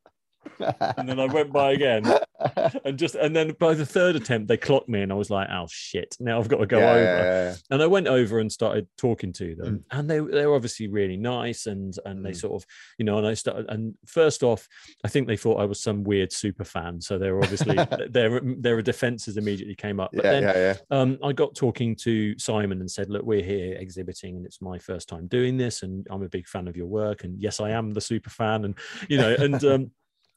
and 0.97 1.09
then 1.09 1.19
I 1.21 1.27
went 1.27 1.53
by 1.53 1.73
again, 1.73 2.05
and 2.85 2.99
just 2.99 3.15
and 3.15 3.35
then 3.35 3.55
by 3.59 3.75
the 3.75 3.87
third 3.87 4.17
attempt 4.17 4.49
they 4.49 4.57
clocked 4.57 4.89
me 4.89 5.03
and 5.03 5.13
I 5.13 5.15
was 5.15 5.31
like, 5.31 5.49
oh 5.51 5.67
shit, 5.71 6.17
now 6.21 6.39
I've 6.39 6.49
got 6.49 6.59
to 6.59 6.67
go 6.67 6.79
Yeah, 6.79 6.91
over. 6.93 7.03
yeah, 7.05 7.43
yeah. 7.51 7.55
And 7.71 7.83
I 7.83 7.87
went 7.87 8.07
over 8.07 8.39
and 8.39 8.51
started 8.51 8.87
talking 8.97 9.33
to 9.35 9.55
them, 9.55 9.85
Mm. 9.91 9.99
and 9.99 10.11
they 10.11 10.19
they 10.21 10.47
were 10.47 10.55
obviously 10.55 10.89
really 10.89 11.17
nice, 11.17 11.67
and 11.67 11.95
and 12.05 12.25
they 12.25 12.31
Mm. 12.31 12.37
sort 12.41 12.63
of 12.63 12.67
you 12.99 13.05
know, 13.05 13.19
and 13.19 13.27
I 13.27 13.35
started 13.35 13.67
and 13.69 13.95
first 14.07 14.43
off, 14.43 14.69
I 15.05 15.09
think 15.09 15.27
they 15.27 15.37
thought 15.37 15.61
I 15.61 15.65
was 15.65 15.81
some 15.83 16.03
weird 16.05 16.33
super 16.33 16.65
fan, 16.65 17.01
so 17.01 17.19
they 17.19 17.31
were 17.31 17.43
obviously 17.43 17.77
their 18.11 18.41
their 18.41 18.83
defenses 18.83 19.37
immediately 19.37 19.75
came 19.75 20.01
up. 20.01 20.11
But 20.13 20.25
yeah, 20.25 20.31
then 20.33 20.43
yeah, 20.43 20.57
yeah. 20.57 20.75
um, 20.91 21.19
I 21.23 21.33
got 21.33 21.55
talking 21.55 21.95
to 21.97 22.39
Simon 22.39 22.81
and 22.81 22.91
said, 22.91 23.11
"Look, 23.11 23.23
we're 23.25 23.43
here 23.45 23.75
exhibiting, 23.77 24.37
and 24.37 24.47
it's 24.47 24.61
my 24.61 24.79
first 24.79 25.09
time 25.09 25.27
doing 25.27 25.57
this, 25.57 25.83
and 25.83 26.07
I'm 26.11 26.23
a 26.23 26.29
big 26.29 26.47
fan 26.49 26.69
of 26.69 26.77
your 26.77 26.87
work, 26.87 27.25
and 27.25 27.41
yes, 27.41 27.61
I 27.61 27.71
am 27.71 27.93
the 27.93 28.01
super 28.01 28.31
fan, 28.31 28.65
and 28.65 28.75
you 29.09 29.19
know, 29.19 29.35
and 29.39 29.63
um, 29.65 29.91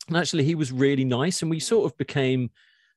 and 0.07 0.17
actually, 0.17 0.43
he 0.43 0.55
was 0.55 0.71
really 0.71 1.05
nice, 1.05 1.41
and 1.41 1.51
we 1.51 1.59
sort 1.59 1.85
of 1.91 1.97
became." 1.97 2.51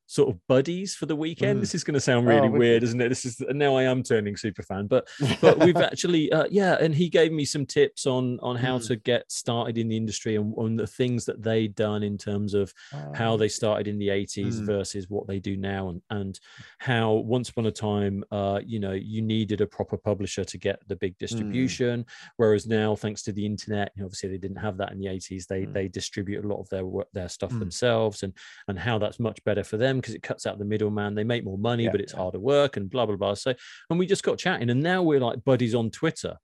Sort 0.08 0.28
of 0.28 0.38
buddies 0.46 0.94
for 0.94 1.06
the 1.06 1.16
weekend. 1.16 1.58
Mm. 1.58 1.60
This 1.62 1.74
is 1.74 1.82
going 1.82 1.94
to 1.94 2.00
sound 2.00 2.26
Oh, 2.26 2.30
really 2.30 2.42
wicked. 2.48 2.58
weird, 2.58 2.82
isn't 2.84 3.00
it? 3.00 3.08
This 3.08 3.24
is 3.24 3.40
now 3.50 3.74
I 3.74 3.82
am 3.82 4.04
turning 4.04 4.36
super 4.36 4.62
fan, 4.62 4.86
but 4.86 5.08
but 5.40 5.58
we've 5.58 5.76
actually 5.76 6.30
uh, 6.30 6.46
yeah 6.48 6.76
and 6.80 6.94
he 6.94 7.08
gave 7.08 7.32
me 7.32 7.44
some 7.44 7.66
tips 7.66 8.06
on 8.06 8.38
on 8.40 8.54
how 8.56 8.78
Mm. 8.78 8.86
to 8.88 8.96
get 8.96 9.30
started 9.32 9.78
in 9.78 9.88
the 9.88 9.96
industry 9.96 10.36
and 10.36 10.54
on 10.56 10.76
the 10.76 10.86
things 10.86 11.24
that 11.24 11.42
they'd 11.42 11.74
done 11.74 12.02
in 12.04 12.16
terms 12.18 12.54
of 12.54 12.72
how 13.14 13.36
they 13.36 13.48
started 13.48 13.88
in 13.88 13.98
the 13.98 14.08
80s 14.08 14.60
Mm. 14.60 14.66
versus 14.66 15.10
what 15.10 15.26
they 15.26 15.40
do 15.40 15.56
now 15.56 15.88
and, 15.88 16.00
and 16.10 16.38
how 16.78 17.12
once 17.14 17.48
upon 17.48 17.66
a 17.66 17.72
time 17.72 18.22
uh, 18.30 18.60
you 18.64 18.78
know 18.78 18.92
you 18.92 19.22
needed 19.22 19.60
a 19.60 19.66
proper 19.66 19.96
publisher 19.96 20.44
to 20.44 20.58
get 20.58 20.78
the 20.88 20.96
big 20.96 21.18
distribution 21.18 22.04
whereas 22.36 22.66
now 22.66 22.94
thanks 22.94 23.22
to 23.22 23.32
the 23.32 23.44
internet 23.44 23.90
you 23.96 24.00
know, 24.02 24.06
obviously 24.06 24.28
they 24.28 24.38
didn't 24.38 24.56
have 24.58 24.76
that 24.76 24.92
in 24.92 24.98
the 25.00 25.06
80s 25.06 25.46
they 25.48 25.62
Mm. 25.66 25.72
they 25.72 25.88
distribute 25.88 26.44
a 26.44 26.48
lot 26.48 26.60
of 26.60 26.68
their 26.68 26.84
their 27.12 27.28
stuff 27.28 27.50
Mm. 27.50 27.58
themselves 27.60 28.22
and 28.22 28.32
and 28.68 28.78
how 28.78 28.98
that's 28.98 29.18
much 29.18 29.42
better 29.44 29.64
for 29.64 29.76
them 29.78 29.95
because 30.00 30.14
it 30.14 30.22
cuts 30.22 30.46
out 30.46 30.58
the 30.58 30.64
middleman 30.64 31.14
they 31.14 31.24
make 31.24 31.44
more 31.44 31.58
money 31.58 31.84
Yeah, 31.84 31.90
but 31.92 32.00
it's 32.00 32.12
yeah. 32.12 32.18
harder 32.20 32.40
work 32.40 32.76
and 32.76 32.90
blah 32.90 33.06
blah 33.06 33.16
blah 33.16 33.34
so 33.34 33.54
and 33.90 33.98
we 33.98 34.06
just 34.06 34.22
got 34.22 34.38
chatting 34.38 34.70
and 34.70 34.82
now 34.82 35.02
we're 35.02 35.20
like 35.20 35.44
buddies 35.44 35.74
on 35.74 35.90
twitter 35.90 36.36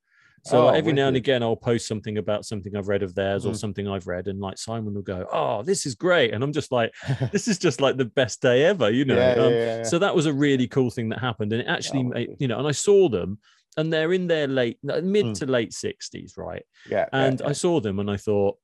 so 0.44 0.58
Oh, 0.58 0.66
like, 0.66 0.74
every 0.78 0.92
now 0.92 1.06
and 1.06 1.16
again, 1.16 1.40
I'll 1.44 1.54
post 1.54 1.86
something 1.86 2.18
about 2.18 2.44
something 2.44 2.74
I've 2.74 2.88
read 2.88 3.04
of 3.04 3.14
theirs 3.14 3.46
or 3.46 3.52
Mhm. 3.52 3.58
something 3.60 3.86
I've 3.86 4.08
read, 4.08 4.26
and 4.26 4.40
like 4.40 4.58
Simon 4.58 4.92
will 4.92 5.02
go, 5.02 5.24
"Oh, 5.32 5.62
this 5.62 5.86
is 5.86 5.94
great," 5.94 6.34
and 6.34 6.42
I'm 6.42 6.52
just 6.52 6.72
like, 6.72 6.92
"This 7.32 7.46
is 7.46 7.58
just 7.60 7.80
like 7.80 7.96
the 7.96 8.06
best 8.06 8.42
day 8.42 8.64
ever," 8.64 8.90
you 8.90 9.04
know. 9.04 9.18
yeah, 9.18 9.34
Um, 9.38 9.52
yeah, 9.52 9.76
yeah. 9.76 9.82
So 9.84 10.00
that 10.00 10.16
was 10.16 10.26
a 10.26 10.32
really 10.32 10.66
cool 10.66 10.90
thing 10.90 11.10
that 11.10 11.20
happened, 11.20 11.52
and 11.52 11.62
it 11.62 11.68
actually, 11.68 12.00
Oh, 12.00 12.08
made, 12.08 12.28
wicked. 12.30 12.40
you 12.40 12.48
know, 12.48 12.58
and 12.58 12.66
I 12.66 12.72
saw 12.72 13.08
them, 13.08 13.38
and 13.76 13.92
they're 13.92 14.12
in 14.12 14.26
their 14.26 14.48
late, 14.48 14.78
mid 14.82 15.26
Mm. 15.26 15.34
to 15.34 15.46
late 15.46 15.72
sixties, 15.72 16.34
right? 16.36 16.64
yeah, 16.84 17.08
And. 17.12 17.40
I 17.42 17.52
saw 17.52 17.78
them, 17.80 18.00
and 18.00 18.10
I 18.10 18.16
thought, 18.16 18.58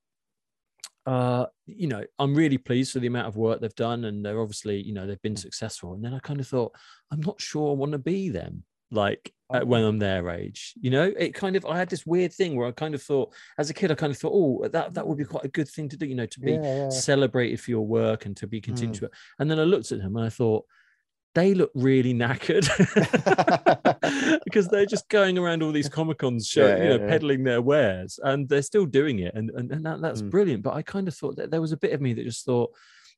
uh, 1.08 1.46
you 1.66 1.88
know, 1.88 2.04
I'm 2.18 2.34
really 2.34 2.58
pleased 2.58 2.92
for 2.92 2.98
the 3.00 3.06
amount 3.06 3.28
of 3.28 3.36
work 3.36 3.60
they've 3.60 3.74
done, 3.88 4.04
and 4.04 4.24
they're 4.24 4.40
obviously, 4.40 4.76
you 4.82 4.92
know, 4.92 5.06
they've 5.06 5.22
been 5.22 5.34
Mm. 5.34 5.46
successful. 5.48 5.94
And 5.94 6.04
then 6.04 6.12
I 6.14 6.18
kind 6.18 6.40
of 6.40 6.46
thought, 6.46 6.72
I'm 7.10 7.20
not 7.20 7.40
sure 7.40 7.70
I 7.70 7.74
want 7.74 7.92
to 7.92 7.98
be 7.98 8.28
them, 8.28 8.64
like 8.90 9.32
uh, 9.50 9.60
Oh. 9.62 9.64
when 9.64 9.82
I'm 9.82 9.98
their 9.98 10.28
age. 10.28 10.74
You 10.78 10.90
know, 10.90 11.04
it 11.24 11.32
kind 11.32 11.56
of, 11.56 11.64
I 11.64 11.78
had 11.78 11.88
this 11.88 12.04
weird 12.04 12.34
thing 12.34 12.54
where 12.56 12.66
I 12.68 12.72
kind 12.72 12.94
of 12.94 13.02
thought, 13.02 13.32
as 13.56 13.70
a 13.70 13.74
kid, 13.74 13.90
I 13.90 13.94
kind 13.94 14.12
of 14.12 14.18
thought, 14.18 14.32
oh, 14.34 14.68
that 14.68 14.92
that 14.94 15.06
would 15.08 15.16
be 15.16 15.24
quite 15.24 15.46
a 15.46 15.48
good 15.58 15.68
thing 15.68 15.88
to 15.88 15.96
do, 15.96 16.04
you 16.06 16.14
know, 16.14 16.26
to 16.26 16.40
be 16.40 16.52
yeah, 16.52 16.76
yeah, 16.84 16.88
celebrated 16.90 17.58
for 17.58 17.70
your 17.70 17.86
work 17.86 18.26
and 18.26 18.36
to 18.36 18.46
be 18.46 18.60
Mm. 18.60 18.64
continued. 18.64 18.96
to- 19.00 19.10
And 19.38 19.50
then 19.50 19.58
I 19.58 19.64
looked 19.64 19.90
at 19.92 20.00
them 20.02 20.14
and 20.16 20.26
I 20.26 20.28
thought, 20.28 20.66
they 21.38 21.54
look 21.54 21.70
really 21.74 22.12
knackered 22.14 22.66
because 24.44 24.68
they're 24.68 24.86
just 24.86 25.08
going 25.08 25.38
around 25.38 25.62
all 25.62 25.72
these 25.72 25.88
comic 25.88 26.18
cons 26.18 26.46
show, 26.46 26.66
Yeah, 26.66 26.82
you 26.82 26.88
know, 26.90 26.98
yeah. 27.04 27.08
peddling 27.08 27.44
their 27.44 27.62
wares, 27.62 28.18
and 28.22 28.48
they're 28.48 28.62
still 28.62 28.86
doing 28.86 29.20
it, 29.20 29.34
and 29.34 29.50
and, 29.50 29.70
and 29.70 29.84
that, 29.86 30.00
that's 30.00 30.22
Mm. 30.22 30.30
brilliant. 30.30 30.62
But 30.62 30.74
I 30.74 30.82
kind 30.82 31.06
of 31.08 31.14
thought 31.14 31.36
that 31.36 31.50
there 31.50 31.60
was 31.60 31.72
a 31.72 31.76
bit 31.76 31.92
of 31.92 32.00
me 32.00 32.12
that 32.14 32.24
just 32.24 32.44
thought, 32.44 32.70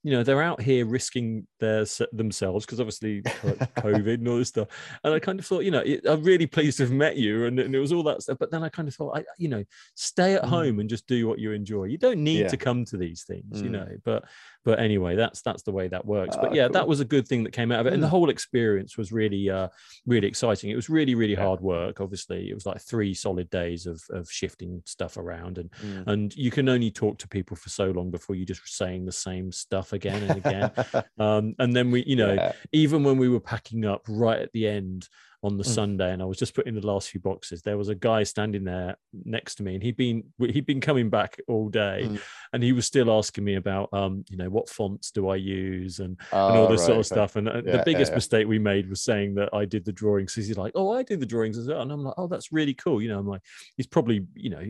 you 0.03 0.13
know, 0.13 0.23
they're 0.23 0.43
out 0.43 0.61
here 0.61 0.85
risking 0.87 1.47
their 1.61 1.85
themselves 2.13 2.65
because 2.67 2.81
obviously 2.81 3.23
like, 3.43 3.59
COVID 3.85 4.15
and 4.15 4.29
all 4.29 4.39
this 4.39 4.49
stuff, 4.49 4.69
and 5.05 5.15
I 5.15 5.19
kind 5.19 5.39
of 5.39 5.47
thought, 5.47 5.65
you 5.65 5.71
know, 5.71 5.81
it, 5.81 6.01
I'm 6.07 6.23
really 6.23 6.47
pleased 6.47 6.79
to 6.79 6.85
have 6.85 6.93
met 6.93 7.17
you, 7.17 7.47
and, 7.47 7.59
and 7.59 7.75
it 7.75 7.79
was 7.81 7.93
all 7.93 8.03
that 8.05 8.23
stuff. 8.23 8.39
But 8.39 8.51
then 8.51 8.63
I 8.63 8.69
kind 8.69 8.89
of 8.89 8.95
thought, 8.95 9.17
I, 9.19 9.25
you 9.39 9.49
know, 9.49 9.65
stay 9.95 10.35
at 10.35 10.43
Mm. 10.45 10.49
home 10.49 10.81
and 10.81 10.89
just 10.89 11.07
do 11.07 11.27
what 11.29 11.39
you 11.39 11.53
enjoy. 11.53 11.85
You 11.85 11.99
don't 11.99 12.23
need 12.25 12.41
Yeah. 12.43 12.49
to 12.49 12.57
come 12.57 12.85
to 12.87 12.97
these 12.97 13.25
things, 13.25 13.63
you 13.63 13.69
Mm. 13.71 13.73
know. 13.73 13.89
But 14.05 14.25
but 14.65 14.79
anyway, 14.79 15.17
that's 15.17 15.43
that's 15.43 15.63
the 15.63 15.73
way 15.73 15.89
that 15.89 16.05
works. 16.05 16.37
Ah, 16.37 16.43
but 16.43 16.53
yeah, 16.53 16.69
that 16.69 16.87
was 16.87 17.01
a 17.01 17.05
good 17.05 17.27
thing 17.27 17.45
that 17.45 17.53
came 17.53 17.73
out 17.73 17.81
of 17.81 17.87
it, 17.87 17.93
and 17.95 18.03
the 18.03 18.07
Mm. 18.07 18.11
whole 18.11 18.31
experience 18.31 18.99
was 18.99 19.11
really 19.13 19.49
uh 19.51 19.69
really 20.07 20.27
exciting. 20.29 20.71
It 20.71 20.77
was 20.77 20.89
really 20.91 21.15
really 21.15 21.33
Yeah. 21.33 21.45
hard 21.45 21.61
work. 21.61 22.01
Obviously, 22.01 22.51
it 22.51 22.55
was 22.55 22.67
like 22.67 22.81
three 22.81 23.15
solid 23.15 23.49
days 23.51 23.87
of 23.87 24.03
of 24.11 24.31
shifting 24.31 24.83
stuff 24.87 25.17
around, 25.17 25.59
and 25.59 25.71
Mm. 25.83 26.07
and 26.07 26.37
you 26.37 26.51
can 26.51 26.69
only 26.69 26.91
talk 26.91 27.19
to 27.19 27.29
people 27.29 27.57
for 27.57 27.69
so 27.71 27.91
long 27.91 28.11
before 28.11 28.37
you're 28.37 28.47
just 28.47 28.63
saying 28.77 29.07
the 29.07 29.13
same 29.13 29.51
stuff 29.53 29.93
again 29.93 30.23
and 30.23 30.37
again. 30.45 30.71
um, 31.19 31.55
and 31.59 31.75
then 31.75 31.91
we, 31.91 32.05
you 32.05 32.17
know, 32.17 32.35
Yeah. 32.35 32.53
even 32.73 33.05
when 33.05 33.17
we 33.19 33.29
were 33.29 33.41
packing 33.41 33.85
up 33.85 34.03
right 34.09 34.41
at 34.41 34.53
the 34.53 34.67
end 34.67 35.09
on 35.43 35.57
the 35.57 35.65
Mm. 35.65 35.75
Sunday, 35.75 36.13
and 36.13 36.21
I 36.21 36.27
was 36.27 36.39
just 36.39 36.55
putting 36.55 36.75
the 36.75 36.87
last 36.87 37.11
few 37.11 37.21
boxes, 37.21 37.63
there 37.63 37.79
was 37.79 37.89
a 37.89 37.95
guy 37.95 38.25
standing 38.25 38.65
there 38.65 38.97
next 39.25 39.55
to 39.57 39.63
me, 39.63 39.75
and 39.75 39.83
he'd 39.83 39.97
been 39.97 40.23
he'd 40.39 40.67
been 40.67 40.81
coming 40.81 41.09
back 41.11 41.41
all 41.49 41.69
day, 41.71 42.03
Mm. 42.11 42.21
and 42.53 42.63
he 42.63 42.73
was 42.73 42.87
still 42.87 43.11
asking 43.11 43.45
me 43.45 43.55
about, 43.55 43.89
um, 43.93 44.25
you 44.29 44.37
know, 44.37 44.51
what 44.51 44.69
fonts 44.69 45.11
do 45.11 45.29
I 45.29 45.37
use 45.37 45.99
and 45.99 46.19
and 46.33 46.57
Oh, 46.57 46.63
all 46.65 46.69
this 46.69 46.81
sort 46.83 46.91
right, 46.97 46.99
of 47.01 47.07
stuff. 47.07 47.37
And 47.37 47.49
uh, 47.49 47.63
Yeah, 47.65 47.79
the 47.79 47.83
biggest 47.85 48.11
yeah. 48.13 48.17
mistake 48.17 48.47
we 48.47 48.59
made 48.59 48.89
was 48.91 49.01
saying 49.03 49.35
that 49.37 49.49
I 49.55 49.65
did 49.65 49.85
the 49.85 49.93
drawings. 49.93 50.33
Because 50.35 50.47
he's 50.49 50.59
like, 50.59 50.73
"Oh, 50.75 50.93
I 50.93 51.03
do 51.03 51.17
the 51.17 51.27
drawings 51.27 51.57
as 51.59 51.69
well," 51.69 51.81
and 51.83 51.91
I'm 51.93 52.05
like, 52.05 52.15
"Oh, 52.19 52.27
that's 52.27 52.53
really 52.53 52.75
cool." 52.75 53.01
You 53.01 53.09
know, 53.09 53.19
I'm 53.19 53.27
like, 53.27 53.43
he's 53.77 53.87
probably 53.87 54.27
you 54.35 54.51
know 54.51 54.61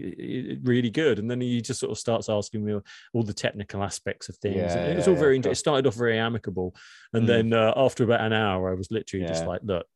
really 0.62 0.90
good. 0.90 1.18
And 1.18 1.30
then 1.30 1.40
he 1.40 1.60
just 1.60 1.80
sort 1.80 1.90
of 1.92 1.98
starts 1.98 2.28
asking 2.28 2.64
me 2.64 2.78
all 3.12 3.22
the 3.24 3.34
technical 3.34 3.82
aspects 3.82 4.28
of 4.28 4.36
things. 4.36 4.56
Yeah, 4.56 4.76
and 4.78 4.92
it 4.92 4.96
was 4.96 5.06
yeah, 5.06 5.10
all 5.10 5.16
yeah, 5.16 5.20
very. 5.20 5.38
It 5.40 5.56
started 5.56 5.86
off 5.88 5.94
very 5.94 6.18
amicable, 6.18 6.74
and 7.12 7.24
Mm. 7.24 7.26
then 7.26 7.52
uh, 7.54 7.72
after 7.76 8.04
about 8.04 8.20
an 8.20 8.32
hour, 8.32 8.70
I 8.70 8.74
was 8.74 8.90
literally 8.92 9.26
just 9.26 9.46
like, 9.46 9.60
"Look, 9.64 9.86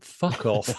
fuck 0.00 0.46
off." 0.46 0.74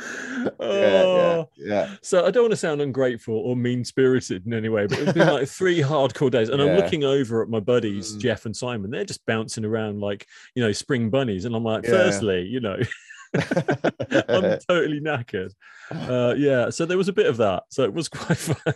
yeah, 0.00 0.46
yeah, 0.60 1.02
Oh. 1.04 1.48
yeah. 1.56 1.94
So 2.02 2.24
I 2.26 2.30
don't 2.30 2.44
want 2.44 2.52
to 2.52 2.56
sound 2.56 2.80
ungrateful 2.80 3.34
or 3.34 3.54
mean 3.56 3.84
spirited 3.84 4.46
in 4.46 4.54
any 4.54 4.68
way, 4.68 4.86
but 4.86 4.98
it's 4.98 5.12
been 5.12 5.28
like 5.28 5.48
three 5.48 5.78
hardcore 5.82 6.30
days. 6.30 6.48
And 6.48 6.60
I'm 6.60 6.76
looking 6.76 7.04
over 7.04 7.42
at 7.42 7.48
my 7.48 7.60
buddies, 7.60 8.16
Mm. 8.16 8.20
Jeff 8.20 8.46
and 8.46 8.56
Simon. 8.56 8.90
They're 8.90 9.04
just 9.04 9.24
bouncing 9.26 9.64
around 9.64 10.00
like, 10.00 10.26
you 10.54 10.62
know, 10.62 10.72
spring 10.72 11.10
bunnies. 11.10 11.44
And 11.44 11.54
I'm 11.54 11.64
like, 11.64 11.84
Yeah. 11.84 11.90
firstly, 11.90 12.42
you 12.42 12.60
know, 12.60 12.78
I'm 13.34 14.58
totally 14.68 15.00
knackered. 15.00 15.52
Uh, 15.90 16.34
yeah, 16.36 16.70
so 16.70 16.86
there 16.86 16.98
was 16.98 17.08
a 17.08 17.12
bit 17.12 17.26
of 17.26 17.36
that. 17.38 17.64
So 17.70 17.82
it 17.84 17.92
was 17.92 18.08
quite 18.08 18.38
fun. 18.38 18.74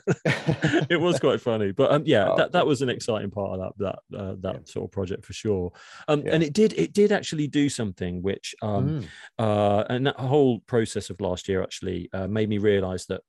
it 0.90 1.00
was 1.00 1.18
quite 1.20 1.40
funny, 1.40 1.72
but 1.72 1.92
um, 1.92 2.02
yeah, 2.07 2.32
that, 2.36 2.52
that 2.52 2.66
was 2.66 2.82
an 2.82 2.88
exciting 2.88 3.30
part 3.30 3.59
of 3.59 3.72
that 3.78 3.98
that 4.11 4.18
uh, 4.18 4.34
that 4.40 4.54
yeah. 4.54 4.61
sort 4.64 4.84
of 4.84 4.92
project 4.92 5.24
for 5.24 5.32
sure. 5.32 5.72
Um, 6.09 6.22
yeah. 6.24 6.34
and 6.34 6.42
it 6.42 6.52
did 6.52 6.72
it 6.74 6.92
did 6.92 7.12
actually 7.12 7.48
do 7.48 7.68
something 7.68 8.22
which 8.22 8.54
um, 8.62 9.02
mm. 9.02 9.07
uh, 9.38 9.84
and 9.88 10.07
that 10.07 10.18
whole 10.18 10.61
process 10.61 11.11
of 11.11 11.20
last 11.20 11.48
year 11.48 11.62
actually 11.62 12.09
uh, 12.12 12.26
made 12.26 12.48
me 12.48 12.59
realize 12.59 13.07
that 13.07 13.22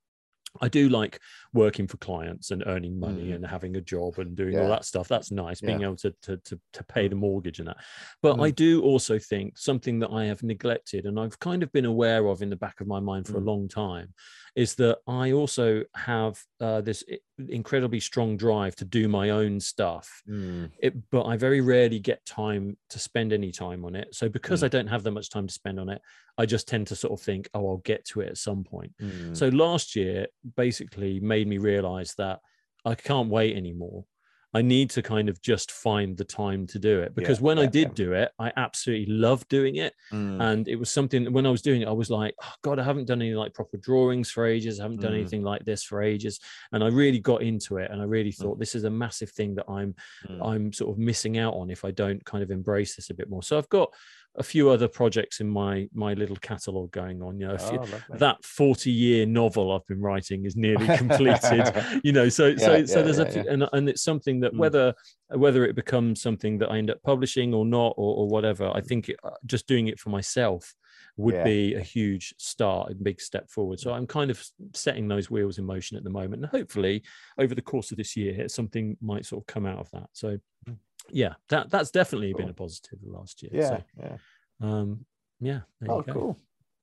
I 0.61 0.67
do 0.67 0.89
like 0.89 1.19
working 1.53 1.87
for 1.87 1.97
clients 1.97 2.51
and 2.51 2.63
earning 2.65 2.99
money 2.99 3.29
mm. 3.29 3.35
and 3.35 3.45
having 3.45 3.75
a 3.75 3.81
job 3.81 4.19
and 4.19 4.35
doing 4.35 4.53
yeah. 4.53 4.61
all 4.61 4.69
that 4.69 4.85
stuff. 4.85 5.07
That's 5.07 5.31
nice, 5.31 5.61
being 5.61 5.81
yeah. 5.81 5.87
able 5.87 5.97
to, 5.97 6.13
to, 6.23 6.37
to 6.37 6.59
to 6.73 6.83
pay 6.83 7.07
the 7.07 7.15
mortgage 7.15 7.59
and 7.59 7.67
that. 7.67 7.77
But 8.21 8.37
mm. 8.37 8.45
I 8.45 8.51
do 8.51 8.81
also 8.81 9.19
think 9.19 9.57
something 9.57 9.99
that 9.99 10.11
I 10.11 10.25
have 10.25 10.43
neglected 10.43 11.05
and 11.05 11.19
I've 11.19 11.39
kind 11.39 11.63
of 11.63 11.71
been 11.71 11.85
aware 11.85 12.27
of 12.27 12.41
in 12.41 12.49
the 12.49 12.55
back 12.55 12.81
of 12.81 12.87
my 12.87 12.99
mind 12.99 13.27
for 13.27 13.33
mm. 13.33 13.41
a 13.41 13.45
long 13.45 13.67
time 13.67 14.13
is 14.57 14.73
that 14.73 14.97
I 15.05 15.33
also 15.33 15.83
have 15.93 16.43
uh, 16.59 16.81
this 16.81 17.03
incredibly 17.47 17.99
strong 17.99 18.37
drive 18.37 18.75
to 18.77 18.85
do 18.85 19.07
my 19.07 19.29
own 19.29 19.59
stuff. 19.59 20.23
Mm. 20.27 20.71
It, 20.79 20.95
but 21.11 21.25
I 21.25 21.37
very 21.37 21.61
rarely 21.61 21.99
get 21.99 22.25
time 22.25 22.75
to 22.89 22.97
spend 22.97 23.33
any 23.33 23.51
time 23.51 23.85
on 23.85 23.95
it. 23.95 24.15
So 24.15 24.29
because 24.29 24.61
mm. 24.61 24.65
I 24.65 24.69
don't 24.69 24.87
have 24.87 25.03
that 25.03 25.11
much 25.11 25.29
time 25.29 25.45
to 25.45 25.53
spend 25.53 25.79
on 25.79 25.89
it, 25.89 26.01
I 26.39 26.47
just 26.47 26.67
tend 26.67 26.87
to 26.87 26.95
sort 26.95 27.13
of 27.13 27.23
think, 27.23 27.47
oh, 27.53 27.69
I'll 27.69 27.77
get 27.85 28.03
to 28.05 28.21
it 28.21 28.29
at 28.29 28.37
some 28.39 28.63
point. 28.63 28.93
Mm. 28.99 29.37
So 29.37 29.49
last 29.49 29.95
year 29.95 30.25
basically 30.55 31.19
made 31.19 31.47
me 31.47 31.59
realize 31.59 32.15
that 32.17 32.39
I 32.83 32.95
can't 32.95 33.29
wait 33.29 33.55
anymore. 33.55 34.05
I 34.53 34.61
need 34.61 34.89
to 34.91 35.01
kind 35.01 35.27
of 35.27 35.41
just 35.41 35.71
find 35.71 36.15
the 36.15 36.23
time 36.23 36.67
to 36.67 36.79
do 36.79 37.01
it 37.01 37.13
because 37.13 37.39
yeah, 37.39 37.43
when 37.43 37.57
yeah, 37.57 37.63
I 37.63 37.65
did 37.65 37.87
yeah. 37.89 37.93
do 37.93 38.13
it, 38.13 38.31
I 38.39 38.51
absolutely 38.55 39.13
loved 39.13 39.49
doing 39.49 39.75
it. 39.75 39.93
Mm. 40.11 40.41
And 40.41 40.67
it 40.67 40.77
was 40.77 40.89
something 40.89 41.31
when 41.33 41.45
I 41.45 41.49
was 41.49 41.61
doing 41.61 41.81
it, 41.81 41.87
I 41.87 41.91
was 41.91 42.09
like, 42.09 42.33
oh, 42.41 42.53
God, 42.61 42.79
I 42.79 42.83
haven't 42.83 43.05
done 43.05 43.21
any 43.21 43.33
like 43.33 43.53
proper 43.53 43.77
drawings 43.77 44.31
for 44.31 44.45
ages. 44.45 44.79
I 44.79 44.83
haven't 44.83 45.01
done 45.01 45.11
mm. 45.11 45.19
anything 45.19 45.43
like 45.43 45.65
this 45.65 45.83
for 45.83 46.01
ages. 46.01 46.39
And 46.71 46.83
I 46.83 46.87
really 46.87 47.19
got 47.19 47.41
into 47.41 47.77
it. 47.77 47.91
And 47.91 48.01
I 48.01 48.05
really 48.05 48.31
mm. 48.31 48.37
thought 48.37 48.55
mm. 48.55 48.59
this 48.59 48.73
is 48.73 48.85
a 48.85 48.89
massive 48.89 49.31
thing 49.31 49.55
that 49.55 49.65
I'm 49.69 49.95
mm. 50.27 50.45
I'm 50.45 50.71
sort 50.71 50.91
of 50.91 50.97
missing 50.97 51.37
out 51.37 51.53
on 51.53 51.69
if 51.69 51.83
I 51.83 51.91
don't 51.91 52.23
kind 52.23 52.43
of 52.43 52.49
embrace 52.49 52.95
this 52.95 53.09
a 53.09 53.13
bit 53.13 53.29
more. 53.29 53.43
So 53.43 53.57
I've 53.57 53.69
got 53.69 53.93
a 54.37 54.43
few 54.43 54.69
other 54.69 54.87
projects 54.87 55.39
in 55.39 55.49
my 55.49 55.87
my 55.93 56.13
little 56.13 56.35
catalog 56.37 56.91
going 56.91 57.21
on. 57.21 57.39
You 57.39 57.47
know 57.47 57.57
oh, 57.59 58.17
that 58.17 58.43
40 58.43 58.91
year 58.91 59.25
novel 59.25 59.71
i've 59.71 59.85
been 59.87 60.01
writing 60.01 60.45
is 60.45 60.55
nearly 60.55 60.85
completed 60.97 61.73
you 62.03 62.11
know 62.11 62.29
so 62.29 62.47
yeah, 62.47 62.57
so 62.57 62.75
yeah, 62.75 62.85
so 62.85 63.03
there's 63.03 63.17
yeah, 63.17 63.23
a 63.23 63.31
few, 63.31 63.45
and, 63.49 63.67
and 63.73 63.89
it's 63.89 64.03
something 64.03 64.39
that 64.41 64.53
mm. 64.53 64.57
whether 64.57 64.93
whether 65.35 65.65
it 65.65 65.75
becomes 65.75 66.21
something 66.21 66.57
that 66.57 66.69
i 66.71 66.77
end 66.77 66.89
up 66.89 67.01
publishing 67.03 67.53
or 67.53 67.65
not 67.65 67.93
or, 67.97 68.17
or 68.17 68.27
whatever 68.27 68.69
i 68.73 68.81
think 68.81 69.09
it, 69.09 69.17
uh, 69.23 69.29
just 69.45 69.67
doing 69.67 69.87
it 69.87 69.99
for 69.99 70.09
myself 70.09 70.73
would 71.15 71.43
be 71.43 71.73
a 71.73 71.81
huge 71.81 72.33
start 72.37 72.91
a 72.91 72.95
big 72.95 73.19
step 73.19 73.49
forward. 73.49 73.79
So 73.79 73.91
i'm 73.91 74.05
kind 74.05 74.29
of 74.29 74.43
setting 74.73 75.07
those 75.07 75.31
wheels 75.31 75.57
in 75.57 75.65
motion 75.65 75.97
at 75.97 76.03
the 76.03 76.11
moment 76.11 76.43
and 76.43 76.51
hopefully 76.51 77.03
over 77.39 77.55
the 77.55 77.61
course 77.61 77.91
of 77.91 77.97
this 77.97 78.15
year 78.15 78.47
something 78.47 78.95
might 79.01 79.25
sort 79.25 79.41
of 79.41 79.47
come 79.47 79.65
out 79.65 79.79
of 79.79 79.89
that. 79.91 80.09
So 80.13 80.37
mm 80.69 80.77
yeah, 81.11 81.33
that 81.49 81.69
that's 81.69 81.91
definitely 81.91 82.33
cool. 82.33 82.39
been 82.39 82.49
a 82.49 82.53
positive 82.53 82.99
the 83.03 83.11
last 83.11 83.41
year. 83.43 83.51
Yeah, 83.53 83.69
so, 83.69 83.83
yeah, 83.99 84.17
um, 84.61 85.05
yeah. 85.39 85.59
oh, 85.87 86.03
cool. 86.03 86.39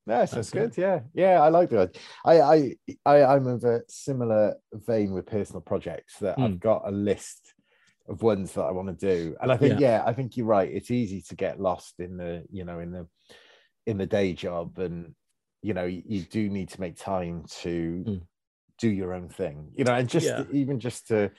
Yes, 0.06 0.32
that's, 0.32 0.50
that's 0.50 0.50
good. 0.50 0.76
Yeah, 0.76 1.00
yeah, 1.14 1.40
I 1.40 1.48
like 1.48 1.70
that. 1.70 1.96
I, 2.26 2.40
I, 2.40 2.76
I, 3.06 3.24
I'm 3.24 3.46
of 3.46 3.64
a 3.64 3.80
similar 3.88 4.56
vein 4.72 5.12
with 5.12 5.26
personal 5.26 5.62
projects 5.62 6.18
that 6.18 6.36
mm. 6.36 6.44
I've 6.44 6.60
got 6.60 6.82
a 6.86 6.90
list 6.90 7.54
of 8.06 8.22
ones 8.22 8.52
that 8.52 8.64
I 8.64 8.70
want 8.70 8.88
to 8.88 9.06
do, 9.06 9.34
and 9.40 9.50
I 9.50 9.56
think, 9.56 9.80
yeah. 9.80 9.98
yeah, 9.98 10.02
I 10.04 10.12
think 10.12 10.36
you're 10.36 10.46
right. 10.46 10.70
It's 10.70 10.90
easy 10.90 11.22
to 11.22 11.34
get 11.34 11.58
lost 11.58 12.00
in 12.00 12.18
the, 12.18 12.44
you 12.50 12.64
know, 12.64 12.80
in 12.80 12.92
the, 12.92 13.08
in 13.86 13.96
the 13.96 14.06
day 14.06 14.34
job, 14.34 14.78
and 14.78 15.14
you 15.62 15.72
know, 15.72 15.86
you, 15.86 16.02
you 16.06 16.20
do 16.20 16.50
need 16.50 16.68
to 16.68 16.80
make 16.82 16.98
time 16.98 17.46
to 17.62 18.04
mm. 18.06 18.20
do 18.78 18.90
your 18.90 19.14
own 19.14 19.30
thing, 19.30 19.70
you 19.74 19.84
know, 19.84 19.94
and 19.94 20.06
just 20.06 20.26
yeah. 20.26 20.44
even 20.52 20.80
just 20.80 21.08
to 21.08 21.30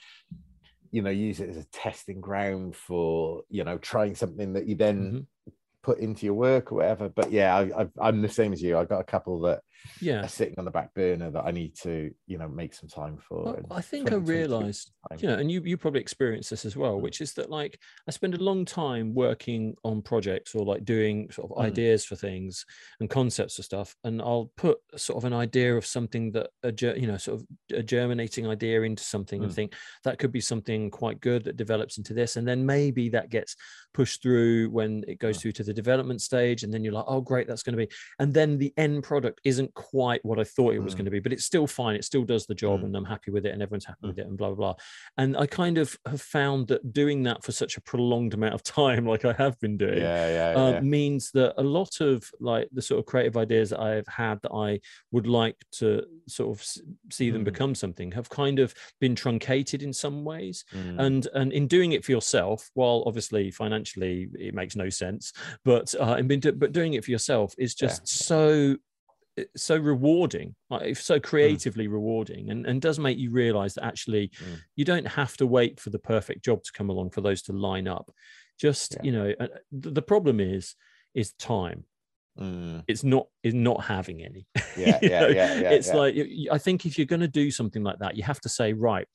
you 0.96 1.02
know 1.02 1.10
use 1.10 1.40
it 1.40 1.50
as 1.50 1.58
a 1.58 1.64
testing 1.64 2.22
ground 2.22 2.74
for 2.74 3.42
you 3.50 3.62
know 3.62 3.76
trying 3.76 4.14
something 4.14 4.54
that 4.54 4.66
you 4.66 4.74
then 4.74 4.98
mm-hmm. 4.98 5.50
put 5.82 5.98
into 5.98 6.24
your 6.24 6.34
work 6.34 6.72
or 6.72 6.76
whatever 6.76 7.10
but 7.10 7.30
yeah 7.30 7.66
I, 8.00 8.08
am 8.08 8.22
the 8.22 8.30
same 8.30 8.54
as 8.54 8.62
you 8.62 8.78
i've 8.78 8.88
got 8.88 9.02
a 9.02 9.04
couple 9.04 9.38
that 9.42 9.60
yeah 10.00 10.24
are 10.24 10.28
sitting 10.28 10.54
on 10.58 10.64
the 10.64 10.70
back 10.70 10.92
burner 10.94 11.30
that 11.30 11.44
i 11.44 11.50
need 11.50 11.74
to 11.74 12.12
you 12.26 12.38
know 12.38 12.48
make 12.48 12.74
some 12.74 12.88
time 12.88 13.16
for 13.16 13.44
well, 13.44 13.66
i 13.70 13.80
think 13.80 14.12
i 14.12 14.16
realized 14.16 14.92
you 15.18 15.28
know 15.28 15.34
and 15.34 15.50
you 15.50 15.62
you 15.62 15.76
probably 15.76 16.00
experienced 16.00 16.50
this 16.50 16.64
as 16.64 16.76
well 16.76 16.96
mm. 16.96 17.00
which 17.00 17.20
is 17.20 17.32
that 17.34 17.50
like 17.50 17.78
i 18.08 18.10
spend 18.10 18.34
a 18.34 18.42
long 18.42 18.64
time 18.64 19.14
working 19.14 19.74
on 19.84 20.02
projects 20.02 20.54
or 20.54 20.64
like 20.64 20.84
doing 20.84 21.30
sort 21.30 21.50
of 21.50 21.56
mm. 21.56 21.64
ideas 21.64 22.04
for 22.04 22.16
things 22.16 22.64
and 23.00 23.10
concepts 23.10 23.58
of 23.58 23.64
stuff 23.64 23.94
and 24.04 24.20
i'll 24.20 24.50
put 24.56 24.78
sort 24.96 25.16
of 25.16 25.24
an 25.24 25.32
idea 25.32 25.76
of 25.76 25.86
something 25.86 26.32
that 26.32 26.50
a 26.62 26.72
you 26.98 27.06
know 27.06 27.16
sort 27.16 27.40
of 27.40 27.46
a 27.76 27.82
germinating 27.82 28.46
idea 28.46 28.82
into 28.82 29.02
something 29.02 29.40
mm. 29.40 29.44
and 29.44 29.54
think 29.54 29.74
that 30.04 30.18
could 30.18 30.32
be 30.32 30.40
something 30.40 30.90
quite 30.90 31.20
good 31.20 31.44
that 31.44 31.56
develops 31.56 31.98
into 31.98 32.14
this 32.14 32.36
and 32.36 32.46
then 32.46 32.64
maybe 32.64 33.08
that 33.08 33.30
gets 33.30 33.56
pushed 33.94 34.22
through 34.22 34.68
when 34.70 35.04
it 35.08 35.18
goes 35.18 35.38
mm. 35.38 35.42
through 35.42 35.52
to 35.52 35.64
the 35.64 35.72
development 35.74 36.20
stage 36.20 36.62
and 36.62 36.72
then 36.72 36.84
you're 36.84 36.92
like 36.92 37.04
oh 37.06 37.20
great 37.20 37.46
that's 37.46 37.62
going 37.62 37.76
to 37.76 37.86
be 37.86 37.92
and 38.18 38.34
then 38.34 38.58
the 38.58 38.72
end 38.76 39.02
product 39.02 39.40
isn't 39.44 39.72
quite 39.76 40.24
what 40.24 40.40
I 40.40 40.44
thought 40.44 40.74
it 40.74 40.80
was 40.80 40.94
mm. 40.94 40.98
going 40.98 41.04
to 41.04 41.10
be, 41.10 41.20
but 41.20 41.32
it's 41.32 41.44
still 41.44 41.66
fine. 41.66 41.94
It 41.94 42.04
still 42.04 42.24
does 42.24 42.46
the 42.46 42.54
job, 42.54 42.80
mm. 42.80 42.86
and 42.86 42.96
I'm 42.96 43.04
happy 43.04 43.30
with 43.30 43.46
it, 43.46 43.52
and 43.52 43.62
everyone's 43.62 43.84
happy 43.84 44.00
mm. 44.04 44.08
with 44.08 44.18
it, 44.18 44.26
and 44.26 44.36
blah 44.36 44.48
blah 44.48 44.56
blah. 44.56 44.74
And 45.18 45.36
I 45.36 45.46
kind 45.46 45.78
of 45.78 45.96
have 46.06 46.20
found 46.20 46.66
that 46.68 46.92
doing 46.92 47.22
that 47.24 47.44
for 47.44 47.52
such 47.52 47.76
a 47.76 47.80
prolonged 47.80 48.34
amount 48.34 48.54
of 48.54 48.62
time, 48.64 49.06
like 49.06 49.24
I 49.24 49.34
have 49.34 49.60
been 49.60 49.76
doing, 49.76 49.98
yeah, 49.98 50.52
yeah, 50.52 50.60
uh, 50.60 50.70
yeah. 50.72 50.80
means 50.80 51.30
that 51.32 51.54
a 51.58 51.62
lot 51.62 52.00
of 52.00 52.28
like 52.40 52.68
the 52.72 52.82
sort 52.82 52.98
of 52.98 53.06
creative 53.06 53.36
ideas 53.36 53.70
that 53.70 53.80
I've 53.80 54.08
had 54.08 54.40
that 54.42 54.52
I 54.52 54.80
would 55.12 55.26
like 55.26 55.56
to 55.72 56.02
sort 56.26 56.58
of 56.58 56.66
see 57.12 57.30
them 57.30 57.42
mm. 57.42 57.44
become 57.44 57.74
something 57.74 58.10
have 58.12 58.28
kind 58.28 58.58
of 58.58 58.74
been 59.00 59.14
truncated 59.14 59.82
in 59.82 59.92
some 59.92 60.24
ways. 60.24 60.64
Mm. 60.74 60.98
And 60.98 61.28
and 61.34 61.52
in 61.52 61.68
doing 61.68 61.92
it 61.92 62.04
for 62.04 62.12
yourself, 62.12 62.70
while 62.74 63.04
obviously 63.06 63.50
financially 63.50 64.28
it 64.34 64.54
makes 64.54 64.74
no 64.74 64.88
sense, 64.88 65.32
but 65.64 65.94
uh, 66.00 66.14
and 66.18 66.26
been 66.26 66.40
do, 66.40 66.52
but 66.52 66.72
doing 66.72 66.94
it 66.94 67.04
for 67.04 67.10
yourself 67.10 67.54
is 67.58 67.74
just 67.74 68.08
so 68.08 68.76
so 69.54 69.76
rewarding 69.76 70.54
like 70.70 70.96
so 70.96 71.16
hmm. 71.16 71.20
creatively 71.20 71.86
mm. 71.86 71.92
rewarding 71.92 72.50
and, 72.50 72.66
and 72.66 72.80
does 72.80 72.98
make 72.98 73.18
you 73.18 73.30
realize 73.30 73.74
that 73.74 73.84
actually 73.84 74.28
mm. 74.28 74.58
you 74.76 74.84
don't 74.84 75.06
have 75.06 75.36
to 75.36 75.46
wait 75.46 75.78
for 75.78 75.90
the 75.90 75.98
perfect 75.98 76.44
job 76.44 76.62
to 76.62 76.72
come 76.72 76.88
along 76.88 77.10
for 77.10 77.20
those 77.20 77.42
to 77.42 77.52
line 77.52 77.86
up 77.86 78.10
just 78.58 78.94
yeah. 78.94 79.00
you 79.02 79.12
know 79.12 79.34
uh, 79.38 79.48
the 79.72 80.02
problem 80.02 80.40
is 80.40 80.74
is 81.14 81.32
time 81.34 81.84
mm. 82.40 82.82
it's 82.88 83.04
not 83.04 83.26
is 83.42 83.54
not 83.54 83.84
having 83.84 84.22
any 84.22 84.46
yeah, 84.76 84.98
yeah, 85.02 85.26
yeah, 85.28 85.60
yeah, 85.60 85.70
it's 85.70 85.88
yeah. 85.88 85.94
like 85.94 86.16
i 86.52 86.58
think 86.58 86.86
if 86.86 86.96
you're 86.96 87.06
going 87.06 87.20
to 87.20 87.28
do 87.28 87.50
something 87.50 87.82
like 87.82 87.98
that 87.98 88.16
you 88.16 88.22
have 88.22 88.40
to 88.40 88.48
say 88.48 88.72
right 88.72 89.06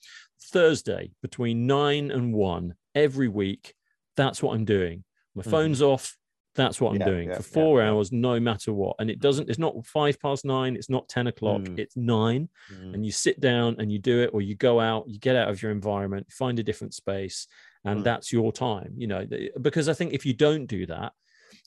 thursday 0.51 1.11
between 1.21 1.65
nine 1.65 2.11
and 2.11 2.33
one 2.33 2.75
every 2.93 3.27
week 3.27 3.73
that's 4.15 4.43
what 4.43 4.53
i'm 4.53 4.65
doing 4.65 5.03
my 5.33 5.41
mm-hmm. 5.41 5.51
phone's 5.51 5.81
off 5.81 6.15
that's 6.53 6.81
what 6.81 6.93
I'm 6.93 6.99
yeah, 6.99 7.05
doing 7.05 7.29
yeah, 7.29 7.35
for 7.37 7.43
four 7.43 7.81
yeah, 7.81 7.89
hours, 7.89 8.11
no 8.11 8.39
matter 8.39 8.73
what. 8.73 8.95
And 8.99 9.09
it 9.09 9.19
doesn't, 9.19 9.49
it's 9.49 9.59
not 9.59 9.85
five 9.85 10.19
past 10.19 10.43
nine, 10.43 10.75
it's 10.75 10.89
not 10.89 11.07
10 11.07 11.27
o'clock, 11.27 11.61
mm. 11.61 11.79
it's 11.79 11.95
nine. 11.95 12.49
Mm. 12.73 12.93
And 12.93 13.05
you 13.05 13.11
sit 13.11 13.39
down 13.39 13.77
and 13.79 13.91
you 13.91 13.99
do 13.99 14.21
it, 14.21 14.31
or 14.33 14.41
you 14.41 14.55
go 14.55 14.79
out, 14.79 15.07
you 15.07 15.17
get 15.19 15.35
out 15.35 15.49
of 15.49 15.61
your 15.61 15.71
environment, 15.71 16.31
find 16.31 16.59
a 16.59 16.63
different 16.63 16.93
space, 16.93 17.47
and 17.85 18.01
mm. 18.01 18.03
that's 18.03 18.33
your 18.33 18.51
time, 18.51 18.93
you 18.97 19.07
know. 19.07 19.25
Because 19.61 19.87
I 19.87 19.93
think 19.93 20.13
if 20.13 20.25
you 20.25 20.33
don't 20.33 20.65
do 20.65 20.85
that, 20.87 21.13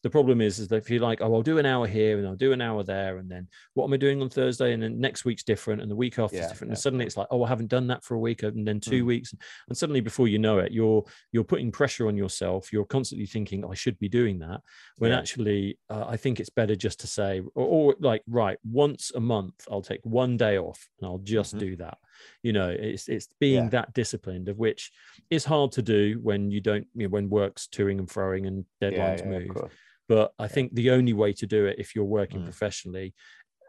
the 0.05 0.11
problem 0.11 0.43
is, 0.43 0.59
is 0.59 0.69
that 0.69 0.77
if 0.77 0.91
you're 0.91 1.01
like, 1.01 1.23
oh, 1.23 1.35
I'll 1.35 1.43
do 1.43 1.57
an 1.57 1.65
hour 1.65 1.87
here 1.87 2.19
and 2.19 2.29
I'll 2.29 2.37
do 2.37 2.53
an 2.53 2.61
hour 2.61 2.83
there, 2.85 3.17
and 3.17 3.27
then 3.29 3.49
what 3.73 3.87
am 3.87 3.95
I 3.95 3.97
doing 3.97 4.21
on 4.21 4.29
Thursday? 4.29 4.75
And 4.75 4.83
then 4.83 5.01
next 5.01 5.25
week's 5.25 5.43
different, 5.43 5.81
and 5.81 5.91
the 5.91 5.97
week 5.97 6.19
after 6.19 6.37
yeah, 6.37 6.43
is 6.43 6.49
different. 6.49 6.69
Yeah, 6.69 6.75
and 6.75 6.79
suddenly 6.79 7.07
it's 7.07 7.17
like, 7.17 7.27
oh, 7.31 7.43
I 7.43 7.49
haven't 7.49 7.71
done 7.71 7.87
that 7.87 8.05
for 8.05 8.15
a 8.15 8.19
week, 8.19 8.43
and 8.43 8.69
then 8.69 8.81
two 8.81 9.03
mm. 9.03 9.07
weeks, 9.07 9.35
and 9.67 9.77
suddenly 9.77 10.03
before 10.03 10.29
you 10.29 10.39
know 10.39 10.59
it, 10.59 10.73
you're 10.73 11.03
you're 11.33 11.43
putting 11.43 11.73
pressure 11.73 12.07
on 12.07 12.19
yourself. 12.19 12.71
You're 12.71 12.85
constantly 12.85 13.25
thinking, 13.25 13.65
oh, 13.65 13.73
I 13.73 13.75
should 13.75 13.99
be 13.99 14.11
doing 14.11 14.41
that, 14.41 14.61
when 14.99 15.11
actually, 15.11 15.79
uh, 15.89 16.05
I 16.07 16.19
think 16.19 16.39
it's 16.39 16.51
better 16.51 16.77
just 16.77 17.01
to 17.01 17.07
say, 17.07 17.41
or, 17.55 17.67
or, 17.67 17.97
like, 17.99 18.23
right, 18.27 18.59
once 18.63 19.11
a 19.15 19.21
month, 19.21 19.67
I'll 19.71 19.81
take 19.81 20.05
one 20.05 20.37
day 20.37 20.59
off 20.59 20.87
and 21.01 21.09
I'll 21.09 21.19
just 21.19 21.57
mm-hmm. 21.57 21.67
do 21.67 21.77
that 21.77 21.97
you 22.45 22.53
know 22.53 22.69
it's 22.69 23.09
it's 23.09 23.27
being 23.41 23.65
yeah. 23.65 23.71
that 23.71 23.93
disciplined 23.93 24.49
of 24.49 24.57
which 24.57 24.93
is 25.31 25.45
hard 25.45 25.73
to 25.73 25.83
do 25.83 26.21
when 26.23 26.49
you 26.49 26.61
don't 26.61 26.87
you 26.95 27.05
know 27.05 27.09
when 27.09 27.29
work's 27.29 27.67
toing 27.67 27.99
and 27.99 28.09
throwing 28.09 28.47
and 28.47 28.65
deadlines 28.81 29.19
yeah, 29.19 29.31
yeah, 29.31 29.39
move 29.39 29.73
but 30.09 30.33
I 30.39 30.49
think 30.49 30.75
the 30.75 30.91
only 30.91 31.13
way 31.13 31.33
to 31.35 31.47
do 31.47 31.67
it 31.67 31.77
if 31.79 31.95
you're 31.95 32.05
working 32.05 32.41
mm. 32.41 32.45
professionally 32.45 33.15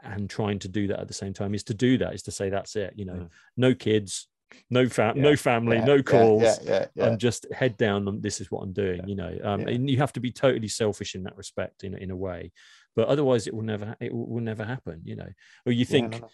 and 0.03 0.29
trying 0.29 0.59
to 0.59 0.67
do 0.67 0.87
that 0.87 0.99
at 0.99 1.07
the 1.07 1.13
same 1.13 1.33
time 1.33 1.55
is 1.55 1.63
to 1.63 1.73
do 1.73 1.97
that, 1.97 2.13
is 2.13 2.23
to 2.23 2.31
say, 2.31 2.49
that's 2.49 2.75
it, 2.75 2.93
you 2.95 3.05
know, 3.05 3.13
mm. 3.13 3.29
no 3.57 3.73
kids, 3.73 4.27
no 4.69 4.87
fam, 4.87 5.17
yeah. 5.17 5.23
no 5.23 5.35
family, 5.35 5.77
yeah. 5.77 5.85
no 5.85 6.03
calls. 6.03 6.59
Yeah. 6.63 6.87
I'm 7.01 7.17
just 7.17 7.51
head 7.51 7.77
down 7.77 8.07
and 8.07 8.21
this 8.21 8.39
is 8.39 8.51
what 8.51 8.61
I'm 8.61 8.73
doing, 8.73 9.07
you 9.07 9.15
know. 9.15 9.37
Um, 9.43 9.61
and 9.61 9.89
you 9.89 9.97
have 9.97 10.13
to 10.13 10.19
be 10.19 10.31
totally 10.31 10.67
selfish 10.67 11.15
in 11.15 11.23
that 11.23 11.35
respect, 11.37 11.83
in, 11.83 11.97
in 11.97 12.11
a 12.11 12.15
way. 12.15 12.51
But 12.95 13.07
otherwise 13.07 13.47
it 13.47 13.53
will 13.53 13.63
never 13.63 13.95
it 13.99 14.13
will, 14.13 14.41
never 14.41 14.63
happen, 14.63 15.01
you 15.03 15.15
know. 15.15 15.27
Or 15.65 15.71
you 15.71 15.85
think 15.85 16.11
no, 16.13 16.17
no. 16.19 16.29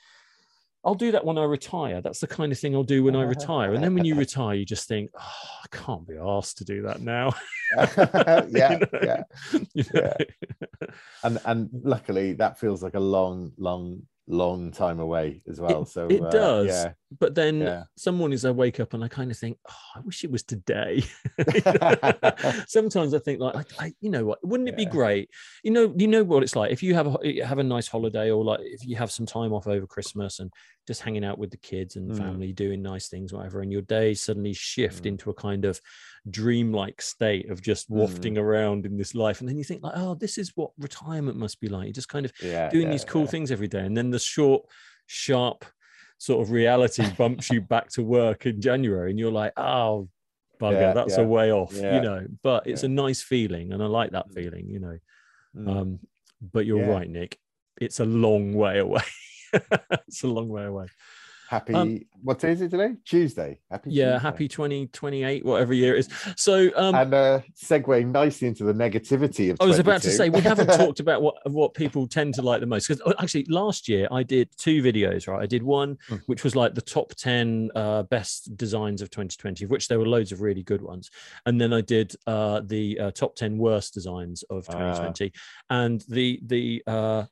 I'll 0.84 0.96
do 0.96 1.12
that 1.12 1.24
when 1.24 1.38
I 1.38 1.44
retire. 1.44 2.02
That's 2.02 2.20
the 2.20 2.28
kind 2.28 2.52
of 2.52 2.60
thing 2.60 2.74
I'll 2.76 2.84
do 2.84 3.04
when 3.04 3.16
I 3.16 3.22
retire. 3.38 3.74
And 3.74 3.84
then 3.84 3.94
when 3.94 4.06
you 4.06 4.16
retire, 4.16 4.56
you 4.56 4.66
just 4.66 4.88
think, 4.88 5.12
oh, 5.18 5.34
I 5.64 5.76
can't 5.76 6.08
be 6.08 6.18
asked 6.18 6.58
to 6.58 6.66
do 6.66 6.82
that 6.84 7.02
now. 7.02 7.34
yeah, 7.78 8.74
you 8.74 8.80
know? 8.80 8.88
yeah, 9.02 9.24
you 9.74 9.84
know? 9.94 10.14
and 11.24 11.40
and 11.46 11.70
luckily 11.84 12.34
that 12.34 12.60
feels 12.60 12.84
like 12.84 12.96
a 12.96 13.00
long, 13.00 13.52
long, 13.58 14.02
long 14.28 14.72
time 14.72 15.00
away 15.00 15.42
as 15.48 15.60
well. 15.62 15.84
It- 15.84 15.88
so 15.90 16.08
it 16.08 16.22
uh, 16.22 16.30
does. 16.30 16.68
yeah. 16.68 16.92
But 17.20 17.36
then 17.36 17.60
Yeah. 17.62 17.84
some 17.98 18.16
mornings 18.16 18.46
I 18.46 18.52
wake 18.52 18.80
up 18.80 18.94
and 18.94 19.04
I 19.04 19.08
kind 19.08 19.32
of 19.32 19.38
think, 19.38 19.58
oh, 19.70 19.74
I 19.96 20.00
wish 20.00 20.24
it 20.24 20.32
was 20.32 20.44
today. 20.44 21.04
Sometimes 22.68 23.14
I 23.14 23.20
think 23.20 23.40
like, 23.40 23.56
I, 23.56 23.86
I, 23.86 23.94
you 24.02 24.10
know 24.10 24.26
what, 24.26 24.40
wouldn't 24.48 24.70
it 24.70 24.78
be 24.78 24.86
great? 24.86 25.30
You 25.64 25.72
know, 25.72 25.94
you 25.98 26.08
know 26.08 26.24
what 26.24 26.44
it's 26.44 26.56
like 26.56 26.72
if 26.72 26.82
you 26.82 26.94
have 26.94 27.08
a 27.22 27.42
have 27.46 27.60
a 27.60 27.64
nice 27.64 27.88
holiday 27.88 28.32
or 28.32 28.44
like 28.44 28.60
if 28.64 28.86
you 28.86 28.96
have 28.96 29.12
some 29.12 29.26
time 29.26 29.54
off 29.54 29.68
over 29.68 29.86
Christmas 29.88 30.40
and 30.40 30.52
just 30.88 31.02
hanging 31.02 31.24
out 31.26 31.38
with 31.38 31.52
the 31.52 31.58
kids 31.58 31.96
and 31.96 32.12
Mm. 32.12 32.18
family, 32.18 32.54
doing 32.54 32.82
nice 32.82 33.08
things, 33.10 33.32
whatever, 33.34 33.62
and 33.62 33.72
your 33.72 33.84
days 33.84 34.22
suddenly 34.22 34.54
shift 34.54 35.04
Mm. 35.04 35.08
into 35.08 35.30
a 35.30 35.34
kind 35.34 35.66
of 35.66 35.80
dreamlike 36.30 37.02
state 37.02 37.50
of 37.50 37.62
just 37.62 37.90
Mm. 37.90 37.96
wafting 37.98 38.38
around 38.38 38.86
in 38.86 38.98
this 38.98 39.14
life, 39.16 39.40
and 39.40 39.50
then 39.50 39.58
you 39.58 39.64
think 39.64 39.84
like, 39.84 39.94
oh, 39.96 40.16
this 40.16 40.38
is 40.38 40.56
what 40.56 40.72
retirement 40.80 41.38
must 41.38 41.60
be 41.60 41.68
like. 41.68 41.86
You're 41.86 41.94
just 41.94 42.10
kind 42.10 42.26
of 42.26 42.32
yeah, 42.42 42.70
doing 42.70 42.86
yeah, 42.88 42.92
these 42.92 43.06
cool 43.06 43.22
yeah. 43.24 43.28
things 43.28 43.52
every 43.52 43.68
day 43.68 43.82
and 43.86 43.96
then 43.96 44.10
the 44.12 44.20
short 44.20 44.64
sharp 45.06 45.66
sort 46.22 46.40
of 46.44 46.52
reality 46.52 47.04
bumps 47.18 47.50
you 47.50 47.60
back 47.62 47.90
to 47.90 48.04
work 48.04 48.46
in 48.46 48.62
january 48.62 49.10
and 49.10 49.18
you're 49.18 49.32
like 49.44 49.52
oh 49.58 50.08
bugger 50.62 50.80
Yeah, 50.82 50.94
that's 50.94 51.18
yeah, 51.18 51.24
a 51.24 51.28
way 51.28 51.52
off 51.52 51.74
yeah, 51.74 51.96
you 51.96 52.02
know? 52.02 52.28
But 52.44 52.68
it's 52.68 52.84
a 52.84 52.88
nice 52.88 53.24
feeling 53.24 53.74
and 53.74 53.82
i 53.82 53.88
like 53.88 54.12
that 54.12 54.28
Mm. 54.30 54.34
feeling 54.36 54.66
you 54.70 54.80
know? 54.86 54.98
Mm. 55.58 55.68
um 55.68 56.00
but 56.54 56.68
you're 56.68 56.86
right 56.86 57.10
nick 57.10 57.40
it's 57.80 58.00
a 58.00 58.06
long 58.06 58.54
way 58.54 58.78
away. 58.80 59.02
It's 60.08 60.24
a 60.24 60.28
long 60.28 60.48
way 60.48 60.66
away 60.66 60.86
happy. 61.52 62.08
what 62.24 62.40
day 62.40 62.52
is 62.54 62.62
it 62.62 62.70
today? 62.72 62.92
Tuesday. 63.06 63.60
Happy. 63.70 63.90
um, 63.90 63.96
yeah 63.96 64.12
Tuesday. 64.14 64.22
happy 64.28 64.48
2028 64.48 65.44
whatever 65.46 65.74
year 65.74 65.96
it 65.96 66.00
is 66.00 66.10
so 66.38 66.70
um 66.76 66.96
and 66.96 67.14
uh, 67.14 67.40
segue 67.62 68.06
nicely 68.08 68.48
into 68.48 68.64
the 68.64 68.74
negativity 68.74 69.52
of. 69.52 69.58
I 69.60 69.66
was 69.66 69.80
about 69.80 70.02
to 70.04 70.12
say 70.12 70.30
we 70.30 70.40
haven't 70.42 70.68
talked 70.84 71.00
about 71.00 71.22
what 71.22 71.36
what 71.52 71.74
people 71.74 72.08
tend 72.08 72.36
to 72.36 72.42
like 72.42 72.60
the 72.62 72.66
most 72.68 72.88
because 72.88 73.02
actually 73.20 73.46
last 73.50 73.90
year 73.90 74.08
I 74.12 74.24
did 74.24 74.50
two 74.58 74.82
videos 74.82 75.28
right 75.28 75.42
I 75.42 75.46
did 75.46 75.64
one 75.64 75.98
Mm. 76.10 76.22
which 76.28 76.44
was 76.46 76.56
like 76.56 76.74
the 76.74 76.82
top 76.82 77.14
10 77.16 77.70
uh, 77.76 78.04
best 78.04 78.56
designs 78.56 79.02
of 79.02 79.10
2020 79.10 79.66
of 79.66 79.72
which 79.72 79.88
there 79.90 80.00
were 80.00 80.08
loads 80.08 80.32
of 80.32 80.42
really 80.42 80.64
good 80.64 80.82
ones 80.82 81.12
and 81.46 81.60
then 81.60 81.74
I 81.74 81.82
did 81.82 82.16
uh, 82.28 82.62
the 82.64 83.00
uh, 83.00 83.12
top 83.12 83.36
10 83.36 83.58
worst 83.58 83.94
designs 83.94 84.44
of 84.50 84.66
Ah. 84.70 84.74
2020 84.74 85.32
and 85.70 86.02
the 86.08 86.40
the 86.46 86.84
uh, 86.88 87.24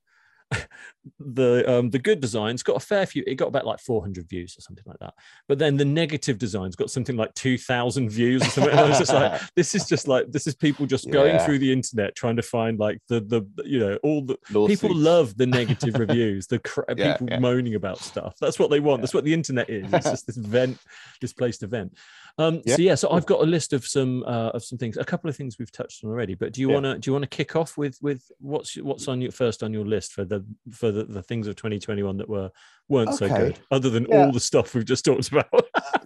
the 1.20 1.64
um 1.68 1.90
the 1.90 2.00
good 2.00 2.20
designs 2.20 2.64
got 2.64 2.76
a 2.76 2.80
fair 2.80 3.06
few 3.06 3.24
it 3.26 3.36
got 3.36 3.48
about 3.48 3.66
like 3.66 3.80
400 3.80 4.28
views 4.28 4.58
or 4.58 4.62
something 4.62 4.84
like 4.88 5.00
that. 5.00 5.14
But 5.48 5.60
then 5.60 5.78
the 5.78 5.86
negative 5.86 6.38
designs 6.38 6.76
got 6.76 6.90
something 6.90 7.16
like 7.16 7.34
2000 7.36 8.10
views 8.10 8.42
or 8.42 8.50
something. 8.50 8.72
And 8.72 8.80
I 8.80 8.90
was 8.90 9.00
just 9.00 9.14
like 9.14 9.42
this 9.56 9.76
is 9.76 9.88
just 9.88 10.08
like 10.08 10.32
this 10.32 10.48
is 10.48 10.56
people 10.56 10.86
just 10.86 11.10
going 11.12 11.40
through 11.40 11.60
the 11.60 11.72
internet 11.72 12.16
trying 12.16 12.36
to 12.36 12.42
find 12.42 12.80
like 12.80 13.00
the 13.08 13.22
the 13.22 13.44
you 13.64 13.80
know 13.80 13.98
all 14.04 14.24
the 14.24 14.38
people 14.68 14.94
love 14.94 15.38
the 15.38 15.46
negative 15.46 15.96
reviews 16.00 16.48
the 16.48 16.60
cr- 16.60 16.82
Yeah, 16.96 17.14
people 17.14 17.30
yeah. 17.30 17.40
moaning 17.40 17.76
about 17.76 18.00
stuff. 18.00 18.36
That's 18.42 18.60
what 18.60 18.70
they 18.70 18.80
want. 18.80 19.00
Yeah. 19.00 19.02
that's 19.04 19.14
what 19.14 19.24
the 19.24 19.34
internet 19.34 19.70
is. 19.70 19.92
It's 19.94 20.10
just 20.10 20.28
this 20.28 20.38
vent 20.38 20.78
this 21.22 21.34
place 21.34 21.58
to 21.60 21.68
vent 21.68 21.98
um 22.40 22.62
Yeah. 22.66 22.76
so 22.78 22.82
yeah 22.82 22.96
so 22.96 23.12
i've 23.12 23.26
got 23.26 23.42
a 23.42 23.46
list 23.46 23.74
of 23.74 23.86
some 23.86 24.24
uh 24.24 24.50
of 24.56 24.64
some 24.64 24.78
things 24.78 24.98
a 24.98 25.04
couple 25.04 25.30
of 25.30 25.36
things 25.36 25.60
we've 25.60 25.72
touched 25.72 26.04
on 26.04 26.10
already 26.10 26.34
but 26.34 26.54
do 26.54 26.62
you 26.62 26.70
Yeah. 26.70 26.74
want 26.76 26.86
to 26.86 26.98
do 26.98 27.10
you 27.10 27.14
want 27.14 27.24
to 27.24 27.30
kick 27.30 27.56
off 27.56 27.78
with 27.78 27.98
with 28.02 28.24
what's 28.40 28.76
what's 28.78 29.08
on 29.08 29.22
your 29.22 29.32
first 29.32 29.62
on 29.62 29.74
your 29.74 29.86
list 29.86 30.14
for 30.14 30.26
the 30.26 30.44
for 30.72 30.92
the, 30.92 31.04
the 31.04 31.22
things 31.22 31.46
of 31.48 31.56
2021 31.56 32.18
that 32.18 32.30
were 32.30 32.50
weren't 32.88 33.14
so 33.14 33.28
good 33.28 33.60
other 33.70 33.90
than 33.90 34.08
Yeah. 34.10 34.26
all 34.26 34.32
the 34.32 34.40
stuff 34.40 34.74
we've 34.74 34.86
just 34.86 35.06
talked 35.06 35.28
about 35.32 35.52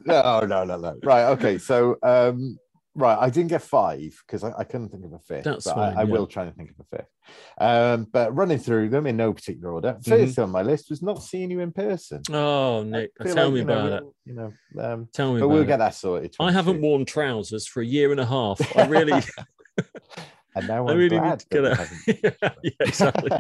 no, 0.06 0.42
no, 0.42 0.66
no, 0.66 0.76
no. 0.78 0.96
Right. 1.02 1.24
Okay. 1.30 1.58
So, 1.58 1.98
um, 2.04 2.60
right, 2.96 3.18
I 3.20 3.30
didn't 3.30 3.50
get 3.50 3.62
five 3.62 4.22
because 4.26 4.44
I, 4.44 4.54
I 4.58 4.64
couldn't 4.64 4.90
think 4.90 5.06
of 5.06 5.14
a 5.14 5.20
fifth. 5.20 5.44
That's 5.44 5.66
but 5.66 5.76
fine, 5.76 5.98
I, 5.98 6.02
I 6.02 6.04
yeah. 6.04 6.12
will 6.12 6.28
try 6.28 6.44
and 6.46 6.56
think 6.56 6.72
of 6.72 6.76
a 6.80 6.98
fifth. 6.98 7.10
Um, 7.58 8.08
but 8.12 8.36
running 8.36 8.58
through 8.60 8.90
them 8.90 9.08
in 9.08 9.18
no 9.18 9.34
particular 9.34 9.74
order. 9.74 9.98
Mm-hmm. 10.02 10.12
1st 10.14 10.44
on 10.44 10.50
my 10.52 10.62
list 10.62 10.90
was 10.90 11.02
not 11.02 11.24
seeing 11.24 11.52
you 11.52 11.60
in 11.62 11.72
person. 11.72 12.22
oh 12.32 12.84
nick 12.84 13.12
tell 13.26 13.46
like, 13.46 13.54
me 13.54 13.60
you 13.60 13.66
know, 13.66 13.86
about 13.88 14.04
it 14.04 14.04
You 14.26 14.34
know, 14.34 14.54
um, 14.84 15.10
tell 15.14 15.34
me 15.34 15.40
but 15.40 15.48
we'll 15.48 15.62
it 15.64 15.68
get 15.68 15.78
that 15.80 15.96
sorted. 15.96 16.36
i 16.40 16.52
haven't 16.52 16.82
worn 16.82 17.06
trousers 17.06 17.66
for 17.68 17.82
a 17.82 17.86
year 17.86 18.12
and 18.12 18.20
a 18.20 18.26
half 18.26 18.60
i 18.78 18.86
really 18.88 19.14
And 20.56 20.68
now 20.68 20.86
I 20.88 20.92
I'm 20.92 20.98
really 20.98 21.18
glad 21.18 21.30
need 21.30 21.40
to 21.40 21.46
get 21.50 21.62
that 21.62 21.90
we 22.08 22.14
out. 22.14 22.36
haven't. 22.42 22.60
yeah, 22.64 22.76
exactly. 22.82 23.32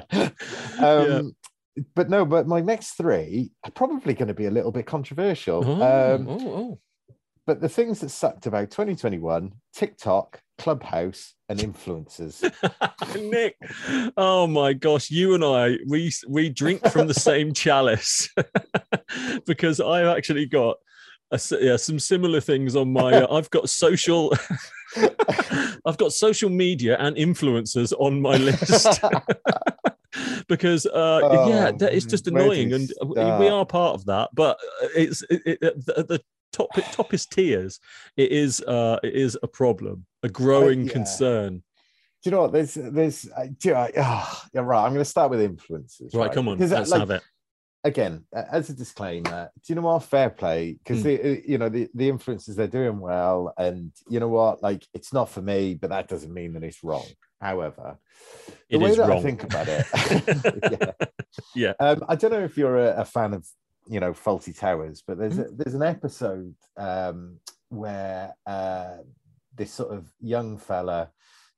um, 0.79 1.35
But 1.95 2.09
no, 2.09 2.25
but 2.25 2.47
my 2.47 2.59
next 2.61 2.91
three 2.93 3.51
are 3.63 3.71
probably 3.71 4.13
going 4.13 4.27
to 4.27 4.33
be 4.33 4.45
a 4.45 4.51
little 4.51 4.71
bit 4.71 4.85
controversial. 4.85 5.63
Oh, 5.65 6.15
Um, 6.15 6.27
oh, 6.27 6.79
but 7.45 7.59
the 7.61 7.69
things 7.69 7.99
that 7.99 8.09
sucked 8.09 8.45
about 8.45 8.71
2021 8.71 9.51
TikTok, 9.73 10.39
Clubhouse, 10.57 11.33
and 11.49 11.59
influencers. 11.59 12.41
Nick, 13.29 13.55
oh 14.17 14.47
my 14.47 14.73
gosh, 14.73 15.11
you 15.11 15.33
and 15.35 15.43
I, 15.43 15.77
we 15.87 16.11
we 16.27 16.49
drink 16.49 16.87
from 16.89 17.07
the 17.07 17.13
same 17.13 17.53
chalice 17.63 18.29
because 19.45 19.79
I've 19.81 20.07
actually 20.07 20.45
got 20.45 20.77
a 21.31 21.39
yeah, 21.59 21.75
some 21.77 21.99
similar 21.99 22.39
things 22.39 22.75
on 22.75 22.93
my. 22.93 23.11
uh, 23.21 23.35
I've 23.35 23.49
got 23.49 23.69
social, 23.69 24.33
I've 25.85 25.97
got 25.97 26.13
social 26.13 26.49
media 26.49 26.95
and 26.99 27.15
influencers 27.17 27.91
on 27.99 28.21
my 28.21 28.37
list. 28.37 29.01
because 30.47 30.85
uh 30.85 31.21
yeah 31.47 31.71
Oh, 31.73 31.77
that 31.79 31.93
is 31.93 32.05
just 32.05 32.27
annoying 32.27 32.71
and 32.73 32.91
we- 33.07 33.15
we 33.39 33.49
are 33.49 33.65
part 33.65 33.95
of 33.95 34.05
that 34.05 34.29
but 34.33 34.59
it's 34.95 35.23
it, 35.23 35.41
it, 35.45 35.59
the, 35.85 36.05
the 36.07 36.21
top 36.53 36.69
toppest 36.95 37.29
tiers 37.29 37.79
it 38.15 38.31
is 38.31 38.61
uh 38.61 38.97
it 39.03 39.13
is 39.13 39.37
a 39.43 39.47
problem 39.47 40.05
a 40.23 40.29
growing 40.29 40.85
yeah. 40.85 40.93
concern 40.93 41.63
Do 42.23 42.29
you 42.29 42.31
know 42.31 42.43
what? 42.43 42.53
There's, 42.53 42.75
there's, 42.75 43.27
uh, 43.35 43.47
do 43.59 43.67
you 43.67 43.73
know, 43.73 43.89
oh, 43.97 44.41
yeah, 44.53 44.61
right. 44.61 44.85
I'm 44.85 44.93
going 44.93 45.03
to 45.03 45.13
start 45.15 45.29
with 45.29 45.41
influencers. 45.41 46.15
right 46.15 46.31
come 46.31 46.47
on 46.47 46.55
uh, 46.61 46.65
let's 46.67 46.91
like, 46.91 46.99
have 47.01 47.11
it 47.11 47.23
again, 47.83 48.25
uh, 48.35 48.43
as 48.51 48.69
a 48.69 48.73
disclaimer, 48.73 49.49
do 49.55 49.61
you 49.67 49.75
know 49.75 49.81
what? 49.81 50.03
Fair 50.03 50.29
play, 50.29 50.73
because 50.73 50.99
Mm. 50.99 51.03
the 51.03 51.43
you 51.45 51.57
know 51.57 51.69
the 51.69 51.89
the 51.93 52.09
influencers 52.11 52.55
they're 52.55 52.67
doing 52.67 52.99
well, 52.99 53.53
and 53.57 53.91
you 54.09 54.19
know 54.19 54.29
what? 54.29 54.63
Like 54.63 54.85
it's 54.93 55.13
not 55.13 55.29
for 55.29 55.41
me, 55.41 55.75
but 55.75 55.89
that 55.89 56.07
doesn't 56.07 56.33
mean 56.33 56.53
that 56.53 56.63
it's 56.63 56.83
wrong. 56.83 57.05
However, 57.41 57.97
the 58.69 58.75
It 58.75 58.77
way 58.77 58.91
is 58.91 58.97
that 58.97 59.09
wrong. 59.09 59.19
I 59.19 59.21
think 59.21 59.43
about 59.43 59.67
it, 59.67 59.85
yeah. 60.71 61.07
Yeah. 61.55 61.73
Um, 61.79 62.03
I 62.07 62.15
don't 62.15 62.31
know 62.31 62.43
if 62.43 62.57
you're 62.57 62.77
a, 62.77 63.01
a 63.01 63.05
fan 63.05 63.33
of 63.33 63.45
you 63.87 63.99
know 63.99 64.13
Fawlty 64.13 64.57
Towers, 64.57 65.03
but 65.05 65.17
there's 65.17 65.35
Hmm. 65.35 65.41
a, 65.41 65.47
there's 65.51 65.75
an 65.75 65.83
episode 65.83 66.55
um, 66.77 67.39
where 67.69 68.33
uh, 68.45 68.97
this 69.55 69.71
sort 69.71 69.93
of 69.93 70.11
young 70.19 70.57
fella 70.57 71.11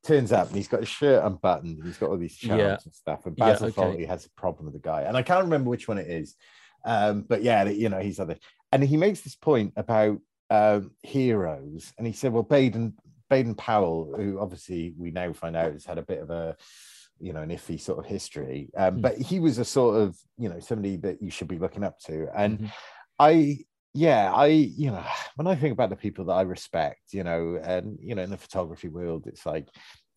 turns 0.04 0.32
up 0.32 0.48
and 0.48 0.56
he's 0.56 0.68
got 0.68 0.82
his 0.82 0.90
shirt 0.90 1.24
unbuttoned 1.24 1.78
and 1.78 1.86
he's 1.86 1.98
got 1.98 2.10
all 2.10 2.18
these 2.18 2.36
charms 2.38 2.60
Yeah. 2.60 2.78
and 2.86 2.94
stuff. 2.94 3.26
And 3.26 3.36
Yeah, 3.38 3.52
Basil 3.54 3.68
okay. 3.70 3.82
Fawlty 3.82 4.08
has 4.08 4.26
a 4.26 4.30
problem 4.32 4.66
with 4.66 4.74
the 4.74 4.80
guy, 4.88 5.02
and 5.04 5.18
I 5.18 5.24
can't 5.24 5.44
remember 5.46 5.70
which 5.70 5.88
one 5.88 5.98
it 5.98 6.08
is. 6.08 6.36
Um, 6.86 7.22
but 7.28 7.42
yeah, 7.42 7.64
you 7.66 7.90
know, 7.90 8.00
he's 8.00 8.20
other, 8.20 8.38
and 8.72 8.84
he 8.84 8.98
makes 8.98 9.22
this 9.22 9.36
point 9.36 9.74
about 9.76 10.20
um, 10.52 10.92
heroes, 11.02 11.92
and 11.98 12.06
he 12.06 12.14
said, 12.14 12.32
"Well, 12.32 12.44
Baden 12.44 12.94
Baden 13.30 13.56
Powell, 13.56 14.14
who 14.16 14.40
obviously 14.40 14.94
we 14.98 15.10
now 15.10 15.34
find 15.34 15.56
out 15.56 15.72
has 15.74 15.86
had 15.86 15.98
a 15.98 16.04
bit 16.04 16.20
of 16.20 16.30
a, 16.30 16.56
you 17.26 17.34
know, 17.34 17.42
an 17.42 17.50
iffy 17.58 17.80
sort 17.80 18.00
of 18.00 18.06
history, 18.06 18.70
um, 18.78 18.96
Hmm. 18.96 19.02
but 19.06 19.16
he 19.30 19.38
was 19.40 19.58
a 19.58 19.66
sort 19.66 19.96
of, 20.02 20.10
you 20.38 20.50
know, 20.50 20.60
somebody 20.60 20.96
that 20.98 21.18
you 21.24 21.32
should 21.36 21.48
be 21.48 21.60
looking 21.64 21.84
up 21.84 21.98
to, 22.08 22.16
and 22.42 22.60
Mhm. 22.60 22.72
I." 23.20 23.34
Yeah, 23.98 24.24
I 24.34 24.48
you 24.84 24.92
know 24.92 25.06
when 25.38 25.48
I 25.48 25.56
think 25.56 25.72
about 25.74 25.90
the 25.90 25.96
people 26.06 26.26
that 26.26 26.34
I 26.42 26.42
respect, 26.42 27.04
you 27.18 27.24
know, 27.24 27.44
and 27.74 27.98
you 28.08 28.14
know 28.16 28.24
in 28.24 28.30
the 28.30 28.38
photography 28.46 28.90
world, 28.90 29.26
it's 29.26 29.46
like 29.46 29.68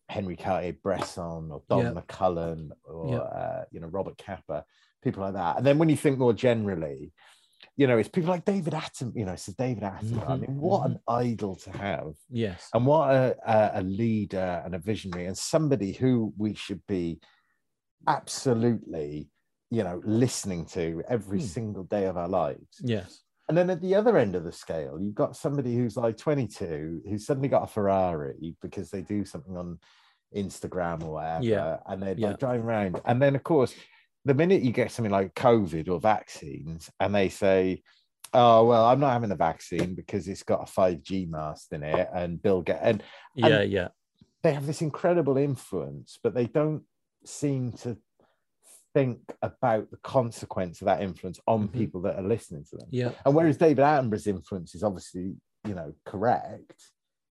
Henry 0.09 0.35
Cartier-Bresson 0.35 1.49
or 1.53 1.61
Don 1.69 1.85
Yeah. 1.85 1.93
McCullin 1.93 2.71
or 2.83 3.07
Yeah. 3.13 3.19
uh, 3.41 3.63
you 3.71 3.79
know 3.79 3.87
Robert 3.87 4.17
Capa, 4.17 4.65
people 5.01 5.23
like 5.23 5.35
that. 5.35 5.57
And 5.57 5.65
then 5.65 5.77
when 5.79 5.89
you 5.89 5.95
think 6.03 6.17
more 6.19 6.33
generally, 6.33 7.13
you 7.79 7.87
know, 7.87 7.97
it's 7.97 8.09
people 8.09 8.29
like 8.29 8.43
David 8.43 8.73
Attenborough. 8.73 9.15
You 9.15 9.25
know, 9.25 9.31
it's 9.31 9.45
David 9.45 9.83
Attenborough. 9.83 10.29
I 10.29 10.35
Mhm, 10.35 10.47
mean, 10.47 10.57
what 10.59 10.85
an 10.85 10.99
idol 11.07 11.55
to 11.55 11.71
have, 11.71 12.13
yes 12.29 12.69
and 12.73 12.85
what 12.85 13.09
a, 13.09 13.37
a, 13.47 13.79
a 13.79 13.83
leader 13.83 14.61
and 14.65 14.75
a 14.75 14.79
visionary, 14.79 15.27
and 15.27 15.37
somebody 15.37 15.93
who 15.93 16.33
we 16.37 16.53
should 16.53 16.85
be 16.87 17.21
absolutely, 18.05 19.29
you 19.71 19.83
know, 19.83 20.01
listening 20.03 20.65
to 20.65 21.01
every 21.07 21.39
Hmm. 21.39 21.45
single 21.45 21.83
day 21.85 22.05
of 22.07 22.17
our 22.17 22.27
lives. 22.27 22.81
yes 22.83 23.23
And 23.47 23.57
then 23.57 23.69
at 23.69 23.81
the 23.81 23.95
other 23.95 24.17
end 24.17 24.35
of 24.35 24.43
the 24.43 24.51
scale, 24.51 24.99
you've 24.99 25.15
got 25.15 25.37
somebody 25.37 25.73
who's 25.75 25.95
like 25.95 26.17
22 26.17 27.01
who's 27.07 27.25
suddenly 27.25 27.47
got 27.47 27.63
a 27.63 27.67
Ferrari 27.67 28.55
because 28.61 28.91
they 28.91 29.01
do 29.01 29.23
something 29.23 29.55
on 29.57 29.79
Instagram 30.35 31.03
or 31.03 31.13
whatever, 31.13 31.45
Yeah. 31.45 31.77
and 31.87 32.03
they're 32.03 32.15
Yeah. 32.15 32.27
like 32.31 32.39
driving 32.39 32.65
around. 32.65 33.01
And 33.05 33.21
then, 33.21 33.35
of 33.35 33.43
course, 33.43 33.73
the 34.29 34.33
minute 34.35 34.61
you 34.61 34.71
get 34.71 34.91
something 34.91 35.11
like 35.11 35.33
COVID 35.35 35.89
or 35.89 35.99
vaccines, 35.99 36.89
and 36.99 37.13
they 37.13 37.29
say, 37.29 37.81
"Oh 38.33 38.65
well, 38.65 38.85
I'm 38.85 38.99
not 38.99 39.11
having 39.13 39.29
the 39.29 39.35
vaccine 39.35 39.95
because 39.95 40.27
it's 40.27 40.43
got 40.43 40.61
a 40.67 40.71
5G 40.71 41.27
mast 41.29 41.73
in 41.73 41.83
it," 41.83 42.07
and 42.13 42.41
Bill 42.41 42.61
get 42.61 42.79
and 42.81 43.03
yeah 43.35 43.61
yeah 43.61 43.89
they 44.43 44.53
have 44.53 44.65
this 44.67 44.81
incredible 44.81 45.37
influence, 45.37 46.17
but 46.23 46.33
they 46.33 46.45
don't 46.45 46.83
seem 47.25 47.73
to 47.73 47.97
think 48.93 49.19
about 49.41 49.91
the 49.91 49.97
consequence 49.97 50.81
of 50.81 50.85
that 50.85 51.01
influence 51.01 51.39
on 51.45 51.67
Mhm. 51.67 51.73
people 51.73 52.01
that 52.01 52.15
are 52.17 52.23
listening 52.27 52.63
to 52.69 52.77
them. 52.77 52.87
yeah 52.91 53.11
And 53.25 53.35
whereas 53.35 53.57
David 53.57 53.83
Attenborough's 53.83 54.25
influence 54.27 54.73
is 54.75 54.81
obviously, 54.83 55.35
you 55.67 55.75
know, 55.75 55.93
correct, 56.05 56.91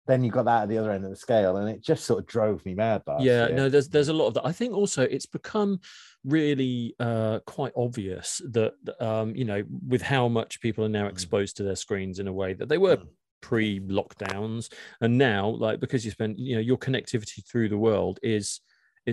then 0.07 0.23
you 0.23 0.31
got 0.31 0.45
that 0.45 0.63
at 0.65 0.69
the 0.69 0.79
other 0.79 0.93
end 0.93 1.05
of 1.05 1.11
the 1.11 1.17
scale, 1.17 1.57
and 1.57 1.69
it 1.69 1.83
just 1.83 2.05
sort 2.05 2.21
of 2.21 2.27
drove 2.27 2.65
me 2.67 2.75
mad. 2.75 3.03
Last 3.07 3.23
yeah 3.23 3.47
year. 3.49 3.57
no 3.57 3.69
there's 3.69 3.89
there's 3.89 4.09
a 4.09 4.13
lot 4.13 4.27
of 4.29 4.35
that 4.35 4.47
i 4.47 4.53
think 4.53 4.75
also 4.75 5.03
it's 5.03 5.27
become 5.27 5.81
really 6.25 6.95
uh 7.01 7.41
quite 7.47 7.73
obvious 7.77 8.43
that 8.51 8.75
um 9.01 9.35
you 9.35 9.45
know 9.45 9.63
with 9.89 10.03
how 10.03 10.29
much 10.29 10.61
people 10.61 10.85
are 10.85 10.89
now 10.89 11.07
Mm. 11.07 11.11
exposed 11.13 11.57
to 11.57 11.63
their 11.63 11.77
screens 11.77 12.19
in 12.19 12.29
a 12.29 12.33
way 12.33 12.53
that 12.55 12.69
they 12.69 12.79
were 12.79 12.99
Mm. 12.99 13.09
pre 13.41 13.81
lockdowns 13.81 14.71
and 15.01 15.17
now 15.17 15.49
like 15.49 15.81
because 15.81 16.05
you 16.05 16.11
spend 16.11 16.39
you 16.39 16.55
know 16.57 16.61
your 16.61 16.77
connectivity 16.77 17.43
through 17.49 17.71
the 17.71 17.79
world 17.79 18.19
is 18.23 18.61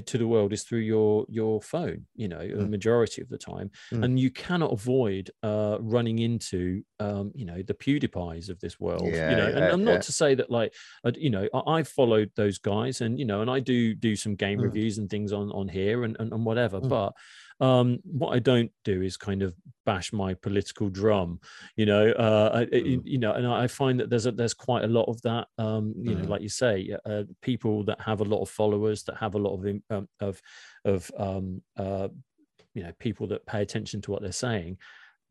to 0.02 0.18
the 0.18 0.28
world 0.28 0.54
is 0.54 0.64
through 0.64 0.80
your 0.80 1.26
your 1.30 1.62
phone 1.62 2.06
you 2.16 2.28
know 2.28 2.40
the 2.48 2.64
Mm. 2.66 2.70
majority 2.70 3.22
of 3.22 3.30
the 3.30 3.38
time 3.38 3.72
Mm. 3.94 4.04
and 4.04 4.20
you 4.20 4.30
cannot 4.32 4.72
avoid 4.74 5.32
uh 5.44 5.78
running 5.80 6.20
into 6.20 6.84
um 7.00 7.32
you 7.36 7.46
know 7.46 7.62
the 7.62 7.74
pewdiepies 7.74 8.50
of 8.50 8.60
this 8.60 8.80
world 8.80 9.14
Yeah, 9.14 9.30
you 9.30 9.36
know 9.36 9.48
and 9.48 9.66
yeah, 9.66 9.74
i'm 9.74 9.84
not 9.84 9.94
yeah. 9.94 10.00
to 10.00 10.12
say 10.12 10.36
that 10.36 10.50
like 10.52 10.74
you 11.16 11.30
know 11.30 11.48
I, 11.54 11.62
i've 11.76 11.88
followed 11.88 12.32
those 12.36 12.58
guys 12.58 13.02
and 13.02 13.18
you 13.20 13.26
know 13.26 13.42
and 13.42 13.50
i 13.50 13.60
do 13.60 13.94
do 13.96 14.16
some 14.16 14.36
game 14.36 14.60
Mm. 14.60 14.64
reviews 14.64 14.98
and 14.98 15.10
things 15.10 15.32
on 15.32 15.52
on 15.52 15.68
here 15.68 16.04
and 16.04 16.16
and, 16.20 16.32
and 16.34 16.46
whatever 16.46 16.80
Mm. 16.82 16.90
but 16.90 17.14
um 17.60 17.98
what 18.04 18.30
i 18.36 18.40
don't 18.40 18.72
do 18.84 19.02
is 19.02 19.18
kind 19.18 19.42
of 19.42 19.56
bash 19.86 20.14
my 20.14 20.34
political 20.34 20.90
drum 20.90 21.40
you 21.76 21.86
know 21.86 22.12
uh 22.12 22.52
I, 22.54 22.66
Mm. 22.66 23.02
you 23.06 23.18
know 23.18 23.32
and 23.34 23.48
i 23.48 23.68
find 23.68 24.00
that 24.00 24.10
there's 24.10 24.26
a 24.28 24.32
there's 24.32 24.54
quite 24.54 24.84
a 24.84 24.88
lot 24.88 25.06
of 25.10 25.22
that 25.24 25.48
um 25.58 25.94
you 25.98 26.16
know 26.16 26.24
Mm. 26.24 26.30
like 26.30 26.42
you 26.42 26.50
say 26.50 26.96
uh, 27.06 27.24
people 27.42 27.84
that 27.86 28.00
have 28.02 28.22
a 28.22 28.26
lot 28.26 28.42
of 28.42 28.50
followers 28.50 29.04
that 29.04 29.18
have 29.18 29.34
a 29.36 29.40
lot 29.40 29.54
of 29.58 29.82
um, 29.90 30.08
of 30.20 30.42
of 30.86 31.12
um 31.18 31.62
uh 31.78 32.08
you 32.76 32.84
know 32.84 32.92
people 33.00 33.26
that 33.28 33.46
pay 33.46 33.62
attention 33.62 34.02
to 34.02 34.12
what 34.12 34.22
they're 34.22 34.32
saying 34.32 34.78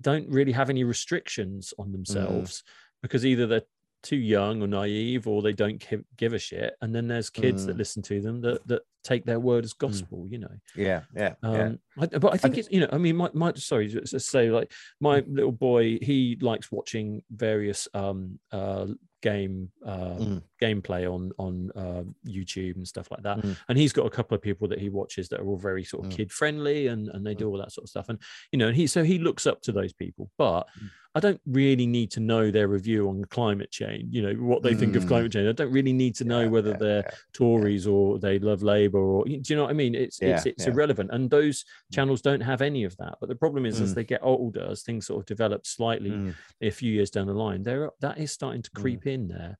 don't 0.00 0.28
really 0.28 0.52
have 0.52 0.68
any 0.70 0.84
restrictions 0.84 1.72
on 1.78 1.92
themselves 1.92 2.62
because 3.02 3.24
either 3.24 3.46
they're 3.46 3.62
too 4.02 4.16
young 4.16 4.62
or 4.62 4.66
naive 4.66 5.26
or 5.26 5.42
they 5.42 5.52
don't 5.52 5.78
give, 5.88 6.02
give 6.16 6.32
a 6.32 6.38
shit 6.38 6.74
and 6.80 6.94
then 6.94 7.08
there's 7.08 7.30
kids 7.30 7.66
that 7.66 7.74
Mm. 7.74 7.78
listen 7.78 8.02
to 8.02 8.20
them 8.20 8.40
that 8.42 8.66
that 8.68 8.82
take 9.02 9.24
their 9.24 9.38
word 9.40 9.64
as 9.64 9.72
gospel 9.72 10.26
you 10.28 10.38
know 10.38 10.50
yeah, 10.74 11.02
yeah, 11.14 11.34
yeah. 11.42 11.48
um 11.48 11.78
I, 11.98 12.06
but 12.06 12.34
i 12.34 12.36
think 12.36 12.54
thi- 12.54 12.60
it's 12.60 12.70
you 12.72 12.80
know 12.80 12.88
i 12.92 12.98
mean 12.98 13.14
my, 13.16 13.30
my 13.34 13.52
sorry 13.54 13.86
just 13.88 14.18
say 14.28 14.50
like 14.50 14.72
my 15.00 15.20
Mm. 15.20 15.34
little 15.36 15.52
boy 15.52 15.98
he 16.02 16.36
likes 16.40 16.70
watching 16.72 17.22
various 17.30 17.86
um 17.94 18.38
uh 18.52 18.86
game 19.22 19.70
uh 19.84 20.16
Mm. 20.18 20.42
gameplay 20.62 21.10
on 21.12 21.32
on 21.38 21.70
uh, 21.74 22.02
youtube 22.28 22.76
and 22.76 22.86
stuff 22.86 23.10
like 23.10 23.22
that 23.22 23.38
Mm. 23.38 23.56
and 23.68 23.78
he's 23.78 23.92
got 23.92 24.06
a 24.06 24.10
couple 24.10 24.34
of 24.36 24.42
people 24.42 24.68
that 24.68 24.78
he 24.80 24.88
watches 24.88 25.28
that 25.28 25.40
are 25.40 25.46
all 25.46 25.56
very 25.56 25.84
sort 25.84 26.04
of 26.06 26.12
Mm. 26.12 26.16
kid 26.16 26.32
friendly 26.32 26.88
and 26.88 27.08
and 27.08 27.24
they 27.26 27.34
do 27.34 27.48
all 27.48 27.58
that 27.58 27.72
sort 27.72 27.84
of 27.84 27.88
stuff 27.90 28.08
and 28.08 28.18
you 28.52 28.58
know 28.58 28.68
and 28.68 28.76
he 28.76 28.86
so 28.86 29.02
he 29.04 29.18
looks 29.18 29.46
up 29.46 29.62
to 29.62 29.72
those 29.72 29.92
people 29.92 30.30
but 30.36 30.66
Mm. 30.78 30.90
I 31.16 31.20
don't 31.20 31.40
really 31.46 31.86
need 31.86 32.10
to 32.10 32.20
know 32.20 32.50
their 32.50 32.68
review 32.68 33.08
on 33.08 33.24
climate 33.26 33.70
change 33.70 34.04
you 34.14 34.22
know 34.22 34.34
what 34.34 34.62
they 34.62 34.74
think 34.74 34.94
of 34.96 35.04
Mm. 35.04 35.08
climate 35.08 35.32
change 35.32 35.48
i 35.48 35.52
don't 35.52 35.72
really 35.72 35.92
need 35.92 36.14
to 36.14 36.24
know 36.24 36.42
Yeah, 36.42 36.48
whether 36.48 36.70
yeah, 36.70 36.76
they're 36.78 37.04
yeah. 37.06 37.10
Tories 37.32 37.86
or 37.86 38.18
they 38.18 38.38
love 38.38 38.62
Labour 38.62 38.98
or 39.00 39.24
do 39.24 39.40
you 39.44 39.56
know 39.56 39.64
what 39.64 39.70
I 39.70 39.74
mean? 39.74 39.94
It's 39.94 40.20
it's 40.20 40.46
it's 40.46 40.66
irrelevant, 40.66 41.10
and 41.12 41.28
those 41.30 41.64
channels 41.92 42.22
don't 42.22 42.40
have 42.40 42.62
any 42.62 42.84
of 42.84 42.96
that. 42.98 43.14
But 43.20 43.28
the 43.28 43.34
problem 43.34 43.66
is, 43.66 43.80
as 43.80 43.90
Mm. 43.90 43.94
they 43.94 44.04
get 44.04 44.20
older, 44.22 44.66
as 44.70 44.82
things 44.82 45.06
sort 45.06 45.20
of 45.20 45.26
develop 45.26 45.66
slightly 45.66 46.10
Mm. 46.10 46.34
a 46.60 46.70
few 46.70 46.92
years 46.92 47.10
down 47.10 47.26
the 47.26 47.34
line, 47.34 47.62
there 47.62 47.90
that 48.00 48.18
is 48.18 48.32
starting 48.32 48.62
to 48.62 48.70
Mm. 48.70 48.82
creep 48.82 49.06
in 49.06 49.28
there. 49.28 49.58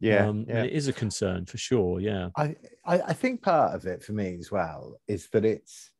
Yeah, 0.00 0.28
um, 0.28 0.44
yeah. 0.48 0.56
and 0.58 0.66
it 0.66 0.72
is 0.72 0.88
a 0.88 0.92
concern 0.92 1.46
for 1.46 1.58
sure. 1.58 2.00
Yeah, 2.00 2.28
I, 2.36 2.56
I 2.84 3.00
I 3.00 3.12
think 3.12 3.42
part 3.42 3.74
of 3.74 3.86
it 3.86 4.02
for 4.02 4.12
me 4.12 4.36
as 4.38 4.50
well 4.50 5.00
is 5.08 5.28
that 5.30 5.44
it's 5.44 5.90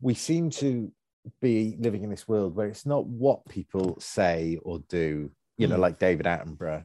we 0.00 0.14
seem 0.14 0.50
to 0.50 0.92
be 1.40 1.76
living 1.78 2.02
in 2.02 2.10
this 2.10 2.26
world 2.26 2.56
where 2.56 2.66
it's 2.66 2.86
not 2.86 3.06
what 3.06 3.48
people 3.48 3.96
say 4.00 4.58
or 4.62 4.80
do, 4.88 5.30
you 5.56 5.66
know, 5.66 5.76
Mm. 5.76 5.80
like 5.80 5.98
David 5.98 6.26
Attenborough. 6.26 6.84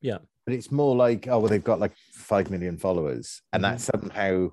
Yeah. 0.00 0.18
But 0.44 0.54
it's 0.54 0.70
more 0.70 0.94
like, 0.94 1.26
oh 1.28 1.38
well, 1.38 1.48
they've 1.48 1.62
got 1.62 1.80
like 1.80 1.94
five 2.12 2.50
million 2.50 2.78
followers, 2.78 3.42
and 3.52 3.64
that 3.64 3.80
somehow 3.80 4.50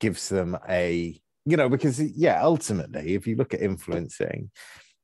gives 0.00 0.28
them 0.28 0.58
a 0.68 1.20
you 1.46 1.56
know, 1.58 1.68
because 1.68 2.00
yeah, 2.00 2.42
ultimately, 2.42 3.14
if 3.14 3.26
you 3.26 3.36
look 3.36 3.52
at 3.52 3.60
influencing, 3.60 4.50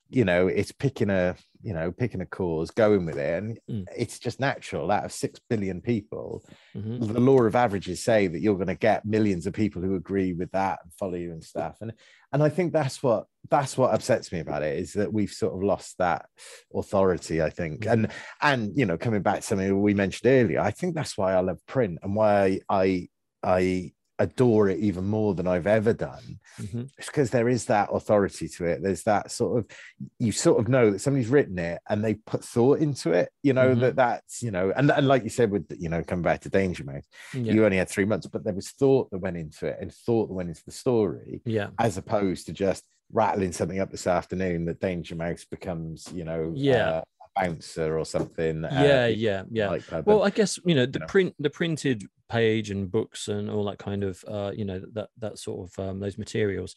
you 0.09 0.25
know, 0.25 0.49
it's 0.49 0.73
picking 0.73 1.11
a 1.11 1.37
you 1.63 1.73
know, 1.75 1.93
picking 1.93 2.21
a 2.21 2.27
cause, 2.27 2.71
going 2.71 3.05
with 3.05 3.19
it, 3.19 3.43
and 3.43 3.61
Mm. 3.69 3.87
it's 3.97 4.19
just 4.19 4.41
natural. 4.41 4.91
Out 4.91 5.05
of 5.05 5.13
six 5.13 5.39
billion 5.49 5.81
people, 5.81 6.43
Mhm. 6.77 7.13
the 7.13 7.21
law 7.21 7.43
of 7.43 7.55
averages 7.55 8.03
say 8.03 8.27
that 8.27 8.41
you're 8.41 8.55
going 8.57 8.67
to 8.69 8.75
get 8.75 9.05
millions 9.05 9.47
of 9.47 9.53
people 9.53 9.83
who 9.83 9.95
agree 9.95 10.33
with 10.33 10.51
that 10.53 10.81
and 10.83 10.93
follow 10.95 11.15
you 11.15 11.33
and 11.33 11.43
stuff 11.45 11.77
and 11.81 11.93
and 12.33 12.43
i 12.43 12.49
think 12.49 12.73
that's 12.73 13.03
what 13.03 13.27
that's 13.51 13.77
what 13.77 13.93
upsets 13.93 14.31
me 14.33 14.39
about 14.39 14.63
it 14.63 14.79
is 14.79 14.93
that 14.93 15.13
we've 15.13 15.33
sort 15.33 15.53
of 15.55 15.63
lost 15.63 15.99
that 15.99 16.27
authority 16.75 17.43
i 17.43 17.51
think 17.51 17.83
Mm. 17.83 17.93
and 17.93 18.09
and 18.43 18.77
you 18.79 18.87
know 18.87 18.97
coming 18.97 19.23
back 19.23 19.37
to 19.37 19.43
something 19.43 19.81
we 19.83 19.95
mentioned 19.95 20.31
earlier 20.31 20.61
i 20.61 20.71
think 20.71 20.95
that's 20.95 21.19
why 21.19 21.33
i 21.35 21.41
love 21.41 21.59
print 21.67 21.99
and 22.03 22.15
why 22.15 22.61
i 22.69 23.09
i 23.43 23.93
adore 24.21 24.69
it 24.69 24.79
even 24.79 25.05
more 25.05 25.35
than 25.35 25.47
i've 25.49 25.67
ever 25.67 25.93
done 25.93 26.39
Mhm. 26.61 26.89
it's 26.99 27.07
because 27.09 27.31
there 27.31 27.49
is 27.49 27.65
that 27.65 27.89
authority 27.91 28.47
to 28.49 28.67
it 28.67 28.83
there's 28.83 29.03
that 29.05 29.31
sort 29.31 29.59
of 29.59 29.67
you 30.19 30.31
sort 30.31 30.61
of 30.61 30.69
know 30.69 30.91
that 30.91 31.01
somebody's 31.01 31.29
written 31.29 31.59
it 31.59 31.81
and 31.89 32.05
they 32.05 32.15
put 32.15 32.45
thought 32.45 32.81
into 32.81 33.13
it 33.13 33.31
you 33.43 33.53
know 33.55 33.75
Mhm. 33.75 33.81
that 33.81 33.97
that's 33.97 34.43
you 34.43 34.51
know 34.51 34.73
and, 34.77 34.91
and 34.91 35.09
like 35.09 35.25
you 35.25 35.31
said 35.31 35.51
with 35.51 35.67
you 35.79 35.89
know 35.89 36.03
coming 36.05 36.23
back 36.23 36.41
to 36.43 36.51
danger 36.51 36.85
mouse 36.85 37.05
yeah, 37.35 37.53
you 37.55 37.65
only 37.65 37.79
had 37.79 37.89
three 37.89 38.05
months, 38.05 38.27
but 38.27 38.45
there 38.45 38.55
was 38.55 38.71
thought 38.71 39.11
that 39.11 39.19
went 39.19 39.37
into 39.37 39.67
it 39.67 39.79
and 39.81 39.93
thought 39.93 40.27
that 40.29 40.35
went 40.35 40.49
into 40.51 40.65
the 40.67 40.73
story, 40.73 41.41
yeah, 41.45 41.69
as 41.79 41.97
opposed 41.97 42.47
to 42.47 42.53
just 42.53 42.85
rattling 43.13 43.53
something 43.53 43.81
up 43.81 43.91
this 43.91 44.07
afternoon 44.07 44.67
that 44.67 44.81
Danger 44.81 45.15
Mouse 45.17 45.45
becomes, 45.51 46.13
you 46.13 46.25
know, 46.25 46.53
Yeah. 46.55 46.89
uh, 46.91 47.03
bouncer 47.37 47.99
or 47.99 48.05
something. 48.05 48.63
yeah, 48.63 49.05
uh, 49.05 49.07
yeah, 49.07 49.43
yeah. 49.51 49.69
Like 49.71 49.87
that. 49.87 50.07
well 50.07 50.23
i 50.25 50.31
guess 50.31 50.59
you 50.65 50.75
know 50.75 50.87
the 50.87 50.99
know. 51.01 51.07
print 51.07 51.35
the 51.39 51.51
printed 51.51 52.05
page 52.29 52.71
and 52.71 52.91
books 52.91 53.29
and 53.29 53.51
all 53.51 53.65
that 53.65 53.79
kind 53.79 54.05
of 54.05 54.25
uh 54.29 54.53
you 54.55 54.65
know 54.65 54.81
that 54.93 55.09
that 55.19 55.39
sort 55.39 55.69
of 55.71 55.85
um 55.89 56.01
those 56.01 56.19
materials 56.19 56.75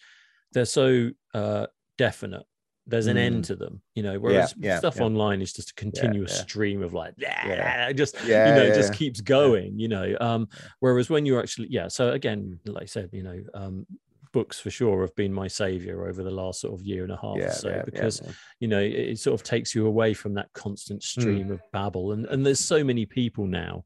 they're 0.52 0.66
so 0.66 1.10
uh 1.34 1.68
definite 1.98 2.44
there's 2.86 3.08
an 3.08 3.18
end 3.18 3.44
Mm. 3.44 3.48
to 3.48 3.56
them 3.56 3.82
you 3.96 4.04
know 4.04 4.20
whereas 4.20 4.54
yeah, 4.58 4.78
stuff 4.80 4.98
yeah. 4.98 5.04
online 5.04 5.42
is 5.42 5.54
just 5.54 5.72
a 5.72 5.74
continuous 5.76 6.36
yeah. 6.36 6.42
stream 6.42 6.82
of 6.84 6.94
like 6.94 7.14
Yeah. 7.18 7.92
just 7.94 8.16
yeah, 8.26 8.50
you 8.50 8.56
know 8.56 8.64
yeah, 8.64 8.70
it 8.72 8.76
just 8.76 8.94
yeah. 8.94 8.98
keeps 8.98 9.22
going 9.22 9.80
you 9.80 9.88
know 9.88 10.16
um 10.20 10.48
whereas 10.80 11.10
when 11.10 11.26
you're 11.26 11.40
actually 11.40 11.68
yeah 11.70 11.88
so 11.88 12.12
again 12.12 12.60
like 12.66 12.84
i 12.84 12.86
said 12.86 13.10
you 13.14 13.24
know 13.24 13.40
um 13.54 13.86
books 14.34 14.60
for 14.60 14.70
sure 14.70 15.02
have 15.02 15.16
been 15.16 15.32
my 15.34 15.48
savior 15.48 16.08
over 16.10 16.22
the 16.24 16.32
last 16.32 16.60
sort 16.60 16.74
of 16.74 16.82
year 16.86 17.04
and 17.04 17.12
a 17.14 17.18
half 17.18 17.38
yeah, 17.38 17.46
or 17.46 17.52
so 17.52 17.70
yeah, 17.70 17.84
because 17.86 18.22
yeah. 18.24 18.32
you 18.60 18.68
know 18.68 18.80
it, 18.82 18.92
it 18.92 19.20
sort 19.20 19.40
of 19.40 19.44
takes 19.44 19.74
you 19.74 19.88
away 19.88 20.14
from 20.14 20.34
that 20.34 20.52
constant 20.54 21.00
Mm. 21.02 21.04
stream 21.06 21.52
of 21.52 21.62
babble 21.72 22.12
and 22.12 22.26
and 22.26 22.46
there's 22.46 22.60
so 22.60 22.84
many 22.84 23.06
people 23.06 23.46
now 23.48 23.86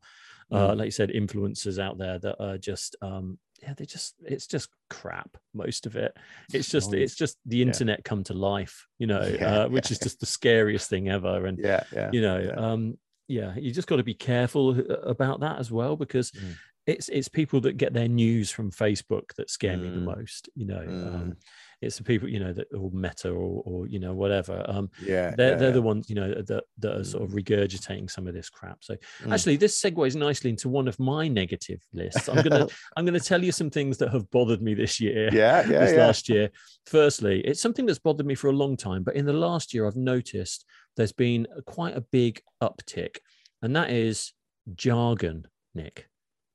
uh 0.52 0.72
Mm. 0.72 0.78
like 0.78 0.86
you 0.86 0.91
said 0.91 1.10
influencers 1.10 1.78
out 1.78 1.98
there 1.98 2.18
that 2.19 2.41
are 2.44 2.57
just 2.57 2.95
um 3.02 3.38
yeah 3.61 3.74
they 3.76 3.86
just 3.86 4.15
it's 4.24 4.48
just 4.48 4.69
crap 4.90 5.36
most 5.53 5.86
of 5.86 5.95
it 5.95 6.15
it's 6.53 6.69
just 6.69 6.94
it's 6.94 7.15
just 7.15 7.38
the 7.45 7.61
internet 7.61 8.03
come 8.03 8.24
to 8.24 8.34
life 8.34 8.88
you 8.99 9.07
know 9.07 9.19
uh, 9.41 9.68
which 9.68 9.91
is 9.91 9.99
just 9.99 10.19
the 10.19 10.26
scariest 10.26 10.90
thing 10.90 11.10
ever 11.10 11.45
and 11.48 11.57
yeah, 11.60 11.84
yeah, 11.94 12.10
you 12.14 12.22
know 12.22 12.40
yeah. 12.40 12.52
um 12.72 12.98
yeah 13.28 13.53
you 13.57 13.72
just 13.72 13.88
got 13.90 13.98
to 13.98 14.03
be 14.03 14.14
careful 14.14 14.69
uh, 14.80 14.94
about 15.02 15.41
that 15.41 15.60
as 15.60 15.69
well 15.72 15.95
because 15.98 16.32
Mm. 16.32 16.56
It's 16.88 17.09
it's 17.09 17.27
people 17.27 17.59
that 17.61 17.77
get 17.77 17.93
their 17.93 18.07
news 18.07 18.49
from 18.49 18.72
facebook 18.72 19.34
that 19.38 19.49
scare 19.49 19.77
me 19.77 19.89
the 19.89 19.97
Mm. 19.97 20.15
most 20.18 20.49
you 20.55 20.65
know 20.65 20.80
Mm. 20.80 21.14
um 21.15 21.38
it's 21.81 21.97
the 21.97 22.03
people 22.03 22.27
you 22.27 22.39
know 22.39 22.53
that 22.53 22.68
or 22.73 22.89
meta 22.91 23.30
or 23.30 23.61
or 23.65 23.88
you 23.88 23.99
know 23.99 24.14
whatever 24.15 24.65
um 24.68 24.89
yeah, 24.99 25.35
they're, 25.35 25.51
yeah, 25.51 25.55
they're 25.57 25.68
yeah. 25.68 25.73
the 25.73 25.81
ones 25.81 26.09
you 26.09 26.15
know 26.15 26.34
that 26.34 26.64
that 26.80 26.95
are 26.97 27.03
sort 27.03 27.23
of 27.23 27.31
regurgitating 27.31 28.09
some 28.09 28.26
of 28.26 28.34
this 28.34 28.49
crap 28.49 28.77
so 28.84 28.95
Mm. 29.23 29.34
actually 29.34 29.57
this 29.57 29.80
segues 29.80 30.15
nicely 30.15 30.49
into 30.49 30.69
one 30.69 30.88
of 30.88 30.97
my 30.99 31.27
negative 31.27 31.81
lists 31.93 32.27
i'm 32.30 32.41
gonna 32.41 32.68
i'm 32.97 33.05
gonna 33.05 33.19
tell 33.19 33.43
you 33.43 33.51
some 33.51 33.69
things 33.69 33.97
that 33.99 34.11
have 34.11 34.30
bothered 34.31 34.61
me 34.61 34.73
this 34.73 34.99
year 34.99 35.30
yeah, 35.34 35.61
yeah, 35.68 35.80
this 35.80 35.91
yeah. 35.93 36.05
last 36.07 36.30
year. 36.30 36.49
Firstly, 36.85 37.41
it's 37.41 37.59
something 37.61 37.85
that's 37.85 37.99
bothered 37.99 38.26
me 38.26 38.34
for 38.34 38.47
a 38.47 38.53
long 38.53 38.77
time, 38.77 39.03
but 39.03 39.15
in 39.18 39.26
the 39.26 39.34
last 39.34 39.73
year, 39.73 39.85
I've 39.85 39.97
noticed 39.97 40.64
there's 40.95 41.11
been 41.11 41.45
quite 41.65 41.97
a 41.97 42.01
big 42.01 42.41
uptick, 42.64 43.18
and 43.61 43.76
that 43.76 43.89
is 43.89 44.31
jargon, 44.73 45.47
Nick. 45.76 46.07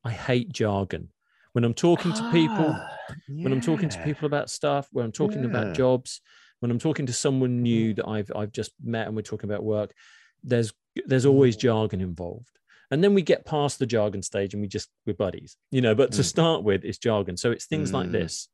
I 0.04 0.10
hate 0.10 0.52
jargon. 0.52 1.08
When 1.52 1.64
I'm 1.64 1.74
talking 1.74 2.12
to 2.12 2.24
people, 2.24 2.76
Ah, 2.76 3.14
when 3.28 3.52
I'm 3.52 3.60
talking 3.60 3.88
to 3.88 3.98
people 4.00 4.26
about 4.26 4.50
stuff, 4.50 4.88
when 4.92 5.04
I'm 5.04 5.12
talking 5.12 5.42
Yeah. 5.42 5.48
about 5.48 5.76
jobs, 5.76 6.20
when 6.60 6.70
I'm 6.70 6.78
talking 6.78 7.06
to 7.06 7.12
someone 7.12 7.62
new 7.62 7.94
that 7.94 8.08
I've 8.08 8.30
I've 8.34 8.52
just 8.52 8.72
met 8.82 9.06
and 9.06 9.14
we're 9.16 9.22
talking 9.22 9.50
about 9.50 9.62
work, 9.62 9.94
there's 10.42 10.72
there's 11.06 11.26
always 11.26 11.56
Mm. 11.56 11.60
jargon 11.60 12.00
involved. 12.00 12.58
And 12.90 13.02
then 13.02 13.14
we 13.14 13.22
get 13.22 13.46
past 13.46 13.78
the 13.78 13.86
jargon 13.86 14.22
stage 14.22 14.52
and 14.54 14.60
we 14.60 14.68
just 14.68 14.88
we're 15.06 15.14
buddies, 15.14 15.56
you 15.70 15.80
know. 15.80 15.94
But 15.94 16.12
to 16.12 16.22
Mm. 16.22 16.26
start 16.26 16.62
with, 16.64 16.84
it's 16.84 16.98
jargon. 16.98 17.36
So 17.36 17.50
it's 17.50 17.66
things 17.66 17.92
like 17.92 18.08
Mm. 18.08 18.12
this: 18.12 18.48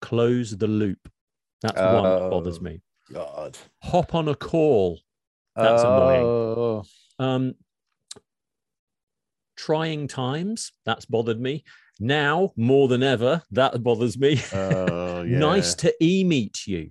close 0.00 0.56
the 0.56 0.66
loop. 0.68 1.08
That's 1.62 1.80
one 1.80 2.02
that 2.04 2.30
bothers 2.30 2.58
Oh. 2.58 2.62
me. 2.62 2.82
God. 3.12 3.56
Hop 3.84 4.14
on 4.14 4.28
a 4.28 4.34
call. 4.34 5.00
That's 5.54 5.84
annoying. 5.84 6.26
oh, 6.26 6.84
Um, 7.18 7.54
trying 9.66 10.06
times. 10.08 10.72
That's 10.84 11.06
bothered 11.06 11.40
me. 11.40 11.64
Now 11.98 12.52
more 12.56 12.88
than 12.88 13.02
ever, 13.02 13.42
that 13.52 13.82
bothers 13.82 14.16
me. 14.18 14.40
Oh, 14.52 15.22
yeah. 15.22 15.38
nice 15.38 15.74
to 15.82 15.88
e-meet 16.02 16.66
you. 16.66 16.90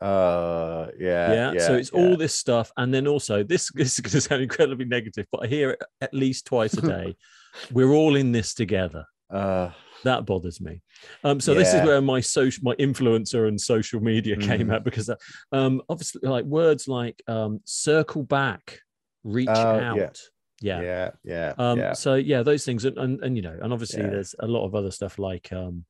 Uh, 0.00 0.88
yeah, 0.98 1.32
yeah, 1.32 1.52
yeah. 1.52 1.66
so 1.66 1.74
it's 1.74 1.90
yeah. 1.92 2.00
all 2.00 2.16
this 2.16 2.34
stuff 2.34 2.72
and 2.78 2.92
then 2.92 3.06
also 3.06 3.42
this, 3.44 3.70
this 3.74 3.94
is 3.94 4.00
going 4.00 4.10
to 4.12 4.20
sound 4.22 4.42
incredibly 4.42 4.86
negative 4.86 5.26
but 5.30 5.44
i 5.44 5.46
hear 5.46 5.70
it 5.72 5.82
at 6.00 6.12
least 6.14 6.46
twice 6.46 6.72
a 6.72 6.80
day 6.80 7.14
we're 7.72 7.92
all 7.92 8.16
in 8.16 8.32
this 8.32 8.54
together 8.54 9.04
Uh, 9.30 9.68
that 10.04 10.24
bothers 10.24 10.58
me 10.58 10.80
um 11.22 11.38
so 11.38 11.52
this 11.52 11.74
is 11.74 11.82
where 11.84 12.00
my 12.00 12.18
social 12.18 12.62
my 12.64 12.74
influencer 12.76 13.46
and 13.46 13.60
social 13.60 14.00
media 14.00 14.36
came 14.36 14.68
Mm. 14.68 14.74
out 14.74 14.84
because 14.84 15.10
uh, 15.10 15.16
um 15.52 15.82
obviously 15.90 16.22
like 16.24 16.46
words 16.46 16.88
like 16.88 17.22
um 17.28 17.60
circle 17.66 18.22
back 18.22 18.80
reach 19.22 19.48
Oh, 19.50 19.78
out 19.90 20.18
yeah. 20.60 20.80
yeah, 20.80 21.10
yeah, 21.24 21.54
yeah, 21.58 21.70
um 21.70 21.78
yeah. 21.78 21.92
so 21.92 22.14
yeah 22.14 22.42
those 22.42 22.64
things 22.64 22.84
and, 22.84 22.98
and 22.98 23.20
and 23.24 23.36
you 23.36 23.42
know 23.42 23.56
and 23.62 23.72
obviously 23.72 24.02
Yeah. 24.02 24.10
there's 24.10 24.34
a 24.40 24.46
lot 24.46 24.64
of 24.66 24.74
other 24.74 24.90
stuff 24.90 25.18
like 25.18 25.52
um 25.52 25.84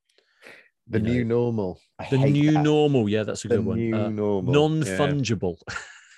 The 0.88 0.98
you 0.98 1.05
know, 1.05 1.10
new 1.12 1.24
normal. 1.24 1.80
I 1.98 2.09
the 2.10 2.18
new 2.18 2.52
that. 2.52 2.62
normal 2.62 3.09
yeah 3.09 3.22
that's 3.24 3.44
a 3.44 3.48
The 3.48 3.56
good 3.56 3.66
one 3.66 3.76
new 3.78 3.94
Uh, 3.97 4.09
normal. 4.09 4.52
non-fungible 4.52 5.56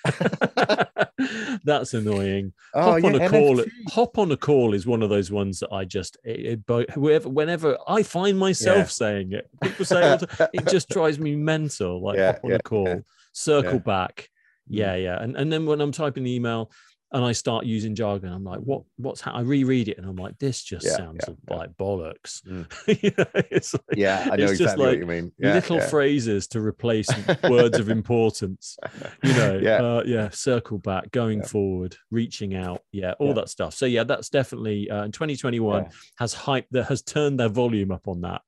that's 1.64 1.94
annoying 1.94 2.52
Oh, 2.74 2.82
hop 2.94 3.04
on 3.04 3.14
yeah, 3.14 3.26
a 3.26 3.28
call 3.30 3.56
NFT. 3.56 3.70
hop 3.88 4.18
on 4.18 4.32
a 4.32 4.36
call 4.36 4.74
is 4.74 4.86
one 4.86 5.02
of 5.02 5.10
those 5.10 5.30
ones 5.30 5.60
that 5.60 5.70
i 5.72 5.84
just 5.84 6.16
it, 6.24 6.60
it, 6.68 6.90
whoever 6.94 7.28
whenever 7.28 7.76
i 7.86 8.02
find 8.02 8.38
myself 8.38 8.78
Yeah. 8.78 8.84
saying 8.84 9.32
it 9.32 9.48
people 9.62 9.84
say 9.84 10.00
it, 10.00 10.10
all 10.10 10.16
the 10.18 10.26
time, 10.26 10.48
it 10.54 10.66
just 10.66 10.88
drives 10.88 11.18
me 11.18 11.36
mental 11.36 12.02
like 12.02 12.18
Yeah, 12.18 12.32
hop 12.32 12.44
on 12.44 12.50
yeah, 12.50 12.56
a 12.56 12.60
call 12.60 12.86
yeah. 12.88 13.00
circle 13.32 13.74
Yeah. 13.74 13.78
back 13.78 14.28
yeah 14.68 14.94
yeah 14.94 15.22
and, 15.22 15.36
and 15.36 15.52
then 15.52 15.66
when 15.66 15.80
i'm 15.80 15.92
typing 15.92 16.24
the 16.24 16.34
email 16.34 16.70
and 17.12 17.24
i 17.24 17.32
start 17.32 17.64
using 17.66 17.94
jargon 17.94 18.32
i'm 18.32 18.44
like 18.44 18.60
what 18.60 18.82
what's 18.96 19.20
ha-? 19.20 19.32
i 19.32 19.40
reread 19.40 19.88
it 19.88 19.98
and 19.98 20.06
i'm 20.06 20.16
like 20.16 20.38
this 20.38 20.62
just 20.62 20.84
Yeah, 20.86 20.96
sounds 20.96 21.24
yeah, 21.28 21.34
yeah. 21.48 21.56
like 21.56 21.70
bollocks 21.76 22.42
Mm. 22.46 22.66
You 23.02 23.10
know, 23.16 23.42
it's 23.50 23.74
like 23.74 23.82
Yeah, 23.96 24.28
I 24.32 24.36
know 24.36 24.44
It's 24.44 24.52
just 24.58 24.60
exactly 24.62 24.84
like 24.86 24.92
what 24.94 24.98
you 25.00 25.06
mean. 25.06 25.32
Yeah, 25.38 25.54
little 25.54 25.76
yeah. 25.76 25.86
phrases 25.88 26.46
to 26.48 26.60
replace 26.60 27.08
words 27.48 27.78
of 27.78 27.88
importance 27.88 28.76
you 29.22 29.32
know 29.34 29.58
Yeah. 29.62 29.82
uh, 29.82 30.02
yeah 30.06 30.30
circle 30.30 30.78
back 30.78 31.10
going 31.10 31.40
Yeah. 31.40 31.46
forward 31.46 31.96
reaching 32.10 32.54
out 32.54 32.80
yeah 32.92 33.12
all 33.18 33.28
Yeah. 33.28 33.34
that 33.34 33.48
stuff 33.48 33.74
so 33.74 33.86
yeah 33.86 34.04
that's 34.04 34.28
definitely 34.28 34.90
uh, 34.90 35.04
in 35.04 35.12
2021 35.12 35.82
Yeah. 35.84 35.88
has 36.18 36.32
hype 36.34 36.66
that 36.70 36.84
has 36.84 37.02
turned 37.02 37.38
their 37.38 37.48
volume 37.48 37.90
up 37.92 38.08
on 38.08 38.22
that 38.22 38.40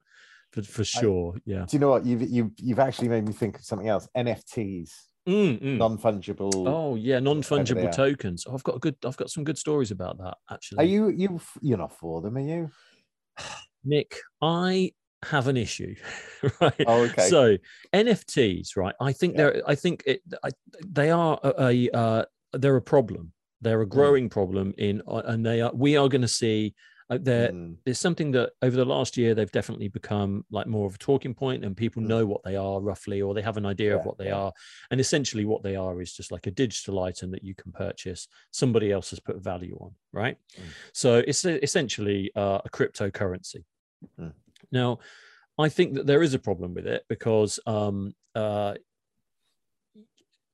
for, 0.53 0.63
for 0.63 0.85
sure 0.85 1.35
yeah 1.45 1.65
Do 1.69 1.77
you 1.77 1.81
know 1.81 1.91
what 1.91 2.07
you've 2.07 2.23
you've 2.23 2.51
you've 2.59 2.79
actually 2.79 3.09
made 3.09 3.27
me 3.27 3.33
think 3.33 3.57
of 3.59 3.65
something 3.65 3.89
else? 3.89 4.09
NFTs, 4.17 4.91
Mm, 5.27 5.59
mm. 5.63 5.77
non 5.79 5.97
fungible. 5.97 6.53
oh 6.69 6.97
yeah 6.97 7.19
non-fungible 7.19 7.91
tokens 7.91 8.45
oh, 8.47 8.53
i've 8.55 8.63
got 8.63 8.77
a 8.77 8.79
good 8.79 8.95
i've 9.07 9.17
got 9.17 9.31
some 9.31 9.43
good 9.43 9.57
stories 9.57 9.91
about 9.91 10.19
that 10.19 10.37
actually 10.51 10.81
Are 10.81 10.85
you 10.89 11.09
you 11.09 11.41
you're 11.63 11.79
not 11.79 11.93
for 11.95 12.21
them? 12.21 12.37
Are 12.37 12.41
you? 12.41 12.71
nick 13.85 14.19
i 14.43 14.93
have 15.25 15.49
an 15.49 15.57
issue 15.57 15.95
right 16.61 16.85
Oh, 16.87 17.05
okay. 17.05 17.29
so 17.29 17.57
nfts 17.95 18.77
right 18.77 18.95
i 19.01 19.13
think 19.13 19.35
Yeah. 19.35 19.51
they're 19.51 19.63
i 19.67 19.75
think 19.75 20.03
it 20.07 20.21
I, 20.43 20.51
they 20.87 21.11
are 21.11 21.41
a, 21.43 21.55
a 21.69 21.91
uh, 21.97 22.25
they're 22.53 22.77
a 22.77 22.83
problem 22.83 23.33
they're 23.63 23.79
Mm. 23.81 23.83
a 23.85 23.87
growing 23.87 24.29
problem 24.29 24.75
in 24.77 25.01
uh, 25.09 25.23
and 25.25 25.45
they 25.47 25.63
are 25.63 25.73
we 25.75 25.97
are 25.97 26.09
going 26.11 26.21
to 26.23 26.29
see 26.29 26.75
uh, 27.11 27.19
there 27.21 27.51
Mm, 27.53 27.77
it's 27.87 28.01
something 28.01 28.31
that 28.33 28.53
over 28.63 28.77
the 28.77 28.85
last 28.85 29.17
year 29.17 29.35
they've 29.35 29.51
definitely 29.53 29.89
become 29.89 30.45
like 30.51 30.67
more 30.67 30.87
of 30.87 30.95
a 30.95 30.99
talking 30.99 31.35
point 31.35 31.65
and 31.65 31.77
people 31.77 32.03
Mm. 32.03 32.07
know 32.07 32.27
what 32.27 32.43
they 32.45 32.57
are 32.57 32.81
roughly 32.81 33.21
or 33.23 33.35
they 33.35 33.43
have 33.43 33.57
an 33.59 33.67
idea 33.67 33.97
of 33.97 34.05
what 34.07 34.17
they 34.19 34.31
are 34.31 34.53
and 34.91 35.01
essentially 35.01 35.45
what 35.45 35.63
they 35.63 35.77
are 35.77 36.01
is 36.01 36.13
just 36.15 36.33
like 36.33 36.47
a 36.47 36.51
digital 36.51 37.01
item 37.01 37.31
that 37.33 37.45
you 37.45 37.55
can 37.55 37.73
purchase 37.73 38.27
somebody 38.53 38.91
else 38.91 39.11
has 39.11 39.21
put 39.21 39.37
value 39.37 39.77
on 39.81 39.93
right 40.13 40.37
Mm. 40.59 40.63
so 40.93 41.19
it's 41.19 41.45
a- 41.45 41.63
essentially 41.63 42.31
uh, 42.37 42.61
a 42.65 42.71
cryptocurrency 42.71 43.65
Mm. 44.19 44.33
now 44.73 44.99
i 45.59 45.69
think 45.69 45.95
that 45.95 46.07
there 46.07 46.23
is 46.23 46.35
a 46.35 46.39
problem 46.39 46.75
with 46.75 46.87
it 46.87 47.05
because 47.09 47.61
um 47.67 48.15
uh, 48.35 48.75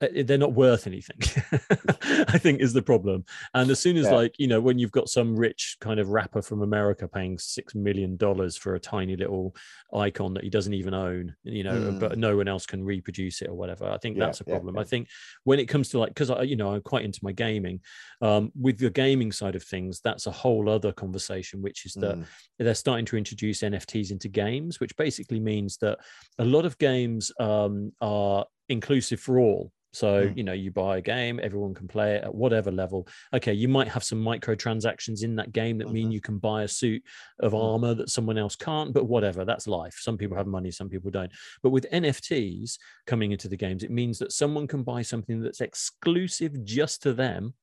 they're 0.01 0.39
not 0.39 0.55
worth 0.55 0.87
anything 0.87 1.19
i 2.29 2.39
think 2.39 2.61
is 2.61 2.73
the 2.73 2.83
problem 2.83 3.25
and 3.55 3.71
as 3.71 3.79
soon 3.79 3.97
as 3.97 4.07
Yeah. 4.07 4.17
like 4.17 4.35
you 4.39 4.47
know 4.47 4.61
when 4.61 4.79
you've 4.79 4.91
got 4.93 5.09
some 5.09 5.37
rich 5.37 5.77
kind 5.81 6.01
of 6.01 6.09
rapper 6.09 6.41
from 6.43 6.63
america 6.63 7.07
paying 7.07 7.39
six 7.39 7.75
million 7.75 8.17
dollars 8.17 8.57
for 8.57 8.75
a 8.75 8.81
tiny 8.81 9.17
little 9.17 9.55
icon 9.95 10.35
that 10.35 10.45
he 10.45 10.51
doesn't 10.51 10.75
even 10.75 10.95
own 10.95 11.35
you 11.45 11.65
know 11.65 11.71
Mm. 11.81 11.99
but 11.99 12.19
no 12.19 12.37
one 12.37 12.49
else 12.49 12.67
can 12.67 12.83
reproduce 12.83 13.43
it 13.43 13.49
or 13.49 13.55
whatever 13.55 13.85
i 13.91 13.99
think 13.99 14.17
Yeah, 14.17 14.27
that's 14.27 14.41
a 14.41 14.45
yeah, 14.47 14.55
problem 14.55 14.79
i 14.79 14.85
think 14.85 15.09
when 15.45 15.59
it 15.59 15.67
comes 15.67 15.89
to 15.91 15.99
like 15.99 16.11
because 16.11 16.31
i 16.31 16.43
you 16.43 16.57
know 16.57 16.73
i'm 16.73 16.83
quite 16.83 17.05
into 17.05 17.21
my 17.23 17.33
gaming 17.33 17.81
um 18.23 18.51
with 18.59 18.79
the 18.79 18.91
gaming 18.91 19.33
side 19.33 19.55
of 19.55 19.63
things 19.63 20.01
that's 20.03 20.27
a 20.27 20.31
whole 20.31 20.69
other 20.69 20.93
conversation 20.93 21.63
which 21.63 21.85
is 21.87 21.95
that 21.95 22.17
mm, 22.17 22.25
they're 22.59 22.75
starting 22.75 23.07
to 23.07 23.17
introduce 23.17 23.61
NFTs 23.63 24.11
into 24.11 24.29
games, 24.29 24.81
which 24.81 24.95
basically 24.97 25.41
means 25.41 25.79
that 25.79 25.99
a 26.39 26.45
lot 26.45 26.65
of 26.67 26.77
games 26.79 27.33
um, 27.41 27.91
are 28.03 28.45
inclusive 28.69 29.19
for 29.19 29.39
all. 29.39 29.73
So, 29.93 30.29
Mm. 30.29 30.37
you 30.37 30.45
know, 30.45 30.53
you 30.53 30.71
buy 30.71 30.99
a 30.99 31.01
game, 31.01 31.41
everyone 31.43 31.75
can 31.75 31.89
play 31.89 32.15
it 32.17 32.25
at 32.25 32.35
whatever 32.35 32.71
level. 32.71 33.09
Okay, 33.35 33.53
you 33.53 33.67
might 33.69 33.89
have 33.89 34.05
some 34.05 34.23
microtransactions 34.23 35.25
in 35.25 35.35
that 35.37 35.53
game 35.53 35.79
that 35.79 35.91
mean 35.91 36.11
Mhm. 36.11 36.13
you 36.13 36.21
can 36.21 36.39
buy 36.39 36.63
a 36.63 36.69
suit 36.69 37.03
of 37.41 37.53
Mm. 37.53 37.63
armor 37.63 37.95
that 37.95 38.09
someone 38.11 38.39
else 38.39 38.55
can't, 38.55 38.93
but 38.93 39.05
whatever, 39.07 39.45
that's 39.45 39.67
life. 39.67 39.95
Some 40.01 40.17
people 40.17 40.37
have 40.37 40.47
money, 40.47 40.71
some 40.71 40.89
people 40.89 41.11
don't. 41.11 41.33
But 41.63 41.71
with 41.71 41.87
NFTs 41.91 42.79
coming 43.07 43.33
into 43.33 43.49
the 43.49 43.57
games, 43.57 43.83
it 43.83 43.91
means 43.91 44.19
that 44.21 44.33
someone 44.33 44.67
can 44.69 44.85
buy 44.85 45.03
something 45.03 45.41
that's 45.41 45.61
exclusive 45.61 46.65
just 46.65 47.03
to 47.03 47.13
them. 47.13 47.55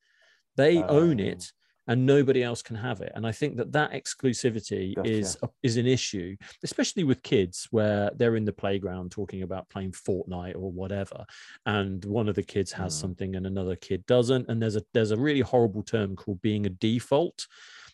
They 0.56 0.82
own 0.82 1.20
Oh. 1.20 1.24
it 1.24 1.52
and 1.88 2.06
nobody 2.06 2.42
else 2.42 2.62
can 2.62 2.76
have 2.76 3.00
it. 3.00 3.10
And 3.14 3.26
I 3.26 3.32
think 3.32 3.56
that 3.56 3.72
that 3.72 3.92
exclusivity 3.92 4.94
Gotcha. 4.94 5.10
is 5.10 5.36
is 5.62 5.76
an 5.76 5.86
issue, 5.86 6.36
especially 6.62 7.04
with 7.04 7.22
kids 7.22 7.66
where 7.70 8.10
they're 8.14 8.36
in 8.36 8.44
the 8.44 8.52
playground 8.52 9.10
talking 9.10 9.42
about 9.42 9.68
playing 9.70 9.92
Fortnite 9.92 10.54
or 10.54 10.70
whatever, 10.70 11.24
and 11.66 12.04
one 12.04 12.28
of 12.28 12.34
the 12.36 12.42
kids 12.42 12.70
has 12.72 12.94
Mm. 12.96 13.00
something 13.00 13.36
and 13.36 13.46
another 13.46 13.74
kid 13.76 14.04
doesn't. 14.06 14.48
And 14.48 14.62
there's 14.62 14.76
a 14.76 14.82
there's 14.94 15.10
a 15.10 15.16
really 15.16 15.40
horrible 15.40 15.82
term 15.82 16.14
called 16.14 16.40
being 16.42 16.66
a 16.66 16.70
default. 16.70 17.46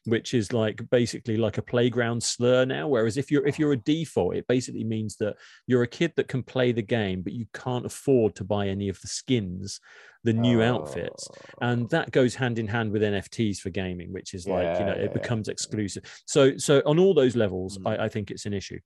Which 0.06 0.34
is 0.34 0.52
like 0.52 0.82
basically 0.90 1.36
like 1.38 1.56
a 1.58 1.62
playground 1.62 2.22
slur 2.22 2.64
now. 2.66 2.88
Whereas 2.88 3.16
if 3.16 3.30
you're 3.30 3.46
if 3.46 3.58
you're 3.58 3.72
a 3.72 3.76
default, 3.76 4.36
it 4.36 4.46
basically 4.46 4.84
means 4.84 5.16
that 5.16 5.36
you're 5.66 5.82
a 5.82 5.86
kid 5.88 6.12
that 6.16 6.28
can 6.28 6.42
play 6.42 6.72
the 6.72 6.82
game, 6.82 7.22
but 7.22 7.32
you 7.32 7.46
can't 7.54 7.86
afford 7.86 8.34
to 8.36 8.44
buy 8.44 8.68
any 8.68 8.88
of 8.90 9.00
the 9.00 9.08
skins, 9.08 9.80
the 10.24 10.32
new 10.32 10.62
outfits 10.62 11.28
Oh. 11.30 11.34
and 11.70 11.88
that 11.90 12.10
goes 12.10 12.34
hand 12.34 12.58
in 12.58 12.66
hand 12.66 12.90
with 12.92 13.02
nfts 13.02 13.58
for 13.58 13.68
gaming 13.68 14.10
which 14.10 14.32
is 14.32 14.48
like 14.48 14.78
you 14.78 14.86
know 14.86 14.92
Yeah, 14.92 14.98
yeah, 14.98 15.04
it 15.04 15.10
yeah. 15.14 15.20
becomes 15.20 15.48
exclusive 15.48 16.02
so 16.26 16.56
so 16.56 16.80
on 16.86 16.98
all 16.98 17.12
those 17.12 17.36
levels 17.36 17.76
Mm. 17.78 17.90
I, 18.00 18.04
I 18.04 18.08
think 18.08 18.30
it's 18.30 18.46
an 18.46 18.54
issue 18.54 18.78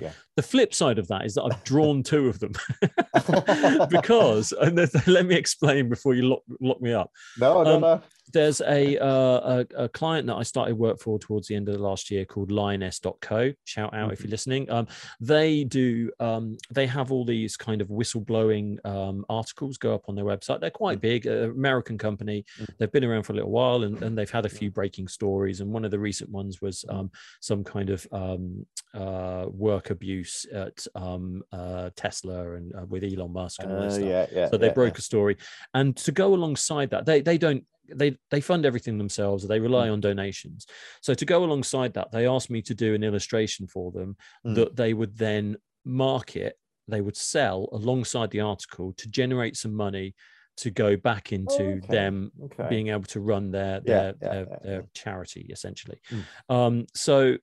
Yeah. 0.00 0.12
the 0.36 0.42
flip 0.42 0.72
side 0.72 0.98
of 0.98 1.08
that 1.08 1.26
is 1.26 1.34
that 1.34 1.42
i've 1.42 1.62
drawn 1.64 2.02
two 2.12 2.28
of 2.28 2.38
them 2.40 2.52
because 3.90 4.52
and 4.52 4.76
let 5.06 5.26
me 5.26 5.34
explain 5.34 5.88
before 5.90 6.14
you 6.14 6.22
lock, 6.22 6.42
lock 6.60 6.80
me 6.80 6.92
up 6.92 7.10
no, 7.38 7.62
no, 7.62 7.74
um, 7.74 7.80
no. 7.82 8.02
There's 8.32 8.60
a, 8.62 8.98
uh, 8.98 9.64
a 9.76 9.84
a 9.84 9.88
client 9.88 10.26
that 10.26 10.36
I 10.36 10.42
started 10.42 10.76
work 10.76 10.98
for 11.00 11.18
towards 11.18 11.48
the 11.48 11.54
end 11.54 11.68
of 11.68 11.74
the 11.74 11.82
last 11.82 12.10
year 12.10 12.24
called 12.24 12.50
Lioness.co. 12.50 13.52
Shout 13.64 13.94
out 13.94 14.12
if 14.12 14.18
Mm-hmm. 14.18 14.26
you're 14.26 14.30
listening. 14.30 14.70
Um, 14.70 14.86
they 15.20 15.64
do 15.64 16.10
um, 16.20 16.56
they 16.70 16.86
have 16.86 17.12
all 17.12 17.24
these 17.24 17.56
kind 17.56 17.80
of 17.80 17.88
whistleblowing 17.88 18.84
um, 18.86 19.24
articles 19.28 19.78
go 19.78 19.94
up 19.94 20.04
on 20.08 20.14
their 20.14 20.24
website. 20.24 20.60
They're 20.60 20.70
quite 20.70 21.00
big, 21.00 21.26
uh, 21.26 21.50
American 21.50 21.98
company. 21.98 22.44
Mm. 22.60 22.66
They've 22.78 22.92
been 22.92 23.04
around 23.04 23.24
for 23.24 23.32
a 23.32 23.36
little 23.36 23.50
while, 23.50 23.84
and, 23.84 24.02
and 24.02 24.16
they've 24.16 24.30
had 24.30 24.46
a 24.46 24.48
few 24.48 24.70
breaking 24.70 25.08
stories. 25.08 25.60
And 25.60 25.72
one 25.72 25.84
of 25.84 25.90
the 25.90 25.98
recent 25.98 26.30
ones 26.30 26.60
was 26.60 26.84
Mm. 26.88 26.94
um, 26.98 27.10
some 27.40 27.62
kind 27.64 27.90
of 27.90 28.06
um, 28.12 28.66
uh, 28.94 29.46
work 29.48 29.90
abuse 29.90 30.46
at 30.52 30.86
um, 30.94 31.42
uh, 31.52 31.90
Tesla 31.96 32.54
and 32.54 32.74
uh, 32.74 32.84
with 32.86 33.04
Elon 33.04 33.32
Musk 33.32 33.62
and 33.62 33.72
all 33.72 33.82
this 33.82 33.94
Uh, 33.94 33.96
stuff 33.96 34.08
yeah, 34.08 34.26
yeah. 34.32 34.50
so 34.50 34.56
they 34.56 34.66
yeah, 34.66 34.72
broke 34.72 34.98
a 34.98 35.02
story 35.02 35.36
and 35.74 35.96
to 35.96 36.12
go 36.12 36.34
alongside 36.34 36.90
that 36.90 37.06
they 37.06 37.20
they 37.20 37.38
don't 37.38 37.64
they 37.94 38.16
they 38.30 38.40
fund 38.40 38.64
everything 38.66 38.98
themselves 38.98 39.46
they 39.46 39.60
rely 39.60 39.88
Mm. 39.88 39.92
on 39.94 40.00
donations 40.00 40.66
so 41.00 41.14
to 41.14 41.24
go 41.24 41.44
alongside 41.44 41.92
that 41.94 42.10
they 42.12 42.26
asked 42.26 42.50
me 42.50 42.62
to 42.62 42.74
do 42.74 42.94
an 42.94 43.02
illustration 43.04 43.66
for 43.66 43.90
them 43.92 44.16
Mm. 44.46 44.54
that 44.56 44.76
they 44.76 44.94
would 44.94 45.16
then 45.16 45.56
market 45.84 46.58
they 46.88 47.00
would 47.00 47.16
sell 47.16 47.68
alongside 47.72 48.30
the 48.30 48.40
article 48.40 48.92
to 48.96 49.08
generate 49.08 49.56
some 49.56 49.74
money 49.74 50.14
to 50.58 50.70
go 50.70 50.96
back 50.96 51.32
into 51.32 51.62
okay, 51.78 51.86
them. 51.88 52.30
Okay. 52.44 52.66
being 52.68 52.88
able 52.88 53.04
to 53.04 53.20
run 53.20 53.50
their 53.50 53.80
their, 53.80 54.06
yeah, 54.06 54.12
their, 54.20 54.40
yeah, 54.50 54.56
their 54.62 54.80
yeah. 54.80 54.86
charity 54.94 55.46
essentially 55.50 55.98
Mm. 56.10 56.24
um 56.48 56.86
so 56.94 57.36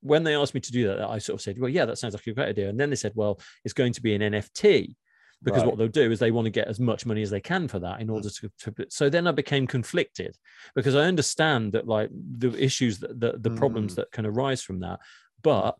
when 0.00 0.24
they 0.24 0.34
asked 0.34 0.54
me 0.54 0.60
to 0.60 0.72
do 0.72 0.88
that 0.88 1.00
i 1.08 1.18
sort 1.18 1.34
of 1.38 1.42
said 1.42 1.58
well 1.60 1.68
yeah 1.70 1.84
that 1.84 1.96
sounds 1.98 2.14
like 2.14 2.26
a 2.26 2.32
great 2.32 2.48
idea 2.48 2.68
and 2.68 2.78
then 2.80 2.90
they 2.90 2.96
said 2.96 3.12
well 3.14 3.38
it's 3.64 3.74
going 3.74 3.92
to 3.92 4.02
be 4.02 4.14
an 4.14 4.22
nft 4.22 4.94
because 5.42 5.60
Right. 5.62 5.68
what 5.68 5.78
they'll 5.78 5.88
do 5.88 6.10
is 6.12 6.18
they 6.18 6.30
want 6.30 6.46
to 6.46 6.50
get 6.50 6.68
as 6.68 6.78
much 6.78 7.04
money 7.06 7.22
as 7.22 7.30
they 7.30 7.40
can 7.40 7.68
for 7.68 7.78
that 7.80 8.00
in 8.00 8.08
order 8.10 8.30
to, 8.30 8.50
to 8.58 8.86
so 8.88 9.08
then 9.10 9.26
i 9.26 9.32
became 9.32 9.66
conflicted 9.66 10.36
because 10.74 10.94
i 10.94 11.04
understand 11.04 11.72
that 11.72 11.86
like 11.86 12.10
the 12.38 12.50
issues 12.62 12.98
that 13.00 13.18
the, 13.18 13.38
the 13.38 13.50
problems 13.50 13.92
Mm. 13.92 13.96
that 13.96 14.12
can 14.12 14.26
arise 14.26 14.62
from 14.62 14.80
that 14.80 15.00
but 15.42 15.76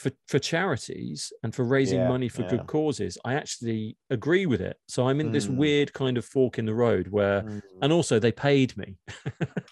for 0.00 0.10
for 0.28 0.38
charities 0.38 1.30
and 1.42 1.54
for 1.54 1.64
raising 1.64 2.00
Yeah, 2.00 2.08
money 2.08 2.28
for 2.28 2.42
yeah. 2.42 2.48
good 2.52 2.66
causes, 2.66 3.18
I 3.24 3.34
actually 3.34 3.96
agree 4.08 4.46
with 4.46 4.60
it. 4.62 4.76
So 4.88 5.06
I'm 5.08 5.20
in 5.20 5.30
this 5.30 5.46
Mm. 5.46 5.56
weird 5.56 5.92
kind 5.92 6.16
of 6.16 6.24
fork 6.24 6.58
in 6.58 6.64
the 6.64 6.74
road 6.74 7.08
where, 7.08 7.42
Mm. 7.42 7.60
and 7.82 7.92
also 7.92 8.18
they 8.18 8.32
paid 8.32 8.74
me. 8.82 8.96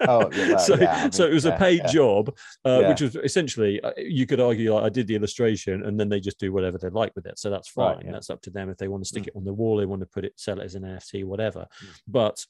Oh, 0.02 0.30
yeah, 0.32 0.48
well, 0.48 0.58
so, 0.68 0.74
yeah, 0.76 1.04
I 1.06 1.10
so 1.10 1.24
it 1.26 1.32
was 1.32 1.46
a 1.46 1.56
paid 1.56 1.82
job, 1.88 2.36
uh, 2.64 2.82
which 2.88 3.00
was 3.00 3.16
essentially 3.16 3.80
uh, 3.80 3.92
you 3.96 4.26
could 4.26 4.40
argue 4.40 4.74
like 4.74 4.84
I 4.84 4.88
did 4.90 5.06
the 5.06 5.14
illustration 5.16 5.84
and 5.86 5.98
then 5.98 6.08
they 6.10 6.20
just 6.20 6.38
do 6.38 6.52
whatever 6.52 6.76
they 6.78 6.90
like 6.90 7.12
with 7.16 7.26
it. 7.26 7.38
So 7.38 7.48
that's 7.50 7.74
Right, 7.76 7.96
fine. 7.96 8.04
yeah. 8.06 8.12
That's 8.12 8.28
up 8.30 8.42
to 8.42 8.50
them 8.50 8.68
if 8.70 8.76
they 8.76 8.88
want 8.88 9.02
to 9.04 9.08
stick 9.08 9.24
Mm. 9.24 9.28
it 9.28 9.36
on 9.36 9.44
the 9.44 9.54
wall, 9.54 9.76
they 9.78 9.86
want 9.86 10.00
to 10.02 10.06
put 10.06 10.24
it, 10.26 10.34
sell 10.36 10.60
it 10.60 10.64
as 10.64 10.74
an 10.74 10.82
NFT, 10.84 11.24
whatever. 11.24 11.66
Mm. 11.82 11.86
But 12.06 12.44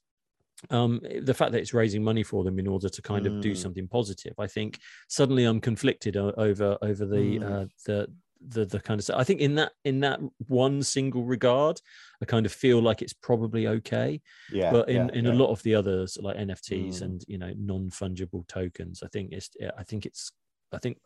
um 0.71 1.01
the 1.23 1.35
fact 1.35 1.53
that 1.53 1.61
it's 1.61 1.73
raising 1.75 2.03
money 2.03 2.23
for 2.25 2.43
them 2.45 2.59
in 2.59 2.67
order 2.67 2.89
to 2.89 3.01
kind 3.03 3.27
of 3.27 3.41
do 3.41 3.53
Mm. 3.53 3.57
something 3.57 3.87
positive 3.89 4.35
i 4.39 4.47
think 4.49 4.81
suddenly 5.09 5.45
i'm 5.45 5.61
conflicted 5.61 6.17
over 6.17 6.77
over 6.83 7.05
the 7.07 7.17
Mm. 7.39 7.43
uh 7.45 7.67
the 7.87 8.09
the 8.41 8.65
the 8.65 8.79
kind 8.79 9.01
of 9.01 9.05
stuff. 9.05 9.19
I 9.19 9.25
think 9.25 9.41
in 9.41 9.57
that 9.57 9.73
in 9.85 9.99
that 10.01 10.21
one 10.47 10.81
single 10.85 11.25
regard, 11.25 11.81
I 12.23 12.25
kind 12.25 12.47
of 12.47 12.53
feel 12.53 12.81
like 12.81 13.03
it's 13.03 13.13
probably 13.13 13.67
okay. 13.67 14.21
Yeah. 14.53 14.71
but 14.71 14.89
in 14.89 15.09
yeah, 15.09 15.15
in 15.15 15.25
yeah. 15.25 15.33
a 15.33 15.35
lot 15.35 15.51
of 15.51 15.61
the 15.65 15.75
others 15.75 16.17
like 16.23 16.37
NFTs 16.37 16.99
Mm. 16.99 17.03
and 17.03 17.25
you 17.27 17.39
know 17.39 17.53
non 17.59 17.91
fungible 17.91 18.47
tokens, 18.47 19.03
I 19.03 19.09
think 19.09 19.33
it's 19.33 19.51
I 19.77 19.83
think 19.83 20.07
it's 20.07 20.31
I 20.73 20.79
think 20.79 20.99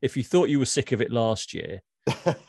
if 0.00 0.16
you 0.16 0.22
thought 0.22 0.48
you 0.48 0.60
were 0.60 0.64
sick 0.64 0.92
of 0.92 1.00
it 1.00 1.10
last 1.10 1.52
year, 1.54 1.82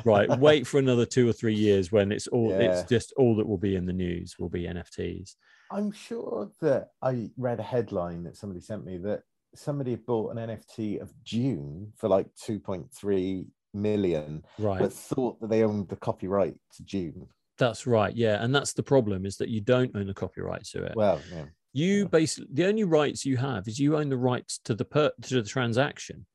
right, 0.05 0.29
wait 0.39 0.67
for 0.67 0.77
another 0.77 1.05
two 1.07 1.27
or 1.27 1.33
three 1.33 1.55
years 1.55 1.91
when 1.91 2.11
it's 2.11 2.27
all 2.27 2.51
Yeah. 2.51 2.69
it's 2.69 2.87
just 2.87 3.11
all 3.17 3.35
that 3.37 3.47
will 3.47 3.57
be 3.57 3.75
in 3.75 3.87
the 3.87 3.93
news 3.93 4.37
will 4.37 4.49
be 4.49 4.63
NFTs. 4.67 5.35
I'm 5.71 5.91
sure 5.91 6.49
that 6.61 6.89
I 7.01 7.29
read 7.37 7.59
a 7.59 7.63
headline 7.63 8.23
that 8.23 8.37
somebody 8.37 8.59
sent 8.59 8.85
me 8.85 8.97
that 8.99 9.21
somebody 9.55 9.91
had 9.91 10.05
bought 10.05 10.35
an 10.35 10.37
NFT 10.37 11.01
of 11.01 11.11
Dune 11.23 11.91
for 11.95 12.07
like 12.07 12.27
2.3 12.47 13.47
million, 13.73 14.43
Right. 14.57 14.79
but 14.79 14.93
thought 14.93 15.39
that 15.41 15.49
they 15.49 15.63
owned 15.63 15.89
the 15.89 15.95
copyright 15.95 16.55
to 16.75 16.83
Dune. 16.83 17.27
That's 17.57 17.85
right. 17.85 18.15
Yeah. 18.15 18.43
And 18.43 18.55
that's 18.55 18.73
the 18.73 18.83
problem 18.83 19.25
is 19.25 19.37
that 19.37 19.49
you 19.49 19.61
don't 19.61 19.95
own 19.95 20.07
the 20.07 20.13
copyright 20.13 20.63
to 20.65 20.83
it. 20.85 20.93
Well, 20.95 21.21
yeah. 21.31 21.45
you 21.73 22.01
yeah. 22.01 22.05
basically 22.05 22.49
the 22.53 22.67
only 22.67 22.85
rights 22.85 23.25
you 23.25 23.37
have 23.37 23.67
is 23.67 23.79
you 23.79 23.97
own 23.97 24.09
the 24.09 24.17
rights 24.17 24.59
to 24.65 24.73
the 24.73 24.85
per 24.85 25.11
to 25.23 25.41
the 25.41 25.47
transaction. 25.47 26.25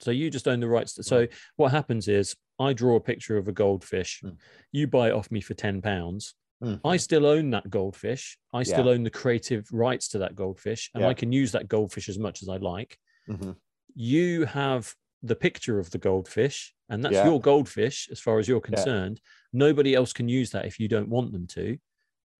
So 0.00 0.10
you 0.10 0.30
just 0.30 0.48
own 0.48 0.60
the 0.60 0.68
rights. 0.68 0.94
To, 0.94 1.04
so 1.04 1.26
what 1.56 1.70
happens 1.70 2.08
is 2.08 2.34
I 2.58 2.72
draw 2.72 2.96
a 2.96 3.00
picture 3.00 3.36
of 3.36 3.46
a 3.46 3.52
goldfish. 3.52 4.20
Mm. 4.24 4.36
You 4.72 4.88
buy 4.88 5.08
it 5.08 5.14
off 5.14 5.30
me 5.30 5.40
for 5.40 5.54
ten 5.54 5.80
pounds. 5.80 6.34
Mhm. 6.64 6.80
I 6.84 6.96
still 6.96 7.26
own 7.26 7.50
that 7.50 7.68
goldfish. 7.70 8.38
I 8.52 8.62
still 8.62 8.86
Yeah. 8.86 8.92
own 8.92 9.02
the 9.02 9.10
creative 9.10 9.70
rights 9.72 10.08
to 10.08 10.18
that 10.18 10.34
goldfish, 10.34 10.90
and 10.94 11.02
Yeah. 11.02 11.08
I 11.08 11.14
can 11.14 11.32
use 11.32 11.52
that 11.52 11.68
goldfish 11.68 12.08
as 12.08 12.18
much 12.18 12.42
as 12.42 12.48
I 12.48 12.56
like. 12.56 12.98
Mhm. 13.28 13.56
You 13.94 14.44
have 14.46 14.94
the 15.22 15.36
picture 15.36 15.78
of 15.78 15.90
the 15.90 15.98
goldfish, 15.98 16.74
and 16.88 17.04
that's 17.04 17.14
Yeah. 17.14 17.26
your 17.26 17.40
goldfish 17.40 18.08
as 18.10 18.20
far 18.20 18.38
as 18.38 18.48
you're 18.48 18.60
concerned. 18.60 19.20
Nobody 19.52 19.94
else 19.94 20.12
can 20.12 20.28
use 20.28 20.50
that 20.50 20.66
if 20.66 20.78
you 20.80 20.88
don't 20.88 21.08
want 21.08 21.32
them 21.32 21.46
to. 21.48 21.78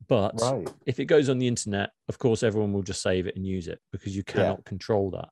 But 0.06 0.38
Right. 0.40 0.68
if 0.84 1.00
it 1.00 1.06
goes 1.06 1.28
on 1.28 1.38
the 1.38 1.48
internet, 1.48 1.90
of 2.08 2.18
course, 2.18 2.42
everyone 2.42 2.72
will 2.72 2.82
just 2.82 3.00
save 3.00 3.26
it 3.26 3.36
and 3.36 3.46
use 3.46 3.68
it 3.68 3.80
because 3.90 4.14
you 4.16 4.22
cannot 4.24 4.64
control 4.64 5.10
that. 5.12 5.30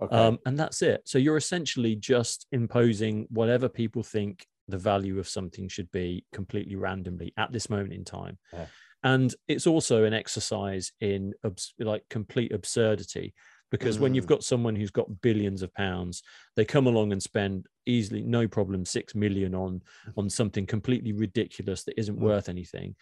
Okay. 0.00 0.14
Um, 0.14 0.38
and 0.46 0.58
that's 0.58 0.82
it. 0.82 1.02
So 1.08 1.18
you're 1.18 1.36
essentially 1.36 1.96
just 1.96 2.46
imposing 2.52 3.26
whatever 3.30 3.68
people 3.68 4.02
think 4.02 4.46
the 4.68 4.78
value 4.78 5.18
of 5.18 5.28
something 5.28 5.68
should 5.68 5.90
be 5.92 6.24
completely 6.32 6.76
randomly 6.76 7.32
at 7.36 7.52
this 7.52 7.68
moment 7.68 7.92
in 7.92 8.04
time. 8.04 8.38
Yeah. 8.52 8.66
And 9.02 9.34
it's 9.48 9.66
also 9.66 10.04
an 10.04 10.14
exercise 10.14 10.92
in 11.00 11.34
abs- 11.44 11.74
like 11.78 12.04
complete 12.08 12.52
absurdity 12.52 13.34
because 13.70 13.98
when 13.98 14.14
you've 14.14 14.24
Mm. 14.26 14.28
got 14.28 14.44
someone 14.44 14.76
who's 14.76 14.90
got 14.92 15.20
billions 15.20 15.60
of 15.62 15.74
pounds, 15.74 16.22
they 16.56 16.64
come 16.64 16.86
along 16.86 17.12
and 17.12 17.22
spend 17.22 17.66
easily, 17.86 18.22
no 18.22 18.46
problem, 18.48 18.84
six 18.84 19.14
million 19.14 19.54
on 19.54 19.82
on 20.16 20.30
something 20.30 20.64
completely 20.64 21.12
ridiculous 21.12 21.82
that 21.84 21.98
isn't 21.98 22.16
Mm. 22.18 22.22
worth 22.22 22.48
anything. 22.48 22.94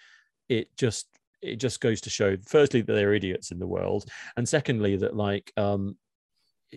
It 0.48 0.76
just 0.76 1.06
it 1.42 1.56
just 1.56 1.80
goes 1.80 2.00
to 2.02 2.10
show, 2.10 2.36
firstly, 2.46 2.82
that 2.82 2.92
they're 2.92 3.14
idiots 3.14 3.50
in 3.50 3.58
the 3.58 3.66
world, 3.66 4.08
and 4.36 4.48
secondly, 4.48 4.96
that 4.96 5.14
like 5.16 5.52
um, 5.56 5.96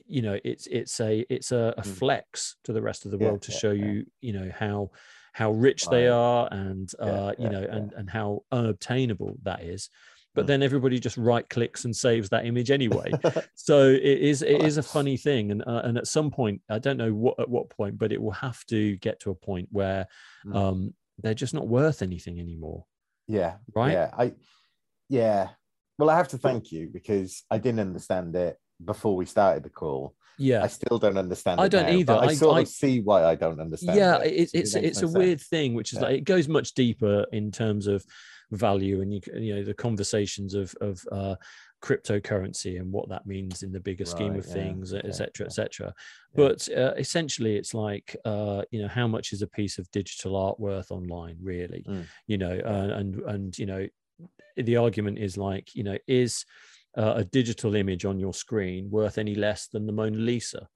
you 0.06 0.22
know 0.22 0.38
it's 0.44 0.68
it's 0.68 1.00
a 1.00 1.26
it's 1.30 1.52
a, 1.52 1.74
a 1.78 1.82
Mm. 1.82 1.96
flex 1.98 2.58
to 2.64 2.74
the 2.74 2.82
rest 2.82 3.06
of 3.06 3.12
the 3.12 3.18
Yeah, 3.18 3.28
world 3.28 3.42
to 3.44 3.52
yeah, 3.52 3.58
show 3.58 3.72
yeah. 3.72 3.86
you 3.86 4.06
you 4.22 4.34
know 4.34 4.52
how 4.58 4.92
how 5.34 5.52
rich 5.52 5.88
they 5.90 6.08
are 6.08 6.48
and 6.52 6.92
uh 7.00 7.34
you 7.38 7.50
know 7.50 7.62
and 7.64 7.94
and 7.94 8.10
how 8.10 8.44
unobtainable 8.52 9.38
that 9.44 9.64
is 9.64 9.90
but 10.34 10.44
Mm. 10.44 10.48
then 10.48 10.64
everybody 10.64 11.00
just 11.00 11.16
right 11.18 11.48
clicks 11.50 11.86
and 11.86 11.96
saves 11.96 12.30
that 12.30 12.46
image 12.46 12.70
anyway 12.72 13.12
so 13.56 13.88
it 13.90 14.02
is 14.04 14.42
it 14.42 14.62
is 14.62 14.78
a 14.78 14.84
funny 14.84 15.16
thing 15.18 15.52
and 15.52 15.62
uh, 15.66 15.82
and 15.86 15.98
at 15.98 16.08
some 16.08 16.30
point 16.30 16.62
i 16.70 16.78
don't 16.80 16.98
know 16.98 17.14
what 17.14 17.40
at 17.40 17.50
what 17.50 17.70
point 17.70 17.98
but 17.98 18.12
it 18.12 18.22
will 18.22 18.32
have 18.32 18.66
to 18.66 18.98
get 18.98 19.20
to 19.22 19.32
a 19.32 19.36
point 19.36 19.68
where 19.72 20.08
Mm. 20.46 20.56
um 20.56 20.94
they're 21.20 21.34
just 21.34 21.54
not 21.54 21.68
worth 21.68 22.02
anything 22.02 22.40
anymore 22.40 22.86
yeah. 23.28 23.56
right? 23.74 23.94
Yeah. 23.94 24.10
I 24.18 24.34
yeah. 25.10 25.50
Well, 25.98 26.10
I 26.10 26.18
have 26.18 26.28
to 26.30 26.38
thank 26.38 26.72
you 26.72 26.90
because 26.92 27.44
I 27.50 27.58
didn't 27.58 27.80
understand 27.80 28.36
it 28.36 28.58
before 28.84 29.16
we 29.16 29.26
started 29.26 29.64
the 29.64 29.70
call. 29.70 30.16
yeah 30.38 30.64
I 30.64 30.68
still 30.68 30.98
don't 31.00 31.18
understand. 31.18 31.62
I 31.62 31.66
it 31.66 31.70
don't 31.72 31.86
now, 31.90 31.98
either. 32.00 32.14
I, 32.14 32.26
I- 32.26 32.34
sort 32.34 32.58
I- 32.58 32.62
of 32.62 32.68
see 32.68 33.00
why 33.02 33.24
I 33.26 33.36
don't 33.36 33.60
understand. 33.62 33.98
yeah 33.98 34.18
it. 34.20 34.34
it's 34.42 34.54
It 34.54 34.60
it's 34.60 34.76
makes 34.76 34.88
it's 34.88 35.02
a 35.04 35.08
weird 35.20 35.42
thing 35.42 35.74
which 35.76 35.94
is 35.94 36.00
Yeah. 36.00 36.06
like 36.08 36.18
it 36.20 36.26
goes 36.26 36.48
much 36.48 36.74
deeper 36.74 37.26
in 37.32 37.52
terms 37.52 37.88
of 37.88 38.04
value 38.52 39.02
and 39.02 39.12
you 39.14 39.22
you 39.46 39.56
know 39.56 39.64
the 39.64 39.74
conversations 39.74 40.54
of 40.54 40.76
of 40.82 40.96
uh 41.12 41.36
cryptocurrency 41.82 42.80
and 42.80 42.92
what 42.92 43.08
that 43.10 43.26
means 43.26 43.64
in 43.64 43.72
the 43.72 43.80
bigger 43.80 44.06
scheme 44.06 44.36
of 44.36 44.46
yeah, 44.48 44.54
things 44.54 44.94
okay, 44.94 45.08
etc 45.08 45.32
yeah. 45.40 45.46
etc 45.46 45.86
Yeah. 45.88 45.92
but 46.36 46.70
uh, 46.70 46.94
essentially 46.98 47.56
it's 47.56 47.74
like 47.74 48.16
uh 48.26 48.62
you 48.72 48.82
know 48.82 48.88
how 48.88 49.08
much 49.08 49.34
is 49.34 49.42
a 49.42 49.48
piece 49.48 49.78
of 49.78 49.90
digital 49.92 50.36
art 50.36 50.60
worth 50.60 50.92
online 50.92 51.38
really 51.42 51.84
Mm. 51.88 52.06
you 52.28 52.38
know 52.38 52.60
uh, 52.74 52.98
and 53.00 53.16
and 53.34 53.58
you 53.58 53.66
know 53.66 53.88
the 54.58 54.78
argument 54.78 55.18
is 55.20 55.38
like 55.38 55.76
you 55.76 55.84
know 55.84 55.98
is 56.08 56.46
uh, 56.98 57.14
a 57.18 57.24
digital 57.26 57.76
image 57.76 58.06
on 58.06 58.20
your 58.20 58.34
screen 58.34 58.90
worth 58.90 59.18
any 59.18 59.36
less 59.36 59.68
than 59.68 59.86
the 59.86 59.92
mona 59.94 60.18
lisa 60.18 60.68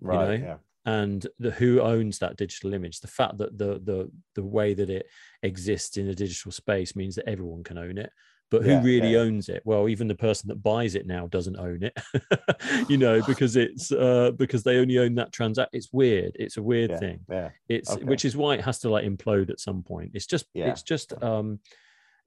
Right. 0.00 0.40
know, 0.40 0.46
yeah. 0.46 0.56
and 0.84 1.26
the 1.38 1.50
who 1.50 1.80
owns 1.80 2.18
that 2.18 2.36
digital 2.36 2.74
image 2.74 3.00
the 3.00 3.08
fact 3.08 3.38
that 3.38 3.56
the 3.56 3.80
the 3.82 4.10
the 4.34 4.44
way 4.44 4.74
that 4.74 4.90
it 4.90 5.06
exists 5.42 5.96
in 5.96 6.08
a 6.08 6.14
digital 6.14 6.52
space 6.52 6.94
means 6.94 7.14
that 7.16 7.28
everyone 7.28 7.64
can 7.64 7.78
own 7.78 7.96
it 7.98 8.10
but 8.50 8.62
who 8.62 8.70
Yeah, 8.72 8.82
really 8.82 9.12
yeah. 9.14 9.20
owns 9.20 9.48
it 9.48 9.62
well 9.64 9.88
even 9.88 10.06
the 10.06 10.14
person 10.14 10.48
that 10.48 10.62
buys 10.62 10.94
it 10.94 11.06
now 11.06 11.26
doesn't 11.28 11.56
own 11.58 11.82
it 11.82 11.94
you 12.90 12.98
know 12.98 13.22
because 13.22 13.56
it's 13.56 13.90
uh 13.90 14.32
because 14.36 14.62
they 14.62 14.76
only 14.76 14.98
own 14.98 15.14
that 15.16 15.32
transact 15.32 15.70
it's 15.74 15.92
weird 15.92 16.32
it's 16.38 16.58
a 16.58 16.62
weird 16.62 16.98
thing 17.00 17.20
Yeah. 17.28 17.50
it's 17.68 17.90
Okay. 17.92 18.04
which 18.04 18.24
is 18.26 18.36
why 18.36 18.54
it 18.54 18.60
has 18.64 18.78
to 18.80 18.90
like 18.90 19.04
implode 19.06 19.48
at 19.50 19.60
some 19.60 19.82
point 19.82 20.10
it's 20.14 20.26
just 20.26 20.44
Yeah. 20.54 20.68
it's 20.70 20.82
just 20.82 21.14
um 21.22 21.58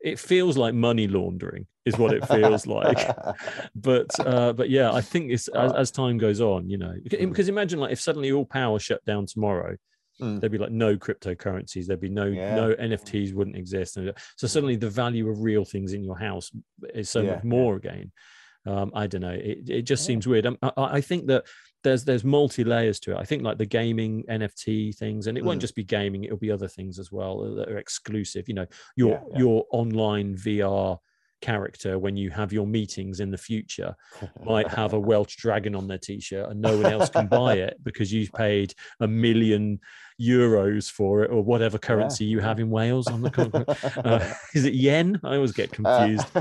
it 0.02 0.18
feels 0.20 0.58
like 0.58 0.74
money 0.74 1.08
laundering 1.08 1.66
is 1.86 1.98
what 1.98 2.14
it 2.14 2.26
feels 2.28 2.66
like 2.66 2.98
but 3.76 4.08
uh 4.26 4.54
but 4.54 4.70
yeah 4.70 4.92
i 4.94 5.02
think 5.02 5.32
it's 5.32 5.48
as, 5.50 5.74
as 5.74 5.92
time 5.92 6.18
goes 6.18 6.40
on 6.42 6.70
you 6.70 6.78
know 6.78 6.94
Beca- 7.06 7.22
Mm. 7.22 7.30
because 7.30 7.50
imagine 7.50 7.80
like 7.80 7.92
if 7.92 8.00
suddenly 8.00 8.32
all 8.32 8.46
power 8.46 8.80
shut 8.80 9.04
down 9.06 9.26
tomorrow 9.26 9.76
Mm. 10.22 10.42
there'd 10.42 10.52
be 10.52 10.58
like 10.58 10.72
no 10.72 10.98
cryptocurrencies 10.98 11.86
there'd 11.86 12.02
be 12.02 12.10
no 12.10 12.26
Yeah. 12.26 12.54
no 12.56 12.74
nfts 12.76 13.34
wouldn't 13.34 13.56
exist 13.56 13.96
and 13.96 14.12
so 14.36 14.48
suddenly 14.48 14.76
the 14.76 14.90
value 14.90 15.30
of 15.30 15.40
real 15.40 15.64
things 15.64 15.94
in 15.94 16.04
your 16.04 16.18
house 16.20 16.52
is 16.94 17.10
so 17.10 17.22
Yeah, 17.22 17.36
much 17.36 17.46
more 17.46 17.78
again 17.78 18.12
um 18.66 18.92
i 18.94 19.08
don't 19.08 19.22
know 19.22 19.30
it, 19.32 19.70
it 19.70 19.82
just 19.84 20.04
Yeah. 20.04 20.08
seems 20.08 20.28
weird 20.28 20.46
Um, 20.46 20.58
I 20.62 20.72
I 20.76 21.02
think 21.02 21.28
that 21.28 21.46
there's 21.84 22.04
there's 22.04 22.24
multi 22.26 22.64
layers 22.64 23.00
to 23.00 23.12
it 23.12 23.18
i 23.18 23.24
think 23.24 23.42
like 23.44 23.58
the 23.58 23.66
gaming 23.66 24.24
nft 24.30 24.96
things 24.98 25.28
and 25.28 25.38
it 25.38 25.44
won't 25.46 25.60
Mm. 25.60 25.62
just 25.62 25.76
be 25.76 25.84
gaming 25.84 26.24
it'll 26.26 26.38
be 26.38 26.52
other 26.52 26.68
things 26.68 27.00
as 27.00 27.12
well 27.12 27.56
that 27.56 27.70
are 27.70 27.78
exclusive 27.78 28.48
you 28.50 28.54
know 28.54 28.66
your 28.96 29.12
Yeah, 29.12 29.22
yeah. 29.32 29.38
your 29.40 29.66
online 29.72 30.36
vr 30.36 30.98
character 31.42 31.98
when 31.98 32.18
you 32.18 32.30
have 32.32 32.52
your 32.52 32.68
meetings 32.68 33.22
in 33.22 33.32
the 33.32 33.38
future 33.38 33.96
might 34.44 34.68
have 34.68 34.92
a 34.94 35.00
Welsh 35.10 35.38
dragon 35.38 35.74
on 35.74 35.88
their 35.88 35.98
t-shirt 35.98 36.50
and 36.50 36.60
no 36.60 36.76
one 36.78 36.92
else 36.92 37.10
can 37.10 37.28
buy 37.28 37.54
it 37.54 37.78
because 37.84 38.12
you've 38.12 38.34
paid 38.34 38.74
a 39.00 39.08
million 39.08 39.80
euros 40.20 40.90
for 40.92 41.24
it 41.24 41.32
or 41.32 41.44
whatever 41.44 41.78
currency 41.78 42.26
you 42.26 42.40
have 42.40 42.60
in 42.60 42.70
Wales 42.70 43.08
on 43.10 43.22
the 43.22 43.30
con- 43.30 43.54
uh, 44.06 44.34
is 44.54 44.66
it 44.66 44.74
yen? 44.74 45.20
I 45.24 45.36
always 45.36 45.52
get 45.54 45.72
confused. 45.72 46.28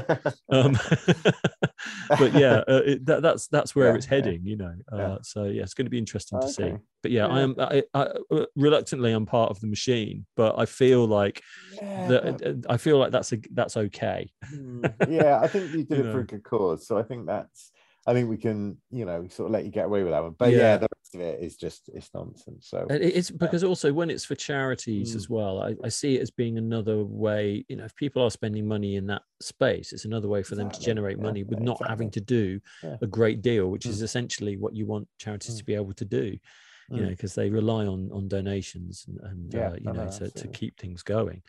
Um, 0.51 0.79
but 2.19 2.33
yeah 2.33 2.63
uh, 2.67 2.81
it, 2.85 3.05
that, 3.05 3.21
that's 3.23 3.49
that's 3.49 3.77
where 3.77 3.89
Yeah, 3.91 3.95
it's 3.97 4.07
yeah. 4.07 4.11
heading 4.15 4.47
you 4.47 4.57
know 4.57 4.75
uh, 4.91 4.97
Yeah. 4.97 5.17
so 5.23 5.45
yeah 5.45 5.63
it's 5.63 5.75
going 5.75 5.85
to 5.87 5.91
be 5.91 5.99
interesting 5.99 6.41
to 6.41 6.49
see. 6.49 6.75
But 7.03 7.11
yeah, 7.13 7.27
I 7.27 7.41
am 7.43 7.55
I, 7.59 7.83
I, 7.95 8.09
uh, 8.31 8.47
reluctantly 8.57 9.13
I'm 9.13 9.27
part 9.27 9.51
of 9.51 9.61
the 9.61 9.67
machine 9.67 10.25
but 10.37 10.59
I 10.59 10.65
feel 10.65 11.07
like 11.07 11.43
yeah, 11.75 12.09
that 12.09 12.65
I 12.69 12.77
feel 12.79 12.99
like 12.99 13.13
that's 13.13 13.33
a 13.33 13.39
that's 13.53 13.77
okay. 13.77 14.31
Mm, 14.53 14.95
yeah, 15.11 15.39
I 15.41 15.49
think 15.49 15.75
you 15.75 15.85
did 15.85 15.99
You 15.99 16.05
it 16.07 16.13
for 16.13 16.21
a 16.21 16.27
good 16.27 16.43
cause. 16.43 16.87
So 16.87 16.97
I 16.99 17.03
think 17.03 17.27
that's 17.27 17.71
I 18.09 18.15
think 18.15 18.29
we 18.31 18.39
can, 18.39 18.79
you 18.91 19.05
know, 19.05 19.29
sort 19.29 19.47
of 19.49 19.53
let 19.53 19.65
you 19.67 19.71
get 19.71 19.85
away 19.87 20.03
with 20.03 20.13
that 20.13 20.23
one. 20.23 20.35
But 20.39 20.53
yeah, 20.53 20.59
Yeah. 20.59 20.77
the 20.79 20.89
rest 20.97 21.15
of 21.15 21.21
it 21.21 21.41
is 21.41 21.57
just 21.57 21.91
it's 21.93 22.11
nonsense. 22.15 22.67
So 22.69 22.87
it's 22.91 23.31
because 23.31 23.63
also 23.65 23.93
when 23.93 24.09
it's 24.11 24.25
for 24.25 24.35
charities 24.35 25.13
Mm. 25.13 25.17
as 25.17 25.29
well, 25.29 25.61
I, 25.63 25.75
I 25.85 25.91
see 25.91 26.17
it 26.17 26.23
as 26.23 26.31
being 26.31 26.57
another 26.59 27.05
way. 27.05 27.65
You 27.69 27.77
know, 27.77 27.85
if 27.85 27.95
people 27.97 28.23
are 28.23 28.31
spending 28.31 28.67
money 28.67 28.97
in 28.97 29.07
that 29.09 29.23
space, 29.41 29.93
it's 29.93 30.07
another 30.07 30.29
way 30.29 30.43
for 30.43 30.55
them 30.55 30.71
to 30.71 30.81
generate 30.81 31.19
yeah, 31.19 31.23
money 31.29 31.43
with 31.45 31.59
yeah, 31.59 31.65
not 31.67 31.87
having 31.87 32.11
to 32.13 32.21
do 32.21 32.61
a 32.83 33.07
great 33.07 33.43
deal, 33.43 33.69
which 33.71 33.85
Mm. 33.87 33.91
is 33.91 34.03
essentially 34.03 34.57
what 34.57 34.75
you 34.75 34.87
want 34.87 35.07
charities 35.19 35.55
Mm. 35.57 35.59
to 35.59 35.65
be 35.65 35.75
able 35.75 35.93
to 35.95 36.05
do. 36.05 36.39
you 36.91 37.03
know 37.03 37.09
Mm. 37.09 37.17
because 37.17 37.35
they 37.35 37.51
rely 37.51 37.85
on 37.95 38.11
on 38.13 38.29
donations 38.29 39.05
and, 39.07 39.19
and 39.31 39.55
uh, 39.55 39.75
you 39.79 39.85
no, 39.85 39.93
know 39.93 40.05
no, 40.07 40.11
to, 40.19 40.31
to 40.31 40.49
keep 40.49 40.79
things 40.81 41.03
going 41.03 41.43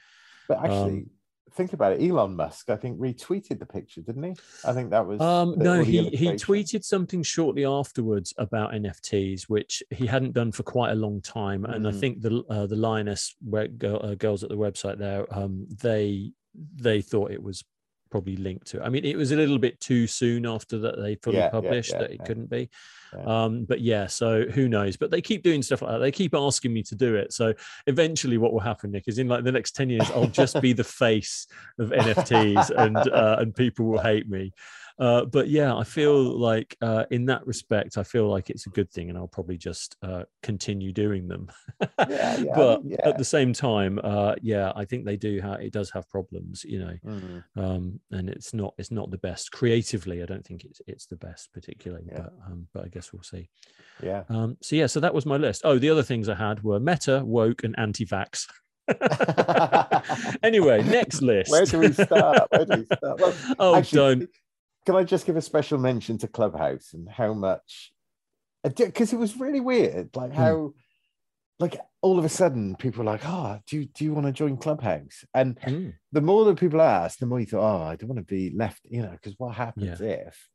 But 0.49 0.57
actually, 0.65 0.97
Um, 0.99 1.09
think 1.53 1.73
about 1.73 1.93
it. 1.93 2.01
Elon 2.07 2.35
Musk, 2.35 2.69
I 2.69 2.75
think, 2.75 2.99
retweeted 2.99 3.59
the 3.59 3.65
picture, 3.65 4.01
didn't 4.01 4.23
he? 4.23 4.35
I 4.65 4.73
think 4.73 4.89
that 4.91 5.05
was. 5.05 5.19
Um, 5.21 5.57
the- 5.57 5.63
no, 5.63 5.83
he 5.83 6.07
he 6.09 6.27
tweeted 6.31 6.83
something 6.83 7.23
shortly 7.23 7.65
afterwards 7.65 8.33
about 8.37 8.73
NFTs, 8.73 9.43
which 9.43 9.83
he 9.89 10.05
hadn't 10.05 10.33
done 10.33 10.51
for 10.51 10.63
quite 10.63 10.91
a 10.91 10.95
long 10.95 11.21
time. 11.21 11.65
And 11.65 11.87
I 11.87 11.91
Mm. 11.91 11.99
think 11.99 12.21
the 12.21 12.43
uh, 12.49 12.65
the 12.65 12.75
Lioness 12.75 13.35
where 13.43 13.67
uh, 13.83 14.15
girls 14.15 14.43
at 14.43 14.49
the 14.49 14.57
website 14.57 14.97
there, 14.97 15.25
um, 15.37 15.67
they 15.81 16.31
they 16.75 17.01
thought 17.01 17.31
it 17.31 17.41
was 17.43 17.63
probably 18.09 18.35
linked 18.35 18.67
to. 18.67 18.83
I 18.83 18.89
mean, 18.89 19.05
it 19.05 19.15
was 19.15 19.31
a 19.31 19.35
little 19.35 19.59
bit 19.59 19.79
too 19.79 20.07
soon 20.07 20.45
after 20.45 20.77
that 20.79 20.99
they 21.01 21.15
fully 21.15 21.37
Yeah, 21.37 21.45
yeah, 21.45 21.49
published 21.49 21.93
yeah, 21.93 21.99
that 21.99 22.11
it 22.11 22.17
yeah. 22.19 22.25
couldn't 22.25 22.49
be. 22.49 22.69
Yeah. 23.13 23.43
Um, 23.43 23.65
but 23.65 23.81
yeah, 23.81 24.07
so 24.07 24.43
who 24.43 24.67
knows? 24.69 24.97
But 24.97 25.11
they 25.11 25.21
keep 25.21 25.43
doing 25.43 25.61
stuff 25.61 25.81
like 25.81 25.91
that. 25.91 25.99
They 25.99 26.11
keep 26.11 26.33
asking 26.35 26.73
me 26.73 26.83
to 26.83 26.95
do 26.95 27.15
it. 27.15 27.33
So 27.33 27.53
eventually, 27.87 28.37
what 28.37 28.53
will 28.53 28.59
happen, 28.59 28.91
Nick, 28.91 29.07
is 29.07 29.17
in 29.17 29.27
like 29.27 29.43
the 29.43 29.51
next 29.51 29.75
ten 29.75 29.89
years, 29.89 30.09
I'll 30.11 30.27
just 30.27 30.61
be 30.61 30.73
the 30.73 30.83
face 31.03 31.47
of 31.79 31.89
NFTs, 31.89 32.69
and 32.71 32.97
uh, 32.97 33.37
and 33.39 33.55
people 33.55 33.85
will 33.85 33.99
hate 33.99 34.29
me. 34.29 34.53
Uh, 34.99 35.23
but 35.25 35.47
yeah, 35.47 35.73
I 35.75 35.83
feel 35.85 36.21
like 36.21 36.75
uh, 36.81 37.05
in 37.09 37.25
that 37.27 37.47
respect, 37.47 37.97
I 37.97 38.03
feel 38.03 38.27
like 38.27 38.49
it's 38.49 38.67
a 38.67 38.69
good 38.69 38.91
thing, 38.91 39.09
and 39.09 39.17
I'll 39.17 39.27
probably 39.27 39.57
just 39.57 39.95
uh, 40.03 40.23
continue 40.43 40.91
doing 40.91 41.27
them. 41.27 41.49
Yeah, 41.81 41.87
yeah, 42.37 42.43
but 42.53 42.81
yeah. 42.83 42.97
at 43.05 43.17
the 43.17 43.23
same 43.23 43.53
time, 43.53 43.99
uh, 44.03 44.35
yeah, 44.41 44.73
I 44.75 44.83
think 44.83 45.05
they 45.05 45.15
do. 45.15 45.39
Ha- 45.41 45.53
it 45.53 45.71
does 45.71 45.89
have 45.91 46.09
problems, 46.09 46.65
you 46.65 46.79
know, 46.79 46.93
Mm. 47.05 47.43
um, 47.55 47.99
and 48.11 48.29
it's 48.29 48.53
not 48.53 48.73
it's 48.77 48.91
not 48.91 49.09
the 49.09 49.17
best 49.17 49.51
creatively. 49.51 50.21
I 50.21 50.25
don't 50.25 50.45
think 50.45 50.65
it's 50.65 50.81
it's 50.85 51.05
the 51.05 51.15
best 51.15 51.53
particularly, 51.53 52.05
but 52.11 52.33
um, 52.45 52.67
but 52.73 52.83
I 52.85 52.87
guess 52.89 53.13
we'll 53.13 53.23
see. 53.23 53.49
Yeah. 54.03 54.23
Um, 54.29 54.57
so 54.61 54.75
yeah, 54.75 54.87
so 54.87 54.99
that 54.99 55.13
was 55.13 55.25
my 55.25 55.37
list. 55.37 55.61
Oh, 55.63 55.79
the 55.79 55.89
other 55.89 56.03
things 56.03 56.27
I 56.27 56.35
had 56.35 56.61
were 56.63 56.79
meta, 56.79 57.23
woke, 57.25 57.63
and 57.63 57.73
anti-vax. 57.79 58.47
anyway, 60.43 60.83
next 60.83 61.21
list. 61.21 61.51
Where 61.51 61.65
do 61.65 61.79
we 61.79 61.93
start? 61.93 62.47
Where 62.51 62.65
do 62.65 62.77
we 62.79 62.85
start? 62.97 63.19
Well, 63.19 63.33
oh, 63.59 63.75
actually, 63.75 63.97
don't. 63.97 64.29
Can 64.89 64.95
I 64.95 65.03
just 65.03 65.27
give 65.27 65.37
a 65.37 65.41
special 65.41 65.77
mention 65.77 66.17
to 66.17 66.27
Clubhouse 66.27 66.93
and 66.93 67.07
how 67.07 67.35
much? 67.35 67.93
Because 68.63 69.13
it 69.13 69.19
was 69.19 69.39
really 69.39 69.59
weird, 69.59 70.15
like 70.15 70.31
Hmm. 70.31 70.35
how, 70.41 70.73
like 71.59 71.79
all 72.01 72.17
of 72.17 72.25
a 72.25 72.29
sudden 72.29 72.75
people 72.75 73.03
were 73.03 73.11
like, 73.11 73.21
"Oh, 73.23 73.59
do 73.67 73.77
you 73.77 73.85
do 73.85 74.03
you 74.03 74.15
want 74.15 74.25
to 74.25 74.33
join 74.33 74.57
Clubhouse?" 74.57 75.23
And 75.35 75.59
Mm, 75.63 75.93
the 76.11 76.21
more 76.21 76.43
that 76.45 76.57
people 76.59 76.81
asked, 76.81 77.19
the 77.19 77.27
more 77.27 77.39
you 77.39 77.45
thought, 77.45 77.61
"Oh, 77.61 77.83
I 77.83 77.97
don't 77.97 78.09
want 78.09 78.17
to 78.17 78.25
be 78.25 78.49
left," 78.49 78.81
you 78.89 79.03
know, 79.03 79.11
because 79.11 79.35
what 79.37 79.53
happens 79.53 80.01
if? 80.01 80.49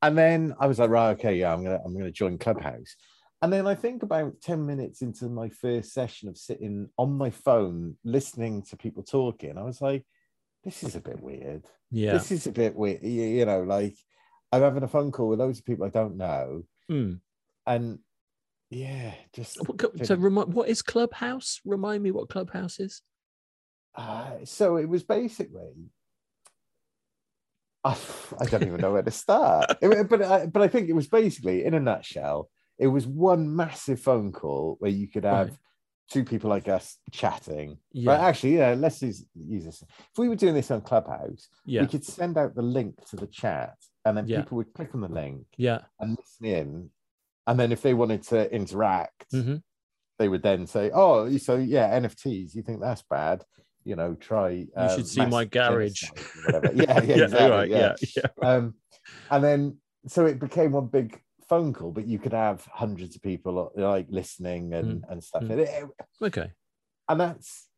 And 0.00 0.16
then 0.16 0.54
I 0.60 0.68
was 0.68 0.78
like, 0.78 0.90
"Right, 0.90 1.10
okay, 1.18 1.34
yeah, 1.40 1.52
I'm 1.52 1.64
gonna 1.64 1.80
I'm 1.84 1.98
gonna 1.98 2.12
join 2.12 2.38
Clubhouse." 2.38 2.94
And 3.42 3.52
then 3.52 3.66
I 3.66 3.74
think 3.74 4.04
about 4.04 4.40
10 4.40 4.64
minutes 4.64 5.02
into 5.02 5.28
my 5.28 5.48
first 5.48 5.92
session 5.92 6.28
of 6.28 6.38
sitting 6.38 6.90
on 6.96 7.18
my 7.18 7.30
phone 7.30 7.96
listening 8.04 8.62
to 8.66 8.76
people 8.76 9.02
talking, 9.02 9.58
I 9.58 9.64
was 9.64 9.80
like, 9.82 10.06
this 10.64 10.82
is 10.82 10.96
a 10.96 11.00
bit 11.00 11.20
weird. 11.20 11.64
yeah. 11.90 12.12
This 12.14 12.32
is 12.32 12.46
a 12.46 12.52
bit 12.52 12.74
weird. 12.74 13.02
You, 13.02 13.22
you 13.22 13.44
know, 13.46 13.62
like 13.62 13.96
I'm 14.52 14.62
having 14.62 14.82
a 14.82 14.88
phone 14.88 15.12
call 15.12 15.28
with 15.28 15.40
loads 15.40 15.58
of 15.58 15.64
people 15.64 15.86
I 15.86 15.90
don't 15.90 16.16
know. 16.16 16.64
Mm. 16.90 17.20
And 17.66 17.98
yeah, 18.70 19.14
just 19.32 19.58
So, 20.04 20.16
remind, 20.16 20.52
what 20.54 20.68
is 20.68 20.82
Clubhouse? 20.82 21.60
Remind 21.64 22.02
me 22.02 22.10
what 22.10 22.28
Clubhouse 22.28 22.80
is. 22.80 23.02
uh, 23.94 24.30
so 24.44 24.76
it 24.76 24.88
was 24.88 25.02
basically. 25.04 25.90
I, 27.84 27.96
I 28.40 28.46
don't 28.46 28.62
even 28.66 28.80
know 28.80 28.92
where 28.92 29.02
to 29.02 29.10
start. 29.10 29.76
It- 29.82 30.08
but 30.08 30.22
I, 30.22 30.46
but 30.46 30.62
I 30.62 30.68
think 30.68 30.88
it 30.88 30.94
was 30.94 31.06
basically, 31.06 31.64
in 31.64 31.74
a 31.74 31.80
nutshell, 31.80 32.48
it 32.78 32.86
was 32.86 33.06
one 33.06 33.54
massive 33.54 34.00
phone 34.00 34.32
call 34.32 34.76
where 34.78 34.90
you 34.90 35.06
could 35.06 35.24
have 35.24 35.48
Right. 35.50 35.56
Two 36.10 36.24
people 36.24 36.50
like 36.50 36.68
us 36.68 36.98
chatting. 37.12 37.78
Yeah. 37.92 38.12
Right, 38.12 38.20
actually, 38.20 38.58
yeah, 38.58 38.74
let's 38.76 39.00
use, 39.02 39.24
use 39.34 39.64
this. 39.64 39.82
If 39.82 40.18
we 40.18 40.28
were 40.28 40.36
doing 40.36 40.54
this 40.54 40.70
on 40.70 40.80
Clubhouse, 40.82 41.48
Yeah. 41.64 41.82
we 41.82 41.86
could 41.88 42.04
send 42.04 42.36
out 42.36 42.54
the 42.54 42.62
link 42.62 43.04
to 43.10 43.16
the 43.16 43.26
chat, 43.26 43.74
and 44.04 44.16
then 44.16 44.26
Yeah. 44.26 44.40
people 44.40 44.56
would 44.58 44.72
click 44.74 44.94
on 44.94 45.00
the 45.00 45.08
link 45.08 45.46
Yeah. 45.56 45.80
and 46.00 46.16
listen 46.18 46.46
in. 46.46 46.90
And 47.46 47.58
then 47.60 47.72
if 47.72 47.82
they 47.82 47.94
wanted 47.94 48.22
to 48.24 48.52
interact, 48.54 49.26
hmm 49.30 49.56
they 50.20 50.28
would 50.28 50.44
then 50.44 50.64
say, 50.64 50.92
"Oh, 50.94 51.28
so 51.38 51.56
yeah, 51.56 51.98
NFTs. 51.98 52.54
You 52.54 52.62
think 52.62 52.80
that's 52.80 53.02
bad? 53.02 53.42
You 53.82 53.96
know, 53.96 54.14
try. 54.14 54.50
You 54.50 54.68
should 54.94 55.08
see 55.08 55.26
my 55.26 55.44
garage." 55.44 56.04
or 56.52 56.70
Yeah, 56.72 57.02
yeah, 57.02 57.14
exactly. 57.24 57.50
right. 57.50 57.68
yeah. 57.68 57.96
Yeah. 58.00 58.22
Yeah. 58.38 58.48
Um, 58.48 58.74
and 59.28 59.42
then 59.42 59.78
so 60.06 60.24
it 60.26 60.38
became 60.38 60.70
one 60.70 60.86
big 60.86 61.20
phone 61.48 61.72
call, 61.72 61.90
but 61.90 62.06
you 62.06 62.18
could 62.18 62.32
have 62.32 62.64
hundreds 62.72 63.16
of 63.16 63.22
people 63.22 63.72
like 63.76 64.06
listening 64.10 64.72
and 64.74 65.04
and 65.08 65.22
stuff. 65.22 65.42
mm. 65.42 65.90
Okay. 66.22 66.52
and 67.08 67.20
that's 67.20 67.68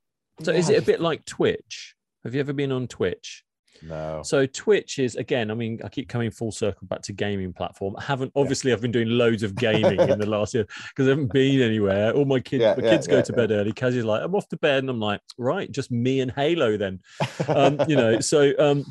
So, 0.42 0.52
yeah, 0.52 0.58
is 0.58 0.70
it 0.70 0.82
a 0.82 0.86
bit 0.86 1.00
like 1.00 1.24
Twitch? 1.24 1.94
Have 2.24 2.34
you 2.34 2.40
ever 2.40 2.52
been 2.52 2.72
on 2.72 2.88
Twitch? 2.88 3.44
no? 3.82 4.22
So 4.24 4.46
Twitch 4.46 4.98
is 4.98 5.16
again. 5.16 5.50
I 5.50 5.54
mean, 5.54 5.80
I 5.84 5.88
keep 5.88 6.08
coming 6.08 6.30
full 6.30 6.50
circle 6.50 6.86
back 6.86 7.02
to 7.02 7.12
gaming 7.12 7.52
platform. 7.52 7.94
I 7.98 8.02
haven't 8.02 8.32
obviously. 8.34 8.72
I've 8.72 8.80
been 8.80 8.90
doing 8.92 9.08
loads 9.08 9.42
of 9.42 9.54
gaming 9.54 10.00
in 10.00 10.18
the 10.18 10.26
last 10.36 10.54
year 10.54 10.64
because 10.88 11.06
I 11.06 11.10
haven't 11.10 11.32
been 11.32 11.60
anywhere. 11.60 12.12
All 12.12 12.24
my 12.24 12.40
kids, 12.40 12.62
Yeah, 12.62 12.74
my 12.76 12.84
yeah, 12.84 12.90
kids 12.92 13.06
go 13.06 13.16
yeah, 13.16 13.22
to 13.22 13.32
bed 13.32 13.50
early. 13.50 13.72
Kazzy's 13.72 14.04
like, 14.04 14.22
I'm 14.22 14.34
off 14.34 14.48
to 14.48 14.56
bed, 14.56 14.78
and 14.78 14.90
I'm 14.90 15.00
like, 15.00 15.20
right, 15.38 15.70
just 15.70 15.90
me 15.90 16.20
and 16.20 16.30
Halo 16.32 16.76
then. 16.76 17.00
um, 17.48 17.78
you 17.88 17.96
know 17.96 18.18
so 18.32 18.52
um 18.58 18.84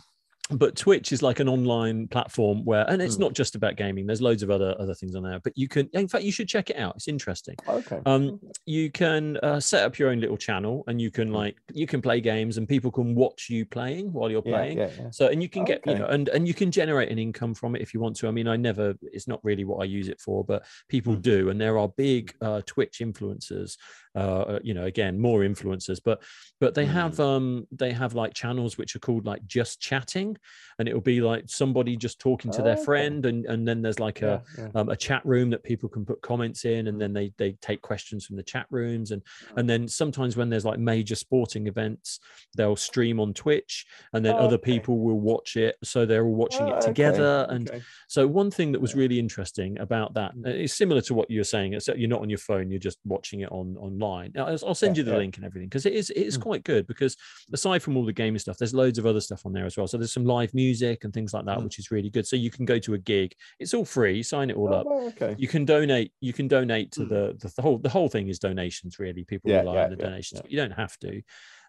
but 0.51 0.75
twitch 0.75 1.11
is 1.11 1.23
like 1.23 1.39
an 1.39 1.49
online 1.49 2.07
platform 2.07 2.63
where 2.65 2.87
and 2.87 3.01
it's 3.01 3.15
Hmm. 3.15 3.21
not 3.23 3.33
just 3.33 3.55
about 3.55 3.77
gaming 3.77 4.05
there's 4.05 4.21
loads 4.21 4.43
of 4.43 4.51
other 4.51 4.75
other 4.79 4.93
things 4.93 5.15
on 5.15 5.23
there 5.23 5.39
but 5.39 5.53
you 5.55 5.67
can 5.67 5.89
in 5.93 6.07
fact 6.07 6.23
you 6.23 6.31
should 6.31 6.47
check 6.47 6.69
it 6.69 6.77
out 6.77 6.93
it's 6.95 7.07
interesting 7.07 7.55
okay. 7.67 7.99
um 8.05 8.39
you 8.63 8.91
can 8.91 9.37
uh, 9.37 9.59
set 9.59 9.83
up 9.83 9.97
your 9.97 10.09
own 10.11 10.19
little 10.19 10.37
channel 10.37 10.83
and 10.87 11.01
you 11.01 11.09
can 11.09 11.29
Hmm. 11.29 11.33
like 11.35 11.57
you 11.73 11.87
can 11.87 11.99
play 11.99 12.21
games 12.21 12.57
and 12.57 12.67
people 12.67 12.91
can 12.91 13.15
watch 13.15 13.49
you 13.49 13.65
playing 13.65 14.13
while 14.13 14.29
you're 14.29 14.43
yeah, 14.45 14.51
playing 14.55 14.77
yeah, 14.77 14.89
yeah. 14.99 15.09
so 15.09 15.27
and 15.27 15.41
you 15.41 15.49
can 15.49 15.65
get 15.65 15.81
you 15.87 15.95
know 15.95 16.05
and 16.05 16.29
and 16.29 16.47
you 16.47 16.53
can 16.53 16.69
generate 16.69 17.09
an 17.11 17.17
income 17.17 17.55
from 17.55 17.75
it 17.75 17.81
if 17.81 17.91
you 17.95 17.99
want 17.99 18.15
to 18.17 18.27
i 18.27 18.31
mean 18.31 18.47
i 18.47 18.55
never 18.55 18.93
it's 19.01 19.27
not 19.27 19.39
really 19.43 19.63
what 19.63 19.81
i 19.81 19.85
use 19.85 20.09
it 20.09 20.19
for 20.19 20.43
but 20.43 20.63
people 20.89 21.15
Mm. 21.15 21.21
do 21.23 21.49
and 21.49 21.59
there 21.59 21.79
are 21.79 21.89
big 21.89 22.35
uh, 22.41 22.61
twitch 22.67 22.99
influencers 23.01 23.77
uh 24.13 24.59
you 24.63 24.73
know 24.75 24.85
again 24.85 25.19
more 25.19 25.39
influencers 25.41 25.99
but 26.05 26.21
but 26.59 26.75
they 26.75 26.85
Mm. 26.85 26.89
have 26.91 27.19
um 27.19 27.67
they 27.71 27.91
have 27.91 28.13
like 28.13 28.33
channels 28.35 28.77
which 28.77 28.95
are 28.95 28.99
called 28.99 29.25
like 29.25 29.43
just 29.47 29.79
chatting 29.81 30.34
and 30.79 30.87
it'll 30.87 31.01
be 31.01 31.21
like 31.21 31.45
somebody 31.47 31.95
just 31.97 32.19
talking 32.19 32.51
to 32.51 32.61
Oh, 32.61 32.63
their 32.63 32.73
okay. 32.73 32.83
friend 32.83 33.25
and 33.25 33.45
and 33.45 33.67
then 33.67 33.81
there's 33.81 33.99
like 33.99 34.21
a 34.21 34.43
Yeah, 34.57 34.63
yeah. 34.65 34.71
um, 34.79 34.89
a 34.89 34.95
chat 34.95 35.25
room 35.25 35.49
that 35.51 35.63
people 35.63 35.89
can 35.89 36.05
put 36.05 36.21
comments 36.21 36.65
in 36.65 36.85
Mm. 36.85 36.89
and 36.89 37.01
then 37.01 37.13
they 37.13 37.33
they 37.37 37.53
take 37.61 37.81
questions 37.81 38.25
from 38.25 38.35
the 38.35 38.43
chat 38.43 38.65
rooms 38.69 39.11
and 39.11 39.21
and 39.57 39.69
then 39.69 39.87
sometimes 39.87 40.35
when 40.37 40.49
there's 40.49 40.65
like 40.65 40.79
major 40.79 41.15
sporting 41.15 41.67
events 41.67 42.19
they'll 42.55 42.75
stream 42.75 43.19
on 43.19 43.33
twitch 43.33 43.85
and 44.13 44.25
then 44.25 44.35
Oh, 44.35 44.45
other 44.45 44.55
okay. 44.55 44.73
people 44.73 44.99
will 44.99 45.19
watch 45.19 45.55
it 45.55 45.75
so 45.83 46.05
they're 46.05 46.25
all 46.25 46.35
watching 46.35 46.67
Oh, 46.67 46.71
it 46.71 46.75
okay, 46.77 46.85
together 46.87 47.47
and 47.49 47.69
okay. 47.69 47.81
so 48.07 48.27
one 48.27 48.51
thing 48.51 48.71
that 48.73 48.81
was 48.81 48.95
really 48.95 49.19
interesting 49.19 49.79
about 49.79 50.13
that 50.15 50.35
Mm. 50.35 50.63
uh, 50.65 50.67
similar 50.67 51.01
to 51.01 51.13
what 51.13 51.29
you're 51.31 51.43
saying 51.43 51.73
except 51.73 51.97
you're 51.99 52.09
not 52.09 52.21
on 52.21 52.29
your 52.29 52.39
phone 52.39 52.69
you're 52.71 52.79
just 52.79 52.99
watching 53.05 53.39
it 53.41 53.51
on 53.51 53.77
online 53.77 54.31
Now, 54.35 54.47
I'll 54.47 54.75
send 54.75 54.97
Yeah, 54.97 55.03
you 55.03 55.11
the 55.11 55.17
link 55.17 55.37
and 55.37 55.45
everything 55.45 55.69
because 55.69 55.85
it 55.85 55.93
is 55.93 56.09
it 56.09 56.17
is 56.23 56.37
Mm. 56.37 56.41
quite 56.41 56.63
good 56.63 56.87
because 56.87 57.15
aside 57.53 57.81
from 57.83 57.95
all 57.97 58.05
the 58.05 58.13
gaming 58.13 58.39
stuff 58.39 58.57
there's 58.57 58.73
loads 58.73 58.97
of 58.99 59.05
other 59.05 59.21
stuff 59.21 59.45
on 59.45 59.53
there 59.53 59.65
as 59.65 59.77
well 59.77 59.87
so 59.87 59.97
there's 59.97 60.11
some 60.13 60.24
live 60.25 60.53
music 60.53 61.03
and 61.03 61.13
things 61.13 61.33
like 61.33 61.45
that 61.45 61.59
Mm. 61.59 61.63
which 61.65 61.79
is 61.79 61.91
really 61.91 62.09
good. 62.09 62.25
So 62.27 62.35
you 62.35 62.51
can 62.51 62.65
go 62.65 62.79
to 62.79 62.93
a 62.93 62.97
gig. 62.97 63.33
It's 63.59 63.73
all 63.73 63.85
free. 63.85 64.23
Sign 64.23 64.49
it 64.49 64.57
all 64.57 64.73
Oh, 64.73 64.77
up. 64.79 64.87
okay. 65.13 65.35
you 65.37 65.47
can 65.47 65.63
donate 65.65 66.11
you 66.21 66.33
can 66.33 66.47
donate 66.47 66.91
to 66.93 67.01
Mm. 67.01 67.09
the, 67.09 67.37
the 67.39 67.53
the 67.55 67.61
whole 67.61 67.77
the 67.77 67.89
whole 67.89 68.09
thing 68.09 68.27
is 68.27 68.39
donations 68.39 68.99
really. 68.99 69.23
People 69.23 69.51
Yeah, 69.51 69.59
rely 69.59 69.75
yeah, 69.75 69.83
on 69.85 69.89
the 69.91 69.97
yeah, 69.97 70.05
donations 70.09 70.41
but 70.41 70.51
you 70.51 70.57
don't 70.57 70.71
have 70.71 70.97
to. 70.99 71.21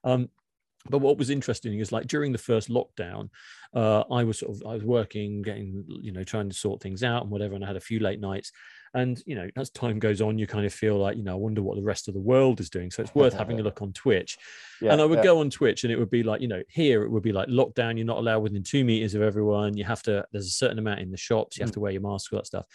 Um 0.04 0.28
but 0.88 0.98
what 0.98 1.18
was 1.18 1.30
interesting 1.30 1.80
is 1.80 1.90
like 1.90 2.06
during 2.06 2.30
the 2.30 2.38
first 2.38 2.68
lockdown 2.68 3.28
uh 3.74 4.04
i 4.10 4.22
was 4.22 4.38
sort 4.38 4.54
of 4.54 4.62
i 4.70 4.74
was 4.74 4.84
working 4.84 5.42
getting 5.42 5.84
you 5.88 6.12
know 6.12 6.22
trying 6.22 6.48
to 6.48 6.54
sort 6.54 6.80
things 6.80 7.02
out 7.02 7.22
and 7.22 7.30
whatever 7.32 7.54
and 7.56 7.64
i 7.64 7.66
had 7.66 7.74
a 7.76 7.80
few 7.90 7.98
late 7.98 8.20
nights 8.20 8.52
and 8.96 9.22
you 9.26 9.36
know 9.36 9.48
as 9.56 9.70
time 9.70 9.98
goes 10.00 10.20
on 10.20 10.36
you 10.38 10.46
kind 10.46 10.66
of 10.66 10.74
feel 10.74 10.96
like 10.98 11.16
you 11.16 11.22
know 11.22 11.32
i 11.32 11.34
wonder 11.36 11.62
what 11.62 11.76
the 11.76 11.82
rest 11.82 12.08
of 12.08 12.14
the 12.14 12.20
world 12.20 12.58
is 12.58 12.68
doing 12.68 12.90
so 12.90 13.02
it's 13.02 13.14
worth 13.14 13.34
having 13.34 13.60
a 13.60 13.62
look 13.68 13.80
on 13.82 13.92
twitch 13.92 14.36
Yeah, 14.80 14.92
and 14.92 15.00
I 15.00 15.04
would 15.04 15.18
yeah. 15.18 15.24
go 15.30 15.40
on 15.40 15.48
Twitch 15.50 15.84
and 15.84 15.92
it 15.92 15.98
would 15.98 16.10
be 16.10 16.22
like, 16.22 16.40
you 16.42 16.48
know, 16.48 16.62
here 16.68 17.02
it 17.04 17.10
would 17.10 17.22
be 17.22 17.32
like 17.32 17.48
lockdown, 17.48 17.96
you're 17.96 18.04
not 18.04 18.18
allowed 18.18 18.40
within 18.40 18.62
two 18.62 18.84
meters 18.84 19.14
of 19.14 19.22
everyone. 19.22 19.74
You 19.74 19.84
have 19.84 20.02
to, 20.02 20.26
there's 20.32 20.46
a 20.48 20.50
certain 20.50 20.78
amount 20.78 21.00
in 21.00 21.10
the 21.10 21.16
shops, 21.16 21.56
you 21.56 21.62
have 21.62 21.70
Mm. 21.70 21.74
to 21.74 21.80
wear 21.80 21.92
your 21.92 22.02
mask, 22.02 22.30
all 22.32 22.38
that 22.40 22.46
stuff. 22.46 22.66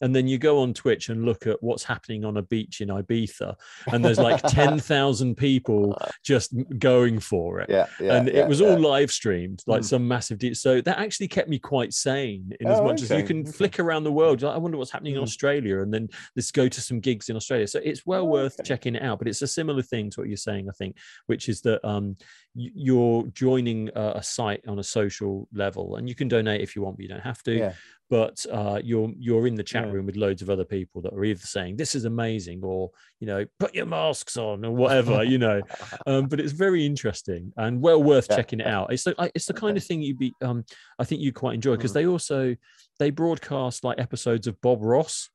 And 0.00 0.14
then 0.14 0.26
you 0.26 0.38
go 0.38 0.60
on 0.60 0.72
Twitch 0.72 1.08
and 1.08 1.24
look 1.24 1.46
at 1.46 1.62
what's 1.62 1.84
happening 1.84 2.24
on 2.24 2.36
a 2.36 2.42
beach 2.42 2.80
in 2.80 2.88
Ibiza, 2.88 3.54
and 3.92 4.04
there's 4.04 4.18
like 4.18 4.40
10,000 4.46 5.34
people 5.36 6.00
just 6.24 6.54
going 6.78 7.18
for 7.20 7.60
it. 7.60 7.68
Yeah, 7.70 7.86
yeah. 8.00 8.14
and 8.16 8.28
yeah, 8.28 8.34
it 8.42 8.48
was 8.48 8.60
all 8.62 8.78
live 8.78 9.10
streamed, 9.10 9.62
like 9.66 9.82
Mm. 9.82 9.84
some 9.84 10.08
massive. 10.08 10.38
De- 10.38 10.54
so 10.54 10.80
that 10.80 10.98
actually 10.98 11.28
kept 11.28 11.48
me 11.48 11.58
quite 11.58 11.92
sane 11.92 12.52
in 12.60 12.66
as 12.66 12.78
Oh, 12.80 12.84
much 12.84 13.02
as 13.02 13.10
you 13.10 13.22
can 13.24 13.40
okay. 13.40 13.50
flick 13.50 13.78
around 13.78 14.04
the 14.04 14.12
world. 14.12 14.42
Like, 14.42 14.54
I 14.54 14.58
wonder 14.58 14.78
what's 14.78 14.90
happening 14.90 15.14
in 15.14 15.20
Mm. 15.20 15.24
Australia. 15.24 15.40
Australia, 15.40 15.80
and 15.82 15.92
then 15.94 16.08
let's 16.36 16.50
go 16.50 16.68
to 16.68 16.80
some 16.80 17.00
gigs 17.00 17.28
in 17.30 17.34
Australia. 17.36 17.66
So 17.66 17.80
it's 17.82 18.04
well 18.04 18.22
Oh, 18.22 18.26
worth 18.26 18.60
okay. 18.60 18.68
checking 18.68 18.94
it 18.94 19.02
out. 19.02 19.18
But 19.18 19.26
it's 19.26 19.42
a 19.42 19.46
similar 19.46 19.80
thing 19.82 20.10
to 20.10 20.20
what 20.20 20.28
you're 20.28 20.36
saying, 20.36 20.68
I 20.68 20.72
think, 20.72 20.96
which 21.26 21.48
is 21.48 21.60
that 21.62 21.82
um, 21.86 22.16
you're 22.54 23.24
joining 23.32 23.88
a, 23.94 24.12
a 24.16 24.22
site 24.22 24.62
on 24.68 24.78
a 24.78 24.82
social 24.82 25.48
level, 25.52 25.96
and 25.96 26.08
you 26.08 26.14
can 26.14 26.28
donate 26.28 26.60
if 26.60 26.76
you 26.76 26.82
want, 26.82 26.96
but 26.96 27.02
you 27.02 27.08
don't 27.08 27.20
have 27.20 27.42
to. 27.44 27.56
Yeah. 27.56 27.72
But 28.10 28.44
uh, 28.50 28.80
you're 28.82 29.12
you're 29.18 29.46
in 29.46 29.54
the 29.54 29.62
chat 29.62 29.89
Yeah. 29.90 29.96
room 29.96 30.06
with 30.06 30.16
loads 30.16 30.42
of 30.42 30.50
other 30.50 30.64
people 30.64 31.02
that 31.02 31.12
are 31.12 31.24
either 31.24 31.40
saying 31.40 31.76
this 31.76 31.94
is 31.94 32.04
amazing 32.04 32.60
or 32.62 32.90
you 33.20 33.26
know 33.26 33.44
put 33.58 33.74
your 33.74 33.86
masks 33.86 34.36
on 34.36 34.64
or 34.64 34.70
whatever, 34.74 35.22
you 35.24 35.38
know. 35.38 35.60
Um, 36.06 36.26
but 36.26 36.40
it's 36.40 36.52
very 36.52 36.86
interesting 36.86 37.52
and 37.56 37.80
well 37.82 38.02
worth 38.02 38.26
Yeah, 38.30 38.36
checking 38.36 38.60
it 38.60 38.66
out. 38.66 38.92
It's 38.92 39.04
the 39.04 39.14
it's 39.34 39.46
the 39.46 39.52
kind 39.54 39.76
of 39.76 39.84
thing 39.84 40.00
you'd 40.02 40.18
be 40.18 40.32
um 40.42 40.64
I 40.98 41.04
think 41.04 41.20
you 41.20 41.32
quite 41.32 41.54
enjoy 41.54 41.76
because 41.76 41.90
Mhm. 41.92 41.94
they 41.94 42.06
also 42.06 42.56
they 42.98 43.10
broadcast 43.10 43.84
like 43.84 43.98
episodes 44.00 44.46
of 44.46 44.60
Bob 44.60 44.82
Ross. 44.82 45.28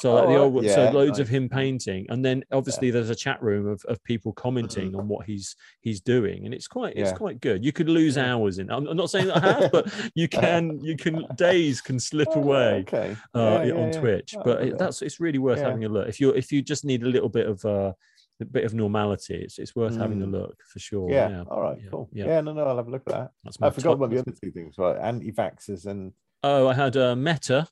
So 0.00 0.14
like 0.14 0.28
the 0.28 0.36
old 0.36 0.64
yeah, 0.64 0.74
so 0.74 0.90
loads 0.90 1.18
of 1.18 1.28
him 1.28 1.48
painting, 1.48 2.06
and 2.08 2.24
then 2.24 2.42
obviously 2.50 2.90
there's 2.90 3.10
a 3.10 3.14
chat 3.14 3.42
room 3.42 3.66
of, 3.68 3.84
of 3.86 4.02
people 4.04 4.32
commenting 4.32 4.92
Mhm. 4.92 4.98
on 4.98 5.08
what 5.08 5.26
he's 5.26 5.54
he's 5.80 6.00
doing, 6.00 6.44
and 6.44 6.54
it's 6.54 6.66
quite 6.66 6.96
it's 6.96 7.10
Yeah. 7.10 7.16
quite 7.16 7.40
good. 7.40 7.64
You 7.64 7.72
could 7.72 7.88
lose 7.88 8.16
Yeah. 8.16 8.32
hours 8.34 8.58
in. 8.58 8.70
I'm, 8.70 8.86
I'm 8.88 8.96
not 8.96 9.10
saying 9.10 9.26
that 9.28 9.36
I 9.44 9.52
have, 9.60 9.72
but 9.72 9.92
you 10.14 10.28
can 10.40 10.80
you 10.82 10.96
can 10.96 11.26
days 11.36 11.80
can 11.80 12.00
slip 12.00 12.28
Oh, 12.32 12.40
away 12.42 12.84
Okay. 12.88 13.16
uh, 13.34 13.38
Yeah, 13.38 13.64
yeah, 13.64 13.74
on 13.74 13.92
yeah. 13.92 14.00
Twitch. 14.00 14.34
Oh, 14.36 14.42
but 14.44 14.62
it, 14.62 14.78
that's 14.78 15.02
it's 15.02 15.20
really 15.20 15.38
worth 15.38 15.58
Yeah. 15.58 15.66
having 15.68 15.84
a 15.84 15.88
look. 15.88 16.08
If 16.08 16.20
you 16.20 16.30
if 16.30 16.50
you 16.52 16.62
just 16.62 16.84
need 16.84 17.02
a 17.02 17.08
little 17.08 17.28
bit 17.28 17.46
of 17.46 17.64
uh, 17.64 17.92
a 18.40 18.44
bit 18.46 18.64
of 18.64 18.72
normality, 18.74 19.34
it's 19.36 19.58
it's 19.58 19.76
worth 19.76 19.96
having 19.96 20.20
a 20.22 20.26
Mm. 20.26 20.32
look 20.32 20.56
for 20.66 20.78
sure. 20.78 21.10
Yeah. 21.10 21.44
All 21.48 21.60
right. 21.62 21.78
yeah, 21.80 21.90
Cool. 21.90 22.08
yeah. 22.12 22.26
Yeah. 22.26 22.40
No, 22.40 22.54
no. 22.54 22.64
I'll 22.64 22.76
have 22.78 22.88
a 22.88 22.90
look 22.90 23.02
at 23.08 23.12
that. 23.12 23.30
That's 23.44 23.58
I 23.60 23.68
forgot 23.70 23.90
top- 23.90 23.98
about 23.98 24.10
the 24.10 24.18
other 24.18 24.32
two 24.32 24.50
things. 24.50 24.78
Right. 24.78 24.96
Anti-vaxxers 24.98 25.86
and 25.86 26.12
Oh, 26.42 26.66
I 26.66 26.74
had 26.74 26.96
uh, 26.96 27.14
Meta, 27.14 27.68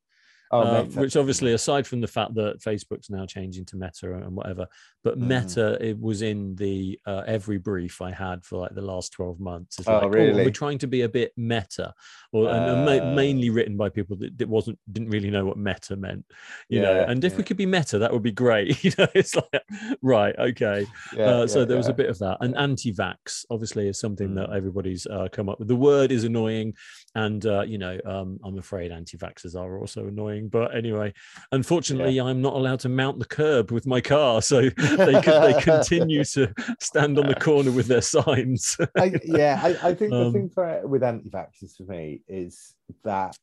oh, 0.50 0.60
uh, 0.60 0.84
which 0.84 1.16
obviously, 1.16 1.52
aside 1.52 1.86
from 1.86 2.00
the 2.00 2.06
fact 2.08 2.34
that 2.34 2.60
Facebook's 2.60 3.10
now 3.10 3.24
changing 3.26 3.64
to 3.66 3.76
Meta 3.76 4.12
and 4.14 4.34
whatever, 4.34 4.66
but 5.04 5.18
Mhm. 5.18 5.26
Meta 5.28 5.78
it 5.80 5.98
was 6.00 6.22
in 6.22 6.54
the 6.56 6.98
uh, 7.06 7.22
every 7.26 7.58
brief 7.58 8.00
I 8.02 8.10
had 8.12 8.44
for 8.44 8.58
like 8.58 8.74
the 8.74 8.82
last 8.82 9.12
twelve 9.12 9.38
months. 9.40 9.78
It's 9.78 9.88
Oh, 9.88 9.94
like, 9.94 10.02
and 10.04 10.14
really? 10.14 10.44
we're 10.44 10.50
trying 10.50 10.78
to 10.78 10.86
be 10.86 11.02
a 11.02 11.08
bit 11.08 11.32
meta, 11.36 11.94
or 12.32 12.48
and, 12.50 12.64
and 12.70 12.84
ma- 12.84 13.10
Uh. 13.10 13.14
mainly 13.14 13.50
written 13.50 13.76
by 13.76 13.88
people 13.88 14.16
that, 14.16 14.36
that 14.38 14.48
wasn't 14.48 14.78
didn't 14.92 15.10
really 15.10 15.30
know 15.30 15.44
what 15.44 15.56
Meta 15.56 15.96
meant, 15.96 16.24
you 16.68 16.80
know. 16.82 17.00
And 17.08 17.24
if 17.24 17.36
we 17.36 17.44
could 17.44 17.56
be 17.56 17.66
Meta, 17.66 17.98
that 17.98 18.12
would 18.12 18.22
be 18.22 18.32
great. 18.32 18.82
you 18.84 18.92
know, 18.98 19.06
it's 19.14 19.34
like 19.34 19.62
right, 20.02 20.34
okay. 20.38 20.86
Yeah, 21.16 21.24
uh, 21.30 21.46
so 21.46 21.60
yeah, 21.60 21.64
there 21.66 21.76
was 21.76 21.88
a 21.88 21.94
bit 21.94 22.08
of 22.10 22.18
that. 22.18 22.38
And 22.40 22.56
anti-vax 22.56 23.44
obviously 23.50 23.88
is 23.88 23.98
something 24.00 24.34
that 24.34 24.48
Mm. 24.50 24.56
everybody's 24.56 25.06
uh, 25.06 25.28
come 25.32 25.48
up 25.48 25.58
with. 25.58 25.68
The 25.68 25.76
word 25.76 26.10
is 26.12 26.24
annoying, 26.24 26.74
and 27.14 27.44
uh, 27.46 27.62
you 27.62 27.78
know, 27.78 27.98
um, 28.04 28.38
I'm 28.44 28.58
afraid 28.58 28.90
anti-vaxxers 28.92 29.54
are 29.54 29.78
also 29.78 30.06
annoying. 30.06 30.39
But 30.48 30.74
anyway, 30.74 31.12
unfortunately, 31.52 32.20
I'm 32.20 32.40
not 32.40 32.54
allowed 32.54 32.80
to 32.80 32.88
mount 32.88 33.18
the 33.18 33.24
curb 33.24 33.70
with 33.70 33.86
my 33.86 34.00
car, 34.00 34.42
so 34.42 34.62
they 34.70 35.20
could, 35.22 35.42
they 35.42 35.60
continue 35.60 36.24
to 36.24 36.52
stand 36.80 37.18
on 37.18 37.26
the 37.26 37.34
corner 37.40 37.70
with 37.70 37.86
their 37.86 38.02
signs. 38.02 38.76
I, 38.96 39.12
yeah, 39.24 39.60
I, 39.62 39.90
I 39.90 39.94
think 39.94 40.10
the 40.10 40.26
Um, 40.26 40.32
thing 40.32 40.50
for 40.50 40.86
with 40.86 41.02
anti-vaxxers 41.02 41.76
for 41.76 41.84
me 41.84 42.22
is 42.28 42.74
that 43.04 43.36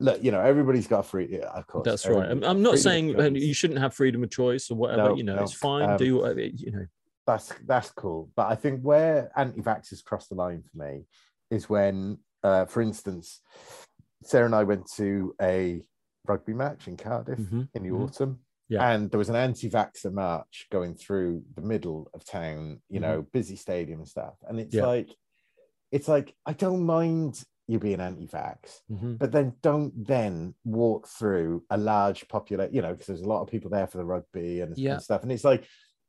look, 0.00 0.22
you 0.24 0.32
know, 0.32 0.40
everybody's 0.40 0.86
got 0.86 1.06
free. 1.06 1.28
Yeah, 1.30 1.50
of 1.50 1.66
course, 1.66 1.84
That's 1.84 2.06
right. 2.06 2.28
I'm, 2.28 2.42
I'm 2.42 2.62
not 2.62 2.78
saying 2.78 3.36
you 3.36 3.54
shouldn't 3.54 3.80
have 3.80 3.94
freedom 3.94 4.24
of 4.24 4.30
choice 4.30 4.70
or 4.70 4.76
whatever. 4.76 5.10
No, 5.10 5.16
you 5.16 5.22
know, 5.22 5.36
no. 5.36 5.42
it's 5.42 5.52
fine. 5.52 5.90
Um, 5.90 5.96
do 5.96 6.16
whatever. 6.16 6.40
You 6.40 6.72
know, 6.72 6.86
that's 7.26 7.52
that's 7.66 7.90
cool. 7.90 8.30
But 8.34 8.48
I 8.48 8.56
think 8.56 8.82
where 8.82 9.30
anti-vaxxers 9.36 10.02
cross 10.02 10.26
the 10.26 10.34
line 10.34 10.62
for 10.62 10.84
me 10.84 11.04
is 11.50 11.68
when, 11.68 12.18
uh, 12.42 12.64
for 12.64 12.82
instance, 12.82 13.40
Sarah 14.22 14.46
and 14.46 14.54
I 14.54 14.64
went 14.64 14.90
to 14.96 15.34
a 15.40 15.82
rugby 16.30 16.54
match 16.54 16.86
in 16.88 16.96
Cardiff 16.96 17.38
Mhm, 17.38 17.68
in 17.74 17.82
the 17.82 17.88
mhm. 17.90 18.02
autumn. 18.04 18.40
Yeah. 18.68 18.88
And 18.90 19.10
there 19.10 19.18
was 19.18 19.28
an 19.28 19.36
anti-vaxxer 19.36 20.12
march 20.12 20.68
going 20.70 20.94
through 20.94 21.42
the 21.56 21.60
middle 21.72 22.08
of 22.14 22.24
town, 22.24 22.80
you 22.88 23.00
know, 23.00 23.22
busy 23.32 23.56
stadium 23.56 23.98
and 24.00 24.08
stuff. 24.08 24.34
And 24.46 24.60
it's 24.60 24.74
Mm-hmm. 24.74 24.84
Yeah. 24.84 24.90
like, 24.96 25.10
it's 25.90 26.06
like, 26.08 26.34
I 26.46 26.52
don't 26.52 26.84
mind 26.86 27.42
you 27.66 27.78
being 27.80 28.00
anti-vax, 28.00 28.82
Mhm. 28.90 29.18
but 29.18 29.32
then 29.32 29.54
don't 29.60 29.92
then 30.06 30.54
walk 30.64 31.08
through 31.08 31.64
a 31.70 31.76
large 31.76 32.28
population, 32.28 32.74
you 32.74 32.82
know, 32.82 32.92
because 32.92 33.06
there's 33.08 33.22
a 33.22 33.28
lot 33.34 33.42
of 33.42 33.48
people 33.48 33.70
there 33.70 33.88
for 33.88 33.98
the 33.98 34.04
rugby 34.04 34.60
and, 34.60 34.76
and 34.78 35.02
stuff. 35.02 35.22
And 35.24 35.32
it's 35.32 35.44
like, 35.44 35.64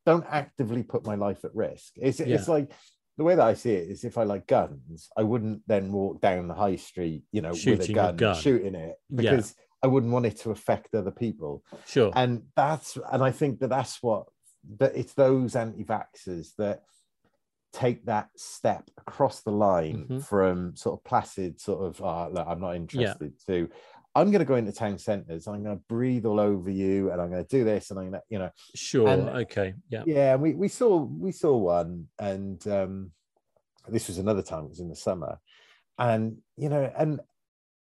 don't 0.06 0.26
actively 0.30 0.84
put 0.84 1.06
my 1.06 1.16
life 1.16 1.44
at 1.46 1.56
risk. 1.56 1.94
It's 1.96 2.20
it's 2.20 2.48
like 2.48 2.72
the 3.18 3.24
way 3.24 3.36
that 3.36 3.46
I 3.46 3.54
see 3.56 3.74
it 3.74 3.90
is 3.90 4.04
if 4.04 4.18
I 4.18 4.24
like 4.24 4.46
guns, 4.48 5.10
I 5.18 5.24
wouldn't 5.24 5.62
then 5.68 5.92
walk 5.92 6.22
down 6.22 6.48
the 6.48 6.56
high 6.56 6.78
street, 6.78 7.24
you 7.32 7.42
know, 7.42 7.50
with 7.50 7.58
a 7.58 7.62
Shooting 7.62 7.92
a 7.98 8.02
gun, 8.02 8.16
gun. 8.18 8.36
shooting 8.36 8.76
it 8.76 8.96
Yeah. 9.10 9.22
because 9.22 9.54
I 9.84 9.88
wouldn't 9.88 10.12
want 10.12 10.26
it 10.26 10.38
to 10.40 10.52
affect 10.52 10.94
other 10.96 11.12
people. 11.12 11.64
sure. 11.86 12.12
And 12.16 12.44
that's 12.56 12.98
and 13.12 13.24
I 13.24 13.32
think 13.32 13.60
that 13.60 13.70
that's 13.70 14.02
what 14.04 14.28
that 14.78 14.96
it's 14.96 15.14
those 15.14 15.56
anti-vaxxers 15.56 16.56
that 16.58 16.84
take 17.74 18.06
that 18.06 18.30
step 18.36 18.90
across 18.98 19.42
the 19.42 19.52
line 19.52 20.06
Mhm. 20.10 20.24
from 20.24 20.76
sort 20.76 21.00
of 21.00 21.04
placid 21.04 21.60
sort 21.60 21.86
of 21.86 22.02
oh, 22.02 22.30
look, 22.32 22.46
I'm 22.48 22.60
not 22.60 22.76
interested 22.76 23.34
to 23.48 23.70
I'm 24.14 24.30
going 24.30 24.40
to 24.40 24.46
go 24.46 24.56
into 24.56 24.74
town 24.74 24.98
centres. 24.98 25.48
I'm 25.48 25.64
going 25.64 25.78
to 25.78 25.84
breathe 25.88 26.26
all 26.26 26.42
over 26.42 26.70
you, 26.70 27.12
and 27.12 27.22
I'm 27.22 27.32
going 27.32 27.46
to 27.46 27.58
do 27.58 27.64
this, 27.64 27.92
and 27.92 27.98
I'm 27.98 28.10
going 28.10 28.20
to, 28.20 28.24
you 28.30 28.40
know, 28.40 28.50
Sure. 28.76 29.08
and- 29.08 29.30
okay. 29.30 29.74
Yeah. 29.88 30.04
yeah. 30.06 30.36
We 30.36 30.54
we 30.54 30.68
saw 30.68 30.98
we 30.98 31.32
saw 31.32 31.56
one, 31.56 32.10
and 32.20 32.60
um, 32.68 33.12
this 33.88 34.10
was 34.10 34.18
another 34.18 34.42
time. 34.42 34.66
It 34.66 34.70
was 34.72 34.82
in 34.82 34.90
the 34.90 34.98
summer, 34.98 35.40
and 35.98 36.40
you 36.58 36.68
know, 36.68 36.92
and 36.98 37.22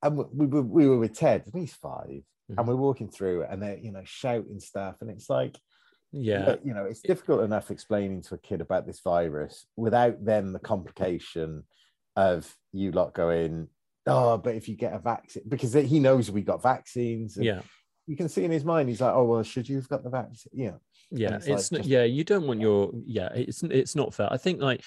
and 0.06 0.24
we 0.32 0.46
were 0.46 0.62
we 0.62 0.88
were 0.88 0.98
with 0.98 1.14
Ted, 1.14 1.42
and 1.46 1.60
he's 1.60 1.74
5 1.74 2.06
Mhm. 2.08 2.58
and 2.58 2.68
we're 2.68 2.76
walking 2.76 3.08
through, 3.08 3.42
and 3.44 3.60
they're 3.62 3.78
you 3.78 3.92
know 3.92 4.02
shouting 4.04 4.60
stuff, 4.60 4.96
and 5.00 5.10
it's 5.10 5.28
like, 5.28 5.58
Yeah. 6.12 6.56
you 6.64 6.72
know, 6.74 6.84
it's 6.84 7.00
difficult 7.00 7.42
enough 7.42 7.70
explaining 7.70 8.22
to 8.22 8.34
a 8.36 8.38
kid 8.38 8.60
about 8.60 8.86
this 8.86 9.00
virus 9.00 9.66
without 9.76 10.24
then 10.24 10.52
the 10.52 10.60
complication 10.60 11.64
of 12.14 12.54
you 12.72 12.92
lot 12.92 13.14
going, 13.14 13.68
oh, 14.06 14.38
but 14.38 14.54
if 14.54 14.68
you 14.68 14.76
get 14.76 14.94
a 14.94 14.98
vaccine, 14.98 15.42
because 15.48 15.72
he 15.74 15.98
knows 15.98 16.30
we 16.30 16.42
got 16.42 16.62
vaccines. 16.62 17.36
and 17.36 17.44
Yeah. 17.44 17.62
You 18.06 18.16
can 18.16 18.28
see 18.28 18.44
in 18.44 18.52
his 18.52 18.64
mind, 18.64 18.88
he's 18.88 19.00
like, 19.00 19.12
oh, 19.14 19.24
well, 19.24 19.42
should 19.42 19.68
you 19.68 19.76
have 19.76 19.88
got 19.88 20.04
the 20.04 20.10
vaccine? 20.10 20.52
Yeah. 20.54 20.76
yeah 21.10 21.36
it's 21.36 21.46
it's, 21.46 21.48
like 21.48 21.72
not, 21.72 21.78
just- 21.78 21.88
yeah 21.88 22.04
you 22.04 22.24
don't 22.24 22.46
want 22.46 22.60
your 22.60 22.90
yeah 23.04 23.28
it's 23.34 23.62
it's 23.62 23.94
not 23.94 24.12
fair 24.12 24.28
i 24.32 24.36
think 24.36 24.60
like 24.60 24.82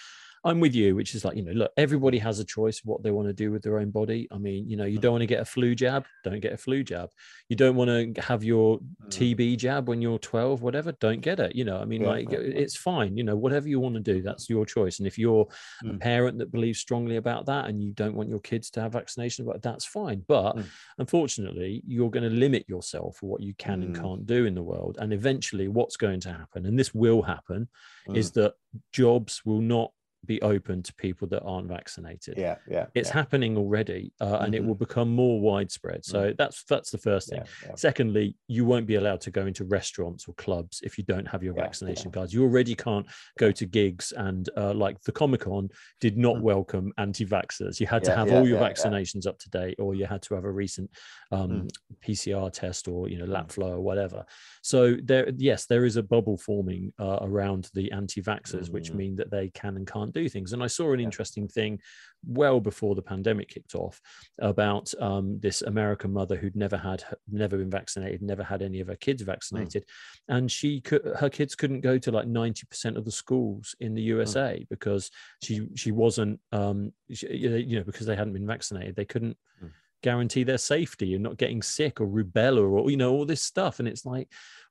i'm 0.45 0.59
with 0.59 0.73
you 0.73 0.95
which 0.95 1.13
is 1.15 1.25
like 1.25 1.35
you 1.35 1.43
know 1.43 1.51
look 1.51 1.71
everybody 1.77 2.17
has 2.17 2.39
a 2.39 2.45
choice 2.45 2.81
what 2.83 3.03
they 3.03 3.11
want 3.11 3.27
to 3.27 3.33
do 3.33 3.51
with 3.51 3.61
their 3.61 3.77
own 3.79 3.91
body 3.91 4.27
i 4.31 4.37
mean 4.37 4.69
you 4.69 4.77
know 4.77 4.85
you 4.85 4.97
Mm. 4.97 5.01
don't 5.01 5.11
want 5.13 5.21
to 5.21 5.27
get 5.27 5.41
a 5.41 5.45
flu 5.45 5.75
jab 5.75 6.05
don't 6.23 6.39
get 6.39 6.53
a 6.53 6.57
flu 6.57 6.83
jab 6.83 7.09
you 7.49 7.55
don't 7.55 7.75
want 7.75 7.89
to 8.15 8.21
have 8.21 8.43
your 8.43 8.79
Mm. 8.79 9.09
tb 9.09 9.57
jab 9.57 9.87
when 9.89 10.01
you're 10.01 10.19
12 10.19 10.61
whatever 10.61 10.91
don't 10.93 11.21
get 11.21 11.39
it 11.39 11.55
you 11.55 11.65
know 11.65 11.77
i 11.77 11.85
mean 11.85 12.01
Yeah, 12.01 12.09
like 12.09 12.31
yeah, 12.31 12.39
it's 12.39 12.75
fine 12.77 13.17
you 13.17 13.23
know 13.23 13.35
whatever 13.35 13.67
you 13.67 13.79
want 13.79 13.95
to 13.95 14.01
do 14.01 14.21
that's 14.21 14.49
your 14.49 14.65
choice 14.65 14.99
and 14.99 15.07
if 15.07 15.17
you're 15.17 15.47
a 15.83 15.85
Mm. 15.85 15.99
parent 15.99 16.37
that 16.39 16.51
believes 16.51 16.79
strongly 16.79 17.17
about 17.17 17.45
that 17.47 17.67
and 17.67 17.81
you 17.83 17.91
don't 17.91 18.15
want 18.15 18.29
your 18.29 18.39
kids 18.39 18.69
to 18.71 18.81
have 18.81 18.93
vaccination 18.93 19.45
but 19.45 19.61
that's 19.61 19.85
fine 19.85 20.23
but 20.27 20.55
Mm. 20.55 20.65
unfortunately 20.99 21.81
you're 21.87 22.11
going 22.11 22.29
to 22.29 22.35
limit 22.35 22.63
yourself 22.67 23.17
for 23.17 23.27
what 23.29 23.41
you 23.41 23.53
can 23.55 23.81
and 23.83 23.95
Mm. 23.95 24.01
can't 24.01 24.25
do 24.25 24.45
in 24.45 24.53
the 24.55 24.63
world 24.63 24.97
and 24.99 25.11
eventually 25.13 25.67
what's 25.67 25.97
going 25.97 26.19
to 26.21 26.31
happen 26.31 26.65
and 26.65 26.77
this 26.77 26.93
will 26.93 27.21
happen 27.23 27.67
Mm. 28.07 28.15
is 28.17 28.31
that 28.33 28.53
jobs 28.93 29.41
will 29.45 29.61
not 29.61 29.91
be 30.25 30.41
open 30.41 30.83
to 30.83 30.93
people 30.95 31.27
that 31.29 31.41
aren't 31.43 31.67
vaccinated 31.67 32.37
Yeah. 32.37 32.57
Yeah. 32.67 32.87
it's 32.93 33.09
yeah, 33.09 33.13
happening 33.13 33.57
already 33.57 34.11
uh, 34.19 34.39
and 34.41 34.53
it 34.53 34.61
Mhm. 34.61 34.67
will 34.67 34.75
become 34.75 35.09
more 35.09 35.39
widespread 35.39 36.03
so 36.03 36.33
that's 36.37 36.63
that's 36.65 36.91
the 36.91 36.97
first 36.97 37.29
thing 37.29 37.39
yeah, 37.39 37.69
yeah. 37.69 37.75
Secondly, 37.75 38.35
you 38.47 38.65
won't 38.65 38.85
be 38.85 38.95
allowed 38.95 39.21
to 39.21 39.31
go 39.31 39.45
into 39.45 39.63
restaurants 39.63 40.27
or 40.27 40.33
clubs 40.35 40.81
if 40.83 40.97
you 40.97 41.03
don't 41.05 41.25
have 41.27 41.41
your 41.43 41.53
vaccination 41.53 42.11
cards. 42.11 42.33
You 42.33 42.43
already 42.43 42.75
can't 42.75 43.05
go 43.37 43.51
to 43.51 43.65
gigs, 43.65 44.11
and 44.11 44.49
uh, 44.57 44.73
like 44.73 44.99
the 45.03 45.11
Comic 45.11 45.41
Con 45.41 45.69
did 46.01 46.17
not 46.17 46.37
Mm. 46.37 46.41
welcome 46.41 46.93
anti-vaxxers. 46.97 47.79
You 47.79 47.87
had 47.87 48.03
to 48.05 48.15
have 48.15 48.31
all 48.31 48.47
your 48.47 48.59
vaccinations 48.59 49.25
up 49.27 49.37
to 49.39 49.49
date, 49.49 49.75
or 49.79 49.95
you 49.95 50.05
had 50.05 50.21
to 50.23 50.35
have 50.35 50.43
a 50.45 50.51
recent 50.51 50.89
um, 51.31 51.51
Mm. 51.51 51.69
PCR 52.01 52.49
test, 52.51 52.87
or 52.87 53.07
you 53.07 53.17
know 53.19 53.25
lap 53.25 53.47
Mm. 53.47 53.51
flow 53.51 53.71
or 53.73 53.81
whatever. 53.81 54.25
So 54.61 54.95
there, 55.03 55.29
yes, 55.37 55.65
there 55.67 55.85
is 55.85 55.95
a 55.95 56.03
bubble 56.03 56.37
forming 56.37 56.91
uh, 56.99 57.19
around 57.21 57.69
the 57.73 57.91
anti-vaxxers, 57.91 58.69
which 58.69 58.91
Mm. 58.91 58.95
mean 58.95 59.15
that 59.17 59.29
they 59.31 59.49
can 59.49 59.75
and 59.77 59.85
can't 59.87 60.08
do 60.13 60.29
things. 60.29 60.53
And 60.53 60.63
I 60.63 60.67
saw 60.67 60.93
an 60.93 60.99
interesting 60.99 61.47
thing 61.47 61.79
well 62.27 62.59
before 62.59 62.95
the 62.95 63.01
pandemic 63.01 63.47
kicked 63.49 63.75
off 63.75 64.01
about 64.39 64.93
um, 64.99 65.39
this 65.39 65.61
American 65.61 66.11
mother 66.11 66.35
who'd 66.35 66.55
never 66.55 66.77
had 66.77 67.03
never 67.31 67.57
been 67.57 67.69
vaccinated, 67.69 68.21
never 68.21 68.43
had 68.43 68.61
any 68.61 68.79
of 68.81 68.87
her 68.87 68.95
kids 68.95 69.21
vaccinated, 69.21 69.85
and 70.27 70.51
she 70.51 70.81
could 70.81 71.01
her 71.19 71.29
kids 71.29 71.55
couldn't 71.55 71.81
go 71.81 71.97
to 71.97 72.11
like 72.11 72.27
ninety 72.27 72.65
percent 72.69 72.97
of 72.97 73.05
the 73.05 73.11
schools 73.11 73.75
in 73.79 73.93
the 73.93 74.01
USA 74.01 74.65
because 74.69 75.09
she 75.41 75.67
she 75.75 75.91
wasn't 75.91 76.39
um, 76.51 76.91
she, 77.11 77.27
you 77.29 77.77
know 77.77 77.85
because 77.85 78.05
they 78.05 78.15
hadn't 78.15 78.33
been 78.33 78.47
vaccinated, 78.47 78.95
they 78.95 79.05
couldn't 79.05 79.37
Mm. 79.61 79.71
guarantee 80.01 80.43
their 80.43 80.57
safety 80.57 81.13
and 81.13 81.23
not 81.23 81.35
getting 81.37 81.61
sick 81.61 81.99
or 81.99 82.07
rubella 82.07 82.61
or 82.69 82.89
you 82.89 82.95
know 82.97 83.11
all 83.11 83.25
this 83.25 83.41
stuff, 83.41 83.79
and 83.79 83.87
it's 83.87 84.05
like 84.05 84.29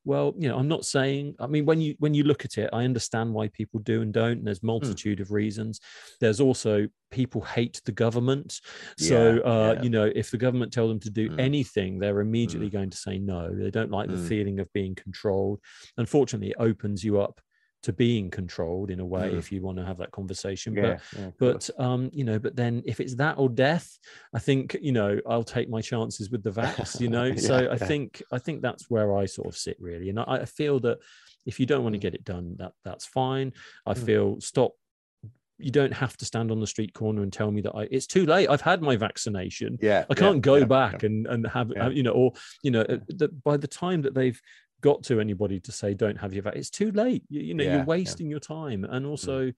well 0.09 0.35
you 0.39 0.49
know 0.49 0.57
i'm 0.59 0.67
not 0.69 0.85
saying 0.87 1.35
i 1.39 1.47
mean 1.47 1.67
when 1.67 1.81
you 1.83 1.95
when 1.99 2.15
you 2.15 2.25
look 2.25 2.45
at 2.47 2.57
it 2.57 2.71
i 2.73 2.83
understand 2.85 3.33
why 3.33 3.47
people 3.49 3.79
do 3.81 4.01
and 4.01 4.13
don't 4.15 4.39
and 4.39 4.47
there's 4.47 4.61
Hmm. 4.61 4.69
multitude 4.69 5.21
of 5.21 5.31
reasons 5.31 5.81
there's 6.21 6.41
also 6.41 6.89
people 7.11 7.43
hate 7.43 7.81
the 7.85 7.93
government 7.93 8.61
so 8.97 9.35
Yeah, 9.35 9.41
uh 9.53 9.73
yeah. 9.75 9.83
you 9.83 9.91
know 9.91 10.11
if 10.23 10.31
the 10.31 10.39
government 10.39 10.73
tell 10.73 10.89
them 10.89 11.01
to 11.01 11.11
do 11.11 11.29
Mm. 11.29 11.41
anything 11.49 11.99
they're 11.99 12.21
immediately 12.21 12.71
going 12.71 12.91
to 12.91 12.97
say 12.97 13.19
no 13.19 13.55
they 13.55 13.71
don't 13.71 13.91
like 13.91 14.09
the 14.09 14.17
Mm. 14.17 14.29
feeling 14.29 14.61
of 14.61 14.73
being 14.73 14.95
controlled 14.95 15.61
unfortunately 15.99 16.51
it 16.51 16.57
opens 16.59 17.05
you 17.05 17.21
up 17.21 17.41
to 17.83 17.93
being 17.93 18.29
controlled 18.31 18.91
in 18.91 18.99
a 19.01 19.07
way 19.07 19.31
Mm. 19.33 19.39
if 19.39 19.53
you 19.53 19.63
want 19.63 19.79
to 19.79 19.85
have 19.85 19.99
that 19.99 20.11
conversation 20.11 20.75
but 20.75 20.83
yeah, 20.83 20.99
yeah, 21.17 21.27
of 21.27 21.39
course. 21.39 21.71
but 21.77 21.85
um 21.85 22.11
you 22.13 22.25
know 22.25 22.39
but 22.39 22.57
then 22.57 22.83
if 22.87 22.99
it's 23.01 23.15
that 23.17 23.39
or 23.39 23.49
death 23.49 23.99
i 24.35 24.39
think 24.41 24.77
you 24.81 24.91
know 24.93 25.19
i'll 25.29 25.45
take 25.45 25.69
my 25.71 25.81
chances 25.81 26.29
with 26.31 26.43
the 26.43 26.51
vax 26.61 27.01
you 27.01 27.09
know 27.09 27.35
so 27.37 27.55
i 27.57 27.61
yeah. 27.63 27.75
think 27.77 28.23
i 28.33 28.39
think 28.39 28.63
that's 28.63 28.91
where 28.91 29.17
i 29.17 29.25
sort 29.27 29.47
of 29.47 29.57
sit 29.57 29.77
really 29.81 30.09
and 30.11 30.19
i, 30.19 30.25
I 30.27 30.45
feel 30.45 30.81
that 30.81 30.99
if 31.47 31.61
you 31.61 31.67
don't 31.67 31.83
want 31.85 31.95
to 31.95 31.99
Mm. 31.99 32.03
get 32.03 32.15
it 32.15 32.25
done 32.25 32.57
that 32.59 32.73
that's 32.85 33.07
fine 33.07 33.53
i 33.87 33.95
Mm. 33.95 34.05
feel 34.07 34.41
stop 34.41 34.73
you 35.61 35.73
don't 35.73 35.93
have 35.93 36.17
to 36.17 36.25
stand 36.25 36.53
on 36.53 36.61
the 36.61 36.69
street 36.69 36.93
corner 36.95 37.23
and 37.23 37.33
tell 37.33 37.51
me 37.51 37.61
that 37.63 37.75
I, 37.75 37.89
it's 37.91 38.07
too 38.07 38.27
late 38.27 38.49
i've 38.49 38.61
had 38.61 38.81
my 38.83 38.97
vaccination 38.97 39.77
yeah, 39.81 40.05
I 40.09 40.15
can't 40.15 40.41
go 40.41 40.57
yeah, 40.57 40.65
back 40.65 41.03
yeah. 41.03 41.07
and 41.07 41.27
and 41.27 41.47
have 41.49 41.73
Yeah. 41.75 41.87
uh, 41.87 41.91
you 41.91 42.03
know, 42.05 42.13
or 42.13 42.33
you 42.63 42.71
know, 42.71 42.83
uh, 42.83 42.99
that 43.21 43.43
by 43.45 43.57
the 43.57 43.67
time 43.67 44.03
that 44.03 44.15
they've 44.15 44.41
got 44.81 45.03
to 45.05 45.21
anybody 45.21 45.61
to 45.61 45.73
say 45.73 45.95
don't 45.95 46.17
have 46.19 46.33
your 46.33 46.43
vaccine 46.43 46.61
it's 46.61 46.71
too 46.71 46.91
late. 46.93 47.23
You, 47.29 47.41
you 47.41 47.55
know, 47.55 47.65
Yeah, 47.65 47.71
you're 47.71 47.79
yeah. 47.81 47.85
wasting 47.85 48.31
your 48.31 48.41
time, 48.41 48.85
and 48.85 49.05
also 49.07 49.53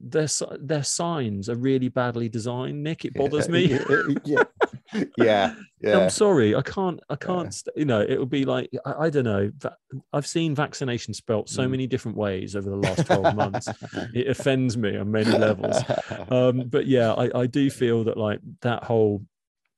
their 0.00 0.26
their 0.60 0.82
signs 0.82 1.48
are 1.48 1.54
really 1.56 1.88
badly 1.88 2.28
designed. 2.28 2.82
Nick, 2.82 3.04
it 3.04 3.14
bothers 3.14 3.48
me. 3.48 3.78
yeah, 4.24 4.42
yeah, 5.16 5.54
yeah. 5.80 5.98
I'm 5.98 6.10
sorry, 6.10 6.54
I 6.54 6.62
can't, 6.62 7.00
I 7.08 7.16
can't, 7.16 7.52
st- 7.54 7.76
you 7.76 7.84
know, 7.84 8.00
it 8.00 8.18
would 8.18 8.30
be 8.30 8.44
like, 8.44 8.68
I, 8.84 9.04
I 9.06 9.10
don't 9.10 9.24
know. 9.24 9.50
I've 10.12 10.26
seen 10.26 10.54
vaccination 10.54 11.14
spelt 11.14 11.48
so 11.48 11.62
Mm. 11.62 11.70
many 11.70 11.86
different 11.86 12.16
ways 12.16 12.54
over 12.56 12.68
the 12.68 12.76
last 12.76 13.06
12 13.06 13.34
months. 13.34 13.68
It 14.12 14.28
offends 14.28 14.76
me 14.76 14.96
on 14.96 15.10
many 15.10 15.30
levels 15.30 15.76
um 16.30 16.68
but 16.68 16.86
yeah 16.86 17.12
I, 17.12 17.42
I 17.42 17.46
do 17.46 17.70
feel 17.70 18.04
that 18.04 18.16
like 18.16 18.40
that 18.62 18.84
whole 18.84 19.24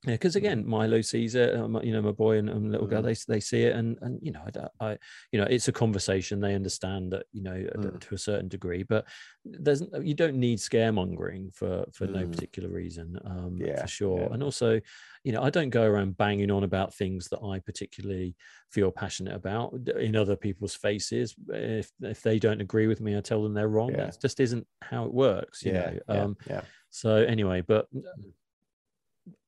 yeah 0.05 0.13
because 0.13 0.37
again 0.37 0.67
milo 0.67 1.01
sees 1.01 1.35
it 1.35 1.55
um, 1.57 1.81
you 1.83 1.93
know 1.93 2.03
my 2.03 2.13
boy 2.13 2.37
and, 2.37 2.51
and 2.51 2.71
little 2.71 2.87
girl 2.87 3.03
Mm. 3.03 3.07
they, 3.27 3.35
they 3.35 3.41
see 3.41 3.63
it 3.63 3.75
and 3.75 3.97
and 4.03 4.21
you 4.23 4.31
know 4.31 4.43
I, 4.81 4.89
I 4.91 4.99
you 5.33 5.41
know 5.41 5.47
it's 5.49 5.69
a 5.69 5.73
conversation 5.73 6.39
they 6.39 6.55
understand 6.55 7.13
that 7.13 7.25
you 7.33 7.43
know 7.43 7.67
uh, 7.75 7.79
Mm. 7.79 8.01
to 8.01 8.15
a 8.15 8.19
certain 8.19 8.49
degree 8.49 8.83
but 8.83 9.07
there's 9.45 9.83
you 10.03 10.15
don't 10.15 10.37
need 10.37 10.59
scaremongering 10.59 11.55
for 11.55 11.87
for 11.93 12.07
no 12.07 12.25
Mm. 12.25 12.33
particular 12.33 12.69
reason 12.69 13.19
um 13.25 13.57
Yeah, 13.59 13.81
for 13.81 13.89
sure 13.89 14.21
yeah. 14.21 14.35
and 14.35 14.43
also 14.43 14.81
you 15.25 15.33
know 15.33 15.43
i 15.43 15.51
don't 15.51 15.71
go 15.71 15.85
around 15.85 16.17
banging 16.19 16.51
on 16.51 16.63
about 16.63 16.95
things 16.95 17.29
that 17.29 17.41
i 17.43 17.59
particularly 17.61 18.37
feel 18.71 18.91
passionate 18.91 19.35
about 19.35 19.75
in 19.99 20.15
other 20.15 20.37
people's 20.37 20.75
faces 20.75 21.35
if 21.49 21.91
if 22.03 22.23
they 22.23 22.39
don't 22.39 22.61
agree 22.61 22.87
with 22.87 23.01
me 23.01 23.17
i 23.17 23.21
tell 23.21 23.43
them 23.43 23.55
they're 23.55 23.69
wrong 23.69 23.93
Yeah. 23.93 24.07
that 24.07 24.21
just 24.21 24.41
isn't 24.41 24.67
how 24.83 25.05
it 25.07 25.13
works 25.15 25.65
you 25.65 25.73
yeah, 25.73 25.81
know 25.81 25.99
yeah, 26.09 26.23
um 26.23 26.37
yeah. 26.49 26.61
so 26.91 27.17
anyway, 27.17 27.61
but 27.61 27.89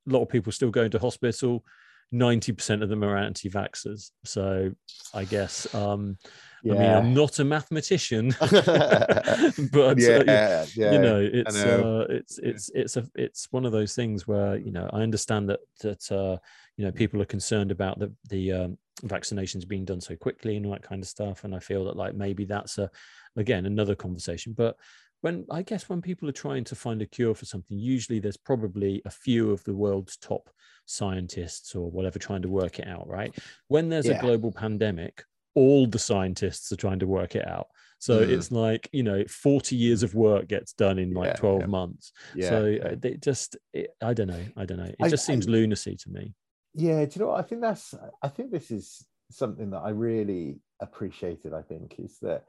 a 0.09 0.13
lot 0.13 0.23
of 0.23 0.29
people 0.29 0.53
still 0.53 0.71
going 0.71 0.91
to 0.93 0.99
hospital. 0.99 1.65
90% 2.13 2.83
of 2.83 2.89
them 2.89 3.05
are 3.05 3.17
anti-vaxxers. 3.17 4.13
So 4.25 4.73
I 5.13 5.25
guess 5.25 5.73
um 5.75 6.17
I 6.65 6.69
mean 6.69 6.91
I'm 6.91 7.15
not 7.15 7.39
a 7.39 7.45
mathematician, 7.45 8.35
but 8.41 9.99
yeah, 9.99 10.19
uh, 10.19 10.67
yeah, 10.75 10.93
you 10.93 10.99
know 10.99 11.21
it's 11.33 11.55
know. 11.55 12.01
uh, 12.01 12.13
it's 12.13 12.39
it's 12.39 12.71
it's 12.75 12.97
a 12.97 13.09
it's 13.15 13.49
one 13.53 13.65
of 13.65 13.73
those 13.73 13.95
things 13.95 14.27
where 14.27 14.57
you 14.57 14.73
know 14.73 14.89
I 14.93 15.03
understand 15.03 15.49
that 15.51 15.61
that 15.83 16.11
uh, 16.11 16.39
you 16.77 16.85
know 16.85 16.91
people 16.91 17.23
are 17.23 17.27
concerned 17.27 17.71
about 17.71 17.99
the 17.99 18.13
the 18.29 18.53
um, 18.53 18.79
vaccinations 19.03 19.69
being 19.69 19.85
done 19.85 20.01
so 20.01 20.17
quickly 20.17 20.57
and 20.57 20.67
all 20.67 20.73
that 20.73 20.83
kind 20.83 21.03
of 21.03 21.09
stuff, 21.09 21.45
and 21.45 21.55
I 21.55 21.61
feel 21.61 21.85
that 21.85 21.97
like 21.97 22.15
maybe 22.15 22.45
that's 22.45 22.79
a 22.79 22.91
again 23.37 23.67
another 23.67 23.95
conversation, 23.95 24.53
but 24.53 24.77
when 25.21 25.47
I 25.51 25.63
guess 25.63 25.89
when 25.89 26.01
people 26.03 26.29
are 26.29 26.33
trying 26.33 26.65
to 26.65 26.75
find 26.75 27.03
a 27.03 27.07
cure 27.07 27.35
for 27.35 27.45
something, 27.45 27.79
usually 27.79 28.21
there's 28.21 28.37
probably 28.37 29.03
a 29.05 29.11
few 29.11 29.51
of 29.51 29.65
the 29.65 29.75
world's 29.75 30.17
top 30.17 30.51
scientists 30.87 31.75
or 31.75 31.91
whatever 31.91 32.19
trying 32.19 32.43
to 32.43 32.49
work 32.49 32.79
it 32.79 32.87
out, 32.87 33.07
right? 33.09 33.35
When 33.69 33.89
there's 33.89 34.07
Yeah. 34.07 34.19
a 34.19 34.21
global 34.21 34.53
pandemic, 34.53 35.25
all 35.55 35.87
the 35.87 35.99
scientists 35.99 36.71
are 36.73 36.77
trying 36.77 36.99
to 37.01 37.07
work 37.07 37.35
it 37.35 37.47
out. 37.47 37.69
So 37.99 38.25
Mm. 38.25 38.29
it's 38.31 38.53
like, 38.53 38.89
you 38.93 39.03
know, 39.03 39.25
40 39.27 39.75
years 39.75 40.03
of 40.05 40.15
work 40.15 40.47
gets 40.47 40.73
done 40.73 40.99
in 41.01 41.13
like 41.15 41.29
Yeah, 41.31 41.37
12 41.37 41.61
yeah. 41.63 41.67
months. 41.67 42.13
yeah, 42.35 42.49
so 42.49 42.65
yeah. 42.67 42.95
they 42.97 43.17
just, 43.17 43.57
it, 43.73 43.91
I 44.01 44.15
don't 44.15 44.29
know. 44.29 44.45
I 44.57 44.65
don't 44.67 44.79
know. 44.79 44.85
It 44.85 44.97
I- 45.01 45.09
just 45.09 45.27
seems 45.27 45.49
I- 45.49 45.51
lunacy 45.51 45.97
to 45.97 46.11
me. 46.11 46.35
Yeah, 46.75 47.05
do 47.07 47.11
you 47.15 47.21
know 47.25 47.29
what? 47.33 47.41
I 47.41 47.49
think 47.49 47.61
that's 47.61 47.95
I 48.23 48.29
think 48.29 48.53
this 48.53 48.71
is 48.71 49.05
something 49.31 49.71
that 49.71 49.79
I 49.79 49.91
really 49.91 50.61
appreciated, 50.81 51.53
I 51.53 51.63
think, 51.63 51.99
is 51.99 52.19
that 52.21 52.45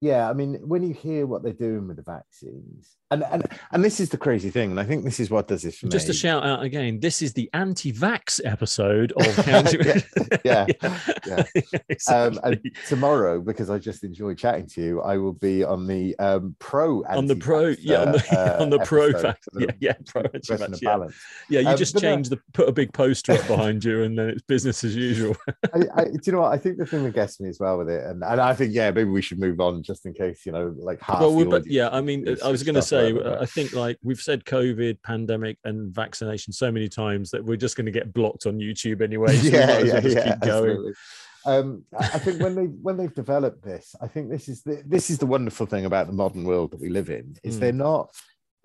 yeah, 0.00 0.30
I 0.30 0.32
mean, 0.32 0.54
when 0.62 0.82
you 0.84 0.94
hear 0.94 1.26
what 1.26 1.42
they're 1.42 1.52
doing 1.52 1.88
with 1.88 1.96
the 1.96 2.02
vaccines, 2.04 2.96
and 3.10 3.24
and 3.32 3.44
and 3.72 3.82
this 3.84 3.98
is 3.98 4.10
the 4.10 4.16
crazy 4.16 4.50
thing, 4.50 4.70
and 4.70 4.78
I 4.78 4.84
think 4.84 5.02
this 5.02 5.18
is 5.18 5.28
what 5.30 5.48
does 5.48 5.62
this 5.62 5.78
for 5.78 5.86
me. 5.86 5.90
Just 5.90 6.06
me. 6.06 6.12
to 6.12 6.18
shout 6.18 6.44
out 6.44 6.62
again, 6.62 7.00
this 7.00 7.20
is 7.22 7.32
the 7.32 7.50
anti-vax 7.52 8.40
episode 8.44 9.12
of 9.12 9.34
Counter. 9.44 10.02
Yeah, 10.44 10.66
yeah. 11.26 11.42
Um, 12.08 12.38
exactly. 12.38 12.40
and 12.44 12.76
tomorrow, 12.86 13.40
because 13.40 13.70
I 13.70 13.78
just 13.78 14.04
enjoyed 14.04 14.38
chatting 14.38 14.66
to 14.68 14.80
you, 14.82 15.00
I 15.02 15.16
will 15.16 15.32
be 15.32 15.64
on 15.64 15.86
the 15.86 16.16
um, 16.18 16.54
pro 16.60 17.02
on 17.04 17.26
the 17.26 17.34
pro, 17.36 17.74
yeah, 17.80 18.02
on 18.02 18.12
the, 18.12 18.24
uh, 18.58 18.62
on 18.62 18.70
the 18.70 18.78
pro 18.80 19.12
fact, 19.12 19.48
yeah, 19.58 19.66
yeah, 19.80 19.94
pro 20.06 20.22
anti-vax, 20.22 20.80
yeah. 20.80 20.88
balance. 20.88 21.14
yeah. 21.48 21.60
You 21.60 21.68
Um, 21.70 21.76
just 21.76 21.94
no- 21.96 22.00
change 22.00 22.28
the 22.28 22.38
put 22.52 22.68
a 22.68 22.72
big 22.72 22.92
poster 22.92 23.32
up 23.32 23.46
behind 23.48 23.84
you, 23.84 24.02
and 24.04 24.16
then 24.18 24.28
it's 24.28 24.42
business 24.42 24.84
as 24.84 24.94
usual. 24.94 25.34
I, 25.74 25.80
I, 25.94 26.04
do 26.04 26.18
you 26.24 26.32
know 26.32 26.40
what? 26.42 26.52
I 26.52 26.58
think 26.58 26.78
the 26.78 26.86
thing 26.86 27.02
that 27.04 27.14
gets 27.14 27.40
me 27.40 27.48
as 27.48 27.58
well 27.58 27.78
with 27.78 27.88
it, 27.88 28.04
and, 28.04 28.22
and 28.22 28.40
I 28.40 28.54
think 28.54 28.74
yeah, 28.74 28.90
maybe 28.92 29.10
we 29.10 29.22
should 29.22 29.40
move 29.40 29.60
on 29.60 29.82
just 29.88 30.06
in 30.06 30.12
case 30.14 30.46
you 30.46 30.52
know, 30.52 30.72
like 30.78 31.00
half. 31.00 31.18
well, 31.20 31.34
we, 31.34 31.44
but 31.44 31.66
yeah, 31.66 31.88
I 31.90 32.00
mean, 32.00 32.36
I 32.44 32.48
was 32.48 32.62
going 32.62 32.76
to 32.76 32.82
say, 32.82 33.12
whatever, 33.12 33.38
I 33.40 33.46
think 33.46 33.72
like 33.72 33.98
we've 34.04 34.20
said, 34.20 34.44
COVID, 34.44 35.02
pandemic, 35.02 35.58
and 35.64 35.92
vaccination 35.92 36.52
so 36.52 36.70
many 36.70 36.88
times 36.88 37.30
that 37.32 37.44
we're 37.44 37.56
just 37.56 37.74
going 37.76 37.86
to 37.86 37.90
get 37.92 38.12
blocked 38.12 38.46
on 38.46 38.58
YouTube 38.58 39.00
anyway. 39.02 39.34
So 39.36 39.42
we 39.44 39.50
might 39.50 39.60
as 39.60 39.92
well 39.92 40.02
just 40.02 40.16
keep 40.16 40.40
going. 40.40 40.70
absolutely. 40.70 40.92
Um, 41.46 41.84
I 41.98 42.18
think 42.18 42.40
when 42.42 42.54
they 42.54 42.64
when 42.86 42.96
they've 42.96 43.14
developed 43.14 43.64
this, 43.64 43.94
I 44.00 44.06
think 44.06 44.28
this 44.30 44.48
is 44.48 44.62
the 44.62 44.82
this 44.86 45.08
is 45.10 45.18
the 45.18 45.26
wonderful 45.26 45.66
thing 45.66 45.86
about 45.86 46.06
the 46.06 46.12
modern 46.12 46.44
world 46.44 46.70
that 46.72 46.80
we 46.80 46.90
live 46.90 47.08
in 47.10 47.36
is 47.42 47.56
Mm. 47.56 47.60
they're 47.60 47.72
not 47.72 48.10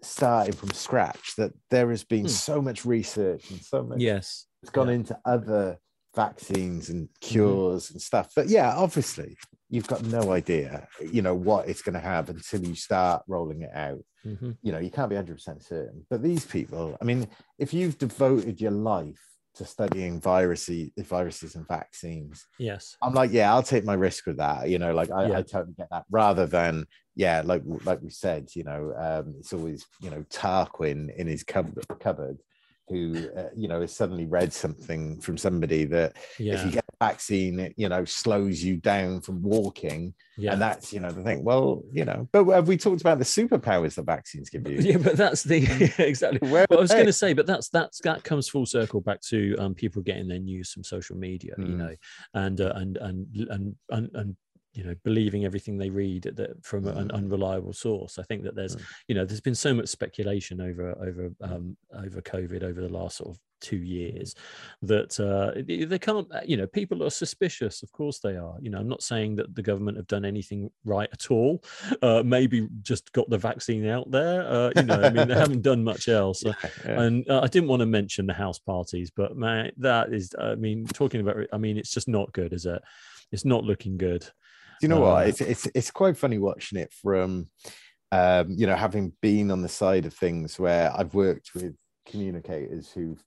starting 0.02 0.54
from 0.54 0.72
scratch. 0.72 1.36
That 1.38 1.54
there 1.70 1.90
has 1.92 2.04
been 2.04 2.26
Mm. 2.26 2.30
so 2.30 2.62
much 2.62 2.84
research 2.84 3.50
and 3.52 3.62
so 3.62 3.84
much 3.84 4.00
Yes, 4.02 4.48
it's 4.62 4.72
gone 4.72 4.90
Yeah. 4.90 4.96
into 4.96 5.18
other 5.24 5.80
vaccines 6.16 6.90
and 6.90 7.08
cures 7.22 7.90
and 7.92 8.02
stuff. 8.02 8.32
But 8.36 8.48
yeah, 8.50 8.76
obviously, 8.76 9.38
you've 9.74 9.88
got 9.88 10.04
no 10.04 10.32
idea, 10.32 10.88
you 11.02 11.24
know, 11.24 11.34
what 11.34 11.68
it's 11.68 11.82
going 11.82 11.96
to 11.96 12.00
have 12.00 12.30
until 12.30 12.64
you 12.64 12.76
start 12.76 13.24
rolling 13.28 13.64
it 13.64 13.72
out. 13.74 14.06
Mhm. 14.24 14.56
You 14.62 14.72
know, 14.72 14.78
you 14.78 14.92
can't 14.92 15.10
be 15.10 15.16
100% 15.16 15.64
certain. 15.64 16.06
But 16.12 16.22
these 16.22 16.46
people, 16.46 16.96
I 17.02 17.06
mean, 17.06 17.28
if 17.58 17.74
you've 17.74 17.98
devoted 17.98 18.62
your 18.62 18.70
life 18.72 19.20
to 19.56 19.66
studying 19.66 20.22
viruses, 20.22 20.92
viruses 21.00 21.56
and 21.56 21.68
vaccines, 21.68 22.46
yes, 22.60 22.96
I'm 23.02 23.16
like, 23.16 23.32
yeah, 23.32 23.52
I'll 23.52 23.64
take 23.64 23.84
my 23.84 23.96
risk 23.96 24.28
with 24.28 24.38
that. 24.38 24.70
You 24.70 24.78
know, 24.78 24.94
like 24.94 25.10
I, 25.10 25.30
Yeah. 25.30 25.38
I 25.40 25.42
totally 25.42 25.74
get 25.76 25.90
that. 25.90 26.06
Rather 26.12 26.46
than, 26.46 26.86
yeah, 27.16 27.42
like 27.44 27.64
like 27.84 28.00
we 28.04 28.12
said, 28.12 28.50
you 28.56 28.66
know, 28.66 28.94
um, 28.96 29.34
it's 29.40 29.54
always 29.54 29.88
you 30.00 30.12
know 30.12 30.24
Tarquin 30.30 31.16
in 31.16 31.26
his 31.26 31.44
cupboard, 31.44 31.88
cupboard 32.00 32.38
who 32.90 33.30
uh, 33.38 33.50
you 33.56 33.68
know 33.68 33.82
has 33.82 33.96
suddenly 33.96 34.26
read 34.26 34.52
something 34.52 35.20
from 35.22 35.38
somebody 35.38 35.86
that 35.86 36.18
if 36.38 36.66
you 36.66 36.72
get 36.72 36.84
a 36.84 37.06
vaccine, 37.06 37.60
it 37.60 37.74
you 37.78 37.90
know 37.90 38.06
slows 38.06 38.64
you 38.64 38.78
down 38.78 39.22
from 39.22 39.42
walking, 39.42 40.14
yeah. 40.38 40.54
and 40.54 40.62
that's 40.62 40.92
you 40.92 41.00
know 41.00 41.12
the 41.12 41.24
thing. 41.24 41.44
Well, 41.44 41.84
you 41.92 42.06
know, 42.06 42.28
but 42.32 42.46
have 42.48 42.68
we 42.68 42.78
talked 42.78 43.02
about 43.02 43.20
the 43.20 43.26
superpowers 43.26 43.96
that 43.96 44.06
vaccines 44.06 44.50
give 44.50 44.68
you? 44.68 44.78
yeah, 44.82 44.98
but 44.98 45.16
that's 45.16 45.44
the 45.44 45.94
exactly. 45.98 46.40
Where 46.48 46.66
Well, 46.70 46.80
I 46.80 46.82
was 46.82 46.92
going 46.92 47.06
to 47.06 47.14
say, 47.14 47.34
but 47.34 47.46
that's 47.46 47.70
that's 47.70 48.00
that 48.02 48.24
comes 48.24 48.50
full 48.50 48.66
circle 48.66 49.02
back 49.02 49.22
to 49.30 49.56
um, 49.58 49.74
people 49.74 50.02
getting 50.02 50.28
their 50.28 50.40
news 50.40 50.72
from 50.72 50.84
social 50.84 51.16
media, 51.16 51.54
you 51.58 51.64
Mm. 51.64 51.78
know, 51.78 51.96
and 52.34 52.62
uh, 52.62 52.74
and 52.76 52.98
and 52.98 53.28
and 53.50 53.76
and 53.90 54.10
and 54.14 54.36
you 54.74 54.84
know 54.84 54.96
believing 55.04 55.46
everything 55.46 55.78
they 55.78 55.90
read 55.90 56.24
that 56.24 56.64
from 56.66 56.88
an 56.88 57.10
Mm. 57.10 57.14
unreliable 57.14 57.74
source. 57.74 58.18
I 58.18 58.24
think 58.24 58.44
that 58.44 58.56
there's 58.56 58.76
Mm. 58.76 58.82
you 59.08 59.16
know 59.16 59.26
there's 59.26 59.42
been 59.42 59.56
so 59.56 59.74
much 59.74 59.88
speculation 59.90 60.60
over 60.62 60.92
over 61.08 61.32
um, 61.42 61.78
over 61.94 62.22
COVID 62.22 62.64
over 62.64 62.82
the 62.82 62.90
last 62.90 63.18
sort 63.18 63.32
of 63.32 63.40
two 63.62 63.78
years 63.78 64.36
that 64.82 65.18
uh, 65.22 65.62
they 65.66 65.86
they 65.86 66.00
can't 66.00 66.28
you 66.46 66.58
know 66.58 66.68
people 66.68 67.02
are 67.04 67.10
suspicious. 67.10 67.82
Of 67.84 67.92
course 67.94 68.20
they 68.20 68.36
are. 68.36 68.58
You 68.62 68.70
know, 68.72 68.80
I'm 68.80 68.90
not 68.90 69.04
saying 69.04 69.36
that 69.38 69.56
the 69.56 69.62
government 69.62 69.96
have 69.98 70.08
done 70.08 70.26
anything 70.26 70.70
right 70.84 71.08
at 71.14 71.32
all. 71.32 71.64
Uh, 72.02 72.24
maybe 72.26 72.68
just 72.82 73.12
got 73.14 73.30
the 73.30 73.38
vaccine 73.38 73.86
out 73.88 74.12
there. 74.12 74.42
Uh, 74.44 74.72
you 74.76 74.84
know, 74.84 75.00
I 75.02 75.10
mean 75.12 75.28
they 75.30 75.36
haven't 75.36 75.62
done 75.62 75.84
much 75.84 76.08
else. 76.08 76.44
Yeah, 76.54 76.54
yeah. 76.86 77.02
And 77.02 77.30
uh, 77.30 77.42
I 77.44 77.48
didn't 77.48 77.70
want 77.70 77.80
to 77.82 77.86
mention 77.86 78.26
the 78.26 78.34
house 78.34 78.60
parties, 78.60 79.12
but 79.16 79.38
man, 79.38 79.72
that 79.78 80.12
is, 80.14 80.34
I 80.38 80.56
mean, 80.56 80.86
talking 80.88 81.22
about, 81.22 81.38
I 81.54 81.58
mean, 81.58 81.78
it's 81.78 81.92
just 81.92 82.08
not 82.08 82.34
good, 82.34 82.52
is 82.54 82.66
it? 82.66 82.82
It's 83.32 83.46
not 83.46 83.64
looking 83.64 83.98
good. 83.98 84.28
Do 84.80 84.86
you 84.86 84.88
know 84.90 85.00
what? 85.02 85.24
Uh, 85.24 85.28
It's 85.28 85.42
it's 85.42 85.66
it's 85.76 85.92
quite 85.92 86.18
funny 86.18 86.38
watching 86.38 86.80
it 86.80 86.92
from, 86.94 87.50
um, 88.12 88.52
you 88.52 88.68
know, 88.68 88.76
having 88.76 89.14
been 89.22 89.52
on 89.52 89.62
the 89.62 89.70
side 89.70 90.06
of 90.06 90.14
things 90.14 90.60
where 90.60 90.92
I've 90.96 91.14
worked 91.14 91.52
with 91.56 91.76
communicators 92.06 92.92
who've 92.92 93.24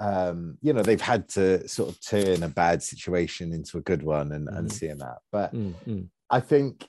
um, 0.00 0.58
you 0.60 0.72
know, 0.72 0.82
they've 0.82 1.00
had 1.00 1.28
to 1.30 1.66
sort 1.68 1.88
of 1.88 2.04
turn 2.04 2.42
a 2.42 2.48
bad 2.48 2.82
situation 2.82 3.52
into 3.52 3.78
a 3.78 3.80
good 3.82 4.02
one 4.02 4.32
and, 4.32 4.48
and 4.48 4.68
Mhm. 4.68 4.72
seeing 4.72 4.98
that. 4.98 5.18
But 5.30 5.52
Mm, 5.54 5.74
mm. 5.86 6.08
I 6.28 6.40
think, 6.40 6.88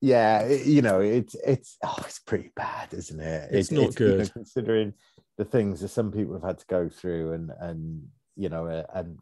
yeah, 0.00 0.40
it- 0.40 0.66
you 0.66 0.80
know, 0.80 1.00
it's 1.00 1.34
it's 1.46 1.76
oh, 1.84 1.96
it's 2.06 2.18
pretty 2.18 2.50
bad, 2.56 2.94
isn't 2.94 3.20
it? 3.20 3.50
It's 3.52 3.70
It- 3.70 3.74
not 3.74 4.00
you 4.00 4.06
know, 4.06 4.16
good. 4.16 4.32
considering 4.32 4.94
the 5.36 5.44
things 5.44 5.80
that 5.80 5.88
some 5.88 6.10
people 6.10 6.32
have 6.34 6.42
had 6.42 6.58
to 6.58 6.66
go 6.66 6.88
through 6.88 7.32
and 7.32 7.50
and 7.60 8.08
you 8.36 8.48
know 8.48 8.66
uh, 8.66 8.86
and 8.94 9.18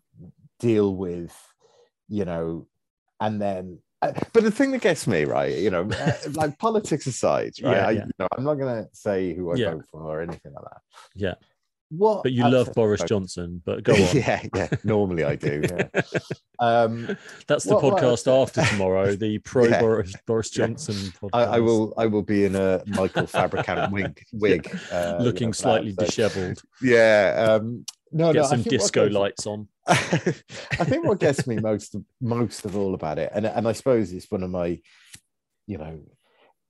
deal 0.61 0.95
with, 0.95 1.35
you 2.09 2.25
know, 2.25 2.69
and 3.21 3.41
then. 3.43 3.81
Uh, 4.03 4.13
But 4.33 4.45
the 4.45 4.51
thing 4.51 4.71
that 4.73 4.81
gets 4.83 5.07
me, 5.07 5.25
right, 5.25 5.57
you 5.57 5.71
know, 5.71 5.89
uh, 5.91 6.13
like 6.33 6.59
politics 6.59 7.07
aside, 7.07 7.53
right? 7.63 7.77
Yeah, 7.77 7.87
I, 7.87 7.91
yeah. 7.93 8.05
You 8.05 8.11
know, 8.19 8.29
I'm 8.37 8.45
not 8.45 8.55
going 8.55 8.85
to 8.85 8.89
say 8.93 9.35
who 9.35 9.53
I 9.53 9.57
Yeah. 9.57 9.73
vote 9.75 9.85
for 9.91 10.03
or 10.03 10.21
anything 10.23 10.53
like 10.55 10.65
that. 10.65 10.81
Yeah. 11.15 11.35
What? 11.91 12.23
But 12.23 12.33
you 12.33 12.47
love 12.47 12.75
Boris 12.75 13.01
me- 13.01 13.07
Johnson. 13.09 13.63
But 13.65 13.83
go 13.83 13.93
on. 13.95 14.15
yeah, 14.15 14.43
yeah. 14.55 14.69
Normally 14.85 15.25
I 15.25 15.37
do. 15.37 15.63
Yeah. 15.65 16.01
um, 16.59 17.17
That's 17.47 17.65
the 17.65 17.75
What- 17.77 17.83
what 17.85 18.03
podcast 18.03 18.27
else? 18.27 18.51
after 18.57 18.63
tomorrow. 18.71 19.17
The 19.17 19.39
pro. 19.39 19.71
Boris, 19.81 20.13
Boris. 20.27 20.51
Johnson 20.51 20.95
podcast. 20.95 21.31
I, 21.33 21.45
I 21.45 21.59
will. 21.61 21.95
I 21.97 22.05
will 22.05 22.23
be 22.23 22.45
in 22.45 22.57
a 22.57 22.83
Michael 22.87 23.27
Fabricant 23.27 23.91
wig. 23.91 24.23
Wig. 24.35 24.69
uh, 24.93 25.17
you 25.19 25.25
looking 25.25 25.49
know, 25.49 25.53
for 25.53 25.57
that, 25.57 25.63
slightly 25.63 25.93
dishevelled. 25.93 26.61
Yeah. 26.83 27.57
Um, 27.59 27.87
no, 28.13 28.33
Get 28.35 28.43
no. 28.43 28.49
Some 28.49 28.63
disco 28.63 29.09
lights 29.09 29.47
on. 29.47 29.67
I 29.89 30.85
think 30.85 31.05
what 31.07 31.19
gets 31.19 31.47
me 31.47 31.57
most 31.59 31.97
most 32.21 32.65
of 32.65 32.77
all 32.77 32.95
about 32.95 33.19
it, 33.19 33.31
and 33.35 33.47
and 33.47 33.67
I 33.67 33.73
suppose 33.73 34.13
it's 34.13 34.31
one 34.31 34.43
of 34.43 34.51
my, 34.51 34.81
you 35.67 35.79
know, 35.79 36.01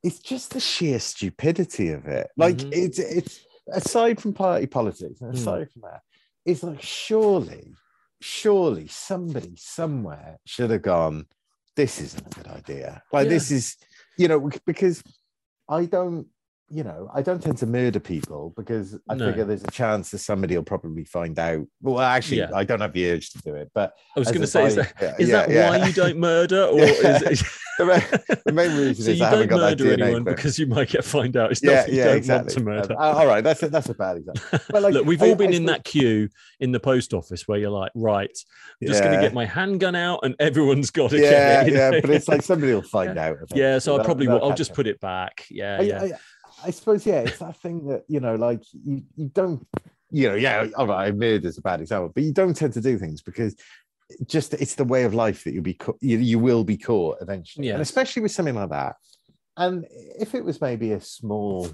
it's 0.03 0.21
just 0.21 0.53
the 0.53 0.61
sheer 0.61 0.99
stupidity 1.01 1.91
of 1.91 2.07
it. 2.07 2.31
Like 2.37 2.57
Mhm. 2.59 2.69
it's 2.73 2.99
it's 2.99 3.41
aside 3.73 4.21
from 4.21 4.35
party 4.35 4.67
politics, 4.67 5.21
and 5.21 5.33
Mm. 5.33 5.39
aside 5.39 5.71
from 5.73 5.83
that, 5.83 6.03
it's 6.47 6.63
like 6.63 6.81
surely, 6.81 7.75
surely 8.21 8.87
somebody 8.89 9.55
somewhere 9.57 10.39
should 10.47 10.71
have 10.71 10.83
gone. 10.83 11.27
This 11.77 12.01
isn't 12.01 12.27
a 12.27 12.31
good 12.41 12.49
idea. 12.49 13.03
Like 13.13 13.25
Yeah. 13.25 13.35
this 13.35 13.51
is, 13.51 13.77
you 14.17 14.29
know, 14.29 14.51
because 14.65 15.03
I 15.69 15.85
don't. 15.87 16.29
You 16.71 16.85
know, 16.85 17.11
I 17.15 17.23
don't 17.23 17.43
tend 17.43 17.57
to 17.59 17.67
murder 17.67 17.99
people 17.99 18.53
because 18.55 18.95
I 19.09 19.15
No. 19.15 19.29
figure 19.29 19.45
there's 19.47 19.65
a 19.65 19.71
chance 19.71 20.11
that 20.11 20.19
somebody 20.19 20.55
will 20.55 20.65
probably 20.65 21.05
find 21.05 21.39
out. 21.39 21.67
Well, 21.81 21.99
actually, 21.99 22.39
Yeah. 22.39 22.51
I 22.55 22.65
don't 22.65 22.81
have 22.83 22.93
the 22.93 23.11
urge 23.11 23.31
to 23.31 23.39
do 23.39 23.55
it, 23.55 23.71
but 23.75 23.95
I 24.15 24.19
was 24.21 24.29
going 24.29 24.43
to 24.43 24.47
say, 24.47 24.67
is 24.67 24.75
that, 24.75 24.93
yeah, 25.01 25.15
is 25.19 25.29
yeah, 25.31 25.47
that 25.47 25.81
why 25.81 25.87
you 25.87 25.95
don't 25.95 26.19
murder, 26.19 26.65
or 26.71 26.81
is 26.81 27.23
it, 27.23 27.43
the, 27.79 27.87
main, 27.87 28.03
the 28.45 28.53
main 28.53 28.77
reason 28.77 29.03
so 29.03 29.11
is 29.13 29.19
you 29.19 29.25
I 29.25 29.31
haven't 29.31 29.49
don't 29.49 29.61
murder 29.61 29.93
anyone 29.95 30.25
because 30.25 30.59
you 30.59 30.67
might 30.67 30.91
get 30.91 31.07
find 31.07 31.35
out? 31.39 31.53
It's 31.53 31.63
yeah, 31.63 31.71
not 31.75 31.87
that 31.87 31.93
you 31.93 31.99
yeah, 32.01 32.05
don't 32.05 32.17
exactly. 32.19 32.63
want 32.65 32.79
to 32.83 32.89
murder. 32.89 33.01
Um, 33.03 33.17
all 33.17 33.27
right, 33.27 33.43
that's 33.43 33.63
a, 33.63 33.71
that's 33.71 33.89
a 33.89 33.95
bad 33.95 34.19
example. 34.19 34.61
But 34.69 34.83
like, 34.83 34.93
Look, 34.93 35.07
we've 35.07 35.23
I- 35.23 35.29
all 35.31 35.37
been 35.37 35.55
I 35.55 35.57
in 35.57 35.65
that 35.67 35.85
queue 35.85 36.29
in 36.61 36.73
the 36.73 36.81
post 36.81 37.15
office 37.15 37.49
where 37.49 37.59
you're 37.59 37.71
like, 37.71 37.93
right, 37.95 38.37
I'm 38.83 38.89
just 38.89 39.03
going 39.03 39.15
to 39.15 39.23
get 39.23 39.33
my 39.33 39.47
handgun 39.47 39.95
out, 39.95 40.21
and 40.23 40.35
everyone's 40.39 40.91
got 40.91 41.15
it. 41.15 41.21
Yeah, 41.23 41.65
get 41.65 41.67
it. 41.69 41.73
you 41.73 41.79
yeah, 41.79 41.91
but 42.03 42.11
it's 42.11 42.29
like 42.29 42.43
somebody 42.51 42.75
will 42.75 42.83
find 42.83 43.17
out. 43.19 43.39
yeah. 43.55 43.79
So 43.79 43.99
I 43.99 44.05
probably 44.05 44.27
They'll- 44.27 44.41
I'll 44.43 44.55
just 44.55 44.75
put 44.75 44.87
it 44.87 45.01
back. 45.01 45.47
Yeah, 45.49 45.81
yeah. 45.81 46.09
I, 46.65 46.71
suppose, 46.71 47.07
yeah, 47.07 47.21
it's 47.21 47.39
that 47.39 47.57
thing 47.57 47.87
that 47.89 48.05
you 48.09 48.21
know, 48.21 48.35
like 48.35 48.63
you, 48.73 49.03
you 49.17 49.29
don't, 49.29 49.67
you 50.11 50.29
know, 50.29 50.35
yeah, 50.35 50.67
all 50.77 50.87
right, 50.87 51.15
murder's 51.15 51.59
a 51.59 51.63
bad 51.63 51.81
example, 51.81 52.11
but 52.15 52.23
you 52.23 52.33
don't 52.33 52.55
tend 52.55 52.73
to 52.75 52.81
do 52.81 52.99
things 52.99 53.23
because 53.23 53.57
just 54.27 54.55
it's 54.55 54.75
the 54.75 54.85
way 54.85 55.05
of 55.05 55.15
life 55.15 55.45
that 55.45 55.53
you'll 55.53 55.63
be 55.63 55.75
caught, 55.75 55.99
you, 56.01 56.19
you 56.19 56.39
will 56.39 56.65
be 56.65 56.77
caught 56.77 57.19
eventually, 57.21 57.69
and 57.69 57.83
especially 57.83 58.23
with 58.23 58.33
something 58.33 58.55
like 58.55 58.71
that. 58.71 58.97
And 59.57 59.87
if 59.91 60.35
it 60.35 60.45
was 60.45 60.61
maybe 60.61 60.93
a 60.93 61.01
small 61.01 61.69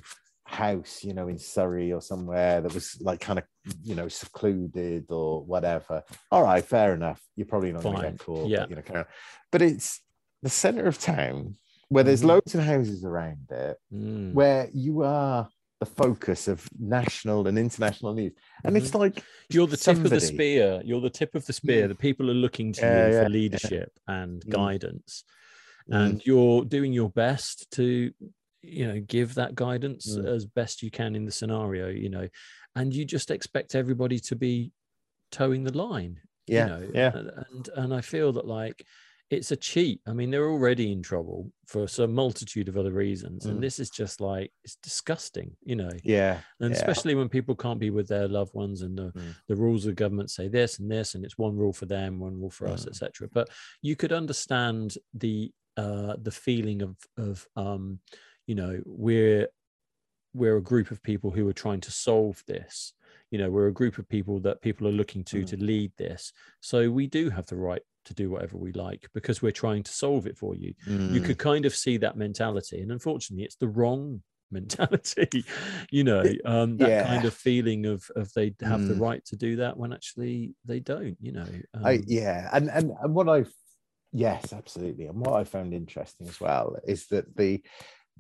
house, 0.45 1.05
you 1.05 1.15
know, 1.15 1.29
in 1.29 1.39
Surrey 1.39 1.93
or 1.93 2.01
somewhere 2.01 2.61
that 2.61 2.73
was 2.73 2.99
like 3.01 3.21
kind 3.21 3.39
of, 3.39 3.45
you 3.83 3.95
know, 3.95 4.09
secluded 4.09 5.07
or 5.11 5.43
whatever, 5.45 6.03
all 6.31 6.43
right, 6.43 6.65
fair 6.65 6.95
enough. 6.95 7.23
You're 7.37 7.47
probably 7.47 7.73
not 7.73 7.83
going 7.83 7.97
to 7.97 8.03
get 8.03 8.19
caught, 8.19 8.49
yeah. 8.49 8.61
but, 8.61 8.71
you 8.71 8.77
know, 8.77 8.83
carry 8.83 8.99
on. 9.01 9.07
but 9.53 9.63
it's 9.63 10.01
the 10.43 10.51
center 10.51 10.85
of 10.87 10.99
town 10.99 11.57
where 11.89 12.05
there's 12.05 12.23
Mhm. 12.23 12.27
loads 12.29 12.55
of 12.55 12.63
houses 12.63 13.05
around 13.05 13.47
it 13.51 13.77
Mm. 13.93 14.33
where 14.33 14.69
you 14.73 15.03
are 15.03 15.49
the 15.81 15.87
focus 15.87 16.49
of 16.49 16.67
national 16.79 17.47
and 17.47 17.59
international 17.59 18.15
news. 18.15 18.33
And 18.65 18.77
it's 18.77 18.95
like 18.95 19.15
Mm-hmm. 19.17 19.55
You're 19.55 19.67
the 19.67 19.77
tip 19.77 19.99
of 19.99 20.11
the 20.11 20.21
spear. 20.21 20.81
You're 20.85 21.01
the 21.03 21.11
tip 21.11 21.35
of 21.35 21.45
the 21.47 21.53
spear. 21.53 21.85
Mm. 21.85 21.89
The 21.89 21.95
people 21.97 22.31
are 22.31 22.35
looking 22.35 22.73
to 22.75 22.81
Yeah, 22.81 23.07
you 23.07 23.13
yeah, 23.13 23.19
for 23.19 23.23
yeah. 23.23 23.29
leadership 23.29 23.93
and 24.07 24.43
Mm. 24.43 24.51
guidance, 24.51 25.25
Mm. 25.91 25.97
and 25.97 26.27
you're 26.27 26.65
doing 26.65 26.93
your 26.95 27.11
best 27.11 27.71
to, 27.73 28.13
you 28.63 28.87
know, 28.87 29.01
give 29.01 29.35
that 29.35 29.55
guidance 29.55 30.17
Mm. 30.17 30.25
as 30.27 30.47
best 30.47 30.83
you 30.83 30.91
can 30.91 31.15
in 31.15 31.27
the 31.27 31.33
scenario. 31.33 31.89
You 31.89 32.09
know, 32.09 32.29
and 32.75 32.95
you 32.95 33.05
just 33.05 33.31
expect 33.31 33.75
everybody 33.75 34.19
to 34.21 34.37
be 34.37 34.73
toeing 35.31 35.65
the 35.65 35.77
line. 35.77 36.21
yeah, 36.47 36.65
you 36.65 36.71
know, 36.87 36.91
yeah. 36.95 37.13
and 37.51 37.69
and 37.75 37.95
I 37.95 38.01
feel 38.03 38.33
that 38.35 38.47
like 38.47 38.85
it's 39.37 39.51
a 39.53 39.57
cheat. 39.57 40.01
I 40.07 40.13
mean, 40.13 40.31
they're 40.31 40.49
already 40.51 40.91
in 40.93 41.03
trouble 41.03 41.53
for 41.67 41.87
some 41.89 42.13
multitude 42.13 42.69
of 42.69 42.77
other 42.77 42.93
reasons, 42.93 43.45
Mm. 43.45 43.51
and 43.51 43.63
this 43.63 43.79
is 43.79 43.91
just 43.91 44.21
like 44.21 44.53
it's 44.65 44.77
disgusting. 44.77 45.57
You 45.65 45.77
know, 45.77 45.91
Yeah. 46.03 46.41
and 46.61 46.71
yeah. 46.73 46.77
especially 46.77 47.15
when 47.15 47.29
people 47.29 47.55
can't 47.55 47.81
be 47.81 47.91
with 47.91 48.09
their 48.09 48.29
loved 48.29 48.55
ones 48.55 48.83
and 48.83 48.97
the, 48.99 49.13
Mm. 49.13 49.35
the 49.49 49.57
rules 49.57 49.87
of 49.87 49.95
government 49.97 50.31
say 50.31 50.49
this 50.49 50.79
and 50.79 50.91
this 50.91 51.15
and 51.15 51.25
it's 51.25 51.39
one 51.39 51.57
rule 51.57 51.73
for 51.73 51.87
them 51.87 52.19
one 52.19 52.37
rule 52.41 52.51
for 52.51 52.67
us 52.69 52.85
Mm. 52.85 52.89
etc 52.89 53.29
but 53.33 53.49
you 53.83 53.97
could 53.97 54.13
understand 54.13 54.97
the 55.13 55.53
uh 55.77 56.17
the 56.23 56.31
feeling 56.31 56.83
of 56.83 56.97
of 57.17 57.49
um 57.57 58.01
you 58.47 58.55
know 58.55 58.81
we're 58.87 59.49
we're 60.35 60.57
a 60.57 60.63
group 60.63 60.91
of 60.91 61.03
people 61.03 61.31
who 61.31 61.47
are 61.49 61.53
trying 61.65 61.81
to 61.81 61.91
solve 61.91 62.43
this 62.47 62.93
you 63.31 63.39
know 63.39 63.51
we're 63.51 63.69
a 63.69 63.73
group 63.81 63.99
of 63.99 64.09
people 64.09 64.39
that 64.41 64.61
people 64.63 64.87
are 64.87 64.93
looking 65.01 65.25
to 65.25 65.39
Mm. 65.43 65.47
to 65.51 65.57
lead 65.57 65.93
this 65.97 66.33
so 66.61 66.91
we 66.91 67.07
do 67.07 67.31
have 67.31 67.47
the 67.47 67.57
right 67.57 67.83
to 68.05 68.15
do 68.15 68.31
whatever 68.31 68.57
we 68.57 68.73
like 68.73 69.09
because 69.15 69.43
we're 69.43 69.53
trying 69.53 69.83
to 69.83 69.93
solve 69.93 70.27
it 70.27 70.37
for 70.39 70.55
you. 70.55 70.75
You 70.87 71.21
Mm. 71.21 71.25
could 71.25 71.39
kind 71.39 71.65
of 71.67 71.75
see 71.75 71.97
that 71.99 72.17
mentality 72.17 72.81
and 72.81 72.91
unfortunately 72.93 73.45
it's 73.45 73.57
the 73.57 73.69
wrong 73.69 74.23
mentality 74.51 75.29
you 75.91 76.05
know 76.05 76.23
um 76.45 76.77
that 76.77 77.07
kind 77.07 77.25
of 77.25 77.35
feeling 77.35 77.87
of 77.87 78.05
of 78.15 78.33
they 78.35 78.55
have 78.63 78.87
the 78.87 78.95
Mm. 78.95 79.01
right 79.01 79.25
to 79.25 79.37
do 79.37 79.57
that 79.57 79.77
when 79.77 79.93
actually 79.93 80.55
they 80.65 80.79
don't 80.81 81.17
you 81.21 81.33
know 81.33 81.49
um, 81.75 81.85
I, 81.85 82.01
yeah, 82.07 82.51
and, 82.53 82.71
and 82.71 82.93
and 83.03 83.15
what 83.15 83.29
I've 83.29 83.53
yes, 84.13 84.53
absolutely, 84.53 85.07
and 85.07 85.19
what 85.19 85.35
I 85.35 85.43
found 85.45 85.75
interesting 85.75 86.29
as 86.29 86.41
well 86.41 86.77
is 86.87 87.07
that 87.09 87.35
the 87.37 87.63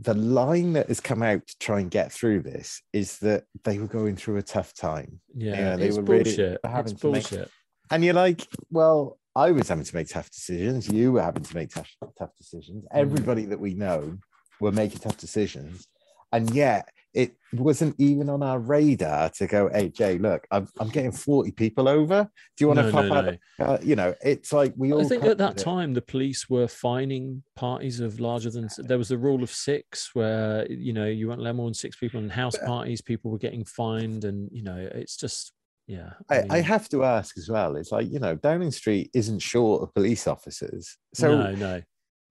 the 0.01 0.15
line 0.15 0.73
that 0.73 0.89
has 0.89 0.98
come 0.98 1.23
out 1.23 1.47
to 1.47 1.56
try 1.61 1.78
and 1.78 1.89
get 1.90 2.11
through 2.11 2.40
this 2.43 2.82
is 2.93 3.19
that 3.19 3.44
they 3.62 3.78
were 3.78 3.86
going 3.86 4.16
through 4.16 4.39
a 4.39 4.43
tough 4.43 4.74
time, 4.74 5.20
yeah, 5.36 5.77
they 5.77 5.86
it's 5.89 5.97
were 5.97 6.02
really 6.02 6.24
bullshit. 6.24 6.59
Having 6.65 6.93
it's 6.94 7.01
to 7.02 7.12
make- 7.12 7.31
bullshit. 7.31 7.51
And 7.93 8.02
you're 8.05 8.15
like, 8.15 8.44
well, 8.70 9.19
I 9.36 9.51
was 9.51 9.69
having 9.69 9.85
to 9.85 9.97
make 9.97 10.09
tough 10.09 10.31
decisions. 10.31 10.89
You 10.89 11.12
were 11.12 11.23
having 11.23 11.43
to 11.43 11.55
make 11.55 11.70
tough 11.70 11.90
tough 12.19 12.36
decisions. 12.36 12.85
Mm. 12.85 12.98
Everybody 12.98 13.47
that 13.47 13.61
we 13.61 13.74
know 13.74 14.19
were 14.61 14.73
making 14.73 15.01
tough 15.01 15.16
decisions, 15.16 15.89
and 16.32 16.51
yet 16.55 16.89
it 17.15 17.36
wasn't 17.52 17.94
even 17.98 18.28
on 18.28 18.43
our 18.43 18.59
radar 18.59 19.31
to 19.31 19.47
go, 19.47 19.69
"Hey, 19.73 19.89
Jay, 19.89 20.19
look, 20.19 20.47
I'm, 20.51 20.69
I'm 20.78 20.89
getting 20.89 21.12
40 21.12 21.52
people 21.52 21.89
over. 21.89 22.28
Do 22.56 22.65
you 22.65 22.69
want 22.69 22.78
no, 22.78 22.86
to 22.86 22.93
pop 22.93 23.05
no, 23.06 23.15
out?" 23.15 23.35
no. 23.59 23.65
Uh, 23.65 23.78
you 23.82 23.97
know, 23.97 24.15
it's 24.23 24.52
like 24.52 24.74
we 24.77 24.93
all. 24.93 25.05
I 25.05 25.09
think 25.09 25.24
at 25.24 25.39
that 25.39 25.61
it. 25.61 25.65
time 25.65 25.94
the 25.94 26.02
police 26.02 26.48
were 26.48 26.69
fining 26.69 27.43
parties 27.56 28.01
of 28.01 28.20
larger 28.20 28.51
than 28.51 28.69
there 28.78 28.98
was 28.98 29.11
a 29.11 29.19
rule 29.19 29.43
of 29.43 29.51
six 29.51 30.11
where 30.15 30.70
you 30.70 30.93
know 30.93 31.06
you 31.06 31.28
weren't 31.28 31.40
allowed 31.40 31.56
more 31.56 31.66
than 31.66 31.74
six 31.74 31.97
people 31.97 32.20
in 32.20 32.31
house 32.31 32.56
parties 32.66 33.01
people 33.01 33.31
were 33.31 33.39
getting 33.39 33.65
fined 33.65 34.24
and 34.24 34.48
you 34.52 34.62
know 34.62 34.89
it's 34.93 35.16
just 35.16 35.52
yeah 35.86 36.12
I, 36.31 36.39
I 36.39 36.43
mean, 36.43 36.62
have 36.62 36.89
to 36.90 37.05
ask 37.05 37.36
as 37.36 37.48
well. 37.48 37.77
It's 37.77 37.93
like 37.93 38.11
you 38.11 38.19
know, 38.19 38.35
Downing 38.35 38.70
Street 38.70 39.11
isn't 39.15 39.40
short 39.40 39.82
of 39.82 39.94
police 39.94 40.27
officers, 40.27 40.97
so 41.12 41.36
no 41.36 41.51
no 41.52 41.82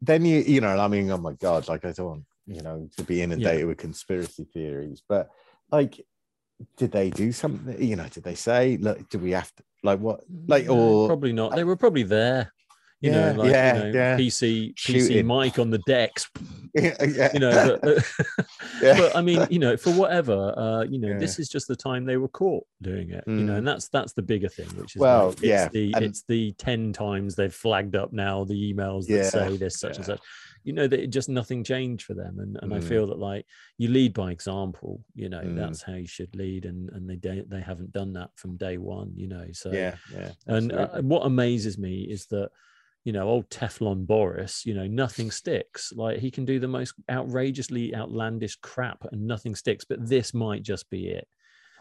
then 0.04 0.26
you 0.26 0.40
you 0.42 0.62
know, 0.62 0.78
I 0.78 0.88
mean, 0.88 1.10
oh 1.10 1.18
my 1.18 1.34
god, 1.34 1.68
like 1.68 1.86
I 1.86 1.94
don't 1.94 2.08
want 2.08 2.26
you 2.46 2.62
know 2.62 2.90
to 2.98 3.04
be 3.04 3.22
inundated 3.22 3.66
with 3.66 3.78
conspiracy 3.78 4.46
theories, 4.54 5.02
but 5.08 5.30
like, 5.72 6.02
did 6.78 6.92
they 6.92 7.10
do 7.10 7.32
something? 7.32 7.82
You 7.82 7.96
know, 7.96 8.08
did 8.08 8.24
they 8.24 8.36
say, 8.36 8.78
look, 8.78 9.10
do 9.10 9.18
we 9.18 9.32
have 9.32 9.54
to 9.56 9.64
like 9.82 10.00
what? 10.00 10.22
Like, 10.48 10.70
or 10.70 11.08
probably 11.08 11.34
not. 11.34 11.56
They 11.56 11.64
were 11.64 11.78
probably 11.78 12.04
there. 12.04 12.52
You 13.04 13.12
Yeah, 13.12 13.34
know, 13.34 13.42
like 13.44 13.52
yeah, 13.52 13.74
you 13.76 13.80
know, 13.84 13.92
yeah. 13.94 14.18
PC 14.18 14.74
PC 14.76 15.26
mic 15.26 15.60
on 15.60 15.70
the 15.70 15.80
decks. 15.80 16.32
yeah, 16.74 17.30
You 17.34 17.40
know, 17.42 17.78
but, 17.84 18.04
but 18.82 19.16
I 19.16 19.22
mean, 19.22 19.46
you 19.50 19.60
know, 19.60 19.76
for 19.76 19.92
whatever, 19.92 20.58
uh, 20.58 20.84
you 20.84 20.98
know, 21.00 21.20
this 21.20 21.38
is 21.38 21.50
just 21.50 21.68
the 21.68 21.76
time 21.76 22.06
they 22.06 22.16
were 22.16 22.30
caught 22.30 22.66
doing 22.82 23.12
it. 23.12 23.26
You 23.28 23.44
know, 23.44 23.54
Mm. 23.56 23.58
and 23.58 23.68
that's 23.68 23.90
that's 23.90 24.14
the 24.14 24.22
bigger 24.22 24.48
thing, 24.48 24.70
which 24.78 24.96
is 24.96 25.02
Well, 25.02 25.28
like, 25.28 25.34
it's 25.36 25.44
yeah, 25.44 25.68
the 25.74 25.94
and- 25.96 26.06
it's 26.06 26.24
the 26.30 26.54
ten 26.54 26.94
times 26.94 27.36
they've 27.36 27.54
flagged 27.54 27.98
up 27.98 28.14
now 28.14 28.46
the 28.46 28.74
emails 28.74 29.06
that 29.08 29.26
say 29.26 29.58
this 29.58 29.80
such 29.82 29.98
and 29.98 30.06
such. 30.06 30.22
You 30.64 30.72
know 30.72 30.88
that 30.88 31.00
it 31.02 31.08
just 31.08 31.28
nothing 31.28 31.62
changed 31.62 32.06
for 32.06 32.14
them, 32.14 32.40
and 32.40 32.58
and 32.62 32.74
I 32.74 32.78
Mm. 32.80 32.84
feel 32.88 33.08
that 33.08 33.20
like 33.20 33.46
you 33.78 33.90
lead 33.90 34.14
by 34.14 34.32
example. 34.32 35.04
You 35.14 35.28
know, 35.28 35.42
Mm. 35.42 35.58
that's 35.58 35.82
how 35.84 35.96
you 35.96 36.08
should 36.08 36.34
lead, 36.38 36.64
and 36.64 36.90
and 36.92 37.08
they 37.10 37.18
don't 37.18 37.50
they 37.50 37.60
haven't 37.60 37.92
done 37.92 38.14
that 38.14 38.30
from 38.38 38.56
day 38.56 38.78
one. 38.78 39.12
You 39.18 39.28
know, 39.28 39.48
so 39.52 39.74
yeah, 39.74 39.96
yeah. 40.10 40.32
and 40.48 40.72
uh, 40.72 41.02
what 41.02 41.26
amazes 41.26 41.78
me 41.78 42.04
is 42.04 42.28
that, 42.28 42.50
you 43.04 43.12
know, 43.12 43.28
old 43.28 43.50
Teflon 43.50 44.06
Boris, 44.08 44.66
you 44.66 44.74
know, 44.74 44.88
nothing 44.88 45.30
sticks. 45.30 45.92
Like 45.94 46.20
he 46.20 46.32
can 46.32 46.46
do 46.46 46.60
the 46.60 46.68
most 46.68 46.94
outrageously 47.10 47.94
outlandish 47.94 48.56
crap 48.58 49.04
and 49.12 49.28
nothing 49.28 49.56
sticks. 49.56 49.84
But 49.86 50.08
this 50.08 50.34
might 50.34 50.64
just 50.64 50.90
be 50.90 51.10
it. 51.10 51.28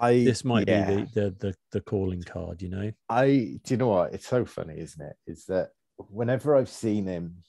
I 0.01 0.25
this 0.25 0.45
might 0.45 0.69
yeah. 0.69 0.91
be 0.91 1.03
the, 1.03 1.07
the 1.15 1.37
the 1.39 1.55
the 1.73 1.81
calling 1.81 2.23
card. 2.23 2.61
You 2.61 2.71
know. 2.71 2.93
I 3.09 3.59
do 3.63 3.75
you 3.75 3.77
know 3.77 3.89
what? 3.89 4.15
It's 4.15 4.27
so 4.27 4.45
funny, 4.45 4.79
isn't 4.79 5.01
it? 5.01 5.17
Is 5.27 5.45
that 5.47 5.71
whenever 5.97 6.57
I've 6.57 6.69
seen 6.69 7.07
him, 7.07 7.45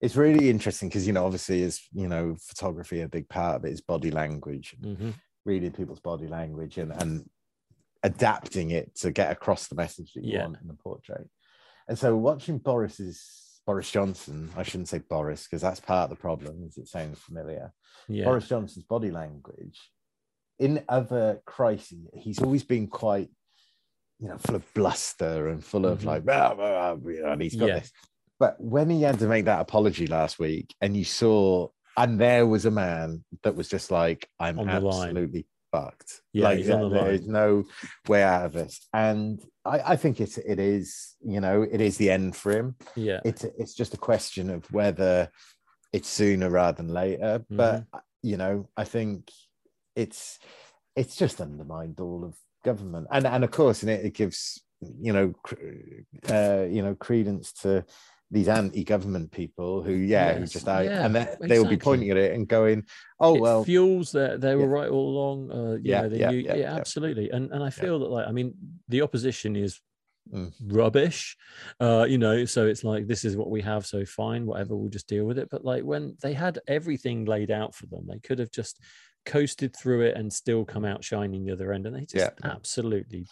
it's 0.00 0.16
really 0.16 0.48
interesting 0.48 0.88
because 0.88 1.06
you 1.06 1.12
know, 1.12 1.26
obviously, 1.26 1.62
is 1.62 1.82
you 1.92 2.08
know, 2.08 2.36
photography 2.40 3.02
a 3.02 3.08
big 3.08 3.28
part 3.28 3.56
of 3.56 3.64
it 3.66 3.72
is 3.72 3.82
body 3.82 4.10
language, 4.10 4.74
Mhm. 4.80 5.12
reading 5.44 5.72
people's 5.72 6.00
body 6.00 6.28
language, 6.28 6.78
and 6.78 6.92
and 6.92 7.28
adapting 8.02 8.70
it 8.70 8.94
to 8.94 9.10
get 9.10 9.30
across 9.30 9.68
the 9.68 9.74
message 9.74 10.14
that 10.14 10.24
you 10.24 10.32
Yeah. 10.32 10.46
want 10.46 10.62
in 10.62 10.68
the 10.68 10.74
portrait. 10.74 11.28
And 11.90 11.98
so, 11.98 12.16
watching 12.16 12.58
Boris's 12.58 13.60
Boris 13.66 13.90
Johnson, 13.90 14.48
I 14.56 14.62
shouldn't 14.62 14.88
say 14.88 15.00
Boris 15.00 15.42
because 15.42 15.60
that's 15.60 15.80
part 15.80 16.04
of 16.04 16.10
the 16.10 16.22
problem. 16.22 16.70
It 16.76 16.86
sounds 16.86 17.18
familiar? 17.18 17.72
Yeah. 18.08 18.26
Boris 18.26 18.46
Johnson's 18.48 18.84
body 18.84 19.10
language 19.10 19.76
in 20.60 20.84
other 20.88 21.42
crises, 21.46 22.06
he's 22.14 22.40
always 22.40 22.62
been 22.62 22.86
quite, 22.86 23.28
you 24.20 24.28
know, 24.28 24.38
full 24.38 24.54
of 24.54 24.74
bluster 24.74 25.48
and 25.48 25.64
full 25.64 25.84
of 25.84 26.02
Mhm. 26.02 26.04
like, 26.04 26.26
"Rah, 26.26 26.50
rah, 26.52 26.90
rah," 26.92 26.96
you 27.10 27.22
know, 27.22 27.32
and 27.32 27.42
he's 27.42 27.56
got 27.56 27.66
Yeah. 27.68 27.78
this. 27.80 27.90
But 28.38 28.60
when 28.60 28.88
he 28.88 29.02
had 29.02 29.18
to 29.18 29.26
make 29.26 29.46
that 29.46 29.60
apology 29.60 30.06
last 30.06 30.38
week, 30.38 30.72
and 30.80 30.96
you 30.96 31.04
saw, 31.04 31.70
and 31.96 32.20
there 32.20 32.46
was 32.46 32.66
a 32.66 32.70
man 32.70 33.24
that 33.42 33.56
was 33.56 33.68
just 33.68 33.90
like, 33.90 34.28
I'm 34.38 34.60
absolutely 34.60 35.46
fucked. 35.72 36.20
Yeah, 36.32 36.44
like 36.44 36.58
the 36.58 36.64
there 36.64 36.84
line. 36.84 37.10
is 37.14 37.26
no 37.26 37.64
way 38.08 38.22
out 38.22 38.46
of 38.46 38.52
this. 38.52 38.86
And 38.92 39.40
I, 39.64 39.80
I 39.92 39.96
think 39.96 40.20
it's 40.20 40.38
it 40.38 40.58
is, 40.58 41.14
you 41.24 41.40
know, 41.40 41.62
it 41.62 41.80
is 41.80 41.96
the 41.96 42.10
end 42.10 42.34
for 42.36 42.52
him 42.52 42.76
yeah. 42.96 43.20
it's 43.24 43.44
it's 43.44 43.74
just 43.74 43.94
a 43.94 43.98
question 43.98 44.50
of 44.50 44.64
whether 44.72 45.30
it's 45.92 46.08
sooner 46.08 46.48
rather 46.48 46.76
than 46.82 46.92
later 46.92 47.44
but 47.50 47.80
Mm-hmm. 47.82 47.98
you 48.22 48.36
know 48.36 48.68
i 48.76 48.84
think 48.84 49.30
it's 49.96 50.38
it's 50.96 51.16
just 51.16 51.40
undermined 51.40 51.98
all 52.00 52.24
of 52.24 52.34
government 52.64 53.06
and 53.10 53.26
and 53.26 53.44
of 53.44 53.50
course 53.50 53.82
and 53.82 53.90
it, 53.90 54.04
it 54.06 54.14
gives 54.14 54.62
you 55.00 55.12
know 55.12 55.34
uh 56.30 56.64
you 56.70 56.82
know 56.82 56.94
credence 56.94 57.52
to 57.52 57.84
these 58.30 58.48
anti-government 58.48 59.30
people 59.32 59.82
who 59.82 59.92
yeah 59.92 60.34
who 60.34 60.46
just 60.46 60.68
out 60.68 60.84
yeah, 60.84 61.04
and 61.04 61.14
they, 61.14 61.36
they'll 61.40 61.64
be 61.64 61.76
pointing 61.76 62.10
at 62.10 62.16
it 62.16 62.32
and 62.32 62.46
going 62.46 62.84
oh 63.18 63.34
it 63.34 63.40
well 63.40 63.64
fuels 63.64 64.12
that 64.12 64.40
they 64.40 64.54
were 64.54 64.62
yeah. 64.62 64.80
right 64.80 64.88
all 64.88 65.08
along. 65.10 65.50
Uh, 65.50 65.72
you 65.72 65.90
Yeah, 65.90 66.02
know, 66.02 66.08
they 66.08 66.18
yeah, 66.18 66.30
yeah, 66.30 66.54
yeah, 66.54 66.74
absolutely. 66.74 67.30
And 67.30 67.50
and 67.50 67.62
I 67.62 67.70
feel 67.70 67.98
that 67.98 68.10
like 68.10 68.26
I 68.28 68.32
mean 68.32 68.54
the 68.88 69.02
opposition 69.02 69.56
is 69.56 69.80
Mm. 70.32 70.52
rubbish, 70.60 71.36
uh, 71.80 72.06
you 72.08 72.18
know. 72.18 72.44
So 72.44 72.66
it's 72.66 72.84
like 72.84 73.08
this 73.08 73.24
is 73.24 73.36
what 73.36 73.50
we 73.50 73.62
have, 73.62 73.84
so 73.84 74.04
fine, 74.04 74.46
whatever, 74.46 74.76
we'll 74.76 74.90
just 74.90 75.08
deal 75.08 75.24
with 75.24 75.38
it. 75.38 75.48
But 75.50 75.64
like 75.64 75.82
when 75.82 76.16
they 76.22 76.34
had 76.34 76.60
everything 76.68 77.24
laid 77.24 77.50
out 77.50 77.74
for 77.74 77.86
them, 77.86 78.06
they 78.06 78.20
could 78.20 78.38
have 78.38 78.52
just 78.52 78.78
coasted 79.26 79.74
through 79.74 80.02
it 80.02 80.16
and 80.16 80.32
still 80.32 80.64
come 80.64 80.84
out 80.84 81.02
shining 81.02 81.44
the 81.44 81.52
other 81.52 81.72
end, 81.72 81.86
and 81.86 81.96
they 81.96 82.04
just 82.04 82.30
absolutely. 82.44 83.26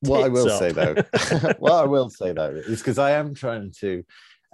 What 0.00 0.24
I 0.24 0.28
will 0.28 0.50
up. 0.50 0.58
say 0.58 0.72
though, 0.72 0.94
what 1.58 1.72
I 1.72 1.84
will 1.84 2.10
say 2.10 2.32
though 2.32 2.50
is 2.50 2.78
because 2.80 2.98
I 2.98 3.12
am 3.12 3.34
trying 3.34 3.72
to 3.80 4.04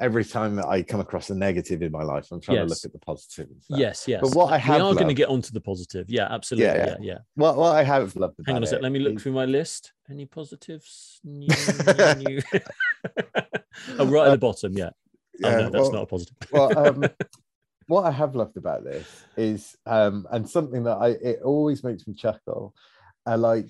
every 0.01 0.25
time 0.25 0.57
that 0.57 0.67
I 0.67 0.83
come 0.83 0.99
across 0.99 1.31
a 1.31 1.35
negative 1.37 1.81
in 1.83 1.93
my 1.93 2.03
life, 2.03 2.27
I'm 2.33 2.41
trying 2.41 2.59
to 2.59 2.65
look 2.65 2.79
at 2.85 2.93
the 2.93 2.99
positive. 2.99 3.49
Yes, 3.69 4.09
yes. 4.09 4.21
But 4.23 4.35
what 4.35 4.53
I 4.53 4.59
have 4.59 4.77
we 4.81 4.83
are 4.89 4.95
going 4.95 5.07
to 5.09 5.15
get 5.15 5.29
onto 5.29 5.53
the 5.53 5.61
positive. 5.61 6.07
Yeah, 6.11 6.27
absolutely. 6.31 6.67
Yeah, 6.67 6.77
Yeah, 6.77 6.87
yeah. 6.87 6.97
yeah. 7.01 7.19
What 7.37 7.57
what 7.57 7.77
I 7.77 7.85
have 7.85 8.17
loved 8.17 8.39
about 8.41 8.47
Hang 8.49 8.57
on 8.57 8.63
a 8.65 8.67
sec. 8.67 8.83
Let 8.83 8.91
me 8.93 8.99
look 8.99 9.15
is- 9.17 9.23
through 9.23 9.33
my 9.33 9.45
list. 9.45 9.93
Any 10.11 10.27
positives? 10.27 11.21
New, 11.25 11.47
new, 11.47 12.25
new. 12.29 12.41
oh, 13.99 14.07
right 14.07 14.27
at 14.29 14.31
the 14.33 14.39
bottom. 14.39 14.73
Yeah. 14.77 14.91
oh 15.45 15.49
Yeah, 15.49 15.57
no, 15.57 15.71
that's 15.71 15.83
well- 15.83 15.93
not 15.93 16.03
a 16.03 16.07
positive. 16.07 16.37
well, 16.51 16.79
um, 16.79 17.05
what 17.87 18.05
I 18.05 18.11
have 18.11 18.35
loved 18.35 18.57
about 18.57 18.85
this 18.85 19.07
is, 19.37 19.77
um, 19.87 20.27
and 20.31 20.49
something 20.49 20.85
that 20.85 20.97
I 20.97 21.09
it 21.11 21.41
always 21.45 21.85
makes 21.85 22.07
me 22.07 22.15
chuckle, 22.15 22.75
are 23.27 23.37
like 23.37 23.69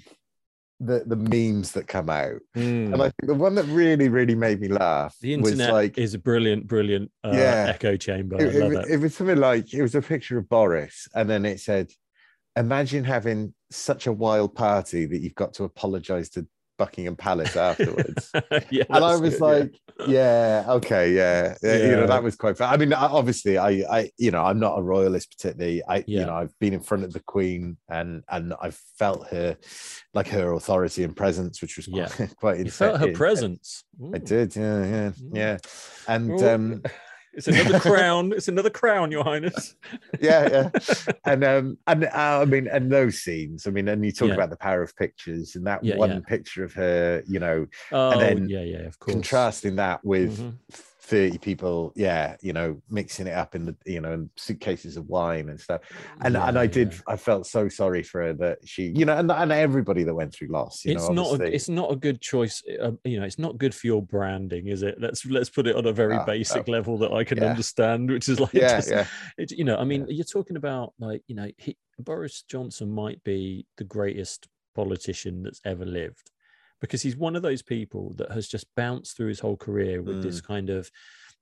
the 0.80 1.04
the 1.06 1.16
memes 1.16 1.72
that 1.72 1.86
come 1.86 2.10
out, 2.10 2.40
and 2.54 2.94
I 2.96 3.04
think 3.04 3.26
the 3.26 3.34
one 3.34 3.54
that 3.54 3.64
really 3.66 4.08
really 4.08 4.34
made 4.34 4.60
me 4.60 4.68
laugh 4.68 5.16
the 5.20 5.36
was 5.36 5.52
internet 5.52 5.72
like 5.72 5.98
is 5.98 6.14
a 6.14 6.18
brilliant, 6.18 6.66
brilliant 6.66 7.10
uh, 7.24 7.30
Yeah. 7.32 7.66
echo 7.68 7.96
chamber. 7.96 8.36
it, 8.40 8.54
I 8.56 8.58
love 8.58 8.72
it- 8.72 8.78
it. 8.78 8.90
it 8.94 8.96
was 8.98 9.14
something 9.14 9.38
like 9.38 9.72
it 9.72 9.82
was 9.82 9.94
a 9.94 10.02
picture 10.02 10.36
of 10.38 10.48
Boris, 10.48 11.08
and 11.14 11.30
then 11.30 11.44
it 11.44 11.60
said, 11.60 11.90
"Imagine 12.56 13.04
having 13.04 13.54
such 13.70 14.06
a 14.06 14.12
wild 14.12 14.54
party 14.54 15.06
that 15.06 15.18
you've 15.18 15.34
got 15.34 15.54
to 15.54 15.64
apologize 15.64 16.28
to 16.30 16.46
Buckingham 16.78 17.16
Palace 17.16 17.56
afterwards." 17.56 18.30
yeah, 18.70 18.84
and 18.90 19.04
I 19.04 19.16
was 19.16 19.34
good, 19.34 19.40
like, 19.40 19.80
yeah, 20.08 20.64
okay, 20.68 21.12
yeah, 21.14 21.54
yeah, 21.62 21.76
you 21.76 21.96
know, 21.96 22.06
that 22.06 22.22
was 22.22 22.36
quite 22.36 22.56
fun. 22.58 22.72
I 22.72 22.76
mean, 22.76 22.92
I- 22.92 23.06
obviously, 23.06 23.58
I, 23.58 23.70
I, 23.90 24.10
you 24.18 24.30
know, 24.30 24.44
I'm 24.44 24.58
not 24.58 24.78
a 24.78 24.82
royalist 24.82 25.30
particularly. 25.36 25.82
I, 25.88 25.98
Yeah. 26.06 26.20
you 26.20 26.26
know, 26.26 26.34
I've 26.34 26.58
been 26.58 26.74
in 26.74 26.80
front 26.80 27.04
of 27.04 27.12
the 27.12 27.20
Queen 27.20 27.76
and 27.88 28.22
and 28.28 28.54
I've 28.60 28.78
felt 28.98 29.28
her, 29.28 29.56
like 30.14 30.28
her 30.28 30.52
authority 30.52 31.04
and 31.04 31.16
presence, 31.16 31.62
which 31.62 31.76
was 31.76 31.86
Yeah. 31.88 32.08
quite, 32.08 32.36
quite 32.40 32.58
you 32.58 32.70
felt 32.70 32.98
her 32.98 33.06
insane. 33.08 33.14
presence. 33.16 33.84
I 34.02 34.16
Ooh. 34.16 34.20
did, 34.20 34.56
yeah, 34.56 34.84
yeah, 34.84 35.10
Mm. 35.10 35.36
yeah, 35.36 35.56
and 36.08 36.42
Oh, 36.42 36.54
um, 36.54 36.82
it's 37.36 37.48
another 37.48 37.78
crown. 37.80 38.32
It's 38.32 38.48
another 38.48 38.70
crown, 38.70 39.10
Your 39.10 39.24
Highness. 39.24 39.74
yeah, 40.20 40.48
yeah, 40.48 41.12
and 41.26 41.44
um, 41.44 41.78
and 41.86 42.04
uh, 42.04 42.10
I 42.42 42.44
mean, 42.44 42.68
and 42.68 42.90
those 42.90 43.18
scenes. 43.18 43.66
I 43.66 43.70
mean, 43.70 43.88
and 43.88 44.04
you 44.04 44.12
talk 44.12 44.28
Yeah. 44.28 44.34
about 44.34 44.50
the 44.50 44.56
power 44.56 44.82
of 44.82 44.94
pictures 44.96 45.56
and 45.56 45.66
that 45.66 45.84
Yeah, 45.84 45.96
one 45.96 46.10
yeah. 46.10 46.20
picture 46.26 46.64
of 46.64 46.72
her, 46.74 47.22
you 47.26 47.40
know, 47.40 47.66
Oh, 47.92 48.18
then 48.18 48.48
yeah, 48.48 48.60
yeah, 48.62 48.78
of 48.86 48.98
course. 48.98 49.14
contrasting 49.14 49.76
that 49.76 50.04
with 50.04 50.38
Mhm. 50.40 50.54
30 51.04 51.36
people 51.36 51.92
yeah 51.94 52.34
you 52.40 52.54
know 52.54 52.80
mixing 52.88 53.26
it 53.26 53.34
up 53.34 53.54
in 53.54 53.66
the 53.66 53.76
you 53.84 54.00
know 54.00 54.12
in 54.12 54.30
suitcases 54.36 54.96
of 54.96 55.06
wine 55.06 55.50
and 55.50 55.60
stuff 55.60 55.82
and 56.22 56.34
and 56.34 56.58
i 56.58 56.66
did 56.66 56.92
yeah. 56.92 56.98
i 57.08 57.14
felt 57.16 57.46
so 57.46 57.68
sorry 57.68 58.02
for 58.02 58.22
her 58.22 58.32
that 58.32 58.58
she 58.66 58.84
you 58.96 59.04
know 59.04 59.14
and, 59.18 59.30
and 59.30 59.52
everybody 59.52 60.02
that 60.02 60.14
went 60.14 60.32
through 60.32 60.48
loss 60.48 60.82
you 60.82 60.92
it's 60.94 61.06
know 61.10 61.12
not 61.14 61.40
a, 61.40 61.44
it's 61.54 61.68
not 61.68 61.92
a 61.92 61.96
good 61.96 62.22
choice 62.22 62.62
uh, 62.82 62.92
you 63.04 63.20
know 63.20 63.26
it's 63.26 63.38
not 63.38 63.58
good 63.58 63.74
for 63.74 63.86
your 63.86 64.00
branding 64.02 64.68
is 64.68 64.82
it 64.82 64.98
let's 64.98 65.26
let's 65.26 65.50
put 65.50 65.66
it 65.66 65.76
on 65.76 65.84
a 65.86 65.92
very 65.92 66.16
No, 66.16 66.24
basic 66.24 66.66
no. 66.66 66.72
level 66.72 66.96
that 66.98 67.12
i 67.12 67.22
can 67.22 67.36
Yeah. 67.36 67.50
understand 67.50 68.10
which 68.10 68.30
is 68.30 68.40
like 68.40 68.52
yeah 68.54 68.76
just- 68.76 68.90
yeah 68.90 69.06
it, 69.36 69.50
you 69.50 69.64
know 69.64 69.76
i 69.76 69.84
mean 69.84 70.06
you're 70.08 70.24
talking 70.24 70.56
about 70.56 70.94
like 70.98 71.22
you 71.26 71.34
know 71.34 71.50
he, 71.58 71.76
boris 71.98 72.44
johnson 72.48 72.90
might 72.90 73.22
be 73.24 73.66
the 73.76 73.84
greatest 73.84 74.48
politician 74.74 75.42
that's 75.42 75.60
ever 75.66 75.84
lived 75.84 76.30
because 76.80 77.02
he's 77.02 77.16
one 77.16 77.36
of 77.36 77.42
those 77.42 77.62
people 77.62 78.12
that 78.14 78.30
has 78.32 78.48
just 78.48 78.66
bounced 78.76 79.16
through 79.16 79.28
his 79.28 79.40
whole 79.40 79.56
career 79.56 80.02
with 80.02 80.22
this 80.22 80.40
Mm. 80.40 80.46
kind 80.46 80.70
of 80.70 80.90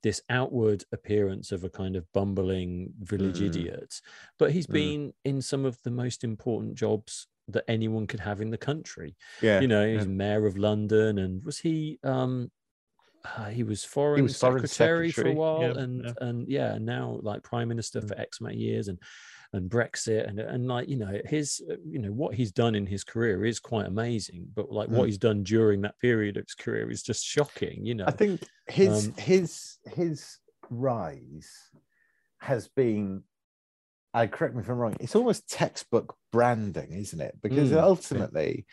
this 0.03 0.21
outward 0.31 0.85
appearance 0.93 1.53
of 1.53 1.63
a 1.65 1.71
kind 1.71 1.95
of 1.97 2.11
bumbling 2.13 2.93
village 3.01 3.41
Mm. 3.41 3.47
idiot 3.47 4.01
but 4.39 4.51
he's 4.53 4.67
Mm. 4.67 4.73
been 4.73 5.13
in 5.25 5.43
some 5.43 5.65
of 5.65 5.81
the 5.83 5.91
most 5.91 6.25
important 6.25 6.75
jobs 6.75 7.29
that 7.49 7.65
anyone 7.69 8.07
could 8.07 8.21
have 8.21 8.41
in 8.41 8.51
the 8.51 8.59
country 8.59 9.17
yeah 9.41 9.61
you 9.61 9.69
know 9.69 9.85
yeah. 9.85 9.99
he's 9.99 10.07
mayor 10.09 10.47
of 10.47 10.57
london 10.57 11.19
and 11.19 11.45
was 11.45 11.59
he 11.59 11.99
um 12.05 12.51
uh, 13.25 13.47
he 13.51 13.63
was 13.63 13.85
foreign 13.85 14.23
was 14.25 14.37
foreign 14.39 14.67
secretary, 14.67 15.13
for 15.13 15.29
a 15.29 15.33
while 15.33 15.61
yeah, 15.63 15.83
and 15.83 16.05
yeah. 16.05 16.13
and 16.21 16.49
yeah 16.49 16.75
and 16.75 16.85
now 16.85 17.19
like 17.23 17.43
prime 17.45 17.69
minister 17.69 18.01
Mm. 18.01 18.09
for 18.09 18.19
x 18.19 18.41
amount 18.41 18.55
of 18.55 18.61
years 18.61 18.89
and 18.89 18.99
and 19.55 19.71
brexit 19.71 20.27
and 20.29 20.39
and 20.41 20.67
like 20.67 20.89
you 20.89 20.97
know 20.97 21.21
his 21.25 21.61
uh, 21.71 21.75
you 21.87 21.99
know 21.99 22.11
what 22.11 22.35
he's 22.35 22.53
done 22.53 22.75
in 22.75 22.87
his 22.87 23.05
career 23.05 23.45
is 23.45 23.61
quite 23.61 23.87
amazing 23.87 24.47
but 24.55 24.71
like 24.73 24.89
what 24.89 25.03
Mm. 25.03 25.07
he's 25.07 25.19
done 25.19 25.43
during 25.43 25.83
that 25.83 25.99
period 25.99 26.37
of 26.37 26.45
his 26.47 26.55
career 26.55 26.91
is 26.91 27.03
just 27.03 27.25
shocking 27.25 27.85
you 27.85 27.95
know 27.95 28.07
i 28.07 28.11
think 28.11 28.43
his 28.67 29.07
Um, 29.07 29.15
his 29.19 29.79
his 29.85 30.39
rise 30.71 31.51
has 32.39 32.69
been 32.69 33.23
I 34.15 34.27
correct 34.27 34.55
me 34.55 34.61
if 34.61 34.69
I'm 34.69 34.77
wrong. 34.77 34.95
It's 35.01 35.17
almost 35.17 35.49
textbook 35.49 36.15
branding, 36.33 36.93
isn't 36.93 37.19
it? 37.21 37.35
Because 37.43 37.71
Mm, 37.71 37.77
yeah. 37.77 37.83
ultimately, 37.83 38.67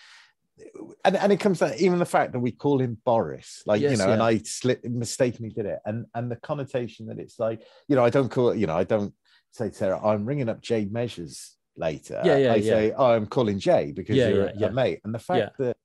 and, 1.06 1.16
and 1.16 1.32
it 1.32 1.40
comes 1.40 1.60
to 1.60 1.82
even 1.82 1.98
the 1.98 2.06
fact 2.06 2.34
that 2.34 2.40
we 2.42 2.52
call 2.52 2.82
him 2.82 2.98
Boris, 3.06 3.64
like 3.66 3.80
you 3.82 3.88
Yes, 3.88 4.00
know, 4.00 4.12
and. 4.12 4.22
I 4.22 4.40
slip, 4.40 4.84
mistakenly 4.84 5.50
did 5.52 5.66
it, 5.66 5.80
and 5.86 6.06
and 6.14 6.30
the 6.30 6.36
connotation 6.36 7.06
that 7.08 7.20
it's 7.20 7.40
like, 7.40 7.62
you 7.88 7.96
know, 7.96 8.04
I 8.04 8.10
don't 8.10 8.30
call 8.30 8.50
it, 8.50 8.58
you 8.58 8.68
know, 8.68 8.76
I 8.76 8.84
don't 8.84 9.14
say 9.52 9.70
to 9.70 9.76
Sarah, 9.76 10.06
I'm 10.06 10.26
ringing 10.26 10.50
up 10.50 10.62
Jay 10.62 10.86
Measures 10.86 11.56
later. 11.76 12.22
Yeah, 12.24 12.38
yeah, 12.38 12.54
I 12.54 12.56
yeah. 12.56 12.72
say, 12.74 12.94
oh, 12.96 13.12
I'm 13.12 13.26
calling 13.26 13.60
Jay 13.60 13.92
because 13.92 14.16
Yeah, 14.16 14.30
you're 14.30 14.52
yeah, 14.56 14.68
a, 14.68 14.70
a 14.70 14.74
mate, 14.74 15.02
and 15.04 15.14
the 15.14 15.20
fact 15.20 15.58
that 15.60 15.78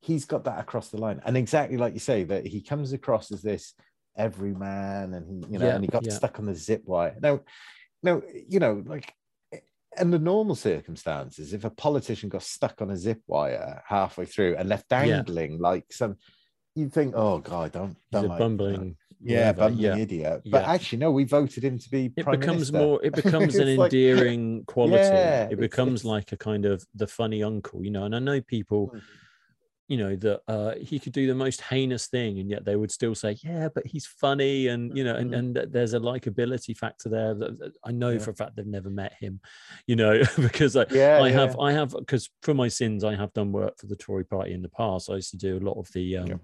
he's 0.00 0.24
got 0.24 0.44
that 0.44 0.58
across 0.58 0.88
the 0.88 0.98
line, 0.98 1.20
and 1.24 1.36
exactly 1.36 1.76
like 1.76 1.94
you 1.94 2.00
say, 2.00 2.24
that 2.24 2.46
he 2.46 2.60
comes 2.60 2.92
across 2.92 3.32
as 3.32 3.42
this 3.42 3.74
everyman, 4.16 5.14
and 5.14 5.28
he, 5.28 5.52
you 5.52 5.58
know, 5.58 5.70
and 5.70 5.84
he 5.84 5.88
got 5.88 6.10
stuck 6.10 6.38
on 6.38 6.46
the 6.46 6.54
zip 6.54 6.82
wire. 6.84 7.16
Now, 7.20 7.40
no, 8.02 8.22
you 8.48 8.60
know, 8.60 8.82
like 8.86 9.12
under 9.98 10.18
normal 10.18 10.54
circumstances, 10.54 11.52
if 11.52 11.64
a 11.64 11.70
politician 11.70 12.28
got 12.28 12.42
stuck 12.42 12.80
on 12.82 12.90
a 12.90 12.96
zip 12.96 13.20
wire 13.26 13.82
halfway 13.86 14.24
through 14.24 14.56
and 14.56 14.68
left 14.68 14.88
dangling 14.88 15.58
like 15.58 15.84
some, 15.90 16.16
you'd 16.74 16.92
think, 16.92 17.14
oh 17.16 17.38
god, 17.38 17.72
don't, 17.72 17.96
don't 18.12 18.28
like, 18.28 18.38
bumbling 18.38 18.96
yeah, 19.20 19.38
whatever, 19.50 19.58
bumbling 19.60 19.84
yeah. 19.84 19.96
idiot. 19.96 20.42
But 20.50 20.62
Yeah. 20.62 20.70
actually, 20.72 20.98
no, 20.98 21.10
we 21.10 21.24
voted 21.24 21.64
him 21.64 21.78
to 21.78 21.90
be. 21.90 22.12
it 22.16 22.24
prime 22.24 22.38
becomes 22.38 22.70
minister. 22.72 22.78
more 22.78 23.04
it 23.04 23.14
becomes 23.22 23.56
an 23.56 23.76
like- 23.76 23.92
endearing 23.92 24.64
quality 24.66 25.02
Yeah, 25.04 25.48
it 25.50 25.58
becomes 25.58 26.04
like 26.04 26.32
a 26.32 26.36
kind 26.36 26.64
of 26.66 26.86
the 26.94 27.06
funny 27.06 27.42
uncle 27.42 27.84
you 27.84 27.90
know 27.90 28.04
and 28.04 28.14
i 28.14 28.18
know 28.18 28.40
people 28.40 28.92
Mm. 28.94 29.02
you 29.88 29.96
know 29.96 30.16
that 30.16 30.40
uh, 30.48 30.74
he 30.88 30.98
could 30.98 31.14
do 31.14 31.26
the 31.26 31.34
most 31.34 31.62
heinous 31.62 32.08
thing 32.08 32.38
and 32.40 32.50
yet 32.50 32.64
they 32.66 32.76
would 32.76 32.90
still 32.92 33.14
say 33.14 33.36
yeah 33.42 33.68
but 33.74 33.86
he's 33.86 34.06
funny 34.06 34.66
and 34.68 34.94
you 34.96 35.02
know 35.02 35.14
and, 35.14 35.30
Mhm. 35.30 35.38
and 35.38 35.72
there's 35.72 35.94
a 35.94 35.98
likability 36.00 36.76
factor 36.76 37.08
there 37.08 37.32
that, 37.34 37.72
i 37.84 37.90
know 37.90 38.10
Yeah. 38.10 38.18
for 38.18 38.30
a 38.32 38.34
fact 38.34 38.54
they've 38.56 38.66
never 38.78 38.90
met 38.90 39.14
him 39.18 39.40
you 39.86 39.96
know 39.96 40.22
because 40.48 40.76
I, 40.76 40.84
Yeah, 40.90 41.20
I 41.22 41.28
yeah. 41.28 41.40
have 41.40 41.58
i 41.58 41.72
have 41.72 41.90
because 41.98 42.28
for 42.42 42.52
my 42.54 42.68
sins 42.68 43.02
i 43.02 43.14
have 43.16 43.32
done 43.32 43.50
work 43.50 43.78
for 43.78 43.86
the 43.86 43.96
tory 43.96 44.24
party 44.24 44.52
in 44.52 44.60
the 44.62 44.68
past 44.68 45.08
i 45.10 45.14
used 45.14 45.30
to 45.30 45.38
do 45.38 45.56
a 45.56 45.64
lot 45.68 45.78
of 45.78 45.90
the 45.92 46.18
um. 46.18 46.40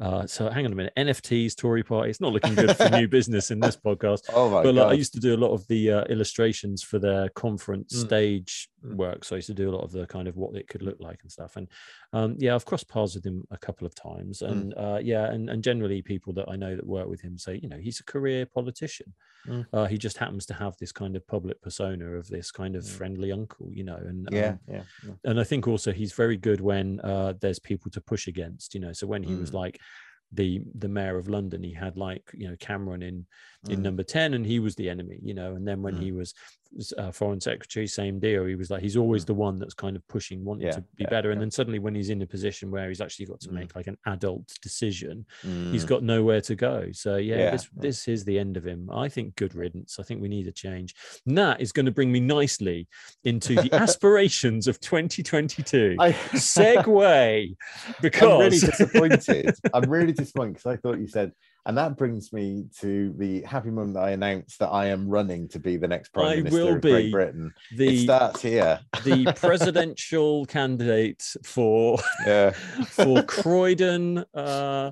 Uh, 0.00 0.26
so 0.26 0.50
hang 0.50 0.64
on 0.66 0.72
a 0.72 0.74
minute 0.74 0.92
nfts 0.96 1.56
tory 1.56 1.82
party 1.84 2.10
it's 2.10 2.20
not 2.20 2.32
looking 2.32 2.54
good 2.54 2.76
for 2.76 2.88
new 2.90 3.06
business 3.06 3.50
in 3.50 3.60
this 3.60 3.76
podcast 3.86 4.22
Oh 4.32 4.50
my 4.50 4.62
but 4.62 4.74
like! 4.74 4.86
I 4.88 4.92
used 4.94 5.12
to 5.14 5.20
do 5.20 5.34
a 5.34 5.38
lot 5.44 5.52
of 5.52 5.66
the 5.68 5.90
uh, 5.90 6.04
illustrations 6.04 6.82
for 6.82 6.98
their 6.98 7.28
conference 7.30 7.94
Mm. 7.94 8.06
stage 8.06 8.68
Mm. 8.84 8.96
work. 8.96 9.24
So 9.24 9.34
I 9.34 9.38
used 9.38 9.46
to 9.46 9.54
do 9.54 9.70
a 9.70 9.74
lot 9.74 9.82
of 9.82 9.92
the 9.92 10.06
kind 10.06 10.28
of 10.28 10.36
what 10.36 10.54
it 10.54 10.68
could 10.68 10.82
look 10.82 10.98
like 11.00 11.20
and 11.22 11.32
stuff. 11.32 11.56
And 11.56 11.68
um, 12.12 12.36
yeah, 12.38 12.54
I've 12.54 12.66
crossed 12.66 12.86
paths 12.86 13.14
with 13.14 13.24
him 13.24 13.42
a 13.50 13.56
couple 13.56 13.86
of 13.86 13.94
times. 13.94 14.42
Mm. 14.44 14.50
And 14.50 14.74
uh, 14.76 14.98
yeah, 15.02 15.24
and, 15.32 15.48
and 15.48 15.64
generally 15.64 16.02
people 16.02 16.34
that 16.34 16.50
I 16.50 16.56
know 16.56 16.76
that 16.76 16.86
work 16.86 17.08
with 17.08 17.22
him 17.22 17.38
say, 17.38 17.58
you 17.62 17.68
know, 17.70 17.78
he's 17.78 18.00
a 18.00 18.04
career 18.04 18.44
politician. 18.44 19.14
Mm. 19.48 19.64
Uh, 19.72 19.86
he 19.86 19.96
just 19.96 20.18
happens 20.18 20.44
to 20.46 20.54
have 20.54 20.76
this 20.76 20.92
kind 20.92 21.16
of 21.16 21.26
public 21.26 21.62
persona 21.62 22.04
of 22.10 22.28
this 22.28 22.50
kind 22.50 22.76
of 22.76 22.82
Mm. 22.84 22.88
friendly 22.90 23.32
uncle, 23.32 23.70
you 23.72 23.84
know. 23.84 23.96
And 23.96 24.28
yeah, 24.30 24.48
um, 24.48 24.58
yeah, 24.68 24.82
yeah. 25.06 25.12
and 25.30 25.40
I 25.40 25.44
think 25.44 25.66
also 25.66 25.90
he's 25.90 26.12
very 26.12 26.36
good 26.36 26.60
when 26.60 27.00
uh, 27.00 27.32
there's 27.40 27.58
people 27.58 27.90
to 27.92 28.02
push 28.02 28.26
against, 28.28 28.74
you 28.74 28.80
know. 28.80 28.92
So 28.92 29.06
when 29.06 29.22
he 29.22 29.34
was 29.34 29.50
Mm. 29.52 29.54
like 29.54 29.80
the 30.34 30.60
the 30.74 30.88
mayor 30.88 31.16
of 31.18 31.28
London, 31.28 31.62
he 31.62 31.72
had 31.72 31.96
like 31.96 32.30
you 32.34 32.48
know 32.48 32.56
Cameron 32.60 33.02
in 33.02 33.26
in 33.68 33.78
Mm. 33.78 33.82
number 33.82 34.02
10 34.02 34.34
and 34.34 34.44
he 34.44 34.58
was 34.58 34.74
the 34.76 34.90
enemy 34.90 35.18
you 35.22 35.32
know 35.32 35.54
and 35.56 35.66
then 35.66 35.80
when 35.80 35.94
Mm. 35.94 36.02
he 36.02 36.12
was 36.12 36.34
uh, 36.98 37.10
foreign 37.10 37.40
secretary 37.40 37.86
same 37.86 38.18
deal. 38.18 38.44
He 38.44 38.54
was 38.54 38.70
like 38.70 38.82
he's 38.82 38.96
always 38.96 39.24
the 39.24 39.34
one 39.34 39.58
that's 39.58 39.74
kind 39.74 39.96
of 39.96 40.06
pushing 40.08 40.44
wanting 40.44 40.66
Yeah, 40.66 40.72
to 40.72 40.80
be 40.96 41.04
yeah, 41.04 41.10
better. 41.10 41.30
And 41.30 41.38
yeah. 41.38 41.44
then 41.44 41.50
suddenly 41.50 41.78
when 41.78 41.94
he's 41.94 42.10
in 42.10 42.22
a 42.22 42.26
position 42.26 42.70
where 42.70 42.88
he's 42.88 43.00
actually 43.00 43.26
got 43.26 43.40
to 43.40 43.48
Mm. 43.48 43.52
make 43.52 43.76
like 43.76 43.86
an 43.86 43.98
adult 44.06 44.52
decision 44.62 45.26
he's 45.70 45.84
got 45.84 46.02
nowhere 46.02 46.40
to 46.42 46.54
go. 46.54 46.88
So 46.92 47.16
yeah, 47.16 47.50
this 47.52 47.68
yeah. 47.74 47.82
this 47.82 48.08
is 48.08 48.24
the 48.24 48.38
end 48.38 48.56
of 48.56 48.66
him. 48.66 48.88
I 48.92 49.08
think 49.08 49.36
good 49.36 49.54
riddance. 49.54 49.98
I 49.98 50.02
think 50.02 50.20
we 50.20 50.28
need 50.28 50.46
a 50.46 50.52
change. 50.52 50.94
And 51.26 51.36
that 51.38 51.60
is 51.60 51.72
going 51.72 51.86
to 51.86 51.92
bring 51.92 52.10
me 52.10 52.20
nicely 52.20 52.88
into 53.24 53.54
the 53.54 53.72
aspirations 53.84 54.66
of 54.66 54.80
2022 54.80 55.96
I, 55.98 56.12
segue 56.12 57.56
because 58.00 58.22
I'm 58.30 58.38
really 58.38 58.58
disappointed. 58.58 59.54
I'm 59.72 59.90
really 59.90 60.12
disappointed 60.12 60.54
because 60.54 60.66
I 60.66 60.76
thought 60.76 60.98
you 60.98 61.08
said, 61.08 61.32
and 61.66 61.78
that 61.78 61.96
brings 61.96 62.32
me 62.32 62.66
to 62.80 63.14
the 63.16 63.42
happy 63.42 63.70
moment 63.70 63.94
that 63.94 64.04
I 64.04 64.10
announced 64.10 64.58
that 64.58 64.68
I 64.68 64.86
am 64.86 65.08
running 65.08 65.48
to 65.48 65.58
be 65.58 65.76
the 65.76 65.88
next 65.88 66.12
prime 66.12 66.26
I 66.26 66.36
minister 66.36 66.64
will 66.64 66.74
of 66.74 66.80
Great 66.82 67.10
Britain. 67.10 67.54
It 67.72 68.04
starts 68.04 68.42
here. 68.42 68.80
the 69.02 69.32
presidential 69.36 70.44
candidate 70.46 71.24
for 71.42 71.98
Yeah. 72.26 72.50
for 72.88 73.22
Croydon 73.22 74.24
uh, 74.34 74.90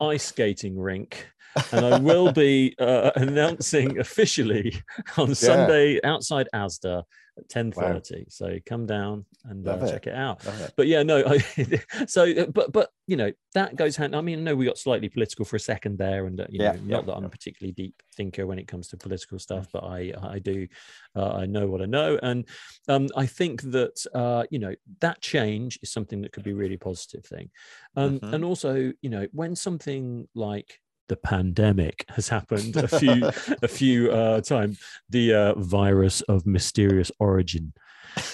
ice 0.00 0.24
skating 0.24 0.76
rink. 0.76 1.28
And 1.70 1.84
I 1.84 1.98
will 1.98 2.32
be 2.32 2.74
uh, 2.78 3.10
announcing 3.14 3.98
officially 3.98 4.74
on 5.18 5.34
Sunday 5.36 6.00
outside 6.02 6.48
Asda 6.54 7.04
at 7.38 7.48
10.30. 7.48 8.26
So 8.28 8.58
come 8.66 8.86
down 8.86 9.26
and 9.44 9.66
uh, 9.66 9.82
it. 9.82 9.82
check 9.82 10.06
it 10.06 10.14
out. 10.14 10.40
It. 10.44 10.74
But 10.76 10.86
yeah, 10.86 11.02
no, 11.02 11.24
I, 11.26 11.38
so, 12.06 12.46
but, 12.46 12.72
but, 12.72 12.90
you 13.06 13.16
know, 13.16 13.32
that 13.54 13.76
goes 13.76 13.96
hand. 13.96 14.14
I 14.14 14.20
mean, 14.20 14.40
I 14.40 14.42
know 14.42 14.56
we 14.56 14.64
got 14.64 14.78
slightly 14.78 15.08
political 15.08 15.44
for 15.44 15.56
a 15.56 15.60
second 15.60 15.98
there 15.98 16.26
and, 16.26 16.40
uh, 16.40 16.46
you 16.50 16.58
Yeah, 16.58 16.72
know, 16.72 16.78
yeah, 16.88 17.00
not 17.00 17.06
that 17.06 17.14
I'm 17.14 17.24
a 17.24 17.30
particularly 17.30 17.72
deep 17.72 18.02
thinker 18.14 18.46
when 18.46 18.58
it 18.58 18.68
comes 18.68 18.88
to 18.88 18.96
political 18.96 19.38
stuff, 19.38 19.68
but 19.72 19.84
I, 19.84 20.12
I 20.22 20.38
do, 20.38 20.68
uh, 21.16 21.32
I 21.32 21.46
know 21.46 21.66
what 21.66 21.82
I 21.82 21.86
know. 21.86 22.18
And 22.22 22.48
um, 22.88 23.08
I 23.16 23.26
think 23.26 23.62
that, 23.62 24.04
uh, 24.14 24.44
you 24.50 24.58
know, 24.58 24.74
that 25.00 25.20
change 25.20 25.78
is 25.82 25.92
something 25.92 26.20
that 26.22 26.32
could 26.32 26.42
be 26.44 26.52
a 26.52 26.56
really 26.56 26.76
positive 26.76 27.24
thing. 27.24 27.50
Um, 27.96 28.20
Mhm. 28.20 28.32
And 28.32 28.44
also, 28.44 28.92
you 29.02 29.10
know, 29.10 29.26
when 29.32 29.56
something 29.56 30.28
like 30.34 30.80
the 31.12 31.16
pandemic 31.16 32.06
has 32.16 32.26
happened 32.36 32.74
a 32.76 32.88
few 32.88 33.28
a 33.62 33.68
few 33.68 34.10
uh 34.10 34.40
times 34.40 34.78
the 35.10 35.34
uh, 35.34 35.54
virus 35.58 36.22
of 36.22 36.46
mysterious 36.46 37.10
origin 37.18 37.64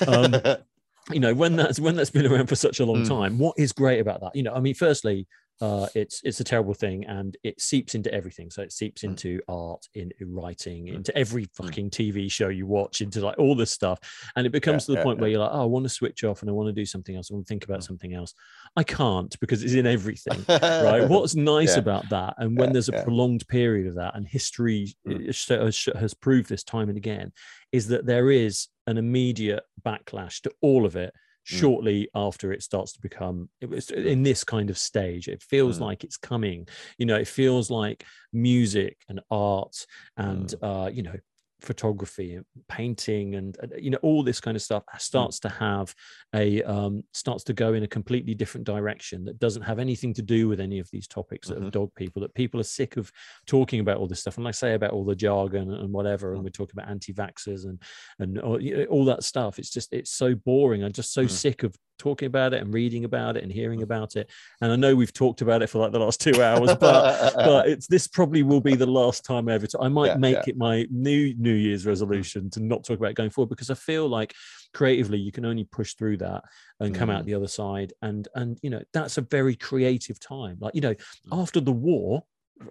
um, 0.06 0.30
you 1.10 1.18
know 1.18 1.34
when 1.34 1.56
that's 1.56 1.80
when 1.80 1.96
that's 1.96 2.10
been 2.10 2.26
around 2.30 2.46
for 2.46 2.55
such 2.66 2.78
a 2.78 2.84
long 2.84 3.02
Mm. 3.02 3.09
time 3.09 3.32
what 3.38 3.55
is 3.59 3.72
great 3.72 3.98
about 3.98 4.20
that 4.20 4.34
you 4.38 4.44
know 4.44 4.55
i 4.55 4.60
mean 4.60 4.74
firstly 4.74 5.26
uh, 5.60 5.89
it's 5.94 6.20
it's 6.24 6.39
a 6.40 6.44
terrible 6.44 6.72
thing 6.74 7.05
and 7.06 7.36
it 7.43 7.60
seeps 7.60 7.94
into 7.97 8.12
everything 8.14 8.48
so 8.51 8.62
it 8.62 8.72
seeps 8.72 9.02
Mm. 9.02 9.09
into 9.09 9.40
art 9.48 9.86
in 9.94 10.12
writing 10.20 10.86
Mm. 10.86 10.94
into 10.97 11.16
every 11.18 11.47
fucking 11.55 11.90
tv 11.90 12.30
show 12.30 12.48
you 12.48 12.66
watch 12.66 13.01
into 13.01 13.20
like 13.20 13.39
all 13.39 13.55
this 13.56 13.70
stuff 13.70 13.98
and 14.36 14.47
it 14.47 14.51
becomes 14.51 14.82
Yeah, 14.82 14.86
to 14.86 14.93
the 14.93 14.98
yeah, 14.98 15.02
point 15.05 15.18
where 15.20 15.30
you're 15.30 15.40
like 15.40 15.51
oh 15.52 15.62
i 15.62 15.64
want 15.64 15.85
to 15.85 15.89
switch 15.89 16.22
off 16.24 16.43
and 16.43 16.48
i 16.51 16.52
want 16.52 16.68
to 16.68 16.72
do 16.72 16.86
something 16.86 17.16
else 17.16 17.30
i 17.30 17.35
want 17.35 17.47
to 17.47 17.48
think 17.48 17.64
about 17.64 17.80
Mm. 17.80 17.85
something 17.85 18.14
else 18.14 18.35
i 18.76 18.85
can't 18.85 19.39
because 19.40 19.62
it's 19.64 19.74
in 19.74 19.86
everything 19.86 20.44
right 20.48 21.09
what's 21.09 21.35
nice 21.35 21.74
Yeah. 21.74 21.80
about 21.80 22.09
that 22.10 22.35
and 22.39 22.56
when 22.56 22.68
Yeah, 22.68 22.72
there's 22.74 22.89
a 22.89 22.93
yeah. 22.93 23.05
prolonged 23.05 23.47
period 23.48 23.86
of 23.89 23.97
that 23.97 24.14
and 24.16 24.26
history 24.28 24.94
Mm. 25.06 25.28
is- 25.28 25.44
has 25.48 25.74
sh- 25.74 25.89
has 25.98 26.14
proved 26.14 26.48
this 26.48 26.62
time 26.62 26.89
and 26.89 26.97
again 26.98 27.32
is 27.72 27.89
that 27.89 28.06
there 28.06 28.30
is 28.30 28.68
an 28.86 28.97
immediate 28.97 29.64
backlash 29.85 30.40
to 30.43 30.52
all 30.62 30.86
of 30.86 30.94
it 30.97 31.12
Mm. 31.50 31.60
shortly 31.60 32.08
after 32.14 32.52
it 32.52 32.62
starts 32.62 32.92
to 32.92 33.00
become 33.00 33.48
it 33.60 33.70
was 33.70 33.90
in 33.90 34.22
this 34.22 34.44
kind 34.44 34.68
of 34.70 34.76
stage 34.76 35.28
it 35.28 35.42
feels 35.42 35.78
Mm. 35.78 35.82
like 35.82 36.04
it's 36.04 36.18
coming 36.18 36.68
you 36.98 37.06
know 37.06 37.16
it 37.16 37.26
feels 37.28 37.70
like 37.70 38.04
music 38.32 38.98
and 39.08 39.20
art 39.30 39.86
and 40.16 40.48
Mm. 40.48 40.62
uh 40.86 40.88
you 40.90 41.02
know 41.02 41.16
photography 41.60 42.35
and 42.35 42.44
painting 42.68 43.35
and 43.35 43.56
uh, 43.62 43.66
you 43.76 43.90
know 43.90 43.98
all 44.02 44.22
this 44.22 44.40
kind 44.40 44.56
of 44.56 44.62
stuff 44.62 44.85
Mm. 44.94 45.01
starts 45.01 45.40
to 45.40 45.48
have 45.48 45.94
a 46.35 46.62
um 46.62 47.02
starts 47.12 47.43
to 47.44 47.52
go 47.52 47.74
in 47.74 47.82
a 47.82 47.89
completely 47.89 48.35
different 48.35 48.64
direction 48.66 49.24
that 49.24 49.39
doesn't 49.39 49.62
have 49.62 49.78
anything 49.78 50.14
to 50.14 50.22
do 50.22 50.48
with 50.48 50.60
any 50.60 50.78
of 50.78 50.89
these 50.93 51.09
topics 51.09 51.48
that 51.48 51.59
Mhm. 51.59 51.64
have 51.64 51.72
dogged 51.72 51.94
people 51.97 52.22
that 52.22 52.35
people 52.35 52.60
are 52.60 52.64
sick 52.64 52.97
of 52.97 53.10
talking 53.47 53.80
about 53.80 53.97
all 53.98 54.06
this 54.06 54.20
stuff 54.20 54.39
and 54.39 54.47
I 54.47 54.52
say 54.52 54.74
about 54.74 54.93
all 54.93 55.05
the 55.05 55.16
jargon 55.16 55.72
and 55.72 55.93
whatever 55.93 56.32
and 56.32 56.40
Mm. 56.40 56.44
we're 56.44 56.51
talking 56.51 56.74
about 56.78 56.90
anti-vaxxers 56.90 57.64
and 57.64 57.82
and 58.20 58.39
all, 58.40 58.62
you 58.62 58.76
know, 58.76 58.85
all 58.85 59.05
that 59.06 59.24
stuff 59.24 59.59
it's 59.59 59.70
just 59.70 59.93
it's 59.93 60.10
so 60.12 60.35
boring 60.35 60.85
i'm 60.85 60.93
just 60.93 61.12
so 61.12 61.24
Mm. 61.24 61.30
sick 61.30 61.62
of 61.64 61.74
talking 61.98 62.26
about 62.26 62.54
it 62.54 62.62
and 62.62 62.72
reading 62.72 63.04
about 63.04 63.36
it 63.36 63.42
and 63.42 63.52
hearing 63.52 63.82
about 63.82 64.16
it 64.16 64.30
and 64.60 64.72
i 64.72 64.76
know 64.76 64.94
we've 64.94 65.12
talked 65.12 65.40
about 65.42 65.62
it 65.62 65.68
for 65.68 65.78
like 65.78 65.92
the 65.92 65.98
last 65.98 66.20
two 66.20 66.42
hours 66.42 66.74
but 66.80 67.34
but 67.36 67.68
it's 67.68 67.86
this 67.86 68.06
probably 68.08 68.42
will 68.42 68.60
be 68.60 68.74
the 68.76 68.86
last 68.86 69.24
time 69.24 69.48
ever 69.48 69.66
to, 69.66 69.78
i 69.80 69.88
might 69.88 70.06
Yeah, 70.08 70.16
make 70.16 70.34
yeah. 70.36 70.42
it 70.46 70.56
my 70.56 70.86
new 70.90 71.34
new 71.36 71.52
year's 71.54 71.84
resolution 71.86 72.48
to 72.50 72.60
not 72.60 72.84
talk 72.84 72.98
about 72.98 73.10
it 73.10 73.16
going 73.16 73.30
forward 73.30 73.50
because 73.50 73.70
i 73.70 73.74
feel 73.74 74.08
like 74.08 74.32
creatively 74.74 75.18
you 75.18 75.32
can 75.32 75.44
only 75.44 75.64
push 75.64 75.94
through 75.94 76.18
that 76.18 76.44
and 76.80 76.94
come 76.94 77.10
out 77.10 77.22
Mm. 77.22 77.26
the 77.26 77.34
other 77.34 77.48
side 77.48 77.92
and 78.02 78.28
and 78.34 78.58
you 78.62 78.70
know 78.70 78.82
that's 78.92 79.18
a 79.18 79.22
very 79.22 79.56
creative 79.56 80.20
time 80.20 80.56
like 80.60 80.74
you 80.74 80.80
know 80.80 80.94
Mm. 80.94 81.42
after 81.42 81.60
the 81.60 81.72
war 81.72 82.22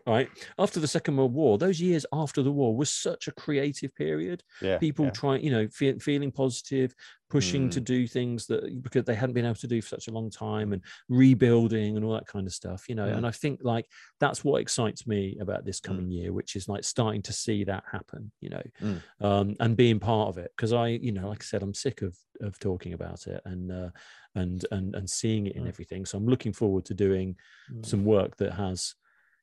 right 0.05 0.29
after 0.59 0.79
the 0.79 0.87
second 0.87 1.15
world 1.15 1.33
war 1.33 1.57
those 1.57 1.79
years 1.79 2.05
after 2.11 2.43
the 2.43 2.51
war 2.51 2.75
was 2.75 2.89
such 2.89 3.27
a 3.27 3.31
creative 3.31 3.93
period 3.95 4.43
yeah, 4.61 4.77
people 4.77 5.05
yeah. 5.05 5.11
trying 5.11 5.43
you 5.43 5.49
know 5.51 5.67
fe- 5.69 5.97
feeling 5.99 6.31
positive 6.31 6.93
pushing 7.29 7.69
to 7.69 7.81
Mm. 7.81 7.85
do 7.85 8.07
things 8.07 8.47
that 8.47 8.81
because 8.81 9.03
they 9.05 9.15
hadn't 9.15 9.33
been 9.33 9.45
able 9.45 9.55
to 9.55 9.67
do 9.67 9.81
for 9.81 9.89
such 9.89 10.07
a 10.07 10.11
long 10.11 10.29
time 10.29 10.69
Mm. 10.69 10.73
and 10.73 10.81
rebuilding 11.09 11.95
and 11.95 12.05
all 12.05 12.13
that 12.13 12.27
kind 12.27 12.47
of 12.47 12.53
stuff 12.53 12.87
you 12.89 12.95
know 12.95 13.07
Mm. 13.07 13.17
and 13.17 13.27
i 13.27 13.31
think 13.31 13.59
like 13.63 13.85
that's 14.19 14.43
what 14.43 14.61
excites 14.61 15.05
me 15.07 15.37
about 15.39 15.65
this 15.65 15.79
Mm. 15.79 15.83
coming 15.83 16.11
year 16.11 16.31
which 16.33 16.55
is 16.55 16.67
like 16.69 16.83
starting 16.83 17.21
to 17.23 17.33
see 17.33 17.63
that 17.65 17.83
happen 17.91 18.31
you 18.41 18.49
know 18.49 18.63
Mm. 18.81 19.01
um 19.21 19.55
and 19.59 19.75
being 19.77 19.99
part 19.99 20.29
of 20.29 20.37
it 20.37 20.51
because 20.55 20.73
i 20.73 20.87
you 20.87 21.11
know 21.11 21.27
like 21.29 21.41
i 21.43 21.45
said 21.45 21.63
i'm 21.63 21.73
sick 21.73 22.01
of 22.01 22.17
of 22.41 22.59
talking 22.59 22.93
about 22.93 23.25
it 23.27 23.41
and 23.45 23.71
uh 23.71 23.89
and 24.35 24.65
and 24.71 24.95
and 24.95 25.09
seeing 25.09 25.47
it 25.47 25.55
in 25.55 25.63
Mm. 25.63 25.69
everything 25.69 26.05
so 26.05 26.17
i'm 26.17 26.27
looking 26.27 26.53
forward 26.53 26.85
to 26.85 26.93
doing 26.93 27.35
Mm. 27.71 27.85
some 27.85 28.03
work 28.05 28.35
that 28.37 28.53
has 28.53 28.95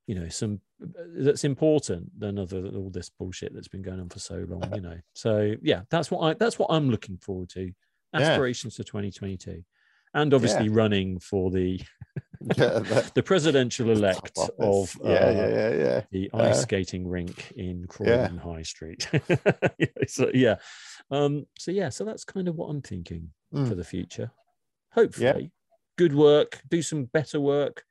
you 0.06 0.14
know 0.14 0.28
some 0.28 0.60
that's 1.16 1.44
important 1.44 2.08
than 2.18 2.38
other 2.38 2.60
than 2.60 2.76
all 2.76 2.90
this 2.90 3.08
bullshit 3.10 3.54
that's 3.54 3.68
been 3.68 3.82
going 3.82 4.00
on 4.00 4.08
for 4.08 4.18
so 4.18 4.44
long 4.48 4.62
you 4.74 4.80
know 4.80 4.98
so 5.14 5.54
yeah 5.62 5.80
that's 5.90 6.10
what 6.10 6.20
i 6.20 6.34
that's 6.34 6.58
what 6.58 6.68
i'm 6.70 6.90
looking 6.90 7.16
forward 7.18 7.48
to 7.48 7.72
Yeah. 8.12 8.20
aspirations 8.20 8.76
to 8.76 8.84
2022 8.84 9.64
and 10.12 10.34
obviously 10.34 10.68
running 10.68 11.18
for 11.20 11.50
the 11.50 11.80
Yeah, 12.58 12.80
that- 12.80 13.12
the 13.14 13.22
presidential 13.22 13.88
elect 13.90 14.38
of 14.58 14.94
yeah, 15.02 15.10
uh, 15.10 15.30
yeah, 15.30 15.48
yeah, 15.48 15.70
yeah. 15.70 16.00
the 16.12 16.30
Uh, 16.34 16.38
ice 16.50 16.60
skating 16.62 17.08
rink 17.08 17.52
in 17.56 17.86
Croydon 17.88 18.36
High 18.36 18.62
Street. 18.62 19.08
So 20.06 20.30
yeah, 20.34 20.56
um, 21.10 21.46
so 21.58 21.70
yeah, 21.70 21.88
so 21.88 22.04
that's 22.04 22.24
kind 22.24 22.46
of 22.48 22.56
what 22.56 22.66
I'm 22.66 22.82
thinking 22.82 23.32
Mm. 23.54 23.66
for 23.68 23.74
the 23.74 23.84
future. 23.84 24.30
Hopefully, 24.92 25.52
good 25.96 26.14
work, 26.14 26.60
do 26.68 26.82
some 26.82 27.04
better 27.06 27.40
work, 27.40 27.84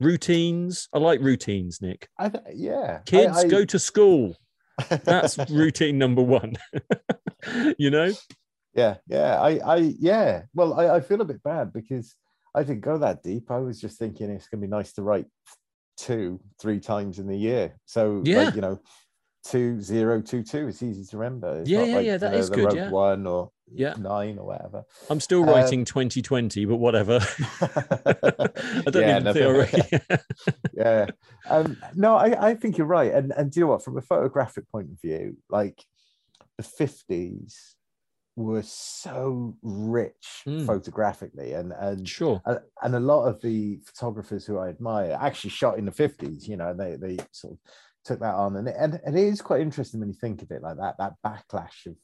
routines. 0.00 0.88
I 0.92 0.98
like 0.98 1.20
routines, 1.20 1.80
Nick. 1.82 2.08
I 2.18 2.28
th- 2.28 2.44
yeah. 2.54 3.00
Kids 3.06 3.36
I- 3.36 3.48
go 3.48 3.64
to 3.64 3.78
school. 3.78 4.36
That's 4.88 5.38
routine 5.50 5.98
number 5.98 6.22
one. 6.22 6.56
you 7.78 7.90
know, 7.90 8.12
yeah, 8.74 8.96
yeah. 9.08 9.40
I, 9.40 9.58
I, 9.58 9.76
yeah. 9.98 10.42
Well, 10.54 10.74
I, 10.78 10.96
I 10.96 11.00
feel 11.00 11.20
a 11.20 11.24
bit 11.24 11.42
bad 11.42 11.72
because 11.72 12.14
I 12.54 12.62
didn't 12.62 12.82
go 12.82 12.98
that 12.98 13.22
deep. 13.22 13.50
I 13.50 13.58
was 13.58 13.80
just 13.80 13.98
thinking 13.98 14.30
it's 14.30 14.48
gonna 14.48 14.60
be 14.60 14.68
nice 14.68 14.92
to 14.94 15.02
write 15.02 15.26
two, 15.96 16.40
three 16.60 16.78
times 16.78 17.18
in 17.18 17.26
the 17.26 17.36
year. 17.36 17.74
So, 17.86 18.22
Yeah. 18.24 18.44
like, 18.44 18.54
you 18.54 18.60
know, 18.60 18.80
two 19.44 19.80
zero 19.80 20.20
two 20.20 20.44
two. 20.44 20.68
It's 20.68 20.82
easy 20.82 21.04
to 21.06 21.18
remember. 21.18 21.60
It's 21.60 21.68
Yeah, 21.70 21.78
not 21.80 21.88
yeah, 21.88 21.96
like, 21.96 22.06
yeah, 22.06 22.16
that 22.18 22.32
know, 22.32 22.38
is 22.38 22.50
good, 22.50 22.72
yeah. 22.74 22.90
One 22.90 23.26
or 23.26 23.50
Yeah. 23.72 23.94
nine 23.98 24.38
or 24.38 24.46
whatever. 24.46 24.84
I'm 25.10 25.20
still 25.20 25.42
Um, 25.42 25.48
writing 25.50 25.84
2020, 25.84 26.64
but 26.64 26.76
whatever. 26.76 27.20
I 27.60 28.90
don't 28.90 29.02
Yeah, 29.02 29.16
I 29.16 29.18
nothing- 29.20 29.44
wrote- 29.52 30.20
yeah. 30.74 31.06
Um, 31.48 31.76
no, 31.94 32.16
I, 32.16 32.50
I 32.50 32.54
think 32.54 32.78
you're 32.78 32.86
right. 32.86 33.12
And 33.12 33.32
and 33.32 33.50
do 33.50 33.60
you 33.60 33.66
know 33.66 33.72
what? 33.72 33.84
From 33.84 33.96
a 33.98 34.02
photographic 34.02 34.68
point 34.70 34.90
of 34.92 35.00
view, 35.00 35.36
like 35.50 35.82
the 36.56 36.62
50s 36.64 37.54
were 38.36 38.62
so 38.62 39.56
rich 39.62 40.42
Mm. 40.46 40.64
photographically 40.66 41.54
and 41.54 41.72
and 41.72 42.08
Sure. 42.08 42.40
and 42.46 42.60
and 42.82 42.94
a 42.94 43.00
lot 43.00 43.24
of 43.26 43.40
the 43.42 43.80
photographers 43.84 44.46
who 44.46 44.58
I 44.58 44.68
admire 44.68 45.18
actually 45.20 45.50
shot 45.50 45.78
in 45.78 45.84
the 45.86 45.90
50s, 45.92 46.46
you 46.46 46.56
know, 46.56 46.72
they 46.74 46.96
they 46.96 47.16
sort 47.32 47.54
of 47.54 47.58
took 48.04 48.20
that 48.20 48.34
on. 48.34 48.56
And 48.56 48.68
it, 48.68 48.76
and, 48.78 49.00
and 49.04 49.18
it 49.18 49.24
is 49.24 49.42
quite 49.42 49.60
interesting 49.60 50.00
when 50.00 50.08
you 50.08 50.14
think 50.14 50.42
of 50.42 50.50
it 50.52 50.62
like 50.62 50.76
that, 50.76 50.94
that 50.98 51.14
backlash 51.26 51.86
of 51.86 51.96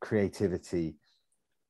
creativity 0.00 0.94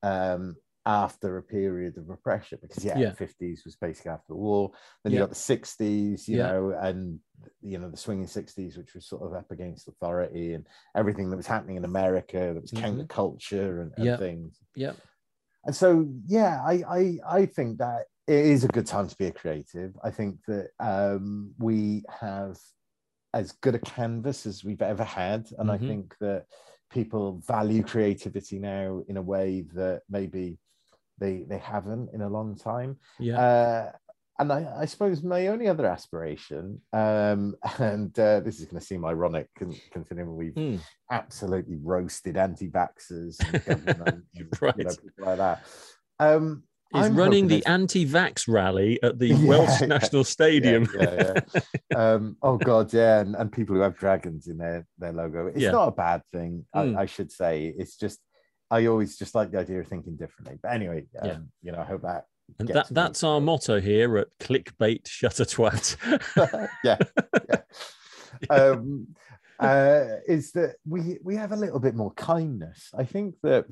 um, 0.02 0.56
after 0.86 1.36
a 1.38 1.42
period 1.42 1.96
of 1.98 2.08
repression. 2.08 2.58
Because, 2.62 2.84
yeah, 2.84 2.98
Yeah. 2.98 3.10
the 3.10 3.26
50s 3.26 3.64
was 3.64 3.76
basically 3.76 4.10
after 4.12 4.28
the 4.28 4.36
war. 4.36 4.70
Then 5.04 5.12
you 5.12 5.18
got 5.18 5.28
the 5.28 5.34
60s, 5.34 6.28
you 6.28 6.36
Yeah. 6.38 6.46
know, 6.48 6.70
and, 6.80 7.20
you 7.60 7.78
know, 7.78 7.90
the 7.90 7.96
swinging 7.96 8.26
60s, 8.26 8.76
which 8.78 8.94
was 8.94 9.06
sort 9.06 9.22
of 9.22 9.34
up 9.34 9.50
against 9.50 9.88
authority 9.88 10.54
and 10.54 10.66
everything 10.96 11.30
that 11.30 11.36
was 11.36 11.46
happening 11.46 11.76
in 11.76 11.84
America 11.84 12.52
that 12.54 12.62
was 12.62 12.72
Mhm. 12.72 13.06
counterculture 13.06 13.82
and, 13.82 13.92
and 13.96 14.06
Yeah. 14.06 14.16
things 14.16 14.60
Yeah. 14.74 14.92
and 15.64 15.74
so 15.74 16.08
yeah 16.26 16.62
I, 16.64 16.82
I 16.88 17.18
i 17.40 17.46
think 17.46 17.78
that 17.78 18.04
it 18.28 18.44
is 18.46 18.62
a 18.64 18.68
good 18.68 18.86
time 18.86 19.08
to 19.08 19.16
be 19.16 19.26
a 19.26 19.32
creative 19.32 19.92
i 20.04 20.10
think 20.10 20.38
that 20.46 20.70
um 20.78 21.52
we 21.58 22.04
have 22.20 22.56
as 23.34 23.52
good 23.52 23.74
a 23.74 23.78
canvas 23.80 24.46
as 24.46 24.62
we've 24.64 24.82
ever 24.82 25.04
had 25.04 25.48
and 25.58 25.70
i 25.70 25.76
Mhm. 25.78 25.86
think 25.86 26.14
that 26.20 26.46
people 26.90 27.42
value 27.46 27.82
creativity 27.82 28.58
now 28.58 29.02
in 29.08 29.16
a 29.16 29.22
way 29.22 29.62
that 29.74 30.02
maybe 30.08 30.58
they 31.18 31.44
they 31.48 31.58
haven't 31.58 32.10
in 32.14 32.22
a 32.22 32.28
long 32.28 32.56
time 32.56 32.96
Yeah. 33.18 33.38
uh, 33.40 33.92
and 34.40 34.52
I, 34.52 34.82
I 34.82 34.84
suppose 34.84 35.24
my 35.24 35.48
only 35.48 35.66
other 35.66 35.84
aspiration, 35.84 36.80
um, 36.92 37.56
and 37.78 38.16
uh, 38.20 38.38
this 38.38 38.60
is 38.60 38.66
going 38.66 38.78
to 38.78 38.86
seem 38.86 39.04
ironic 39.04 39.48
considering 39.90 40.36
we've 40.36 40.54
Mm. 40.54 40.80
absolutely 41.10 41.76
roasted 41.82 42.36
anti-vaxxers 42.36 43.40
and 43.40 43.64
government, 43.66 44.00
and, 44.00 44.24
you 44.36 44.44
know, 44.44 44.50
Right. 44.60 44.76
people 44.76 45.24
like 45.26 45.38
that. 45.38 45.64
Um, 46.20 46.62
Is 46.94 47.04
I'm 47.04 47.16
running 47.16 47.48
the 47.48 47.64
anti-vax 47.66 48.48
rally 48.48 48.98
at 49.02 49.18
the 49.18 49.26
Yeah, 49.28 49.44
Welsh 49.46 49.80
yeah. 49.82 49.86
National 49.88 50.24
Stadium. 50.24 50.88
Yeah, 50.98 51.34
um, 51.94 52.36
oh 52.40 52.56
god, 52.56 52.94
yeah, 52.94 53.20
and, 53.20 53.34
and 53.36 53.52
people 53.52 53.74
who 53.76 53.82
have 53.82 53.96
dragons 53.98 54.46
in 54.46 54.56
their 54.56 54.86
their 54.96 55.12
logo. 55.12 55.48
It's 55.48 55.60
not 55.64 55.88
a 55.88 55.92
bad 55.92 56.22
thing, 56.32 56.64
Mm. 56.74 56.96
I, 56.96 57.02
I 57.02 57.06
should 57.06 57.30
say. 57.30 57.74
It's 57.76 57.96
just 57.96 58.20
I 58.70 58.86
always 58.86 59.18
just 59.18 59.34
like 59.34 59.50
the 59.50 59.58
idea 59.58 59.80
of 59.80 59.86
thinking 59.86 60.16
differently. 60.16 60.58
But 60.62 60.72
anyway, 60.72 61.04
um, 61.20 61.50
you 61.62 61.72
know, 61.72 61.80
I 61.80 61.84
hope 61.84 62.02
that. 62.02 62.24
and 62.58 62.68
that 62.68 62.90
me. 62.90 62.94
that's 62.94 63.22
our 63.22 63.40
motto 63.40 63.80
here 63.80 64.16
at 64.16 64.28
Clickbait 64.40 65.06
Shutter 65.06 65.44
Twat. 65.44 65.96
yeah, 66.84 66.96
yeah. 67.50 68.48
Um, 68.48 69.08
uh, 69.58 70.04
is 70.26 70.52
that 70.52 70.76
we 70.86 71.18
we 71.22 71.36
have 71.36 71.52
a 71.52 71.56
little 71.56 71.80
bit 71.80 71.94
more 71.94 72.12
kindness. 72.12 72.90
I 72.96 73.04
think 73.04 73.34
that 73.42 73.66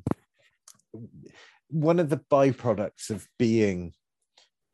one 1.69 1.99
of 1.99 2.09
the 2.11 2.19
byproducts 2.31 3.11
of 3.11 3.27
being 3.39 3.93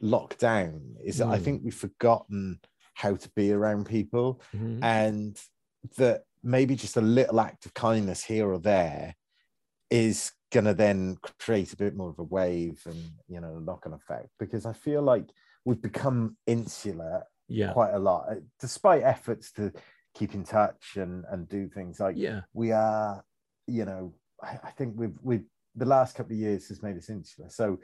locked 0.00 0.38
down 0.38 0.96
is 1.02 1.18
that 1.18 1.28
I 1.28 1.38
Mm. 1.38 1.42
think 1.44 1.64
we've 1.64 1.74
forgotten 1.74 2.60
how 2.94 3.14
to 3.16 3.30
be 3.30 3.52
around 3.52 3.86
people, 3.86 4.40
Mhm. 4.52 4.82
and 4.82 5.40
that 5.96 6.24
maybe 6.42 6.74
just 6.76 6.96
a 6.96 7.00
little 7.00 7.40
act 7.40 7.66
of 7.66 7.74
kindness 7.74 8.24
here 8.24 8.48
or 8.50 8.58
there 8.58 9.14
is 9.90 10.32
going 10.50 10.64
to 10.64 10.74
then 10.74 11.16
create 11.38 11.72
a 11.72 11.76
bit 11.76 11.94
more 11.96 12.10
of 12.10 12.18
a 12.18 12.22
wave 12.24 12.82
and 12.86 13.12
you 13.28 13.40
know 13.40 13.58
knock-on 13.58 13.92
effect 13.94 14.28
because 14.38 14.66
I 14.66 14.72
feel 14.72 15.02
like 15.02 15.30
we've 15.64 15.80
become 15.80 16.36
insular 16.46 17.24
Yeah. 17.48 17.72
quite 17.72 17.94
a 17.94 17.98
lot, 17.98 18.28
uh, 18.30 18.40
despite 18.58 19.02
efforts 19.02 19.52
to 19.52 19.72
keep 20.14 20.34
in 20.34 20.44
touch 20.44 20.96
and 20.96 21.24
and 21.26 21.48
do 21.48 21.68
things 21.68 22.00
like 22.00 22.16
Yeah. 22.16 22.42
we 22.52 22.72
are. 22.72 23.24
You 23.66 23.84
know, 23.84 24.14
I, 24.42 24.58
I 24.64 24.70
think 24.72 24.98
we've 24.98 25.18
we've 25.22 25.46
the 25.76 25.86
last 25.86 26.14
couple 26.16 26.32
of 26.32 26.38
years 26.38 26.68
has 26.68 26.82
made 26.82 26.96
us 26.96 27.08
insular. 27.10 27.48
So 27.50 27.78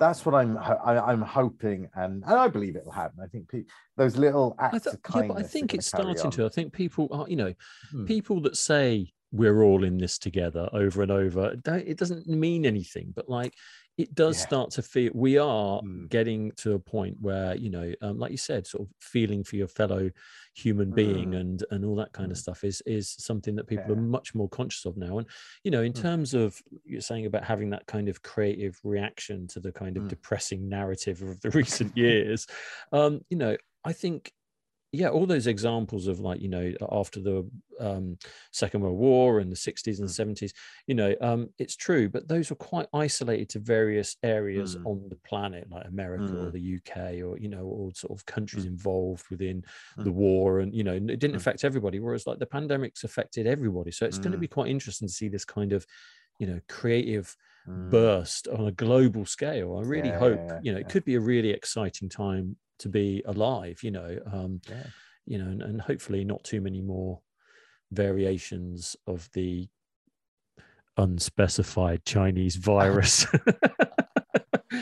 that's 0.00 0.26
what 0.26 0.34
I'm 0.34 0.58
I, 0.58 0.98
I'm 0.98 1.22
hoping, 1.22 1.88
and 1.94 2.22
and 2.24 2.34
I 2.34 2.48
believe 2.48 2.74
it 2.76 2.84
will 2.84 2.92
happen. 2.92 3.20
I 3.22 3.28
think 3.28 3.48
pe- 3.48 3.64
those 3.96 4.16
little 4.16 4.54
acts 4.58 4.74
I 4.74 4.78
th- 4.78 4.94
of 4.94 5.00
yeah, 5.08 5.12
kindness. 5.12 5.36
but 5.36 5.44
I 5.44 5.48
think 5.48 5.74
it's 5.74 5.86
starting 5.86 6.20
on. 6.20 6.30
to. 6.32 6.46
I 6.46 6.48
think 6.48 6.72
people 6.72 7.08
are, 7.12 7.28
you 7.28 7.36
know, 7.36 7.54
Hmm. 7.92 8.04
people 8.06 8.40
that 8.42 8.56
say 8.56 9.12
we're 9.30 9.62
all 9.62 9.82
in 9.84 9.98
this 9.98 10.16
together 10.18 10.68
over 10.72 11.02
and 11.02 11.10
over, 11.10 11.56
it 11.66 11.98
doesn't 11.98 12.26
mean 12.28 12.64
anything. 12.64 13.12
But 13.16 13.28
like, 13.28 13.52
it 13.96 14.14
does 14.14 14.38
Yeah. 14.38 14.42
start 14.42 14.70
to 14.72 14.82
feel 14.82 15.12
we 15.14 15.38
are 15.38 15.82
Hmm. 15.82 16.06
getting 16.08 16.52
to 16.52 16.74
a 16.74 16.78
point 16.78 17.16
where 17.20 17.54
you 17.56 17.70
know, 17.70 17.92
um, 18.02 18.18
like 18.18 18.30
you 18.30 18.36
said, 18.36 18.66
sort 18.66 18.82
of 18.88 18.94
feeling 19.00 19.44
for 19.44 19.56
your 19.56 19.68
fellow 19.68 20.10
human 20.54 20.92
being 20.92 21.34
Mm. 21.34 21.34
and 21.34 21.64
and 21.70 21.84
all 21.84 21.96
that 21.96 22.12
kind 22.12 22.30
of 22.32 22.36
Mm. 22.36 22.38
stuff 22.38 22.64
is 22.64 22.82
is 22.86 23.10
something 23.10 23.54
that 23.56 23.66
people 23.66 23.90
Yeah. 23.90 23.92
are 23.92 23.96
much 23.96 24.34
more 24.34 24.48
conscious 24.48 24.84
of 24.84 24.96
now. 24.96 25.18
And 25.18 25.28
you 25.64 25.70
know, 25.70 25.82
in 25.82 25.92
Mm. 25.94 26.04
terms 26.04 26.34
of 26.34 26.60
you're 26.84 27.00
saying 27.00 27.26
about 27.26 27.44
having 27.44 27.70
that 27.70 27.86
kind 27.86 28.08
of 28.08 28.22
creative 28.22 28.78
reaction 28.84 29.46
to 29.48 29.60
the 29.60 29.72
kind 29.72 29.96
of 29.96 30.06
Mm. 30.06 30.08
depressing 30.08 30.68
narrative 30.68 31.22
of 31.22 31.40
the 31.40 31.50
recent 31.90 31.96
years, 31.96 32.46
um, 32.92 33.20
you 33.30 33.36
know, 33.36 33.56
I 33.84 33.92
think 33.92 34.32
yeah 34.94 35.08
all 35.08 35.26
those 35.26 35.46
examples 35.46 36.06
of 36.06 36.20
like 36.20 36.40
you 36.40 36.48
know 36.48 36.72
after 36.90 37.20
the 37.20 37.50
um, 37.80 38.16
second 38.52 38.80
world 38.82 38.96
war 38.98 39.40
and 39.40 39.50
the 39.50 39.56
60s 39.56 39.98
and 40.00 40.08
Mm. 40.08 40.12
70s 40.12 40.52
you 40.86 40.94
know 40.94 41.14
um, 41.20 41.48
it's 41.58 41.76
true 41.76 42.08
but 42.08 42.28
those 42.28 42.50
were 42.50 42.56
quite 42.56 42.86
isolated 42.94 43.48
to 43.50 43.58
various 43.58 44.16
areas 44.22 44.76
Mm. 44.76 44.84
on 44.84 45.08
the 45.08 45.16
planet 45.16 45.68
like 45.70 45.86
america 45.86 46.34
or 46.36 46.50
Mm. 46.50 46.52
the 46.52 46.76
uk 46.76 46.96
or 46.96 47.38
you 47.38 47.48
know 47.48 47.64
or 47.64 47.92
sort 47.94 48.16
of 48.18 48.24
countries 48.26 48.64
Mm. 48.64 48.66
involved 48.66 49.28
within 49.30 49.64
Mm. 49.96 50.04
the 50.04 50.12
war 50.12 50.60
and 50.60 50.74
you 50.74 50.84
know 50.84 50.94
it 50.94 51.06
didn't 51.18 51.34
Mm. 51.34 51.44
affect 51.44 51.64
everybody 51.64 51.98
whereas 52.00 52.26
like 52.26 52.38
the 52.38 52.46
pandemics 52.46 53.04
affected 53.04 53.46
everybody 53.46 53.90
so 53.90 54.06
it's 54.06 54.18
going 54.18 54.32
to 54.32 54.38
Mm. 54.38 54.46
be 54.46 54.48
quite 54.48 54.68
interesting 54.70 55.08
to 55.08 55.14
see 55.14 55.28
this 55.28 55.44
kind 55.44 55.72
of 55.72 55.86
you 56.38 56.46
know 56.46 56.60
creative 56.68 57.36
Mm. 57.66 58.14
burst 58.16 58.46
on 58.48 58.66
a 58.66 58.72
global 58.72 59.24
scale 59.26 59.76
i 59.76 59.82
really 59.82 60.10
Yeah, 60.10 60.12
hope 60.12 60.42
yeah, 60.46 60.60
you 60.60 60.72
know 60.72 60.78
it 60.78 60.88
could 60.88 61.04
be 61.04 61.14
a 61.14 61.20
really 61.20 61.50
exciting 61.50 62.08
time 62.08 62.56
to 62.78 62.88
be 62.88 63.22
alive 63.26 63.82
you 63.82 63.90
know 63.90 64.18
um 64.32 64.60
Yeah. 64.68 64.86
you 65.26 65.38
know 65.38 65.46
and, 65.46 65.62
and 65.62 65.80
hopefully 65.80 66.24
not 66.24 66.42
too 66.44 66.60
many 66.60 66.80
more 66.80 67.20
variations 67.92 68.96
of 69.06 69.28
the 69.32 69.68
unspecified 70.96 72.04
chinese 72.04 72.56
virus 72.56 73.26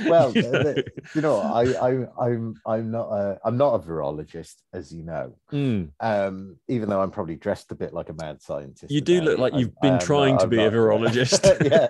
Well, 0.07 0.33
You 0.35 0.43
know? 0.43 0.51
the- 0.51 0.85
you 1.15 1.21
know, 1.21 1.37
I, 1.39 1.63
I, 1.75 2.07
I'm, 2.27 2.55
I'm 2.67 2.91
not 2.91 3.09
a, 3.13 3.39
I'm 3.45 3.57
not 3.59 3.75
a 3.75 3.79
virologist, 3.79 4.57
as 4.73 4.93
you 4.93 5.05
know. 5.05 5.35
Mm, 5.53 5.91
Um, 6.01 6.57
even 6.67 6.89
though 6.89 7.01
I'm 7.03 7.11
probably 7.11 7.37
dressed 7.37 7.71
a 7.73 7.75
bit 7.75 7.93
like 7.93 8.09
a 8.09 8.15
mad 8.15 8.41
scientist. 8.43 8.91
you 8.91 9.01
do 9.03 9.21
look 9.21 9.39
like 9.39 9.53
I'm- 9.53 9.61
you've 9.61 9.81
been 9.81 9.93
I 9.93 9.97
am 9.97 10.01
trying 10.01 10.35
not- 10.37 10.41
to 10.41 10.45
I'm 10.45 10.51
be 10.51 10.59
a 10.65 10.71
virologist 10.77 11.71
yeah. 11.71 11.89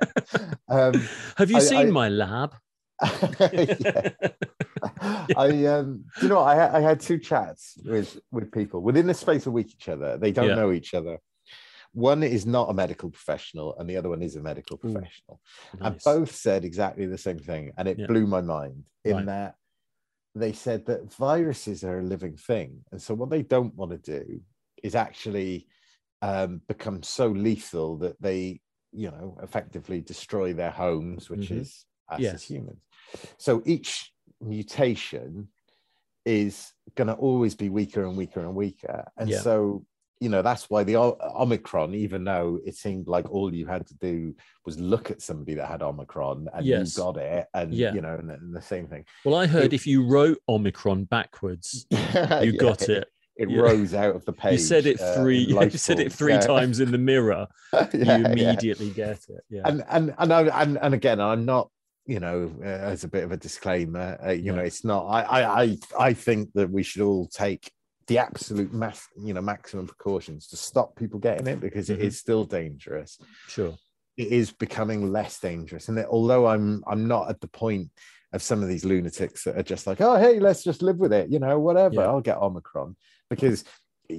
Um, 0.68 0.94
have 1.36 1.50
you 1.50 1.56
I- 1.58 1.60
seen 1.60 1.88
I- 1.88 1.90
my 1.90 2.08
lab 2.08 2.54
yeah. 3.52 4.10
I 5.36 5.66
um, 5.66 6.04
you 6.20 6.28
know? 6.28 6.38
I, 6.40 6.78
I 6.78 6.80
had 6.80 7.00
two 7.00 7.18
chats 7.18 7.78
with 7.84 8.18
with 8.30 8.50
people 8.52 8.80
within 8.82 9.06
the 9.06 9.14
space 9.14 9.42
of 9.42 9.48
a 9.48 9.50
week 9.52 9.68
each 9.70 9.88
other. 9.88 10.18
They 10.18 10.32
don't 10.32 10.48
Yeah. 10.48 10.54
know 10.56 10.72
each 10.72 10.94
other. 10.94 11.18
One 11.92 12.22
is 12.22 12.46
not 12.46 12.70
a 12.70 12.74
medical 12.74 13.10
professional, 13.10 13.76
and 13.78 13.88
the 13.88 13.96
other 13.96 14.08
one 14.08 14.22
is 14.22 14.36
a 14.36 14.42
medical 14.42 14.78
Ooh, 14.84 14.92
professional. 14.92 15.40
And 15.80 16.00
both 16.04 16.34
said 16.34 16.64
exactly 16.64 17.06
the 17.06 17.18
same 17.18 17.38
thing, 17.38 17.72
and 17.76 17.86
it 17.86 17.98
Yeah. 17.98 18.06
blew 18.06 18.26
my 18.26 18.40
mind. 18.40 18.84
In 19.04 19.16
Right. 19.16 19.26
that 19.26 19.56
they 20.34 20.52
said 20.52 20.86
that 20.86 21.12
viruses 21.14 21.84
are 21.84 21.98
a 21.98 22.02
living 22.02 22.36
thing, 22.36 22.84
and 22.90 23.00
so 23.00 23.14
what 23.14 23.30
they 23.30 23.42
don't 23.42 23.74
want 23.74 23.90
to 23.92 23.98
do 23.98 24.40
is 24.82 24.94
actually 24.94 25.66
um, 26.22 26.60
become 26.68 27.02
so 27.02 27.28
lethal 27.28 27.98
that 27.98 28.20
they, 28.22 28.60
you 28.92 29.10
know, 29.10 29.36
effectively 29.42 30.00
destroy 30.00 30.52
their 30.52 30.70
homes, 30.70 31.28
which 31.28 31.50
Mhm. 31.50 31.60
is 31.60 31.84
us 32.08 32.20
Yes. 32.20 32.34
as 32.34 32.44
humans. 32.44 32.80
So 33.38 33.62
each 33.66 34.11
mutation 34.42 35.48
is 36.24 36.72
going 36.94 37.08
to 37.08 37.14
always 37.14 37.54
be 37.54 37.68
weaker 37.68 38.04
and 38.04 38.16
weaker 38.16 38.40
and 38.40 38.54
weaker, 38.54 39.04
and 39.18 39.28
Yeah. 39.28 39.40
so 39.40 39.84
you 40.20 40.28
know 40.28 40.40
that's 40.40 40.70
why 40.70 40.84
the 40.84 40.94
omicron 40.96 41.96
even 41.96 42.22
though 42.22 42.60
it 42.64 42.76
seemed 42.76 43.08
like 43.08 43.28
all 43.28 43.52
you 43.52 43.66
had 43.66 43.84
to 43.88 43.94
do 43.96 44.32
was 44.64 44.78
look 44.78 45.10
at 45.10 45.20
somebody 45.20 45.54
that 45.54 45.66
had 45.66 45.82
omicron 45.82 46.46
and 46.54 46.64
Yes. 46.64 46.96
you 46.96 47.02
got 47.02 47.16
it 47.16 47.46
and 47.54 47.74
Yeah. 47.74 47.92
you 47.92 48.02
know 48.02 48.14
and, 48.14 48.30
and 48.30 48.54
the 48.54 48.62
same 48.62 48.86
thing. 48.86 49.04
Well 49.24 49.34
i 49.34 49.48
heard 49.48 49.64
it- 49.64 49.72
if 49.72 49.84
you 49.84 50.06
wrote 50.06 50.38
omicron 50.48 51.04
backwards 51.06 51.86
you 51.90 51.98
Yeah, 51.98 52.46
got 52.52 52.88
it. 52.88 53.08
It 53.36 53.50
rose 53.50 53.94
out 53.94 54.14
of 54.14 54.24
the 54.24 54.32
page 54.32 54.52
you 54.52 54.58
said 54.58 54.86
it 54.86 55.00
uh, 55.00 55.16
three 55.16 55.42
in 55.42 55.60
you 55.72 55.76
said 55.76 55.98
it 55.98 56.12
three 56.12 56.38
times 56.38 56.78
in 56.78 56.92
the 56.92 56.98
mirror. 56.98 57.48
You 57.92 58.02
immediately 58.02 58.90
get 58.90 59.18
it. 59.28 59.42
Yeah. 59.50 59.62
And 59.64 59.82
and 59.88 60.14
and, 60.18 60.32
I, 60.32 60.42
and 60.62 60.78
and 60.80 60.94
again 60.94 61.20
i'm 61.20 61.44
not 61.44 61.68
you 62.06 62.20
know 62.20 62.52
uh, 62.60 62.66
as 62.66 63.04
a 63.04 63.08
bit 63.08 63.24
of 63.24 63.32
a 63.32 63.36
disclaimer 63.36 64.18
uh, 64.26 64.30
you 64.30 64.44
Yeah. 64.46 64.52
know 64.52 64.62
it's 64.62 64.84
not 64.84 65.06
I, 65.06 65.22
I 65.22 65.62
i 65.62 65.78
i 65.98 66.12
think 66.12 66.50
that 66.54 66.70
we 66.70 66.82
should 66.82 67.02
all 67.02 67.26
take 67.28 67.70
the 68.08 68.18
absolute 68.18 68.72
mass 68.72 69.06
you 69.16 69.32
know 69.34 69.40
maximum 69.40 69.86
precautions 69.86 70.48
to 70.48 70.56
stop 70.56 70.96
people 70.96 71.20
getting 71.20 71.46
it 71.46 71.60
because 71.60 71.88
it 71.90 72.00
Mhm. 72.00 72.04
is 72.04 72.18
still 72.18 72.44
dangerous 72.44 73.18
sure 73.46 73.74
it 74.18 74.28
is 74.28 74.52
becoming 74.52 75.10
less 75.10 75.40
dangerous. 75.40 75.88
And 75.88 75.96
that 75.96 76.06
although 76.08 76.46
I'm 76.46 76.84
I'm 76.86 77.08
not 77.08 77.30
at 77.30 77.40
the 77.40 77.48
point 77.48 77.88
of 78.34 78.42
some 78.42 78.62
of 78.62 78.68
these 78.68 78.84
lunatics 78.84 79.44
that 79.44 79.56
are 79.56 79.62
just 79.62 79.86
like, 79.86 80.02
oh 80.02 80.16
hey, 80.16 80.38
let's 80.38 80.62
just 80.62 80.82
live 80.82 80.98
with 80.98 81.14
it, 81.14 81.30
you 81.30 81.38
know, 81.38 81.58
whatever. 81.58 81.94
Yeah. 81.94 82.08
I'll 82.08 82.20
get 82.20 82.36
Omicron 82.36 82.94
because 83.30 83.64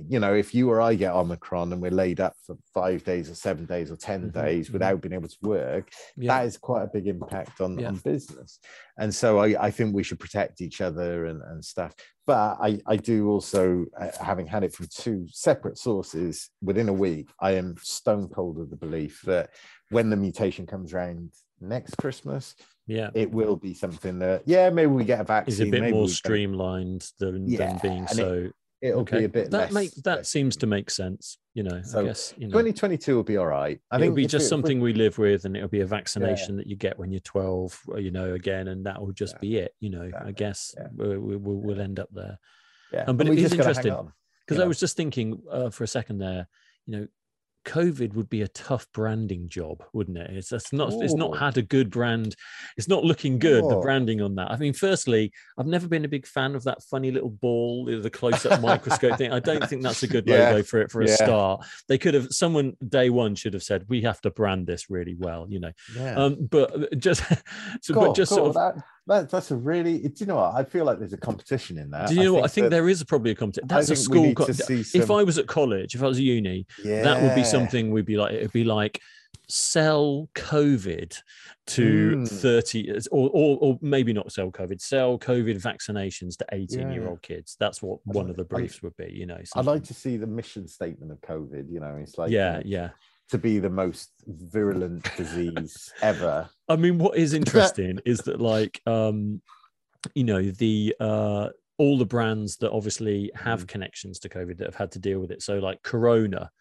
you 0.10 0.20
know, 0.20 0.34
if 0.34 0.54
you 0.54 0.70
or 0.70 0.82
I 0.82 0.96
get 0.96 1.14
Omicron 1.14 1.72
and 1.74 1.82
we're 1.82 1.92
laid 1.92 2.20
up 2.20 2.34
for 2.46 2.58
five 2.74 3.04
days 3.04 3.30
or 3.30 3.36
seven 3.36 3.66
days 3.66 3.92
or 3.92 3.96
10 3.96 4.30
Mhm, 4.30 4.34
days 4.34 4.70
mhm. 4.70 4.74
without 4.74 5.02
being 5.02 5.14
able 5.14 5.28
to 5.28 5.38
work, 5.42 5.90
Yeah. 6.18 6.38
that 6.40 6.46
is 6.48 6.58
quite 6.58 6.84
a 6.84 6.88
big 6.88 7.08
impact 7.08 7.62
on, 7.62 7.78
Yeah. 7.78 7.90
on 7.90 7.98
business. 7.98 8.60
And 8.98 9.14
so 9.14 9.40
I, 9.40 9.66
I 9.68 9.72
think 9.72 9.94
we 9.94 10.04
should 10.04 10.20
protect 10.20 10.62
each 10.62 10.82
other 10.82 11.26
and, 11.26 11.42
and 11.42 11.64
stuff. 11.64 11.94
But 12.26 12.58
I, 12.62 12.80
I 12.86 12.96
do 12.98 13.28
also, 13.30 13.86
uh, 14.00 14.12
having 14.22 14.48
had 14.48 14.64
it 14.64 14.74
from 14.74 14.88
two 14.88 15.26
separate 15.30 15.78
sources 15.78 16.50
within 16.62 16.88
a 16.90 16.94
week, 16.94 17.30
I 17.40 17.52
am 17.52 17.76
stone 17.82 18.30
cold 18.30 18.60
of 18.60 18.70
the 18.70 18.78
belief 18.78 19.22
that 19.26 19.50
when 19.90 20.10
the 20.10 20.16
mutation 20.16 20.66
comes 20.66 20.94
around 20.94 21.34
next 21.60 21.96
Christmas, 21.98 22.56
yeah. 22.88 23.10
it 23.14 23.30
will 23.32 23.56
be 23.58 23.74
something 23.74 24.20
that, 24.20 24.44
yeah, 24.46 24.70
maybe 24.70 24.88
we 24.92 25.04
get 25.04 25.20
a 25.22 25.24
vaccine. 25.26 25.54
Is 25.54 25.60
a 25.60 25.66
bit 25.66 25.92
more 25.92 26.08
streamlined 26.10 27.10
than, 27.20 27.48
Yeah, 27.48 27.58
than 27.58 27.80
being 27.82 28.06
and 28.10 28.20
it- 28.20 28.54
It'll 28.84 29.04
be 29.06 29.14
okay. 29.16 29.24
a 29.24 29.30
bit 29.30 29.52
that 29.52 29.72
less. 29.72 29.72
make 29.74 29.92
that 30.04 30.18
less- 30.18 30.30
seems 30.30 30.58
to 30.58 30.68
make 30.68 30.90
sense. 30.90 31.38
You 31.54 31.64
know, 31.64 31.82
So, 31.84 32.02
I 32.02 32.04
guess 32.06 32.34
you 32.38 32.48
know. 32.48 32.52
2022 32.52 33.16
will 33.16 33.24
be 33.24 33.38
all 33.38 33.46
right. 33.48 33.80
I 33.92 33.96
think 33.98 34.06
it'll 34.08 34.16
think 34.16 34.16
be 34.16 34.26
just 34.28 34.46
it- 34.46 34.50
something 34.50 34.80
we 34.82 34.94
live 34.94 35.18
with, 35.18 35.46
and 35.46 35.56
it'll 35.56 35.70
be 35.70 35.82
a 35.82 35.86
vaccination 35.86 36.58
that 36.58 36.68
you 36.68 36.76
get 36.76 37.00
when 37.00 37.12
you're 37.12 37.22
12. 37.22 37.80
uh, 37.94 37.98
You 37.98 38.12
know, 38.12 38.34
again, 38.34 38.68
and 38.68 38.86
that 38.86 39.00
will 39.02 39.14
just 39.14 39.36
Yeah. 39.36 39.40
be 39.40 39.58
it. 39.58 39.76
You 39.80 39.90
know, 39.92 40.12
I 40.20 40.32
guess 40.32 40.76
Yeah. 40.78 40.88
we, 40.96 41.18
we, 41.18 41.38
we'll, 41.38 41.80
end 41.80 42.00
up 42.00 42.10
there. 42.12 42.38
Yeah, 42.92 43.06
Um, 43.08 43.18
but 43.18 43.28
it 43.28 43.34
is 43.38 43.42
just 43.52 43.58
gotta 43.58 43.74
hang 43.74 43.86
interesting. 43.86 44.12
Because 44.46 44.60
I 44.62 44.66
was 44.68 44.80
just 44.80 44.98
thinking 44.98 45.42
uh, 45.50 45.70
for 45.70 45.84
a 45.86 45.88
second 45.88 46.18
there, 46.18 46.48
you 46.86 46.98
know, 47.00 47.08
COVID 47.66 48.14
would 48.14 48.30
be 48.30 48.42
a 48.42 48.48
tough 48.50 48.88
branding 48.94 49.48
job, 49.50 49.84
wouldn't 49.94 50.18
it? 50.18 50.30
It's 50.32 50.50
that's 50.50 50.74
not 50.74 50.92
it's 51.02 51.14
not 51.14 51.38
had 51.38 51.58
a 51.58 51.62
good 51.62 51.90
brand. 51.90 52.36
It's 52.78 52.88
not 52.88 53.04
looking 53.04 53.40
good. 53.40 53.64
The 53.64 53.78
Oh. 53.78 53.82
branding 53.82 54.22
on 54.22 54.36
that. 54.36 54.52
I 54.52 54.58
mean, 54.58 54.74
firstly, 54.74 55.32
I've 55.58 55.68
never 55.68 55.88
been 55.88 56.06
a 56.06 56.10
big 56.10 56.28
fan 56.28 56.56
of 56.56 56.64
that 56.66 56.84
funny 56.84 57.12
little 57.12 57.30
ball, 57.30 57.86
the 57.86 58.10
close-up 58.10 58.62
microscope 58.62 59.18
thing. 59.18 59.32
I 59.32 59.40
don't 59.40 59.68
think 59.68 59.82
that's 59.82 60.04
a 60.04 60.08
good 60.08 60.26
Yeah. 60.28 60.50
logo 60.52 60.64
for 60.64 60.82
it 60.82 60.92
for 60.92 61.02
a 61.02 61.08
Yeah. 61.08 61.16
start. 61.16 61.66
They 61.88 61.98
could 61.98 62.14
have 62.14 62.28
someone 62.32 62.76
day 62.88 63.10
one 63.10 63.36
should 63.36 63.54
have 63.54 63.64
said 63.64 63.86
we 63.90 64.02
have 64.02 64.20
to 64.22 64.32
brand 64.32 64.68
this 64.68 64.90
really 64.90 65.16
well, 65.16 65.48
you 65.50 65.60
know. 65.60 65.72
Yeah. 65.96 66.16
Um, 66.16 66.48
but 66.50 66.98
just 67.00 67.24
so, 67.82 67.94
Cool, 67.94 68.08
but 68.08 68.16
just 68.16 68.30
cool. 68.30 68.38
sort 68.38 68.48
of 68.50 68.54
that, 68.76 68.84
that, 69.08 69.30
that's 69.30 69.52
a 69.52 69.56
really. 69.56 70.00
Do 70.00 70.12
you 70.18 70.26
know 70.26 70.36
what? 70.38 70.56
I 70.56 70.64
feel 70.64 70.86
like 70.86 71.00
there's 71.00 71.14
a 71.14 71.18
competition 71.18 71.78
in 71.78 71.90
that. 71.92 72.08
do 72.10 72.16
you 72.16 72.24
know 72.24 72.34
what? 72.36 72.46
I 72.46 72.48
think 72.48 72.66
that- 72.66 72.70
there 72.72 72.90
is 72.90 73.04
probably 73.04 73.32
a 73.32 73.36
competition. 73.36 73.68
That's 73.68 73.90
a 73.90 73.96
school. 73.96 74.34
co- 74.34 74.52
see 74.52 74.84
if 74.98 75.12
I 75.12 75.24
was 75.24 75.38
at 75.38 75.48
college, 75.48 75.96
if 75.96 76.02
I 76.04 76.08
was 76.08 76.18
at 76.18 76.24
uni, 76.24 76.66
yeah. 76.84 77.02
that 77.04 77.22
would 77.22 77.36
be 77.36 77.44
something 77.44 77.92
we'd 77.92 78.06
be 78.06 78.18
like 78.18 78.34
it'd 78.34 78.52
be 78.54 78.64
like 78.64 79.02
sell 79.50 80.30
covid 80.36 81.20
to 81.68 82.16
Mm. 82.16 82.28
30 82.30 82.92
or, 83.12 83.30
or 83.34 83.58
or 83.62 83.80
maybe 83.82 84.14
not 84.14 84.32
sell 84.32 84.50
covid 84.50 84.80
sell 84.82 85.20
covid 85.20 85.62
vaccinations 85.62 86.38
to 86.38 86.46
18 86.54 86.92
year 86.92 87.08
old 87.08 87.22
kids 87.22 87.58
that's 87.60 87.82
what 87.82 88.00
I'd 88.08 88.16
one 88.16 88.26
like- 88.28 88.32
of 88.32 88.38
the 88.38 88.56
I- 88.56 88.58
briefs 88.60 88.82
would 88.82 88.96
be 88.96 89.12
you 89.12 89.26
know 89.26 89.38
I'd 89.56 89.66
like 89.66 89.84
to 89.86 89.94
see 89.94 90.16
the 90.18 90.28
mission 90.28 90.68
statement 90.68 91.12
of 91.12 91.20
COVID. 91.22 91.70
You 91.72 91.82
know, 91.82 91.96
it's 92.02 92.18
like 92.18 92.32
you 92.32 92.38
yeah 92.38 92.54
know, 92.54 92.62
yeah 92.66 92.90
to 93.30 93.38
be 93.38 93.60
the 93.60 93.70
most 93.70 94.12
virulent 94.28 95.10
disease 95.18 95.92
ever. 96.02 96.50
i 96.70 96.76
mean 96.76 96.98
what 96.98 97.18
is 97.18 97.34
interesting 97.42 98.00
is 98.06 98.20
that 98.20 98.40
like 98.42 98.82
um 98.86 99.42
you 100.16 100.24
know 100.24 100.42
the 100.52 100.96
uh 101.00 101.50
all 101.78 101.98
the 101.98 102.06
brands 102.06 102.58
that 102.58 102.72
obviously 102.72 103.32
have 103.36 103.66
Mm. 103.66 103.68
connections 103.68 104.20
to 104.20 104.30
covid 104.30 104.58
that 104.58 104.68
have 104.68 104.76
had 104.76 104.92
to 104.92 105.00
deal 105.00 105.20
with 105.20 105.32
it 105.32 105.42
so 105.42 105.58
like 105.60 105.82
corona 105.84 106.52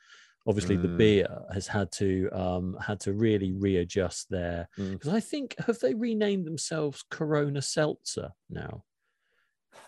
obviously 0.47 0.77
the 0.77 0.89
Mm. 0.89 0.97
beer 0.97 1.29
has 1.53 1.67
had 1.67 1.93
to 1.93 2.29
um 2.33 2.77
had 2.81 2.99
to 3.01 3.13
really 3.13 3.53
readjust 3.53 4.29
their 4.31 4.69
Mm. 4.79 4.93
because 4.93 5.13
i 5.13 5.21
think 5.21 5.55
have 5.67 5.79
they 5.81 5.95
renamed 5.95 6.47
themselves 6.47 7.05
corona 7.11 7.61
seltzer 7.63 8.31
now 8.49 8.85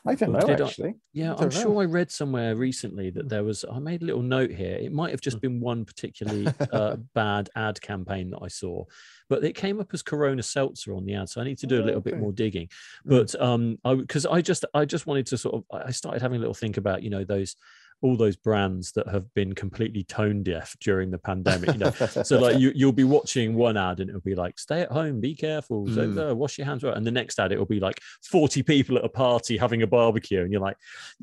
I 0.06 0.14
don't 0.14 0.32
know 0.32 0.40
did 0.40 0.60
I- 0.60 0.66
actually. 0.66 0.94
yeah 1.12 1.30
I 1.30 1.42
i'm 1.44 1.48
don't 1.48 1.52
sure 1.52 1.82
i 1.82 1.84
read 1.84 2.10
somewhere 2.10 2.56
recently 2.56 3.10
that 3.10 3.28
there 3.28 3.44
was 3.44 3.64
i 3.70 3.78
made 3.78 4.02
a 4.02 4.04
little 4.04 4.22
note 4.22 4.50
here 4.50 4.76
it 4.76 4.92
might 4.92 5.10
have 5.10 5.20
just 5.20 5.40
been 5.40 5.60
one 5.60 5.84
particularly 5.84 6.46
uh, 6.72 6.96
bad 7.14 7.48
ad 7.56 7.80
campaign 7.80 8.30
that 8.30 8.40
i 8.42 8.48
saw 8.48 8.84
but 9.28 9.44
it 9.44 9.54
came 9.54 9.80
up 9.80 9.94
as 9.94 10.02
corona 10.02 10.42
seltzer 10.42 10.94
on 10.94 11.04
the 11.04 11.14
ad 11.14 11.28
so 11.28 11.40
i 11.40 11.44
need 11.44 11.58
to 11.58 11.66
do 11.66 11.82
a 11.82 11.84
little 11.84 12.00
bit 12.00 12.18
more 12.18 12.32
digging. 12.32 12.68
Mm. 13.06 13.10
but 13.32 13.40
um 13.40 13.78
i 13.84 13.94
because 13.94 14.26
i 14.26 14.40
just 14.40 14.64
i 14.74 14.84
just 14.84 15.06
wanted 15.06 15.26
to 15.26 15.38
sort 15.38 15.54
of 15.54 15.64
i 15.86 15.90
started 15.90 16.22
having 16.22 16.36
a 16.36 16.40
little 16.40 16.54
think 16.54 16.76
about 16.76 17.02
you 17.02 17.10
know 17.10 17.24
those 17.24 17.56
all 18.04 18.16
those 18.16 18.36
brands 18.36 18.92
that 18.92 19.08
have 19.08 19.26
been 19.34 19.54
completely 19.54 20.04
tone 20.04 20.42
deaf 20.42 20.76
during 20.80 21.10
the 21.10 21.18
pandemic 21.18 21.72
you 21.72 21.78
know 21.78 21.90
so 22.22 22.38
like 22.38 22.58
you 22.58 22.70
you'll 22.74 22.92
be 22.92 23.02
watching 23.16 23.54
one 23.54 23.76
ad 23.78 23.98
and 24.00 24.10
it'll 24.10 24.20
be 24.20 24.34
like 24.34 24.58
stay 24.58 24.82
at 24.82 24.90
home 24.92 25.20
be 25.20 25.34
careful 25.34 25.86
so, 25.88 26.02
Mm. 26.06 26.30
uh, 26.30 26.34
wash 26.34 26.58
your 26.58 26.66
hands 26.66 26.82
right 26.84 26.96
and 26.96 27.06
the 27.06 27.10
next 27.10 27.38
ad 27.40 27.50
it'll 27.50 27.64
be 27.64 27.80
like 27.80 27.98
40 28.30 28.62
people 28.62 28.98
at 28.98 29.04
a 29.04 29.08
party 29.08 29.56
having 29.56 29.80
a 29.82 29.86
barbecue 29.86 30.42
and 30.42 30.52
you're 30.52 30.60
like 30.60 30.76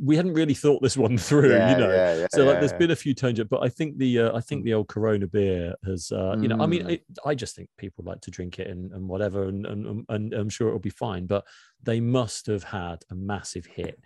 we 0.04 0.16
hadn't 0.16 0.34
really 0.34 0.56
thought 0.56 0.82
this 0.82 0.98
one 0.98 1.18
through 1.30 1.52
Yeah, 1.52 1.70
you 1.72 1.78
know 1.78 1.92
yeah, 1.94 2.16
yeah, 2.22 2.28
so 2.32 2.46
like 2.46 2.60
there's 2.60 2.74
been 2.74 2.92
a 2.92 2.96
few 2.96 3.14
tones 3.14 3.40
but 3.44 3.62
i 3.62 3.70
think 3.70 3.98
the 4.00 4.12
uh, 4.20 4.36
i 4.36 4.42
think 4.42 4.64
the 4.66 4.74
old 4.74 4.88
corona 4.88 5.28
beer 5.28 5.76
has 5.86 6.12
uh 6.12 6.36
you 6.42 6.48
know 6.48 6.58
i 6.60 6.66
mean 6.66 6.82
Mm. 6.82 6.92
it, 6.94 7.04
i 7.26 7.36
just 7.36 7.56
think 7.56 7.70
people 7.78 8.04
like 8.06 8.22
to 8.22 8.32
drink 8.32 8.58
it 8.58 8.68
and, 8.68 8.92
and 8.92 9.08
whatever 9.08 9.44
and, 9.50 9.66
and 9.68 10.04
and 10.10 10.34
i'm 10.34 10.50
sure 10.50 10.68
it'll 10.70 10.80
be 10.80 10.90
fine 10.90 11.28
but 11.28 11.46
they 11.84 12.00
must 12.00 12.48
have 12.48 12.64
had 12.64 13.04
a 13.12 13.16
massive 13.16 13.66
hit 13.68 14.00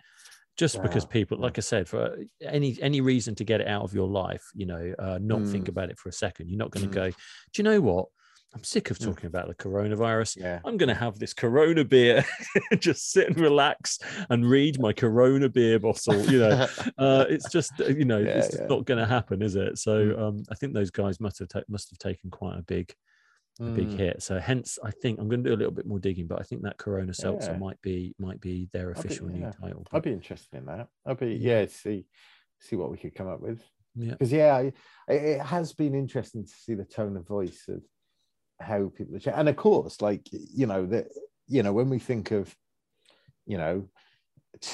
just 0.56 0.82
because 0.82 1.04
people 1.04 1.38
like 1.38 1.58
i 1.58 1.60
said 1.60 1.88
for 1.88 2.16
any 2.42 2.76
any 2.80 3.00
reason 3.00 3.34
to 3.34 3.44
get 3.44 3.60
it 3.60 3.68
out 3.68 3.82
of 3.82 3.92
your 3.94 4.08
life 4.08 4.42
you 4.54 4.66
know 4.66 4.94
uh 4.98 5.18
not 5.20 5.42
think 5.46 5.66
Mm. 5.66 5.68
about 5.68 5.90
it 5.90 5.98
for 5.98 6.08
a 6.08 6.12
second 6.12 6.48
you're 6.48 6.58
not 6.58 6.70
going 6.70 6.84
to 6.84 6.90
Mm. 6.90 6.94
go 6.94 7.10
do 7.10 7.16
you 7.56 7.64
know 7.64 7.80
what 7.80 8.06
i'm 8.54 8.64
sick 8.64 8.90
of 8.90 8.98
Mm. 8.98 9.04
talking 9.06 9.26
about 9.26 9.48
the 9.48 9.54
coronavirus 9.54 10.36
yeah. 10.38 10.60
I'm 10.64 10.76
going 10.78 10.88
to 10.88 10.94
have 10.94 11.18
this 11.18 11.34
Corona 11.34 11.84
beer, 11.84 12.24
just 12.78 13.12
sit 13.12 13.28
and 13.28 13.38
relax 13.38 13.98
and 14.30 14.48
read 14.48 14.80
my 14.80 14.92
Corona 14.94 15.48
beer 15.48 15.78
bottle. 15.78 16.20
You 16.32 16.38
know, 16.38 16.66
uh, 16.98 17.24
it's 17.28 17.50
just 17.50 17.72
uh, 17.80 17.86
you 17.88 18.04
know, 18.06 18.18
Yeah, 18.18 18.38
it's 18.38 18.58
not 18.60 18.86
going 18.86 18.98
to 18.98 19.06
happen, 19.06 19.42
is 19.42 19.56
it? 19.56 19.76
So 19.78 19.92
Mm. 20.06 20.18
um, 20.22 20.42
I 20.50 20.54
think 20.54 20.72
those 20.72 20.90
guys 20.90 21.20
must 21.20 21.38
have 21.40 21.48
ta- 21.48 21.68
must 21.68 21.90
have 21.90 21.98
taken 21.98 22.30
quite 22.30 22.58
a 22.58 22.62
big 22.62 22.94
a 23.60 23.64
big 23.64 23.88
Mm. 23.88 23.96
hit. 23.96 24.22
So 24.22 24.38
hence, 24.38 24.78
I 24.84 24.90
think 24.90 25.18
I'm 25.18 25.28
going 25.28 25.42
to 25.42 25.48
do 25.50 25.54
a 25.54 25.56
little 25.56 25.72
bit 25.72 25.86
more 25.86 25.98
digging, 25.98 26.26
but 26.26 26.40
I 26.40 26.42
think 26.44 26.62
that 26.62 26.76
Corona 26.78 27.14
Seltzer 27.14 27.52
Yeah. 27.52 27.58
might 27.58 27.80
be 27.80 28.14
might 28.18 28.40
be 28.40 28.68
their 28.72 28.90
I'd 28.90 28.94
be- 28.94 29.00
official 29.00 29.28
new 29.28 29.40
yeah. 29.40 29.52
title. 29.52 29.86
I'd 29.92 30.02
be 30.02 30.12
interested 30.12 30.56
in 30.58 30.66
that. 30.66 30.88
I'd 31.06 31.18
be 31.18 31.34
Yeah. 31.34 31.66
See, 31.66 32.06
see 32.60 32.76
what 32.76 32.90
we 32.90 32.98
could 32.98 33.14
come 33.14 33.28
up 33.28 33.40
with. 33.40 33.62
yeah, 33.94 34.10
because 34.12 34.32
yeah, 34.32 34.54
I- 34.56 34.72
it, 35.12 35.22
it 35.22 35.40
has 35.40 35.72
been 35.72 35.94
interesting 35.94 36.44
to 36.44 36.50
see 36.50 36.74
the 36.74 36.84
tone 36.84 37.16
of 37.16 37.26
voice 37.26 37.66
of 37.68 37.82
how 38.60 38.88
people 38.90 39.16
are, 39.16 39.30
and 39.34 39.48
of 39.48 39.56
course, 39.56 40.00
like 40.02 40.28
you 40.32 40.66
know 40.66 40.84
that 40.86 41.08
you 41.46 41.62
know 41.62 41.72
when 41.72 41.88
we 41.88 41.98
think 41.98 42.30
of 42.32 42.54
you 43.46 43.56
know 43.58 43.88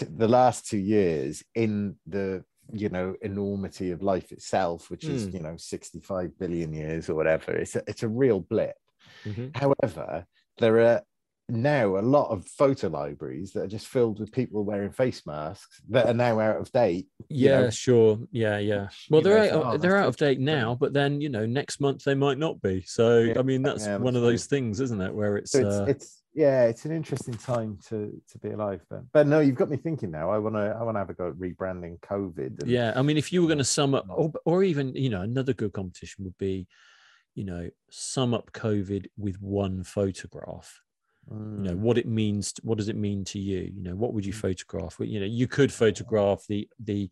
the 0.08 0.28
last 0.28 0.66
two 0.68 0.78
years 0.78 1.42
in 1.54 1.98
the 2.06 2.44
you 2.72 2.88
know 2.88 3.14
enormity 3.22 3.90
of 3.90 4.02
life 4.02 4.32
itself, 4.32 4.90
which 4.90 5.04
is 5.04 5.26
Mm. 5.28 5.34
you 5.34 5.40
know 5.40 5.56
sixty 5.56 6.00
five 6.00 6.38
billion 6.38 6.72
years 6.72 7.08
or 7.08 7.14
whatever. 7.14 7.52
It's 7.52 7.76
a, 7.76 7.82
it's 7.86 8.02
a 8.02 8.08
real 8.08 8.40
blip. 8.40 8.76
Mhm. 9.26 9.56
However, 9.56 10.26
there 10.58 10.78
are 10.80 11.02
now 11.48 11.98
a 11.98 12.00
lot 12.00 12.30
of 12.30 12.46
photo 12.46 12.88
libraries 12.88 13.52
that 13.52 13.62
are 13.62 13.66
just 13.68 13.88
filled 13.88 14.20
with 14.20 14.32
people 14.32 14.64
wearing 14.64 14.92
face 14.92 15.26
masks 15.26 15.82
that 15.90 16.06
are 16.06 16.14
now 16.14 16.38
out 16.40 16.56
of 16.56 16.70
date. 16.72 17.08
yeah, 17.28 17.62
know, 17.62 17.70
sure, 17.70 18.20
yeah, 18.30 18.58
yeah. 18.58 18.88
Well, 19.10 19.20
you 19.20 19.24
they're 19.24 19.38
know, 19.38 19.44
out, 19.58 19.62
so, 19.64 19.70
oh, 19.72 19.76
they're 19.76 19.96
out 19.96 20.08
of 20.08 20.16
date 20.16 20.38
interesting. 20.38 20.44
now, 20.44 20.74
but 20.76 20.92
then 20.94 21.20
you 21.20 21.28
know, 21.28 21.44
next 21.44 21.80
month 21.80 22.04
they 22.04 22.14
might 22.14 22.38
not 22.38 22.62
be. 22.62 22.82
So 22.86 23.18
Yeah, 23.18 23.38
I 23.38 23.42
mean, 23.42 23.62
that's 23.62 23.84
yeah, 23.86 23.96
one 23.96 24.14
of 24.16 24.22
true. 24.22 24.30
those 24.30 24.46
things, 24.46 24.80
isn't 24.80 25.00
it? 25.00 25.12
Where 25.14 25.36
it's, 25.36 25.50
so 25.50 25.58
it's, 25.58 25.76
uh, 25.76 25.84
it's 25.88 26.21
yeah 26.34 26.64
it's 26.64 26.84
an 26.84 26.92
interesting 26.92 27.34
time 27.34 27.78
to 27.88 28.20
to 28.28 28.38
be 28.38 28.50
alive 28.50 28.80
but 28.88 29.02
but 29.12 29.26
no 29.26 29.40
you've 29.40 29.56
got 29.56 29.70
me 29.70 29.76
thinking 29.76 30.10
now. 30.10 30.30
I 30.30 30.38
want 30.38 30.54
to 30.56 30.76
i 30.78 30.82
want 30.82 30.94
to 30.94 31.00
have 31.00 31.10
a 31.10 31.14
go 31.14 31.28
at 31.28 31.34
rebranding 31.34 31.98
covid 32.00 32.62
and, 32.62 32.68
yeah 32.68 32.92
i 32.96 33.02
mean 33.02 33.16
if 33.16 33.32
you 33.32 33.42
were 33.42 33.48
going 33.48 33.58
to 33.58 33.64
sum 33.64 33.94
up 33.94 34.06
or, 34.08 34.32
or 34.44 34.62
even 34.62 34.94
you 34.94 35.10
know 35.10 35.22
another 35.22 35.52
good 35.52 35.72
competition 35.72 36.24
would 36.24 36.36
be 36.38 36.66
you 37.34 37.44
know 37.44 37.68
sum 37.90 38.34
up 38.34 38.52
covid 38.52 39.06
with 39.16 39.40
one 39.40 39.82
photograph. 39.84 40.80
You 41.56 41.62
know 41.64 41.76
Mm, 41.76 41.80
what 41.82 41.98
it 41.98 42.06
means 42.06 42.54
what 42.62 42.78
does 42.78 42.88
it 42.88 42.96
mean 42.96 43.24
to 43.26 43.38
you? 43.38 43.70
You 43.74 43.82
know 43.82 43.94
what 43.94 44.12
would 44.14 44.24
you 44.26 44.32
Mm. 44.32 44.40
photograph? 44.40 44.96
You 45.00 45.20
know 45.20 45.26
you 45.26 45.46
could 45.46 45.72
photograph 45.72 46.44
the 46.48 46.68
the 46.78 47.10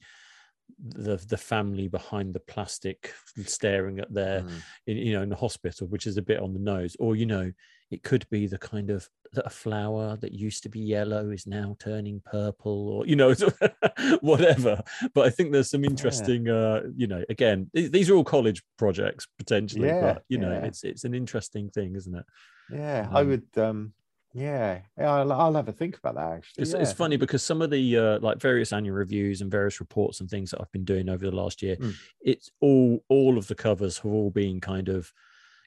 the 0.79 1.17
the 1.17 1.37
family 1.37 1.89
behind 1.89 2.35
the 2.35 2.41
plastic 2.41 3.15
staring 3.45 3.99
at 3.99 4.13
their 4.13 4.45
mm, 4.45 4.63
in, 4.87 4.97
you 4.97 5.13
know 5.13 5.23
in 5.23 5.29
the 5.29 5.37
hospital 5.37 5.87
which 5.89 6.07
is 6.07 6.17
a 6.17 6.23
bit 6.23 6.41
on 6.41 6.53
the 6.55 6.61
nose. 6.61 6.97
Or 6.99 7.17
you 7.17 7.27
know 7.27 7.53
it 7.91 8.03
could 8.03 8.25
be 8.31 8.47
the 8.47 8.59
kind 8.59 8.91
of 8.91 9.09
that 9.33 9.47
a 9.47 9.51
flower 9.51 10.17
that 10.17 10.33
used 10.33 10.63
to 10.65 10.69
be 10.69 10.81
yellow 10.81 11.31
is 11.31 11.47
now 11.47 11.77
turning 11.79 12.21
purple 12.25 12.89
or 12.89 13.07
you 13.07 13.15
know 13.17 13.33
whatever 14.21 14.83
but 15.15 15.27
i 15.27 15.31
think 15.31 15.53
there's 15.53 15.71
some 15.71 15.85
interesting 15.85 16.49
uh 16.49 16.83
you 16.97 17.07
know 17.07 17.23
again 17.29 17.71
th- 17.75 17.91
these 17.93 18.11
are 18.11 18.15
all 18.15 18.25
college 18.25 18.63
projects 18.79 19.27
potentially 19.39 19.87
Yeah, 19.89 20.01
but 20.01 20.25
you 20.29 20.39
know 20.39 20.51
yeah. 20.53 20.65
it's 20.65 20.85
it's 20.85 21.05
an 21.05 21.15
interesting 21.15 21.71
thing 21.71 21.95
isn't 21.97 22.15
it 22.15 22.25
yeah 22.73 23.09
i 23.13 23.21
Um, 23.21 23.29
would 23.29 23.47
um 23.57 23.93
yeah, 24.33 24.83
yeah 24.97 25.11
I'll, 25.13 25.33
I'll 25.33 25.55
have 25.55 25.69
a 25.69 25.73
think 25.73 25.99
about 25.99 26.15
that 26.15 26.31
actually 26.35 26.63
it's, 26.63 26.73
yeah. 26.73 26.79
it's 26.81 26.93
funny 26.93 27.17
because 27.17 27.43
some 27.43 27.61
of 27.63 27.71
the 27.71 27.99
uh, 27.99 28.19
like 28.21 28.39
various 28.41 28.73
annual 28.73 28.95
reviews 28.95 29.41
and 29.41 29.51
various 29.51 29.81
reports 29.81 30.21
and 30.21 30.31
things 30.31 30.53
that 30.53 30.61
I've 30.61 30.71
been 30.71 30.85
doing 30.85 31.09
over 31.09 31.25
the 31.29 31.35
last 31.35 31.63
year, 31.63 31.75
Mm. 31.75 31.95
it's 32.21 32.49
all 32.61 33.03
all 33.09 33.39
of 33.39 33.49
the 33.49 33.57
covers 33.57 33.99
have 33.99 34.13
all 34.13 34.31
been 34.31 34.61
kind 34.61 34.89
of, 34.89 35.13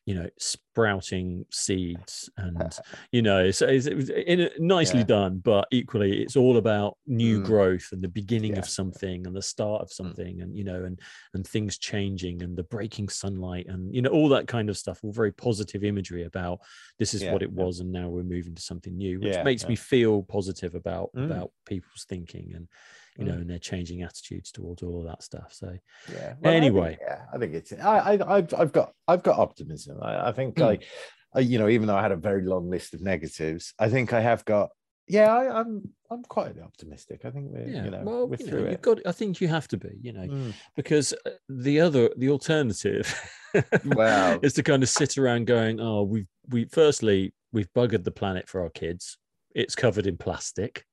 you 0.05 0.13
know 0.15 0.27
sprouting 0.37 1.45
seeds 1.51 2.29
and 2.37 2.77
you 3.11 3.21
know 3.21 3.51
so 3.51 3.65
it's, 3.67 3.85
it 3.85 3.95
was 3.95 4.09
in, 4.09 4.49
nicely 4.59 4.99
Yeah. 4.99 5.05
done 5.05 5.39
but 5.39 5.67
equally 5.71 6.21
it's 6.21 6.35
all 6.35 6.57
about 6.57 6.97
new 7.07 7.39
Mm. 7.39 7.45
growth 7.45 7.89
and 7.91 8.01
the 8.03 8.07
beginning 8.09 8.53
Yeah. 8.53 8.59
of 8.59 8.67
something 8.67 9.25
and 9.25 9.35
the 9.35 9.41
start 9.41 9.81
of 9.81 9.91
something 9.93 10.41
and 10.41 10.55
you 10.57 10.63
know 10.63 10.83
and 10.83 10.99
and 11.33 11.47
things 11.47 11.77
changing 11.77 12.43
and 12.43 12.57
the 12.57 12.63
breaking 12.63 13.07
sunlight 13.09 13.67
and 13.67 13.93
you 13.95 14.01
know 14.01 14.09
all 14.09 14.29
that 14.29 14.47
kind 14.47 14.69
of 14.69 14.77
stuff 14.77 14.99
all 15.03 15.11
very 15.13 15.31
positive 15.31 15.83
imagery 15.83 16.23
about 16.23 16.59
this 16.99 17.13
is 17.13 17.23
Yeah, 17.23 17.31
what 17.33 17.41
it 17.43 17.51
was 17.51 17.79
and 17.79 17.91
now 17.91 18.09
we're 18.09 18.23
moving 18.23 18.55
to 18.55 18.61
something 18.61 18.97
new 18.97 19.19
which 19.21 19.41
makes 19.43 19.67
me 19.67 19.75
feel 19.75 20.23
positive 20.23 20.75
about 20.75 21.11
Mm. 21.15 21.25
about 21.25 21.51
people's 21.65 22.05
thinking 22.09 22.53
and 22.55 22.67
you 23.17 23.25
know 23.25 23.33
Mm. 23.33 23.41
and 23.41 23.49
their 23.49 23.59
changing 23.59 24.01
attitudes 24.01 24.51
towards 24.51 24.81
all 24.83 25.03
that 25.03 25.21
stuff 25.23 25.49
so 25.53 25.67
yeah 26.11 26.33
Well, 26.41 26.53
I 26.53 26.59
think- 26.59 26.63
Anyway. 26.65 26.97
yeah 27.01 27.21
i 27.33 27.37
think 27.37 27.53
it's 27.53 27.71
i, 27.73 28.13
I 28.13 28.37
I've, 28.37 28.53
I've 28.53 28.71
got 28.71 28.93
i've 29.07 29.23
got 29.23 29.37
optimism 29.39 29.97
i, 30.01 30.29
I 30.29 30.31
think 30.31 30.55
Mm. 30.55 30.65
I, 30.65 30.79
I 31.35 31.39
you 31.41 31.59
know 31.59 31.69
even 31.69 31.87
though 31.87 31.95
i 31.95 32.01
had 32.01 32.11
a 32.11 32.15
very 32.17 32.43
long 32.43 32.69
list 32.69 32.93
of 32.93 33.01
negatives 33.01 33.73
i 33.79 33.87
think 33.89 34.13
i 34.13 34.21
have 34.21 34.43
got 34.45 34.69
yeah 35.07 35.31
I, 35.33 35.59
i'm 35.59 35.89
i'm 36.09 36.23
quite 36.23 36.55
optimistic 36.59 37.21
i 37.25 37.29
think 37.29 37.51
we're 37.51 37.67
yeah 37.67 37.83
you 37.85 37.91
know 37.91 38.01
well 38.03 38.27
we're 38.27 38.37
you 38.37 38.45
know, 38.45 38.49
through 38.51 38.59
you've 38.65 38.71
it 38.73 38.81
got 38.81 38.97
i 39.05 39.11
think 39.11 39.41
you 39.41 39.47
have 39.47 39.67
to 39.69 39.77
be 39.77 39.89
you 40.01 40.13
know 40.13 40.27
Mm. 40.27 40.53
because 40.75 41.13
uh, 41.25 41.31
the 41.49 41.81
other 41.81 42.09
the 42.17 42.29
alternative 42.29 43.05
Wow. 43.85 44.39
is 44.43 44.53
to 44.53 44.63
kind 44.63 44.81
of 44.81 44.89
sit 44.89 45.17
around 45.17 45.45
going 45.47 45.79
oh 45.79 46.03
we've 46.03 46.27
we 46.49 46.65
firstly 46.65 47.33
we've 47.51 47.71
buggered 47.75 48.03
the 48.03 48.11
planet 48.11 48.47
for 48.49 48.61
our 48.61 48.69
kids 48.69 49.17
it's 49.53 49.75
covered 49.75 50.07
in 50.07 50.17
plastic 50.17 50.85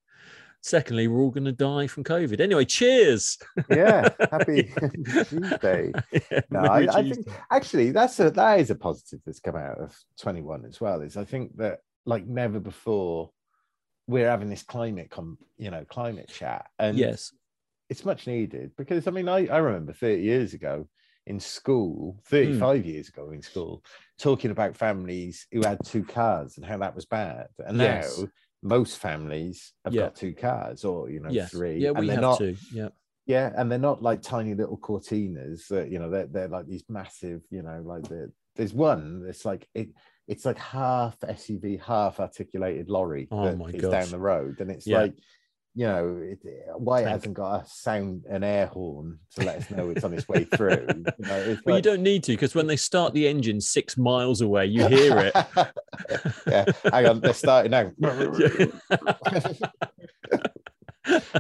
secondly 0.63 1.09
we're 1.09 1.21
all 1.21 1.31
going 1.31 1.45
to 1.45 1.53
die 1.53 1.87
from 1.87 2.05
covid. 2.05 2.41
Anyway 2.41 2.65
cheers. 2.65 3.39
Yeah 3.69 4.09
happy 4.31 4.73
tuesday. 5.29 5.93
Yeah, 6.31 6.41
no 6.51 6.61
I, 6.61 6.87
I 6.99 7.03
think 7.11 7.27
actually 7.51 7.91
that's 7.93 8.19
a 8.21 8.31
that 8.31 8.61
is 8.61 8.71
a 8.71 8.75
positive 8.75 9.21
that's 9.25 9.41
come 9.41 9.57
out 9.57 9.79
of 9.79 9.97
21 10.21 10.65
as 10.67 10.81
well 10.81 11.01
is 11.03 11.17
i 11.17 11.25
think 11.25 11.57
that 11.57 11.81
like 12.07 12.27
never 12.27 12.61
before 12.61 13.31
we're 14.07 14.29
having 14.29 14.51
this 14.51 14.63
climate 14.63 15.11
com 15.11 15.39
you 15.57 15.71
know 15.71 15.85
climate 15.89 16.29
chat 16.29 16.67
and 16.79 16.99
yes. 16.99 17.33
it's 17.89 18.05
much 18.05 18.27
needed 18.27 18.71
because 18.77 19.07
i 19.07 19.11
mean 19.11 19.29
i, 19.29 19.47
I 19.47 19.59
remember 19.59 19.93
30 19.93 20.23
years 20.23 20.55
ago 20.55 20.89
in 21.27 21.39
school 21.41 22.19
Hmm. 22.29 22.37
35 22.37 22.87
years 22.87 23.09
ago 23.09 23.31
in 23.31 23.43
school 23.43 23.83
talking 24.19 24.51
about 24.51 24.77
families 24.77 25.47
who 25.53 25.61
had 25.63 25.79
two 25.85 26.05
cars 26.05 26.57
and 26.57 26.67
how 26.67 26.79
that 26.79 26.95
was 26.95 27.07
bad 27.07 27.49
and 27.59 27.79
Yes. 27.79 28.19
now 28.19 28.27
most 28.63 28.99
families 28.99 29.73
have 29.85 29.95
Yeah. 29.95 30.03
got 30.03 30.17
two 30.17 30.35
cars 30.35 30.85
or 30.85 31.11
you 31.11 31.21
know 31.21 31.31
yes 31.31 31.51
three 31.51 31.79
yeah 31.79 31.91
and 31.91 31.99
we 31.99 32.09
they're 32.09 32.17
have 32.17 32.23
not 32.23 32.39
to 32.39 32.57
yeah 32.71 32.89
yeah 33.27 33.53
and 33.57 33.71
they're 33.71 33.79
not 33.79 34.03
like 34.03 34.23
tiny 34.23 34.55
little 34.55 34.79
cortinas 34.79 35.67
that 35.69 35.91
you 35.91 35.99
know 35.99 36.11
they're, 36.11 36.27
they're 36.27 36.49
like 36.49 36.67
these 36.67 36.85
massive 36.89 37.43
you 37.51 37.63
know 37.63 37.83
like 37.85 38.07
the 38.09 38.31
there's 38.57 38.75
one 38.75 39.25
that's 39.25 39.45
like 39.45 39.69
it 39.75 39.89
it's 40.27 40.45
like 40.45 40.59
half 40.59 41.19
suv 41.21 41.81
half 41.81 42.21
articulated 42.21 42.89
lorry 42.91 43.31
Oh 43.31 43.43
that 43.43 43.57
my 43.57 43.73
is 43.73 43.83
gosh. 43.83 43.93
down 43.93 44.11
the 44.11 44.19
road 44.19 44.61
and 44.61 44.71
it's 44.71 44.87
Yeah. 44.87 44.99
like 44.99 45.15
you 45.75 45.87
know 45.87 46.19
it, 46.21 46.39
why 46.77 47.01
it 47.03 47.07
hasn't 47.09 47.35
got 47.35 47.63
a 47.63 47.67
sound 47.69 48.25
an 48.29 48.43
air 48.43 48.67
horn 48.67 49.19
to 49.37 49.45
let 49.45 49.59
us 49.59 49.71
know 49.71 49.89
it's 49.91 50.03
on 50.03 50.13
its 50.13 50.27
way 50.29 50.43
through 50.43 50.85
you 50.89 51.05
know 51.27 51.57
but 51.65 51.75
you 51.77 51.83
don't 51.83 52.03
need 52.03 52.25
to 52.25 52.33
because 52.33 52.55
when 52.57 52.67
they 52.67 52.75
start 52.77 53.15
the 53.15 53.27
engine 53.29 53.61
six 53.61 53.97
miles 53.97 54.41
away 54.41 54.67
you 54.67 54.85
hear 54.97 55.17
it. 55.19 55.35
Yeah 56.47 56.65
hang 56.93 57.07
on 57.07 57.21
they're 57.21 57.33
starting 57.35 57.71
now. 57.71 57.91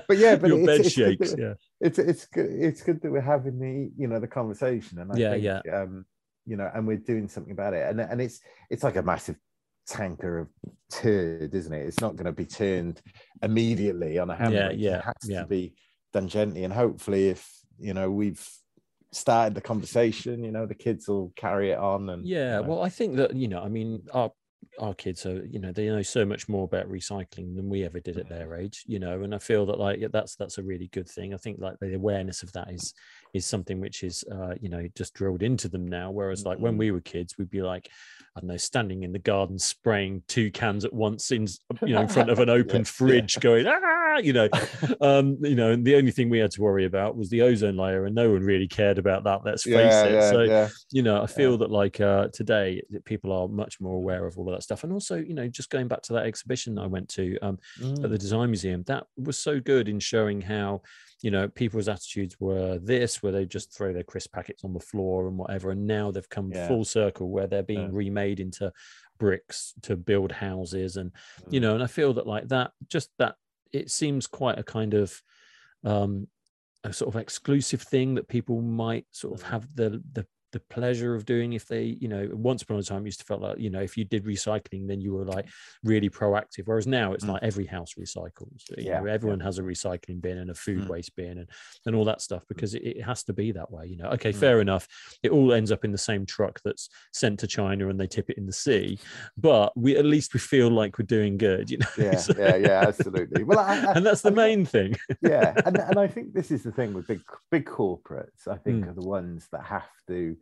But 0.08 0.16
yeah 0.16 0.36
but 0.36 0.48
your 0.48 0.58
it's, 0.58 0.66
bed 0.66 0.80
it's 0.80 0.94
good 0.96 1.08
shakes 1.18 1.30
that- 1.32 1.38
yeah. 1.38 1.54
it's 1.80 1.98
it's 1.98 2.26
good 2.26 2.50
it's 2.50 2.82
good 2.82 3.00
that 3.02 3.10
we're 3.12 3.20
having 3.20 3.58
the 3.58 3.90
you 3.96 4.08
know 4.08 4.18
the 4.18 4.26
conversation 4.26 4.98
and 4.98 5.12
I 5.12 5.16
Yeah, 5.16 5.30
think, 5.32 5.44
yeah. 5.44 5.82
um 5.82 6.04
you 6.46 6.56
know 6.56 6.68
and 6.74 6.86
we're 6.86 6.96
doing 6.96 7.28
something 7.28 7.52
about 7.52 7.74
it 7.74 7.88
and 7.88 8.00
and 8.00 8.20
it's 8.20 8.40
it's 8.70 8.82
like 8.82 8.96
a 8.96 9.02
massive 9.02 9.36
tanker 9.86 10.38
of 10.38 10.48
turd 10.90 11.54
isn't 11.54 11.72
it 11.72 11.86
it's 11.86 12.00
not 12.00 12.16
going 12.16 12.26
to 12.26 12.32
be 12.32 12.44
turned 12.46 13.00
immediately 13.42 14.18
on 14.18 14.30
a 14.30 14.36
hammer 14.36 14.54
yeah, 14.54 14.70
yeah, 14.70 14.98
it 14.98 15.04
has 15.04 15.14
yeah. 15.24 15.40
to 15.40 15.46
be 15.46 15.74
done 16.12 16.28
gently 16.28 16.64
and 16.64 16.72
hopefully 16.72 17.28
if 17.28 17.48
you 17.78 17.94
know 17.94 18.10
we've 18.10 18.46
started 19.12 19.54
the 19.54 19.60
conversation 19.60 20.44
you 20.44 20.52
know 20.52 20.66
the 20.66 20.74
kids 20.74 21.08
will 21.08 21.32
carry 21.36 21.70
it 21.70 21.78
on 21.78 22.08
and 22.10 22.26
you 22.26 22.36
yeah 22.36 22.56
know. 22.60 22.62
well 22.62 22.82
i 22.82 22.88
think 22.88 23.16
that 23.16 23.34
you 23.34 23.48
know 23.48 23.60
i 23.60 23.68
mean 23.68 24.00
our 24.12 24.30
our 24.78 24.94
kids 24.94 25.26
are 25.26 25.44
you 25.46 25.58
know 25.58 25.72
they 25.72 25.86
know 25.86 26.02
so 26.02 26.24
much 26.24 26.48
more 26.48 26.64
about 26.64 26.88
recycling 26.88 27.56
than 27.56 27.68
we 27.68 27.82
ever 27.82 27.98
did 27.98 28.18
at 28.18 28.28
their 28.28 28.54
age 28.54 28.84
you 28.86 28.98
know 28.98 29.22
and 29.22 29.34
i 29.34 29.38
feel 29.38 29.66
that 29.66 29.78
like 29.78 30.00
that's 30.12 30.36
that's 30.36 30.58
a 30.58 30.62
really 30.62 30.86
good 30.88 31.08
thing 31.08 31.34
i 31.34 31.36
think 31.36 31.58
like 31.60 31.76
the 31.80 31.94
awareness 31.94 32.42
of 32.42 32.52
that 32.52 32.70
is 32.70 32.94
is 33.34 33.44
something 33.44 33.80
which 33.80 34.04
is 34.04 34.22
uh 34.30 34.54
you 34.60 34.68
know 34.68 34.86
just 34.94 35.14
drilled 35.14 35.42
into 35.42 35.68
them 35.68 35.86
now 35.86 36.10
whereas 36.10 36.44
like 36.44 36.58
when 36.58 36.74
Mhm. 36.74 36.78
we 36.78 36.90
were 36.92 37.00
kids 37.00 37.36
we'd 37.36 37.50
be 37.50 37.62
like 37.62 37.90
i 38.36 38.40
don't 38.40 38.48
know 38.48 38.56
standing 38.56 39.02
in 39.02 39.12
the 39.12 39.18
garden 39.18 39.58
spraying 39.58 40.22
two 40.28 40.50
cans 40.50 40.84
at 40.84 40.92
once 40.92 41.30
in 41.30 41.46
you 41.86 41.94
know 41.94 42.02
in 42.02 42.08
front 42.08 42.30
of 42.30 42.38
an 42.38 42.48
open 42.48 42.68
Yeah, 42.76 42.78
yeah. 42.78 42.84
fridge 42.84 43.40
going 43.40 43.66
ah 43.66 44.18
you 44.18 44.32
know 44.32 44.48
um 45.00 45.36
you 45.42 45.54
know 45.54 45.72
and 45.72 45.84
the 45.84 45.96
only 45.96 46.10
thing 46.10 46.28
we 46.30 46.38
had 46.38 46.50
to 46.52 46.62
worry 46.62 46.84
about 46.84 47.16
was 47.16 47.30
the 47.30 47.42
ozone 47.42 47.76
layer 47.76 48.04
and 48.06 48.14
no 48.14 48.30
one 48.30 48.42
really 48.42 48.68
cared 48.68 48.98
about 48.98 49.24
that 49.24 49.40
let's 49.44 49.64
face 49.64 49.74
yeah, 49.74 50.04
it 50.04 50.12
yeah, 50.12 50.30
so 50.30 50.40
yeah. 50.42 50.68
you 50.90 51.02
know 51.02 51.22
i 51.22 51.26
feel 51.26 51.56
that 51.58 51.70
like 51.70 52.00
uh 52.00 52.28
today 52.32 52.82
that 52.90 53.04
people 53.04 53.32
are 53.32 53.48
much 53.48 53.80
more 53.80 53.96
aware 53.96 54.26
of 54.26 54.36
all 54.38 54.48
of 54.48 54.54
that 54.54 54.62
stuff 54.62 54.84
and 54.84 54.92
also 54.92 55.16
you 55.16 55.34
know 55.34 55.48
just 55.48 55.70
going 55.70 55.88
back 55.88 56.02
to 56.02 56.12
that 56.12 56.26
exhibition 56.26 56.78
i 56.78 56.86
went 56.86 57.08
to 57.08 57.36
um 57.42 57.58
Mm. 57.80 58.04
at 58.04 58.10
the 58.10 58.18
design 58.18 58.50
museum 58.50 58.82
that 58.86 59.04
was 59.16 59.38
so 59.38 59.60
good 59.60 59.88
in 59.88 60.00
showing 60.00 60.40
how 60.40 60.82
you 61.22 61.30
know 61.30 61.48
people's 61.48 61.88
attitudes 61.88 62.36
were 62.40 62.78
this 62.78 63.22
where 63.22 63.32
they 63.32 63.44
just 63.44 63.74
throw 63.76 63.92
their 63.92 64.02
crisp 64.04 64.32
packets 64.32 64.64
on 64.64 64.72
the 64.72 64.80
floor 64.80 65.28
and 65.28 65.36
whatever 65.36 65.70
and 65.70 65.86
now 65.86 66.10
they've 66.10 66.28
come 66.28 66.50
Yeah. 66.52 66.66
full 66.66 66.84
circle 66.84 67.30
where 67.30 67.46
they're 67.46 67.62
being 67.62 67.80
Yeah. 67.82 67.88
remade 67.92 68.40
into 68.40 68.72
bricks 69.18 69.74
to 69.82 69.96
build 69.96 70.32
houses 70.32 70.96
and 70.96 71.12
you 71.50 71.60
Mm. 71.60 71.62
know 71.62 71.74
and 71.74 71.82
i 71.82 71.86
feel 71.86 72.14
that 72.14 72.26
like 72.26 72.48
that 72.48 72.72
just 72.88 73.10
that 73.18 73.34
it 73.72 73.90
seems 73.90 74.26
quite 74.26 74.58
a 74.58 74.62
kind 74.62 74.94
of 74.94 75.22
um 75.84 76.26
a 76.84 76.92
sort 76.92 77.14
of 77.14 77.20
exclusive 77.20 77.82
thing 77.82 78.14
that 78.14 78.26
people 78.28 78.62
might 78.62 79.06
sort 79.10 79.34
of 79.38 79.44
Mm. 79.46 79.50
have 79.50 79.74
the 79.76 80.02
the 80.12 80.26
the 80.52 80.60
pleasure 80.60 81.14
of 81.14 81.24
doing 81.24 81.52
if 81.52 81.66
they 81.68 81.84
you 82.00 82.08
know 82.08 82.28
once 82.32 82.62
upon 82.62 82.76
a 82.78 82.82
time 82.82 83.04
used 83.06 83.20
to 83.20 83.24
felt 83.24 83.40
like 83.40 83.58
you 83.58 83.70
know 83.70 83.80
if 83.80 83.96
you 83.96 84.04
did 84.04 84.24
recycling 84.24 84.88
then 84.88 85.00
you 85.00 85.12
were 85.12 85.24
like 85.24 85.46
really 85.84 86.10
proactive 86.10 86.62
whereas 86.64 86.86
now 86.86 87.12
it's 87.12 87.24
Mm. 87.24 87.34
like 87.34 87.42
every 87.42 87.66
house 87.66 87.94
recycles 87.98 88.62
you 88.76 88.84
Yeah, 88.84 88.98
know 89.00 89.06
yeah. 89.06 89.12
everyone 89.12 89.40
has 89.40 89.58
a 89.58 89.62
recycling 89.62 90.20
bin 90.20 90.38
and 90.38 90.50
a 90.50 90.54
food 90.54 90.82
Mm. 90.84 90.88
waste 90.88 91.14
bin 91.14 91.38
and 91.38 91.48
and 91.86 91.94
all 91.94 92.04
that 92.06 92.20
stuff 92.20 92.42
because 92.48 92.74
it, 92.74 92.82
it 92.82 93.02
has 93.02 93.22
to 93.24 93.32
be 93.32 93.52
that 93.52 93.70
way 93.70 93.86
you 93.86 93.96
know 93.96 94.08
okay 94.10 94.32
Mm. 94.32 94.36
fair 94.36 94.60
enough 94.60 94.88
it 95.22 95.30
all 95.30 95.52
ends 95.52 95.70
up 95.70 95.84
in 95.84 95.92
the 95.92 95.98
same 95.98 96.26
truck 96.26 96.60
that's 96.64 96.88
sent 97.12 97.38
to 97.40 97.46
china 97.46 97.88
and 97.88 98.00
they 98.00 98.06
tip 98.08 98.28
it 98.30 98.36
in 98.38 98.46
the 98.46 98.52
sea 98.52 98.98
but 99.36 99.76
we 99.76 99.96
at 99.96 100.04
least 100.04 100.34
we 100.34 100.40
feel 100.40 100.68
like 100.70 100.98
we're 100.98 101.06
doing 101.06 101.36
good 101.38 101.70
you 101.70 101.78
know 101.78 101.86
yeah 101.98 102.16
So- 102.16 102.34
yeah 102.36 102.56
yeah 102.56 102.84
absolutely 102.88 103.44
well 103.44 103.58
I, 103.60 103.76
I, 103.76 103.92
and 103.96 104.04
that's 104.06 104.22
the 104.22 104.30
I 104.32 104.34
main 104.34 104.64
thing 104.66 104.96
yeah 105.22 105.54
and, 105.64 105.76
and 105.78 105.98
i 105.98 106.06
think 106.08 106.32
this 106.34 106.50
is 106.50 106.62
the 106.64 106.72
thing 106.72 106.92
with 106.92 107.06
big 107.06 107.20
big 107.50 107.66
corporates 107.66 108.48
i 108.48 108.56
think 108.56 108.70
Mm. 108.84 108.88
are 108.88 108.94
the 108.94 109.06
ones 109.08 109.48
that 109.52 109.62
have 109.64 109.88
to 110.06 110.36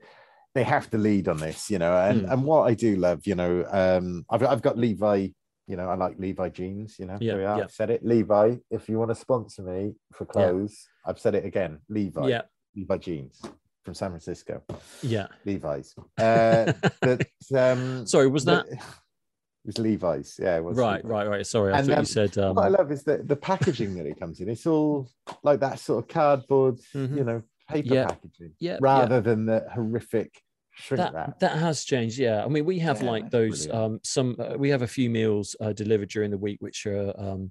they 0.54 0.62
have 0.64 0.88
to 0.90 0.98
lead 0.98 1.28
on 1.28 1.36
this 1.38 1.70
you 1.70 1.78
know 1.78 1.96
and 1.96 2.22
Mm. 2.26 2.32
and 2.32 2.44
what 2.44 2.62
i 2.62 2.74
do 2.74 2.96
love 2.96 3.26
you 3.26 3.34
know 3.34 3.64
um 3.70 4.24
i've, 4.30 4.42
I've 4.42 4.62
got 4.62 4.78
levi 4.78 5.28
you 5.66 5.76
know 5.76 5.88
i 5.88 5.94
like 5.94 6.18
levi 6.18 6.48
jeans 6.48 6.96
you 6.98 7.06
know 7.06 7.18
Yeah, 7.20 7.34
we 7.36 7.44
are. 7.44 7.58
yeah. 7.58 7.64
i've 7.64 7.70
said 7.70 7.90
it 7.90 8.04
levi 8.04 8.56
if 8.70 8.88
you 8.88 8.98
want 8.98 9.10
to 9.10 9.14
sponsor 9.14 9.62
me 9.62 9.94
for 10.12 10.24
clothes 10.24 10.88
i've 11.06 11.18
said 11.18 11.34
it 11.34 11.44
again 11.44 11.78
levi 11.88 12.28
yeah 12.28 12.42
levi 12.74 12.96
jeans 12.96 13.42
from 13.84 13.94
san 13.94 14.10
francisco 14.10 14.62
yeah 15.02 15.26
levi's 15.44 15.94
uh 16.18 16.72
but 17.02 17.26
um 17.56 18.06
sorry 18.06 18.26
was 18.28 18.44
that 18.46 18.66
the- 18.68 18.76
it 19.64 19.66
was 19.66 19.78
levi's 19.78 20.40
yeah 20.42 20.56
it 20.56 20.64
was 20.64 20.76
right 20.78 21.04
Levi's. 21.04 21.10
right 21.10 21.28
right 21.28 21.46
sorry 21.46 21.74
i 21.74 21.78
And, 21.78 21.86
thought 21.86 21.92
you 21.92 21.98
um, 21.98 22.04
said 22.06 22.38
um 22.38 22.56
what 22.56 22.64
I 22.64 22.68
love 22.68 22.90
is 22.90 23.02
the, 23.04 23.18
the 23.18 23.36
packaging 23.36 23.94
that 23.96 24.06
it 24.06 24.18
comes 24.18 24.40
in. 24.40 24.48
It's 24.48 24.66
all 24.66 25.10
like 25.42 25.60
that 25.60 25.78
sort 25.78 26.02
of 26.02 26.08
cardboard, 26.08 26.78
Mhm. 26.94 27.16
you 27.18 27.24
know, 27.24 27.42
paper 27.68 27.94
Yeah. 27.94 28.06
packaging, 28.06 28.54
yeah 28.58 28.72
yeah. 28.72 28.78
rather 28.80 29.20
than 29.20 29.46
the 29.46 29.64
horrific 29.74 30.42
shrink 30.74 30.98
that 30.98 31.12
wrap. 31.14 31.40
that 31.40 31.58
has 31.58 31.84
changed 31.84 32.18
yeah 32.18 32.44
i 32.44 32.48
mean 32.48 32.64
we 32.64 32.78
have 32.78 33.02
Yeah, 33.02 33.10
like 33.10 33.30
those 33.30 33.68
um 33.70 33.98
some 34.04 34.36
uh, 34.38 34.54
we 34.56 34.68
have 34.70 34.82
a 34.82 34.86
few 34.86 35.10
meals 35.10 35.56
uh, 35.60 35.72
delivered 35.72 36.08
during 36.08 36.30
the 36.30 36.38
week 36.38 36.58
which 36.60 36.86
are 36.86 37.12
um 37.18 37.50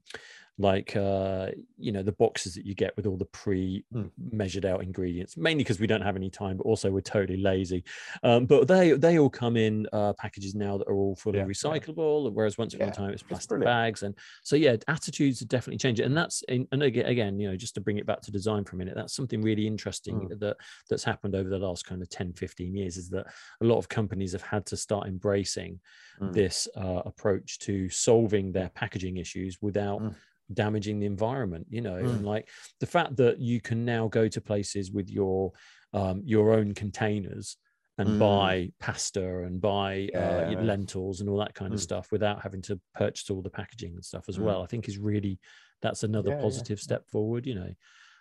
like 0.60 0.96
uh 0.96 1.50
you 1.78 1.92
know 1.92 2.02
the 2.02 2.12
boxes 2.14 2.56
that 2.56 2.66
you 2.66 2.74
get 2.74 2.96
with 2.98 3.06
all 3.06 3.18
the 3.18 3.26
pre 3.26 3.86
Mm. 3.94 4.12
measured 4.32 4.66
out 4.66 4.82
ingredients 4.82 5.38
mainly 5.38 5.64
because 5.64 5.80
we 5.80 5.88
don't 5.88 6.02
have 6.02 6.16
any 6.16 6.30
time 6.30 6.58
but 6.58 6.64
also 6.64 6.90
we're 6.92 7.00
totally 7.02 7.38
lazy 7.40 7.84
um 8.24 8.46
but 8.46 8.68
they 8.68 8.92
they 8.94 9.20
all 9.20 9.30
come 9.30 9.56
in 9.56 9.88
uh 9.94 10.14
packages 10.14 10.56
now 10.56 10.78
that 10.78 10.88
are 10.88 10.96
all 10.96 11.16
fully 11.16 11.38
Yeah, 11.38 11.44
yeah. 11.46 11.50
recyclable 11.50 12.34
whereas 12.34 12.58
once 12.58 12.74
upon 12.74 12.88
Yeah, 12.88 12.92
a 12.92 12.96
time 12.96 13.10
it 13.10 13.14
was 13.14 13.24
plastic 13.24 13.60
bags 13.62 14.02
and 14.04 14.18
so 14.44 14.56
yeah 14.56 14.76
attitudes 14.88 15.42
are 15.42 15.46
definitely 15.46 15.78
changing 15.78 16.06
and 16.08 16.18
that's 16.18 16.42
in, 16.44 16.68
and 16.72 16.82
again, 16.84 17.06
again 17.06 17.40
you 17.40 17.50
know 17.50 17.56
just 17.56 17.76
to 17.76 17.82
bring 17.82 17.98
it 17.98 18.06
back 18.08 18.22
to 18.22 18.32
design 18.32 18.66
for 18.66 18.76
a 18.76 18.80
minute 18.80 18.96
that's 18.96 19.16
something 19.16 19.42
really 19.42 19.68
interesting 19.68 20.28
Mm. 20.28 20.40
that 20.40 20.58
that's 20.90 21.04
happened 21.04 21.36
over 21.36 21.50
the 21.50 21.60
last 21.60 21.86
kind 21.86 22.02
of 22.02 22.10
10 22.10 22.34
15 22.34 22.76
years 22.76 22.98
is 22.98 23.10
that 23.10 23.28
a 23.62 23.66
lot 23.66 23.78
of 23.78 23.88
companies 23.90 24.32
have 24.32 24.42
had 24.42 24.66
to 24.66 24.78
start 24.78 25.08
embracing 25.08 25.80
Mm. 26.20 26.34
this 26.34 26.68
uh, 26.76 27.04
approach 27.06 27.60
to 27.60 27.90
solving 27.90 28.52
their 28.52 28.70
packaging 28.70 29.18
issues 29.18 29.60
without 29.62 30.02
Mm. 30.02 30.16
Damaging 30.54 31.00
the 31.00 31.06
environment 31.06 31.66
you 31.70 31.82
know 31.82 31.96
Mm. 31.96 32.10
and 32.10 32.26
like 32.26 32.50
the 32.80 32.86
fact 32.86 33.18
that 33.18 33.40
you 33.40 33.60
can 33.60 33.84
now 33.86 34.08
go 34.08 34.28
to 34.28 34.40
places 34.42 34.92
with 34.92 35.10
your 35.10 35.52
um, 35.94 36.22
your 36.26 36.54
own 36.54 36.74
containers 36.74 37.58
and 37.98 38.10
Mm. 38.10 38.20
buy 38.20 38.72
pasta 38.80 39.44
and 39.44 39.60
buy 39.60 40.08
uh, 40.14 40.46
lentils 40.62 41.20
and 41.22 41.30
all 41.30 41.38
that 41.38 41.54
kind 41.56 41.74
of 41.74 41.80
Mm. 41.80 41.84
stuff 41.84 42.12
without 42.12 42.42
having 42.42 42.62
to 42.64 42.80
purchase 42.94 43.30
all 43.30 43.42
the 43.42 43.50
packaging 43.50 43.94
and 43.96 44.06
stuff 44.06 44.30
as 44.30 44.38
Mm. 44.38 44.44
well. 44.44 44.62
I 44.62 44.68
think 44.68 44.88
is 44.88 44.98
really 44.98 45.40
that's 45.82 46.04
another 46.04 46.30
Yeah, 46.30 46.36
yeah, 46.36 46.42
positive 46.42 46.80
yeah. 46.80 46.84
step 46.84 47.08
forward. 47.10 47.46
You 47.48 47.56
know, 47.56 47.74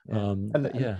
Yeah. 0.08 0.30
um, 0.30 0.50
and 0.54 0.70
yeah, 0.74 0.98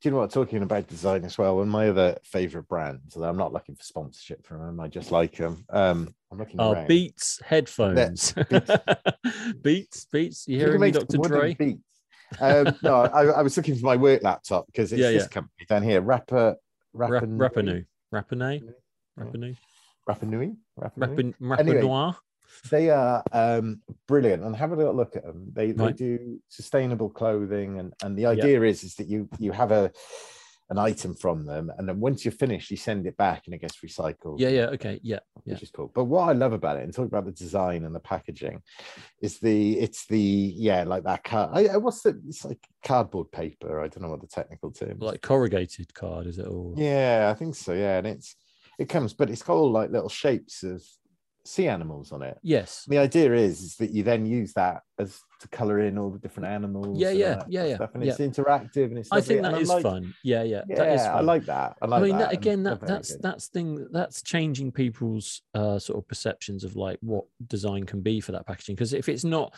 Do 0.00 0.08
you 0.08 0.10
know 0.12 0.18
what? 0.18 0.30
Talking 0.30 0.62
about 0.62 0.86
design 0.86 1.24
as 1.24 1.36
well, 1.38 1.56
one 1.56 1.62
of 1.64 1.72
my 1.72 1.88
other 1.88 2.16
favorite 2.22 2.68
brands, 2.68 3.16
and 3.16 3.24
I'm 3.24 3.36
not 3.36 3.52
looking 3.52 3.74
for 3.74 3.82
sponsorship 3.82 4.46
from 4.46 4.60
them, 4.64 4.78
I 4.78 4.86
just 4.86 5.10
like 5.10 5.36
them. 5.36 5.64
Um, 5.70 6.14
I'm 6.30 6.38
looking 6.38 6.60
around. 6.60 6.86
Beats 6.86 7.40
headphones, 7.44 8.32
Beats, 9.62 10.04
Beats. 10.06 10.46
You 10.46 10.54
You 10.54 10.60
hearing 10.60 10.80
me, 10.80 10.90
Doctor 10.92 11.18
Dre? 11.18 11.54
beats. 11.54 11.80
um, 12.40 12.76
no, 12.82 12.94
I, 13.06 13.24
I 13.24 13.42
was 13.42 13.56
looking 13.56 13.74
for 13.74 13.86
my 13.86 13.96
work 13.96 14.22
laptop 14.22 14.66
because 14.66 14.92
it's 14.92 15.00
Yeah, 15.00 15.10
this 15.10 15.24
yeah. 15.24 15.28
company 15.28 15.66
down 15.68 15.82
here, 15.82 16.00
Rapper, 16.00 16.54
Rap, 16.92 17.10
Rapper, 17.10 17.26
Rapanui, 17.26 17.86
Rapanui, 18.14 18.62
Yeah. 18.62 19.24
Rapanui, 19.24 19.56
Rappanui, 20.08 20.56
Rappanui. 20.78 21.34
Rapan, 21.40 21.58
Anyway, 21.58 21.82
Rapanoir. 21.82 22.16
They 22.70 22.90
are 22.90 23.22
um, 23.32 23.82
brilliant, 24.06 24.42
and 24.42 24.56
have 24.56 24.72
a 24.72 24.76
little 24.76 24.94
look 24.94 25.16
at 25.16 25.24
them. 25.24 25.50
They, 25.52 25.72
they 25.72 25.92
do 25.92 26.40
sustainable 26.48 27.10
clothing, 27.10 27.78
and 27.78 27.92
and 28.02 28.16
the 28.16 28.26
idea 28.26 28.62
is 28.62 28.84
is 28.84 28.94
that 28.96 29.08
you 29.08 29.28
you 29.38 29.52
have 29.52 29.70
a 29.72 29.90
an 30.70 30.76
item 30.78 31.14
from 31.14 31.46
them, 31.46 31.72
and 31.78 31.88
then 31.88 31.98
once 31.98 32.24
you're 32.24 32.32
finished, 32.32 32.70
you 32.70 32.76
send 32.76 33.06
it 33.06 33.16
back, 33.16 33.44
and 33.46 33.54
it 33.54 33.60
gets 33.60 33.78
recycled. 33.78 34.38
Yeah, 34.38 34.50
yeah, 34.50 34.66
okay, 34.66 35.00
yeah, 35.02 35.20
yeah. 35.46 35.54
which 35.54 35.62
is 35.62 35.70
cool. 35.70 35.90
But 35.94 36.04
what 36.04 36.28
I 36.28 36.32
love 36.32 36.52
about 36.52 36.76
it, 36.76 36.84
and 36.84 36.92
talking 36.92 37.06
about 37.06 37.24
the 37.24 37.32
design 37.32 37.84
and 37.84 37.94
the 37.94 38.00
packaging, 38.00 38.60
is 39.22 39.38
the 39.38 39.78
it's 39.78 40.06
the 40.06 40.18
yeah 40.18 40.84
like 40.84 41.04
that 41.04 41.24
card. 41.24 41.50
I, 41.54 41.68
I- 41.72 41.76
what's 41.78 42.02
the 42.02 42.20
it's 42.28 42.44
like 42.44 42.60
cardboard 42.84 43.32
paper. 43.32 43.80
I 43.80 43.88
don't 43.88 44.02
know 44.02 44.10
what 44.10 44.20
the 44.20 44.26
technical 44.26 44.70
term. 44.70 44.92
is. 44.92 45.00
Like 45.00 45.22
corrugated 45.22 45.94
card, 45.94 46.26
is 46.26 46.38
it 46.38 46.46
all? 46.46 46.74
yeah, 46.76 47.32
I 47.34 47.38
think 47.38 47.54
so. 47.54 47.72
Yeah, 47.72 47.98
and 47.98 48.06
it's 48.06 48.36
it 48.78 48.88
comes, 48.90 49.14
but 49.14 49.30
it's 49.30 49.42
got 49.42 49.54
all 49.54 49.70
like 49.70 49.90
little 49.90 50.10
shapes 50.10 50.62
of 50.64 50.82
sea 51.48 51.66
animals 51.66 52.12
on 52.12 52.22
it. 52.22 52.38
Yes. 52.42 52.84
The 52.88 52.98
idea 52.98 53.32
is, 53.32 53.60
is 53.60 53.76
that 53.76 53.90
you 53.90 54.02
then 54.02 54.26
use 54.26 54.52
that 54.52 54.82
as 54.98 55.18
to 55.40 55.48
color 55.48 55.80
in 55.80 55.96
all 55.96 56.10
the 56.10 56.18
different 56.18 56.48
animals. 56.48 56.98
Yeah, 56.98 57.10
yeah, 57.10 57.42
yeah, 57.48 57.64
yeah, 57.64 57.74
Stuff. 57.76 57.90
And 57.94 58.04
yeah. 58.04 58.12
it's 58.12 58.20
interactive 58.20 58.84
and 58.84 58.98
it's. 58.98 59.08
I 59.10 59.20
think 59.20 59.42
that 59.42 59.58
is 59.60 59.68
like- 59.68 59.82
fun. 59.82 60.14
Yeah, 60.22 60.42
yeah, 60.42 60.62
Yeah, 60.68 60.76
that 60.76 60.94
is 60.94 61.00
I 61.00 61.20
like 61.20 61.46
that. 61.46 61.76
I 61.80 61.86
like 61.86 61.90
that. 61.90 61.96
I 61.96 62.00
mean, 62.08 62.18
that. 62.18 62.30
that, 62.30 62.32
again, 62.32 62.62
that 62.64 62.80
that's 62.80 63.12
good. 63.12 63.22
that's 63.22 63.46
thing 63.48 63.88
that's 63.90 64.22
changing 64.22 64.72
people's 64.72 65.42
uh, 65.54 65.78
sort 65.78 65.98
of 65.98 66.06
perceptions 66.06 66.64
of 66.64 66.76
like 66.76 66.98
what 67.00 67.24
design 67.46 67.84
can 67.84 68.02
be 68.02 68.20
for 68.20 68.32
that 68.32 68.46
packaging. 68.46 68.74
Because 68.74 68.92
if 68.92 69.08
it's 69.08 69.24
not, 69.24 69.54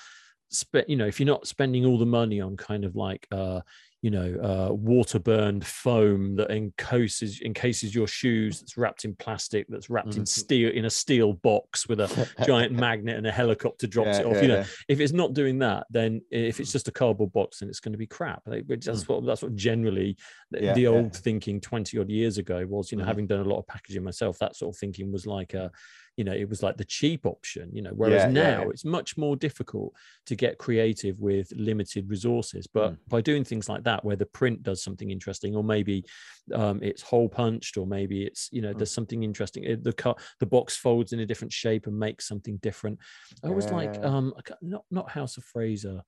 spe- 0.50 0.86
you 0.86 0.96
know, 0.96 1.06
if 1.06 1.18
you're 1.18 1.26
not 1.26 1.48
spending 1.48 1.84
all 1.84 1.98
the 1.98 2.06
money 2.06 2.40
on 2.40 2.56
kind 2.56 2.84
of 2.84 2.94
like, 2.94 3.26
uh, 3.32 3.60
you 4.02 4.10
know, 4.10 4.34
uh, 4.70 4.72
water 4.72 5.18
burned 5.18 5.66
foam 5.66 6.34
that 6.36 6.50
encases 6.50 7.40
encases 7.42 7.94
your 7.94 8.06
shoes, 8.06 8.60
that's 8.60 8.76
wrapped 8.78 9.04
in 9.04 9.14
plastic, 9.16 9.66
that's 9.68 9.90
wrapped 9.90 10.16
in 10.16 10.22
Mhm. 10.22 10.28
steel 10.28 10.70
in 10.72 10.86
a 10.86 10.90
steel 10.90 11.34
box 11.34 11.86
with 11.88 12.00
a 12.00 12.08
giant 12.46 12.72
magnet 12.72 13.16
and 13.18 13.26
a 13.26 13.30
helicopter 13.30 13.86
drops 13.86 14.16
Yeah, 14.16 14.20
it 14.20 14.26
off. 14.26 14.34
yeah, 14.36 14.42
you 14.42 14.48
know, 14.48 14.56
yeah. 14.60 14.66
if 14.88 15.00
it's 15.00 15.12
not 15.12 15.34
doing 15.34 15.58
that, 15.58 15.86
then 15.90 16.22
if 16.30 16.60
it's 16.60 16.72
just 16.72 16.88
a 16.88 16.92
cardboard 16.92 17.32
box, 17.32 17.58
then 17.60 17.68
it's 17.68 17.80
going 17.80 17.92
to 17.92 17.98
be 17.98 18.06
crap. 18.06 18.42
Which 18.46 18.86
That's 18.86 19.06
what 19.06 19.26
that's 19.26 19.42
what 19.42 19.54
generally 19.54 20.16
the. 20.50 20.62
Yeah, 20.62 20.72
the 20.74 20.80
yeah. 20.82 20.88
old 20.88 21.14
thinking 21.14 21.60
twenty 21.60 21.98
odd 21.98 22.08
years 22.10 22.38
ago 22.38 22.64
was. 22.66 22.90
You 22.90 22.96
know, 22.98 23.04
Mhm. 23.04 23.08
having 23.08 23.26
done 23.26 23.40
a 23.40 23.48
lot 23.48 23.58
of 23.58 23.66
packaging 23.66 24.02
myself, 24.02 24.38
that 24.38 24.56
sort 24.56 24.74
of 24.74 24.78
thinking 24.78 25.12
was 25.12 25.26
like 25.26 25.52
a, 25.54 25.70
you 26.16 26.24
know, 26.24 26.32
it 26.32 26.48
was 26.48 26.62
like 26.62 26.76
the 26.76 26.84
cheap 26.84 27.24
option. 27.24 27.70
You 27.72 27.82
know, 27.82 27.92
whereas 27.94 28.24
Yeah, 28.24 28.30
now 28.30 28.62
yeah. 28.64 28.68
it's 28.70 28.84
much 28.84 29.16
more 29.16 29.36
difficult 29.36 29.94
to 30.26 30.36
get 30.36 30.58
creative 30.58 31.18
with 31.20 31.50
limited 31.56 32.08
resources. 32.10 32.66
But 32.66 32.92
Mm. 32.92 32.98
by 33.08 33.20
doing 33.20 33.44
things 33.44 33.68
like 33.68 33.84
that, 33.84 34.04
where 34.04 34.16
the 34.16 34.26
print 34.26 34.62
does 34.62 34.82
something 34.82 35.10
interesting, 35.10 35.56
or 35.56 35.64
maybe 35.64 36.04
um, 36.52 36.82
it's 36.82 37.02
hole 37.02 37.28
punched, 37.28 37.76
or 37.76 37.86
maybe 37.86 38.24
it's 38.24 38.48
you 38.52 38.60
know 38.60 38.72
Mm. 38.74 38.78
there's 38.78 38.92
something 38.92 39.22
interesting. 39.22 39.82
The 39.82 39.92
cut 39.92 40.18
the 40.40 40.46
box 40.46 40.76
folds 40.76 41.12
in 41.12 41.20
a 41.20 41.26
different 41.26 41.52
shape 41.52 41.86
and 41.86 41.98
makes 41.98 42.26
something 42.28 42.56
different. 42.58 42.98
I 43.44 43.48
always 43.48 43.70
like 43.70 43.96
um 44.04 44.34
not 44.62 44.84
not 44.90 45.10
House 45.10 45.36
of 45.36 45.44
Fraser. 45.44 46.02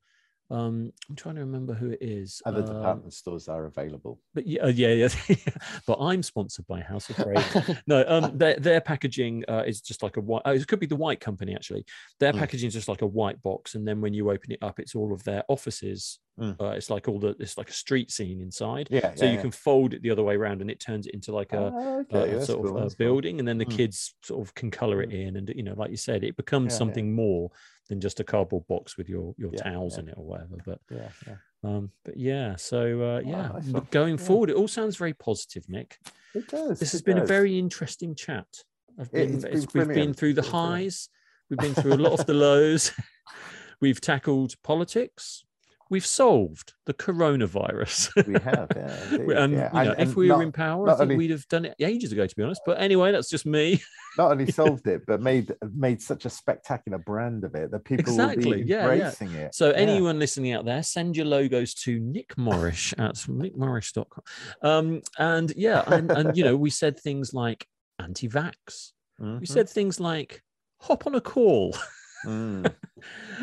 Um, 0.51 0.93
I'm 1.09 1.17
trying 1.17 1.37
to 1.37 1.41
remember 1.41 1.73
who 1.73 1.91
it 1.91 1.99
is. 2.03 2.43
Other 2.45 2.61
Um, 2.61 2.67
department 2.67 3.15
stores 3.15 3.49
are 3.49 3.65
available. 3.65 4.21
but 4.35 4.47
yeah, 4.47 4.63
uh, 4.65 4.69
yeah, 4.69 4.89
yeah. 5.29 5.37
but 5.87 5.97
I'm 5.99 6.23
sponsored 6.23 6.67
by 6.67 6.81
House 6.83 7.09
of 7.09 7.17
Fraser. 7.17 7.81
no, 7.87 8.05
um, 8.07 8.37
their 8.37 8.57
their 8.57 8.81
packaging 8.83 9.45
uh, 9.49 9.65
is 9.67 9.81
just 9.81 10.03
like 10.03 10.19
a 10.19 10.21
white. 10.21 10.43
Oh, 10.45 10.53
it 10.53 10.67
could 10.67 10.81
be 10.81 10.87
the 10.87 10.97
white 10.97 11.21
company 11.21 11.55
actually. 11.55 11.85
Their 12.21 12.33
Mm. 12.35 12.39
packaging 12.39 12.69
is 12.69 12.75
just 12.75 12.89
like 12.89 13.01
a 13.03 13.07
white 13.07 13.41
box, 13.43 13.75
and 13.77 13.89
then 13.89 14.01
when 14.03 14.13
you 14.13 14.31
open 14.31 14.53
it 14.53 14.59
up, 14.63 14.79
it's 14.79 14.95
all 14.95 15.13
of 15.15 15.25
their 15.25 15.43
offices. 15.49 16.19
Mm. 16.39 16.61
Uh, 16.61 16.71
it's 16.71 16.91
like 16.91 17.09
all 17.09 17.19
the 17.19 17.35
it's 17.41 17.57
like 17.57 17.71
a 17.71 17.75
street 17.75 18.11
scene 18.11 18.41
inside. 18.43 18.89
Yeah. 18.91 19.15
So 19.15 19.25
yeah, 19.25 19.31
you 19.31 19.37
yeah. 19.37 19.43
can 19.43 19.51
fold 19.53 19.95
it 19.95 20.03
the 20.03 20.11
other 20.11 20.23
way 20.23 20.35
around, 20.35 20.61
and 20.61 20.71
it 20.71 20.81
turns 20.81 21.07
it 21.07 21.15
into 21.15 21.33
like 21.33 21.53
a, 21.55 21.73
Oh, 21.75 22.01
okay, 22.01 22.31
a 22.31 22.35
that's 22.35 22.47
sort 22.47 22.61
cool, 22.63 22.71
of 22.73 22.77
a 22.77 22.81
that's 22.85 22.95
cool. 22.95 23.07
building, 23.07 23.39
and 23.39 23.49
then 23.49 23.57
the 23.59 23.67
Mm. 23.67 23.77
kids 23.77 24.15
sort 24.23 24.47
of 24.47 24.55
can 24.55 24.71
color 24.71 25.03
it 25.03 25.13
in, 25.13 25.37
and 25.37 25.49
you 25.55 25.63
know, 25.63 25.75
like 25.75 25.91
you 25.91 25.97
said, 25.97 26.25
it 26.25 26.37
becomes 26.37 26.73
Yeah, 26.73 26.75
yeah. 26.75 26.79
something 26.79 27.15
more 27.15 27.51
than 27.89 28.01
just 28.01 28.21
a 28.21 28.25
cardboard 28.25 28.67
box 28.69 28.97
with 28.97 29.09
your 29.09 29.35
your 29.39 29.53
Yeah, 29.53 29.63
towels 29.63 29.95
yeah. 29.97 30.03
in 30.03 30.09
it 30.09 30.15
or 30.17 30.25
whatever. 30.25 30.57
But 30.65 30.81
Yeah, 30.91 31.09
yeah. 31.27 31.37
um, 31.65 31.91
but 32.05 32.17
yeah, 32.17 32.57
so 32.57 33.03
uh, 33.03 33.21
yeah, 33.25 33.49
nice 33.49 33.69
going 33.91 34.19
Yeah. 34.19 34.25
forward, 34.25 34.51
it 34.51 34.57
all 34.57 34.69
sounds 34.69 34.97
very 34.97 35.15
positive, 35.15 35.69
Nick. 35.69 35.99
It 36.35 36.49
does. 36.49 36.79
This 36.81 36.93
has 36.93 37.01
it 37.01 37.05
been 37.07 37.19
a 37.19 37.27
very 37.27 37.59
interesting 37.59 38.15
chat. 38.15 38.47
I've 38.99 39.11
been, 39.11 39.41
been 39.41 39.67
we've 39.75 39.89
been 39.89 40.15
through 40.15 40.35
the 40.35 40.43
highs, 40.43 41.09
we've 41.49 41.59
been 41.59 41.75
through 41.75 41.95
a 41.95 41.97
lot 41.97 42.19
of 42.19 42.27
the 42.27 42.35
lows, 42.35 42.93
we've 43.81 44.01
tackled 44.01 44.55
politics, 44.63 45.45
we've 45.93 46.07
solved 46.07 46.73
the 46.87 46.95
coronavirus. 46.95 48.27
We 48.27 48.33
have, 48.41 48.69
yeah. 48.75 48.97
indeed, 49.13 49.37
and 49.37 49.53
yeah. 49.53 49.69
you 49.79 49.85
know, 49.85 49.93
And- 49.93 50.09
if 50.09 50.17
we 50.17 50.31
were 50.33 50.43
in 50.43 50.51
power, 50.51 50.89
I 50.89 50.93
think 50.93 51.03
only- 51.03 51.17
we'd 51.17 51.31
have 51.31 51.47
done 51.49 51.67
it 51.67 51.75
ages 51.79 52.11
ago, 52.13 52.27
to 52.27 52.35
be 52.37 52.43
honest. 52.43 52.63
But 52.67 52.81
anyway, 52.81 53.13
that's 53.13 53.29
just 53.29 53.45
me. 53.47 53.81
not 54.19 54.33
only 54.33 54.51
solved 54.61 54.87
it, 54.89 55.03
but 55.07 55.21
made 55.21 55.55
made 55.75 56.01
such 56.01 56.25
a 56.25 56.31
spectacular 56.31 56.99
brand 56.99 57.45
of 57.45 57.55
it 57.55 57.71
that 57.71 57.85
people 57.85 58.13
will 58.13 58.21
Exactly, 58.21 58.63
be 58.63 58.69
yeah, 58.69 58.87
yeah. 58.87 58.93
embracing 58.93 59.33
it. 59.33 59.55
So 59.55 59.69
Yeah. 59.69 59.77
anyone 59.77 60.19
listening 60.19 60.53
out 60.53 60.65
there, 60.65 60.83
send 60.83 61.17
your 61.17 61.27
logos 61.27 61.75
to 61.85 62.01
Nick 62.01 62.35
Morrish 62.37 62.93
at 62.99 63.15
nickmorrish.com. 63.15 64.25
Um, 64.63 65.03
and 65.19 65.53
yeah, 65.57 65.85
and, 65.87 66.11
and 66.11 66.37
you 66.37 66.43
know, 66.45 66.57
we 66.57 66.71
said 66.71 66.99
things 66.99 67.33
like 67.35 67.67
anti-vax. 67.99 68.93
We 69.19 69.27
Mhm. 69.27 69.47
said 69.49 69.69
things 69.69 70.01
like 70.01 70.43
hop 70.81 71.07
on 71.07 71.15
a 71.15 71.21
call 71.21 71.77
Mm. 72.25 72.73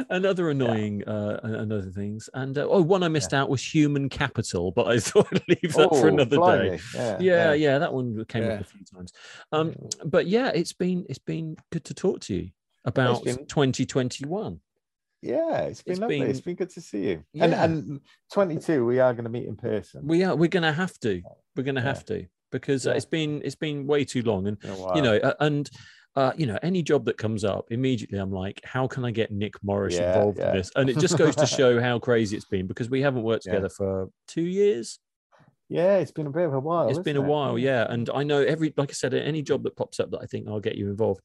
and 0.09 0.25
other 0.25 0.49
annoying 0.49 1.03
uh, 1.07 1.39
and 1.43 1.71
other 1.73 1.89
things. 1.91 2.29
And 2.33 2.57
uh, 2.57 2.67
oh, 2.69 2.81
one 2.81 3.03
I 3.03 3.07
missed 3.09 3.33
out 3.33 3.49
was 3.49 3.61
human 3.63 4.07
capital, 4.09 4.71
but 4.71 4.87
I 4.87 4.99
thought 4.99 5.27
I'd 5.33 5.43
leave 5.47 5.73
that 5.73 5.89
for 5.89 6.05
Oh, 6.05 6.07
another 6.07 6.29
day. 6.31 6.35
blimey, 6.37 6.79
Yeah, 6.95 7.17
Yeah, 7.19 7.53
yeah, 7.53 7.77
that 7.79 7.93
one 7.93 8.23
came 8.25 8.43
Yeah. 8.43 8.53
up 8.53 8.61
a 8.61 8.63
few 8.63 8.85
times. 8.85 9.11
Um, 9.51 9.75
but 10.05 10.27
yeah, 10.27 10.51
it's 10.53 10.73
been 10.73 11.05
it's 11.09 11.19
been 11.19 11.57
good 11.71 11.83
to 11.85 11.93
talk 11.93 12.21
to 12.21 12.35
you 12.35 12.49
about 12.85 13.23
been- 13.23 13.45
2021. 13.47 14.59
Yeah, 15.21 15.63
it's 15.63 15.81
been 15.83 15.91
It's 15.91 15.99
lovely. 15.99 16.19
been- 16.21 16.29
it's 16.29 16.39
been 16.41 16.55
good 16.55 16.69
to 16.69 16.81
see 16.81 17.09
you. 17.09 17.23
And 17.39 17.51
Yeah. 17.51 17.63
and 17.65 17.99
22, 18.31 18.85
we 18.85 18.99
are 18.99 19.13
going 19.13 19.25
to 19.25 19.29
meet 19.29 19.47
in 19.47 19.57
person. 19.57 20.07
We 20.07 20.23
are 20.23 20.35
we're 20.35 20.47
gonna 20.47 20.71
have 20.71 20.97
to. 21.01 21.21
We're 21.57 21.63
gonna 21.63 21.81
Yeah. 21.81 21.87
have 21.87 22.05
to 22.05 22.25
because 22.51 22.87
uh, 22.87 22.91
it's 22.91 23.05
been 23.05 23.41
it's 23.43 23.55
been 23.55 23.85
way 23.85 24.05
too 24.05 24.21
long 24.23 24.47
and 24.47 24.57
you 24.95 25.01
know 25.01 25.17
uh, 25.17 25.33
and 25.41 25.69
uh, 26.19 26.33
you 26.35 26.45
know 26.45 26.57
any 26.61 26.81
job 26.83 27.05
that 27.05 27.17
comes 27.17 27.43
up 27.43 27.65
immediately 27.71 28.17
i'm 28.19 28.31
like 28.31 28.59
how 28.63 28.85
can 28.87 29.05
i 29.05 29.11
get 29.11 29.31
nick 29.31 29.53
morris 29.63 29.95
Yeah, 29.95 30.07
involved 30.15 30.37
yeah. 30.39 30.51
in 30.51 30.57
this 30.57 30.71
and 30.75 30.89
it 30.89 30.97
just 30.99 31.17
goes 31.17 31.35
to 31.37 31.45
show 31.45 31.79
how 31.87 31.97
crazy 31.99 32.35
it's 32.35 32.45
been 32.55 32.67
because 32.67 32.89
we 32.89 33.01
haven't 33.01 33.23
worked 33.23 33.45
Yeah. 33.45 33.53
together 33.53 33.69
for 33.69 34.09
two 34.27 34.43
years 34.61 34.99
yeah, 35.71 35.97
it's 35.97 36.11
been 36.11 36.25
a 36.25 36.31
bit 36.31 36.45
of 36.47 36.55
a 36.55 36.59
while. 36.59 36.89
it's 36.89 36.97
been 36.97 37.15
a 37.17 37.21
it? 37.21 37.27
while 37.27 37.57
yeah 37.57 37.85
and 37.89 38.09
i 38.09 38.23
know 38.23 38.41
every 38.41 38.73
like 38.75 38.89
i 38.89 38.93
said 38.93 39.13
any 39.13 39.41
job 39.43 39.63
that 39.63 39.75
pops 39.77 39.99
up 39.99 40.09
that 40.11 40.19
i 40.21 40.25
think 40.25 40.47
i'll 40.47 40.59
get 40.59 40.75
you 40.75 40.89
involved 40.89 41.21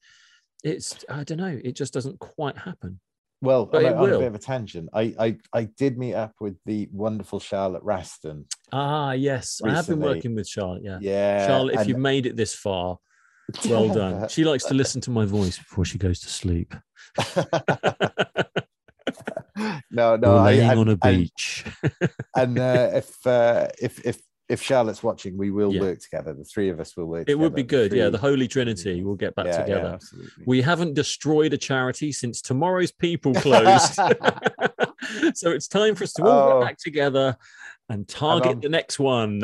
it's 0.63 1.03
i 1.09 1.23
don't 1.23 1.39
know 1.39 1.59
it 1.63 1.73
just 1.75 1.93
doesn't 1.93 2.17
quite 2.19 2.57
happen 2.57 2.99
Well, 3.41 3.65
But 3.65 3.85
on, 3.85 3.91
it 3.91 3.95
a, 3.95 3.97
on 3.97 4.09
a 4.13 4.17
bit 4.19 4.27
of 4.27 4.35
a 4.35 4.39
tangent, 4.39 4.87
I, 4.93 5.03
I 5.19 5.37
I 5.53 5.63
did 5.81 5.97
meet 5.97 6.13
up 6.13 6.33
with 6.39 6.55
the 6.65 6.87
wonderful 6.91 7.39
Charlotte 7.39 7.83
Raston. 7.83 8.45
ah 8.71 9.11
yes 9.11 9.61
i 9.63 9.71
have 9.71 9.87
been 9.87 9.99
working 9.99 10.33
with 10.35 10.47
charlotte 10.47 10.83
yeah 10.89 10.99
Yeah, 11.01 11.47
charlotte 11.47 11.73
if 11.75 11.79
and- 11.81 11.89
you've 11.89 11.99
made 12.13 12.25
it 12.29 12.35
this 12.35 12.53
far 12.55 12.97
well 13.69 13.89
done 13.93 14.27
she 14.29 14.43
likes 14.43 14.63
to 14.65 14.73
listen 14.73 14.99
to 15.01 15.11
my 15.11 15.25
voice 15.25 15.57
before 15.57 15.85
she 15.85 15.97
goes 15.97 16.19
to 16.19 16.29
sleep 16.29 16.73
no, 19.91 20.15
no, 20.15 20.33
We're 20.33 20.37
I, 20.39 20.45
laying 20.55 20.77
on 20.77 20.87
a 20.89 20.91
and- 20.91 20.99
beach 21.01 21.63
And, 22.35 22.59
uh, 22.59 22.89
if 22.93 23.25
uh, 23.27 23.67
if 23.81 24.05
if 24.05 24.21
if 24.47 24.61
Charlotte's 24.61 25.01
watching, 25.01 25.37
we 25.39 25.49
will 25.49 25.73
Yeah. 25.73 25.81
work 25.81 25.99
together. 25.99 26.31
The 26.35 26.43
three 26.43 26.69
of 26.69 26.79
us 26.79 26.95
will 26.95 27.05
work. 27.07 27.27
it 27.27 27.33
would 27.33 27.55
be 27.55 27.63
together. 27.63 27.89
good 27.89 27.97
yeah 27.97 28.09
the 28.09 28.17
holy 28.19 28.47
trinity 28.47 29.03
will 29.03 29.15
get 29.15 29.33
back 29.35 29.47
Yeah, 29.47 29.51
yeah, 29.59 29.63
together 29.65 29.87
absolutely. 29.93 30.43
We 30.45 30.61
haven't 30.61 30.93
destroyed 30.93 31.53
a 31.53 31.57
charity 31.57 32.11
since 32.11 32.41
tomorrow's 32.41 32.91
people 32.91 33.33
closed. 33.33 33.93
so 35.33 35.51
it's 35.51 35.67
time 35.67 35.95
for 35.95 36.03
us 36.03 36.13
to 36.13 36.23
all 36.25 36.29
Oh. 36.31 36.59
get 36.59 36.67
back 36.67 36.77
together 36.77 37.37
and 37.89 38.07
target 38.07 38.55
on- 38.55 38.59
the 38.61 38.69
next 38.69 38.99
one. 38.99 39.41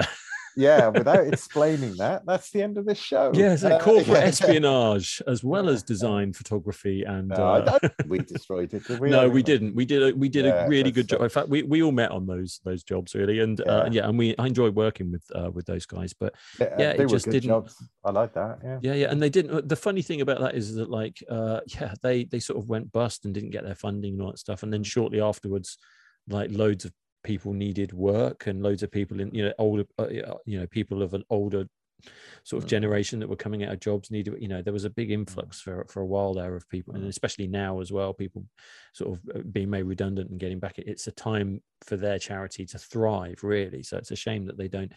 Yeah, 0.56 0.88
without 0.90 1.26
explaining 1.28 1.96
that, 1.98 2.26
that's 2.26 2.52
the 2.52 2.62
end 2.62 2.78
of 2.78 2.86
this 2.86 2.98
show. 2.98 3.32
Yes, 3.34 3.64
Uh, 3.64 3.80
corporate 3.80 4.08
yeah. 4.08 4.24
espionage 4.24 5.22
as 5.28 5.44
well 5.44 5.70
as 5.70 5.84
design 5.94 6.34
photography 6.34 7.04
and. 7.04 7.30
No, 7.30 7.36
uh, 7.36 7.52
I 7.52 7.60
don't 7.80 7.96
think 7.98 8.10
we 8.10 8.20
destroyed 8.36 8.74
it. 8.74 8.86
Did 8.88 9.00
we? 9.00 9.10
No, 9.10 9.30
we 9.30 9.44
didn't. 9.44 9.76
We 9.76 9.86
did. 9.86 10.04
A, 10.04 10.16
we 10.16 10.30
did 10.30 10.46
Yeah, 10.46 10.66
a 10.66 10.70
really 10.70 10.92
good 10.92 11.08
job. 11.08 11.22
In 11.22 11.30
fact, 11.30 11.50
we, 11.50 11.64
we 11.64 11.82
all 11.84 11.92
met 11.92 12.12
on 12.12 12.26
those 12.26 12.60
those 12.64 12.84
jobs 12.84 13.14
really, 13.16 13.40
and 13.40 13.60
yeah, 13.60 13.66
uh, 13.66 13.78
Yeah. 13.78 13.86
and, 13.86 13.96
yeah 13.96 14.08
and 14.10 14.18
we 14.18 14.36
I 14.38 14.48
enjoyed 14.48 14.76
working 14.76 15.12
with 15.12 15.24
uh, 15.34 15.52
with 15.52 15.66
those 15.66 15.86
guys. 15.86 16.14
But 16.14 16.34
Yeah, 16.60 16.76
Yeah, 16.80 16.94
they 16.94 17.04
it 17.04 17.10
just 17.10 17.26
didn't- 17.26 17.50
jobs. 17.50 17.76
I 18.04 18.12
like 18.12 18.34
that. 18.34 18.60
Yeah. 18.64 18.80
yeah, 18.82 18.94
yeah, 18.94 19.12
and 19.12 19.22
they 19.22 19.30
didn't. 19.30 19.68
The 19.70 19.76
funny 19.76 20.02
thing 20.02 20.22
about 20.22 20.40
that 20.42 20.56
is 20.56 20.76
that 20.76 20.90
like, 20.90 21.24
uh, 21.30 21.60
yeah, 21.68 21.94
they 22.02 22.26
they 22.26 22.40
sort 22.40 22.60
of 22.60 22.68
went 22.70 22.92
bust 22.92 23.26
and 23.26 23.34
didn't 23.34 23.52
get 23.52 23.64
their 23.64 23.76
funding 23.76 24.14
and 24.14 24.22
all 24.22 24.32
that 24.32 24.40
stuff, 24.40 24.64
and 24.64 24.72
then 24.74 24.84
shortly 24.84 25.22
afterwards, 25.22 25.78
like 26.28 26.52
loads 26.52 26.86
of 26.86 26.92
people 27.24 27.54
needed 27.54 27.94
work 27.94 28.48
and 28.48 28.64
loads 28.64 28.84
of 28.84 28.92
people 28.92 29.20
in 29.20 29.34
you 29.34 29.44
know 29.44 29.54
older 29.60 29.86
uh, 30.00 30.08
you 30.46 30.60
know 30.60 30.68
people 30.68 31.02
of 31.02 31.14
an 31.14 31.24
older 31.30 31.66
sort 32.44 32.64
of 32.64 32.68
Mm. 32.68 32.70
generation 32.72 33.20
that 33.20 33.30
were 33.30 33.36
coming 33.36 33.64
out 33.64 33.74
of 33.74 33.80
jobs 33.80 34.10
needed 34.10 34.36
you 34.40 34.48
know 34.48 34.62
there 34.64 34.74
was 34.74 34.86
a 34.86 34.90
big 34.90 35.12
influx 35.12 35.62
for 35.62 35.86
for 35.88 36.02
a 36.02 36.06
while 36.06 36.34
there 36.34 36.56
of 36.56 36.68
people 36.68 36.96
and 36.96 37.04
Mm. 37.04 37.10
especially 37.10 37.48
now 37.48 37.80
as 37.80 37.92
well 37.92 38.12
people 38.14 38.46
sort 38.94 39.12
of 39.14 39.36
uh, 39.36 39.40
being 39.52 39.70
made 39.70 39.84
redundant 39.84 40.32
and 40.32 40.40
getting 40.40 40.60
back 40.60 40.80
it's 40.80 41.06
a 41.08 41.12
time 41.12 41.62
for 41.84 41.98
their 41.98 42.18
charity 42.18 42.66
to 42.66 42.80
thrive 42.80 43.44
really 43.44 43.84
so 43.84 43.98
it's 43.98 44.12
a 44.12 44.16
shame 44.16 44.46
that 44.46 44.58
they 44.58 44.68
don't 44.68 44.92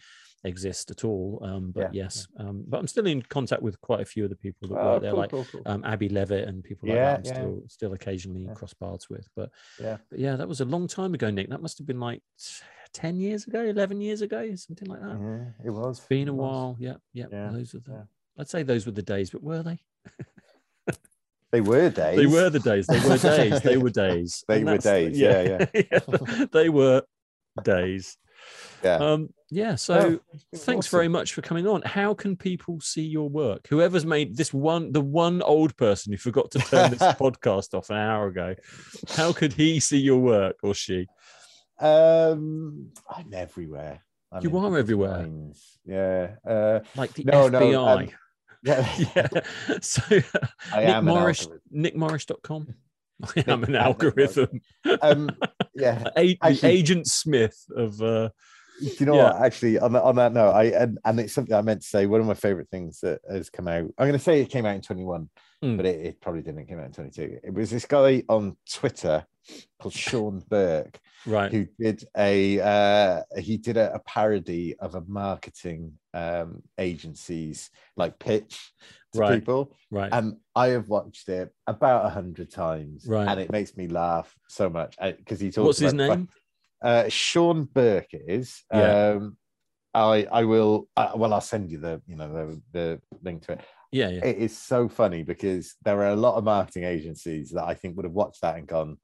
exist 0.45 0.91
at 0.91 1.03
all 1.03 1.39
um 1.43 1.71
but 1.71 1.93
Yeah, 1.93 2.03
yes 2.03 2.27
um 2.37 2.63
but 2.67 2.77
i'm 2.79 2.87
still 2.87 3.07
in 3.07 3.21
contact 3.23 3.61
with 3.61 3.79
quite 3.81 4.01
a 4.01 4.05
few 4.05 4.23
of 4.23 4.29
the 4.29 4.35
people 4.35 4.67
that 4.69 4.75
Oh, 4.79 4.85
work 4.93 5.01
there 5.01 5.11
cool, 5.11 5.19
like 5.19 5.31
cool, 5.31 5.45
cool. 5.51 5.61
um, 5.65 5.83
Abby 5.83 6.09
Levitt 6.09 6.47
and 6.47 6.63
people 6.63 6.87
like 6.89 6.95
Yeah, 6.97 7.03
that. 7.05 7.17
I'm 7.19 7.25
yeah. 7.25 7.33
still 7.33 7.63
still 7.67 7.93
occasionally 7.93 8.43
Yeah. 8.45 8.53
cross 8.53 8.73
paths 8.73 9.09
with, 9.09 9.27
but 9.35 9.49
Yeah. 9.81 9.97
but 10.09 10.19
yeah, 10.19 10.35
that 10.35 10.47
was 10.47 10.61
a 10.61 10.65
long 10.65 10.87
time 10.87 11.13
ago, 11.13 11.29
Nick. 11.31 11.49
That 11.49 11.61
must 11.61 11.77
have 11.79 11.87
been 11.87 11.99
like 11.99 12.21
ten 12.93 13.19
years 13.19 13.47
ago, 13.47 13.61
eleven 13.65 13.99
years 14.01 14.21
ago, 14.21 14.53
something 14.55 14.87
like 14.87 15.01
that. 15.01 15.17
Yeah, 15.19 15.65
it 15.67 15.71
was. 15.71 15.99
Been 16.01 16.27
it 16.27 16.31
a 16.31 16.33
was. 16.33 16.41
while. 16.41 16.75
Yeah, 16.79 16.95
yeah. 17.13 17.25
Yeah, 17.31 17.49
Those 17.51 17.73
are 17.75 17.79
the. 17.79 17.91
yeah. 17.91 18.03
I'd 18.37 18.49
say 18.49 18.63
those 18.63 18.85
were 18.85 18.91
the 18.91 19.01
days, 19.01 19.29
but 19.31 19.41
were 19.43 19.63
they? 19.63 19.79
They 21.51 21.61
were 21.61 21.89
days. 21.89 22.17
They 22.17 22.25
were 22.25 22.49
the 22.49 22.59
days. 22.59 22.85
They 22.87 22.99
were 22.99 23.17
days. 23.17 23.61
They 23.61 23.77
were 23.77 23.89
days. 24.05 24.43
They 24.47 24.63
were 24.63 24.77
days, 24.77 25.17
yeah, 25.19 25.65
yeah. 25.73 25.99
they 26.51 26.67
were 26.69 27.03
days. 27.63 28.17
Yeah. 28.83 28.95
Um. 28.95 29.29
Yeah. 29.49 29.75
So. 29.75 30.19
Oh, 30.33 30.37
Thanks 30.55 30.87
awesome. 30.87 30.97
very 30.97 31.07
much 31.07 31.33
for 31.33 31.41
coming 31.41 31.67
on. 31.67 31.81
How 31.83 32.13
can 32.13 32.35
people 32.35 32.79
see 32.81 33.03
your 33.03 33.29
work? 33.29 33.67
Whoever's 33.67 34.05
made 34.05 34.35
this 34.37 34.53
one, 34.53 34.91
the 34.91 35.01
one 35.01 35.41
old 35.41 35.75
person 35.77 36.11
who 36.13 36.17
forgot 36.17 36.51
to 36.51 36.59
turn 36.59 36.91
this 36.91 36.99
podcast 37.19 37.73
off 37.73 37.89
an 37.89 37.97
hour 37.97 38.27
ago, 38.27 38.55
how 39.09 39.31
could 39.33 39.53
he 39.53 39.79
see 39.79 39.99
your 39.99 40.19
work 40.19 40.57
or 40.63 40.73
she? 40.73 41.07
Um, 41.79 42.91
I'm 43.09 43.33
everywhere. 43.33 44.01
I'm 44.31 44.43
You 44.43 44.57
are 44.57 44.77
everywhere. 44.77 45.27
Yeah. 45.85 46.35
Uh, 46.47 46.79
Like 46.95 47.13
the 47.13 47.23
No, 47.25 47.47
no, 47.47 47.59
FBI. 47.59 47.97
um, 48.03 48.09
yeah. 48.63 48.95
yeah. 49.15 49.27
So 49.81 50.01
I 50.73 50.79
Nick 50.79 50.89
am 50.89 51.07
an 51.07 51.13
Morris, 51.13 51.47
nickmorris.com. 51.73 52.73
I 53.35 53.43
am 53.47 53.63
an 53.63 53.75
algorithm. 53.75 54.61
Um, 55.01 55.29
yeah. 55.75 56.09
A- 56.17 56.37
Actually- 56.41 56.69
Agent 56.69 57.07
Smith 57.07 57.57
of 57.75 58.01
uh 58.01 58.29
Do 58.79 58.85
you 58.99 59.05
know 59.05 59.15
Yeah. 59.15 59.33
what? 59.33 59.45
Actually, 59.45 59.79
on 59.79 59.93
that 59.93 60.03
on 60.03 60.15
that 60.17 60.33
note, 60.33 60.51
I 60.51 60.63
and, 60.65 60.97
and 61.05 61.19
it's 61.19 61.33
something 61.33 61.53
I 61.55 61.61
meant 61.61 61.81
to 61.81 61.87
say. 61.87 62.05
One 62.05 62.21
of 62.21 62.27
my 62.27 62.33
favorite 62.33 62.69
things 62.69 62.99
that 63.01 63.21
has 63.29 63.49
come 63.49 63.67
out. 63.67 63.83
I'm 63.97 64.07
going 64.07 64.13
to 64.13 64.19
say 64.19 64.41
it 64.41 64.49
came 64.49 64.65
out 64.65 64.75
in 64.75 64.81
21, 64.81 65.29
Mm. 65.63 65.77
but 65.77 65.85
it, 65.85 66.05
it 66.05 66.21
probably 66.21 66.41
didn't. 66.41 66.67
come 66.67 66.79
out 66.79 66.87
in 66.87 66.91
22. 66.91 67.39
It 67.41 67.53
was 67.53 67.69
this 67.71 67.85
guy 67.85 68.23
on 68.27 68.57
Twitter 68.69 69.25
called 69.79 69.93
Sean 69.93 70.43
Burke 70.49 70.99
right. 71.25 71.49
who 71.51 71.65
did 71.79 72.03
a 72.17 72.59
uh, 72.59 73.21
he 73.39 73.55
did 73.57 73.77
a, 73.77 73.93
a 73.93 73.99
parody 73.99 74.75
of 74.79 74.95
a 74.95 75.01
marketing 75.07 75.93
um, 76.13 76.61
agency's 76.77 77.69
like 77.95 78.19
pitch 78.19 78.73
to 79.15 79.21
Right. 79.21 79.39
people, 79.39 79.73
Right. 79.91 80.09
and 80.11 80.37
I 80.55 80.67
have 80.69 80.89
watched 80.89 81.29
it 81.29 81.53
about 81.67 82.05
a 82.05 82.09
hundred 82.09 82.51
times, 82.51 83.05
Right. 83.07 83.27
and 83.27 83.39
it 83.39 83.51
makes 83.51 83.75
me 83.75 83.87
laugh 83.87 84.35
so 84.47 84.69
much 84.69 84.95
because 85.01 85.39
he 85.39 85.51
talks. 85.51 85.65
What's 85.65 85.79
his 85.79 85.93
name? 85.93 86.29
uh, 86.81 87.09
Sean 87.09 87.63
Burke 87.65 88.13
is. 88.13 88.63
Yeah. 88.71 89.09
Um, 89.17 89.37
I 89.93 90.27
I 90.31 90.43
will. 90.43 90.89
Uh, 90.97 91.13
well, 91.15 91.33
I'll 91.33 91.41
send 91.41 91.71
you 91.71 91.77
the 91.79 92.01
you 92.05 92.15
know 92.17 92.31
the 92.33 92.61
the 92.73 93.01
link 93.23 93.43
to 93.45 93.53
it. 93.53 93.61
Yeah, 93.91 94.09
yeah. 94.09 94.25
It 94.25 94.37
is 94.37 94.57
so 94.57 94.89
funny 94.89 95.23
because 95.23 95.75
there 95.85 96.01
are 96.01 96.09
a 96.09 96.15
lot 96.17 96.35
of 96.35 96.43
marketing 96.43 96.83
agencies 96.83 97.51
that 97.51 97.63
I 97.63 97.73
think 97.75 97.95
would 97.95 98.03
have 98.05 98.11
watched 98.13 98.41
that 98.41 98.57
and 98.57 98.67
gone, 98.67 98.97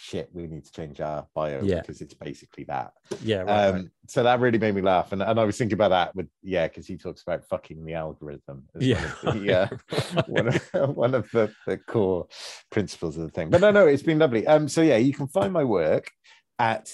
"Shit, 0.00 0.30
we 0.32 0.46
need 0.46 0.64
to 0.64 0.70
change 0.72 1.00
our 1.00 1.26
bio 1.34 1.60
Yeah. 1.62 1.80
because 1.80 2.00
it's 2.00 2.14
basically 2.14 2.64
that." 2.64 2.92
Yeah, 3.22 3.38
right. 3.42 3.66
um, 3.68 3.74
right. 3.74 3.84
So 4.06 4.22
that 4.22 4.40
really 4.40 4.58
made 4.58 4.74
me 4.74 4.80
laugh, 4.82 5.12
and, 5.12 5.22
and 5.22 5.38
I 5.40 5.44
was 5.44 5.58
thinking 5.58 5.74
about 5.74 5.90
that 5.90 6.14
with 6.14 6.28
yeah, 6.42 6.68
because 6.68 6.86
he 6.86 6.96
talks 6.96 7.22
about 7.22 7.44
fucking 7.44 7.84
the 7.84 7.94
algorithm. 7.94 8.64
As 8.74 8.86
Yeah. 8.86 9.10
one 9.22 9.36
of 9.36 9.44
the, 9.44 9.52
uh, 10.14 10.22
one 10.28 10.48
of, 10.48 10.62
one 10.96 11.14
of 11.14 11.30
the, 11.32 11.52
the 11.66 11.76
core 11.78 12.28
principles 12.70 13.16
of 13.16 13.24
the 13.24 13.30
thing. 13.30 13.50
But 13.50 13.60
no, 13.60 13.70
no, 13.72 13.86
it's 13.86 14.02
been 14.04 14.18
lovely. 14.20 14.46
Um, 14.46 14.68
so 14.68 14.82
yeah, 14.82 14.96
you 14.98 15.12
can 15.12 15.26
find 15.26 15.52
my 15.52 15.64
work 15.64 16.10
at 16.58 16.90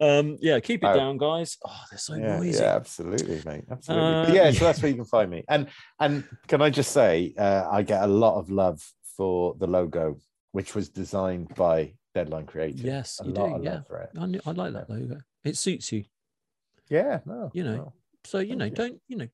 um, 0.00 0.36
yeah, 0.40 0.60
keep 0.60 0.82
it 0.82 0.86
Oh. 0.86 0.94
down, 0.94 1.16
guys. 1.18 1.56
Oh, 1.66 1.80
they're 1.90 1.98
so 1.98 2.14
yeah, 2.14 2.38
noisy. 2.38 2.62
yeah, 2.62 2.74
absolutely, 2.76 3.40
mate. 3.44 3.64
Absolutely. 3.70 4.06
Uh, 4.06 4.32
yeah, 4.34 4.44
yeah. 4.44 4.50
so 4.52 4.64
that's 4.66 4.80
where 4.82 4.90
you 4.90 4.96
can 4.96 5.04
find 5.04 5.30
me. 5.30 5.44
And 5.48 5.68
and 6.00 6.24
can 6.48 6.62
I 6.62 6.70
just 6.70 6.92
say, 6.92 7.34
uh, 7.38 7.66
I 7.70 7.82
get 7.82 8.02
a 8.02 8.06
lot 8.06 8.38
of 8.38 8.50
love 8.50 8.82
for 9.16 9.54
the 9.58 9.66
logo, 9.66 10.16
which 10.52 10.74
was 10.74 10.88
designed 10.88 11.54
by 11.54 11.94
Deadline 12.14 12.46
Creative. 12.46 12.84
Yes, 12.84 13.20
a 13.22 13.26
you 13.26 13.32
lot 13.32 13.58
do. 13.58 13.64
Yeah, 13.64 13.74
love 13.74 13.86
for 13.86 13.98
it. 13.98 14.10
I, 14.18 14.50
I 14.50 14.52
like 14.52 14.72
that 14.72 14.90
logo. 14.90 15.18
It 15.44 15.56
suits 15.56 15.92
you. 15.92 16.04
Yeah, 16.88 17.20
no, 17.26 17.50
You 17.54 17.64
know, 17.64 17.76
no. 17.76 17.92
So 18.24 18.38
you 18.38 18.48
Thank 18.48 18.58
know, 18.58 18.64
you. 18.66 18.70
don't 18.72 19.00
you 19.08 19.16
know, 19.16 19.28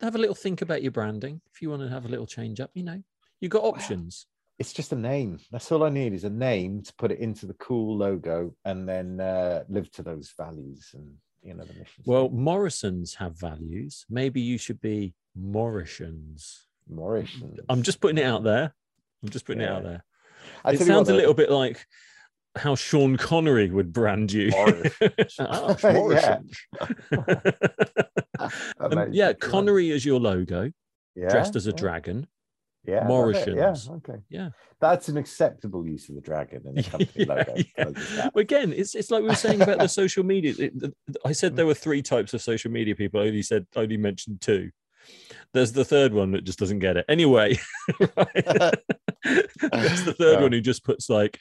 have 0.00 0.14
a 0.14 0.18
little 0.18 0.34
think 0.34 0.62
about 0.62 0.82
your 0.82 0.92
branding. 0.92 1.40
If 1.52 1.62
you 1.62 1.70
want 1.70 1.82
to 1.82 1.88
have 1.88 2.04
a 2.04 2.08
little 2.08 2.26
change 2.26 2.60
up, 2.60 2.70
you 2.74 2.82
know, 2.82 3.02
you've 3.40 3.50
got 3.52 3.64
options. 3.64 4.26
it's 4.58 4.72
just 4.72 4.92
a 4.92 4.96
name. 4.96 5.38
That's 5.50 5.70
all 5.72 5.84
I 5.84 5.88
need 5.90 6.12
is 6.12 6.24
a 6.24 6.30
name 6.30 6.82
to 6.82 6.94
put 6.94 7.12
it 7.12 7.18
into 7.18 7.46
the 7.46 7.54
cool 7.54 7.96
logo, 7.96 8.54
and 8.64 8.88
then 8.88 9.20
uh, 9.20 9.64
live 9.68 9.90
to 9.92 10.02
those 10.02 10.32
values 10.36 10.90
and 10.94 11.12
you 11.42 11.54
know 11.54 11.64
the 11.64 11.74
mission. 11.74 12.04
Well, 12.06 12.28
Morrisons 12.30 13.14
have 13.14 13.38
values. 13.38 14.04
Maybe 14.08 14.40
you 14.40 14.58
should 14.58 14.80
be 14.80 15.14
Morrisons. 15.34 16.66
Morrison. 16.88 17.58
I'm 17.68 17.82
just 17.82 18.00
putting 18.00 18.18
it 18.18 18.24
out 18.24 18.44
there. 18.44 18.74
I'm 19.22 19.28
just 19.30 19.44
putting 19.46 19.62
it 19.62 19.68
out 19.68 19.82
there. 19.82 20.04
I 20.64 20.70
it 20.70 20.72
you 20.74 20.78
what, 20.80 20.86
sounds 20.86 21.08
a 21.08 21.14
little 21.14 21.34
bit 21.34 21.50
like 21.50 21.86
how 22.56 22.74
Sean 22.74 23.16
Connery 23.16 23.70
would 23.70 23.92
brand 23.92 24.32
you. 24.32 24.50
Morrisons. 24.50 24.92
Ah, 25.40 25.76
Yeah. 25.82 26.38
Um, 28.78 29.12
yeah, 29.12 29.32
Connery 29.32 29.92
as 29.92 30.04
your 30.04 30.20
logo, 30.20 30.70
Yeah, 31.14 31.28
dressed 31.30 31.56
as 31.56 31.66
a 31.66 31.70
yeah, 31.70 31.76
dragon. 31.76 32.26
Yeah, 32.84 33.08
it, 33.08 33.56
Yeah, 33.56 33.74
okay. 33.96 34.18
Yeah. 34.28 34.50
That's 34.78 35.08
an 35.08 35.16
acceptable 35.16 35.86
use 35.86 36.08
of 36.10 36.14
the 36.16 36.20
dragon 36.20 36.62
in 36.66 36.74
the 36.76 36.82
company 36.82 37.24
Yeah, 37.26 37.34
logo. 37.34 37.54
yeah. 37.56 37.62
Can 37.76 37.88
I 37.88 37.90
just 37.92 38.18
add? 38.18 38.30
Well, 38.34 38.42
Again, 38.42 38.72
it's 38.74 38.94
it's 38.94 39.10
like 39.10 39.22
we 39.22 39.28
were 39.28 39.34
saying 39.34 39.62
about 39.62 39.78
the 39.78 39.88
social 39.88 40.22
media. 40.22 40.54
It- 40.58 40.78
the- 40.78 40.94
I 41.24 41.32
said 41.32 41.56
there 41.56 41.66
were 41.66 41.74
three 41.74 42.02
types 42.02 42.34
of 42.34 42.42
social 42.42 42.70
media 42.70 42.94
people. 42.94 43.20
I 43.20 43.26
only 43.26 43.42
said 43.42 43.66
I 43.74 43.80
only 43.80 43.96
mentioned 43.96 44.40
two. 44.42 44.70
There's 45.56 45.72
the 45.72 45.86
third 45.86 46.12
one 46.12 46.32
that 46.32 46.44
just 46.44 46.58
doesn't 46.58 46.80
get 46.80 46.98
it. 46.98 47.06
Anyway, 47.08 47.58
there's 47.98 48.10
the 50.04 50.14
third 50.18 50.38
Oh. 50.38 50.42
one 50.42 50.52
who 50.52 50.60
just 50.60 50.84
puts 50.84 51.08
like 51.08 51.38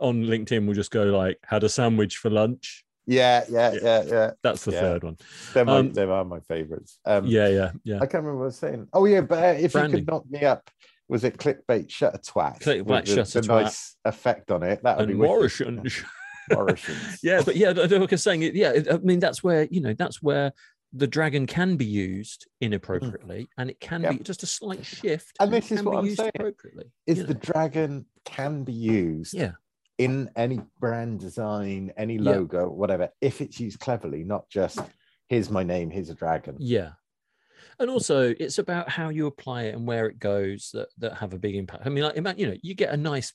on 0.00 0.24
LinkedIn 0.24 0.66
will 0.66 0.74
just 0.74 0.90
go 0.90 1.04
like 1.04 1.38
had 1.44 1.62
a 1.62 1.68
sandwich 1.68 2.16
for 2.16 2.28
lunch. 2.28 2.84
Yeah, 3.06 3.44
yeah, 3.48 3.72
Yeah. 3.72 3.80
yeah, 3.82 4.02
yeah. 4.08 4.30
That's 4.42 4.64
the 4.64 4.72
Yeah. 4.72 4.80
third 4.80 5.04
one. 5.04 5.16
They're 5.54 5.64
my, 5.64 5.76
Um, 5.78 5.92
they 5.92 6.02
are 6.02 6.24
my 6.24 6.40
favorites. 6.40 6.98
Um, 7.04 7.26
Yeah, 7.26 7.46
yeah, 7.46 7.70
yeah. 7.84 7.96
I 7.96 8.06
can't 8.06 8.24
remember 8.24 8.38
what 8.38 8.42
I 8.42 8.46
was 8.46 8.58
saying. 8.58 8.88
Oh 8.92 9.04
yeah, 9.04 9.20
but 9.20 9.38
uh, 9.44 9.58
if 9.58 9.74
you 9.74 9.88
could 9.88 10.06
knock 10.08 10.28
me 10.28 10.42
up, 10.42 10.68
was 11.08 11.22
it 11.22 11.38
clickbait 11.38 11.88
shut 11.88 12.16
a 12.16 12.18
twat? 12.18 12.58
Clickbait 12.60 13.06
the, 13.06 13.14
shut 13.14 13.36
a 13.36 13.40
twat. 13.42 13.62
nice 13.62 13.94
effect 14.04 14.50
on 14.50 14.64
it. 14.64 14.82
That 14.82 14.98
would 14.98 15.06
be 15.06 15.14
wicked. 15.14 15.28
Morrisons. 15.30 16.02
Morrisons. 16.50 17.18
yeah, 17.22 17.42
but 17.44 17.54
yeah, 17.54 17.70
like 17.70 17.92
I 17.92 17.98
was 17.98 18.22
saying. 18.24 18.42
Yeah, 18.56 18.72
I 18.90 18.96
mean 18.98 19.20
that's 19.20 19.44
where 19.44 19.68
you 19.70 19.82
know 19.82 19.94
that's 19.94 20.20
where 20.20 20.52
the 20.92 21.06
dragon 21.06 21.46
can 21.46 21.76
be 21.76 21.84
used 21.84 22.42
mm. 22.42 22.66
inappropriately, 22.66 23.48
and 23.58 23.70
it 23.70 23.80
can 23.80 24.02
Yeah. 24.02 24.12
be 24.12 24.18
just 24.18 24.42
a 24.42 24.46
slight 24.46 24.84
shift. 24.84 25.36
And 25.40 25.52
it 25.52 25.62
this 25.62 25.72
is 25.72 25.82
what 25.82 25.98
I'm 25.98 26.14
saying, 26.14 26.32
appropriately. 26.34 26.92
Is 27.06 27.26
the 27.26 27.34
know. 27.34 27.40
dragon 27.40 28.06
can 28.24 28.64
be 28.64 28.72
used 28.72 29.34
yeah, 29.34 29.52
in 29.98 30.30
any 30.36 30.60
brand 30.78 31.20
design, 31.20 31.92
any 31.96 32.14
Yeah. 32.14 32.22
logo, 32.22 32.68
whatever, 32.68 33.10
if 33.20 33.40
it's 33.40 33.60
used 33.60 33.80
cleverly, 33.80 34.24
not 34.24 34.48
just 34.48 34.80
here's 35.28 35.50
my 35.50 35.62
name, 35.62 35.90
here's 35.90 36.10
a 36.10 36.14
dragon. 36.14 36.56
Yeah. 36.58 36.92
And 37.78 37.90
also, 37.90 38.34
it's 38.38 38.58
about 38.58 38.88
how 38.88 39.10
you 39.10 39.26
apply 39.26 39.64
it 39.64 39.74
and 39.74 39.86
where 39.86 40.06
it 40.06 40.18
goes 40.18 40.70
that 40.72 40.88
that 40.98 41.14
have 41.14 41.34
a 41.34 41.38
big 41.38 41.56
impact. 41.56 41.84
I 41.84 41.90
mean, 41.90 42.04
like, 42.04 42.38
you 42.38 42.46
know, 42.46 42.56
you 42.62 42.74
get 42.74 42.92
a 42.92 42.96
nice, 42.96 43.32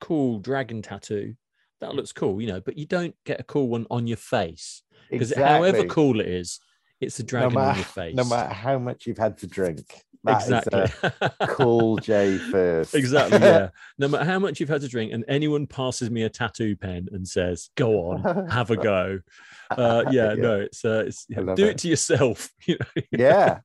cool 0.00 0.40
dragon 0.40 0.82
tattoo, 0.82 1.36
that 1.80 1.94
looks 1.94 2.12
cool, 2.12 2.40
you 2.40 2.48
know, 2.48 2.60
but 2.60 2.78
you 2.78 2.86
don't 2.86 3.14
get 3.24 3.40
a 3.40 3.44
cool 3.44 3.68
one 3.68 3.86
on 3.90 4.06
your 4.06 4.16
face 4.16 4.82
because 5.10 5.34
however 5.34 5.84
cool 5.84 6.20
it 6.20 6.26
is, 6.26 6.58
it's 7.04 7.18
a 7.20 7.22
no 7.22 7.26
dragon 7.26 7.54
matter, 7.54 7.70
on 7.70 7.76
your 7.76 7.84
face. 7.84 8.14
no 8.14 8.24
matter 8.24 8.52
how 8.54 8.78
much 8.78 9.06
you've 9.06 9.18
had 9.18 9.38
to 9.38 9.46
drink. 9.46 10.02
that 10.24 10.42
exactly. 10.42 11.10
cool 11.48 11.96
J 11.98 12.38
first. 12.38 12.94
exactly. 12.94 13.38
Yeah. 13.42 13.68
No 13.98 14.08
matter 14.08 14.24
how 14.24 14.38
much 14.38 14.58
you've 14.60 14.68
had 14.70 14.80
to 14.80 14.88
drink, 14.88 15.12
and 15.12 15.24
anyone 15.28 15.66
passes 15.66 16.10
me 16.10 16.22
a 16.22 16.30
tattoo 16.30 16.76
pen 16.76 17.08
and 17.12 17.26
says, 17.28 17.68
"Go 17.76 18.10
on, 18.10 18.48
have 18.48 18.70
a 18.70 18.76
go." 18.76 19.20
Uh, 19.70 20.04
yeah, 20.10 20.34
Yeah. 20.34 20.42
no, 20.42 20.60
it's 20.60 20.84
uh, 20.84 21.04
it's 21.06 21.24
do 21.24 21.48
it. 21.48 21.58
it. 21.58 21.78
to 21.78 21.88
yourself. 21.88 22.50
You 22.66 22.76
know, 22.78 23.02
yeah. 23.12 23.58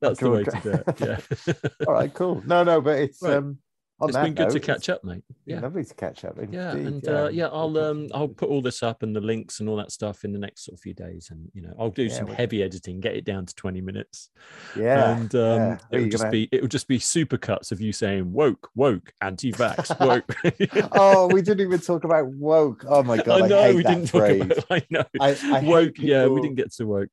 that's 0.00 0.18
the 0.20 0.28
way 0.30 0.42
to 0.42 0.60
do 0.60 0.70
it. 0.72 1.00
Yeah. 1.00 1.56
All 1.86 1.94
right, 1.94 2.12
cool. 2.12 2.42
No, 2.44 2.64
no, 2.64 2.80
but 2.80 2.98
it's 2.98 3.22
Right. 3.22 3.34
um 3.36 3.58
on 3.98 4.08
it's 4.10 4.18
been 4.18 4.34
good 4.34 4.50
to 4.50 4.60
catch 4.60 4.88
up, 4.90 5.02
mate. 5.04 5.22
Yeah. 5.46 5.60
Lovely 5.60 5.84
to 5.84 5.94
catch 5.94 6.24
up. 6.24 6.36
yeah 6.50 6.72
indeed, 6.72 6.86
and 6.86 7.08
uh, 7.08 7.28
yeah 7.32 7.46
i'll 7.46 7.78
um 7.78 8.08
i'll 8.12 8.28
put 8.28 8.48
all 8.50 8.60
this 8.60 8.82
up 8.82 9.02
and 9.02 9.16
the 9.16 9.20
links 9.20 9.60
and 9.60 9.68
all 9.68 9.76
that 9.76 9.90
stuff 9.90 10.24
in 10.24 10.32
the 10.32 10.38
next 10.38 10.64
sort 10.64 10.74
of 10.74 10.80
few 10.80 10.92
days 10.92 11.28
and 11.30 11.48
you 11.54 11.62
know 11.62 11.72
i'll 11.78 11.90
do 11.90 12.04
Yeah, 12.04 12.14
some 12.14 12.26
heavy 12.26 12.62
editing 12.62 13.00
get 13.00 13.14
it 13.16 13.24
down 13.24 13.46
to 13.46 13.54
20 13.54 13.80
minutes 13.80 14.30
Yeah. 14.76 15.16
and 15.16 15.34
um 15.34 15.40
yeah. 15.40 15.78
It'll 15.92 16.04
you 16.04 16.10
just 16.10 16.24
gonna- 16.24 16.32
be 16.32 16.48
it'll 16.52 16.68
just 16.68 16.88
be 16.88 16.98
super 16.98 17.38
cuts 17.38 17.72
of 17.72 17.80
you 17.80 17.92
saying 17.92 18.32
woke 18.32 18.68
woke 18.74 19.12
anti-vax 19.22 19.98
woke 20.06 20.90
oh, 20.92 21.28
we 21.28 21.40
didn't 21.46 21.60
even 21.66 21.80
talk 21.80 22.04
about 22.04 22.26
woke. 22.26 22.84
Oh 22.88 23.02
my 23.02 23.16
god, 23.16 23.42
I, 23.42 23.44
i 23.44 23.48
know 23.48 23.62
hate 23.62 23.76
we 23.76 23.82
didn't 23.82 24.06
phrase. 24.08 24.40
talk 24.42 24.58
about 24.58 24.64
i 24.70 24.82
know 24.90 25.04
I, 25.20 25.36
I 25.54 25.60
woke 25.64 25.94
yeah 25.98 26.26
we 26.26 26.40
didn't 26.42 26.56
get 26.56 26.72
to 26.74 26.86
woke 26.86 27.08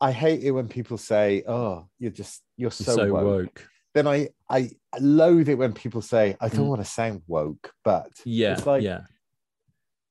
I 0.00 0.12
hate 0.12 0.44
it 0.44 0.52
when 0.52 0.68
people 0.68 0.96
say, 0.96 1.42
"Oh, 1.48 1.88
you're 1.98 2.12
just 2.12 2.40
you're 2.56 2.70
so, 2.70 2.94
so, 2.94 3.12
woke, 3.12 3.24
woke. 3.24 3.68
Then 3.98 4.06
I 4.06 4.28
I 4.48 4.70
loathe 5.00 5.48
it 5.48 5.56
when 5.58 5.72
people 5.72 6.02
say, 6.02 6.36
"I 6.40 6.48
don't 6.48 6.66
Mm. 6.66 6.68
want 6.68 6.80
to 6.82 6.88
sound 6.88 7.22
woke," 7.26 7.72
but 7.82 8.12
yeah 8.24 8.52
It's 8.52 8.64
like- 8.64 8.84
yeah 8.84 9.00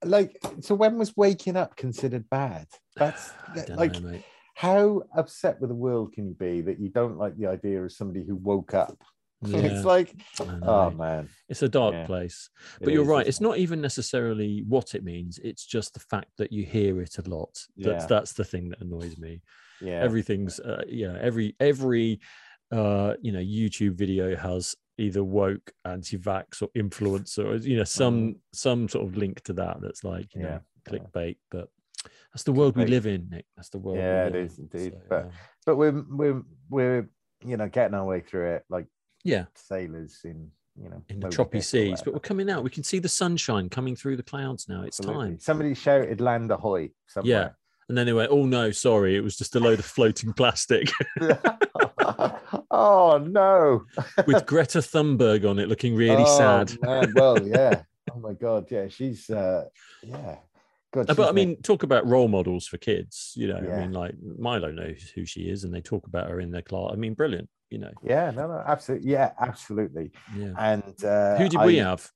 like, 0.06 0.38
so 0.60 0.76
when 0.76 0.98
was 0.98 1.16
waking 1.16 1.56
up 1.56 1.76
considered 1.78 2.30
bad? 2.30 2.68
That's 2.98 3.32
I 3.48 3.54
that- 3.56 3.68
don't 3.68 3.78
like, 3.78 4.02
know, 4.02 4.20
how 4.56 5.04
upset 5.16 5.62
with 5.62 5.70
the 5.70 5.76
world 5.76 6.12
can 6.14 6.28
you 6.28 6.34
be 6.34 6.60
that 6.62 6.80
you 6.82 6.90
don't 6.90 7.18
like 7.18 7.38
the 7.38 7.48
idea 7.48 7.82
of 7.82 7.92
somebody 7.94 8.26
who 8.26 8.36
woke 8.36 8.74
up? 8.74 9.02
Yeah, 9.46 9.60
it's 9.60 9.86
like, 9.86 10.16
oh 10.64 10.90
man, 10.90 11.30
it's 11.48 11.62
a 11.62 11.70
dark 11.70 11.94
yeah. 11.94 12.06
place 12.08 12.50
It 12.82 12.86
but 12.86 12.94
you're 12.94 13.04
is, 13.04 13.08
right 13.08 13.28
it's 13.28 13.40
it? 13.40 13.44
not 13.44 13.60
even 13.60 13.80
necessarily 13.82 14.64
what 14.68 14.96
it 14.96 15.04
means 15.04 15.38
it's 15.44 15.64
just 15.64 15.94
the 15.94 16.00
fact 16.00 16.32
that 16.40 16.52
you 16.52 16.66
hear 16.66 17.00
it 17.02 17.20
a 17.20 17.30
lot 17.30 17.54
that's 17.78 18.04
Yeah. 18.04 18.08
that's 18.08 18.34
the 18.34 18.44
thing 18.44 18.70
that 18.70 18.82
annoys 18.82 19.16
me 19.20 19.44
Yeah, 19.80 20.02
everything's 20.02 20.60
uh, 20.60 20.82
yeah 20.88 21.16
every 21.22 21.56
every 21.60 22.20
uh 22.72 23.14
you 23.22 23.32
know 23.32 23.40
youtube 23.40 23.94
video 23.94 24.36
has 24.36 24.76
either 24.98 25.24
woke 25.24 25.72
anti-vax 25.86 26.62
or 26.62 26.68
influencer 26.78 27.46
or 27.46 27.56
you 27.58 27.78
know 27.78 27.84
some 28.02 28.36
some 28.54 28.88
sort 28.90 29.08
of 29.08 29.16
link 29.16 29.42
to 29.44 29.54
that 29.54 29.78
that's 29.82 30.04
like 30.04 30.34
you 30.36 30.42
know. 30.42 30.50
Yeah, 30.50 30.60
yeah. 30.92 31.00
clickbait 31.00 31.36
but 31.52 31.70
that's 32.34 32.44
the 32.44 32.52
world 32.52 32.76
we 32.76 32.86
live 32.86 33.06
in 33.06 33.28
nick 33.30 33.46
that's 33.56 33.70
the 33.70 33.78
world 33.78 33.98
Yeah, 33.98 34.26
it 34.28 34.34
live 34.34 34.46
is 34.52 34.58
in. 34.60 34.70
indeed, 34.74 34.94
So, 34.94 35.00
but- 35.10 35.32
but 35.66 35.76
we're 35.76 36.04
we're 36.10 36.42
we're 36.70 37.10
you 37.46 37.58
know 37.58 37.68
getting 37.70 37.94
our 37.94 38.06
way 38.06 38.22
through 38.22 38.56
it 38.56 38.64
like 38.70 38.86
yeah 39.24 39.46
sailors 39.56 40.22
in 40.24 40.50
you 40.82 40.90
know 40.90 41.02
in 41.10 41.20
the 41.20 41.30
choppy 41.30 41.60
seas 41.62 42.02
but 42.04 42.14
we're 42.14 42.20
coming 42.20 42.50
out 42.50 42.64
we 42.64 42.70
can 42.70 42.84
see 42.84 43.00
the 43.00 43.10
sunshine 43.10 43.68
coming 43.70 43.96
through 43.96 44.16
the 44.18 44.24
clouds 44.24 44.68
now 44.70 44.84
it's 44.84 45.00
Absolutely. 45.00 45.26
time 45.32 45.40
Somebody 45.40 45.74
shouted 45.74 46.22
"Land 46.22 46.52
ahoy!" 46.52 46.90
somewhere. 47.08 47.58
and 47.90 47.98
then 47.98 48.06
they 48.06 48.14
went 48.14 48.32
oh 48.32 48.46
no 48.46 48.72
sorry 48.72 49.16
it 49.16 49.22
was 49.22 49.36
just 49.36 49.56
a 49.56 49.60
load 49.60 49.80
of 49.80 49.86
floating 49.86 50.32
plastic 50.34 50.90
oh 52.72 53.18
no! 53.18 53.86
with 54.26 54.46
greta 54.46 54.80
thunberg 54.80 55.50
on 55.50 55.60
it 55.60 55.68
looking 55.68 55.96
really 55.96 56.24
Oh, 56.26 56.38
sad 56.38 56.82
man. 56.82 57.14
Well, 57.16 57.48
yeah. 57.48 57.84
Oh 58.14 58.20
my 58.20 58.34
god, 58.34 58.68
yeah. 58.72 58.88
She's 58.88 59.30
uh, 59.30 59.66
yeah. 60.04 60.38
God, 60.94 61.10
Uh, 61.10 61.14
but 61.14 61.30
I 61.30 61.32
mean, 61.34 61.62
talk 61.62 61.84
about 61.84 62.08
role 62.08 62.28
models 62.28 62.68
for 62.68 62.78
kids. 62.78 63.34
You 63.36 63.48
know, 63.50 63.58
I 63.58 63.80
mean, 63.82 63.92
like 63.92 64.16
Milo 64.40 64.72
knows 64.72 65.12
who 65.14 65.26
she 65.26 65.42
is, 65.42 65.64
and 65.64 65.74
they 65.74 65.82
talk 65.82 66.08
about 66.08 66.30
her 66.30 66.40
in 66.40 66.52
their 66.52 66.62
class. 66.62 66.92
I 66.94 66.96
mean, 66.96 67.14
brilliant. 67.14 67.50
You 67.70 67.80
know, 67.80 67.92
yeah, 68.02 68.32
no, 68.32 68.48
no, 68.48 68.64
absolutely, 68.66 69.12
yeah, 69.12 69.32
absolutely. 69.42 70.12
yeah. 70.34 70.54
And 70.58 71.04
uh, 71.04 71.38
who 71.38 71.50
did 71.50 71.62
we 71.62 71.78
have? 71.78 72.10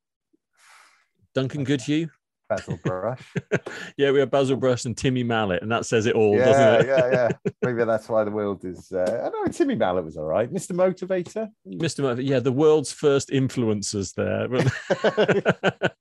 Duncan 1.36 1.66
Goodhew. 1.66 2.08
Basil 2.52 2.78
Brush. 2.84 3.34
yeah, 3.98 4.12
we 4.12 4.20
have 4.20 4.30
Basil 4.30 4.58
Brush 4.58 4.84
and 4.86 4.98
Timmy 4.98 5.24
Mallett, 5.24 5.62
and 5.62 5.72
that 5.72 5.86
says 5.86 6.06
it 6.06 6.16
all, 6.16 6.36
yeah, 6.36 6.46
doesn't 6.46 6.82
it? 6.82 6.88
yeah, 6.88 7.12
yeah. 7.12 7.30
Maybe 7.64 7.86
that's 7.86 8.10
why 8.10 8.24
the 8.26 8.32
world 8.32 8.66
is. 8.66 8.92
Uh, 8.92 9.22
I 9.26 9.30
know 9.30 9.52
Timmy 9.52 9.76
Mallett 9.76 10.04
was 10.04 10.18
all 10.18 10.26
right. 10.26 10.52
Mr. 10.52 10.72
Motivator. 10.74 11.50
Mr. 11.68 12.02
Murphy, 12.02 12.26
yeah, 12.26 12.40
the 12.40 12.52
world's 12.52 12.92
first 12.92 13.30
influencers 13.30 14.14
there. 14.16 14.48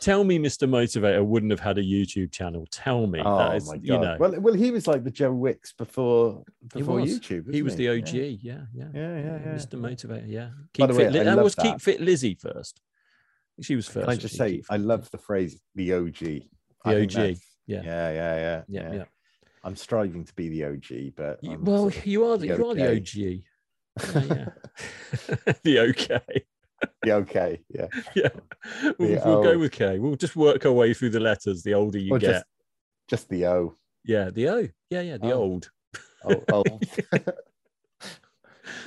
Tell 0.00 0.24
me, 0.24 0.38
Mr. 0.38 0.68
Motivator 0.68 1.24
wouldn't 1.24 1.52
have 1.52 1.60
had 1.60 1.78
a 1.78 1.82
YouTube 1.82 2.32
channel. 2.32 2.66
Tell 2.70 3.06
me. 3.06 3.20
oh 3.24 3.52
is, 3.52 3.66
my 3.68 3.76
god. 3.76 3.86
you 3.86 3.98
know, 3.98 4.16
Well, 4.18 4.40
well, 4.40 4.54
he 4.54 4.70
was 4.70 4.86
like 4.86 5.04
the 5.04 5.10
Joe 5.10 5.32
Wicks 5.32 5.72
before 5.72 6.42
He 6.74 6.80
before. 6.80 6.98
YouTube. 7.00 7.52
he 7.54 7.62
was 7.62 7.76
the 7.76 7.88
OG. 7.88 8.08
Yeah, 8.08 8.22
yeah. 8.42 8.60
Yeah, 8.74 8.88
yeah, 8.94 9.14
yeah. 9.14 9.54
Mr. 9.54 9.78
Motivator, 9.78 10.24
yeah. 10.26 10.48
By 10.48 10.52
Keep 10.74 10.86
the 10.88 10.94
fit. 10.94 11.06
way, 11.06 11.12
Li- 11.12 11.20
I 11.20 11.24
that 11.36 11.44
was 11.44 11.54
that. 11.54 11.62
Keep 11.62 11.80
Fit 11.80 12.00
Lizzie 12.00 12.34
first. 12.34 12.80
She 13.60 13.76
was 13.76 13.86
first. 13.88 14.04
Can 14.06 14.12
I 14.12 14.16
just 14.16 14.36
say, 14.36 14.62
I 14.70 14.76
love 14.76 15.10
the 15.10 15.18
phrase 15.18 15.60
"the 15.74 15.92
OG." 15.94 16.14
The 16.18 16.44
think 16.84 17.16
OG, 17.16 17.36
yeah. 17.66 17.82
yeah, 17.82 17.82
yeah, 17.82 18.12
yeah, 18.12 18.62
Yeah, 18.68 18.92
yeah. 18.94 19.04
I'm 19.64 19.76
striving 19.76 20.24
to 20.24 20.34
be 20.34 20.48
the 20.48 20.64
OG, 20.64 21.14
but 21.16 21.40
I'm 21.44 21.64
well, 21.64 21.90
you 22.04 22.24
are 22.24 22.38
the, 22.38 22.48
the 22.48 22.56
you 22.56 22.66
are 22.68 22.74
the. 22.74 22.96
OG. 22.96 23.42
Yeah, 24.14 24.22
yeah. 24.36 25.52
the 25.64 25.78
okay. 25.80 26.44
the 27.02 27.12
okay, 27.12 27.60
yeah. 27.68 27.88
Yeah, 28.14 28.28
we'll, 28.96 29.20
we'll 29.24 29.42
go 29.42 29.58
with 29.58 29.72
K. 29.72 29.98
We'll 29.98 30.14
just 30.14 30.36
work 30.36 30.64
our 30.64 30.72
way 30.72 30.94
through 30.94 31.10
the 31.10 31.18
letters. 31.20 31.64
The 31.64 31.74
older 31.74 31.98
you 31.98 32.14
Or 32.14 32.18
get, 32.20 32.28
just 32.30 32.44
just 33.08 33.28
the 33.28 33.46
O. 33.46 33.74
yeah, 34.04 34.30
the 34.30 34.48
O, 34.50 34.68
yeah, 34.90 35.00
yeah, 35.00 35.16
the 35.18 35.32
Oh. 35.32 35.38
old. 35.42 35.70
Oh, 36.24 36.44
oh. 36.52 36.78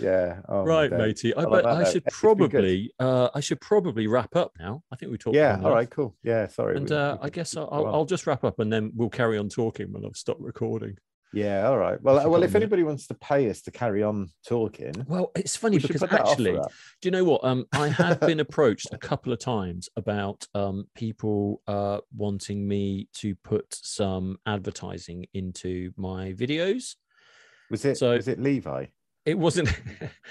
Yeah. 0.02 0.40
Oh, 0.50 0.64
right, 0.64 0.92
matey. 0.92 1.36
I 1.36 1.46
bet 1.46 1.66
on 1.66 1.82
I 1.82 1.84
should 1.84 2.04
note, 2.06 2.08
it's 2.08 2.22
been 2.22 2.38
good. 2.38 2.50
probably, 2.52 2.94
uh, 3.00 3.30
I 3.34 3.40
should 3.40 3.62
probably 3.62 4.08
wrap 4.08 4.36
up 4.36 4.52
now. 4.60 4.84
I 4.92 4.96
think 4.96 5.12
we 5.12 5.18
talked. 5.18 5.36
Yeah. 5.36 5.54
All 5.54 5.60
enough. 5.60 5.74
right. 5.74 5.90
Cool. 5.90 6.16
Yeah. 6.24 6.48
Sorry. 6.48 6.78
And 6.78 6.90
we- 6.90 6.96
uh, 6.96 7.16
we 7.16 7.20
I 7.24 7.30
guess 7.30 7.56
I'll, 7.58 7.70
I'll. 7.72 7.88
I'll 7.88 8.06
just 8.06 8.28
wrap 8.28 8.44
up, 8.44 8.60
and 8.60 8.72
then 8.72 8.92
we'll 8.96 9.10
carry 9.10 9.38
on 9.38 9.50
talking 9.50 9.92
when 9.92 10.06
I've 10.06 10.16
stopped 10.16 10.42
recording. 10.42 10.98
Yeah. 11.34 11.66
All 11.70 11.78
right. 11.78 12.02
Well, 12.02 12.18
If 12.18 12.26
well, 12.28 12.44
if 12.44 12.56
anybody 12.56 12.84
wants 12.84 13.08
to 13.08 13.14
pay 13.14 13.50
us 13.50 13.62
to 13.62 13.72
carry 13.72 14.04
on 14.04 14.32
talking, 14.46 14.94
Well, 15.08 15.32
it's 15.34 15.56
funny 15.56 15.78
we 15.78 15.84
because 15.84 16.02
put 16.02 16.10
that 16.10 16.22
offer 16.24 16.32
actually. 16.32 16.52
Do 16.56 16.64
you 17.04 17.12
know 17.12 17.24
what? 17.24 17.46
Um, 17.46 17.68
I 17.72 17.88
have 17.88 18.20
been 18.20 18.40
approached 18.48 18.88
a 18.92 18.98
couple 18.98 19.32
of 19.32 19.40
times 19.40 19.88
about 19.96 20.46
um, 20.54 20.88
people 20.94 21.62
uh, 21.68 22.00
wanting 22.14 22.68
me 22.68 23.08
to 23.14 23.34
put 23.36 23.64
some 23.82 24.40
advertising 24.46 25.26
into 25.34 25.94
my 25.96 26.34
videos. 26.34 26.96
was 27.70 27.86
it 27.86 27.98
so- 27.98 28.18
was 28.18 28.28
it 28.28 28.38
Levi? 28.42 28.88
It 29.26 29.38
wasn't. 29.38 29.70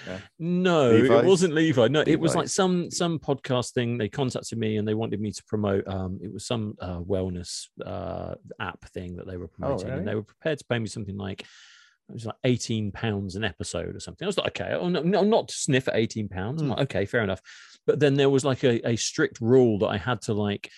Yeah. 0.06 0.18
no, 0.38 0.90
Levi's? 0.92 1.10
it 1.10 1.24
wasn't 1.26 1.52
Levi. 1.54 1.88
No, 1.88 2.02
it 2.06 2.18
was 2.18 2.34
like 2.34 2.48
some 2.48 2.90
some 2.90 3.18
podcast 3.18 3.72
thing. 3.74 3.98
They 3.98 4.08
contacted 4.08 4.56
me 4.58 4.78
and 4.78 4.88
they 4.88 4.94
wanted 4.94 5.20
me 5.20 5.30
to 5.30 5.44
promote. 5.44 5.86
Um, 5.86 6.18
it 6.22 6.32
was 6.32 6.46
some 6.46 6.74
uh, 6.80 7.00
wellness 7.00 7.66
uh, 7.84 8.36
app 8.58 8.82
thing 8.94 9.16
that 9.16 9.26
they 9.26 9.36
were 9.36 9.48
promoting, 9.48 9.88
really? 9.88 9.98
and 9.98 10.08
they 10.08 10.14
were 10.14 10.22
prepared 10.22 10.58
to 10.58 10.64
pay 10.64 10.78
me 10.78 10.86
something 10.86 11.18
like 11.18 11.42
it 11.42 12.14
was 12.14 12.24
like 12.24 12.36
18 12.44 12.92
pounds 12.92 13.36
an 13.36 13.44
episode 13.44 13.94
or 13.94 14.00
something. 14.00 14.24
I 14.24 14.28
was 14.28 14.38
like, 14.38 14.58
okay, 14.60 14.72
oh, 14.74 14.88
no, 14.88 15.02
no, 15.02 15.22
not 15.22 15.48
to 15.48 15.54
sniff 15.54 15.86
at 15.86 15.96
18 15.96 16.28
pounds. 16.30 16.62
I'm 16.62 16.68
Hmm. 16.68 16.72
like, 16.72 16.82
okay, 16.84 17.04
fair 17.04 17.22
enough. 17.22 17.42
But 17.86 18.00
then 18.00 18.14
there 18.14 18.30
was 18.30 18.44
like 18.44 18.64
a, 18.64 18.88
a 18.88 18.96
strict 18.96 19.40
rule 19.42 19.78
that 19.80 19.88
I 19.88 19.98
had 19.98 20.22
to 20.22 20.32
like, 20.34 20.70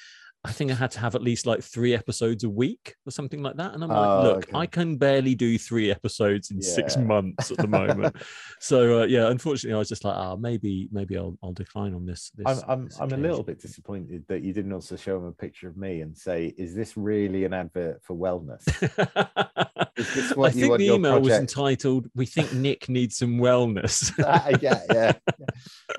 I 0.44 0.50
think 0.50 0.72
I 0.72 0.74
had 0.74 0.90
to 0.92 1.00
have 1.00 1.14
at 1.14 1.22
least 1.22 1.46
like 1.46 1.62
three 1.62 1.94
episodes 1.94 2.42
a 2.42 2.50
week 2.50 2.96
or 3.06 3.12
something 3.12 3.42
like 3.42 3.56
that. 3.56 3.74
And 3.74 3.84
I'm 3.84 3.90
like, 3.90 4.08
Oh, 4.08 4.22
look, 4.24 4.36
okay. 4.38 4.56
I 4.56 4.66
can 4.66 4.96
barely 4.96 5.36
do 5.36 5.56
three 5.56 5.90
episodes 5.90 6.50
in 6.50 6.60
six 6.60 6.96
months 6.96 7.52
at 7.52 7.58
the 7.58 7.68
moment. 7.68 8.16
so 8.60 9.02
uh, 9.02 9.04
yeah, 9.04 9.28
unfortunately, 9.28 9.76
I 9.76 9.78
was 9.78 9.88
just 9.88 10.04
like, 10.04 10.16
ah, 10.16 10.34
maybe, 10.34 10.88
maybe 10.90 11.16
I'll, 11.16 11.38
I'll 11.44 11.52
decline 11.52 11.94
on 11.94 12.06
this. 12.06 12.32
this 12.34 12.46
I'm 12.46 12.68
I'm 12.68 12.84
this 12.88 12.98
I'm 12.98 13.12
a 13.12 13.16
little 13.16 13.44
bit 13.44 13.60
disappointed 13.60 14.24
that 14.28 14.42
you 14.42 14.52
didn't 14.52 14.72
also 14.72 14.96
show 14.96 15.16
him 15.16 15.26
a 15.26 15.32
picture 15.32 15.68
of 15.68 15.76
me 15.76 16.00
and 16.00 16.16
say, 16.16 16.52
"Is 16.58 16.74
this 16.74 16.96
really 16.96 17.44
an 17.44 17.54
advert 17.54 18.02
for 18.02 18.16
wellness?" 18.16 18.66
Is 19.96 20.14
this 20.14 20.32
I 20.32 20.34
what 20.34 20.54
think 20.54 20.78
the 20.78 20.86
email 20.86 21.20
was 21.20 21.34
entitled 21.34 22.08
"We 22.14 22.26
think 22.26 22.52
Nick 22.52 22.88
needs 22.88 23.16
some 23.16 23.38
wellness." 23.38 24.12
Ah, 24.26 24.48
yeah, 24.60 24.80
yeah, 24.90 25.12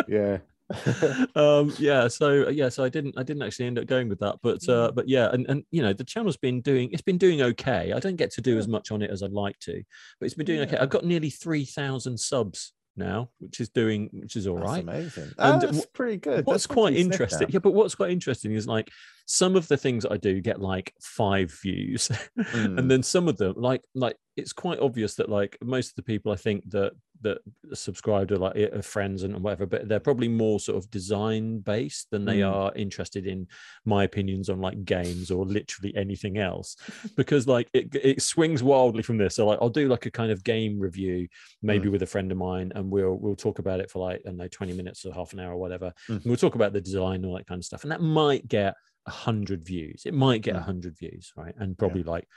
yeah. 0.08 0.38
um 1.36 1.72
yeah 1.78 2.08
so 2.08 2.48
yeah 2.50 2.70
so 2.70 2.84
i 2.84 2.90
didn't 2.90 3.14
i 3.18 3.24
didn't 3.24 3.44
actually 3.44 3.66
end 3.66 3.78
up 3.78 3.86
going 3.86 4.10
with 4.10 4.20
that 4.20 4.36
but 4.42 4.58
uh 4.70 4.90
Mm. 4.90 4.96
but 4.96 5.08
yeah 5.08 5.30
and 5.32 5.46
and 5.50 5.64
you 5.72 5.82
know 5.82 5.94
the 5.94 6.04
channel's 6.04 6.38
been 6.38 6.62
doing 6.62 6.90
it's 6.92 7.02
been 7.02 7.18
doing 7.18 7.42
okay 7.42 7.92
i 7.94 8.00
don't 8.00 8.16
get 8.16 8.32
to 8.34 8.42
do 8.42 8.58
as 8.58 8.68
much 8.68 8.92
on 8.92 9.02
it 9.02 9.12
as 9.12 9.22
i'd 9.24 9.32
like 9.32 9.58
to 9.60 9.84
but 10.20 10.26
it's 10.26 10.36
been 10.36 10.46
doing 10.46 10.62
okay 10.62 10.78
i've 10.78 10.90
got 10.90 11.06
nearly 11.06 11.30
3000 11.30 12.18
subs 12.20 12.74
now 12.96 13.30
which 13.40 13.60
is 13.60 13.70
doing 13.70 14.10
which 14.14 14.36
is 14.36 14.46
all 14.48 14.58
That's 14.58 14.68
right 14.70 14.84
amazing. 14.84 15.24
And 15.40 15.56
Ah, 15.56 15.58
that's 15.58 15.86
pretty 15.88 16.18
good. 16.18 16.46
what's 16.46 16.64
That's 16.64 16.68
quite 16.68 16.96
something 16.96 17.10
to 17.10 17.16
sniff 17.18 17.22
interesting 17.22 17.50
yeah 17.50 17.60
but 17.60 17.72
what's 17.74 17.96
quite 17.96 18.12
interesting 18.12 18.54
is 18.54 18.68
like 18.68 18.90
some 19.26 19.56
of 19.56 19.68
the 19.68 19.78
things 19.78 20.06
i 20.06 20.18
do 20.18 20.42
get 20.42 20.62
like 20.62 20.94
five 21.02 21.52
views 21.64 22.10
Mm. 22.54 22.78
and 22.78 22.92
then 22.92 23.02
some 23.04 23.28
of 23.28 23.38
them 23.38 23.54
like 23.58 23.82
like 23.96 24.16
it's 24.38 24.54
quite 24.54 24.80
obvious 24.80 25.16
that 25.16 25.30
like 25.30 25.58
most 25.64 25.90
of 25.90 25.96
the 25.96 26.04
people 26.04 26.32
I 26.32 26.36
think 26.36 26.70
that 26.72 26.92
that 27.24 27.40
subscribe 27.74 28.28
to 28.30 28.38
like 28.38 28.56
are 28.56 28.82
friends 28.82 29.24
and 29.24 29.42
whatever, 29.42 29.66
but 29.66 29.88
they're 29.90 30.00
probably 30.00 30.28
more 30.28 30.60
sort 30.60 30.78
of 30.78 30.90
design 30.92 31.60
based 31.60 32.10
than 32.12 32.26
they 32.26 32.40
Mm. 32.40 32.52
are 32.54 32.72
interested 32.76 33.26
in 33.28 33.48
my 33.86 34.04
opinions 34.04 34.50
on 34.50 34.62
like 34.62 34.86
games 34.86 35.32
or 35.32 35.46
literally 35.46 35.94
anything 35.96 36.38
else. 36.38 36.76
Because 37.16 37.48
like 37.48 37.70
it 37.74 37.94
it 37.96 38.22
swings 38.22 38.62
wildly 38.64 39.04
from 39.04 39.18
this. 39.18 39.36
So 39.36 39.46
like 39.48 39.60
I'll 39.62 39.70
do 39.70 39.88
like 39.88 40.06
a 40.06 40.12
kind 40.12 40.32
of 40.32 40.44
game 40.44 40.80
review, 40.80 41.28
maybe 41.62 41.90
with 41.90 42.04
a 42.04 42.08
friend 42.08 42.32
of 42.32 42.38
mine, 42.38 42.72
and 42.76 42.90
we'll 42.92 43.16
we'll 43.16 43.36
talk 43.36 43.60
about 43.60 43.80
it 43.80 43.90
for 43.92 44.00
like 44.00 44.22
I 44.26 44.30
don't 44.30 44.38
know, 44.38 44.48
20 44.48 44.74
minutes 44.74 45.06
or 45.06 45.14
half 45.14 45.34
an 45.34 45.40
hour 45.40 45.54
or 45.54 45.58
whatever. 45.58 45.92
Mm. 46.10 46.16
And 46.18 46.26
we'll 46.26 46.38
talk 46.38 46.56
about 46.56 46.74
the 46.74 46.82
design 46.82 47.16
and 47.16 47.26
all 47.26 47.36
that 47.38 47.48
kind 47.48 47.60
of 47.60 47.66
stuff. 47.66 47.84
And 47.84 47.92
that 47.92 48.02
might 48.02 48.48
get 48.48 48.76
a 49.06 49.12
hundred 49.12 49.66
views. 49.66 50.04
It 50.06 50.14
might 50.14 50.42
get 50.42 50.56
a 50.56 50.60
Mm. 50.60 50.64
hundred 50.66 50.98
views, 50.98 51.32
right? 51.36 51.54
And 51.58 51.78
probably 51.78 52.04
like 52.04 52.28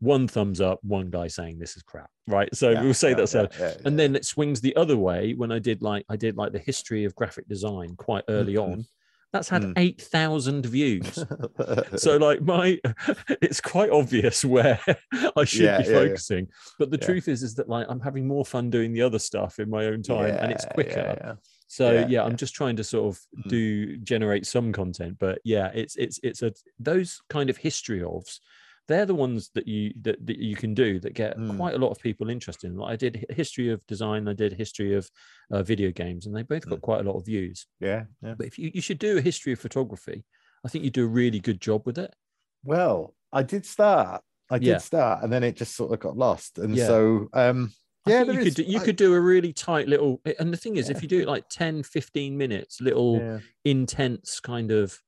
one 0.00 0.28
thumbs 0.28 0.60
up, 0.60 0.78
one 0.82 1.10
guy 1.10 1.26
saying 1.28 1.58
this 1.58 1.76
is 1.76 1.82
crap, 1.82 2.10
right? 2.26 2.54
So 2.54 2.70
Yeah, 2.70 2.82
we'll 2.82 2.94
say 2.94 3.10
yeah, 3.10 3.14
that's 3.16 3.34
yeah, 3.34 3.42
a, 3.42 3.58
yeah, 3.58 3.74
and 3.84 3.98
then 3.98 4.14
it 4.16 4.24
swings 4.24 4.60
the 4.60 4.74
other 4.76 4.96
way 4.96 5.32
when 5.34 5.50
I 5.52 5.58
did 5.58 5.82
like 5.82 6.04
I 6.08 6.16
did 6.16 6.36
like 6.36 6.52
the 6.52 6.58
history 6.58 7.04
of 7.04 7.14
graphic 7.14 7.48
design 7.48 7.96
quite 7.96 8.24
early 8.28 8.54
Mhm. 8.54 8.62
on. 8.72 8.86
That's 9.32 9.48
had 9.48 9.62
Mm. 9.62 9.72
eight 9.76 10.00
thousand 10.00 10.64
views. 10.66 11.24
so 11.96 12.16
like 12.18 12.40
my 12.42 12.78
it's 13.42 13.60
quite 13.60 13.90
obvious 13.90 14.44
where 14.44 14.78
I 15.36 15.44
should 15.44 15.76
be 15.78 15.84
focusing. 15.84 16.48
But 16.78 16.90
the 16.90 16.98
truth 16.98 17.26
is 17.28 17.42
is 17.42 17.54
that 17.56 17.68
like 17.68 17.86
I'm 17.88 18.00
having 18.00 18.26
more 18.28 18.44
fun 18.44 18.70
doing 18.70 18.92
the 18.92 19.02
other 19.02 19.18
stuff 19.18 19.58
in 19.58 19.68
my 19.70 19.86
own 19.86 20.02
time 20.02 20.36
and 20.36 20.52
it's 20.52 20.64
quicker. 20.66 21.38
So 21.66 21.90
Yeah, 21.92 22.06
yeah, 22.08 22.22
I'm 22.24 22.30
yeah. 22.32 22.36
just 22.36 22.54
trying 22.54 22.76
to 22.76 22.84
sort 22.84 23.08
of 23.14 23.20
Mm. 23.46 23.48
do 23.48 23.96
generate 23.98 24.46
some 24.46 24.70
content, 24.72 25.16
but 25.18 25.40
yeah, 25.44 25.70
it's 25.74 25.96
it's 25.96 26.20
it's 26.22 26.42
a 26.42 26.52
those 26.78 27.20
kind 27.28 27.50
of 27.50 27.56
history 27.56 28.00
ofs. 28.00 28.38
They're 28.86 29.06
the 29.06 29.14
ones 29.14 29.50
that 29.54 29.66
you 29.66 29.92
that, 30.02 30.24
that 30.26 30.38
you 30.38 30.56
can 30.56 30.74
do 30.74 31.00
that 31.00 31.14
get 31.14 31.38
Mm. 31.38 31.56
quite 31.56 31.74
a 31.74 31.78
lot 31.78 31.90
of 31.90 31.98
people 32.00 32.28
interested 32.28 32.66
in. 32.70 32.76
Like 32.76 32.92
I 32.92 32.96
did 32.96 33.24
history 33.30 33.70
of 33.70 33.84
design, 33.86 34.28
I 34.28 34.34
did 34.34 34.52
history 34.52 34.94
of 34.94 35.10
uh, 35.50 35.62
video 35.62 35.90
games, 35.90 36.26
and 36.26 36.34
they 36.36 36.42
both 36.42 36.68
got 36.68 36.78
Mm. 36.78 36.82
quite 36.82 37.00
a 37.00 37.08
lot 37.10 37.16
of 37.18 37.24
views. 37.26 37.66
yeah, 37.80 38.04
yeah. 38.22 38.34
But 38.36 38.46
if 38.46 38.58
you 38.58 38.70
you 38.74 38.80
should 38.82 38.98
do 38.98 39.16
a 39.18 39.22
history 39.22 39.52
of 39.52 39.60
photography, 39.60 40.24
I 40.64 40.68
think 40.68 40.84
you 40.84 40.90
do 40.90 41.04
a 41.04 41.08
really 41.08 41.40
good 41.40 41.60
job 41.60 41.86
with 41.86 41.98
it. 41.98 42.12
Well, 42.62 43.14
I 43.32 43.42
did 43.42 43.64
start. 43.66 44.22
I 44.50 44.58
did 44.58 44.66
Yeah. 44.68 44.78
start, 44.78 45.22
and 45.24 45.32
then 45.32 45.42
it 45.42 45.56
just 45.56 45.74
sort 45.74 45.92
of 45.92 46.00
got 46.00 46.16
lost. 46.16 46.58
And 46.58 46.76
Yeah. 46.76 46.86
so, 46.86 47.28
um, 47.32 47.72
yeah, 48.06 48.22
you 48.22 48.32
is- 48.32 48.44
could 48.44 48.54
do, 48.54 48.62
you 48.70 48.80
I- 48.80 48.84
could 48.84 48.96
do 48.96 49.14
a 49.14 49.20
really 49.20 49.52
tight 49.54 49.88
little 49.88 50.20
and 50.38 50.52
the 50.52 50.58
thing 50.58 50.76
is 50.76 50.90
if 50.90 51.02
you 51.02 51.08
do 51.08 51.20
it 51.20 51.26
like 51.28 51.48
10 51.48 51.82
15 51.82 52.36
minutes 52.36 52.78
little 52.82 53.16
yeah, 53.16 53.40
intense 53.64 54.40
kind 54.40 54.70
of 54.70 54.98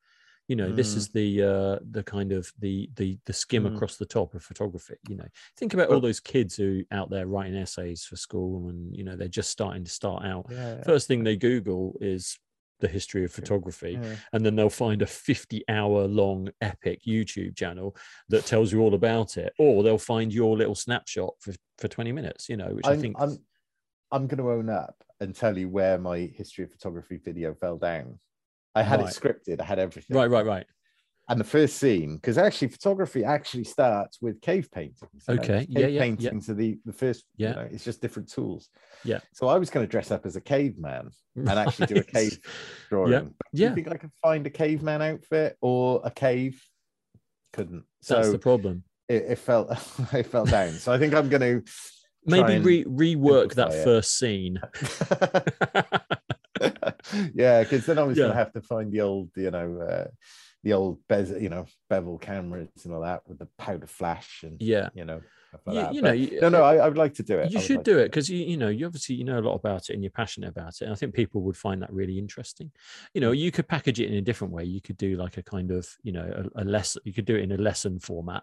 you 0.49 0.57
know 0.57 0.73
this 0.73 0.95
Mm. 0.95 0.97
is 0.97 1.09
the 1.11 1.43
uh 1.43 1.79
the 1.91 2.03
kind 2.03 2.33
of 2.33 2.53
the 2.59 2.89
the 2.95 3.19
the 3.27 3.33
skim 3.33 3.65
Mm. 3.65 3.75
across 3.75 3.97
the 3.97 4.07
top 4.07 4.35
of 4.35 4.43
photography 4.43 4.95
you 5.09 5.17
know 5.17 5.27
think 5.57 5.75
about 5.75 5.89
all 5.91 6.01
those 6.01 6.21
kids 6.21 6.57
who 6.57 6.83
out 6.93 7.11
there 7.11 7.27
writing 7.27 7.57
essays 7.57 8.05
for 8.05 8.17
school 8.17 8.69
and 8.69 8.95
you 8.95 9.05
know 9.05 9.17
they're 9.17 9.29
just 9.29 9.51
starting 9.51 9.85
to 9.85 9.91
start 9.91 10.25
out 10.25 10.47
yeah, 10.51 10.83
first 10.85 11.09
thing 11.09 11.25
they 11.25 11.37
google 11.37 11.97
is 12.01 12.39
the 12.81 12.89
history 12.89 13.25
of 13.25 13.33
photography 13.33 13.99
yeah. 14.01 14.17
and 14.35 14.45
then 14.45 14.55
they'll 14.55 14.69
find 14.69 15.01
a 15.01 15.07
50 15.07 15.65
hour 15.69 16.07
long 16.07 16.51
epic 16.61 17.01
youtube 17.07 17.57
channel 17.57 17.97
that 18.29 18.45
tells 18.45 18.71
you 18.71 18.81
all 18.81 18.95
about 18.95 19.39
it 19.39 19.53
or 19.59 19.83
they'll 19.83 19.97
find 19.99 20.33
your 20.33 20.57
little 20.57 20.75
snapshot 20.75 21.33
for, 21.41 21.55
for 21.79 21.89
20 21.89 22.13
minutes 22.13 22.49
you 22.49 22.57
know 22.57 22.69
which 22.69 22.87
i 22.87 22.93
I'm, 22.93 23.01
think 23.01 23.17
I'm, 23.19 23.39
I'm 24.13 24.27
going 24.27 24.39
to 24.39 24.51
own 24.53 24.69
up 24.69 25.03
and 25.21 25.35
tell 25.35 25.57
you 25.57 25.69
where 25.69 25.99
my 25.99 26.19
history 26.19 26.65
of 26.65 26.71
photography 26.71 27.17
video 27.17 27.55
fell 27.55 27.79
down. 27.79 28.19
I 28.77 28.83
had 28.83 29.01
Right. 29.01 29.09
it 29.11 29.21
scripted. 29.21 29.61
I 29.61 29.65
had 29.65 29.79
everything. 29.79 30.17
right 30.17 30.31
right 30.31 30.47
right 30.47 30.67
And 31.29 31.41
the 31.41 31.51
first 31.59 31.75
scene, 31.79 32.17
because 32.17 32.37
actually 32.39 32.69
photography 32.69 33.25
actually 33.25 33.65
starts 33.65 34.15
with 34.23 34.41
cave 34.41 34.69
paintings. 34.71 34.99
you 35.29 35.35
know, 35.35 35.43
Okay, 35.43 35.59
Cave 35.61 35.67
yeah, 35.71 35.81
yeah, 35.81 35.87
yeah. 35.97 36.01
paintings 36.07 36.49
are 36.51 36.55
the 36.55 36.79
the 36.85 36.93
first. 36.93 37.25
Yeah. 37.37 37.49
You 37.51 37.55
know, 37.57 37.69
it's 37.75 37.85
just 37.85 38.01
different 38.05 38.29
tools. 38.37 38.69
Yeah. 39.05 39.21
So 39.33 39.43
I 39.49 39.57
was 39.59 39.69
going 39.71 39.85
to 39.87 39.91
dress 39.91 40.11
up 40.11 40.25
as 40.27 40.37
a 40.37 40.41
caveman 40.41 41.11
and 41.35 41.49
actually 41.63 41.87
do 41.95 41.97
a 41.97 42.05
cave 42.19 42.39
drawing. 42.91 43.13
Yeah, 43.13 43.21
Do 43.21 43.33
yeah. 43.53 43.69
you 43.71 43.75
think 43.75 43.89
I 43.91 43.97
could 43.97 44.13
find 44.23 44.47
a 44.47 44.51
caveman 44.51 45.03
outfit 45.03 45.57
or 45.61 46.01
a 46.05 46.11
cave? 46.11 46.63
Couldn't. 47.53 47.85
that's 48.09 48.27
So 48.27 48.33
the 48.33 48.39
problem 48.51 48.85
it, 49.09 49.23
it 49.33 49.39
felt 49.39 49.67
it 50.13 50.27
fell 50.27 50.45
down. 50.47 50.73
So 50.75 50.93
I 50.93 50.99
think 50.99 51.13
I'm 51.15 51.29
going 51.29 51.47
to 51.51 51.63
maybe 52.25 52.59
re- 52.71 53.15
rework 53.17 53.55
that 53.55 53.73
first 53.89 54.11
scene. 54.19 54.61
yeah, 57.35 57.63
because 57.63 57.87
then 57.87 57.99
I 57.99 58.03
was 58.03 58.19
Yeah. 58.19 58.25
going 58.25 58.35
to 58.35 58.39
have 58.39 58.53
to 58.53 58.63
find 58.63 58.93
the 58.93 59.01
old, 59.03 59.31
you 59.37 59.51
know, 59.51 59.81
uh, 59.81 60.07
the 60.63 60.73
old 60.73 60.99
bez, 61.09 61.31
you 61.31 61.49
know, 61.49 61.67
bevel 61.89 62.19
cameras 62.19 62.69
and 62.85 62.93
all 62.95 63.03
that 63.03 63.23
with 63.27 63.39
the 63.39 63.49
powder 63.59 63.87
flash 63.87 64.43
and 64.43 64.61
yeah 64.61 64.89
you 64.95 65.05
know, 65.05 65.21
like 65.67 65.91
you, 65.91 65.97
you 65.97 66.03
know 66.03 66.13
you- 66.13 66.41
no, 66.41 66.49
no, 66.49 66.63
I, 66.63 66.77
I 66.77 66.89
would 66.89 66.99
like 66.99 67.15
to 67.15 67.23
do 67.23 67.39
it. 67.39 67.53
you 67.53 67.61
should 67.61 67.77
like 67.77 67.85
do 67.85 67.99
it 67.99 68.07
because 68.07 68.29
you 68.29 68.39
you 68.39 68.57
know 68.57 68.69
you 68.69 68.87
obviously 68.87 69.15
you 69.15 69.25
know 69.25 69.39
a 69.39 69.41
lot 69.41 69.55
about 69.55 69.89
it 69.89 69.95
and 69.95 70.03
you're 70.03 70.11
passionate 70.11 70.49
about 70.49 70.75
it 70.81 70.83
and 70.83 70.93
i 70.93 70.95
think 70.97 71.15
people 71.15 71.43
would 71.43 71.57
find 71.57 71.83
that 71.83 71.93
really 71.93 72.19
interesting 72.19 72.71
you 73.15 73.21
know 73.21 73.31
Mm. 73.31 73.39
you 73.39 73.51
could 73.53 73.69
package 73.69 74.01
it 74.01 74.11
in 74.11 74.15
a 74.15 74.21
different 74.23 74.53
way 74.53 74.65
you 74.65 74.81
could 74.81 74.97
do 74.97 75.17
like 75.17 75.37
a 75.37 75.43
kind 75.43 75.71
of 75.71 75.87
you 76.03 76.13
know 76.13 76.49
a, 76.57 76.63
a 76.63 76.65
lesson 76.65 77.03
you 77.05 77.13
could 77.13 77.25
do 77.25 77.37
it 77.37 77.43
in 77.43 77.53
a 77.53 77.57
lesson 77.57 77.99
format 78.01 78.43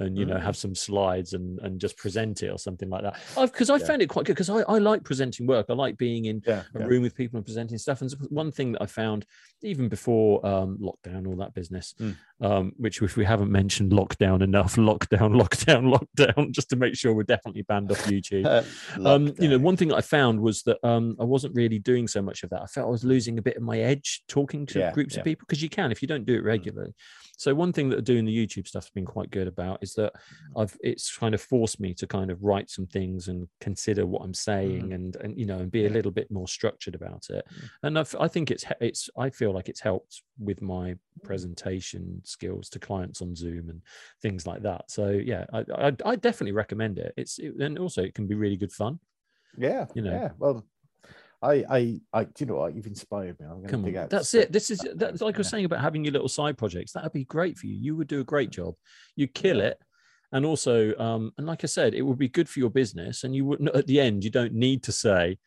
and 0.00 0.18
you 0.18 0.24
know 0.26 0.34
Mm. 0.36 0.42
have 0.42 0.56
some 0.56 0.74
slides 0.74 1.32
and 1.34 1.58
and 1.60 1.80
just 1.80 1.96
present 1.96 2.42
it 2.42 2.48
or 2.48 2.58
something 2.58 2.88
like 2.88 3.02
that 3.02 3.16
because 3.42 3.70
i 3.70 3.76
Yeah. 3.76 3.84
found 3.86 4.02
it 4.02 4.08
quite 4.08 4.24
good 4.26 4.34
because 4.34 4.50
I, 4.50 4.60
I 4.62 4.78
like 4.78 5.04
presenting 5.04 5.46
work 5.46 5.66
i 5.68 5.74
like 5.74 5.96
being 5.96 6.24
in 6.24 6.42
Yeah, 6.46 6.62
a 6.74 6.78
yeah. 6.80 6.84
room 6.86 7.02
with 7.02 7.14
people 7.14 7.36
and 7.36 7.44
presenting 7.44 7.78
stuff. 7.78 8.00
And 8.00 8.10
one 8.30 8.50
thing 8.50 8.72
that 8.72 8.82
I 8.82 8.86
found 8.86 9.26
even 9.62 9.88
before 9.90 10.44
um, 10.46 10.78
lockdown, 10.78 11.26
all 11.26 11.36
that 11.36 11.52
business, 11.54 11.94
Mm. 12.00 12.16
um, 12.40 12.72
which 12.78 13.02
if 13.02 13.16
we 13.16 13.24
haven't 13.26 13.50
mentioned 13.52 13.92
lockdown 13.92 14.42
enough, 14.42 14.76
lockdown, 14.90 15.30
lockdown, 15.42 15.82
lockdown, 15.94 16.50
just 16.52 16.70
to 16.70 16.76
make 16.76 16.94
sure 16.96 17.12
we're 17.12 17.24
definitely 17.24 17.62
banned 17.62 17.90
off 17.92 18.02
YouTube. 18.04 18.46
um, 19.06 19.34
you 19.38 19.48
know, 19.48 19.58
one 19.58 19.76
thing 19.76 19.88
that 19.88 19.96
I 19.96 20.00
found 20.00 20.40
was 20.40 20.62
that 20.62 20.78
um, 20.82 21.14
I 21.20 21.24
wasn't 21.24 21.54
really 21.54 21.78
doing 21.78 22.08
so 22.08 22.22
much 22.22 22.42
of 22.42 22.48
that. 22.50 22.62
I 22.62 22.66
felt 22.66 22.86
I 22.88 22.90
was 22.90 23.04
losing 23.04 23.38
a 23.38 23.42
bit 23.42 23.56
of 23.58 23.62
my 23.62 23.78
edge 23.80 24.22
talking 24.28 24.64
to 24.66 24.78
groups 24.94 25.14
of 25.18 25.24
people 25.24 25.44
because 25.46 25.62
you 25.62 25.68
can 25.68 25.92
if 25.92 26.00
you 26.00 26.08
don't 26.08 26.24
do 26.24 26.34
it 26.34 26.42
regularly. 26.44 26.92
So 27.40 27.54
one 27.54 27.72
thing 27.72 27.88
that 27.88 28.04
doing 28.04 28.26
the 28.26 28.36
YouTube 28.36 28.68
stuff 28.68 28.84
has 28.84 28.90
been 28.90 29.06
quite 29.06 29.30
good 29.30 29.48
about 29.48 29.78
is 29.80 29.94
that 29.94 30.12
mm-hmm. 30.12 30.58
I've 30.60 30.76
it's 30.82 31.16
kind 31.16 31.34
of 31.34 31.40
forced 31.40 31.80
me 31.80 31.94
to 31.94 32.06
kind 32.06 32.30
of 32.30 32.44
write 32.44 32.68
some 32.68 32.86
things 32.86 33.28
and 33.28 33.48
consider 33.62 34.04
what 34.04 34.20
I'm 34.20 34.34
saying 34.34 34.82
mm-hmm. 34.82 34.92
and 34.92 35.16
and 35.16 35.38
you 35.38 35.46
know 35.46 35.56
and 35.56 35.70
be 35.70 35.86
a 35.86 35.88
little 35.88 36.10
bit 36.10 36.30
more 36.30 36.46
structured 36.46 36.94
about 36.94 37.30
it. 37.30 37.46
Mm. 37.48 37.68
And 37.84 37.98
I've, 37.98 38.14
I 38.20 38.28
think 38.28 38.50
it's 38.50 38.66
it's 38.82 39.08
I 39.16 39.30
feel 39.30 39.54
like 39.54 39.70
it's 39.70 39.80
helped 39.80 40.20
with 40.38 40.60
my 40.60 40.96
presentation 41.24 42.20
skills 42.24 42.68
to 42.70 42.78
clients 42.78 43.22
on 43.22 43.34
Zoom 43.34 43.70
and 43.70 43.80
things 44.20 44.46
like 44.46 44.62
that. 44.64 44.90
So 44.90 45.08
yeah, 45.08 45.46
I 45.50 45.64
I, 45.74 45.92
I 46.04 46.16
definitely 46.16 46.52
recommend 46.52 46.98
it. 46.98 47.14
It's 47.16 47.38
it, 47.38 47.54
and 47.58 47.78
also 47.78 48.02
it 48.02 48.14
can 48.14 48.26
be 48.26 48.34
really 48.34 48.58
good 48.58 48.72
fun. 48.72 49.00
yeah, 49.56 49.86
you 49.94 50.02
know. 50.02 50.12
yeah. 50.12 50.28
Well, 50.36 50.66
I, 51.42 51.64
I, 51.70 52.00
I, 52.12 52.24
do 52.24 52.30
you 52.40 52.46
know 52.46 52.56
what? 52.56 52.74
You've 52.74 52.86
inspired 52.86 53.38
me. 53.40 53.46
I'm 53.46 53.52
going 53.52 53.62
to 53.64 53.68
Come 53.70 53.82
dig 53.84 53.96
on, 53.96 54.04
out. 54.04 54.10
that's 54.10 54.34
it. 54.34 54.52
This 54.52 54.70
is 54.70 54.86
that's 54.94 55.22
like 55.22 55.36
I 55.36 55.38
was 55.38 55.48
saying 55.48 55.64
about 55.64 55.80
having 55.80 56.04
your 56.04 56.12
little 56.12 56.28
side 56.28 56.58
projects. 56.58 56.92
That'd 56.92 57.12
be 57.12 57.24
great 57.24 57.56
for 57.56 57.66
you. 57.66 57.76
You 57.80 57.96
would 57.96 58.08
do 58.08 58.20
a 58.20 58.24
great 58.24 58.50
job. 58.50 58.74
You 59.16 59.26
kill 59.26 59.56
Yeah. 59.58 59.68
it, 59.68 59.78
and 60.32 60.44
also, 60.44 60.94
um, 60.98 61.32
and 61.38 61.46
like 61.46 61.64
I 61.64 61.66
said, 61.66 61.94
it 61.94 62.02
would 62.02 62.18
be 62.18 62.28
good 62.28 62.48
for 62.48 62.58
your 62.60 62.70
business. 62.70 63.24
And 63.24 63.34
you 63.34 63.44
would 63.46 63.68
at 63.74 63.86
the 63.86 64.00
end, 64.00 64.22
you 64.24 64.30
don't 64.30 64.52
need 64.52 64.82
to 64.84 64.92
say. 64.92 65.38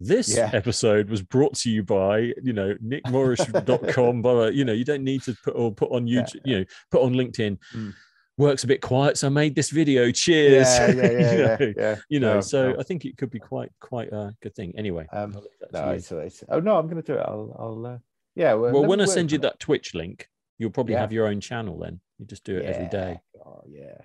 This 0.00 0.36
Yeah. 0.36 0.48
episode 0.52 1.10
was 1.10 1.22
brought 1.22 1.54
to 1.56 1.70
you 1.70 1.82
by, 1.82 2.32
you 2.40 2.52
know, 2.52 2.74
nickmorris.com. 2.74 4.22
blah, 4.22 4.32
blah. 4.34 4.46
You 4.46 4.64
know, 4.64 4.72
you 4.72 4.84
don't 4.84 5.02
need 5.02 5.22
to 5.24 5.36
put 5.42 5.56
or 5.56 5.72
put 5.74 5.90
on 5.90 6.06
Yeah, 6.06 6.22
YouTube, 6.22 6.40
you 6.44 6.58
know, 6.58 6.64
put 6.92 7.02
on 7.02 7.14
LinkedIn. 7.14 7.58
Mm. 7.74 7.94
Works 8.38 8.62
a 8.62 8.68
bit 8.68 8.80
quiet, 8.80 9.18
so 9.18 9.26
I 9.26 9.30
made 9.30 9.54
this 9.56 9.70
video. 9.70 10.10
Cheers. 10.12 10.66
Yeah, 10.78 10.90
yeah, 10.92 11.10
yeah, 11.10 11.32
you 11.32 11.38
know, 11.38 11.72
yeah. 11.76 11.96
you 12.08 12.20
know, 12.20 12.34
No, 12.34 12.40
so 12.40 12.72
no. 12.72 12.78
I 12.78 12.84
think 12.84 13.04
it 13.04 13.16
could 13.16 13.30
be 13.30 13.40
quite 13.40 13.70
quite 13.80 14.12
a 14.12 14.32
good 14.40 14.54
thing. 14.54 14.72
Anyway, 14.78 15.06
Um, 15.12 15.32
I'll 15.34 15.40
leave 15.42 15.50
that 15.60 15.72
to 15.72 15.86
No, 15.86 15.90
it's, 15.92 16.12
it's, 16.12 16.44
oh 16.48 16.60
no, 16.60 16.78
I'm 16.78 16.86
going 16.86 17.02
to 17.02 17.12
do 17.12 17.18
it. 17.18 17.22
I'll, 17.26 17.54
I'll, 17.58 17.86
uh, 17.94 17.98
yeah. 18.36 18.54
well, 18.54 18.80
let 18.80 18.88
when 18.88 19.00
I 19.00 19.06
send 19.06 19.32
you 19.32 19.36
on 19.38 19.40
it. 19.40 19.42
that 19.42 19.58
Twitch 19.60 19.92
link, 19.92 20.28
you'll 20.56 20.70
probably 20.70 20.94
Yeah. 20.94 21.00
have 21.00 21.12
your 21.12 21.26
own 21.26 21.40
channel 21.40 21.78
then. 21.80 22.00
You 22.18 22.26
just 22.26 22.44
do 22.44 22.56
it 22.56 22.64
every 22.64 22.88
day. 22.88 23.18
Yeah. 23.34 23.42
Oh 23.44 23.62
yeah. 23.68 23.98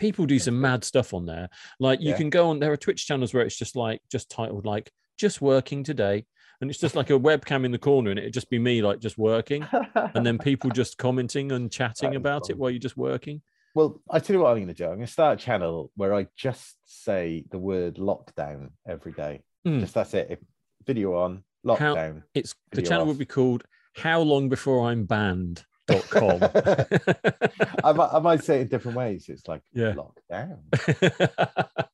People 0.00 0.26
do 0.26 0.38
some 0.40 0.60
mad 0.60 0.82
stuff 0.82 1.14
on 1.14 1.24
there. 1.24 1.48
Like 1.78 2.00
you 2.00 2.10
Yeah. 2.10 2.16
can 2.16 2.28
go 2.28 2.48
on, 2.50 2.58
there 2.58 2.72
are 2.72 2.76
Twitch 2.76 3.06
channels 3.06 3.32
where 3.32 3.44
it's 3.44 3.56
just 3.56 3.76
like, 3.76 4.02
just 4.10 4.28
titled 4.30 4.66
like, 4.66 4.90
just 5.16 5.40
working 5.40 5.84
today. 5.84 6.26
And 6.60 6.70
it's 6.70 6.80
just 6.80 6.96
like 6.96 7.10
a 7.10 7.18
webcam 7.18 7.64
in 7.64 7.70
the 7.70 7.78
corner 7.78 8.10
and 8.10 8.18
it'd 8.18 8.32
just 8.34 8.50
be 8.50 8.58
me 8.58 8.82
like 8.82 8.98
just 8.98 9.16
working. 9.16 9.64
And 9.94 10.26
then 10.26 10.38
people 10.38 10.70
just 10.74 10.98
commenting 10.98 11.52
and 11.52 11.70
chatting 11.70 12.10
That 12.10 12.16
about 12.16 12.50
it 12.50 12.58
while 12.58 12.70
you're 12.70 12.80
just 12.80 12.96
working. 12.96 13.42
Well, 13.76 14.00
I 14.10 14.20
tell 14.20 14.34
you 14.34 14.40
what 14.40 14.52
I'm 14.52 14.56
going 14.56 14.68
to 14.68 14.72
do. 14.74 14.84
I'm 14.84 14.94
going 14.94 15.06
to 15.06 15.12
start 15.12 15.38
a 15.38 15.44
channel 15.44 15.92
where 15.96 16.14
I 16.14 16.28
just 16.34 16.76
say 16.86 17.44
the 17.50 17.58
word 17.58 17.96
lockdown 17.96 18.70
every 18.88 19.12
day. 19.12 19.42
Mm. 19.68 19.80
Just 19.80 19.92
that's 19.92 20.14
it. 20.14 20.28
If 20.30 20.38
video 20.86 21.14
on 21.14 21.44
lockdown. 21.62 22.22
It's 22.34 22.54
the 22.72 22.80
channel 22.80 23.02
off. 23.02 23.08
would 23.08 23.18
be 23.18 23.26
called 23.26 23.64
How 23.94 24.20
Long 24.22 24.48
Before 24.48 24.88
I'm 24.88 25.04
Banned.com. 25.04 26.38
I, 27.84 27.92
might, 27.92 28.08
I 28.14 28.18
might 28.20 28.42
say 28.44 28.60
it 28.60 28.62
in 28.62 28.68
different 28.68 28.96
ways. 28.96 29.28
It's 29.28 29.46
like 29.46 29.60
Yeah. 29.74 29.92
lockdown, 29.92 30.56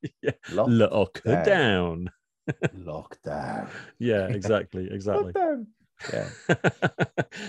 yeah. 0.22 0.30
lock, 0.52 0.68
Lock 0.70 1.22
down. 1.24 2.12
lockdown, 2.76 3.68
Yeah, 3.98 4.28
exactly. 4.28 4.88
Exactly. 4.88 5.32
lockdown. 5.32 5.66
Yeah. 6.12 6.28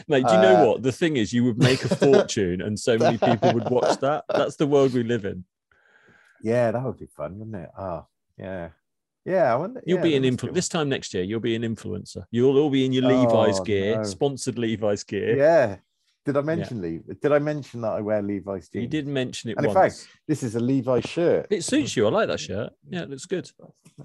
Mate, 0.08 0.26
do 0.28 0.34
you 0.34 0.42
know 0.42 0.56
Uh, 0.62 0.66
what? 0.68 0.84
The 0.84 0.92
thing 0.92 1.18
is, 1.18 1.32
you 1.34 1.44
would 1.46 1.58
make 1.58 1.84
a 1.86 1.96
fortune 1.96 2.62
and 2.62 2.80
so 2.80 2.98
many 2.98 3.18
people 3.18 3.54
would 3.54 3.70
watch 3.70 4.00
that. 4.02 4.26
That's 4.30 4.56
the 4.58 4.68
world 4.68 4.94
we 4.94 5.04
live 5.04 5.26
in. 5.26 5.46
Yeah, 6.42 6.72
that 6.72 6.84
would 6.84 6.98
be 7.00 7.06
fun, 7.06 7.40
wouldn't 7.40 7.56
it? 7.56 7.70
Oh, 7.78 8.06
yeah. 8.38 8.70
Yeah, 9.26 9.54
I 9.54 9.56
wonder. 9.56 9.82
You'll 9.86 10.00
yeah, 10.00 10.04
be 10.04 10.16
an 10.18 10.24
influ- 10.24 10.54
this 10.54 10.68
time 10.68 10.90
next 10.90 11.14
year. 11.14 11.24
You'll 11.24 11.40
be 11.40 11.56
an 11.56 11.62
influencer. 11.62 12.26
You'll 12.32 12.58
all 12.58 12.70
be 12.70 12.84
in 12.86 12.92
your 12.92 13.04
Levi's 13.04 13.60
Oh, 13.60 13.64
gear, 13.64 13.96
no. 13.98 14.04
sponsored 14.04 14.60
Levi's 14.60 15.04
gear. 15.04 15.38
Yeah. 15.38 15.78
Did 16.26 16.38
I 16.38 16.42
mention 16.42 16.82
Levi? 16.82 17.14
Did 17.22 17.32
I 17.34 17.40
mention 17.40 17.82
that 17.82 17.92
I 17.94 18.02
wear 18.02 18.22
Levi's 18.22 18.70
jeans? 18.70 18.84
You 18.84 18.88
did 18.88 19.08
mention 19.08 19.50
it 19.50 19.58
And 19.58 19.66
in 19.66 19.74
fact, 19.74 20.08
This 20.28 20.42
is 20.42 20.56
a 20.56 20.60
Levi 20.60 21.02
shirt. 21.02 21.48
it 21.50 21.64
suits 21.66 21.98
you. 21.98 22.08
I 22.08 22.10
like 22.12 22.28
that 22.30 22.40
shirt. 22.40 22.72
Yeah, 22.90 23.02
it 23.02 23.10
looks 23.10 23.26
good. 23.26 23.50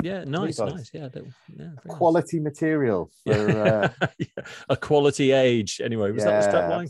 Yeah, 0.03 0.25
nice, 0.25 0.59
Levi's. 0.59 0.75
nice. 0.75 0.91
Yeah, 0.93 1.03
yeah 1.03 1.09
very 1.11 1.31
nice. 1.57 1.97
Quality 1.97 2.41
material 2.41 3.11
for. 3.25 3.33
Uh, 3.51 4.07
Yeah, 4.19 4.45
a 4.69 4.77
quality 4.77 5.31
age. 5.31 5.81
Anyway, 5.83 6.11
was 6.11 6.25
that 6.25 6.43
the 6.43 6.49
strap 6.49 6.71
line? 6.71 6.89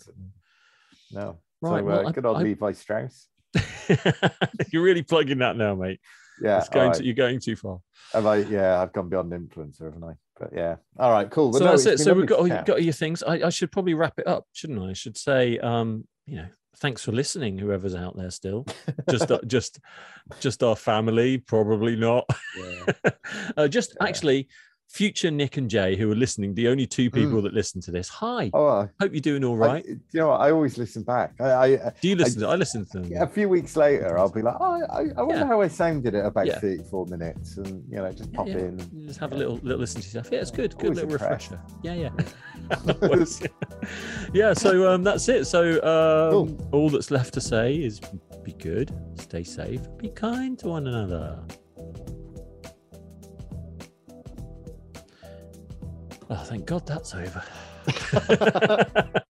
No. 1.13 1.39
Right, 1.61 1.81
So, 1.81 1.85
well, 1.85 2.07
uh, 2.07 2.09
I- 2.09 2.13
good 2.13 2.25
old 2.27 2.39
I- 2.39 2.43
Levi 2.43 2.73
Strauss. 2.73 3.29
You're 4.73 4.83
really 4.83 5.03
plugging 5.03 5.39
that 5.39 5.57
now, 5.57 5.75
mate. 5.75 6.01
Yeah. 6.41 6.59
It's 6.59 6.69
going 6.69 6.89
all 6.89 6.95
to, 6.95 7.05
you're 7.05 7.15
going 7.15 7.41
too 7.41 7.57
far. 7.57 7.81
Have 8.13 8.27
I? 8.27 8.37
Yeah, 8.37 8.81
I've 8.81 8.93
gone 8.93 9.09
beyond 9.09 9.33
influencer, 9.33 9.85
haven't 9.93 10.05
I? 10.05 10.13
But 10.39 10.51
yeah. 10.55 10.77
All 10.99 11.11
right. 11.11 11.31
Cool. 11.31 11.53
But 11.53 11.59
so 11.59 11.65
no, 11.65 11.71
that's 11.73 11.87
it. 11.87 11.99
So 11.99 12.15
we've 12.15 12.27
got 12.27 12.37
to 12.37 12.43
all, 12.43 12.49
chat. 12.49 12.67
got 12.67 12.83
your 12.83 12.93
things. 12.93 13.23
I, 13.23 13.47
I 13.47 13.51
should 13.51 13.73
probably 13.73 13.95
wrap 13.95 14.19
it 14.19 14.27
up, 14.27 14.47
shouldn't 14.53 14.81
I? 14.81 14.91
I 14.91 14.93
should 14.93 15.17
say, 15.17 15.59
um, 15.59 16.07
you 16.27 16.37
know, 16.37 16.47
thanks 16.77 17.05
for 17.05 17.13
listening, 17.13 17.59
whoever's 17.59 17.95
out 17.95 18.17
there 18.17 18.31
still. 18.31 18.65
Just, 19.11 19.31
uh, 19.31 19.41
just, 19.47 19.81
just 20.41 20.63
our 20.63 20.77
family, 20.77 21.39
probably 21.39 21.97
not. 21.97 22.25
Yeah. 22.57 23.11
uh, 23.57 23.69
just 23.69 23.97
Yeah. 24.01 24.07
actually, 24.07 24.49
future 24.89 25.31
Nick 25.31 25.57
and 25.59 25.69
Jay 25.69 25.97
who 25.97 26.11
are 26.11 26.15
listening, 26.15 26.55
the 26.55 26.67
only 26.69 26.87
two 26.87 27.11
people 27.11 27.43
that 27.43 27.53
listen 27.53 27.81
to 27.83 27.91
this. 27.91 28.09
Hi, 28.09 28.51
Oh, 28.55 28.67
I- 28.69 28.89
hope 29.01 29.13
you're 29.13 29.21
doing 29.21 29.45
all 29.45 29.57
right. 29.57 29.85
I- 29.87 29.89
you 29.91 30.01
know, 30.15 30.29
what? 30.29 30.41
I 30.41 30.51
always 30.51 30.79
listen 30.79 31.03
back. 31.03 31.35
I, 31.41 31.75
I 31.75 31.93
Do 32.01 32.09
you 32.09 32.17
listen? 32.17 32.41
to, 32.41 32.49
I 32.49 32.55
listen 32.57 32.85
to 32.87 33.01
them. 33.01 33.23
a 33.23 33.27
few 33.27 33.49
weeks 33.49 33.77
later, 33.77 34.19
I'll 34.19 34.31
be 34.33 34.43
like, 34.43 34.57
oh, 34.59 34.83
I, 34.91 35.03
I 35.17 35.23
wonder 35.23 35.41
Yeah. 35.43 35.47
how 35.47 35.61
I 35.61 35.69
sounded 35.69 36.15
at 36.15 36.25
about 36.25 36.47
Yeah. 36.47 36.59
34 36.59 37.07
minutes, 37.07 37.59
and 37.59 37.85
you 37.91 37.97
know, 37.99 38.11
just 38.13 38.33
pop 38.33 38.49
yeah. 38.49 38.59
in. 38.59 38.79
You 38.95 39.07
Just 39.09 39.21
have 39.21 39.33
a 39.33 39.37
little 39.37 39.57
little 39.63 39.79
listen 39.81 40.01
to 40.01 40.07
yourself. 40.07 40.29
Yeah, 40.33 40.41
it's 40.41 40.51
good. 40.51 40.77
Good 40.79 40.99
Always 40.99 41.05
little 41.05 41.13
refresher. 41.13 41.61
Yeah, 41.83 41.95
yeah. 41.95 42.11
Yeah. 44.35 44.53
So 44.53 44.93
um, 44.93 45.03
that's 45.05 45.29
it. 45.29 45.47
So 45.47 45.75
um, 45.83 46.59
all 46.73 46.91
that's 46.91 47.11
left 47.11 47.35
to 47.35 47.41
say 47.41 47.75
is 47.77 48.01
be 48.43 48.53
good, 48.53 48.93
stay 49.19 49.43
safe, 49.45 49.81
be 49.99 50.09
kind 50.09 50.59
to 50.61 50.69
one 50.69 50.87
another. 50.87 51.39
Oh, 56.31 56.37
thank 56.37 56.67
God 56.67 56.87
that's 56.87 57.15
over. 57.15 57.43